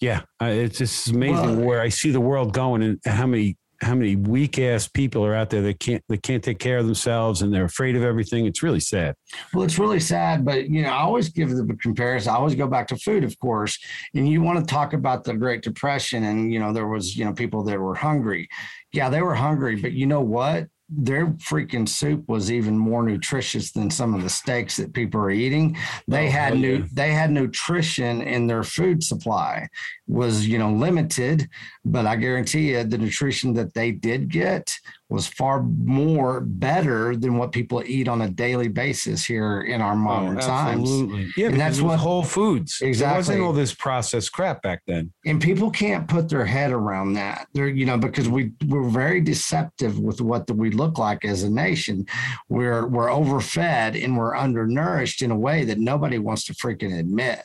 yeah, 0.00 0.22
uh, 0.42 0.46
it's 0.46 0.78
just 0.78 1.08
amazing 1.08 1.58
well, 1.58 1.66
where 1.66 1.80
I 1.80 1.88
see 1.88 2.10
the 2.10 2.20
world 2.20 2.52
going 2.52 2.82
and 2.82 2.98
how 3.04 3.26
many 3.26 3.56
how 3.80 3.94
many 3.94 4.16
weak 4.16 4.58
ass 4.58 4.88
people 4.88 5.24
are 5.24 5.34
out 5.34 5.50
there 5.50 5.60
that 5.62 5.78
can't 5.78 6.02
that 6.08 6.22
can't 6.22 6.42
take 6.42 6.58
care 6.58 6.78
of 6.78 6.86
themselves 6.86 7.42
and 7.42 7.52
they're 7.52 7.64
afraid 7.64 7.96
of 7.96 8.02
everything. 8.02 8.46
It's 8.46 8.62
really 8.62 8.80
sad. 8.80 9.14
Well, 9.52 9.64
it's 9.64 9.78
really 9.78 10.00
sad, 10.00 10.44
but 10.44 10.68
you 10.68 10.82
know, 10.82 10.90
I 10.90 11.00
always 11.00 11.28
give 11.28 11.50
the 11.50 11.76
comparison. 11.80 12.32
I 12.32 12.36
always 12.36 12.54
go 12.54 12.66
back 12.66 12.88
to 12.88 12.96
food, 12.96 13.24
of 13.24 13.38
course. 13.38 13.78
And 14.14 14.28
you 14.28 14.42
want 14.42 14.58
to 14.58 14.64
talk 14.64 14.92
about 14.92 15.24
the 15.24 15.34
Great 15.34 15.62
Depression, 15.62 16.24
and 16.24 16.52
you 16.52 16.58
know, 16.58 16.72
there 16.72 16.86
was 16.86 17.16
you 17.16 17.24
know 17.24 17.32
people 17.32 17.62
that 17.64 17.78
were 17.78 17.94
hungry. 17.94 18.48
Yeah, 18.92 19.08
they 19.08 19.22
were 19.22 19.34
hungry, 19.34 19.76
but 19.76 19.92
you 19.92 20.06
know 20.06 20.20
what? 20.20 20.68
Their 20.88 21.28
freaking 21.28 21.88
soup 21.88 22.24
was 22.28 22.52
even 22.52 22.76
more 22.76 23.02
nutritious 23.02 23.72
than 23.72 23.90
some 23.90 24.14
of 24.14 24.22
the 24.22 24.28
steaks 24.28 24.76
that 24.76 24.92
people 24.92 25.20
are 25.20 25.30
eating. 25.30 25.76
They 26.06 26.28
oh, 26.28 26.30
had 26.30 26.56
new 26.58 26.78
yeah. 26.78 26.86
they 26.92 27.12
had 27.12 27.30
nutrition 27.30 28.20
in 28.20 28.46
their 28.46 28.62
food 28.62 29.02
supply 29.02 29.68
was 30.06 30.46
you 30.46 30.58
know 30.58 30.70
limited, 30.70 31.48
but 31.84 32.06
I 32.06 32.16
guarantee 32.16 32.72
you 32.72 32.84
the 32.84 32.98
nutrition 32.98 33.54
that 33.54 33.74
they 33.74 33.92
did 33.92 34.28
get 34.28 34.70
was 35.10 35.26
far 35.26 35.62
more 35.62 36.40
better 36.40 37.14
than 37.14 37.36
what 37.36 37.52
people 37.52 37.82
eat 37.86 38.08
on 38.08 38.22
a 38.22 38.28
daily 38.28 38.68
basis 38.68 39.24
here 39.24 39.62
in 39.62 39.82
our 39.82 39.92
oh, 39.92 39.96
modern 39.96 40.38
oh, 40.40 40.50
absolutely. 40.50 41.24
times. 41.24 41.34
Yeah, 41.36 41.46
and 41.48 41.60
that's 41.60 41.80
what 41.80 41.98
Whole 41.98 42.22
Foods. 42.22 42.78
Exactly. 42.80 43.18
Wasn't 43.18 43.40
all 43.42 43.52
this 43.52 43.74
processed 43.74 44.32
crap 44.32 44.62
back 44.62 44.82
then. 44.86 45.12
And 45.26 45.42
people 45.42 45.70
can't 45.70 46.08
put 46.08 46.28
their 46.28 46.46
head 46.46 46.72
around 46.72 47.12
that. 47.14 47.48
They're, 47.52 47.68
you 47.68 47.84
know, 47.84 47.98
because 47.98 48.28
we 48.28 48.52
we're 48.66 48.88
very 48.88 49.20
deceptive 49.20 49.98
with 49.98 50.20
what 50.20 50.50
we 50.50 50.70
look 50.70 50.98
like 50.98 51.24
as 51.24 51.42
a 51.42 51.50
nation. 51.50 52.06
We're 52.48 52.86
we're 52.86 53.10
overfed 53.10 53.96
and 53.96 54.16
we're 54.16 54.36
undernourished 54.36 55.20
in 55.20 55.30
a 55.30 55.36
way 55.36 55.64
that 55.64 55.78
nobody 55.78 56.18
wants 56.18 56.44
to 56.46 56.54
freaking 56.54 56.98
admit. 56.98 57.44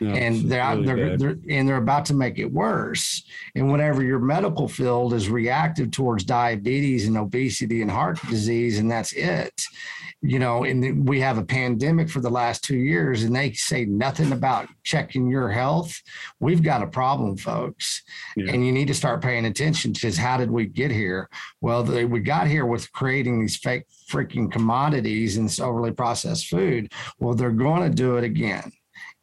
No, 0.00 0.14
and 0.14 0.50
they're, 0.50 0.74
really 0.74 1.16
they're, 1.16 1.16
they're 1.16 1.36
and 1.48 1.68
they're 1.68 1.76
about 1.76 2.06
to 2.06 2.14
make 2.14 2.38
it 2.38 2.52
worse. 2.52 3.22
And 3.54 3.70
whenever 3.70 4.02
your 4.02 4.18
medical 4.18 4.66
field 4.66 5.14
is 5.14 5.30
reactive 5.30 5.92
towards 5.92 6.24
diabetes 6.24 6.87
diabetes 6.88 7.06
and 7.06 7.16
obesity 7.16 7.82
and 7.82 7.90
heart 7.90 8.18
disease, 8.28 8.78
and 8.78 8.90
that's 8.90 9.12
it. 9.12 9.52
You 10.20 10.38
know, 10.40 10.64
and 10.64 11.08
we 11.08 11.20
have 11.20 11.38
a 11.38 11.44
pandemic 11.44 12.10
for 12.10 12.20
the 12.20 12.30
last 12.30 12.64
two 12.64 12.76
years, 12.76 13.22
and 13.22 13.34
they 13.34 13.52
say 13.52 13.84
nothing 13.84 14.32
about 14.32 14.68
checking 14.82 15.30
your 15.30 15.48
health. 15.50 15.94
We've 16.40 16.62
got 16.62 16.82
a 16.82 16.88
problem, 16.88 17.36
folks, 17.36 18.02
yeah. 18.36 18.52
and 18.52 18.66
you 18.66 18.72
need 18.72 18.88
to 18.88 18.94
start 18.94 19.22
paying 19.22 19.46
attention 19.46 19.92
to 19.94 20.12
how 20.12 20.36
did 20.36 20.50
we 20.50 20.66
get 20.66 20.90
here? 20.90 21.28
Well, 21.60 21.84
they, 21.84 22.04
we 22.04 22.20
got 22.20 22.48
here 22.48 22.66
with 22.66 22.90
creating 22.92 23.40
these 23.40 23.56
fake 23.56 23.84
freaking 24.10 24.50
commodities 24.50 25.36
and 25.36 25.46
this 25.46 25.60
overly 25.60 25.92
processed 25.92 26.48
food. 26.48 26.92
Well, 27.20 27.34
they're 27.34 27.50
going 27.50 27.88
to 27.88 27.94
do 27.94 28.16
it 28.16 28.24
again. 28.24 28.72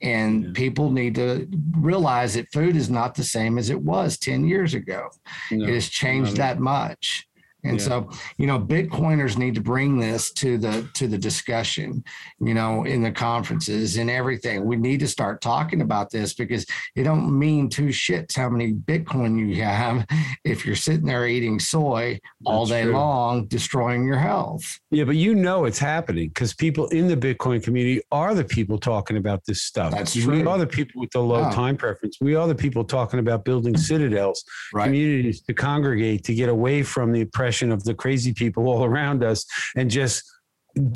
And 0.01 0.43
yeah. 0.43 0.51
people 0.53 0.91
need 0.91 1.15
to 1.15 1.47
realize 1.77 2.35
that 2.35 2.51
food 2.53 2.75
is 2.75 2.89
not 2.89 3.15
the 3.15 3.23
same 3.23 3.57
as 3.57 3.69
it 3.69 3.81
was 3.81 4.17
10 4.17 4.45
years 4.45 4.73
ago. 4.73 5.09
No, 5.51 5.65
it 5.65 5.73
has 5.73 5.89
changed 5.89 6.37
that 6.37 6.59
much. 6.59 7.27
And 7.65 7.79
yeah. 7.79 7.85
so, 7.85 8.09
you 8.37 8.47
know, 8.47 8.59
Bitcoiners 8.59 9.37
need 9.37 9.55
to 9.55 9.61
bring 9.61 9.99
this 9.99 10.31
to 10.33 10.57
the 10.57 10.87
to 10.93 11.07
the 11.07 11.17
discussion, 11.17 12.03
you 12.39 12.53
know, 12.53 12.83
in 12.83 13.01
the 13.01 13.11
conferences 13.11 13.97
and 13.97 14.09
everything. 14.09 14.65
We 14.65 14.75
need 14.75 14.99
to 14.99 15.07
start 15.07 15.41
talking 15.41 15.81
about 15.81 16.11
this 16.11 16.33
because 16.33 16.65
it 16.95 17.03
don't 17.03 17.37
mean 17.37 17.69
two 17.69 17.87
shits 17.87 18.35
how 18.35 18.49
many 18.49 18.73
Bitcoin 18.73 19.39
you 19.39 19.63
have 19.63 20.05
if 20.43 20.65
you're 20.65 20.75
sitting 20.75 21.05
there 21.05 21.27
eating 21.27 21.59
soy 21.59 22.19
all 22.45 22.65
day 22.65 22.83
true. 22.83 22.93
long, 22.93 23.47
destroying 23.47 24.05
your 24.05 24.17
health. 24.17 24.79
Yeah, 24.91 25.05
but 25.05 25.15
you 25.15 25.33
know 25.33 25.65
it's 25.65 25.79
happening 25.79 26.29
because 26.29 26.53
people 26.53 26.87
in 26.89 27.07
the 27.07 27.17
Bitcoin 27.17 27.63
community 27.63 28.01
are 28.11 28.35
the 28.35 28.45
people 28.45 28.77
talking 28.77 29.17
about 29.17 29.43
this 29.45 29.63
stuff. 29.63 29.91
That's 29.91 30.13
true. 30.13 30.43
We 30.43 30.45
are 30.45 30.57
the 30.57 30.67
people 30.67 31.01
with 31.01 31.11
the 31.11 31.21
low 31.21 31.41
yeah. 31.41 31.51
time 31.51 31.77
preference. 31.77 32.17
We 32.21 32.35
are 32.35 32.47
the 32.47 32.55
people 32.55 32.83
talking 32.83 33.19
about 33.19 33.43
building 33.43 33.75
citadels, 33.89 34.43
right. 34.73 34.85
communities 34.85 35.41
to 35.41 35.53
congregate 35.53 36.23
to 36.25 36.35
get 36.35 36.49
away 36.49 36.83
from 36.83 37.11
the 37.11 37.21
oppression 37.21 37.55
of 37.61 37.84
the 37.84 37.94
crazy 37.94 38.34
people 38.34 38.68
all 38.68 38.84
around 38.84 39.23
us 39.23 39.45
and 39.76 39.90
just 39.90 40.23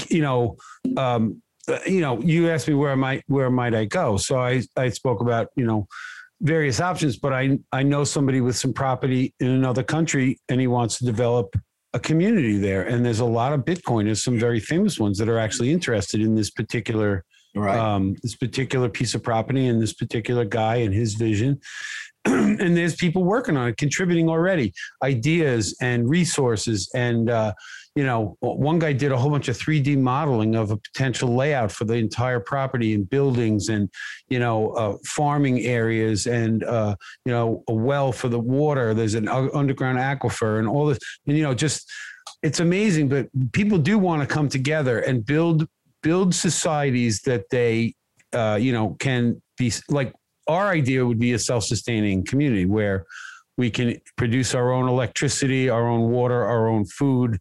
you 0.10 0.22
know 0.22 0.58
um, 0.98 1.42
you 1.86 2.02
know 2.02 2.20
you 2.22 2.50
asked 2.50 2.68
me 2.68 2.74
where 2.74 2.96
might 2.96 3.24
where 3.28 3.50
might 3.50 3.74
i 3.74 3.86
go. 3.86 4.18
So 4.18 4.40
i 4.40 4.62
i 4.76 4.90
spoke 4.90 5.22
about 5.22 5.48
you 5.56 5.66
know 5.66 5.88
various 6.42 6.80
options 6.80 7.18
but 7.18 7.34
i 7.34 7.60
i 7.74 7.84
know 7.84 8.06
somebody 8.06 8.40
with 8.40 8.56
some 8.56 8.72
property 8.72 9.34
in 9.42 9.48
another 9.48 9.84
country 9.84 10.40
and 10.48 10.62
he 10.62 10.68
wants 10.68 10.98
to 10.98 11.04
develop 11.04 11.54
a 11.94 12.00
community 12.00 12.58
there. 12.58 12.84
And 12.84 13.06
there's 13.06 13.20
a 13.20 13.26
lot 13.26 13.54
of 13.54 13.62
Bitcoin 13.62 14.06
bitcoiners 14.06 14.18
some 14.18 14.38
very 14.38 14.60
famous 14.60 15.00
ones 15.00 15.18
that 15.18 15.30
are 15.30 15.40
actually 15.40 15.72
interested 15.72 16.22
in 16.22 16.36
this 16.36 16.52
particular 16.52 17.26
right. 17.56 17.78
um, 17.78 18.16
this 18.22 18.36
particular 18.36 18.90
piece 18.90 19.16
of 19.16 19.24
property 19.24 19.68
and 19.68 19.82
this 19.82 19.94
particular 19.94 20.46
guy 20.46 20.78
and 20.78 20.94
his 20.94 21.16
vision 21.16 21.60
and 22.26 22.76
there's 22.76 22.96
people 22.96 23.24
working 23.24 23.56
on 23.58 23.70
it, 23.70 23.78
contributing 23.78 24.30
already, 24.30 24.74
ideas 25.04 25.76
and 25.82 26.10
resources. 26.10 26.90
And, 26.94 27.30
uh, 27.30 27.54
you 27.96 28.04
know, 28.06 28.38
one 28.42 28.80
guy 28.80 28.94
did 28.94 29.12
a 29.12 29.18
whole 29.18 29.32
bunch 29.32 29.48
of 29.48 29.58
3D 29.58 29.98
modeling 29.98 30.56
of 30.56 30.72
a 30.72 30.78
potential 30.78 31.36
layout 31.36 31.72
for 31.72 31.86
the 31.86 31.96
entire 31.96 32.40
property 32.40 32.94
and 32.94 33.10
buildings 33.10 33.70
and, 33.70 33.90
you 34.30 34.40
know, 34.40 34.72
uh, 34.72 34.98
farming 35.06 35.62
areas 35.62 36.28
and, 36.28 36.64
uh, 36.64 36.96
you 37.26 37.32
know, 37.32 37.64
a 37.68 37.74
well 37.74 38.12
for 38.12 38.30
the 38.30 38.40
water. 38.40 38.94
There's 38.94 39.16
an 39.16 39.28
underground 39.28 39.98
aquifer 39.98 40.60
and 40.60 40.68
all 40.68 40.86
this. 40.86 41.00
And, 41.26 41.38
you 41.38 41.44
know, 41.44 41.54
just 41.54 41.90
it's 42.44 42.60
amazing, 42.60 43.10
but 43.10 43.28
people 43.52 43.78
do 43.78 43.98
want 43.98 44.22
to 44.22 44.34
come 44.34 44.50
together 44.50 45.00
and 45.00 45.26
build 45.26 45.68
build 46.02 46.34
societies 46.34 47.22
that 47.24 47.44
they, 47.52 47.94
uh, 48.34 48.58
you 48.60 48.72
know, 48.72 48.96
can 49.00 49.42
be 49.58 49.72
like 49.90 50.14
our 50.50 50.70
idea 50.70 51.06
would 51.06 51.20
be 51.20 51.34
a 51.34 51.40
self-sustaining 51.40 52.26
community 52.26 52.66
where 52.66 53.06
we 53.56 53.70
can 53.70 54.02
produce 54.18 54.56
our 54.56 54.72
own 54.72 54.88
electricity, 54.88 55.70
our 55.70 55.88
own 55.88 56.10
water, 56.10 56.44
our 56.44 56.68
own 56.68 56.86
food 56.86 57.40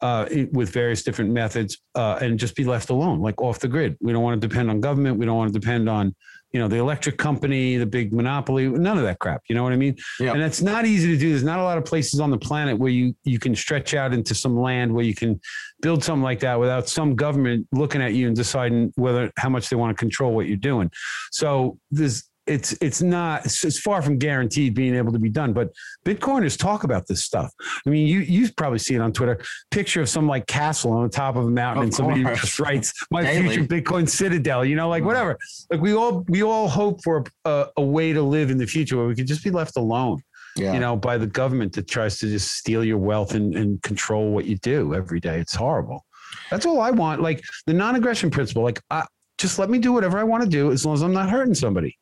uh, 0.00 0.26
with 0.52 0.70
various 0.70 1.02
different 1.02 1.30
methods, 1.30 1.78
uh, 1.94 2.18
and 2.20 2.38
just 2.38 2.56
be 2.56 2.64
left 2.64 2.90
alone, 2.90 3.20
like 3.20 3.40
off 3.40 3.58
the 3.58 3.68
grid. 3.68 3.96
We 4.00 4.12
don't 4.12 4.22
want 4.22 4.40
to 4.40 4.48
depend 4.48 4.70
on 4.70 4.80
government. 4.80 5.18
We 5.18 5.26
don't 5.26 5.36
want 5.36 5.52
to 5.52 5.58
depend 5.58 5.88
on, 5.88 6.14
you 6.52 6.60
know, 6.60 6.68
the 6.68 6.76
electric 6.76 7.18
company, 7.18 7.76
the 7.76 7.84
big 7.84 8.12
monopoly. 8.12 8.68
None 8.68 8.96
of 8.96 9.04
that 9.04 9.18
crap. 9.18 9.42
You 9.48 9.56
know 9.56 9.62
what 9.62 9.72
I 9.72 9.76
mean? 9.76 9.96
Yep. 10.20 10.34
And 10.34 10.42
it's 10.42 10.62
not 10.62 10.86
easy 10.86 11.08
to 11.12 11.18
do. 11.18 11.30
There's 11.30 11.44
not 11.44 11.58
a 11.58 11.64
lot 11.64 11.78
of 11.78 11.84
places 11.84 12.20
on 12.20 12.30
the 12.30 12.38
planet 12.38 12.78
where 12.78 12.90
you 12.90 13.14
you 13.24 13.38
can 13.38 13.54
stretch 13.54 13.92
out 13.92 14.14
into 14.14 14.34
some 14.34 14.58
land 14.58 14.94
where 14.94 15.04
you 15.04 15.14
can 15.14 15.40
build 15.82 16.02
something 16.02 16.22
like 16.22 16.40
that 16.40 16.58
without 16.58 16.88
some 16.88 17.14
government 17.14 17.66
looking 17.72 18.00
at 18.00 18.14
you 18.14 18.28
and 18.28 18.36
deciding 18.36 18.92
whether 18.96 19.30
how 19.36 19.48
much 19.48 19.68
they 19.68 19.76
want 19.76 19.94
to 19.94 20.00
control 20.00 20.32
what 20.32 20.46
you're 20.46 20.56
doing. 20.56 20.90
So 21.32 21.78
there's 21.90 22.27
it's 22.48 22.72
it's 22.80 23.02
not 23.02 23.44
it's, 23.44 23.78
far 23.78 24.02
from 24.02 24.18
guaranteed 24.18 24.74
being 24.74 24.94
able 24.94 25.12
to 25.12 25.18
be 25.18 25.28
done. 25.28 25.52
But 25.52 25.70
Bitcoiners 26.04 26.58
talk 26.58 26.84
about 26.84 27.06
this 27.06 27.24
stuff. 27.24 27.52
I 27.86 27.90
mean, 27.90 28.06
you 28.06 28.20
you 28.20 28.50
probably 28.52 28.78
see 28.78 28.94
it 28.94 29.00
on 29.00 29.12
Twitter. 29.12 29.40
Picture 29.70 30.00
of 30.00 30.08
some 30.08 30.26
like 30.26 30.46
castle 30.46 30.92
on 30.92 31.04
the 31.04 31.08
top 31.08 31.36
of 31.36 31.46
a 31.46 31.50
mountain, 31.50 31.82
of 31.82 31.84
and 31.84 31.94
somebody 31.94 32.24
just 32.24 32.58
writes 32.58 32.92
"My 33.10 33.22
Daily. 33.22 33.56
future 33.56 33.68
Bitcoin 33.68 34.08
citadel." 34.08 34.64
You 34.64 34.76
know, 34.76 34.88
like 34.88 35.04
whatever. 35.04 35.38
Like 35.70 35.80
we 35.80 35.94
all 35.94 36.24
we 36.28 36.42
all 36.42 36.68
hope 36.68 37.02
for 37.04 37.24
a, 37.44 37.66
a 37.76 37.82
way 37.82 38.12
to 38.12 38.22
live 38.22 38.50
in 38.50 38.58
the 38.58 38.66
future 38.66 38.96
where 38.96 39.06
we 39.06 39.14
could 39.14 39.26
just 39.26 39.44
be 39.44 39.50
left 39.50 39.76
alone. 39.76 40.22
Yeah. 40.56 40.72
you 40.72 40.80
know, 40.80 40.96
by 40.96 41.18
the 41.18 41.26
government 41.26 41.72
that 41.74 41.86
tries 41.86 42.18
to 42.18 42.26
just 42.26 42.56
steal 42.56 42.82
your 42.82 42.98
wealth 42.98 43.34
and, 43.34 43.54
and 43.54 43.80
control 43.82 44.32
what 44.32 44.44
you 44.44 44.56
do 44.56 44.92
every 44.92 45.20
day. 45.20 45.38
It's 45.38 45.54
horrible. 45.54 46.04
That's 46.50 46.66
all 46.66 46.80
I 46.80 46.90
want. 46.90 47.22
Like 47.22 47.44
the 47.66 47.74
non-aggression 47.74 48.30
principle. 48.30 48.64
Like, 48.64 48.82
I, 48.90 49.04
just 49.36 49.60
let 49.60 49.70
me 49.70 49.78
do 49.78 49.92
whatever 49.92 50.18
I 50.18 50.24
want 50.24 50.42
to 50.42 50.48
do 50.48 50.72
as 50.72 50.84
long 50.84 50.94
as 50.94 51.02
I'm 51.02 51.12
not 51.12 51.30
hurting 51.30 51.54
somebody 51.54 51.96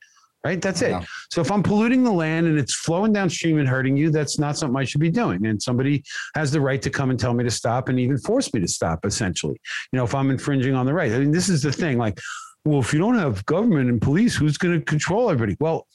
right? 0.47 0.63
That's 0.63 0.81
it. 0.81 0.95
So 1.31 1.41
if 1.41 1.51
I'm 1.51 1.63
polluting 1.63 2.05
the 2.05 2.13
land 2.13 2.47
and 2.47 2.59
it's 2.59 2.75
flowing 2.75 3.13
downstream 3.13 3.59
and 3.59 3.69
hurting 3.69 3.97
you, 3.97 4.11
that's 4.11 4.39
not 4.39 4.57
something 4.57 4.77
I 4.81 4.85
should 4.85 5.01
be 5.01 5.11
doing. 5.11 5.45
And 5.47 5.61
somebody 5.61 6.05
has 6.37 6.53
the 6.53 6.61
right 6.61 6.81
to 6.83 6.91
come 6.91 7.11
and 7.11 7.19
tell 7.19 7.35
me 7.35 7.43
to 7.43 7.51
stop 7.51 7.89
and 7.89 7.99
even 7.99 8.17
force 8.19 8.53
me 8.55 8.61
to 8.61 8.69
stop, 8.69 9.05
essentially. 9.05 9.61
You 9.93 9.97
know, 9.97 10.05
if 10.05 10.15
I'm 10.15 10.31
infringing 10.31 10.75
on 10.75 10.87
the 10.87 10.95
right. 10.95 11.13
I 11.13 11.19
mean, 11.19 11.33
this 11.33 11.49
is 11.49 11.63
the 11.63 11.73
thing. 11.73 11.99
Like, 11.99 12.21
well, 12.65 12.79
if 12.79 12.93
you 12.93 13.01
don't 13.01 13.19
have 13.19 13.45
government 13.47 13.91
and 13.91 14.01
police, 14.01 14.37
who's 14.37 14.57
going 14.57 14.79
to 14.79 14.85
control 14.85 15.31
everybody? 15.31 15.57
Well, 15.59 15.87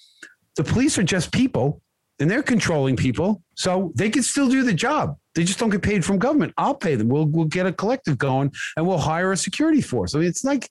the 0.58 0.64
police 0.66 0.98
are 0.98 1.04
just 1.04 1.32
people 1.32 1.82
and 2.20 2.30
they're 2.30 2.44
controlling 2.44 2.98
people. 2.98 3.42
So 3.56 3.94
they 3.96 4.10
can 4.10 4.24
still 4.24 4.50
do 4.50 4.64
the 4.64 4.74
job. 4.74 5.18
They 5.34 5.46
just 5.46 5.60
don't 5.60 5.70
get 5.70 5.82
paid 5.82 6.04
from 6.04 6.20
government. 6.20 6.54
I'll 6.58 6.76
pay 6.76 6.96
them. 6.96 7.08
We'll 7.08 7.26
we'll 7.26 7.46
get 7.46 7.66
a 7.66 7.72
collective 7.72 8.18
going 8.18 8.52
and 8.76 8.86
we'll 8.86 8.98
hire 8.98 9.32
a 9.32 9.38
security 9.38 9.82
force. 9.82 10.14
I 10.14 10.20
mean, 10.20 10.28
it's 10.28 10.44
like 10.44 10.70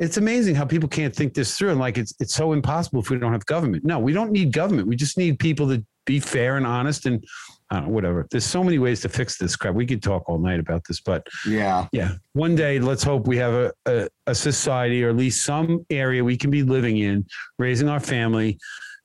it's 0.00 0.16
amazing 0.16 0.54
how 0.54 0.64
people 0.64 0.88
can't 0.88 1.14
think 1.14 1.34
this 1.34 1.56
through 1.56 1.70
and 1.70 1.78
like 1.78 1.98
it's 1.98 2.14
it's 2.18 2.34
so 2.34 2.52
impossible 2.52 3.00
if 3.00 3.10
we 3.10 3.18
don't 3.18 3.32
have 3.32 3.46
government. 3.46 3.84
No, 3.84 3.98
we 3.98 4.12
don't 4.12 4.32
need 4.32 4.52
government. 4.52 4.88
We 4.88 4.96
just 4.96 5.18
need 5.18 5.38
people 5.38 5.68
to 5.68 5.84
be 6.06 6.18
fair 6.18 6.56
and 6.56 6.66
honest 6.66 7.06
and 7.06 7.24
know, 7.70 7.82
whatever. 7.82 8.26
There's 8.30 8.44
so 8.44 8.64
many 8.64 8.78
ways 8.78 9.00
to 9.02 9.08
fix 9.08 9.38
this 9.38 9.56
crap. 9.56 9.74
We 9.74 9.86
could 9.86 10.02
talk 10.02 10.28
all 10.28 10.38
night 10.38 10.58
about 10.58 10.82
this, 10.88 11.00
but 11.00 11.26
yeah, 11.46 11.86
yeah. 11.92 12.14
One 12.32 12.56
day, 12.56 12.80
let's 12.80 13.02
hope 13.02 13.26
we 13.26 13.36
have 13.36 13.52
a, 13.52 13.72
a, 13.86 14.08
a 14.26 14.34
society 14.34 15.04
or 15.04 15.10
at 15.10 15.16
least 15.16 15.44
some 15.44 15.84
area 15.90 16.24
we 16.24 16.36
can 16.36 16.50
be 16.50 16.62
living 16.62 16.98
in, 16.98 17.26
raising 17.58 17.88
our 17.88 18.00
family, 18.00 18.58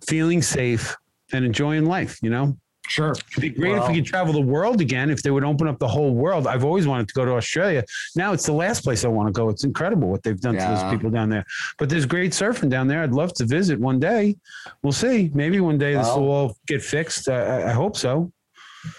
feeling 0.08 0.42
safe, 0.42 0.96
and 1.32 1.46
enjoying 1.46 1.86
life. 1.86 2.18
You 2.24 2.30
know. 2.30 2.58
Sure. 2.88 3.12
It'd 3.12 3.42
be 3.42 3.50
great 3.50 3.74
well, 3.74 3.84
if 3.84 3.90
we 3.90 3.96
could 3.96 4.06
travel 4.06 4.34
the 4.34 4.42
world 4.42 4.82
again, 4.82 5.10
if 5.10 5.24
they 5.24 5.32
would 5.32 5.44
open 5.44 5.68
up 5.68 5.80
the 5.80 5.88
whole 5.88 6.14
world. 6.14 6.48
I've 6.48 6.64
always 6.64 6.88
wanted 6.88 7.08
to 7.08 7.14
go 7.14 7.26
to 7.26 7.32
Australia. 7.32 7.84
Now 8.16 8.34
it's 8.34 8.46
the 8.46 8.54
last 8.54 8.84
place 8.84 9.04
I 9.06 9.08
want 9.08 9.28
to 9.28 9.34
go. 9.34 9.50
It's 9.50 9.64
incredible 9.64 10.10
what 10.10 10.24
they've 10.24 10.40
done 10.40 10.56
yeah. 10.56 10.68
to 10.68 10.82
those 10.82 10.92
people 10.92 11.10
down 11.10 11.30
there. 11.30 11.46
But 11.78 11.90
there's 11.90 12.06
great 12.06 12.32
surfing 12.32 12.70
down 12.70 12.88
there. 12.88 13.02
I'd 13.02 13.12
love 13.12 13.34
to 13.36 13.46
visit 13.46 13.80
one 13.80 14.00
day. 14.00 14.36
We'll 14.84 14.94
see. 14.94 15.32
Maybe 15.34 15.60
one 15.60 15.78
day 15.78 15.96
well, 15.96 16.04
this 16.04 16.16
will 16.16 16.32
all 16.32 16.58
get 16.68 16.82
fixed. 16.82 17.30
I, 17.30 17.70
I 17.70 17.74
hope 17.74 17.98
so. 17.98 18.32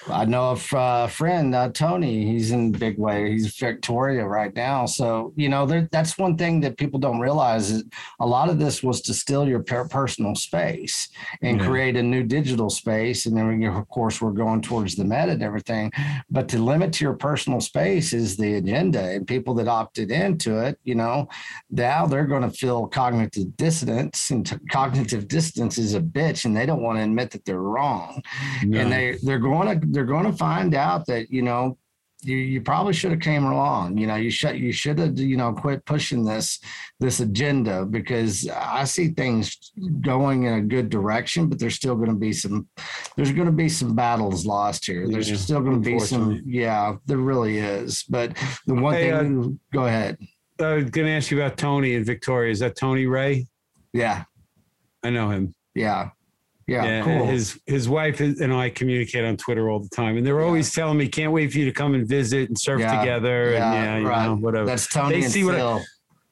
I 0.08 0.24
know 0.24 0.56
a 0.72 0.76
uh, 0.76 1.06
friend, 1.06 1.54
uh, 1.54 1.70
Tony. 1.70 2.24
He's 2.24 2.50
in 2.50 2.72
big 2.72 2.98
way. 2.98 3.32
He's 3.32 3.56
Victoria 3.56 4.24
right 4.26 4.54
now. 4.54 4.86
So 4.86 5.32
you 5.36 5.48
know, 5.48 5.66
there, 5.66 5.88
that's 5.92 6.18
one 6.18 6.36
thing 6.36 6.60
that 6.60 6.76
people 6.76 6.98
don't 6.98 7.20
realize 7.20 7.70
is 7.70 7.84
a 8.20 8.26
lot 8.26 8.48
of 8.48 8.58
this 8.58 8.82
was 8.82 9.00
to 9.02 9.14
steal 9.14 9.46
your 9.46 9.62
personal 9.62 10.34
space 10.34 11.08
and 11.42 11.58
yeah. 11.58 11.66
create 11.66 11.96
a 11.96 12.02
new 12.02 12.22
digital 12.22 12.70
space. 12.70 13.26
And 13.26 13.36
then, 13.36 13.58
we, 13.58 13.66
of 13.66 13.88
course, 13.88 14.20
we're 14.20 14.30
going 14.30 14.62
towards 14.62 14.96
the 14.96 15.04
meta 15.04 15.32
and 15.32 15.42
everything. 15.42 15.92
But 16.30 16.48
to 16.50 16.58
limit 16.58 16.92
to 16.94 17.04
your 17.04 17.14
personal 17.14 17.60
space 17.60 18.12
is 18.12 18.36
the 18.36 18.54
agenda. 18.54 19.02
And 19.02 19.26
people 19.26 19.54
that 19.54 19.68
opted 19.68 20.10
into 20.10 20.58
it, 20.58 20.78
you 20.84 20.94
know, 20.94 21.28
now 21.70 22.06
they're 22.06 22.26
going 22.26 22.42
to 22.42 22.50
feel 22.50 22.86
cognitive 22.86 23.56
dissonance, 23.56 24.30
and 24.30 24.46
t- 24.46 24.56
cognitive 24.70 25.28
dissonance 25.28 25.78
is 25.78 25.94
a 25.94 26.00
bitch, 26.00 26.44
and 26.44 26.56
they 26.56 26.66
don't 26.66 26.82
want 26.82 26.98
to 26.98 27.04
admit 27.04 27.30
that 27.30 27.44
they're 27.44 27.60
wrong. 27.60 28.22
And 28.62 28.92
they 28.92 29.18
they're 29.22 29.38
going 29.38 29.68
to 29.68 29.75
they're 29.82 30.04
going 30.04 30.30
to 30.30 30.36
find 30.36 30.74
out 30.74 31.06
that 31.06 31.30
you 31.30 31.42
know 31.42 31.78
you, 32.22 32.36
you 32.36 32.60
probably 32.60 32.92
should 32.92 33.10
have 33.10 33.20
came 33.20 33.44
along. 33.44 33.98
You 33.98 34.06
know, 34.06 34.16
you 34.16 34.30
should 34.30 34.58
you 34.58 34.72
should 34.72 34.98
have 34.98 35.18
you 35.18 35.36
know 35.36 35.52
quit 35.52 35.84
pushing 35.84 36.24
this 36.24 36.58
this 36.98 37.20
agenda 37.20 37.84
because 37.84 38.48
I 38.48 38.84
see 38.84 39.08
things 39.08 39.72
going 40.00 40.44
in 40.44 40.54
a 40.54 40.60
good 40.60 40.88
direction, 40.88 41.48
but 41.48 41.58
there's 41.58 41.74
still 41.74 41.94
going 41.94 42.08
to 42.08 42.16
be 42.16 42.32
some 42.32 42.68
there's 43.16 43.32
going 43.32 43.46
to 43.46 43.52
be 43.52 43.68
some 43.68 43.94
battles 43.94 44.46
lost 44.46 44.86
here. 44.86 45.08
There's 45.08 45.30
yeah, 45.30 45.36
still 45.36 45.60
going 45.60 45.82
to 45.82 45.90
be 45.90 45.98
some 45.98 46.42
yeah, 46.46 46.96
there 47.06 47.18
really 47.18 47.58
is. 47.58 48.04
But 48.04 48.36
the 48.66 48.74
one 48.74 48.94
hey, 48.94 49.10
thing, 49.10 49.58
uh, 49.72 49.76
go 49.76 49.86
ahead. 49.86 50.18
I 50.58 50.74
was 50.74 50.90
going 50.90 51.06
to 51.06 51.12
ask 51.12 51.30
you 51.30 51.40
about 51.40 51.58
Tony 51.58 51.94
and 51.94 52.06
Victoria. 52.06 52.50
Is 52.50 52.60
that 52.60 52.76
Tony 52.76 53.06
Ray? 53.06 53.46
Yeah, 53.92 54.24
I 55.02 55.10
know 55.10 55.28
him. 55.30 55.54
Yeah, 55.74 56.10
yeah, 56.66 56.84
yeah, 56.84 57.02
cool. 57.02 57.26
His 57.26 57.60
his 57.66 57.88
wife 57.88 58.20
and 58.20 58.52
I 58.52 58.70
communicate 58.70 59.24
on 59.24 59.36
Twitter 59.36 59.70
all 59.70 59.78
the 59.78 59.88
time, 59.88 60.16
and 60.16 60.26
they're 60.26 60.40
yeah. 60.40 60.46
always 60.46 60.72
telling 60.72 60.98
me, 60.98 61.06
"Can't 61.06 61.32
wait 61.32 61.52
for 61.52 61.58
you 61.58 61.64
to 61.64 61.72
come 61.72 61.94
and 61.94 62.08
visit 62.08 62.48
and 62.48 62.58
surf 62.58 62.80
yeah, 62.80 62.98
together." 62.98 63.52
Yeah, 63.52 63.72
and 63.72 64.04
yeah, 64.04 64.10
right. 64.10 64.22
you 64.24 64.30
know, 64.30 64.36
whatever. 64.36 64.66
That's 64.66 64.88
Tony 64.88 65.18
they 65.18 65.22
and 65.22 65.32
see 65.32 65.42
Phil. 65.42 65.74
What 65.74 65.82
I, 65.82 65.84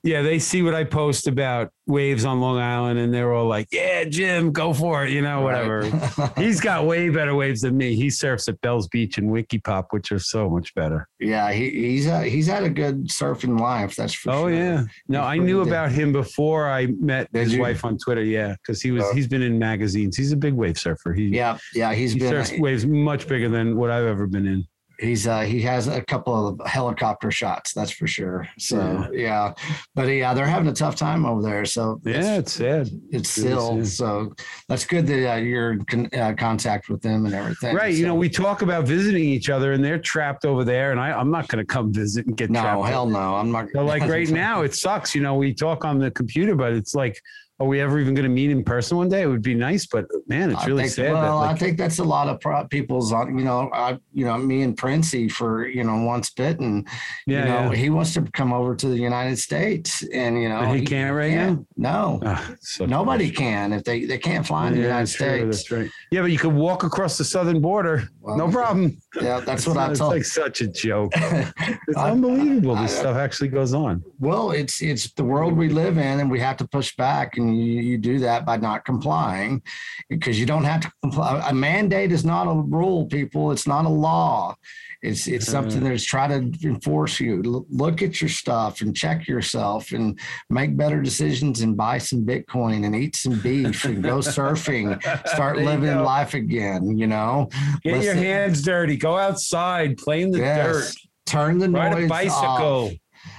yeah, 0.04 0.20
they 0.20 0.38
see 0.38 0.62
what 0.62 0.74
I 0.74 0.84
post 0.84 1.26
about 1.26 1.70
waves 1.86 2.26
on 2.26 2.38
Long 2.38 2.58
Island, 2.58 2.98
and 2.98 3.12
they're 3.12 3.32
all 3.32 3.46
like, 3.46 3.68
"Yeah, 3.72 4.04
Jim, 4.04 4.52
go 4.52 4.74
for 4.74 5.02
it," 5.06 5.10
you 5.10 5.22
know, 5.22 5.40
whatever. 5.40 5.80
Right. 5.80 6.32
He's 6.36 6.60
got 6.60 6.84
way 6.84 7.08
better 7.08 7.34
waves 7.34 7.62
than 7.62 7.74
me. 7.78 7.96
He 7.96 8.10
surfs 8.10 8.46
at 8.46 8.60
Bell's 8.60 8.86
Beach 8.88 9.16
and 9.16 9.30
Winkipop, 9.30 9.86
which 9.90 10.12
are 10.12 10.18
so 10.18 10.50
much 10.50 10.74
better. 10.74 11.08
Yeah, 11.18 11.50
he, 11.52 11.70
he's 11.70 12.06
a, 12.06 12.22
he's 12.24 12.46
had 12.46 12.64
a 12.64 12.68
good 12.68 13.08
surfing 13.08 13.58
life. 13.58 13.96
That's 13.96 14.12
for 14.12 14.30
oh, 14.30 14.32
sure. 14.32 14.44
Oh 14.44 14.48
yeah, 14.48 14.84
no, 15.08 15.22
I 15.22 15.38
knew 15.38 15.62
about 15.62 15.90
him 15.90 16.12
before 16.12 16.68
I 16.68 16.86
met 16.86 17.32
Did 17.32 17.44
his 17.44 17.54
you? 17.54 17.62
wife 17.62 17.82
on 17.82 17.96
Twitter. 17.96 18.22
Yeah, 18.22 18.56
because 18.56 18.82
he 18.82 18.90
was 18.90 19.04
oh. 19.04 19.14
he's 19.14 19.26
been 19.26 19.42
in 19.42 19.58
magazines. 19.58 20.18
He's 20.18 20.32
a 20.32 20.36
big 20.36 20.52
wave 20.52 20.78
surfer. 20.78 21.14
He 21.14 21.28
yeah 21.28 21.56
yeah 21.74 21.94
he's 21.94 22.12
he 22.12 22.18
been 22.18 22.28
surfs 22.28 22.52
waves 22.58 22.84
much 22.84 23.26
bigger 23.26 23.48
than 23.48 23.76
what 23.78 23.90
I've 23.90 24.04
ever 24.04 24.26
been 24.26 24.46
in 24.46 24.66
he's 25.04 25.26
uh 25.26 25.40
he 25.40 25.60
has 25.60 25.86
a 25.88 26.02
couple 26.02 26.48
of 26.48 26.60
helicopter 26.66 27.30
shots 27.30 27.72
that's 27.72 27.90
for 27.90 28.06
sure 28.06 28.48
so 28.58 29.08
yeah, 29.12 29.20
yeah. 29.20 29.54
but 29.94 30.08
yeah 30.08 30.34
they're 30.34 30.46
having 30.46 30.68
a 30.68 30.72
tough 30.72 30.96
time 30.96 31.24
over 31.26 31.42
there 31.42 31.64
so 31.64 32.00
yeah 32.04 32.38
it's, 32.38 32.52
sad 32.52 32.88
it's 33.10 33.28
still 33.28 33.76
sad. 33.84 33.86
so 33.86 34.32
that's 34.68 34.84
good 34.84 35.06
that 35.06 35.34
uh, 35.34 35.36
you're 35.36 35.72
in 35.92 36.08
uh, 36.14 36.34
contact 36.36 36.88
with 36.88 37.00
them 37.02 37.26
and 37.26 37.34
everything 37.34 37.74
right 37.74 37.94
so. 37.94 38.00
you 38.00 38.06
know 38.06 38.14
we 38.14 38.28
talk 38.28 38.62
about 38.62 38.84
visiting 38.84 39.24
each 39.24 39.50
other 39.50 39.72
and 39.72 39.84
they're 39.84 39.98
trapped 39.98 40.44
over 40.44 40.64
there 40.64 40.90
and 40.90 41.00
I, 41.00 41.12
i'm 41.12 41.30
not 41.30 41.48
going 41.48 41.64
to 41.64 41.66
come 41.66 41.92
visit 41.92 42.26
and 42.26 42.36
get 42.36 42.50
no 42.50 42.62
trapped 42.62 42.86
hell 42.86 43.06
no 43.06 43.36
i'm 43.36 43.50
not 43.52 43.68
so 43.72 43.84
like 43.84 44.02
right 44.02 44.28
now 44.28 44.62
it 44.62 44.74
sucks 44.74 45.14
you 45.14 45.22
know 45.22 45.34
we 45.34 45.52
talk 45.52 45.84
on 45.84 45.98
the 45.98 46.10
computer 46.10 46.54
but 46.54 46.72
it's 46.72 46.94
like 46.94 47.20
are 47.60 47.66
we 47.66 47.80
ever 47.80 48.00
even 48.00 48.14
going 48.14 48.24
to 48.24 48.28
meet 48.28 48.50
in 48.50 48.64
person 48.64 48.96
one 48.96 49.08
day? 49.08 49.22
It 49.22 49.26
would 49.26 49.42
be 49.42 49.54
nice, 49.54 49.86
but 49.86 50.06
man, 50.26 50.50
it's 50.50 50.66
really 50.66 50.84
think, 50.84 50.94
sad. 50.94 51.12
Well, 51.12 51.22
that, 51.22 51.46
like, 51.46 51.54
I 51.54 51.58
think 51.58 51.78
that's 51.78 52.00
a 52.00 52.04
lot 52.04 52.28
of 52.28 52.40
pro- 52.40 52.66
people's, 52.66 53.12
uh, 53.12 53.26
you 53.26 53.44
know, 53.44 53.70
I, 53.72 53.96
you 54.12 54.24
know, 54.24 54.36
me 54.38 54.62
and 54.62 54.76
Princey 54.76 55.28
for, 55.28 55.68
you 55.68 55.84
know, 55.84 56.02
once 56.02 56.30
bitten, 56.30 56.84
yeah, 57.28 57.38
you 57.38 57.44
know, 57.44 57.72
yeah. 57.72 57.76
he 57.76 57.90
wants 57.90 58.12
to 58.14 58.22
come 58.32 58.52
over 58.52 58.74
to 58.74 58.88
the 58.88 58.98
United 58.98 59.38
States 59.38 60.02
and, 60.12 60.42
you 60.42 60.48
know, 60.48 60.62
but 60.62 60.72
he, 60.72 60.80
he 60.80 60.86
can't 60.86 61.14
right 61.14 61.30
can't. 61.30 61.66
now. 61.76 62.18
No, 62.20 62.20
oh, 62.24 62.54
so 62.60 62.86
nobody 62.86 63.30
can 63.30 63.72
if 63.72 63.84
they, 63.84 64.04
they 64.04 64.18
can't 64.18 64.44
fly 64.44 64.66
in 64.66 64.72
yeah, 64.72 64.80
the 64.80 64.86
United 64.86 65.06
States. 65.06 65.70
Right. 65.70 65.88
Yeah. 66.10 66.22
But 66.22 66.32
you 66.32 66.38
could 66.38 66.54
walk 66.54 66.82
across 66.82 67.16
the 67.18 67.24
southern 67.24 67.60
border. 67.60 68.08
Well, 68.20 68.36
no 68.36 68.50
problem. 68.50 68.96
Yeah. 69.20 69.40
That's 69.40 69.64
what 69.66 69.76
I 69.76 69.94
told. 69.94 70.14
It's 70.14 70.36
like 70.36 70.44
such 70.46 70.60
a 70.60 70.66
joke. 70.66 71.12
it's 71.16 71.96
I, 71.96 72.10
unbelievable. 72.10 72.74
I, 72.74 72.82
this 72.82 72.98
stuff 72.98 73.16
actually 73.16 73.48
goes 73.48 73.74
on. 73.74 74.02
Well, 74.18 74.50
it's, 74.50 74.82
it's 74.82 75.12
the 75.12 75.24
world 75.24 75.56
we 75.56 75.68
live 75.68 75.98
in 75.98 76.20
and 76.20 76.28
we 76.28 76.40
have 76.40 76.56
to 76.56 76.66
push 76.66 76.96
back 76.96 77.36
and 77.48 77.58
you, 77.58 77.80
you 77.80 77.98
do 77.98 78.18
that 78.20 78.44
by 78.44 78.56
not 78.56 78.84
complying 78.84 79.62
because 80.08 80.38
you 80.38 80.46
don't 80.46 80.64
have 80.64 80.82
to 80.82 80.92
comply. 81.02 81.42
A 81.48 81.54
mandate 81.54 82.12
is 82.12 82.24
not 82.24 82.44
a 82.44 82.54
rule, 82.54 83.06
people. 83.06 83.52
It's 83.52 83.66
not 83.66 83.84
a 83.84 83.88
law. 83.88 84.56
It's 85.02 85.26
it's 85.26 85.46
something 85.46 85.82
mm. 85.82 85.88
that's 85.90 86.04
try 86.04 86.26
to 86.28 86.50
enforce 86.64 87.20
you. 87.20 87.42
look 87.68 88.00
at 88.00 88.22
your 88.22 88.30
stuff 88.30 88.80
and 88.80 88.96
check 88.96 89.28
yourself 89.28 89.92
and 89.92 90.18
make 90.48 90.78
better 90.78 91.02
decisions 91.02 91.60
and 91.60 91.76
buy 91.76 91.98
some 91.98 92.24
Bitcoin 92.24 92.86
and 92.86 92.96
eat 92.96 93.14
some 93.14 93.38
beef 93.40 93.84
and 93.84 94.02
go 94.02 94.18
surfing. 94.20 95.00
Start 95.28 95.58
living 95.58 95.98
life 95.98 96.32
again. 96.32 96.96
You 96.96 97.06
know, 97.06 97.48
get 97.82 97.98
Listen. 97.98 98.02
your 98.02 98.14
hands 98.14 98.62
dirty. 98.62 98.96
Go 98.96 99.18
outside, 99.18 99.98
play 99.98 100.22
in 100.22 100.30
the 100.30 100.38
yes. 100.38 100.66
dirt. 100.66 100.94
Turn 101.26 101.58
the 101.58 101.68
Ride 101.68 101.92
noise 101.92 102.04
a 102.04 102.08
bicycle. 102.08 102.86
Off. 102.86 102.92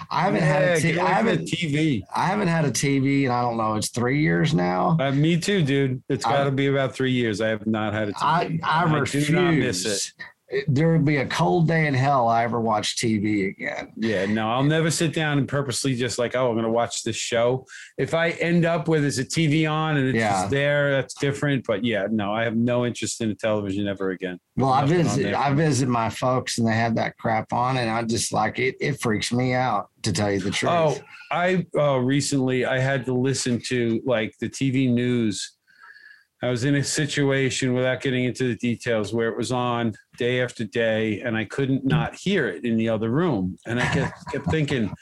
I 0.09 0.21
haven't 0.23 0.41
yeah, 0.41 0.45
had 0.45 0.77
a 0.77 0.81
t- 0.81 0.99
I 0.99 1.09
haven't 1.09 1.45
TV. 1.45 2.03
I 2.15 2.27
haven't 2.27 2.47
had 2.47 2.65
a 2.65 2.71
TV 2.71 3.23
and 3.23 3.33
I 3.33 3.41
don't 3.41 3.57
know. 3.57 3.75
It's 3.75 3.89
three 3.89 4.21
years 4.21 4.53
now. 4.53 4.97
Uh, 4.99 5.11
me 5.11 5.39
too, 5.39 5.63
dude. 5.63 6.03
It's 6.09 6.23
got 6.23 6.43
to 6.43 6.51
be 6.51 6.67
about 6.67 6.93
three 6.95 7.11
years. 7.11 7.41
I 7.41 7.49
have 7.49 7.65
not 7.65 7.93
had 7.93 8.09
a 8.09 8.13
TV. 8.13 8.21
I, 8.21 8.59
I, 8.63 8.83
I 8.83 8.93
refuse. 8.99 10.13
Do 10.51 10.53
not 10.53 10.57
miss 10.57 10.61
it 10.61 10.65
there 10.67 10.91
would 10.91 11.05
be 11.05 11.17
a 11.17 11.25
cold 11.25 11.67
day 11.67 11.87
in 11.87 11.93
hell 11.93 12.27
I 12.27 12.43
ever 12.43 12.61
watch 12.61 12.97
TV 12.97 13.49
again. 13.49 13.91
Yeah, 13.95 14.25
no, 14.25 14.49
I'll 14.49 14.63
never 14.63 14.91
sit 14.91 15.13
down 15.13 15.39
and 15.39 15.47
purposely 15.47 15.95
just 15.95 16.19
like, 16.19 16.35
oh, 16.35 16.47
I'm 16.47 16.53
going 16.53 16.65
to 16.65 16.71
watch 16.71 17.03
this 17.03 17.15
show. 17.15 17.65
If 17.97 18.13
I 18.13 18.29
end 18.31 18.65
up 18.65 18.87
with 18.87 19.03
is 19.03 19.17
a 19.17 19.25
TV 19.25 19.69
on 19.69 19.97
and 19.97 20.09
it's 20.09 20.17
yeah. 20.17 20.41
just 20.41 20.51
there, 20.51 20.91
that's 20.91 21.15
different. 21.15 21.65
But 21.65 21.83
yeah, 21.83 22.07
no, 22.11 22.31
I 22.31 22.43
have 22.43 22.55
no 22.55 22.85
interest 22.85 23.21
in 23.21 23.29
the 23.29 23.35
television 23.35 23.87
ever 23.87 24.11
again. 24.11 24.39
Well, 24.55 24.71
I 24.71 24.85
visit, 24.85 25.33
I 25.33 25.53
visit 25.53 25.89
my 25.89 26.09
folks 26.09 26.59
and 26.59 26.67
they 26.67 26.75
have 26.75 26.95
that 26.95 27.17
crap 27.17 27.51
on, 27.51 27.77
and 27.77 27.89
I 27.89 28.03
just 28.03 28.31
like 28.31 28.59
it. 28.59 28.75
It 28.79 29.01
freaks 29.01 29.33
me 29.33 29.53
out 29.53 29.89
to 30.03 30.13
tell 30.13 30.31
you 30.31 30.39
the 30.39 30.51
truth. 30.51 30.71
Oh, 30.71 30.99
I 31.31 31.65
uh, 31.77 31.97
recently 31.97 32.65
I 32.65 32.79
had 32.79 33.05
to 33.05 33.13
listen 33.13 33.59
to 33.67 34.01
like 34.05 34.35
the 34.39 34.49
TV 34.49 34.91
news 34.91 35.55
I 36.45 36.49
was 36.49 36.63
in 36.63 36.75
a 36.75 36.83
situation 36.83 37.73
without 37.73 38.01
getting 38.01 38.25
into 38.25 38.47
the 38.47 38.55
details 38.55 39.13
where 39.13 39.29
it 39.29 39.37
was 39.37 39.51
on 39.51 39.93
day 40.17 40.41
after 40.41 40.63
day 40.63 41.21
and 41.21 41.35
I 41.37 41.45
couldn't 41.45 41.85
not 41.85 42.15
hear 42.15 42.47
it 42.47 42.65
in 42.65 42.77
the 42.77 42.89
other 42.89 43.09
room. 43.09 43.57
And 43.65 43.79
I 43.79 43.85
kept, 43.87 44.13
kept 44.31 44.49
thinking, 44.49 44.93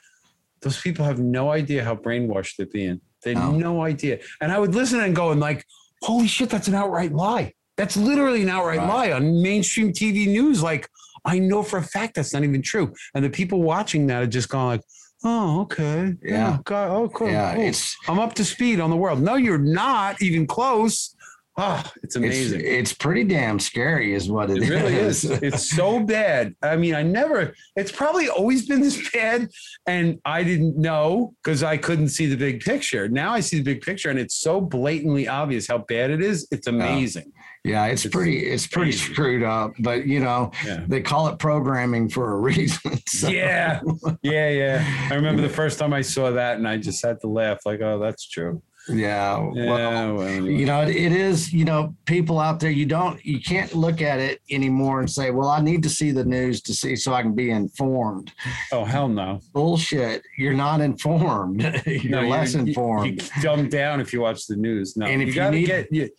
those 0.61 0.80
people 0.80 1.06
have 1.06 1.19
no 1.19 1.51
idea 1.51 1.83
how 1.83 1.95
brainwashed 1.95 2.56
they're 2.58 2.66
being. 2.66 3.01
They 3.24 3.33
have 3.33 3.53
oh. 3.53 3.58
no 3.58 3.83
idea. 3.83 4.19
And 4.42 4.51
I 4.51 4.59
would 4.59 4.75
listen 4.75 5.00
and 5.00 5.16
go 5.16 5.32
and 5.32 5.40
like, 5.40 5.66
holy 6.01 6.27
shit, 6.27 6.50
that's 6.50 6.67
an 6.67 6.75
outright 6.75 7.14
lie. 7.14 7.53
That's 7.77 7.98
literally 7.98 8.43
an 8.43 8.50
outright 8.50 8.80
right. 8.80 8.88
lie 8.88 9.11
on 9.11 9.42
mainstream 9.42 9.93
TV 9.93 10.27
news. 10.27 10.61
Like, 10.61 10.88
I 11.25 11.40
know 11.40 11.64
for 11.64 11.77
a 11.77 11.83
fact 11.83 12.16
that's 12.16 12.33
not 12.33 12.43
even 12.43 12.61
true. 12.61 12.93
And 13.16 13.24
the 13.24 13.30
people 13.30 13.61
watching 13.61 14.08
that 14.08 14.22
are 14.22 14.27
just 14.27 14.50
going 14.50 14.67
like, 14.67 14.82
oh, 15.24 15.61
okay. 15.61 16.14
Yeah. 16.22 16.32
yeah. 16.32 16.58
God, 16.66 16.92
oh, 16.92 17.09
cool. 17.09 17.30
Yeah, 17.30 17.56
cool. 17.56 17.64
It's, 17.66 17.95
I'm 18.08 18.19
up 18.19 18.33
to 18.35 18.45
speed 18.45 18.80
on 18.80 18.90
the 18.90 18.98
world. 18.98 19.22
No, 19.22 19.35
you're 19.35 19.58
not 19.58 20.22
even 20.22 20.45
close. 20.45 21.16
Oh, 21.56 21.84
it's 22.02 22.16
amazing. 22.16 22.62
It's, 22.62 22.70
it's, 22.70 22.94
pretty 22.94 23.24
damn 23.24 23.60
scary, 23.60 24.16
is 24.16 24.28
what 24.30 24.50
it, 24.50 24.64
it 24.64 24.70
really 24.70 24.96
is. 24.96 25.24
It's 25.24 25.70
so 25.70 26.00
bad. 26.04 26.56
I 26.64 26.76
mean, 26.76 26.96
I 26.96 27.04
never, 27.04 27.54
it's 27.76 27.92
probably 27.92 28.28
always 28.28 28.68
been 28.68 28.82
this 28.82 29.12
bad. 29.12 29.50
And 29.86 30.20
I 30.26 30.44
didn't 30.44 30.78
know 30.78 31.36
because 31.44 31.62
I 31.62 31.78
couldn't 31.78 32.10
see 32.10 32.26
the 32.26 32.38
big 32.38 32.62
picture. 32.62 33.08
Now 33.08 33.34
I 33.34 33.40
see 33.42 33.58
the 33.58 33.64
big 33.64 33.82
picture 33.82 34.10
and 34.10 34.18
it's 34.18 34.36
so 34.36 34.62
blatantly 34.62 35.28
obvious 35.28 35.68
how 35.68 35.80
bad 35.80 36.10
it 36.10 36.24
is. 36.24 36.48
It's 36.50 36.66
amazing. 36.66 37.32
Yeah, 37.64 37.86
it's, 37.86 38.04
it's 38.04 38.14
pretty 38.14 38.40
it's 38.40 38.68
pretty 38.68 38.92
crazy. 38.92 39.14
screwed 39.14 39.44
up, 39.44 39.72
but 39.80 40.06
you 40.06 40.20
know, 40.20 40.52
yeah. 40.66 40.84
they 40.86 41.02
call 41.02 41.30
it 41.30 41.40
programming 41.40 42.10
for 42.10 42.34
a 42.34 42.38
reason. 42.40 43.00
So. 43.08 43.30
Yeah. 43.30 43.80
Yeah, 44.22 44.50
yeah. 44.50 45.08
I 45.10 45.16
remember 45.16 45.42
the 45.42 45.50
first 45.62 45.80
time 45.80 45.94
I 45.94 46.02
saw 46.02 46.32
that 46.32 46.58
and 46.58 46.68
I 46.68 46.78
just 46.78 47.06
had 47.06 47.22
to 47.22 47.28
laugh 47.28 47.60
like, 47.66 47.80
"Oh, 47.80 48.00
that's 48.00 48.28
true." 48.28 48.62
Yeah. 48.90 49.50
yeah 49.53 50.12
well, 50.12 50.42
you 50.44 50.66
know, 50.66 50.82
it, 50.82 50.90
it 50.90 51.12
is, 51.12 51.53
you 51.53 51.64
know, 51.64 51.95
people 52.06 52.40
out 52.40 52.60
there, 52.60 52.70
you 52.70 52.86
don't, 52.86 53.24
you 53.26 53.42
can't 53.42 53.74
look 53.74 54.02
at 54.02 54.20
it 54.20 54.42
anymore 54.50 55.00
and 55.00 55.10
say, 55.10 55.32
well, 55.32 55.50
I 55.50 55.62
need 55.62 55.84
to 55.84 55.90
see 55.90 56.12
the 56.12 56.26
news 56.26 56.62
to 56.64 56.74
see 56.74 56.95
so 56.95 57.14
I 57.14 57.22
can 57.22 57.34
be 57.34 57.52
informed. 57.52 58.34
Oh, 58.72 58.84
hell 58.84 59.08
no. 59.08 59.40
Bullshit. 59.53 60.24
You're 60.38 60.53
not 60.53 60.82
informed. 60.82 61.62
you're 61.86 62.22
no, 62.22 62.28
less 62.28 62.53
you, 62.53 62.62
informed. 62.62 63.22
You, 63.22 63.28
you 63.36 63.42
dumb 63.42 63.70
down 63.70 64.02
if 64.02 64.12
you 64.12 64.22
watch 64.22 64.48
the 64.48 64.56
news. 64.56 64.98
No, 64.98 65.06
and 65.06 65.22
if 65.22 65.30
you, 65.30 65.36
gotta 65.36 65.62
get, 65.62 65.88
you, 65.92 66.10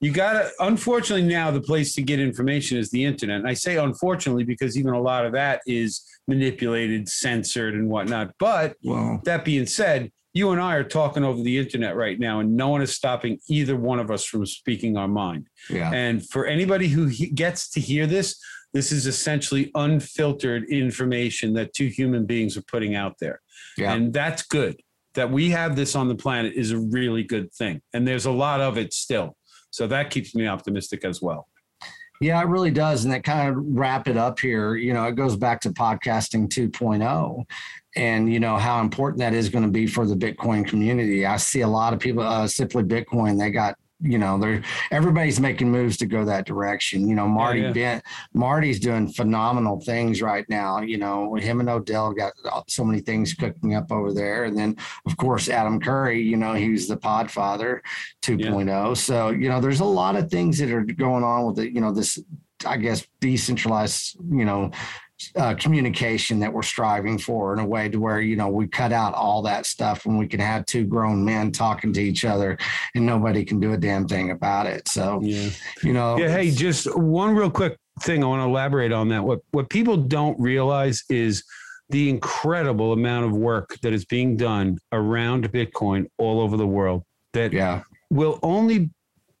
you 0.00 0.10
gotta, 0.10 0.50
unfortunately 0.60 1.26
now 1.26 1.50
the 1.50 1.60
place 1.60 1.94
to 1.94 2.02
get 2.02 2.20
information 2.20 2.78
is 2.78 2.90
the 2.90 3.04
internet. 3.04 3.40
And 3.40 3.48
I 3.48 3.54
say 3.54 3.76
unfortunately 3.76 4.44
because 4.44 4.78
even 4.78 4.94
a 4.94 5.00
lot 5.00 5.26
of 5.26 5.32
that 5.32 5.60
is 5.66 6.04
manipulated, 6.26 7.08
censored 7.08 7.74
and 7.74 7.88
whatnot. 7.88 8.32
But 8.38 8.76
well, 8.82 9.20
that 9.24 9.44
being 9.44 9.66
said, 9.66 10.10
you 10.34 10.50
and 10.50 10.60
I 10.60 10.74
are 10.74 10.84
talking 10.84 11.24
over 11.24 11.40
the 11.40 11.56
internet 11.58 11.94
right 11.94 12.18
now, 12.18 12.40
and 12.40 12.56
no 12.56 12.68
one 12.68 12.82
is 12.82 12.94
stopping 12.94 13.38
either 13.48 13.76
one 13.76 14.00
of 14.00 14.10
us 14.10 14.24
from 14.24 14.44
speaking 14.44 14.96
our 14.96 15.08
mind. 15.08 15.46
Yeah. 15.70 15.92
And 15.92 16.28
for 16.28 16.44
anybody 16.44 16.88
who 16.88 17.06
he- 17.06 17.30
gets 17.30 17.70
to 17.70 17.80
hear 17.80 18.06
this, 18.06 18.36
this 18.72 18.90
is 18.90 19.06
essentially 19.06 19.70
unfiltered 19.76 20.64
information 20.68 21.54
that 21.54 21.72
two 21.72 21.86
human 21.86 22.26
beings 22.26 22.56
are 22.56 22.62
putting 22.62 22.96
out 22.96 23.14
there. 23.20 23.40
Yeah. 23.78 23.92
And 23.92 24.12
that's 24.12 24.42
good. 24.42 24.80
That 25.14 25.30
we 25.30 25.50
have 25.50 25.76
this 25.76 25.94
on 25.94 26.08
the 26.08 26.16
planet 26.16 26.54
is 26.56 26.72
a 26.72 26.78
really 26.78 27.22
good 27.22 27.52
thing. 27.54 27.80
And 27.92 28.06
there's 28.06 28.26
a 28.26 28.32
lot 28.32 28.60
of 28.60 28.76
it 28.76 28.92
still. 28.92 29.36
So 29.70 29.86
that 29.86 30.10
keeps 30.10 30.34
me 30.34 30.48
optimistic 30.48 31.04
as 31.04 31.22
well. 31.22 31.46
Yeah, 32.20 32.40
it 32.40 32.46
really 32.46 32.70
does. 32.70 33.04
And 33.04 33.12
that 33.12 33.24
kind 33.24 33.48
of 33.48 33.56
wrap 33.58 34.08
it 34.08 34.16
up 34.16 34.38
here, 34.38 34.76
you 34.76 34.92
know, 34.92 35.04
it 35.04 35.16
goes 35.16 35.36
back 35.36 35.60
to 35.62 35.70
podcasting 35.70 36.48
2.0 36.48 37.44
and, 37.96 38.32
you 38.32 38.40
know, 38.40 38.56
how 38.56 38.80
important 38.80 39.18
that 39.18 39.34
is 39.34 39.48
going 39.48 39.64
to 39.64 39.70
be 39.70 39.86
for 39.86 40.06
the 40.06 40.14
Bitcoin 40.14 40.66
community. 40.66 41.26
I 41.26 41.36
see 41.36 41.62
a 41.62 41.68
lot 41.68 41.92
of 41.92 42.00
people, 42.00 42.22
uh, 42.22 42.46
simply 42.46 42.82
Bitcoin, 42.82 43.38
they 43.38 43.50
got 43.50 43.76
you 44.04 44.18
know, 44.18 44.38
they're 44.38 44.62
everybody's 44.90 45.40
making 45.40 45.70
moves 45.70 45.96
to 45.98 46.06
go 46.06 46.24
that 46.24 46.46
direction. 46.46 47.08
You 47.08 47.14
know, 47.14 47.26
Marty 47.26 47.60
yeah, 47.60 47.66
yeah. 47.68 47.72
Bent, 47.72 48.04
Marty's 48.34 48.78
doing 48.78 49.08
phenomenal 49.08 49.80
things 49.80 50.20
right 50.20 50.44
now. 50.48 50.80
You 50.80 50.98
know, 50.98 51.34
him 51.34 51.60
and 51.60 51.68
Odell 51.68 52.12
got 52.12 52.34
so 52.68 52.84
many 52.84 53.00
things 53.00 53.34
cooking 53.34 53.74
up 53.74 53.90
over 53.90 54.12
there, 54.12 54.44
and 54.44 54.56
then 54.56 54.76
of 55.06 55.16
course 55.16 55.48
Adam 55.48 55.80
Curry. 55.80 56.22
You 56.22 56.36
know, 56.36 56.52
he's 56.52 56.86
the 56.86 56.96
Podfather 56.96 57.80
2.0. 58.22 58.66
Yeah. 58.66 58.86
Oh. 58.86 58.94
So 58.94 59.30
you 59.30 59.48
know, 59.48 59.60
there's 59.60 59.80
a 59.80 59.84
lot 59.84 60.16
of 60.16 60.30
things 60.30 60.58
that 60.58 60.70
are 60.70 60.82
going 60.82 61.24
on 61.24 61.46
with 61.46 61.58
it. 61.58 61.72
You 61.72 61.80
know, 61.80 61.92
this 61.92 62.18
I 62.66 62.76
guess 62.76 63.06
decentralized, 63.20 64.16
you 64.30 64.44
know, 64.44 64.70
uh, 65.36 65.54
communication 65.54 66.40
that 66.40 66.52
we're 66.52 66.62
striving 66.62 67.18
for 67.18 67.52
in 67.52 67.58
a 67.58 67.66
way 67.66 67.88
to 67.88 67.98
where 67.98 68.20
you 68.20 68.36
know 68.36 68.48
we 68.48 68.66
cut 68.66 68.92
out 68.92 69.14
all 69.14 69.42
that 69.42 69.66
stuff 69.66 70.06
and 70.06 70.18
we 70.18 70.26
can 70.26 70.40
have 70.40 70.66
two 70.66 70.84
grown 70.84 71.24
men 71.24 71.50
talking 71.50 71.92
to 71.92 72.00
each 72.00 72.24
other 72.24 72.58
and 72.94 73.04
nobody 73.04 73.44
can 73.44 73.60
do 73.60 73.72
a 73.72 73.76
damn 73.76 74.06
thing 74.06 74.30
about 74.30 74.66
it. 74.66 74.88
So 74.88 75.20
yeah. 75.22 75.50
you 75.82 75.92
know 75.92 76.18
yeah 76.18 76.28
hey 76.28 76.50
just 76.50 76.94
one 76.96 77.34
real 77.34 77.50
quick 77.50 77.78
thing 78.00 78.24
i 78.24 78.26
want 78.26 78.40
to 78.40 78.46
elaborate 78.46 78.92
on 78.92 79.08
that. 79.08 79.22
What 79.24 79.40
what 79.52 79.68
people 79.70 79.96
don't 79.96 80.38
realize 80.40 81.04
is 81.08 81.44
the 81.90 82.08
incredible 82.08 82.92
amount 82.92 83.26
of 83.26 83.32
work 83.32 83.78
that 83.82 83.92
is 83.92 84.04
being 84.04 84.36
done 84.36 84.78
around 84.92 85.50
bitcoin 85.52 86.06
all 86.18 86.40
over 86.40 86.56
the 86.56 86.66
world 86.66 87.04
that 87.34 87.52
yeah. 87.52 87.82
will 88.10 88.38
only 88.42 88.90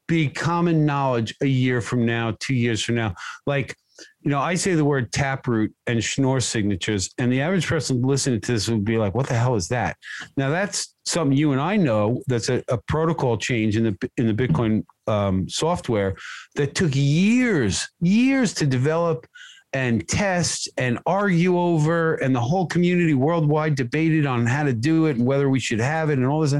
be 0.06 0.28
common 0.28 0.84
knowledge 0.84 1.34
a 1.40 1.46
year 1.46 1.80
from 1.80 2.04
now 2.04 2.36
two 2.40 2.54
years 2.54 2.82
from 2.82 2.96
now. 2.96 3.14
Like 3.46 3.76
you 4.22 4.30
know, 4.30 4.40
I 4.40 4.54
say 4.54 4.74
the 4.74 4.84
word 4.84 5.12
taproot 5.12 5.72
and 5.86 6.02
schnorr 6.02 6.40
signatures, 6.40 7.10
and 7.18 7.32
the 7.32 7.40
average 7.40 7.66
person 7.66 8.02
listening 8.02 8.40
to 8.40 8.52
this 8.52 8.68
would 8.68 8.84
be 8.84 8.98
like, 8.98 9.14
"What 9.14 9.28
the 9.28 9.34
hell 9.34 9.54
is 9.54 9.68
that?" 9.68 9.96
Now, 10.36 10.50
that's 10.50 10.94
something 11.04 11.36
you 11.36 11.52
and 11.52 11.60
I 11.60 11.76
know. 11.76 12.22
That's 12.26 12.48
a, 12.48 12.62
a 12.68 12.78
protocol 12.78 13.36
change 13.36 13.76
in 13.76 13.84
the 13.84 14.10
in 14.16 14.26
the 14.26 14.34
Bitcoin 14.34 14.84
um, 15.06 15.48
software 15.48 16.16
that 16.56 16.74
took 16.74 16.90
years, 16.94 17.88
years 18.00 18.54
to 18.54 18.66
develop 18.66 19.26
and 19.72 20.08
test 20.08 20.68
and 20.78 20.98
argue 21.04 21.58
over, 21.58 22.14
and 22.14 22.34
the 22.34 22.40
whole 22.40 22.66
community 22.66 23.14
worldwide 23.14 23.74
debated 23.74 24.24
on 24.24 24.46
how 24.46 24.62
to 24.62 24.72
do 24.72 25.06
it 25.06 25.16
and 25.16 25.26
whether 25.26 25.48
we 25.48 25.60
should 25.60 25.80
have 25.80 26.10
it 26.10 26.18
and 26.18 26.26
all 26.26 26.40
this. 26.40 26.54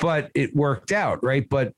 But 0.00 0.30
it 0.34 0.54
worked 0.54 0.92
out, 0.92 1.22
right? 1.24 1.48
But 1.48 1.72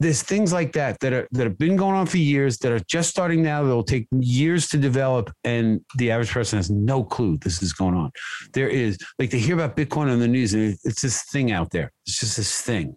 there's 0.00 0.22
things 0.22 0.50
like 0.50 0.72
that 0.72 0.98
that 1.00 1.12
are 1.12 1.28
that 1.30 1.44
have 1.44 1.58
been 1.58 1.76
going 1.76 1.94
on 1.94 2.06
for 2.06 2.16
years 2.16 2.56
that 2.58 2.72
are 2.72 2.80
just 2.80 3.10
starting 3.10 3.42
now 3.42 3.62
that 3.62 3.74
will 3.74 3.84
take 3.84 4.08
years 4.12 4.66
to 4.68 4.78
develop 4.78 5.30
and 5.44 5.84
the 5.98 6.10
average 6.10 6.30
person 6.30 6.58
has 6.58 6.70
no 6.70 7.04
clue 7.04 7.36
this 7.36 7.62
is 7.62 7.74
going 7.74 7.94
on. 7.94 8.10
There 8.54 8.68
is 8.68 8.98
like 9.18 9.30
they 9.30 9.38
hear 9.38 9.54
about 9.54 9.76
bitcoin 9.76 10.10
on 10.10 10.18
the 10.18 10.26
news 10.26 10.54
and 10.54 10.76
it's 10.84 11.02
this 11.02 11.22
thing 11.24 11.52
out 11.52 11.70
there. 11.70 11.92
It's 12.06 12.18
just 12.18 12.38
this 12.38 12.62
thing. 12.62 12.96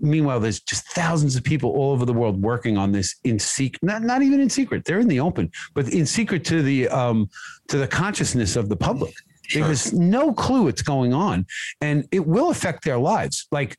Meanwhile 0.00 0.40
there's 0.40 0.60
just 0.60 0.88
thousands 0.88 1.36
of 1.36 1.44
people 1.44 1.70
all 1.70 1.92
over 1.92 2.04
the 2.04 2.12
world 2.12 2.42
working 2.42 2.76
on 2.76 2.90
this 2.90 3.14
in 3.22 3.38
secret 3.38 3.80
not, 3.82 4.02
not 4.02 4.22
even 4.22 4.40
in 4.40 4.50
secret. 4.50 4.84
They're 4.84 4.98
in 4.98 5.08
the 5.08 5.20
open 5.20 5.50
but 5.74 5.88
in 5.88 6.04
secret 6.04 6.44
to 6.46 6.62
the 6.62 6.88
um 6.88 7.28
to 7.68 7.78
the 7.78 7.86
consciousness 7.86 8.56
of 8.56 8.68
the 8.68 8.76
public. 8.76 9.14
Sure. 9.46 9.64
there's 9.64 9.92
no 9.92 10.32
clue 10.32 10.64
what's 10.64 10.82
going 10.82 11.12
on 11.12 11.44
and 11.80 12.06
it 12.12 12.24
will 12.24 12.50
affect 12.50 12.84
their 12.84 12.98
lives. 12.98 13.48
Like 13.50 13.76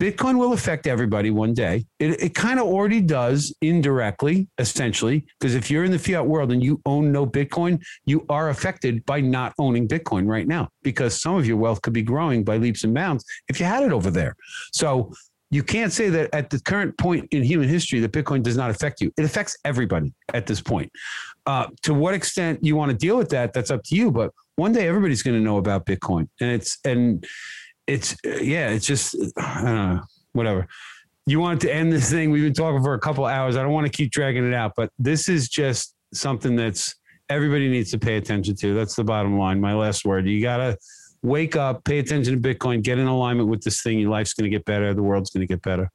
Bitcoin 0.00 0.38
will 0.38 0.52
affect 0.52 0.86
everybody 0.86 1.30
one 1.30 1.54
day. 1.54 1.84
It, 1.98 2.22
it 2.22 2.34
kind 2.34 2.60
of 2.60 2.66
already 2.66 3.00
does 3.00 3.52
indirectly, 3.62 4.48
essentially, 4.58 5.26
because 5.40 5.56
if 5.56 5.70
you're 5.70 5.82
in 5.82 5.90
the 5.90 5.98
fiat 5.98 6.24
world 6.24 6.52
and 6.52 6.62
you 6.62 6.80
own 6.86 7.10
no 7.10 7.26
Bitcoin, 7.26 7.82
you 8.06 8.24
are 8.28 8.50
affected 8.50 9.04
by 9.06 9.20
not 9.20 9.54
owning 9.58 9.88
Bitcoin 9.88 10.26
right 10.26 10.46
now 10.46 10.68
because 10.82 11.20
some 11.20 11.34
of 11.34 11.46
your 11.46 11.56
wealth 11.56 11.82
could 11.82 11.92
be 11.92 12.02
growing 12.02 12.44
by 12.44 12.58
leaps 12.58 12.84
and 12.84 12.94
bounds 12.94 13.24
if 13.48 13.58
you 13.58 13.66
had 13.66 13.82
it 13.82 13.92
over 13.92 14.10
there. 14.10 14.36
So 14.72 15.12
you 15.50 15.62
can't 15.62 15.92
say 15.92 16.10
that 16.10 16.32
at 16.32 16.50
the 16.50 16.60
current 16.60 16.96
point 16.98 17.26
in 17.32 17.42
human 17.42 17.68
history 17.68 18.00
that 18.00 18.12
Bitcoin 18.12 18.42
does 18.42 18.56
not 18.56 18.70
affect 18.70 19.00
you. 19.00 19.10
It 19.16 19.24
affects 19.24 19.56
everybody 19.64 20.12
at 20.34 20.46
this 20.46 20.60
point. 20.60 20.92
Uh, 21.46 21.66
to 21.82 21.94
what 21.94 22.14
extent 22.14 22.62
you 22.62 22.76
want 22.76 22.90
to 22.90 22.96
deal 22.96 23.16
with 23.16 23.30
that, 23.30 23.52
that's 23.52 23.70
up 23.70 23.82
to 23.84 23.96
you. 23.96 24.10
But 24.10 24.32
one 24.56 24.72
day 24.72 24.86
everybody's 24.86 25.22
going 25.22 25.36
to 25.36 25.42
know 25.42 25.56
about 25.56 25.86
Bitcoin, 25.86 26.28
and 26.40 26.50
it's 26.50 26.78
and 26.84 27.24
it's 27.88 28.14
yeah, 28.24 28.68
it's 28.68 28.86
just 28.86 29.16
I 29.36 29.62
don't 29.64 29.74
know, 29.74 30.00
whatever. 30.32 30.68
You 31.26 31.40
want 31.40 31.60
to 31.62 31.74
end 31.74 31.92
this 31.92 32.10
thing? 32.10 32.30
We've 32.30 32.44
been 32.44 32.54
talking 32.54 32.82
for 32.82 32.94
a 32.94 33.00
couple 33.00 33.24
hours. 33.26 33.56
I 33.56 33.62
don't 33.62 33.72
want 33.72 33.86
to 33.86 33.92
keep 33.92 34.12
dragging 34.12 34.46
it 34.46 34.54
out, 34.54 34.72
but 34.76 34.90
this 34.98 35.28
is 35.28 35.48
just 35.48 35.94
something 36.14 36.54
that's 36.54 36.94
everybody 37.28 37.68
needs 37.68 37.90
to 37.90 37.98
pay 37.98 38.16
attention 38.16 38.54
to. 38.56 38.74
That's 38.74 38.94
the 38.94 39.04
bottom 39.04 39.38
line. 39.38 39.60
My 39.60 39.74
last 39.74 40.04
word. 40.04 40.26
You 40.28 40.40
gotta 40.40 40.76
wake 41.22 41.56
up, 41.56 41.84
pay 41.84 41.98
attention 41.98 42.40
to 42.40 42.54
Bitcoin, 42.54 42.82
get 42.82 42.98
in 42.98 43.06
alignment 43.06 43.48
with 43.48 43.62
this 43.62 43.82
thing. 43.82 43.98
Your 43.98 44.10
life's 44.10 44.34
to 44.34 44.48
get 44.48 44.64
better. 44.64 44.94
The 44.94 45.02
world's 45.02 45.30
to 45.30 45.46
get 45.46 45.62
better. 45.62 45.90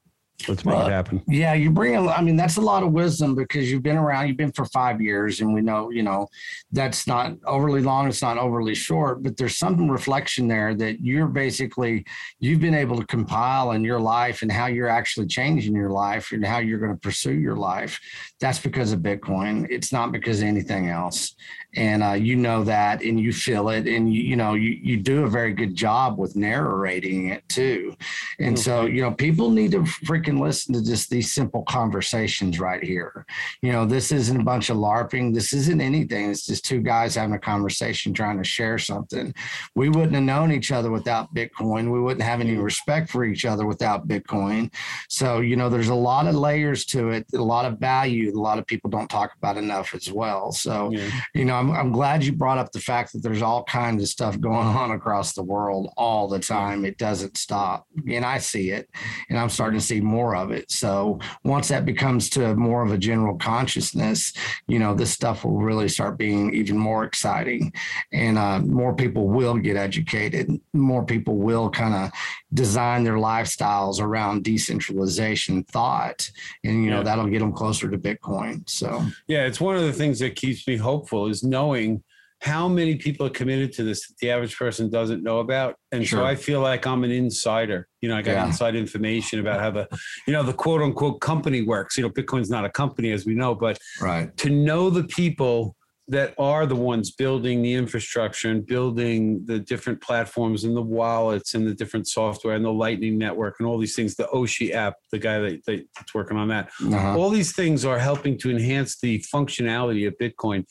Let's 0.48 0.66
make 0.66 0.76
it 0.76 0.92
happen. 0.92 1.24
Yeah, 1.28 1.54
you 1.54 1.72
bring. 1.72 1.96
I 2.10 2.22
mean, 2.22 2.36
that's 2.36 2.58
a 2.58 2.62
lot 2.62 2.84
of 2.84 2.92
wisdom 2.92 3.34
because 3.34 3.72
you've 3.72 3.84
been 3.84 3.98
around. 3.98 4.28
You've 4.28 4.38
been 4.38 4.52
for 4.52 4.66
five 4.66 5.02
years, 5.02 5.40
and 5.40 5.54
we 5.54 5.62
know, 5.62 5.90
you 5.90 6.04
know, 6.04 6.28
that's 6.72 7.08
not 7.08 7.36
overly 7.46 7.82
long. 7.82 8.08
It's 8.08 8.22
not 8.22 8.38
overly 8.38 8.76
short, 8.76 9.24
but 9.24 9.38
there's 9.38 9.58
some 9.58 9.90
reflection 9.90 10.48
there 10.48 10.76
that 10.76 11.00
you're 11.02 11.28
basically 11.28 12.06
you've 12.40 12.60
been 12.60 12.74
able 12.74 12.98
to 12.98 13.06
compile 13.06 13.72
in 13.72 13.84
your 13.84 14.00
life 14.00 14.42
and 14.42 14.52
how 14.52 14.66
you're 14.66 14.90
actually 14.90 15.28
changing 15.28 15.76
your 15.76 15.92
life 15.92 16.32
and 16.32 16.46
how 16.46 16.60
you're 16.60 16.80
going 16.80 16.94
to 16.94 17.00
pursue 17.00 17.34
your 17.34 17.56
life. 17.56 18.00
That's 18.42 18.60
because 18.60 18.92
of 18.92 19.00
Bitcoin. 19.00 19.68
It's 19.70 19.94
not 19.94 20.12
because 20.12 20.42
of 20.42 20.48
anything 20.48 20.90
else 20.90 21.36
and 21.76 22.04
uh, 22.04 22.14
you 22.14 22.36
know 22.36 22.64
that 22.64 23.02
and 23.02 23.20
you 23.20 23.34
feel 23.34 23.70
it 23.70 23.88
and 23.88 24.14
you, 24.14 24.22
you 24.22 24.36
know 24.36 24.54
you, 24.54 24.78
you 24.82 24.98
do 24.98 25.24
a 25.24 25.30
very 25.30 25.54
good 25.54 25.76
job 25.76 26.18
with 26.18 26.36
narrating 26.36 27.30
it 27.30 27.48
too 27.50 27.96
and 28.40 28.58
so 28.58 28.86
you 28.86 29.02
know 29.02 29.12
people 29.12 29.50
need 29.50 29.72
to 29.72 29.80
freaking 29.80 30.23
listen 30.32 30.74
to 30.74 30.84
just 30.84 31.10
these 31.10 31.34
simple 31.34 31.64
conversations 31.64 32.60
right 32.60 32.84
here. 32.84 33.26
You 33.62 33.72
know 33.72 33.86
this 33.86 34.12
isn't 34.12 34.40
a 34.40 34.44
bunch 34.44 34.70
of 34.70 34.78
larping. 34.78 35.34
This 35.34 35.54
isn't 35.54 35.82
anything. 35.82 36.32
It's 36.32 36.46
just 36.46 36.66
two 36.66 36.82
guys 36.82 37.16
having 37.16 37.36
a 37.36 37.40
conversation 37.40 38.14
trying 38.14 38.38
to 38.38 38.44
share 38.44 38.78
something. 38.78 39.34
We 39.76 39.90
wouldn't 39.90 40.14
have 40.14 40.24
known 40.24 40.52
each 40.52 40.72
other 40.72 40.92
without 40.92 41.34
bitcoin. 41.34 41.92
We 41.92 42.00
wouldn't 42.00 42.24
have 42.24 42.42
any 42.42 42.56
respect 42.56 43.10
for 43.10 43.24
each 43.24 43.46
other 43.46 43.66
without 43.66 44.08
bitcoin. 44.08 44.74
So 45.10 45.40
you 45.40 45.56
know 45.56 45.70
there's 45.70 45.90
a 45.90 45.96
lot 45.96 46.28
of 46.28 46.36
layers 46.36 46.86
to 46.86 47.10
it 47.10 47.26
a 47.34 47.42
lot 47.42 47.66
of 47.66 47.80
value 47.80 48.32
a 48.34 48.40
lot 48.40 48.60
of 48.60 48.66
people 48.66 48.90
don't 48.90 49.10
talk 49.10 49.34
about 49.38 49.58
enough 49.58 49.94
as 49.94 50.12
well. 50.12 50.52
So 50.52 50.92
yeah. 50.92 51.10
you 51.34 51.46
know 51.46 51.56
I'm, 51.56 51.72
I'm 51.72 51.92
glad 51.92 52.24
you 52.24 52.34
brought 52.34 52.58
up 52.58 52.72
the 52.72 52.80
fact 52.80 53.14
that 53.14 53.24
there's 53.24 53.42
all 53.42 53.64
kinds 53.64 54.02
of 54.02 54.10
stuff 54.10 54.40
going 54.40 54.68
on 54.68 54.92
across 54.92 55.34
the 55.34 55.44
world 55.44 55.92
all 55.98 56.28
the 56.28 56.40
time. 56.40 56.86
It 56.86 56.98
doesn't 56.98 57.38
stop. 57.38 57.88
And 58.08 58.26
I 58.26 58.38
see 58.38 58.72
it. 58.72 58.90
And 59.30 59.40
I'm 59.40 59.50
starting 59.50 59.80
to 59.80 59.86
see 59.86 60.02
more 60.02 60.13
of 60.36 60.52
it. 60.52 60.72
So 60.72 61.20
once 61.44 61.68
that 61.70 61.86
becomes 61.86 62.30
to 62.32 62.56
more 62.56 62.84
of 62.84 62.92
a 62.92 62.98
general 62.98 63.38
consciousness, 63.38 64.34
you 64.68 64.80
know, 64.80 64.94
this 64.94 65.12
stuff 65.12 65.44
will 65.44 65.58
really 65.58 65.90
start 65.90 66.18
being 66.18 66.54
even 66.54 66.78
more 66.78 67.04
exciting 67.04 67.74
and 68.12 68.38
uh, 68.38 68.60
more 68.60 68.96
people 68.96 69.28
will 69.28 69.56
get 69.56 69.76
educated. 69.78 70.60
More 70.74 71.06
people 71.06 71.38
will 71.38 71.70
kind 71.70 71.96
of 71.96 72.12
design 72.54 73.04
their 73.04 73.18
lifestyles 73.18 74.00
around 74.00 74.44
decentralization 74.44 75.64
thought. 75.64 76.30
And, 76.64 76.84
you 76.84 76.90
know, 76.90 76.98
yeah. 76.98 77.04
that'll 77.04 77.28
get 77.28 77.40
them 77.40 77.54
closer 77.54 77.90
to 77.90 77.98
Bitcoin. 77.98 78.68
So, 78.70 79.06
yeah, 79.28 79.46
it's 79.46 79.62
one 79.62 79.76
of 79.76 79.84
the 79.84 79.94
things 79.94 80.20
that 80.20 80.36
keeps 80.36 80.68
me 80.68 80.78
hopeful 80.78 81.28
is 81.28 81.44
knowing 81.44 82.04
how 82.44 82.68
many 82.68 82.96
people 82.96 83.26
are 83.26 83.30
committed 83.30 83.72
to 83.72 83.84
this 83.84 84.06
that 84.06 84.18
the 84.20 84.30
average 84.30 84.58
person 84.58 84.90
doesn't 84.90 85.24
know 85.24 85.40
about. 85.40 85.78
And 85.94 86.06
sure. 86.06 86.20
so 86.20 86.26
I 86.26 86.36
feel 86.36 86.60
like 86.60 86.86
I'm 86.86 87.06
an 87.06 87.12
insider. 87.12 87.88
You 88.02 88.10
know, 88.10 88.18
I 88.18 88.22
got 88.22 88.34
yeah. 88.34 88.46
inside 88.48 88.76
information 88.76 89.40
about 89.40 89.62
how 89.62 89.72
the, 89.72 89.88
you 90.28 90.34
know, 90.34 90.44
the 90.44 90.52
quote 90.52 90.82
unquote 90.82 91.22
company 91.22 91.62
works. 91.62 91.98
You 91.98 92.04
know, 92.04 92.10
Bitcoin's 92.10 92.50
not 92.50 92.66
a 92.66 92.70
company 92.70 93.12
as 93.12 93.26
we 93.26 93.34
know, 93.34 93.56
but 93.56 93.80
right. 94.02 94.36
to 94.38 94.50
know 94.50 94.90
the 94.90 95.06
people 95.06 95.78
that 96.10 96.34
are 96.38 96.66
the 96.66 96.76
ones 96.76 97.12
building 97.12 97.62
the 97.62 97.74
infrastructure 97.74 98.50
and 98.50 98.66
building 98.66 99.42
the 99.46 99.58
different 99.58 100.02
platforms 100.02 100.66
and 100.66 100.76
the 100.76 100.82
wallets 100.82 101.54
and 101.54 101.66
the 101.66 101.74
different 101.74 102.10
software 102.10 102.56
and 102.56 102.66
the 102.66 102.74
lightning 102.74 103.18
network 103.18 103.56
and 103.58 103.68
all 103.68 103.78
these 103.78 103.96
things 103.96 104.16
the 104.16 104.28
oshi 104.34 104.74
app 104.74 104.96
the 105.14 105.18
guy 105.18 105.40
that, 105.40 105.62
that's 105.66 106.14
working 106.14 106.36
on 106.36 106.50
that 106.50 106.70
uh-huh. 106.82 107.18
all 107.18 107.30
these 107.30 107.56
things 107.56 107.86
are 107.86 107.98
helping 107.98 108.38
to 108.38 108.52
enhance 108.52 109.00
the 109.00 109.24
functionality 109.34 110.06
of 110.06 110.14
bitcoin 110.18 110.66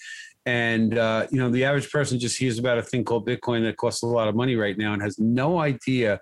and 0.47 0.99
uh, 0.99 1.27
you 1.31 1.39
know 1.39 1.51
the 1.51 1.65
average 1.65 1.91
person 1.91 2.19
just 2.19 2.39
hears 2.39 2.59
about 2.59 2.79
a 2.79 2.83
thing 2.83 3.05
called 3.05 3.27
bitcoin 3.27 3.63
that 3.63 3.77
costs 3.77 4.03
a 4.03 4.07
lot 4.07 4.29
of 4.29 4.35
money 4.35 4.57
right 4.57 4.79
now 4.79 4.93
and 4.93 5.03
has 5.03 5.19
no 5.19 5.59
idea 5.59 6.21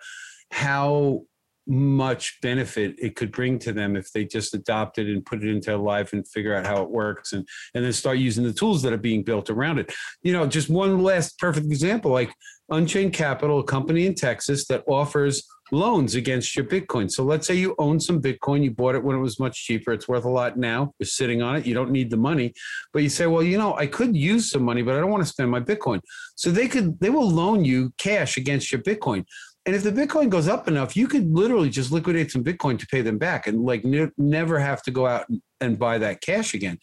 how 0.50 1.22
much 1.66 2.40
benefit 2.40 2.96
it 2.98 3.14
could 3.14 3.30
bring 3.30 3.58
to 3.58 3.72
them 3.72 3.94
if 3.94 4.10
they 4.12 4.24
just 4.24 4.54
adopt 4.54 4.98
it 4.98 5.06
and 5.06 5.24
put 5.24 5.42
it 5.42 5.48
into 5.48 5.66
their 5.66 5.78
life 5.78 6.12
and 6.12 6.26
figure 6.26 6.54
out 6.54 6.66
how 6.66 6.82
it 6.82 6.90
works 6.90 7.32
and 7.32 7.46
and 7.74 7.84
then 7.84 7.92
start 7.92 8.18
using 8.18 8.42
the 8.42 8.52
tools 8.52 8.82
that 8.82 8.92
are 8.92 8.98
being 8.98 9.22
built 9.22 9.50
around 9.50 9.78
it. 9.78 9.92
You 10.22 10.32
know 10.32 10.46
just 10.46 10.68
one 10.68 11.02
last 11.02 11.38
perfect 11.38 11.66
example 11.66 12.10
like 12.10 12.32
unchained 12.70 13.12
capital 13.12 13.60
a 13.60 13.64
company 13.64 14.06
in 14.06 14.14
texas 14.14 14.66
that 14.66 14.84
offers 14.86 15.46
loans 15.72 16.14
against 16.14 16.56
your 16.56 16.64
bitcoin. 16.64 17.10
So 17.10 17.22
let's 17.24 17.46
say 17.46 17.54
you 17.54 17.74
own 17.78 18.00
some 18.00 18.20
bitcoin 18.20 18.62
you 18.62 18.70
bought 18.70 18.94
it 18.94 19.02
when 19.02 19.16
it 19.16 19.20
was 19.20 19.38
much 19.38 19.64
cheaper 19.64 19.92
it's 19.92 20.08
worth 20.08 20.24
a 20.24 20.28
lot 20.28 20.56
now 20.56 20.92
you're 20.98 21.06
sitting 21.06 21.42
on 21.42 21.56
it 21.56 21.66
you 21.66 21.74
don't 21.74 21.90
need 21.90 22.10
the 22.10 22.16
money 22.16 22.52
but 22.92 23.02
you 23.02 23.08
say 23.08 23.26
well 23.26 23.42
you 23.42 23.58
know 23.58 23.74
i 23.76 23.86
could 23.86 24.16
use 24.16 24.50
some 24.50 24.62
money 24.62 24.82
but 24.82 24.96
i 24.96 25.00
don't 25.00 25.10
want 25.10 25.22
to 25.22 25.28
spend 25.28 25.50
my 25.50 25.60
bitcoin. 25.60 26.00
So 26.36 26.50
they 26.50 26.68
could 26.68 26.98
they 27.00 27.10
will 27.10 27.28
loan 27.28 27.64
you 27.64 27.92
cash 27.98 28.36
against 28.36 28.72
your 28.72 28.82
bitcoin. 28.82 29.24
And 29.66 29.76
if 29.76 29.82
the 29.82 29.92
Bitcoin 29.92 30.30
goes 30.30 30.48
up 30.48 30.68
enough, 30.68 30.96
you 30.96 31.06
could 31.06 31.30
literally 31.30 31.68
just 31.68 31.92
liquidate 31.92 32.30
some 32.30 32.42
Bitcoin 32.42 32.78
to 32.78 32.86
pay 32.86 33.02
them 33.02 33.18
back 33.18 33.46
and 33.46 33.62
like 33.62 33.84
ne- 33.84 34.10
never 34.16 34.58
have 34.58 34.82
to 34.84 34.90
go 34.90 35.06
out 35.06 35.26
and 35.60 35.78
buy 35.78 35.98
that 35.98 36.22
cash 36.22 36.54
again, 36.54 36.78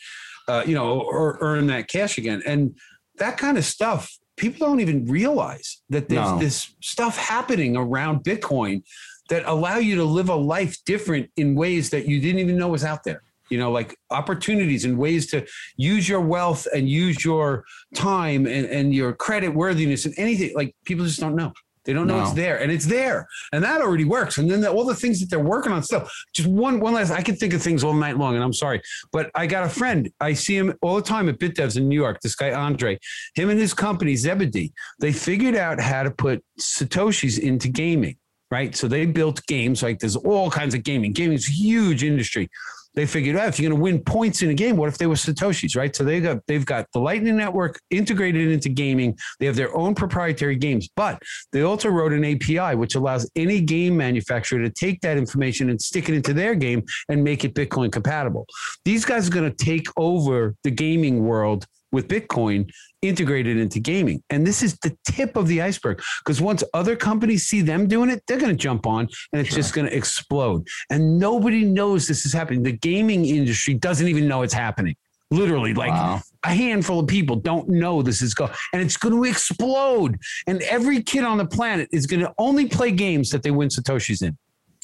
uh, 0.47 0.63
you 0.65 0.75
know, 0.75 1.01
or 1.01 1.37
earn 1.41 1.67
that 1.67 1.87
cash 1.87 2.17
again. 2.17 2.43
And 2.45 2.77
that 3.17 3.37
kind 3.37 3.57
of 3.57 3.65
stuff, 3.65 4.15
people 4.37 4.67
don't 4.67 4.79
even 4.79 5.05
realize 5.05 5.81
that 5.89 6.07
there's 6.07 6.31
no. 6.31 6.39
this 6.39 6.75
stuff 6.81 7.17
happening 7.17 7.75
around 7.75 8.23
Bitcoin 8.23 8.83
that 9.29 9.43
allow 9.45 9.77
you 9.77 9.95
to 9.95 10.03
live 10.03 10.29
a 10.29 10.35
life 10.35 10.77
different 10.85 11.29
in 11.35 11.55
ways 11.55 11.89
that 11.89 12.07
you 12.07 12.21
didn't 12.21 12.39
even 12.39 12.57
know 12.57 12.69
was 12.69 12.85
out 12.85 13.03
there. 13.03 13.21
You 13.49 13.57
know 13.57 13.71
like 13.71 13.95
opportunities 14.09 14.83
and 14.83 14.97
ways 14.97 15.27
to 15.27 15.45
use 15.77 16.07
your 16.07 16.19
wealth 16.19 16.67
and 16.73 16.87
use 16.87 17.23
your 17.23 17.63
time 17.95 18.45
and, 18.45 18.65
and 18.65 18.93
your 18.93 19.13
credit 19.13 19.49
worthiness 19.49 20.05
and 20.05 20.13
anything. 20.17 20.53
Like 20.53 20.75
people 20.85 21.05
just 21.05 21.19
don't 21.19 21.35
know 21.35 21.53
they 21.87 21.93
don't 21.93 22.05
know 22.05 22.17
no. 22.17 22.23
it's 22.23 22.33
there, 22.33 22.61
and 22.61 22.69
it's 22.69 22.85
there, 22.85 23.27
and 23.53 23.63
that 23.63 23.79
already 23.79 24.03
works. 24.03 24.37
And 24.37 24.51
then 24.51 24.59
the, 24.59 24.69
all 24.69 24.85
the 24.85 24.93
things 24.93 25.21
that 25.21 25.29
they're 25.29 25.39
working 25.39 25.71
on 25.71 25.81
still. 25.81 26.05
Just 26.33 26.49
one, 26.49 26.81
one 26.81 26.93
last. 26.93 27.11
I 27.11 27.21
can 27.21 27.37
think 27.37 27.53
of 27.53 27.61
things 27.61 27.81
all 27.81 27.93
night 27.93 28.17
long, 28.17 28.35
and 28.35 28.43
I'm 28.43 28.51
sorry, 28.51 28.81
but 29.13 29.31
I 29.33 29.47
got 29.47 29.65
a 29.65 29.69
friend. 29.69 30.11
I 30.19 30.33
see 30.33 30.57
him 30.57 30.73
all 30.81 30.97
the 30.97 31.01
time 31.01 31.29
at 31.29 31.39
BitDevs 31.39 31.77
in 31.77 31.87
New 31.87 31.95
York. 31.95 32.19
This 32.21 32.35
guy 32.35 32.51
Andre, 32.51 32.99
him 33.35 33.49
and 33.49 33.57
his 33.57 33.73
company 33.73 34.17
Zebedee, 34.17 34.73
they 34.99 35.13
figured 35.13 35.55
out 35.55 35.79
how 35.79 36.03
to 36.03 36.11
put 36.11 36.43
satoshis 36.59 37.39
into 37.39 37.69
gaming. 37.69 38.17
Right, 38.49 38.73
so 38.77 38.87
they 38.87 39.05
built 39.05 39.45
games 39.47 39.83
like 39.83 39.99
there's 39.99 40.15
all 40.15 40.49
kinds 40.49 40.73
of 40.73 40.83
gaming. 40.83 41.11
Gaming 41.11 41.35
is 41.35 41.49
a 41.49 41.51
huge 41.51 42.03
industry 42.03 42.49
they 42.97 43.05
figured 43.05 43.35
out 43.37 43.47
if 43.47 43.59
you're 43.59 43.69
going 43.69 43.79
to 43.79 43.83
win 43.83 44.03
points 44.03 44.41
in 44.41 44.49
a 44.49 44.55
game, 44.55 44.75
what 44.75 44.89
if 44.89 44.97
they 44.97 45.05
were 45.05 45.13
satoshis, 45.13 45.77
right? 45.77 45.95
So 45.95 46.03
they 46.03 46.19
got 46.19 46.39
they've 46.47 46.65
got 46.65 46.87
the 46.93 46.99
Lightning 46.99 47.37
Network 47.37 47.79
integrated 47.91 48.49
into 48.49 48.69
gaming. 48.69 49.15
They 49.39 49.45
have 49.45 49.55
their 49.55 49.75
own 49.77 49.93
proprietary 49.93 50.55
games, 50.55 50.89
but 50.95 51.21
they 51.51 51.61
also 51.61 51.89
wrote 51.89 52.11
an 52.11 52.25
API 52.25 52.75
which 52.75 52.95
allows 52.95 53.29
any 53.35 53.61
game 53.61 53.95
manufacturer 53.95 54.63
to 54.63 54.71
take 54.71 54.99
that 55.01 55.15
information 55.15 55.69
and 55.69 55.79
stick 55.79 56.09
it 56.09 56.15
into 56.15 56.33
their 56.33 56.55
game 56.55 56.83
and 57.07 57.23
make 57.23 57.45
it 57.45 57.53
Bitcoin 57.53 57.91
compatible. 57.91 58.47
These 58.83 59.05
guys 59.05 59.27
are 59.27 59.31
going 59.31 59.51
to 59.51 59.63
take 59.63 59.87
over 59.95 60.55
the 60.63 60.71
gaming 60.71 61.23
world 61.23 61.67
with 61.91 62.07
Bitcoin 62.07 62.69
integrated 63.01 63.57
into 63.57 63.79
gaming. 63.79 64.23
And 64.29 64.45
this 64.45 64.63
is 64.63 64.77
the 64.79 64.95
tip 65.05 65.35
of 65.35 65.47
the 65.47 65.61
iceberg 65.61 66.01
because 66.23 66.41
once 66.41 66.63
other 66.73 66.95
companies 66.95 67.47
see 67.47 67.61
them 67.61 67.87
doing 67.87 68.09
it, 68.09 68.23
they're 68.27 68.39
going 68.39 68.51
to 68.51 68.57
jump 68.57 68.85
on 68.85 69.07
and 69.31 69.39
it's 69.39 69.49
sure. 69.49 69.57
just 69.57 69.73
going 69.73 69.87
to 69.87 69.95
explode. 69.95 70.67
And 70.89 71.19
nobody 71.19 71.63
knows 71.63 72.07
this 72.07 72.25
is 72.25 72.33
happening. 72.33 72.63
The 72.63 72.73
gaming 72.73 73.25
industry 73.25 73.73
doesn't 73.73 74.07
even 74.07 74.27
know 74.27 74.41
it's 74.41 74.53
happening. 74.53 74.95
Literally, 75.29 75.73
like 75.73 75.91
wow. 75.91 76.21
a 76.45 76.53
handful 76.53 77.01
of 77.01 77.07
people 77.07 77.35
don't 77.35 77.67
know 77.67 78.01
this 78.01 78.21
is 78.21 78.33
going, 78.33 78.51
and 78.71 78.81
it's 78.81 78.95
going 78.95 79.13
to 79.13 79.29
explode. 79.29 80.17
And 80.47 80.61
every 80.61 81.03
kid 81.03 81.25
on 81.25 81.37
the 81.37 81.45
planet 81.45 81.89
is 81.91 82.05
going 82.05 82.21
to 82.21 82.33
only 82.37 82.65
play 82.69 82.91
games 82.91 83.29
that 83.31 83.43
they 83.43 83.51
win 83.51 83.67
satoshis 83.67 84.23
in. 84.23 84.37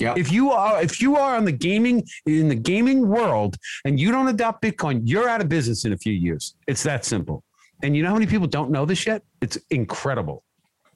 Yeah. 0.03 0.13
If 0.17 0.31
you 0.31 0.51
are 0.51 0.81
if 0.81 1.01
you 1.01 1.15
are 1.15 1.35
on 1.35 1.45
the 1.45 1.51
gaming 1.51 2.03
in 2.25 2.49
the 2.49 2.55
gaming 2.55 3.07
world 3.07 3.55
and 3.85 3.99
you 3.99 4.11
don't 4.11 4.27
adopt 4.27 4.61
Bitcoin, 4.61 5.01
you're 5.05 5.29
out 5.29 5.41
of 5.41 5.49
business 5.49 5.85
in 5.85 5.93
a 5.93 5.97
few 5.97 6.13
years. 6.13 6.55
It's 6.67 6.83
that 6.83 7.05
simple. 7.05 7.43
And 7.83 7.95
you 7.95 8.03
know 8.03 8.09
how 8.09 8.15
many 8.15 8.27
people 8.27 8.47
don't 8.47 8.71
know 8.71 8.85
this 8.85 9.05
yet? 9.05 9.23
It's 9.41 9.57
incredible. 9.69 10.43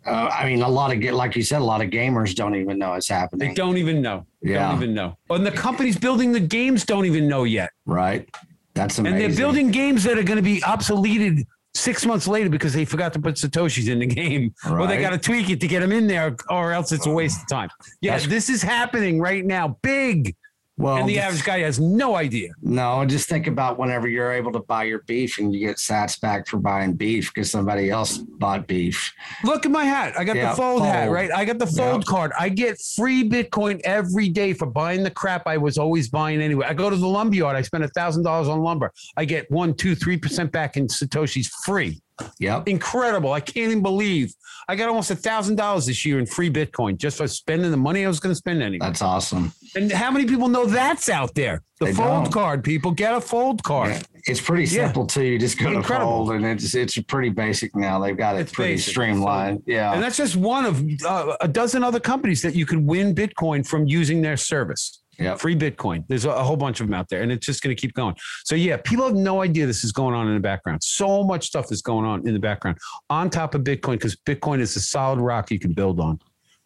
Uh, 0.06 0.30
I 0.32 0.46
mean, 0.46 0.62
a 0.62 0.70
lot 0.70 0.96
of 0.96 1.04
like 1.14 1.36
you 1.36 1.44
said, 1.44 1.62
a 1.62 1.64
lot 1.64 1.82
of 1.82 1.90
gamers 1.90 2.34
don't 2.34 2.56
even 2.56 2.78
know 2.80 2.94
it's 2.94 3.10
happening. 3.10 3.50
They 3.50 3.54
don't 3.54 3.78
even 3.78 4.02
know. 4.02 4.26
Yeah. 4.42 4.70
Don't 4.70 4.78
even 4.84 4.94
know. 4.94 5.18
And 5.30 5.46
the 5.46 5.52
companies 5.52 5.98
building 5.98 6.32
the 6.32 6.40
games 6.40 6.86
don't 6.86 7.06
even 7.06 7.28
know 7.28 7.44
yet. 7.44 7.72
Right. 7.86 8.30
That's 8.74 9.00
amazing. 9.00 9.22
And 9.22 9.34
they're 9.34 9.38
building 9.38 9.72
games 9.72 10.04
that 10.04 10.18
are 10.18 10.24
going 10.24 10.38
to 10.38 10.44
be 10.44 10.62
obsoleted 10.62 11.46
six 11.78 12.06
months 12.06 12.28
later 12.28 12.50
because 12.50 12.74
they 12.74 12.86
forgot 12.86 13.14
to 13.14 13.20
put 13.20 13.36
satoshis 13.36 13.90
in 13.90 14.00
the 14.00 14.06
game. 14.06 14.54
Right. 14.66 14.84
or 14.84 14.88
they 14.88 15.00
got 15.00 15.12
to 15.12 15.18
tweak 15.18 15.50
it 15.50 15.62
to 15.62 15.68
get 15.68 15.82
them 15.82 15.92
in 15.92 16.08
there 16.08 16.36
or 16.50 16.74
else 16.74 16.92
it's 16.92 17.06
a 17.06 17.12
waste 17.12 17.42
of 17.42 17.48
time. 17.48 17.70
Yeah 18.02 18.14
That's, 18.14 18.28
this 18.28 18.50
is 18.50 18.62
happening 18.62 19.20
right 19.20 19.46
now. 19.46 19.78
Big 19.82 20.36
well, 20.78 20.98
and 20.98 21.10
the 21.10 21.20
average 21.20 21.44
guy 21.44 21.60
has 21.60 21.80
no 21.80 22.16
idea. 22.16 22.52
No, 22.62 23.04
just 23.06 23.28
think 23.28 23.48
about 23.48 23.80
whenever 23.80 24.08
you're 24.08 24.32
able 24.32 24.52
to 24.52 24.60
buy 24.60 24.84
your 24.84 25.00
beef 25.00 25.40
and 25.40 25.52
you 25.52 25.60
get 25.60 25.78
sats 25.78 26.20
back 26.22 26.48
for 26.48 26.58
buying 26.58 26.94
beef 26.94 27.34
because 27.34 27.50
somebody 27.50 27.90
else 27.90 28.20
bought 28.20 28.68
beef. 28.68 29.12
Look 29.44 29.66
at 29.66 29.72
my 29.72 29.86
hat. 29.86 30.14
I 30.18 30.24
got 30.24 30.36
yeah, 30.36 30.52
the 30.52 30.56
fold, 30.56 30.82
fold, 30.82 30.92
hat, 30.92 31.10
right? 31.10 31.32
I 31.32 31.46
got 31.46 31.58
the 31.58 31.66
fold 31.66 32.02
yep. 32.02 32.06
card. 32.06 32.32
I 32.40 32.50
get 32.50 32.80
free 32.96 33.28
Bitcoin 33.28 33.82
every 33.84 34.30
day 34.30 34.54
for 34.54 34.68
buying 34.68 35.02
the 35.02 35.10
crap 35.10 35.48
I 35.48 35.58
was 35.58 35.80
always 35.80 36.10
buying 36.10 36.42
anyway. 36.42 36.68
I 36.68 36.76
go 36.76 36.92
to 36.92 36.96
the 36.96 37.08
lumber 37.08 37.36
yard. 37.36 37.56
I 37.56 37.64
spend 37.64 37.84
a 37.84 37.90
thousand 37.90 38.24
dollars 38.24 38.48
on 38.48 38.62
lumber. 38.62 38.94
I 39.16 39.26
get 39.26 39.50
one, 39.50 39.74
two, 39.74 39.96
three 39.96 40.18
percent 40.18 40.52
back 40.52 40.78
in 40.78 40.88
Satoshi's 40.88 41.48
free. 41.66 42.00
Yep. 42.40 42.68
Incredible. 42.68 43.34
I 43.34 43.40
can't 43.40 43.72
even 43.72 43.82
believe 43.82 44.34
I 44.70 44.76
got 44.76 44.90
almost 44.90 45.12
a 45.12 45.16
thousand 45.16 45.56
dollars 45.56 45.86
this 45.86 46.06
year 46.06 46.20
in 46.20 46.26
free 46.26 46.50
Bitcoin 46.50 46.98
just 46.98 47.18
for 47.18 47.28
spending 47.28 47.72
the 47.72 47.78
money 47.78 48.04
I 48.04 48.08
was 48.08 48.20
going 48.20 48.32
to 48.32 48.36
spend 48.36 48.62
anyway. 48.62 48.86
That's 48.86 49.02
awesome. 49.02 49.54
And 49.76 49.92
how 49.92 50.12
many 50.12 50.26
people 50.26 50.50
know 50.50 50.66
that's 50.66 51.08
out 51.08 51.34
there? 51.36 51.64
The 51.80 51.86
they 51.86 51.94
fold 51.94 52.26
don't. 52.26 52.34
card, 52.34 52.64
people 52.64 52.92
get 52.92 53.14
a 53.14 53.22
fold 53.22 53.64
card. 53.64 53.92
Yeah. 53.92 54.02
It's 54.26 54.42
pretty 54.42 54.66
simple 54.66 55.04
yeah. 55.04 55.08
too. 55.08 55.24
You 55.24 55.40
just 55.40 55.58
go 55.58 55.72
Incredible. 55.72 56.26
to 56.26 56.32
fold, 56.32 56.32
and 56.32 56.46
it's 56.46 56.74
it's 56.76 57.00
pretty 57.04 57.30
basic 57.30 57.74
now. 57.76 58.00
They've 58.00 58.18
got 58.18 58.36
it 58.36 58.42
it's 58.42 58.52
pretty 58.52 58.74
basic. 58.74 58.92
streamlined. 58.92 59.64
Yeah, 59.66 59.94
and 59.94 60.04
that's 60.04 60.18
just 60.18 60.36
one 60.36 60.66
of 60.66 60.84
uh, 61.06 61.38
a 61.40 61.48
dozen 61.48 61.84
other 61.84 62.00
companies 62.00 62.42
that 62.42 62.56
you 62.56 62.66
can 62.66 62.86
win 62.86 63.16
Bitcoin 63.16 63.66
from 63.66 63.88
using 63.88 64.22
their 64.22 64.36
service. 64.36 65.02
Yeah. 65.20 65.36
Free 65.36 65.56
Bitcoin. 65.56 66.04
There's 66.08 66.26
a, 66.26 66.44
whole 66.44 66.58
bunch 66.58 66.80
of 66.80 66.88
them 66.88 66.94
out 66.94 67.10
there, 67.10 67.24
and 67.24 67.32
it's 67.32 67.46
just 67.46 67.64
going 67.64 67.76
to 67.76 67.80
keep 67.80 67.94
going. 67.94 68.16
So, 68.44 68.56
yeah, 68.56 68.78
people 68.78 69.06
have 69.06 69.16
no 69.16 69.42
idea 69.42 69.66
this 69.66 69.84
is 69.84 69.92
going 69.92 70.14
on 70.14 70.28
in 70.28 70.36
the 70.36 70.40
background. 70.40 70.84
So 70.84 71.24
much 71.24 71.48
stuff 71.48 71.72
is 71.72 71.82
going 71.82 72.06
on 72.06 72.28
in 72.28 72.34
the 72.34 72.40
background 72.40 72.78
on 73.10 73.30
top 73.30 73.56
of 73.56 73.62
Bitcoin 73.62 73.94
because 73.94 74.16
Bitcoin 74.16 74.60
is 74.60 74.76
a 74.76 74.80
solid 74.80 75.20
rock 75.20 75.50
you 75.50 75.60
can 75.60 75.74
build 75.74 76.00
on. 76.00 76.20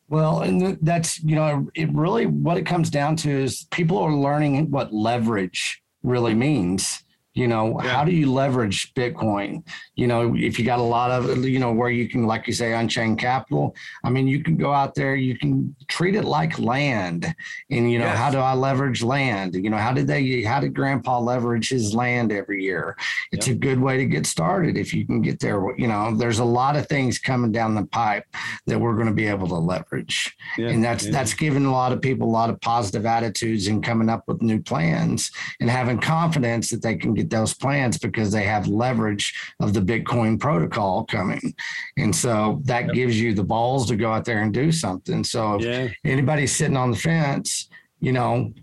Well, 0.09 0.41
and 0.41 0.77
that's, 0.81 1.23
you 1.23 1.35
know, 1.35 1.69
it 1.73 1.89
really 1.93 2.25
what 2.25 2.57
it 2.57 2.65
comes 2.65 2.89
down 2.89 3.15
to 3.17 3.29
is 3.29 3.67
people 3.71 3.97
are 3.97 4.13
learning 4.13 4.69
what 4.69 4.93
leverage 4.93 5.81
really 6.03 6.33
means 6.33 7.03
you 7.33 7.47
know 7.47 7.79
yeah. 7.81 7.89
how 7.89 8.03
do 8.03 8.11
you 8.11 8.31
leverage 8.31 8.93
bitcoin 8.93 9.63
you 9.95 10.05
know 10.05 10.35
if 10.35 10.59
you 10.59 10.65
got 10.65 10.79
a 10.79 10.83
lot 10.83 11.11
of 11.11 11.45
you 11.45 11.59
know 11.59 11.71
where 11.71 11.89
you 11.89 12.09
can 12.09 12.25
like 12.25 12.45
you 12.45 12.53
say 12.53 12.73
unchained 12.73 13.17
capital 13.17 13.73
i 14.03 14.09
mean 14.09 14.27
you 14.27 14.43
can 14.43 14.57
go 14.57 14.73
out 14.73 14.93
there 14.95 15.15
you 15.15 15.37
can 15.37 15.73
treat 15.87 16.15
it 16.15 16.25
like 16.25 16.59
land 16.59 17.33
and 17.69 17.91
you 17.91 17.99
know 17.99 18.05
yes. 18.05 18.17
how 18.17 18.29
do 18.29 18.37
i 18.37 18.53
leverage 18.53 19.01
land 19.01 19.55
you 19.55 19.69
know 19.69 19.77
how 19.77 19.93
did 19.93 20.07
they 20.07 20.41
how 20.41 20.59
did 20.59 20.73
grandpa 20.73 21.19
leverage 21.19 21.69
his 21.69 21.95
land 21.95 22.31
every 22.33 22.63
year 22.63 22.97
it's 23.31 23.47
yep. 23.47 23.55
a 23.55 23.59
good 23.59 23.79
way 23.79 23.97
to 23.97 24.05
get 24.05 24.25
started 24.25 24.77
if 24.77 24.93
you 24.93 25.05
can 25.05 25.21
get 25.21 25.39
there 25.39 25.63
you 25.77 25.87
know 25.87 26.13
there's 26.15 26.39
a 26.39 26.45
lot 26.45 26.75
of 26.75 26.85
things 26.87 27.17
coming 27.17 27.51
down 27.51 27.75
the 27.75 27.85
pipe 27.87 28.25
that 28.67 28.79
we're 28.79 28.95
going 28.95 29.07
to 29.07 29.13
be 29.13 29.27
able 29.27 29.47
to 29.47 29.55
leverage 29.55 30.35
yeah. 30.57 30.67
and 30.67 30.83
that's 30.83 31.05
yeah. 31.05 31.11
that's 31.11 31.33
giving 31.33 31.65
a 31.65 31.71
lot 31.71 31.93
of 31.93 32.01
people 32.01 32.27
a 32.27 32.29
lot 32.29 32.49
of 32.49 32.59
positive 32.59 33.05
attitudes 33.05 33.67
and 33.67 33.83
coming 33.83 34.09
up 34.09 34.23
with 34.27 34.41
new 34.41 34.61
plans 34.61 35.31
and 35.61 35.69
having 35.69 35.97
confidence 35.97 36.69
that 36.69 36.81
they 36.81 36.95
can 36.95 37.13
those 37.29 37.53
plans 37.53 37.97
because 37.97 38.31
they 38.31 38.43
have 38.43 38.67
leverage 38.67 39.33
of 39.59 39.73
the 39.73 39.81
Bitcoin 39.81 40.39
protocol 40.39 41.05
coming. 41.05 41.53
And 41.97 42.15
so 42.15 42.61
that 42.65 42.87
yep. 42.87 42.95
gives 42.95 43.19
you 43.19 43.33
the 43.33 43.43
balls 43.43 43.87
to 43.87 43.95
go 43.95 44.11
out 44.11 44.25
there 44.25 44.41
and 44.41 44.53
do 44.53 44.71
something. 44.71 45.23
So 45.23 45.55
if 45.55 45.61
yeah. 45.61 45.87
anybody's 46.03 46.55
sitting 46.55 46.77
on 46.77 46.91
the 46.91 46.97
fence, 46.97 47.69
you 47.99 48.11
know, 48.11 48.53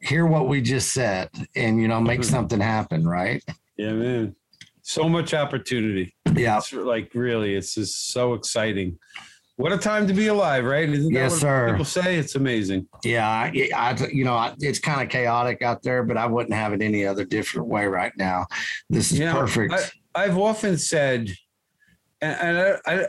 hear 0.00 0.26
what 0.26 0.48
we 0.48 0.60
just 0.60 0.92
said 0.92 1.28
and, 1.56 1.80
you 1.80 1.88
know, 1.88 2.00
make 2.00 2.20
mm-hmm. 2.20 2.30
something 2.30 2.60
happen, 2.60 3.06
right? 3.06 3.42
Yeah, 3.76 3.92
man. 3.92 4.36
So 4.82 5.08
much 5.08 5.34
opportunity. 5.34 6.14
Yeah. 6.34 6.58
It's 6.58 6.72
like 6.72 7.10
really, 7.14 7.54
it's 7.54 7.74
just 7.74 8.12
so 8.12 8.34
exciting. 8.34 8.98
What 9.56 9.72
a 9.72 9.78
time 9.78 10.06
to 10.08 10.12
be 10.14 10.26
alive, 10.26 10.64
right? 10.64 10.88
Isn't 10.88 11.12
that 11.12 11.18
Yes, 11.20 11.30
what 11.32 11.40
sir. 11.40 11.70
People 11.70 11.84
say 11.84 12.16
it's 12.16 12.34
amazing. 12.34 12.88
Yeah, 13.04 13.28
I, 13.28 13.70
I 13.74 13.96
you 14.12 14.24
know, 14.24 14.34
I, 14.34 14.54
it's 14.58 14.80
kind 14.80 15.00
of 15.00 15.08
chaotic 15.08 15.62
out 15.62 15.82
there, 15.82 16.02
but 16.02 16.16
I 16.16 16.26
wouldn't 16.26 16.54
have 16.54 16.72
it 16.72 16.82
any 16.82 17.06
other 17.06 17.24
different 17.24 17.68
way 17.68 17.86
right 17.86 18.12
now. 18.18 18.46
This 18.90 19.12
is 19.12 19.18
You 19.20 19.26
know, 19.26 19.34
perfect. 19.34 19.72
I, 20.14 20.24
I've 20.24 20.36
often 20.38 20.76
said, 20.76 21.30
and, 22.20 22.40
and 22.40 22.58
I, 22.86 22.92
I, 23.02 23.06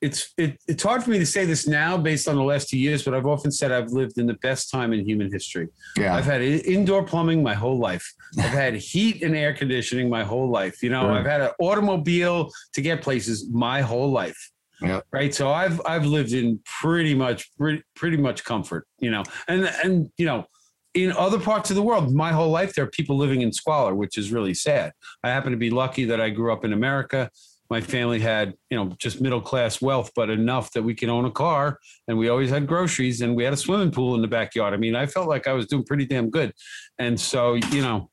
it's 0.00 0.32
it, 0.36 0.58
it's 0.66 0.82
hard 0.82 1.04
for 1.04 1.10
me 1.10 1.18
to 1.20 1.26
say 1.26 1.44
this 1.44 1.68
now 1.68 1.96
based 1.96 2.26
on 2.26 2.36
the 2.36 2.42
last 2.42 2.68
two 2.70 2.78
years, 2.78 3.04
but 3.04 3.14
I've 3.14 3.26
often 3.26 3.52
said 3.52 3.70
I've 3.70 3.90
lived 3.90 4.18
in 4.18 4.26
the 4.26 4.34
best 4.42 4.70
time 4.70 4.92
in 4.92 5.04
human 5.06 5.30
history. 5.30 5.68
yeah, 5.96 6.16
I've 6.16 6.24
had 6.24 6.42
indoor 6.42 7.04
plumbing 7.04 7.42
my 7.42 7.54
whole 7.54 7.78
life. 7.78 8.12
I've 8.38 8.46
had 8.50 8.74
heat 8.74 9.22
and 9.22 9.36
air 9.36 9.52
conditioning 9.54 10.08
my 10.08 10.24
whole 10.24 10.50
life. 10.50 10.82
You 10.82 10.88
know, 10.90 11.02
Sure. 11.02 11.12
I've 11.12 11.26
had 11.26 11.40
an 11.42 11.50
automobile 11.60 12.50
to 12.72 12.80
get 12.80 13.02
places 13.02 13.48
my 13.50 13.80
whole 13.82 14.10
life. 14.10 14.50
Yeah. 14.82 15.00
Right. 15.12 15.34
So 15.34 15.50
I've 15.50 15.80
I've 15.86 16.06
lived 16.06 16.32
in 16.32 16.60
pretty 16.80 17.14
much 17.14 17.50
pretty, 17.56 17.82
pretty 17.94 18.16
much 18.16 18.44
comfort. 18.44 18.86
You 18.98 19.10
know, 19.10 19.22
and 19.48 19.70
and 19.84 20.10
you 20.18 20.26
know, 20.26 20.46
in 20.94 21.12
other 21.12 21.38
parts 21.38 21.70
of 21.70 21.76
the 21.76 21.82
world, 21.82 22.12
my 22.12 22.32
whole 22.32 22.50
life 22.50 22.74
there 22.74 22.84
are 22.84 22.90
people 22.90 23.16
living 23.16 23.42
in 23.42 23.52
squalor, 23.52 23.94
which 23.94 24.18
is 24.18 24.32
really 24.32 24.54
sad. 24.54 24.92
I 25.22 25.30
happen 25.30 25.52
to 25.52 25.58
be 25.58 25.70
lucky 25.70 26.04
that 26.06 26.20
I 26.20 26.30
grew 26.30 26.52
up 26.52 26.64
in 26.64 26.72
America. 26.72 27.30
My 27.70 27.80
family 27.80 28.20
had, 28.20 28.52
you 28.68 28.76
know, 28.76 28.94
just 28.98 29.22
middle 29.22 29.40
class 29.40 29.80
wealth, 29.80 30.10
but 30.14 30.28
enough 30.28 30.70
that 30.72 30.82
we 30.82 30.94
could 30.94 31.08
own 31.08 31.24
a 31.24 31.30
car 31.30 31.78
and 32.06 32.18
we 32.18 32.28
always 32.28 32.50
had 32.50 32.66
groceries 32.66 33.22
and 33.22 33.34
we 33.34 33.44
had 33.44 33.54
a 33.54 33.56
swimming 33.56 33.90
pool 33.90 34.14
in 34.14 34.20
the 34.20 34.28
backyard. 34.28 34.74
I 34.74 34.76
mean, 34.76 34.94
I 34.94 35.06
felt 35.06 35.26
like 35.26 35.48
I 35.48 35.54
was 35.54 35.66
doing 35.66 35.82
pretty 35.82 36.04
damn 36.04 36.28
good. 36.28 36.52
And 36.98 37.18
so, 37.18 37.54
you 37.54 37.80
know, 37.80 38.10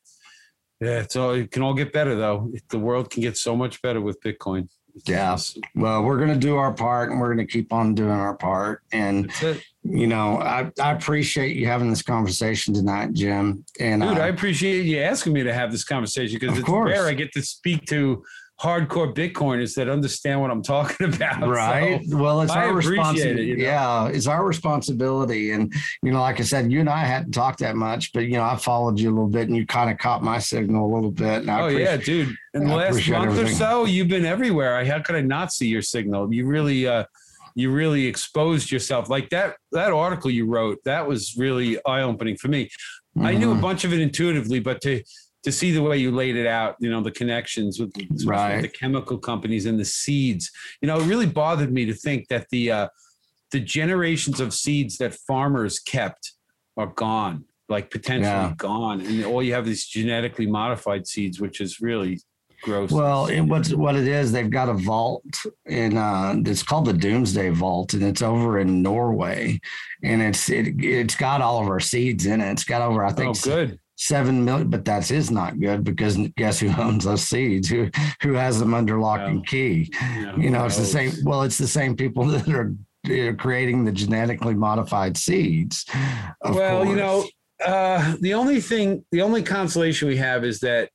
yeah, 0.80 1.02
it's 1.02 1.18
all, 1.18 1.32
it 1.32 1.52
can 1.52 1.62
all 1.62 1.74
get 1.74 1.92
better 1.92 2.16
though. 2.16 2.54
The 2.70 2.80
world 2.80 3.10
can 3.10 3.22
get 3.22 3.36
so 3.36 3.54
much 3.54 3.82
better 3.82 4.00
with 4.00 4.22
Bitcoin. 4.22 4.70
Yeah. 5.06 5.38
well, 5.76 6.04
we're 6.04 6.20
gonna 6.20 6.36
do 6.36 6.58
our 6.58 6.74
part, 6.74 7.12
and 7.12 7.20
we're 7.20 7.30
gonna 7.30 7.48
keep 7.48 7.72
on 7.72 7.96
doing 7.96 8.12
our 8.12 8.36
part. 8.36 8.82
And 8.92 9.32
you 9.84 10.08
know, 10.08 10.40
I, 10.40 10.72
I 10.82 10.92
appreciate 10.92 11.56
you 11.56 11.68
having 11.68 11.90
this 11.90 12.02
conversation 12.02 12.74
tonight, 12.74 13.14
Jim. 13.14 13.66
And 13.80 14.02
Dude, 14.02 14.18
uh, 14.18 14.22
I 14.22 14.28
appreciate 14.28 14.86
you 14.86 15.00
asking 15.00 15.34
me 15.34 15.44
to 15.44 15.54
have 15.54 15.72
this 15.72 15.84
conversation 15.84 16.38
because 16.40 16.58
it's 16.58 16.68
course. 16.68 16.92
rare 16.92 17.08
I 17.08 17.14
get 17.14 17.32
to 17.34 17.42
speak 17.42 17.86
to 17.88 18.24
hardcore 18.62 19.14
Bitcoiners 19.16 19.74
that 19.76 19.88
understand 19.88 20.42
what 20.42 20.52
I'm 20.52 20.62
talking 20.62 21.08
about. 21.14 21.48
right 21.48 22.04
So, 22.06 22.18
well 22.18 22.42
it's 22.42 22.52
I 22.52 22.66
our 22.66 22.74
responsibility 22.74 23.42
it, 23.44 23.48
you 23.48 23.58
know? 23.58 23.64
yeah 23.64 24.08
it's 24.08 24.28
our 24.28 24.46
responsibility 24.46 25.52
and 25.52 25.74
you 26.04 26.12
know 26.12 26.20
like 26.22 26.40
i 26.40 26.44
said 26.44 26.72
you 26.72 26.80
and 26.82 26.90
i 26.90 27.00
hadn't 27.06 27.32
talked 27.32 27.60
that 27.60 27.76
much 27.78 28.12
but 28.14 28.22
you 28.26 28.34
know 28.34 28.44
i 28.44 28.56
followed 28.58 29.00
you 29.00 29.10
a 29.10 29.14
little 29.14 29.30
bit 29.30 29.48
and 29.48 29.56
you 29.56 29.66
kind 29.66 29.90
of 29.90 29.98
caught 29.98 30.22
my 30.24 30.40
signal 30.40 30.86
a 30.86 30.92
little 30.94 31.12
bit 31.12 31.42
and 31.42 31.52
I 31.52 31.62
oh 31.62 31.68
yeah, 31.68 31.96
dude. 31.98 32.36
In 32.54 32.66
the 32.68 32.74
I 32.74 32.76
last 32.78 33.08
month 33.10 33.26
everything. 33.32 33.46
or 33.54 33.56
so, 33.56 33.86
you've 33.86 34.08
been 34.08 34.26
everywhere. 34.26 34.76
I- 34.76 34.86
How 34.86 35.00
could 35.00 35.16
I 35.16 35.22
not 35.22 35.54
see 35.54 35.68
your 35.68 35.82
signal? 35.84 36.34
You 36.34 36.46
really, 36.48 36.88
uh, 36.88 37.04
you 37.56 37.72
really 37.72 38.08
exposed 38.08 38.72
yourself. 38.72 39.08
Like 39.10 39.30
that 39.30 39.56
that 39.72 39.92
article 39.94 40.32
you 40.32 40.46
wrote, 40.48 40.80
that 40.86 41.08
was 41.08 41.36
really 41.38 41.78
eye 41.86 42.02
opening 42.02 42.36
for 42.38 42.48
me. 42.48 42.70
I 43.22 43.36
knew 43.36 43.52
a 43.52 43.56
Mhm. 43.56 43.62
bunch 43.62 43.84
of 43.86 43.94
it 43.94 44.00
intuitively, 44.00 44.60
but 44.60 44.82
to 44.82 45.04
to 45.44 45.52
see 45.52 45.72
the 45.72 45.82
way 45.82 45.98
you 45.98 46.12
laid 46.12 46.36
it 46.36 46.46
out, 46.48 46.76
you 46.80 46.90
know, 46.90 47.02
the 47.02 47.12
connections 47.12 47.80
with, 47.80 47.92
with 48.10 48.26
Right. 48.26 48.62
the 48.62 48.68
chemical 48.68 49.18
companies 49.18 49.66
and 49.66 49.80
the 49.80 49.86
seeds, 49.86 50.52
you 50.82 50.88
know, 50.88 51.00
it 51.00 51.06
really 51.06 51.26
bothered 51.28 51.72
me 51.72 51.86
to 51.86 51.94
think 51.94 52.28
that 52.28 52.48
the 52.52 52.72
uh, 52.72 52.88
the 53.52 53.60
generations 53.60 54.40
of 54.40 54.54
seeds 54.54 54.98
that 54.98 55.14
farmers 55.14 55.80
kept 55.80 56.34
are 56.78 56.88
gone, 56.88 57.46
like 57.68 57.90
potentially 57.90 58.26
Yeah. 58.50 58.54
gone, 58.58 59.02
and 59.02 59.26
all 59.26 59.42
you 59.42 59.54
have 59.54 59.68
is 59.68 59.86
genetically 59.86 60.46
modified 60.46 61.08
seeds, 61.08 61.40
which 61.40 61.60
is 61.62 61.80
really 61.82 62.20
gross. 62.62 62.92
well 62.92 63.28
and 63.28 63.50
what's 63.50 63.74
what 63.74 63.96
it 63.96 64.06
is 64.06 64.34
they've 64.34 64.50
got 64.52 64.68
a 64.68 64.74
vault 64.74 65.24
in 65.68 65.96
uh 65.96 66.36
it's 66.46 66.62
called 66.62 66.84
the 66.86 66.92
doomsday 66.92 67.48
vault 67.50 67.94
and 67.94 68.04
it's 68.04 68.22
over 68.22 68.60
in 68.60 68.82
norway 68.82 69.58
and 70.04 70.22
it's 70.22 70.50
it, 70.50 70.76
it's 70.84 71.16
got 71.16 71.42
all 71.42 71.62
of 71.62 71.70
our 71.70 71.80
seeds 71.80 72.26
in 72.26 72.42
it 72.42 72.52
it's 72.52 72.66
got 72.66 72.82
over 72.82 73.06
i 73.06 73.14
think 73.14 73.30
oh, 73.30 73.40
good. 73.46 73.80
Seven 74.00 74.46
million, 74.46 74.70
but 74.70 74.86
that 74.86 75.12
is 75.12 75.30
not 75.30 75.60
good 75.60 75.84
because 75.84 76.18
guess 76.38 76.60
who 76.60 76.70
owns 76.82 77.04
those 77.04 77.24
seeds? 77.24 77.68
Who 77.70 77.90
who 78.22 78.34
has 78.34 78.60
them 78.60 78.74
under 78.74 79.00
lock 79.00 79.20
and 79.20 79.46
key? 79.46 79.92
Yeah, 80.02 80.36
You 80.38 80.50
know, 80.50 80.66
it's 80.66 80.78
the 80.78 80.86
same. 80.86 81.12
Well, 81.24 81.44
it's 81.44 81.58
the 81.58 81.68
same 81.68 81.96
people 81.96 82.26
that 82.28 82.48
are 82.48 82.74
uh, 83.06 83.34
creating 83.38 83.86
the 83.86 83.92
genetically 83.92 84.56
modified 84.56 85.18
seeds. 85.18 85.86
well, 86.42 86.86
you 86.86 86.96
know, 86.96 87.28
uh, 87.64 88.16
the 88.22 88.34
only 88.34 88.62
thing, 88.62 89.06
the 89.12 89.22
only 89.22 89.44
consolation 89.44 90.08
we 90.08 90.18
have 90.18 90.44
is 90.44 90.62
that 90.62 90.90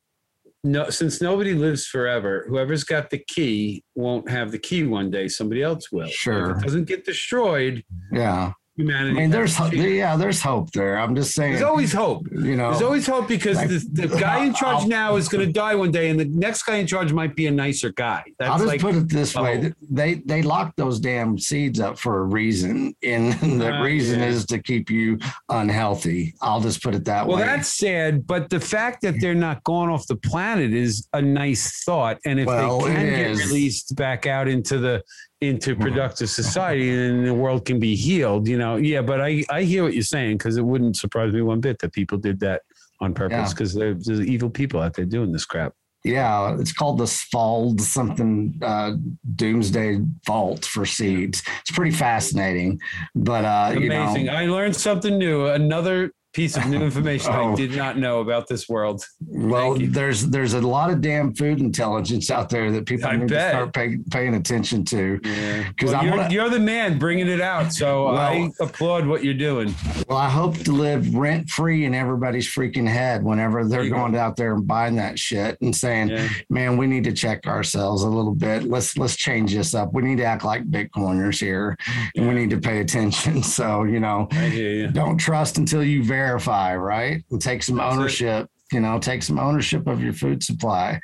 no, 0.66 0.88
since 0.88 1.20
nobody 1.20 1.52
lives 1.52 1.86
forever, 1.86 2.46
whoever's 2.48 2.84
got 2.84 3.10
the 3.10 3.18
key 3.18 3.84
won't 3.94 4.30
have 4.30 4.50
the 4.50 4.58
key 4.58 4.84
one 4.84 5.10
day. 5.10 5.28
Somebody 5.28 5.62
else 5.62 5.92
will. 5.92 6.08
Sure. 6.08 6.52
If 6.52 6.58
it 6.58 6.62
doesn't 6.64 6.84
get 6.84 7.04
destroyed, 7.04 7.84
yeah. 8.10 8.52
I 8.76 8.82
mean, 8.82 9.30
there's 9.30 9.54
ho- 9.56 9.68
yeah, 9.70 10.16
there's 10.16 10.42
hope 10.42 10.72
there. 10.72 10.98
I'm 10.98 11.14
just 11.14 11.32
saying. 11.32 11.52
There's 11.52 11.62
always 11.64 11.92
hope. 11.92 12.26
you 12.32 12.56
know, 12.56 12.70
There's 12.70 12.82
always 12.82 13.06
hope 13.06 13.28
because 13.28 13.56
like- 13.56 13.68
the, 13.68 13.78
the 14.08 14.08
guy 14.08 14.44
in 14.44 14.52
charge 14.52 14.82
I'll- 14.82 14.88
now 14.88 15.14
is 15.14 15.28
going 15.28 15.46
to 15.46 15.52
die 15.52 15.76
one 15.76 15.92
day, 15.92 16.10
and 16.10 16.18
the 16.18 16.24
next 16.24 16.64
guy 16.64 16.76
in 16.78 16.86
charge 16.88 17.12
might 17.12 17.36
be 17.36 17.46
a 17.46 17.52
nicer 17.52 17.92
guy. 17.92 18.24
That's 18.36 18.50
I'll 18.50 18.58
just 18.58 18.66
like, 18.66 18.80
put 18.80 18.96
it 18.96 19.08
this 19.08 19.36
way: 19.36 19.72
they 19.88 20.14
they 20.26 20.42
locked 20.42 20.76
those 20.76 20.98
damn 20.98 21.38
seeds 21.38 21.78
up 21.78 22.00
for 22.00 22.18
a 22.18 22.24
reason, 22.24 22.96
and 23.04 23.32
the 23.60 23.76
Uh, 23.76 23.82
reason 23.84 24.18
yeah. 24.18 24.26
is 24.26 24.44
to 24.46 24.58
keep 24.58 24.90
you 24.90 25.18
unhealthy. 25.48 26.34
I'll 26.42 26.60
just 26.60 26.82
put 26.82 26.94
it 26.96 27.04
that 27.04 27.26
well, 27.26 27.36
way. 27.36 27.42
Well, 27.44 27.56
that's 27.56 27.68
sad, 27.78 28.26
but 28.26 28.50
the 28.50 28.60
fact 28.60 29.02
that 29.02 29.14
they're 29.20 29.34
not 29.34 29.62
gone 29.64 29.88
off 29.88 30.06
the 30.08 30.16
planet 30.16 30.72
is 30.72 31.06
a 31.12 31.22
nice 31.22 31.84
thought. 31.84 32.18
And 32.26 32.40
if 32.40 32.46
Well, 32.46 32.80
they 32.80 32.92
can 32.94 33.06
get 33.10 33.36
released 33.46 33.94
back 33.96 34.26
out 34.26 34.48
into 34.48 34.78
the 34.78 35.02
into 35.48 35.74
Mhm. 35.74 35.80
productive 35.80 36.30
society, 36.30 36.90
and 36.90 37.26
the 37.26 37.34
world 37.34 37.64
can 37.64 37.78
be 37.78 37.94
healed. 37.94 38.48
You 38.48 38.58
know, 38.58 38.76
yeah. 38.76 39.02
But 39.02 39.20
I 39.20 39.44
I 39.50 39.62
hear 39.62 39.82
what 39.84 39.94
you're 39.94 40.02
saying 40.02 40.38
because 40.38 40.56
it 40.56 40.64
wouldn't 40.64 40.96
surprise 40.96 41.32
me 41.32 41.42
one 41.42 41.60
bit 41.60 41.78
that 41.80 41.92
people 41.92 42.18
did 42.18 42.40
that 42.40 42.62
on 43.00 43.12
purpose 43.14 43.36
Yeah. 43.36 43.54
because 43.54 43.74
there's 43.74 44.20
evil 44.20 44.50
people 44.50 44.80
out 44.80 44.94
there 44.94 45.04
doing 45.04 45.32
this 45.32 45.44
crap. 45.44 45.72
Yeah, 46.06 46.56
it's 46.60 46.72
called 46.72 46.98
the 46.98 47.04
Svalbard 47.04 47.80
something 47.80 48.58
uh, 48.62 48.92
Doomsday 49.36 50.00
Vault 50.26 50.64
for 50.66 50.84
seeds. 50.84 51.42
It's 51.60 51.70
pretty 51.70 51.92
fascinating, 51.96 52.78
but 53.14 53.44
uh, 53.46 53.74
you 53.80 53.88
know, 53.88 54.02
Amazing. 54.02 54.28
I 54.28 54.44
learned 54.46 54.76
something 54.76 55.16
new. 55.16 55.46
Another 55.46 56.12
piece 56.34 56.56
of 56.56 56.66
new 56.66 56.82
information 56.82 57.32
I 57.32 57.40
Oh. 57.42 57.56
did 57.56 57.74
not 57.76 57.96
know 57.98 58.20
about 58.20 58.48
this 58.48 58.68
world. 58.68 59.04
well, 59.26 59.76
there's 59.78 60.26
there's 60.28 60.54
a 60.54 60.60
lot 60.60 60.90
of 60.90 61.00
damn 61.00 61.34
food 61.34 61.60
intelligence 61.60 62.30
out 62.30 62.48
there 62.50 62.70
that 62.72 62.86
people 62.86 63.08
I 63.08 63.16
need 63.16 63.28
bet. 63.28 63.52
to 63.52 63.56
start 63.56 63.72
pay, 63.72 63.98
paying 64.10 64.34
attention 64.34 64.84
to. 64.86 65.20
Yeah. 65.24 65.64
'Cause 65.78 65.92
Well, 65.92 66.04
you're, 66.04 66.28
you're 66.30 66.50
the 66.50 66.58
man 66.60 66.98
bringing 66.98 67.28
it 67.28 67.40
out. 67.40 67.72
So 67.72 68.08
I 68.08 68.50
applaud 68.60 69.06
what 69.06 69.22
you're 69.24 69.34
doing. 69.34 69.74
Well, 70.08 70.18
I 70.18 70.28
hope 70.28 70.56
to 70.58 70.72
live 70.72 71.14
rent 71.14 71.48
free 71.48 71.84
in 71.84 71.94
everybody's 71.94 72.46
freaking 72.48 72.88
head 72.88 73.22
whenever 73.22 73.64
they're 73.64 73.84
you 73.84 73.90
go. 73.90 73.96
going 73.96 74.16
out 74.16 74.36
there 74.36 74.54
and 74.54 74.66
buying 74.66 74.96
that 74.96 75.18
shit 75.18 75.56
and 75.60 75.74
saying, 75.74 76.08
Yeah. 76.08 76.28
"Man, 76.50 76.76
we 76.76 76.86
need 76.86 77.04
to 77.04 77.12
check 77.12 77.46
ourselves 77.46 78.02
a 78.02 78.08
little 78.08 78.34
bit. 78.34 78.64
Let's 78.64 78.98
let's 78.98 79.16
change 79.16 79.54
this 79.54 79.74
up. 79.74 79.92
We 79.94 80.02
need 80.02 80.18
to 80.18 80.24
act 80.24 80.44
like 80.44 80.64
Bitcoiners 80.70 81.38
here, 81.40 81.76
and 82.16 82.26
we 82.28 82.34
need 82.34 82.50
to 82.50 82.58
pay 82.60 82.80
attention." 82.80 83.42
So 83.54 83.84
you 83.84 84.00
know, 84.00 84.28
you. 84.50 84.88
don't 84.88 85.16
trust 85.16 85.58
until 85.58 85.82
you 85.84 86.02
verify, 86.02 86.23
right? 86.32 87.22
And 87.30 87.40
take 87.40 87.62
some 87.62 87.76
That's 87.76 87.94
it. 87.94 87.98
ownership. 87.98 88.50
You 88.72 88.80
know, 88.80 88.98
take 88.98 89.22
some 89.22 89.38
ownership 89.38 89.86
of 89.86 90.02
your 90.02 90.14
food 90.14 90.42
supply. 90.42 91.00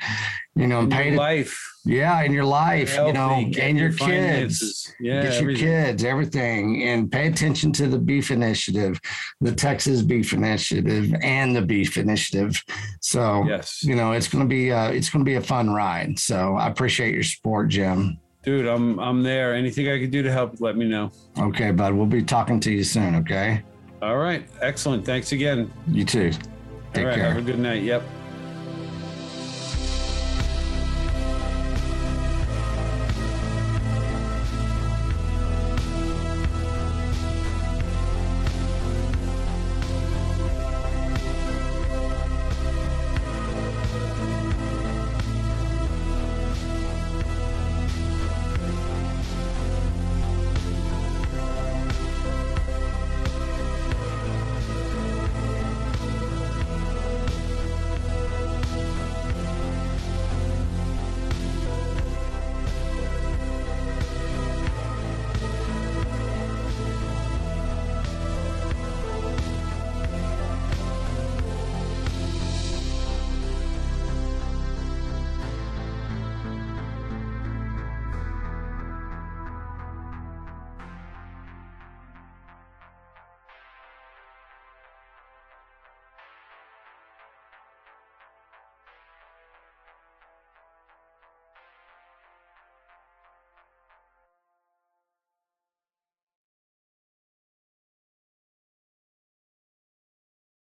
You 0.57 0.67
know, 0.67 0.81
and 0.81 0.93
In 0.93 0.99
pay 0.99 1.05
your 1.05 1.13
to, 1.15 1.19
life. 1.19 1.73
yeah, 1.85 2.23
in 2.23 2.33
your 2.33 2.45
life. 2.45 2.97
you 2.97 3.13
know, 3.13 3.29
healthy, 3.29 3.45
get 3.51 3.65
and 3.69 3.79
your, 3.79 3.93
kids. 3.93 4.93
Yeah, 4.99 5.23
Get 5.23 5.33
your 5.35 5.43
everything. 5.43 5.65
kids, 5.67 6.05
everything, 6.05 6.83
and 6.85 7.13
pay 7.13 7.29
attention 7.29 7.71
to 7.75 7.87
the 7.87 7.99
beef 7.99 8.31
initiative, 8.31 8.99
the 9.41 9.53
Texas 9.55 10.03
beef 10.03 10.33
initiative, 10.33 11.15
and 11.23 11.55
the 11.55 11.63
beef 11.63 11.97
initiative. 11.97 12.61
So, 13.01 13.45
Yes, 13.47 13.85
you 13.85 13.95
know, 13.95 14.13
it's 14.13 14.27
going 14.27 14.43
to 14.43 14.49
be 14.49 14.73
uh, 14.73 14.91
it's 14.91 15.11
going 15.11 15.25
to 15.25 15.29
be 15.29 15.37
a 15.37 15.41
fun 15.43 15.71
ride. 15.71 16.19
So, 16.19 16.57
I 16.57 16.67
appreciate 16.69 17.15
your 17.15 17.23
support, 17.23 17.69
Jim. 17.69 18.19
dude, 18.43 18.67
I'm 18.67 18.99
I'm 18.99 19.23
there. 19.23 19.55
Anything 19.55 19.89
I 19.89 19.99
can 20.01 20.11
do 20.11 20.23
to 20.23 20.33
help, 20.33 20.61
let 20.61 20.77
me 20.77 20.87
know. 20.89 21.13
Okay, 21.39 21.71
bud. 21.71 21.93
We'll 21.95 22.07
be 22.07 22.23
talking 22.23 22.59
to 22.61 22.73
you 22.73 22.83
soon. 22.85 23.15
Okay. 23.17 23.63
All 24.03 24.17
right, 24.17 24.45
excellent. 24.63 25.05
Thanks 25.05 25.33
again. 25.33 25.71
You 25.89 26.05
too. 26.05 26.31
Take 26.93 27.05
All 27.05 27.05
right, 27.05 27.15
care. 27.15 27.29
have 27.29 27.37
a 27.37 27.43
good 27.43 27.59
night. 27.59 27.83
Yep. 27.83 28.03